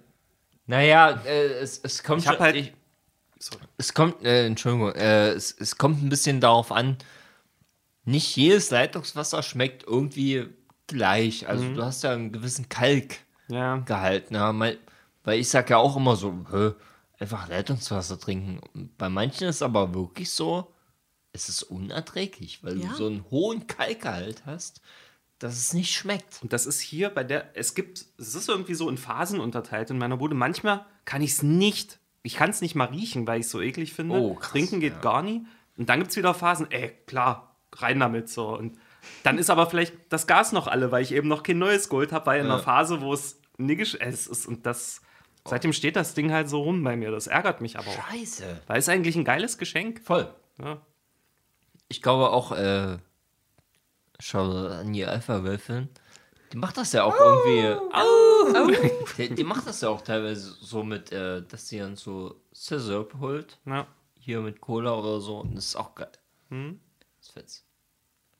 Naja, 0.66 1.10
äh, 1.26 1.46
es, 1.60 1.78
es 1.82 2.02
kommt 2.02 2.22
ich 2.22 2.26
habe 2.26 2.36
schon- 2.38 2.44
halt. 2.46 2.56
ich, 2.56 2.72
sorry. 3.38 3.62
es 3.76 3.92
kommt, 3.92 4.24
äh, 4.24 4.46
Entschuldigung, 4.46 4.92
äh, 4.92 5.30
es, 5.32 5.52
es 5.58 5.76
kommt 5.76 6.02
ein 6.02 6.08
bisschen 6.08 6.40
darauf 6.40 6.72
an, 6.72 6.96
nicht 8.06 8.34
jedes 8.36 8.70
Leitungswasser 8.70 9.42
schmeckt 9.42 9.82
irgendwie 9.86 10.48
gleich. 10.86 11.48
Also 11.48 11.72
du 11.72 11.82
hast 11.82 12.02
ja 12.02 12.12
einen 12.12 12.32
gewissen 12.32 12.68
Kalkgehalt. 12.68 14.30
Ja. 14.30 14.52
Ne? 14.52 14.78
Weil 15.24 15.38
ich 15.38 15.48
sag 15.48 15.70
ja 15.70 15.78
auch 15.78 15.96
immer 15.96 16.16
so, 16.16 16.44
hä, 16.52 16.72
einfach 17.18 17.48
Leitungswasser 17.48 18.18
trinken. 18.18 18.60
Und 18.74 18.96
Bei 18.98 19.08
manchen 19.08 19.48
ist 19.48 19.56
es 19.56 19.62
aber 19.62 19.94
wirklich 19.94 20.30
so, 20.30 20.72
es 21.32 21.48
ist 21.48 21.62
unerträglich, 21.64 22.62
weil 22.62 22.78
Ja. 22.80 22.88
du 22.88 22.94
so 22.94 23.06
einen 23.06 23.24
hohen 23.30 23.66
Kalkgehalt 23.66 24.44
hast, 24.46 24.80
dass 25.38 25.54
es 25.58 25.72
nicht 25.72 25.92
schmeckt. 25.94 26.40
Und 26.42 26.52
das 26.52 26.66
ist 26.66 26.80
hier 26.80 27.10
bei 27.10 27.24
der, 27.24 27.56
es 27.56 27.74
gibt, 27.74 28.04
es 28.18 28.34
ist 28.34 28.48
irgendwie 28.48 28.74
so 28.74 28.88
in 28.88 28.98
Phasen 28.98 29.40
unterteilt 29.40 29.90
in 29.90 29.98
meiner 29.98 30.16
Bude. 30.16 30.34
Manchmal 30.34 30.84
kann 31.04 31.22
ich 31.22 31.32
es 31.32 31.42
nicht, 31.42 31.98
ich 32.22 32.36
kann 32.36 32.50
es 32.50 32.60
nicht 32.60 32.74
mal 32.74 32.86
riechen, 32.86 33.26
weil 33.26 33.40
ich 33.40 33.46
es 33.46 33.52
so 33.52 33.60
eklig 33.60 33.92
finde. 33.92 34.14
Oh, 34.16 34.34
krass, 34.34 34.52
Trinken 34.52 34.80
geht 34.80 34.94
ja. 34.94 35.00
gar 35.00 35.22
nie. 35.22 35.44
Und 35.76 35.88
dann 35.88 35.98
gibt 35.98 36.10
es 36.12 36.16
wieder 36.16 36.34
Phasen, 36.34 36.70
ey, 36.70 36.92
klar, 37.06 37.56
rein 37.72 37.98
damit 37.98 38.28
so. 38.28 38.56
Und 38.56 38.78
dann 39.22 39.38
ist 39.38 39.50
aber 39.50 39.66
vielleicht 39.68 39.94
das 40.08 40.26
Gas 40.26 40.52
noch 40.52 40.66
alle, 40.66 40.90
weil 40.90 41.02
ich 41.02 41.12
eben 41.12 41.28
noch 41.28 41.42
kein 41.42 41.58
neues 41.58 41.88
geholt 41.88 42.12
habe, 42.12 42.26
weil 42.26 42.40
in 42.40 42.46
einer 42.46 42.58
Phase, 42.58 43.00
wo 43.00 43.12
es 43.12 43.40
niggisch 43.58 43.94
ist 43.94 44.46
und 44.46 44.66
das, 44.66 45.00
seitdem 45.44 45.72
steht 45.72 45.96
das 45.96 46.14
Ding 46.14 46.32
halt 46.32 46.48
so 46.48 46.62
rum 46.62 46.82
bei 46.82 46.96
mir. 46.96 47.10
Das 47.10 47.26
ärgert 47.26 47.60
mich 47.60 47.78
aber 47.78 47.88
auch. 47.88 48.10
Scheiße. 48.10 48.62
Weil 48.66 48.78
es 48.78 48.88
eigentlich 48.88 49.16
ein 49.16 49.24
geiles 49.24 49.58
Geschenk. 49.58 50.00
Voll. 50.04 50.32
Ja. 50.58 50.80
Ich 51.88 52.02
glaube 52.02 52.30
auch, 52.30 52.52
äh, 52.52 52.98
schau 54.18 54.50
an 54.50 54.92
die 54.92 55.04
Alpha-Wölfin. 55.04 55.88
Die 56.52 56.56
macht 56.58 56.76
das 56.76 56.92
ja 56.92 57.02
auch 57.02 57.16
irgendwie. 57.18 57.76
Die, 59.18 59.34
die 59.34 59.44
macht 59.44 59.66
das 59.66 59.80
ja 59.80 59.88
auch 59.88 60.02
teilweise 60.02 60.54
so 60.60 60.84
mit, 60.84 61.10
äh, 61.12 61.42
dass 61.42 61.68
sie 61.68 61.78
dann 61.78 61.96
so 61.96 62.40
Scissor 62.52 63.08
holt. 63.18 63.58
Ja. 63.64 63.86
Hier 64.18 64.40
mit 64.40 64.60
Cola 64.60 64.94
oder 64.94 65.20
so. 65.20 65.40
Und 65.40 65.56
das 65.56 65.66
ist 65.66 65.76
auch 65.76 65.94
geil. 65.94 66.12
Hm? 66.50 66.78
Das 67.18 67.28
ist 67.28 67.32
fetz. 67.32 67.63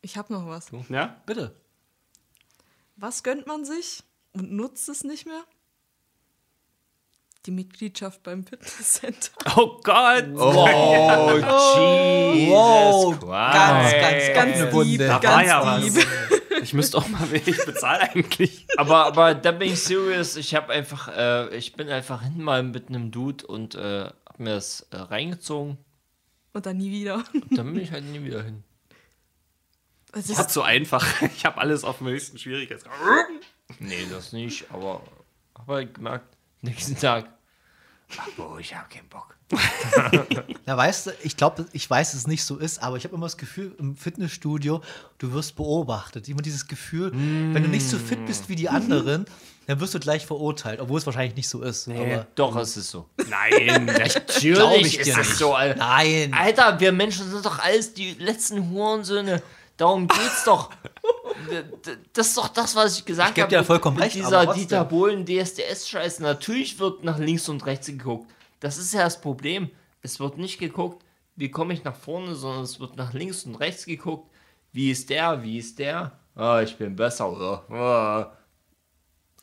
Ich 0.04 0.18
habe 0.18 0.30
noch 0.34 0.46
was. 0.46 0.70
ja? 0.90 1.16
Bitte. 1.24 1.54
Was 2.96 3.22
gönnt 3.22 3.46
man 3.46 3.64
sich 3.64 4.02
und 4.34 4.52
nutzt 4.52 4.86
es 4.90 5.02
nicht 5.02 5.24
mehr? 5.26 5.42
Die 7.46 7.50
Mitgliedschaft 7.50 8.22
beim 8.22 8.44
Fitnesscenter. 8.44 9.30
Oh 9.56 9.80
Gott! 9.82 10.26
Oh, 10.36 10.66
Jesus 12.34 12.50
Wow, 12.50 13.18
Christ. 13.18 13.30
ganz, 13.30 13.92
ganz, 13.92 14.34
Ganz 14.34 14.58
deep, 14.58 14.72
Wunde. 14.72 15.06
Da 15.06 15.12
war 15.14 15.20
ganz 15.20 15.48
ja 15.48 15.78
deep. 15.80 15.94
was. 15.96 16.62
Ich 16.62 16.74
müsste 16.74 16.98
auch 16.98 17.08
mal, 17.08 17.26
ich 17.32 17.64
bezahle 17.64 18.00
eigentlich. 18.02 18.66
Aber, 18.76 19.06
aber 19.06 19.34
da 19.34 19.52
bin 19.52 19.68
ich 19.72 19.80
serious. 19.82 20.36
Ich 20.36 20.54
habe 20.54 20.72
einfach, 20.72 21.08
äh, 21.08 21.54
ich 21.56 21.74
bin 21.74 21.88
einfach 21.88 22.22
hinten 22.22 22.42
mal 22.42 22.62
mit 22.62 22.88
einem 22.88 23.10
Dude 23.10 23.46
und 23.46 23.74
äh, 23.74 24.04
hab 24.26 24.38
mir 24.38 24.54
das 24.54 24.86
äh, 24.90 24.96
reingezogen. 24.96 25.78
Und 26.52 26.66
dann 26.66 26.76
nie 26.76 26.90
wieder. 26.92 27.24
Und 27.32 27.58
dann 27.58 27.72
bin 27.72 27.82
ich 27.82 27.90
halt 27.90 28.04
nie 28.04 28.22
wieder 28.22 28.42
hin. 28.42 28.64
Es 30.14 30.30
ist 30.30 30.38
ist, 30.38 30.50
so 30.50 30.62
einfach. 30.62 31.04
Ich 31.36 31.44
habe 31.44 31.58
alles 31.58 31.84
auf 31.84 31.98
dem 31.98 32.08
höchsten 32.08 32.38
Schwierigkeitsgrad. 32.38 32.94
Nee, 33.78 34.06
das 34.10 34.32
nicht, 34.32 34.70
aber 34.72 35.02
habe 35.58 35.74
halt 35.74 35.94
gemerkt, 35.94 36.36
nächsten 36.62 36.96
Tag, 36.98 37.26
ach, 38.16 38.28
boah, 38.36 38.58
ich 38.58 38.74
habe 38.74 38.88
keinen 38.88 39.08
Bock. 39.08 39.36
Na, 40.66 40.76
weißt 40.76 41.06
du, 41.06 41.10
ich 41.22 41.36
glaube, 41.36 41.66
ich 41.72 41.88
weiß, 41.88 42.12
dass 42.12 42.20
es 42.20 42.26
nicht 42.26 42.44
so 42.44 42.56
ist, 42.58 42.82
aber 42.82 42.96
ich 42.96 43.04
habe 43.04 43.14
immer 43.14 43.26
das 43.26 43.36
Gefühl, 43.36 43.74
im 43.78 43.96
Fitnessstudio, 43.96 44.82
du 45.18 45.32
wirst 45.32 45.56
beobachtet. 45.56 46.28
Immer 46.28 46.42
dieses 46.42 46.66
Gefühl, 46.66 47.12
wenn 47.12 47.62
du 47.62 47.68
nicht 47.68 47.88
so 47.88 47.98
fit 47.98 48.24
bist 48.26 48.48
wie 48.48 48.56
die 48.56 48.68
anderen, 48.68 49.26
dann 49.66 49.80
wirst 49.80 49.94
du 49.94 50.00
gleich 50.00 50.26
verurteilt, 50.26 50.80
obwohl 50.80 50.98
es 50.98 51.06
wahrscheinlich 51.06 51.36
nicht 51.36 51.48
so 51.48 51.62
ist. 51.62 51.88
Aber 51.88 52.26
Doch, 52.34 52.56
es 52.56 52.76
ist 52.76 52.90
so. 52.90 53.08
Nein, 53.28 53.86
glaube 53.86 54.10
Natürlich 54.12 54.86
ich 54.86 54.98
ist 55.00 55.06
dir 55.06 55.18
es 55.18 55.28
nicht. 55.28 55.38
so, 55.38 55.54
Alter. 55.54 55.78
Nein. 55.78 56.34
Alter, 56.34 56.80
wir 56.80 56.92
Menschen 56.92 57.30
sind 57.30 57.44
doch 57.44 57.58
alles 57.58 57.94
die 57.94 58.12
letzten 58.14 58.70
Hurensöhne. 58.70 59.42
Darum 59.76 60.06
geht's 60.06 60.44
doch. 60.44 60.70
Das 62.12 62.28
ist 62.28 62.36
doch 62.36 62.48
das, 62.48 62.76
was 62.76 62.98
ich 62.98 63.04
gesagt 63.04 63.36
Ich 63.36 63.42
habe. 63.42 63.50
dir 63.50 63.58
mit- 63.58 63.66
vollkommen 63.66 63.98
recht, 63.98 64.14
Dieser. 64.14 64.46
Dieter 64.54 64.84
Bohlen 64.84 65.24
DSDS-Scheiß. 65.26 66.20
Natürlich 66.20 66.78
wird 66.78 67.02
nach 67.04 67.18
links 67.18 67.48
und 67.48 67.64
rechts 67.66 67.86
geguckt. 67.86 68.30
Das 68.60 68.78
ist 68.78 68.94
ja 68.94 69.02
das 69.04 69.20
Problem. 69.20 69.70
Es 70.02 70.20
wird 70.20 70.38
nicht 70.38 70.58
geguckt, 70.58 71.04
wie 71.36 71.50
komme 71.50 71.74
ich 71.74 71.82
nach 71.84 71.96
vorne, 71.96 72.34
sondern 72.34 72.62
es 72.62 72.78
wird 72.78 72.96
nach 72.96 73.12
links 73.12 73.44
und 73.44 73.56
rechts 73.56 73.84
geguckt. 73.86 74.30
Wie 74.72 74.90
ist 74.90 75.10
der? 75.10 75.42
Wie 75.42 75.58
ist 75.58 75.78
der? 75.78 76.12
Ah, 76.36 76.60
ich 76.62 76.76
bin 76.76 76.94
besser, 76.96 77.30
oder? 77.30 77.64
Ah, 77.70 78.32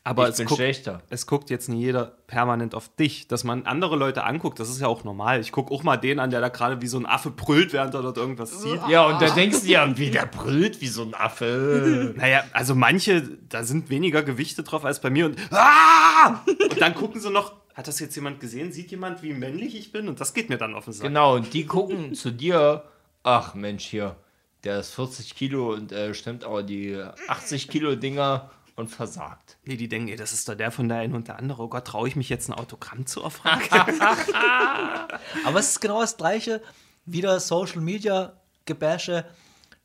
aber 0.04 0.24
ich 0.24 0.30
es 0.30 0.36
bin 0.38 0.46
guckt, 0.46 0.58
schlechter. 0.58 1.02
es 1.10 1.26
guckt 1.26 1.48
jetzt 1.48 1.68
nie 1.68 1.80
jeder 1.80 2.06
permanent 2.26 2.74
auf 2.74 2.88
dich. 2.96 3.28
Dass 3.28 3.44
man 3.44 3.66
andere 3.66 3.94
Leute 3.94 4.24
anguckt, 4.24 4.58
das 4.58 4.68
ist 4.68 4.80
ja 4.80 4.88
auch 4.88 5.04
normal. 5.04 5.40
Ich 5.40 5.52
gucke 5.52 5.72
auch 5.72 5.84
mal 5.84 5.96
den 5.96 6.18
an, 6.18 6.30
der 6.30 6.40
da 6.40 6.48
gerade 6.48 6.82
wie 6.82 6.88
so 6.88 6.98
ein 6.98 7.06
Affe 7.06 7.30
brüllt, 7.30 7.72
während 7.72 7.94
er 7.94 8.02
dort 8.02 8.16
irgendwas 8.16 8.62
sieht. 8.62 8.80
Ja, 8.88 9.06
und 9.06 9.22
da 9.22 9.30
denkst 9.34 9.62
du 9.62 9.68
ja, 9.68 9.96
wie 9.96 10.10
der 10.10 10.26
brüllt 10.26 10.80
wie 10.80 10.88
so 10.88 11.02
ein 11.02 11.14
Affe. 11.14 12.14
Naja, 12.22 12.44
also 12.52 12.74
manche, 12.74 13.22
da 13.48 13.64
sind 13.64 13.90
weniger 13.90 14.22
Gewichte 14.22 14.62
drauf 14.62 14.84
als 14.84 15.00
bei 15.00 15.10
mir 15.10 15.26
und, 15.26 15.36
ah! 15.50 16.42
und 16.46 16.80
dann 16.80 16.94
gucken 16.94 17.20
sie 17.20 17.30
noch, 17.30 17.52
hat 17.74 17.88
das 17.88 18.00
jetzt 18.00 18.14
jemand 18.14 18.40
gesehen? 18.40 18.72
Sieht 18.72 18.90
jemand, 18.90 19.22
wie 19.22 19.32
männlich 19.32 19.74
ich 19.74 19.92
bin? 19.92 20.08
Und 20.08 20.20
das 20.20 20.34
geht 20.34 20.48
mir 20.48 20.58
dann 20.58 20.74
auf 20.74 20.84
den 20.84 20.92
Sack. 20.92 21.06
Genau, 21.06 21.36
und 21.36 21.52
die 21.54 21.64
gucken 21.64 22.14
zu 22.14 22.30
dir, 22.30 22.84
ach 23.22 23.54
Mensch, 23.54 23.84
hier, 23.84 24.16
der 24.64 24.80
ist 24.80 24.94
40 24.94 25.34
Kilo 25.34 25.72
und 25.72 25.92
äh, 25.92 26.14
stemmt 26.14 26.44
aber 26.44 26.62
die 26.62 27.00
80 27.28 27.68
Kilo 27.68 27.94
Dinger 27.94 28.50
und 28.82 28.88
versagt. 28.88 29.58
Nee, 29.64 29.76
die 29.76 29.88
denken, 29.88 30.08
ey, 30.08 30.16
das 30.16 30.32
ist 30.32 30.48
doch 30.48 30.54
der 30.54 30.70
von 30.70 30.88
der 30.88 30.98
einen 30.98 31.14
und 31.14 31.28
der 31.28 31.38
andere. 31.38 31.62
Oh 31.62 31.68
Gott, 31.68 31.86
traue 31.86 32.08
ich 32.08 32.16
mich 32.16 32.28
jetzt 32.28 32.48
ein 32.48 32.52
Autogramm 32.52 33.06
zu 33.06 33.22
erfragen? 33.22 33.64
Aber 35.44 35.58
es 35.58 35.70
ist 35.70 35.80
genau 35.80 36.00
das 36.00 36.16
gleiche, 36.16 36.60
wieder 37.06 37.40
Social 37.40 37.80
Media 37.80 38.34
Gebäsche, 38.64 39.24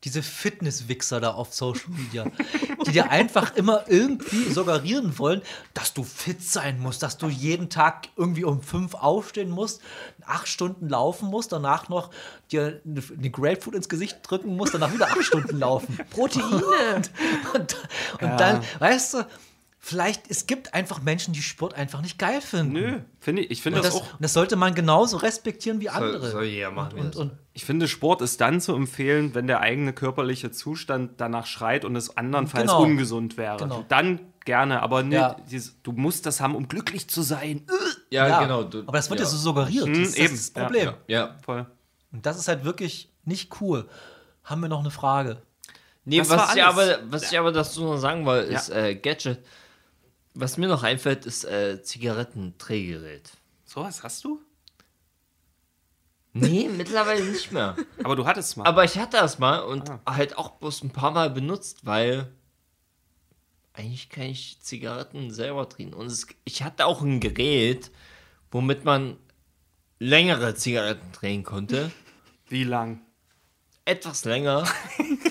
diese 0.04 0.22
Fitness-Wichser 0.22 1.20
da 1.20 1.32
auf 1.32 1.52
Social 1.52 1.90
Media, 1.90 2.26
die 2.86 2.92
dir 2.92 3.10
einfach 3.10 3.56
immer 3.56 3.84
irgendwie 3.88 4.50
suggerieren 4.50 5.18
wollen, 5.18 5.42
dass 5.74 5.92
du 5.92 6.04
fit 6.04 6.42
sein 6.42 6.78
musst, 6.78 7.02
dass 7.02 7.18
du 7.18 7.28
jeden 7.28 7.68
Tag 7.68 8.08
irgendwie 8.16 8.44
um 8.44 8.62
fünf 8.62 8.94
aufstehen 8.94 9.50
musst, 9.50 9.80
acht 10.24 10.46
Stunden 10.46 10.88
laufen 10.88 11.28
musst, 11.28 11.50
danach 11.50 11.88
noch 11.88 12.10
dir 12.52 12.80
eine, 12.84 13.02
eine 13.16 13.30
Grapefruit 13.30 13.74
ins 13.74 13.88
Gesicht 13.88 14.18
drücken 14.22 14.56
musst, 14.56 14.74
danach 14.74 14.92
wieder 14.92 15.08
acht 15.08 15.24
Stunden 15.24 15.58
laufen. 15.58 15.98
Proteine. 16.10 16.48
Und, 17.54 17.76
und 18.20 18.40
dann, 18.40 18.62
weißt 18.78 19.14
du, 19.14 19.26
vielleicht, 19.78 20.30
es 20.30 20.46
gibt 20.46 20.74
einfach 20.74 21.02
Menschen, 21.02 21.32
die 21.32 21.42
Sport 21.42 21.74
einfach 21.74 22.02
nicht 22.02 22.18
geil 22.18 22.40
finden. 22.40 22.72
Nö, 22.72 22.98
finde 23.20 23.42
ich, 23.42 23.50
ich 23.50 23.62
finde 23.62 23.78
Und 23.78 23.84
das, 23.84 23.94
das, 23.94 24.02
auch. 24.02 24.12
und 24.12 24.22
das 24.22 24.32
sollte 24.32 24.56
man 24.56 24.74
genauso 24.74 25.16
respektieren 25.16 25.80
wie 25.80 25.88
andere. 25.88 26.30
soll 26.30 26.44
jeder 26.44 26.70
machen, 26.70 26.98
und, 26.98 27.14
das 27.14 27.16
und, 27.16 27.32
Ich 27.58 27.64
finde, 27.64 27.88
Sport 27.88 28.22
ist 28.22 28.40
dann 28.40 28.60
zu 28.60 28.72
empfehlen, 28.72 29.34
wenn 29.34 29.48
der 29.48 29.58
eigene 29.58 29.92
körperliche 29.92 30.52
Zustand 30.52 31.20
danach 31.20 31.44
schreit 31.46 31.84
und 31.84 31.96
es 31.96 32.16
andernfalls 32.16 32.70
Genau. 32.70 32.84
ungesund 32.84 33.36
wäre. 33.36 33.56
Genau. 33.56 33.84
Dann 33.88 34.20
gerne, 34.44 34.80
aber 34.80 35.02
nicht, 35.02 35.14
Ja. 35.18 35.34
dieses, 35.50 35.82
du 35.82 35.90
musst 35.90 36.24
das 36.24 36.40
haben, 36.40 36.54
um 36.54 36.68
glücklich 36.68 37.10
zu 37.10 37.20
sein. 37.22 37.66
Ja, 38.10 38.28
ja, 38.28 38.42
genau. 38.44 38.62
Du, 38.62 38.82
aber 38.82 38.92
das 38.92 39.10
wird 39.10 39.18
ja, 39.18 39.26
ja 39.26 39.30
so 39.32 39.36
suggeriert. 39.38 39.86
Hm, 39.86 39.92
das, 40.04 40.10
das 40.12 40.16
eben, 40.20 40.34
ist 40.36 40.56
das 40.56 40.60
ja, 40.60 40.66
Problem. 40.68 40.92
Ja. 41.08 41.36
Voll. 41.44 41.66
Und 42.12 42.24
das 42.24 42.38
ist 42.38 42.46
halt 42.46 42.64
wirklich 42.64 43.10
nicht 43.24 43.60
cool. 43.60 43.88
Haben 44.44 44.60
wir 44.60 44.68
noch 44.68 44.78
eine 44.78 44.92
Frage? 44.92 45.42
Nee, 46.04 46.18
Das 46.18 46.30
was 46.30 46.54
ich, 46.54 46.62
aber, 46.62 46.98
was 47.10 47.32
ich 47.32 47.36
aber 47.40 47.50
dazu 47.50 47.82
noch 47.82 47.96
sagen 47.98 48.24
wollte, 48.24 48.52
ist 48.54 48.68
Ja. 48.68 48.76
äh, 48.76 48.94
Gadget. 48.94 49.40
Was 50.34 50.58
mir 50.58 50.68
noch 50.68 50.84
einfällt, 50.84 51.26
ist 51.26 51.42
äh, 51.44 51.82
Zigarettendrehgerät. 51.82 53.32
So 53.64 53.82
was 53.82 54.04
hast 54.04 54.22
du? 54.22 54.40
Nee, 56.40 56.68
mittlerweile 56.68 57.24
nicht 57.24 57.52
mehr. 57.52 57.76
Aber 58.02 58.16
du 58.16 58.26
hattest 58.26 58.50
es 58.50 58.56
mal. 58.56 58.64
Aber 58.66 58.84
ich 58.84 58.98
hatte 58.98 59.16
das 59.18 59.38
mal 59.38 59.60
und 59.60 59.90
halt 60.06 60.36
auch 60.38 60.50
bloß 60.52 60.84
ein 60.84 60.90
paar 60.90 61.10
Mal 61.10 61.30
benutzt, 61.30 61.84
weil 61.84 62.32
eigentlich 63.72 64.08
kann 64.08 64.24
ich 64.24 64.58
Zigaretten 64.60 65.30
selber 65.30 65.66
drehen. 65.66 65.94
Und 65.94 66.06
es, 66.06 66.26
ich 66.44 66.62
hatte 66.62 66.86
auch 66.86 67.00
ein 67.00 67.20
Gerät, 67.20 67.90
womit 68.50 68.84
man 68.84 69.16
längere 69.98 70.54
Zigaretten 70.54 71.12
drehen 71.12 71.44
konnte. 71.44 71.90
Wie 72.48 72.64
lang? 72.64 73.00
Etwas 73.84 74.24
länger. 74.24 74.66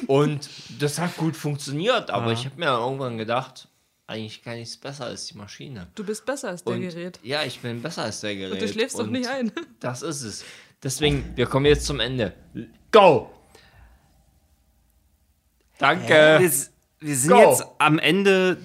und 0.07 0.49
das 0.79 0.99
hat 0.99 1.17
gut 1.17 1.35
funktioniert, 1.35 2.09
aber 2.09 2.31
ich 2.31 2.45
habe 2.45 2.57
mir 2.57 2.67
irgendwann 2.67 3.17
gedacht, 3.17 3.67
eigentlich 4.07 4.41
kann 4.41 4.55
ich 4.55 4.69
es 4.69 4.77
besser 4.77 5.05
als 5.05 5.25
die 5.25 5.37
Maschine. 5.37 5.87
Du 5.95 6.05
bist 6.05 6.25
besser 6.25 6.47
als 6.49 6.63
der 6.63 6.75
Und 6.75 6.81
Gerät. 6.81 7.19
Ja, 7.23 7.43
ich 7.43 7.59
bin 7.59 7.81
besser 7.81 8.03
als 8.03 8.21
der 8.21 8.35
Gerät. 8.35 8.53
Und 8.53 8.61
du 8.61 8.67
schläfst 8.67 8.97
doch 8.97 9.05
nicht 9.05 9.27
ein. 9.27 9.51
Das 9.81 10.01
ist 10.01 10.21
es. 10.23 10.45
Deswegen, 10.83 11.31
wir 11.35 11.47
kommen 11.47 11.65
jetzt 11.65 11.85
zum 11.85 11.99
Ende. 11.99 12.33
Go! 12.91 13.31
Danke. 15.79 16.37
Wir, 16.39 16.47
s- 16.47 16.71
wir 16.99 17.15
sind 17.15 17.31
Go. 17.31 17.37
jetzt 17.39 17.63
am 17.79 17.99
Ende 17.99 18.57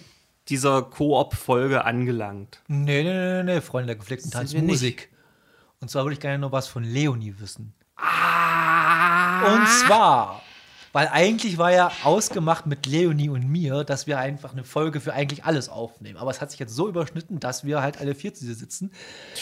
dieser 0.49 0.83
Koop-Folge 0.83 1.85
angelangt. 1.85 2.61
Nee, 2.69 3.03
nee, 3.03 3.43
nee, 3.43 3.43
nee, 3.55 3.61
Freunde 3.61 3.89
der 3.89 3.97
gepflegten 3.97 4.33
wir 4.33 4.41
nicht. 4.41 4.53
Tanzmusik. 4.55 5.11
Und 5.81 5.91
zwar 5.91 6.05
würde 6.05 6.15
ich 6.15 6.21
gerne 6.21 6.39
noch 6.39 6.53
was 6.53 6.69
von 6.69 6.85
Leonie 6.85 7.35
wissen. 7.39 7.75
Ah. 7.97 9.55
Und 9.55 9.69
zwar, 9.69 10.43
weil 10.93 11.09
eigentlich 11.09 11.57
war 11.59 11.73
ja 11.73 11.91
ausgemacht 12.05 12.67
mit 12.67 12.87
Leonie 12.87 13.29
und 13.31 13.49
mir, 13.49 13.83
dass 13.85 14.07
wir 14.07 14.19
einfach 14.19 14.53
eine 14.53 14.65
Folge 14.65 15.01
für 15.01 15.13
eigentlich 15.15 15.45
alles 15.45 15.69
aufnehmen. 15.69 16.19
Aber 16.19 16.31
es 16.31 16.41
hat 16.41 16.51
sich 16.51 16.61
jetzt 16.61 16.75
so 16.75 16.89
überschnitten, 16.89 17.41
dass 17.41 17.65
wir 17.65 17.81
halt 17.81 17.99
alle 17.99 18.15
vier 18.15 18.35
zu 18.35 18.45
hier 18.45 18.55
sitzen. 18.55 18.93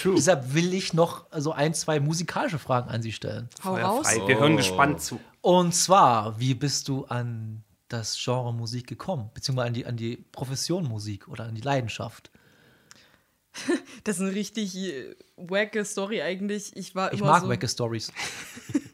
True. 0.00 0.14
Deshalb 0.16 0.54
will 0.54 0.72
ich 0.72 0.94
noch 0.94 1.26
so 1.36 1.52
ein, 1.52 1.74
zwei 1.74 1.98
musikalische 2.00 2.58
Fragen 2.58 2.88
an 2.88 3.02
Sie 3.02 3.12
stellen. 3.12 3.48
Hau 3.64 3.76
raus. 3.76 4.06
frei. 4.08 4.26
Wir 4.28 4.38
hören 4.38 4.56
gespannt 4.56 5.00
zu. 5.02 5.18
Und 5.40 5.74
zwar, 5.74 6.38
wie 6.38 6.54
bist 6.54 6.86
du 6.88 7.04
an 7.06 7.64
das 7.88 8.16
Genre 8.22 8.54
Musik 8.54 8.86
gekommen? 8.86 9.30
Beziehungsweise 9.34 9.66
an 9.66 9.74
die, 9.74 9.86
an 9.86 9.96
die 9.96 10.16
Profession 10.32 10.84
Musik 10.84 11.26
oder 11.28 11.44
an 11.44 11.54
die 11.54 11.62
Leidenschaft? 11.62 12.30
Das 14.04 14.16
ist 14.16 14.22
eine 14.22 14.34
richtig 14.34 14.78
wacke 15.36 15.84
Story 15.84 16.22
eigentlich. 16.22 16.74
Ich 16.76 16.94
war 16.94 17.12
Ich 17.12 17.18
immer 17.20 17.32
mag 17.32 17.42
so, 17.42 17.48
wacke 17.48 17.68
Stories. 17.68 18.12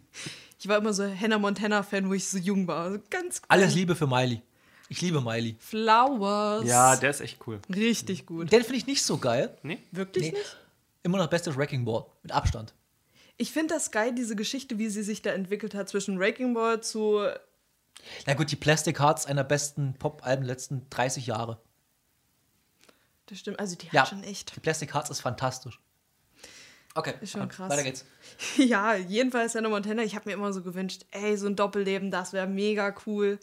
ich 0.67 0.69
war 0.69 0.79
immer 0.79 0.93
so 0.93 1.05
Hannah 1.09 1.39
Montana 1.39 1.85
Fan, 1.85 2.09
wo 2.09 2.15
ich 2.15 2.29
so 2.29 2.39
jung 2.39 2.67
war. 2.67 2.83
Also 2.87 2.99
ganz 3.09 3.41
klein. 3.41 3.61
Alles 3.61 3.75
Liebe 3.77 3.95
für 3.95 4.09
Miley. 4.09 4.43
Ich 4.89 5.01
liebe 5.01 5.21
Miley. 5.21 5.55
Flowers. 5.61 6.65
Ja, 6.67 6.97
der 6.97 7.11
ist 7.11 7.21
echt 7.21 7.39
cool. 7.47 7.61
richtig 7.73 8.27
gut. 8.27 8.51
Den 8.51 8.63
finde 8.63 8.79
ich 8.79 8.87
nicht 8.89 9.05
so 9.05 9.17
geil. 9.19 9.57
Nee? 9.63 9.79
Wirklich 9.93 10.25
Nee. 10.33 10.39
nicht? 10.39 10.57
Immer 11.05 11.19
noch 11.19 11.29
bestes 11.29 11.57
Wrecking 11.57 11.85
Ball. 11.85 12.05
Mit 12.25 12.33
Abstand. 12.33 12.75
Ich 13.37 13.53
finde 13.53 13.75
das 13.75 13.93
geil, 13.93 14.13
diese 14.13 14.35
Geschichte, 14.35 14.77
wie 14.79 14.89
sie 14.89 15.05
sich 15.05 15.23
da 15.23 15.31
entwickelt 15.31 15.73
hat 15.77 15.89
zwischen 15.89 16.19
Wrecking 16.19 16.53
Ball 16.53 16.81
zu 16.83 17.25
Na 18.27 18.35
gut, 18.35 18.51
die 18.51 18.57
Plastic 18.57 18.99
Hearts 18.99 19.25
einer 19.27 19.45
besten 19.45 19.95
Pop-Alben 19.95 20.45
der 20.47 20.55
letzten 20.55 20.91
30 20.91 21.29
Jahre. 21.29 21.61
Das 23.27 23.39
stimmt, 23.39 23.61
also 23.61 23.77
die 23.77 23.87
hat 23.87 23.93
Ja, 23.93 24.07
schon 24.07 24.25
echt. 24.25 24.57
die 24.57 24.61
Plastic 24.61 24.95
Hearts 24.95 25.11
ist 25.11 25.21
fantastisch. 25.21 25.79
Okay, 26.97 27.15
Ist 27.21 27.33
schon 27.33 27.47
krass. 27.49 27.71
weiter 27.71 27.83
geht's. 27.83 28.05
Ja, 28.57 28.95
jedenfalls 28.95 29.55
Hannah 29.55 29.69
Montana. 29.69 30.03
Ich 30.03 30.15
habe 30.17 30.29
mir 30.29 30.35
immer 30.35 30.53
so 30.53 30.63
gewünscht, 30.63 31.05
ey, 31.11 31.37
so 31.37 31.47
ein 31.47 31.55
Doppelleben, 31.55 32.11
das 32.11 32.33
wäre 32.33 32.47
mega 32.47 32.95
cool. 33.07 33.39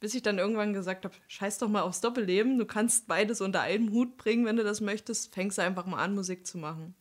Bis 0.00 0.14
ich 0.14 0.22
dann 0.22 0.38
irgendwann 0.38 0.72
gesagt 0.74 1.04
habe, 1.04 1.14
scheiß 1.28 1.58
doch 1.58 1.68
mal 1.68 1.82
aufs 1.82 2.00
Doppelleben. 2.02 2.58
Du 2.58 2.66
kannst 2.66 3.06
beides 3.06 3.40
unter 3.40 3.60
einen 3.62 3.90
Hut 3.90 4.16
bringen, 4.18 4.44
wenn 4.46 4.56
du 4.56 4.64
das 4.64 4.80
möchtest. 4.80 5.32
Fängst 5.34 5.58
du 5.58 5.62
einfach 5.62 5.86
mal 5.86 5.98
an, 5.98 6.14
Musik 6.14 6.46
zu 6.46 6.58
machen. 6.58 6.94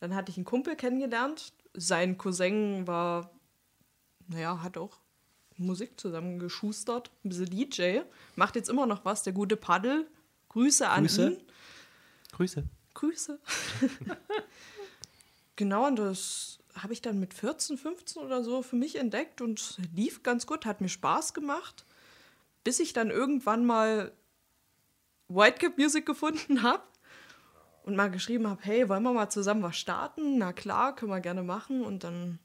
Dann 0.00 0.14
hatte 0.14 0.30
ich 0.30 0.36
einen 0.36 0.44
Kumpel 0.44 0.76
kennengelernt. 0.76 1.52
Sein 1.74 2.18
Cousin 2.18 2.86
war, 2.86 3.30
naja, 4.28 4.62
hat 4.62 4.76
auch 4.78 4.98
Musik 5.56 5.98
zusammengeschustert. 6.00 7.10
Ein 7.24 7.28
bisschen 7.30 7.46
DJ. 7.50 8.00
Macht 8.36 8.56
jetzt 8.56 8.68
immer 8.68 8.86
noch 8.86 9.04
was, 9.04 9.22
der 9.22 9.32
gute 9.32 9.56
Paddel. 9.56 10.06
Grüße 10.50 10.88
an 10.88 11.04
Grüße. 11.04 11.28
ihn. 11.30 11.40
Grüße. 12.32 12.64
Grüße. 12.94 13.38
genau, 15.56 15.86
und 15.86 15.96
das 15.96 16.58
habe 16.74 16.92
ich 16.92 17.02
dann 17.02 17.18
mit 17.18 17.34
14, 17.34 17.78
15 17.78 18.22
oder 18.22 18.44
so 18.44 18.62
für 18.62 18.76
mich 18.76 18.96
entdeckt 18.96 19.40
und 19.40 19.78
lief 19.94 20.22
ganz 20.22 20.46
gut, 20.46 20.66
hat 20.66 20.80
mir 20.80 20.88
Spaß 20.88 21.34
gemacht, 21.34 21.84
bis 22.64 22.80
ich 22.80 22.92
dann 22.92 23.10
irgendwann 23.10 23.64
mal 23.64 24.12
Whitecap 25.28 25.78
Music 25.78 26.06
gefunden 26.06 26.62
habe 26.62 26.82
und 27.84 27.96
mal 27.96 28.10
geschrieben 28.10 28.48
habe, 28.48 28.60
hey, 28.64 28.88
wollen 28.88 29.02
wir 29.02 29.12
mal 29.12 29.30
zusammen 29.30 29.62
was 29.62 29.76
starten? 29.76 30.38
Na 30.38 30.52
klar, 30.52 30.94
können 30.94 31.12
wir 31.12 31.20
gerne 31.20 31.42
machen. 31.42 31.82
Und 31.82 32.04
dann 32.04 32.38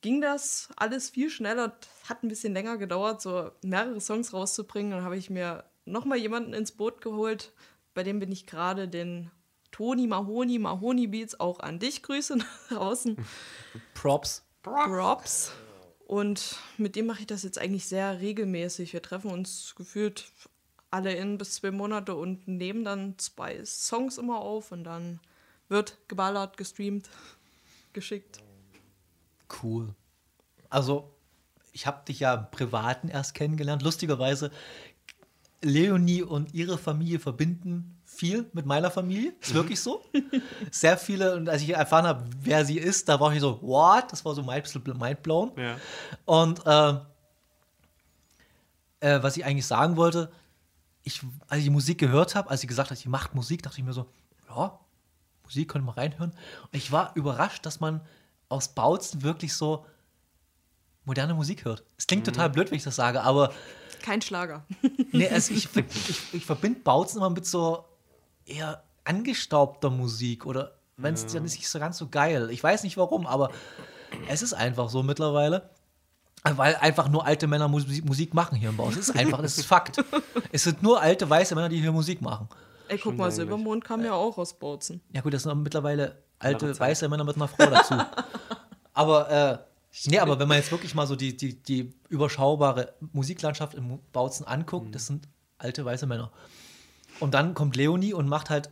ging 0.00 0.20
das 0.20 0.70
alles 0.76 1.10
viel 1.10 1.30
schneller, 1.30 1.76
hat 2.08 2.22
ein 2.22 2.28
bisschen 2.28 2.54
länger 2.54 2.78
gedauert, 2.78 3.20
so 3.20 3.50
mehrere 3.62 4.00
Songs 4.00 4.32
rauszubringen. 4.32 4.92
Dann 4.92 5.04
habe 5.04 5.16
ich 5.16 5.30
mir 5.30 5.64
nochmal 5.84 6.18
jemanden 6.18 6.54
ins 6.54 6.72
Boot 6.72 7.00
geholt, 7.00 7.52
bei 7.94 8.02
dem 8.02 8.20
bin 8.20 8.32
ich 8.32 8.46
gerade 8.46 8.88
den 8.88 9.30
Toni 9.72 10.06
Mahoni, 10.06 10.58
Mahoni 10.58 11.08
Beats, 11.08 11.40
auch 11.40 11.58
an 11.58 11.78
dich 11.80 12.02
Grüße 12.02 12.36
nach 12.36 12.68
draußen. 12.68 13.16
Props. 13.94 14.44
Props. 14.62 15.52
Und 16.06 16.56
mit 16.76 16.94
dem 16.94 17.06
mache 17.06 17.20
ich 17.20 17.26
das 17.26 17.42
jetzt 17.42 17.58
eigentlich 17.58 17.86
sehr 17.86 18.20
regelmäßig. 18.20 18.92
Wir 18.92 19.02
treffen 19.02 19.30
uns 19.30 19.74
gefühlt 19.76 20.30
alle 20.90 21.14
in 21.14 21.38
bis 21.38 21.54
zwei 21.54 21.70
Monate 21.70 22.14
und 22.14 22.46
nehmen 22.46 22.84
dann 22.84 23.18
zwei 23.18 23.64
Songs 23.64 24.18
immer 24.18 24.38
auf 24.38 24.72
und 24.72 24.84
dann 24.84 25.20
wird 25.68 25.96
geballert, 26.06 26.58
gestreamt, 26.58 27.08
geschickt. 27.94 28.40
Cool. 29.62 29.94
Also, 30.68 31.10
ich 31.72 31.86
habe 31.86 32.04
dich 32.06 32.20
ja 32.20 32.34
im 32.34 32.50
Privaten 32.50 33.08
erst 33.08 33.34
kennengelernt. 33.34 33.82
Lustigerweise, 33.82 34.50
Leonie 35.62 36.22
und 36.22 36.52
ihre 36.52 36.76
Familie 36.76 37.20
verbinden 37.20 38.01
viel 38.22 38.48
mit 38.52 38.66
meiner 38.66 38.88
Familie. 38.88 39.34
Ist 39.40 39.52
wirklich 39.52 39.80
so. 39.80 40.00
Sehr 40.70 40.96
viele, 40.96 41.34
und 41.34 41.48
als 41.48 41.60
ich 41.60 41.70
erfahren 41.70 42.06
habe, 42.06 42.24
wer 42.40 42.64
sie 42.64 42.78
ist, 42.78 43.08
da 43.08 43.18
war 43.18 43.32
ich 43.32 43.40
so, 43.40 43.60
what? 43.62 44.12
Das 44.12 44.24
war 44.24 44.32
so 44.32 44.48
ein 44.48 44.62
bisschen 44.62 44.84
mindblown. 44.96 45.50
Ja. 45.56 45.76
Und 46.24 46.64
äh, 46.64 46.90
äh, 49.00 49.20
was 49.24 49.36
ich 49.36 49.44
eigentlich 49.44 49.66
sagen 49.66 49.96
wollte, 49.96 50.30
ich, 51.02 51.20
als 51.48 51.58
ich 51.58 51.64
die 51.64 51.70
Musik 51.70 51.98
gehört 51.98 52.36
habe, 52.36 52.48
als 52.48 52.60
sie 52.60 52.68
gesagt 52.68 52.92
hat, 52.92 52.98
sie 52.98 53.08
macht 53.08 53.34
Musik, 53.34 53.60
dachte 53.64 53.78
ich 53.78 53.84
mir 53.84 53.92
so, 53.92 54.06
ja, 54.48 54.78
Musik 55.42 55.68
könnte 55.68 55.84
man 55.84 55.96
reinhören. 55.96 56.30
Und 56.30 56.76
ich 56.76 56.92
war 56.92 57.10
überrascht, 57.16 57.66
dass 57.66 57.80
man 57.80 58.02
aus 58.48 58.68
Bautzen 58.68 59.24
wirklich 59.24 59.52
so 59.52 59.84
moderne 61.04 61.34
Musik 61.34 61.64
hört. 61.64 61.82
Es 61.98 62.06
klingt 62.06 62.24
total 62.24 62.50
blöd, 62.50 62.70
wenn 62.70 62.76
ich 62.76 62.84
das 62.84 62.94
sage, 62.94 63.20
aber 63.20 63.52
Kein 64.00 64.22
Schlager. 64.22 64.64
nee, 65.10 65.28
also 65.28 65.52
ich, 65.54 65.68
ich, 65.74 66.34
ich 66.34 66.46
verbinde 66.46 66.78
Bautzen 66.78 67.18
immer 67.18 67.30
mit 67.30 67.46
so 67.46 67.84
eher 68.52 68.82
angestaubter 69.04 69.90
Musik 69.90 70.46
oder 70.46 70.72
wenn 70.96 71.14
es 71.14 71.26
dann 71.26 71.44
ist 71.44 71.56
nicht 71.56 71.68
so 71.68 71.78
ganz 71.78 71.98
so 71.98 72.08
geil. 72.08 72.50
Ich 72.50 72.62
weiß 72.62 72.84
nicht 72.84 72.96
warum, 72.96 73.26
aber 73.26 73.50
es 74.28 74.42
ist 74.42 74.52
einfach 74.52 74.88
so 74.88 75.02
mittlerweile. 75.02 75.70
Weil 76.44 76.74
einfach 76.76 77.08
nur 77.08 77.24
alte 77.24 77.46
Männer 77.46 77.68
Musik, 77.68 78.04
Musik 78.04 78.34
machen 78.34 78.56
hier 78.56 78.70
im 78.70 78.76
Bau. 78.76 78.88
Es 78.88 78.96
ist 78.96 79.16
einfach, 79.16 79.40
das 79.40 79.58
ist 79.58 79.66
Fakt. 79.66 80.04
Es 80.52 80.64
sind 80.64 80.82
nur 80.82 81.00
alte 81.00 81.28
weiße 81.30 81.54
Männer, 81.54 81.68
die 81.68 81.80
hier 81.80 81.92
Musik 81.92 82.20
machen. 82.20 82.48
Ey, 82.88 82.98
guck 82.98 83.16
mal, 83.16 83.30
Silbermond 83.30 83.84
kam 83.84 84.04
ja 84.04 84.12
auch 84.12 84.36
aus 84.36 84.58
Bautzen. 84.58 85.00
Ja 85.12 85.20
gut, 85.20 85.32
das 85.32 85.44
sind 85.44 85.52
aber 85.52 85.60
mittlerweile 85.60 86.18
alte 86.40 86.78
weiße 86.78 87.08
Männer 87.08 87.24
mit 87.24 87.36
einer 87.36 87.48
Frau 87.48 87.66
dazu. 87.66 87.94
aber 88.92 89.30
äh, 89.30 89.58
nee, 90.10 90.18
aber 90.18 90.38
wenn 90.38 90.48
man 90.48 90.58
jetzt 90.58 90.72
wirklich 90.72 90.94
mal 90.94 91.06
so 91.06 91.14
die, 91.16 91.36
die, 91.36 91.62
die 91.62 91.94
überschaubare 92.08 92.92
Musiklandschaft 93.12 93.74
im 93.74 94.00
Bautzen 94.12 94.46
anguckt, 94.46 94.94
das 94.94 95.06
sind 95.06 95.28
alte 95.58 95.84
weiße 95.84 96.06
Männer. 96.06 96.32
Und 97.22 97.34
dann 97.34 97.54
kommt 97.54 97.76
Leonie 97.76 98.14
und 98.14 98.28
macht 98.28 98.50
halt 98.50 98.70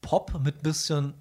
Pop 0.00 0.40
mit 0.42 0.62
bisschen 0.62 1.12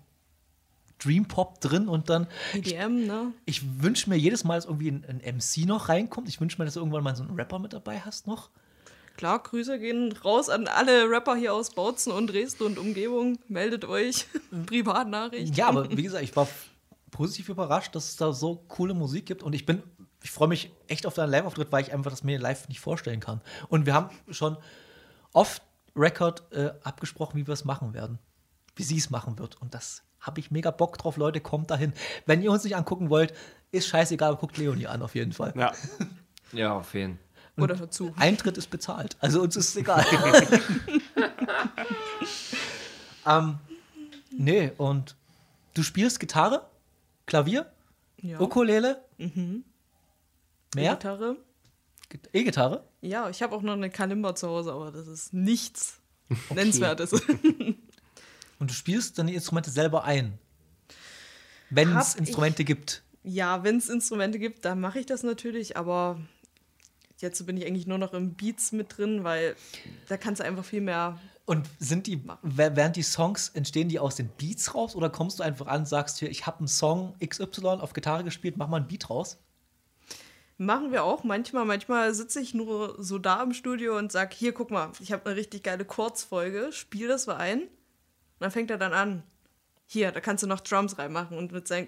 Dream 0.97 1.25
Pop 1.25 1.59
drin 1.59 1.89
und 1.89 2.09
dann 2.09 2.25
EDM, 2.53 3.05
ne? 3.05 3.33
ich 3.45 3.83
wünsche 3.83 4.09
mir 4.09 4.15
jedes 4.15 4.45
Mal, 4.45 4.55
dass 4.55 4.63
irgendwie 4.63 4.91
ein, 4.91 5.05
ein 5.09 5.35
MC 5.35 5.67
noch 5.67 5.89
reinkommt. 5.89 6.29
Ich 6.29 6.39
wünsche 6.39 6.57
mir, 6.57 6.63
dass 6.63 6.75
du 6.75 6.79
irgendwann 6.79 7.03
mal 7.03 7.17
so 7.17 7.23
einen 7.23 7.35
Rapper 7.35 7.59
mit 7.59 7.73
dabei 7.73 7.99
hast 7.99 8.27
noch. 8.27 8.49
Klar, 9.17 9.43
Grüße 9.43 9.77
gehen 9.77 10.13
raus 10.23 10.47
an 10.47 10.67
alle 10.67 11.09
Rapper 11.09 11.35
hier 11.35 11.53
aus 11.53 11.71
Bautzen 11.71 12.13
und 12.13 12.27
Dresden 12.27 12.63
und 12.63 12.79
Umgebung. 12.79 13.39
Meldet 13.49 13.83
euch. 13.83 14.25
Privatnachricht. 14.67 15.57
Ja, 15.57 15.67
aber 15.67 15.91
wie 15.97 16.03
gesagt, 16.03 16.23
ich 16.23 16.33
war 16.37 16.47
positiv 17.11 17.49
überrascht, 17.49 17.93
dass 17.93 18.07
es 18.07 18.15
da 18.15 18.31
so 18.31 18.63
coole 18.69 18.93
Musik 18.93 19.25
gibt 19.25 19.43
und 19.43 19.53
ich 19.53 19.65
bin, 19.65 19.83
ich 20.23 20.31
freue 20.31 20.47
mich 20.47 20.71
echt 20.87 21.05
auf 21.05 21.13
deinen 21.13 21.29
Live-Auftritt, 21.29 21.73
weil 21.73 21.83
ich 21.83 21.91
einfach 21.91 22.09
das 22.09 22.23
mir 22.23 22.39
live 22.39 22.69
nicht 22.69 22.79
vorstellen 22.79 23.19
kann. 23.19 23.41
Und 23.67 23.85
wir 23.85 23.93
haben 23.93 24.11
schon 24.29 24.55
oft 25.33 25.61
Record 25.97 26.43
äh, 26.53 26.71
abgesprochen, 26.83 27.37
wie 27.37 27.47
wir 27.47 27.53
es 27.53 27.65
machen 27.65 27.93
werden, 27.93 28.19
wie 28.75 28.83
sie 28.83 28.97
es 28.97 29.09
machen 29.09 29.39
wird. 29.39 29.59
Und 29.61 29.73
das 29.73 30.03
habe 30.19 30.39
ich 30.39 30.51
mega 30.51 30.71
Bock 30.71 30.97
drauf, 30.97 31.17
Leute, 31.17 31.41
kommt 31.41 31.71
dahin. 31.71 31.93
Wenn 32.25 32.41
ihr 32.41 32.51
uns 32.51 32.63
nicht 32.63 32.75
angucken 32.75 33.09
wollt, 33.09 33.33
ist 33.71 33.87
scheißegal, 33.87 34.35
guckt 34.35 34.57
Leonie 34.57 34.87
an 34.87 35.01
auf 35.01 35.15
jeden 35.15 35.33
Fall. 35.33 35.53
Ja. 35.55 35.71
Ja, 36.53 36.77
auf 36.77 36.93
jeden 36.93 37.19
Fall. 37.57 37.63
Oder 37.65 37.77
hör 37.77 37.91
zu. 37.91 38.13
Eintritt 38.17 38.57
ist 38.57 38.69
bezahlt. 38.69 39.17
Also 39.19 39.41
uns 39.41 39.57
ist 39.57 39.67
es 39.69 39.75
egal. 39.75 40.05
ähm, 43.25 43.59
nee, 44.31 44.71
und 44.77 45.17
du 45.73 45.83
spielst 45.83 46.21
Gitarre, 46.21 46.65
Klavier, 47.25 47.69
Ja. 48.21 48.39
Ukulele, 48.39 49.03
mehr? 49.17 50.93
Gitarre. 50.93 51.35
Git- 52.09 52.29
E-Gitarre? 52.33 52.87
Ja, 53.01 53.29
ich 53.29 53.41
habe 53.41 53.55
auch 53.55 53.61
noch 53.61 53.73
eine 53.73 53.89
Kalimba 53.89 54.35
zu 54.35 54.47
Hause, 54.47 54.71
aber 54.73 54.91
das 54.91 55.07
ist 55.07 55.33
nichts 55.33 55.99
Nennenswertes. 56.53 57.11
Und 58.59 58.69
du 58.71 58.73
spielst 58.73 59.17
dann 59.19 59.27
die 59.27 59.35
Instrumente 59.35 59.69
selber 59.69 60.03
ein. 60.03 60.37
Wenn 61.69 61.95
es 61.97 62.15
Instrumente 62.15 62.63
gibt. 62.63 63.03
ja, 63.23 63.63
wenn 63.63 63.77
es 63.77 63.89
Instrumente 63.89 64.39
gibt, 64.39 64.63
dann 64.65 64.79
mache 64.79 64.99
ich 64.99 65.05
das 65.05 65.21
natürlich, 65.23 65.75
aber 65.77 66.19
jetzt 67.19 67.45
bin 67.45 67.57
ich 67.57 67.65
eigentlich 67.65 67.87
nur 67.87 67.97
noch 67.97 68.13
im 68.13 68.35
Beats 68.35 68.71
mit 68.71 68.97
drin, 68.97 69.23
weil 69.23 69.55
da 70.07 70.15
kannst 70.17 70.39
du 70.39 70.45
einfach 70.45 70.63
viel 70.63 70.81
mehr. 70.81 71.19
Und 71.45 71.67
sind 71.79 72.07
die, 72.07 72.21
während 72.41 72.95
die 72.95 73.03
Songs, 73.03 73.49
entstehen 73.49 73.89
die 73.89 73.99
aus 73.99 74.15
den 74.15 74.29
Beats 74.29 74.73
raus 74.75 74.95
oder 74.95 75.09
kommst 75.09 75.39
du 75.39 75.43
einfach 75.43 75.67
an, 75.67 75.85
sagst 75.85 76.19
hier, 76.19 76.29
ich 76.29 76.45
habe 76.45 76.59
einen 76.59 76.67
Song 76.67 77.15
XY 77.25 77.65
auf 77.81 77.93
Gitarre 77.93 78.23
gespielt, 78.23 78.55
mach 78.57 78.67
mal 78.69 78.77
einen 78.77 78.87
Beat 78.87 79.09
raus? 79.09 79.37
Machen 80.57 80.91
wir 80.91 81.03
auch 81.03 81.23
manchmal. 81.23 81.65
Manchmal 81.65 82.13
sitze 82.13 82.39
ich 82.39 82.53
nur 82.53 82.95
so 82.97 83.19
da 83.19 83.43
im 83.43 83.53
Studio 83.53 83.97
und 83.97 84.11
sag, 84.11 84.33
hier, 84.33 84.53
guck 84.53 84.71
mal, 84.71 84.91
ich 84.99 85.11
habe 85.11 85.25
eine 85.25 85.35
richtig 85.35 85.63
geile 85.63 85.85
Kurzfolge, 85.85 86.71
spiel 86.71 87.07
das 87.07 87.27
mal 87.27 87.37
ein. 87.37 87.61
Und 87.61 87.69
dann 88.39 88.51
fängt 88.51 88.71
er 88.71 88.77
dann 88.77 88.93
an. 88.93 89.23
Hier, 89.85 90.11
da 90.11 90.19
kannst 90.19 90.43
du 90.43 90.47
noch 90.47 90.59
Drums 90.59 90.97
reinmachen 90.97 91.37
und 91.37 91.51
mit 91.51 91.67
seinem 91.67 91.87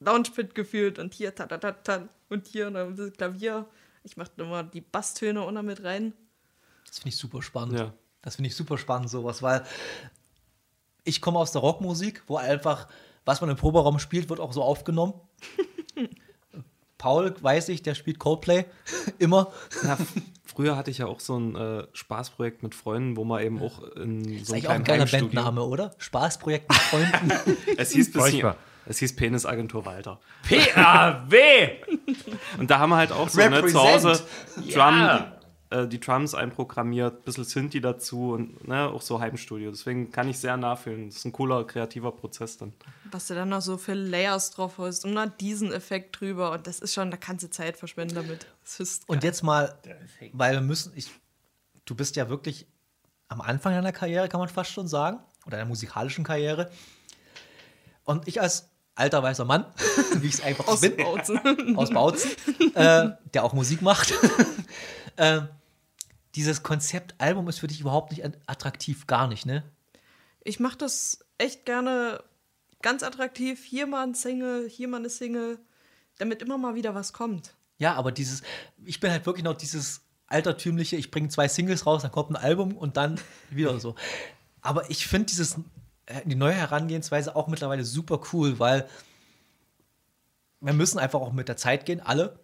Launchpad 0.00 0.54
gefühlt 0.54 0.98
und 0.98 1.14
hier, 1.14 1.34
ta, 1.34 1.46
ta, 1.46 1.58
ta, 1.58 1.72
ta, 1.72 2.08
und 2.28 2.46
hier 2.46 2.66
und 2.66 2.74
dann 2.74 2.94
das 2.94 3.12
Klavier. 3.12 3.66
Ich 4.02 4.16
mache 4.16 4.30
immer 4.36 4.62
die 4.62 4.82
Basstöne 4.82 5.40
noch 5.40 5.62
mit 5.62 5.82
rein. 5.82 6.12
Das 6.86 6.98
finde 6.98 7.08
ich 7.08 7.16
super 7.16 7.42
spannend. 7.42 7.78
Ja. 7.78 7.94
Das 8.20 8.36
finde 8.36 8.48
ich 8.48 8.56
super 8.56 8.78
spannend, 8.78 9.10
sowas, 9.10 9.42
weil 9.42 9.64
ich 11.04 11.20
komme 11.20 11.38
aus 11.38 11.52
der 11.52 11.60
Rockmusik, 11.60 12.22
wo 12.26 12.36
einfach, 12.36 12.88
was 13.24 13.40
man 13.40 13.50
im 13.50 13.56
Proberaum 13.56 13.98
spielt, 13.98 14.28
wird 14.28 14.40
auch 14.40 14.52
so 14.52 14.62
aufgenommen. 14.62 15.14
Paul, 17.04 17.34
weiß 17.38 17.68
ich, 17.68 17.82
der 17.82 17.94
spielt 17.94 18.18
Coldplay 18.18 18.64
immer. 19.18 19.52
Ja, 19.84 19.92
f- 19.92 20.06
früher 20.46 20.74
hatte 20.74 20.90
ich 20.90 20.96
ja 20.98 21.06
auch 21.06 21.20
so 21.20 21.36
ein 21.38 21.54
äh, 21.54 21.84
Spaßprojekt 21.92 22.62
mit 22.62 22.74
Freunden, 22.74 23.16
wo 23.18 23.24
man 23.24 23.42
eben 23.42 23.60
auch 23.60 23.82
in 23.96 24.42
so 24.42 24.54
einem 24.54 24.64
auch 24.66 24.70
ein 24.70 24.84
kleinen 24.84 25.04
geiler. 25.04 25.20
Bandname, 25.20 25.62
oder? 25.64 25.90
Spaßprojekt 25.98 26.70
mit 26.70 26.78
Freunden. 26.78 27.32
Es 27.76 27.90
hieß, 27.90 28.10
bisschen, 28.10 28.54
es 28.86 28.98
hieß 29.00 29.16
Penisagentur 29.16 29.84
Walter. 29.84 30.18
PAW! 30.48 31.34
Und 32.58 32.70
da 32.70 32.78
haben 32.78 32.88
wir 32.90 32.96
halt 32.96 33.12
auch 33.12 33.28
so 33.28 33.38
ne, 33.38 33.66
zu 33.66 33.78
Hause 33.78 34.22
Drum. 34.72 35.24
Äh, 35.74 35.88
die 35.88 35.98
Drums 35.98 36.34
einprogrammiert, 36.34 37.24
bisschen 37.24 37.44
Synthi 37.44 37.80
dazu 37.80 38.32
und 38.32 38.68
ne, 38.68 38.88
auch 38.88 39.02
so 39.02 39.18
Heimstudio. 39.18 39.70
Deswegen 39.70 40.12
kann 40.12 40.28
ich 40.28 40.38
sehr 40.38 40.56
nachfühlen. 40.56 41.08
Das 41.08 41.16
ist 41.16 41.24
ein 41.24 41.32
cooler, 41.32 41.66
kreativer 41.66 42.12
Prozess 42.12 42.56
dann. 42.58 42.72
Was 43.10 43.26
du 43.26 43.34
dann 43.34 43.48
noch 43.48 43.60
so 43.60 43.76
für 43.76 43.94
Layers 43.94 44.50
drauf 44.52 44.78
hast 44.78 45.04
und 45.04 45.14
dann 45.16 45.32
diesen 45.40 45.72
Effekt 45.72 46.20
drüber. 46.20 46.52
Und 46.52 46.68
das 46.68 46.78
ist 46.78 46.94
schon, 46.94 47.10
da 47.10 47.16
kannst 47.16 47.44
du 47.44 47.50
Zeit 47.50 47.76
verschwenden 47.76 48.14
damit. 48.14 48.46
Das 48.62 48.78
ist 48.78 49.08
Und 49.08 49.24
jetzt 49.24 49.42
mal, 49.42 49.76
weil 50.32 50.54
wir 50.54 50.60
müssen, 50.60 50.92
ich, 50.94 51.10
du 51.84 51.96
bist 51.96 52.14
ja 52.14 52.28
wirklich 52.28 52.66
am 53.28 53.40
Anfang 53.40 53.74
deiner 53.74 53.92
Karriere, 53.92 54.28
kann 54.28 54.38
man 54.38 54.48
fast 54.48 54.70
schon 54.70 54.86
sagen, 54.86 55.18
oder 55.44 55.56
deiner 55.56 55.68
musikalischen 55.68 56.24
Karriere. 56.24 56.70
Und 58.04 58.28
ich 58.28 58.40
als 58.40 58.68
alter 58.94 59.24
weißer 59.24 59.44
Mann, 59.44 59.66
wie 60.20 60.28
ich 60.28 60.34
es 60.34 60.40
einfach 60.40 60.68
aus 60.68 60.82
bin, 60.82 60.96
Bautzen. 60.96 61.76
aus 61.76 61.90
Bautzen, 61.90 62.30
äh, 62.74 63.10
der 63.32 63.42
auch 63.42 63.54
Musik 63.54 63.82
macht. 63.82 64.14
äh, 65.16 65.40
dieses 66.34 66.62
Konzept 66.62 67.14
Album 67.18 67.48
ist 67.48 67.60
für 67.60 67.66
dich 67.66 67.80
überhaupt 67.80 68.10
nicht 68.10 68.24
attraktiv, 68.46 69.06
gar 69.06 69.28
nicht, 69.28 69.46
ne? 69.46 69.62
Ich 70.42 70.60
mache 70.60 70.76
das 70.76 71.24
echt 71.38 71.64
gerne 71.64 72.22
ganz 72.82 73.02
attraktiv. 73.02 73.64
Hier 73.64 73.86
mal 73.86 74.06
ein 74.06 74.14
Single, 74.14 74.68
hier 74.68 74.88
mal 74.88 74.98
eine 74.98 75.08
Single, 75.08 75.58
damit 76.18 76.42
immer 76.42 76.58
mal 76.58 76.74
wieder 76.74 76.94
was 76.94 77.12
kommt. 77.12 77.54
Ja, 77.78 77.94
aber 77.94 78.12
dieses, 78.12 78.42
ich 78.84 79.00
bin 79.00 79.10
halt 79.10 79.26
wirklich 79.26 79.44
noch 79.44 79.56
dieses 79.56 80.02
altertümliche, 80.26 80.96
ich 80.96 81.10
bringe 81.10 81.28
zwei 81.28 81.48
Singles 81.48 81.86
raus, 81.86 82.02
dann 82.02 82.12
kommt 82.12 82.30
ein 82.30 82.36
Album 82.36 82.76
und 82.76 82.96
dann 82.96 83.18
wieder 83.50 83.78
so. 83.80 83.94
Aber 84.60 84.90
ich 84.90 85.06
finde 85.06 85.26
dieses, 85.26 85.56
äh, 86.06 86.20
die 86.24 86.34
neue 86.34 86.54
Herangehensweise 86.54 87.34
auch 87.34 87.48
mittlerweile 87.48 87.84
super 87.84 88.20
cool, 88.32 88.58
weil 88.58 88.88
wir 90.60 90.72
müssen 90.72 90.98
einfach 90.98 91.20
auch 91.20 91.32
mit 91.32 91.48
der 91.48 91.56
Zeit 91.56 91.86
gehen, 91.86 92.00
alle. 92.00 92.38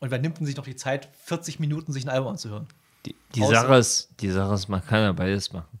Und 0.00 0.10
wer 0.10 0.18
nimmt 0.18 0.38
denn 0.38 0.46
sich 0.46 0.56
noch 0.56 0.64
die 0.64 0.76
Zeit, 0.76 1.08
40 1.24 1.58
Minuten 1.58 1.92
sich 1.92 2.04
ein 2.04 2.08
Album 2.08 2.28
anzuhören? 2.28 2.68
Die, 3.08 3.40
die, 3.40 3.46
Sache 3.46 3.76
ist, 3.76 4.08
die 4.20 4.30
Sache 4.30 4.54
ist, 4.54 4.68
man 4.68 4.84
kann 4.84 5.00
ja 5.00 5.12
beides 5.12 5.52
machen. 5.52 5.78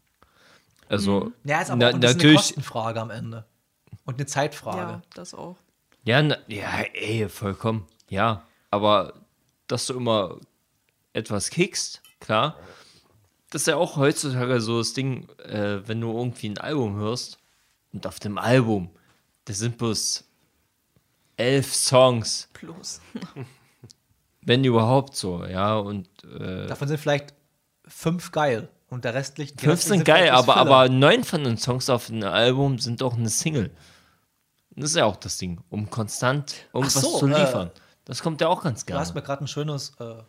Also, 0.88 1.32
Ja, 1.44 1.60
ist 1.60 1.70
aber 1.70 1.78
na, 1.78 1.88
auch 1.88 1.94
ein 1.94 2.00
bisschen 2.00 2.10
eine 2.10 2.16
natürlich, 2.16 2.36
Kostenfrage 2.36 3.00
am 3.00 3.10
Ende. 3.10 3.44
Und 4.04 4.14
eine 4.14 4.26
Zeitfrage. 4.26 4.78
Ja, 4.78 5.02
das 5.14 5.34
auch. 5.34 5.56
ja, 6.04 6.22
na, 6.22 6.36
ja, 6.46 6.80
ey, 6.94 7.28
vollkommen, 7.28 7.86
ja. 8.08 8.42
Aber 8.70 9.14
dass 9.66 9.86
du 9.86 9.94
immer 9.94 10.38
etwas 11.12 11.50
kickst, 11.50 12.02
klar. 12.20 12.56
Das 13.50 13.62
ist 13.62 13.66
ja 13.66 13.76
auch 13.76 13.96
heutzutage 13.96 14.60
so 14.60 14.78
das 14.78 14.92
Ding, 14.92 15.28
äh, 15.38 15.86
wenn 15.86 16.00
du 16.00 16.14
irgendwie 16.14 16.50
ein 16.50 16.58
Album 16.58 16.96
hörst 16.96 17.38
und 17.92 18.06
auf 18.06 18.18
dem 18.20 18.38
Album, 18.38 18.90
das 19.46 19.58
sind 19.58 19.78
bloß 19.78 20.24
elf 21.36 21.74
Songs, 21.74 22.48
Plus. 22.52 23.00
wenn 24.42 24.64
überhaupt 24.64 25.16
so, 25.16 25.44
ja. 25.44 25.76
Und 25.76 26.07
äh, 26.24 26.66
Davon 26.66 26.88
sind 26.88 26.98
vielleicht 26.98 27.34
fünf 27.86 28.32
geil. 28.32 28.68
Und 28.90 29.04
der 29.04 29.14
restliche. 29.14 29.54
die 29.54 29.60
Fünf 29.60 29.72
restlichen 29.74 29.98
sind 29.98 30.04
geil, 30.06 30.30
aber, 30.30 30.54
Filler. 30.54 30.56
aber 30.56 30.88
neun 30.88 31.24
von 31.24 31.44
den 31.44 31.58
Songs 31.58 31.90
auf 31.90 32.06
dem 32.06 32.22
Album 32.22 32.78
sind 32.78 33.02
auch 33.02 33.14
eine 33.14 33.28
Single. 33.28 33.70
Das 34.70 34.90
ist 34.90 34.96
ja 34.96 35.04
auch 35.04 35.16
das 35.16 35.36
Ding, 35.38 35.60
um 35.70 35.90
konstant 35.90 36.54
irgendwas 36.72 36.94
so, 37.02 37.18
zu 37.18 37.26
äh, 37.26 37.40
liefern. 37.40 37.70
das 38.04 38.22
kommt 38.22 38.40
ja 38.40 38.48
auch 38.48 38.62
ganz 38.62 38.86
Du 38.86 38.94
hast 38.94 39.08
gerne. 39.08 39.20
mir 39.20 39.26
gerade 39.26 39.44
ein 39.44 39.48
schönes, 39.48 39.92
äh, 39.98 40.22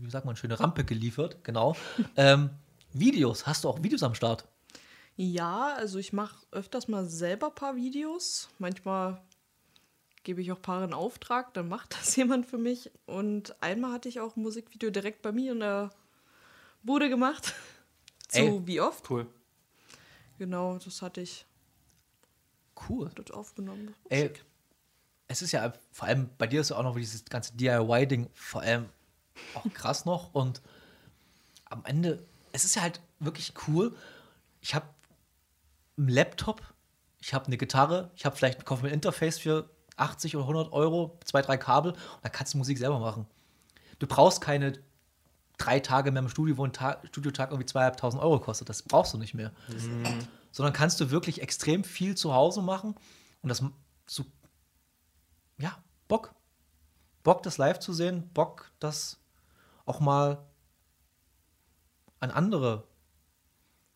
wie 0.00 0.10
sagt 0.10 0.24
man, 0.24 0.32
eine 0.32 0.38
schöne 0.38 0.58
Rampe 0.58 0.84
geliefert, 0.84 1.44
genau. 1.44 1.76
ähm, 2.16 2.50
Videos, 2.92 3.46
hast 3.46 3.64
du 3.64 3.68
auch 3.68 3.82
Videos 3.82 4.02
am 4.02 4.14
Start? 4.14 4.46
Ja, 5.16 5.74
also 5.76 5.98
ich 5.98 6.12
mache 6.12 6.36
öfters 6.50 6.88
mal 6.88 7.06
selber 7.06 7.48
ein 7.48 7.54
paar 7.54 7.76
Videos. 7.76 8.48
Manchmal 8.58 9.22
gebe 10.26 10.42
ich 10.42 10.50
auch 10.50 10.60
Paare 10.60 10.84
in 10.84 10.92
Auftrag, 10.92 11.54
dann 11.54 11.68
macht 11.68 11.94
das 11.94 12.14
jemand 12.16 12.46
für 12.46 12.58
mich. 12.58 12.90
Und 13.06 13.54
einmal 13.62 13.92
hatte 13.92 14.08
ich 14.08 14.18
auch 14.20 14.36
ein 14.36 14.42
Musikvideo 14.42 14.90
direkt 14.90 15.22
bei 15.22 15.30
mir 15.30 15.52
in 15.52 15.60
der 15.60 15.90
Bude 16.82 17.08
gemacht. 17.08 17.54
Zu 18.28 18.38
Ey. 18.40 18.66
wie 18.66 18.80
oft? 18.80 19.08
Cool. 19.08 19.28
Genau, 20.38 20.78
das 20.78 21.00
hatte 21.00 21.20
ich 21.20 21.46
Cool. 22.88 23.08
dort 23.14 23.32
aufgenommen. 23.32 23.94
Ey, 24.08 24.32
es 25.28 25.42
ist 25.42 25.52
ja 25.52 25.72
vor 25.92 26.08
allem 26.08 26.28
bei 26.36 26.48
dir 26.48 26.60
ist 26.60 26.70
ja 26.70 26.76
auch 26.76 26.82
noch 26.82 26.96
dieses 26.96 27.24
ganze 27.24 27.54
DIY-Ding 27.54 28.28
vor 28.34 28.62
allem 28.62 28.88
auch 29.54 29.64
krass 29.72 30.04
noch 30.04 30.34
und 30.34 30.60
am 31.66 31.84
Ende, 31.84 32.24
es 32.52 32.64
ist 32.64 32.74
ja 32.74 32.82
halt 32.82 33.00
wirklich 33.20 33.54
cool. 33.68 33.96
Ich 34.60 34.74
habe 34.74 34.86
einen 35.96 36.08
Laptop, 36.08 36.62
ich 37.20 37.32
habe 37.32 37.46
eine 37.46 37.56
Gitarre, 37.56 38.10
ich 38.16 38.24
habe 38.26 38.36
vielleicht 38.36 38.64
kaufe 38.64 38.82
mir 38.82 38.88
ein 38.88 38.94
Interface 38.94 39.38
für 39.38 39.70
80 39.96 40.36
oder 40.36 40.44
100 40.44 40.72
Euro, 40.72 41.18
zwei, 41.24 41.42
drei 41.42 41.56
Kabel 41.56 41.92
und 41.92 42.00
dann 42.22 42.32
kannst 42.32 42.54
du 42.54 42.58
Musik 42.58 42.78
selber 42.78 42.98
machen. 42.98 43.26
Du 43.98 44.06
brauchst 44.06 44.40
keine 44.40 44.78
drei 45.58 45.80
Tage 45.80 46.10
mehr 46.10 46.22
im 46.22 46.28
Studio, 46.28 46.58
wo 46.58 46.64
ein 46.64 46.72
Ta 46.72 47.00
Studiotag 47.04 47.50
irgendwie 47.50 47.66
zweieinhalbtausend 47.66 48.22
Euro 48.22 48.40
kostet. 48.40 48.68
Das 48.68 48.82
brauchst 48.82 49.14
du 49.14 49.18
nicht 49.18 49.34
mehr. 49.34 49.52
Sondern 50.52 50.72
kannst 50.72 51.00
du 51.00 51.10
wirklich 51.10 51.42
extrem 51.42 51.84
viel 51.84 52.14
zu 52.14 52.34
Hause 52.34 52.62
machen 52.62 52.94
und 53.42 53.48
das 53.48 53.62
so, 54.06 54.24
ja, 55.58 55.76
Bock. 56.08 56.34
Bock, 57.22 57.42
das 57.42 57.58
live 57.58 57.78
zu 57.78 57.92
sehen, 57.92 58.30
Bock, 58.34 58.70
das 58.78 59.18
auch 59.84 60.00
mal 60.00 60.46
an 62.20 62.30
andere 62.30 62.86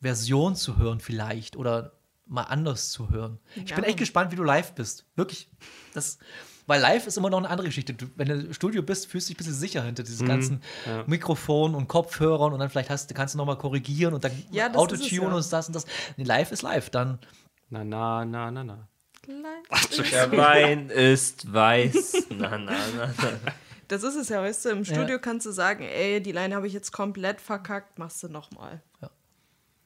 Version 0.00 0.56
zu 0.56 0.78
hören, 0.78 1.00
vielleicht 1.00 1.56
oder 1.56 1.92
mal 2.30 2.44
anders 2.44 2.90
zu 2.90 3.10
hören. 3.10 3.38
Ich 3.56 3.74
bin 3.74 3.84
Ja. 3.84 3.90
echt 3.90 3.98
gespannt, 3.98 4.32
wie 4.32 4.36
du 4.36 4.42
live 4.44 4.72
bist. 4.74 5.04
Wirklich. 5.16 5.50
Das, 5.94 6.18
weil 6.66 6.80
live 6.80 7.06
ist 7.06 7.18
immer 7.18 7.28
noch 7.30 7.38
eine 7.38 7.48
andere 7.50 7.66
Geschichte. 7.66 7.92
Du, 7.94 8.06
wenn 8.16 8.28
du 8.28 8.34
im 8.34 8.54
Studio 8.54 8.82
bist, 8.82 9.06
fühlst 9.08 9.28
du 9.28 9.32
dich 9.32 9.36
ein 9.36 9.38
bisschen 9.38 9.54
sicher 9.58 9.82
hinter 9.82 10.02
dieses 10.04 10.24
ganzen 10.26 10.62
Mikrofon 11.06 11.74
und 11.74 11.88
Kopfhörern 11.88 12.52
und 12.52 12.60
dann 12.60 12.70
vielleicht 12.70 12.90
hast, 12.90 13.12
kannst 13.14 13.34
du 13.34 13.38
noch 13.38 13.46
mal 13.46 13.56
korrigieren 13.58 14.14
und 14.14 14.22
dann 14.24 14.32
Ja, 14.52 14.72
Autotune 14.74 15.08
ja. 15.10 15.22
und 15.22 15.52
das 15.52 15.66
und 15.66 15.74
das. 15.74 15.84
Nee, 16.16 16.24
live 16.24 16.52
ist 16.52 16.62
live. 16.62 16.88
Dann 16.90 17.18
Na, 17.68 17.82
na, 17.84 18.24
na, 18.24 18.50
na, 18.50 18.64
na. 18.64 18.88
Der 19.26 20.32
Wein 20.32 20.88
ist 20.90 21.52
weiß. 21.52 22.26
Na, 22.30 22.56
na, 22.58 22.72
na, 22.96 23.14
na. 23.18 23.30
Das 23.88 24.02
ist 24.04 24.14
es 24.14 24.28
ja, 24.28 24.40
weißt 24.40 24.64
du, 24.66 24.68
im 24.70 24.84
Studio 24.84 25.18
kannst 25.18 25.46
du 25.46 25.50
sagen, 25.50 25.82
ey, 25.82 26.22
die 26.22 26.30
Line 26.32 26.54
habe 26.54 26.66
ich 26.68 26.72
jetzt 26.72 26.92
komplett 26.92 27.40
verkackt, 27.40 27.98
machst 27.98 28.22
du 28.22 28.28
nochmal. 28.28 28.80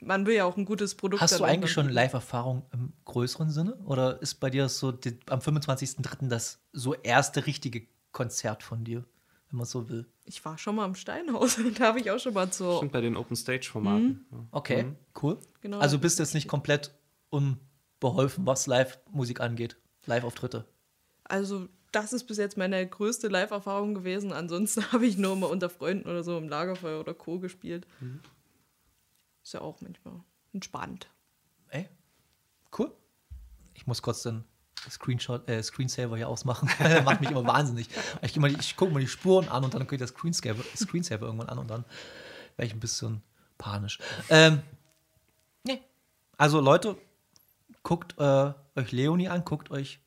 Man 0.04 0.26
will 0.26 0.34
ja 0.34 0.44
auch 0.44 0.56
ein 0.56 0.64
gutes 0.64 0.94
Produkt. 0.94 1.22
Hast 1.22 1.38
du 1.38 1.44
eigentlich 1.44 1.72
schon 1.72 1.88
Live-Erfahrung 1.88 2.66
im 2.72 2.92
größeren 3.04 3.50
Sinne? 3.50 3.74
Oder 3.84 4.20
ist 4.22 4.36
bei 4.36 4.50
dir 4.50 4.68
so 4.68 4.92
die, 4.92 5.18
am 5.28 5.40
25.03. 5.40 6.28
das 6.28 6.60
so 6.72 6.94
erste 6.94 7.46
richtige 7.46 7.86
Konzert 8.12 8.62
von 8.62 8.84
dir, 8.84 9.04
wenn 9.50 9.58
man 9.58 9.66
so 9.66 9.88
will? 9.88 10.06
Ich 10.24 10.44
war 10.44 10.58
schon 10.58 10.76
mal 10.76 10.84
im 10.86 10.94
Steinhaus, 10.94 11.58
da 11.78 11.86
habe 11.86 12.00
ich 12.00 12.10
auch 12.10 12.18
schon 12.18 12.34
mal 12.34 12.52
so. 12.52 12.76
Stimmt 12.78 12.92
bei 12.92 13.00
den 13.00 13.16
Open 13.16 13.36
Stage 13.36 13.68
Formaten. 13.70 14.26
Okay, 14.50 14.86
cool. 15.22 15.38
Genau. 15.60 15.78
Also 15.78 15.98
bist 15.98 16.18
du 16.18 16.22
jetzt 16.22 16.34
nicht 16.34 16.48
komplett 16.48 16.94
unbeholfen, 17.30 18.46
was 18.46 18.66
Live-Musik 18.66 19.40
angeht, 19.40 19.76
Live-Auftritte. 20.06 20.66
Also, 21.24 21.68
das 21.92 22.12
ist 22.12 22.24
bis 22.24 22.36
jetzt 22.38 22.56
meine 22.56 22.86
größte 22.86 23.28
Live-Erfahrung 23.28 23.94
gewesen. 23.94 24.32
Ansonsten 24.32 24.82
habe 24.92 25.06
ich 25.06 25.16
nur 25.16 25.36
mal 25.36 25.46
unter 25.46 25.70
Freunden 25.70 26.08
oder 26.08 26.22
so 26.22 26.36
im 26.38 26.48
Lagerfeuer 26.48 27.00
oder 27.00 27.14
Co. 27.14 27.38
gespielt. 27.38 27.86
Ist 29.44 29.54
ja 29.54 29.60
auch 29.60 29.80
manchmal 29.80 30.14
entspannt. 30.52 31.08
Ey, 31.68 31.88
cool. 32.78 32.90
Ich 33.74 33.86
muss 33.86 34.02
kurz 34.02 34.22
den 34.22 34.44
Screenshot, 34.90 35.48
äh, 35.48 35.62
Screensaver 35.62 36.16
hier 36.16 36.28
ausmachen. 36.28 36.68
das 36.78 37.04
macht 37.04 37.20
mich 37.20 37.30
immer 37.30 37.46
wahnsinnig. 37.46 37.88
Ich, 38.22 38.32
die- 38.32 38.56
ich 38.58 38.76
gucke 38.76 38.92
mal 38.92 39.00
die 39.00 39.06
Spuren 39.08 39.48
an 39.48 39.64
und 39.64 39.74
dann 39.74 39.86
geht 39.86 40.00
der 40.00 40.06
Screensaver, 40.08 40.62
Screensaver 40.76 41.26
irgendwann 41.26 41.48
an 41.50 41.58
und 41.58 41.68
dann 41.70 41.84
wäre 42.56 42.66
ich 42.66 42.72
ein 42.74 42.80
bisschen 42.80 43.22
panisch. 43.58 43.98
Ähm, 44.30 44.62
nee. 45.64 45.80
Also 46.36 46.60
Leute, 46.60 46.96
guckt 47.82 48.14
äh, 48.18 48.52
euch 48.76 48.92
Leonie 48.92 49.28
an, 49.28 49.44
guckt 49.44 49.70
euch 49.70 50.00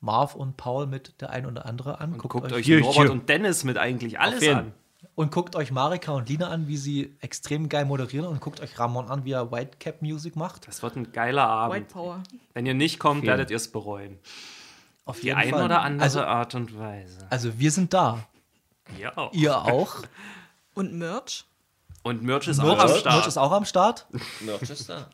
Marv 0.00 0.34
und 0.34 0.56
Paul 0.56 0.86
mit 0.86 1.20
der 1.20 1.30
ein 1.30 1.46
oder 1.46 1.64
andere 1.66 2.00
an. 2.00 2.12
Und 2.14 2.18
guckt 2.18 2.52
euch 2.52 2.64
Hier, 2.66 2.80
Norbert 2.80 3.08
und 3.10 3.28
Dennis 3.28 3.64
mit 3.64 3.78
eigentlich 3.78 4.18
alles 4.20 4.46
an. 4.48 4.72
Und 5.14 5.30
guckt 5.30 5.56
euch 5.56 5.70
Marika 5.72 6.12
und 6.12 6.28
Lina 6.28 6.48
an, 6.48 6.68
wie 6.68 6.76
sie 6.78 7.14
extrem 7.20 7.68
geil 7.68 7.84
moderieren. 7.84 8.26
Und 8.26 8.40
guckt 8.40 8.60
euch 8.60 8.78
Ramon 8.78 9.08
an, 9.08 9.24
wie 9.24 9.32
er 9.32 9.52
Whitecap 9.52 10.00
Music 10.00 10.36
macht. 10.36 10.66
Das 10.68 10.82
wird 10.82 10.96
ein 10.96 11.12
geiler 11.12 11.46
Abend. 11.46 11.76
White 11.76 11.92
Power. 11.92 12.22
Wenn 12.54 12.64
ihr 12.66 12.74
nicht 12.74 12.98
kommt, 12.98 13.20
Vielen. 13.20 13.30
werdet 13.30 13.50
ihr 13.50 13.56
es 13.56 13.70
bereuen. 13.70 14.18
Auf 15.04 15.20
Die 15.20 15.34
eine 15.34 15.50
Fall. 15.50 15.64
oder 15.64 15.82
andere 15.82 16.04
Also, 16.04 16.22
Art 16.22 16.54
und 16.54 16.78
Weise. 16.78 17.26
also 17.28 17.58
wir 17.58 17.70
sind 17.70 17.92
da. 17.92 18.20
Ja 18.98 19.16
auch. 19.16 19.32
Ihr 19.32 19.56
auch. 19.58 19.96
Und 20.74 20.94
Merch? 20.94 21.44
Und 22.02 22.22
Merch 22.22 22.48
ist 22.48 22.60
auch 22.60 22.64
Merch, 22.64 22.80
am 22.80 22.86
Merch 22.88 23.00
Start. 23.00 23.26
ist 23.26 23.36
auch 23.38 23.52
am 23.52 23.64
Start. 23.64 24.06
Merch 24.40 24.62
ist 24.62 24.88
da. 24.88 25.08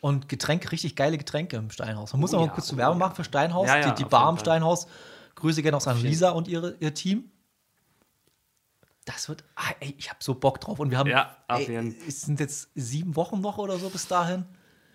Und 0.00 0.28
Getränke, 0.28 0.72
richtig 0.72 0.96
geile 0.96 1.18
Getränke 1.18 1.56
im 1.56 1.70
Steinhaus. 1.70 2.12
Man 2.12 2.20
muss 2.20 2.32
Oh 2.32 2.36
noch 2.36 2.42
mal 2.42 2.48
ja, 2.48 2.54
kurz 2.54 2.72
oh 2.72 2.76
Werbung 2.76 2.98
ja. 2.98 3.06
machen 3.06 3.16
für 3.16 3.24
Steinhaus, 3.24 3.68
Ja, 3.68 3.78
ja, 3.78 3.90
die, 3.90 4.02
die 4.02 4.08
Bar 4.08 4.30
im. 4.30 4.38
Steinhaus. 4.38 4.86
Grüße 5.34 5.62
gerne 5.62 5.76
auch 5.76 5.86
an 5.86 6.00
Lisa 6.00 6.30
und 6.30 6.48
ihre, 6.48 6.76
ihr 6.80 6.94
Team. 6.94 7.30
Das 9.04 9.28
wird, 9.28 9.42
ah, 9.56 9.70
ey, 9.80 9.94
ich 9.98 10.10
habe 10.10 10.18
so 10.22 10.34
Bock 10.34 10.60
drauf. 10.60 10.78
Und 10.78 10.90
wir 10.90 10.98
haben, 10.98 11.10
Ja, 11.10 11.36
ey, 11.48 11.96
es 12.06 12.22
sind 12.22 12.38
jetzt 12.40 12.70
sieben 12.74 13.16
Wochen 13.16 13.40
noch 13.40 13.58
oder 13.58 13.78
so 13.78 13.90
bis 13.90 14.06
dahin. 14.06 14.44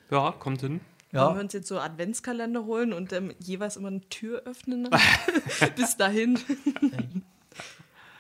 Ja, 0.10 0.32
kommt 0.32 0.62
hin. 0.62 0.80
Wollen 1.12 1.24
wir 1.30 1.36
Ja, 1.36 1.40
uns 1.42 1.54
jetzt 1.54 1.68
so 1.68 1.80
Adventskalender 1.80 2.66
holen 2.66 2.94
und 2.94 3.12
ähm, 3.14 3.34
jeweils 3.40 3.76
immer 3.78 3.88
eine 3.90 4.02
Tür 4.10 4.44
öffnen? 4.46 4.90
Bis 5.76 5.96
dahin. 5.98 6.38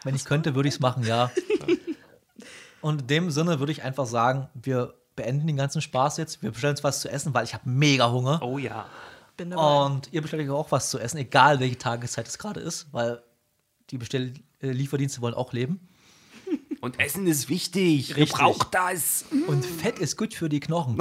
wenn 0.03 0.15
ich 0.15 0.25
könnte, 0.25 0.55
würde 0.55 0.69
ich 0.69 0.75
es 0.75 0.79
machen, 0.79 1.03
ja. 1.03 1.29
Und 2.81 3.01
in 3.01 3.07
dem 3.07 3.31
Sinne 3.31 3.59
würde 3.59 3.71
ich 3.71 3.83
einfach 3.83 4.05
sagen, 4.05 4.49
wir 4.53 4.93
beenden 5.15 5.47
den 5.47 5.57
ganzen 5.57 5.81
Spaß 5.81 6.17
jetzt. 6.17 6.41
Wir 6.41 6.51
bestellen 6.51 6.71
uns 6.75 6.83
was 6.83 7.01
zu 7.01 7.09
essen, 7.09 7.33
weil 7.33 7.43
ich 7.43 7.53
habe 7.53 7.69
mega 7.69 8.09
Hunger. 8.09 8.39
Oh 8.41 8.57
ja. 8.57 8.85
Bin 9.35 9.49
dabei. 9.49 9.85
Und 9.85 10.13
ihr 10.13 10.21
bestellt 10.21 10.43
euch 10.43 10.49
auch 10.49 10.71
was 10.71 10.89
zu 10.89 10.97
essen, 10.99 11.17
egal 11.17 11.59
welche 11.59 11.77
Tageszeit 11.77 12.27
es 12.27 12.37
gerade 12.37 12.59
ist, 12.61 12.87
weil 12.93 13.21
die 13.89 13.97
Bestell 13.97 14.33
Lieferdienste 14.61 15.21
wollen 15.21 15.33
auch 15.33 15.53
leben. 15.53 15.79
Und 16.81 16.99
Essen 16.99 17.25
ist 17.27 17.49
wichtig. 17.49 18.11
Ihr 18.11 18.17
Richtig. 18.17 18.37
braucht 18.37 18.73
das. 18.73 19.25
Und 19.47 19.65
Fett 19.65 19.97
ist 19.99 20.15
gut 20.17 20.33
für 20.33 20.47
die 20.47 20.59
Knochen. 20.59 20.97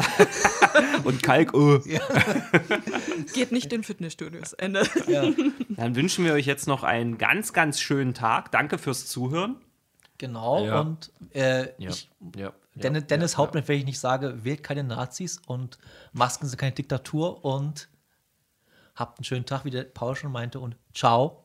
Und 1.04 1.22
Kalk, 1.22 1.52
oh. 1.54 1.78
Geht 3.34 3.52
nicht 3.52 3.72
in 3.72 3.84
Fitnessstudios. 3.84 4.54
Ende. 4.54 4.88
ja, 5.06 5.30
Dann 5.70 5.94
wünschen 5.94 6.24
wir 6.24 6.32
euch 6.32 6.46
jetzt 6.46 6.66
noch 6.66 6.82
einen 6.82 7.18
ganz, 7.18 7.52
ganz 7.52 7.78
schönen 7.80 8.14
Tag. 8.14 8.50
Danke 8.52 8.78
fürs 8.78 9.06
Zuhören. 9.06 9.56
genau. 10.18 10.64
Ja. 10.64 10.80
Und 10.80 11.12
äh, 11.34 11.64
Ja. 11.78 11.90
ich, 11.90 12.10
ja. 12.36 12.52
Dennis, 12.74 13.02
ja, 13.02 13.06
Dennis 13.06 13.32
ja, 13.32 13.38
Hauptmann, 13.38 13.66
wenn 13.68 13.78
ich 13.78 13.84
nicht 13.86 14.00
sage, 14.00 14.44
wählt 14.44 14.62
keine 14.62 14.82
Nazis 14.84 15.40
und 15.46 15.78
Masken 16.12 16.46
sind 16.46 16.58
keine 16.58 16.72
Diktatur 16.72 17.44
und 17.44 17.88
habt 18.94 19.18
einen 19.18 19.24
schönen 19.24 19.44
Tag, 19.46 19.64
wie 19.64 19.70
der 19.70 19.84
Paul 19.84 20.16
schon 20.16 20.32
meinte 20.32 20.58
und 20.60 20.76
ciao. 20.94 21.44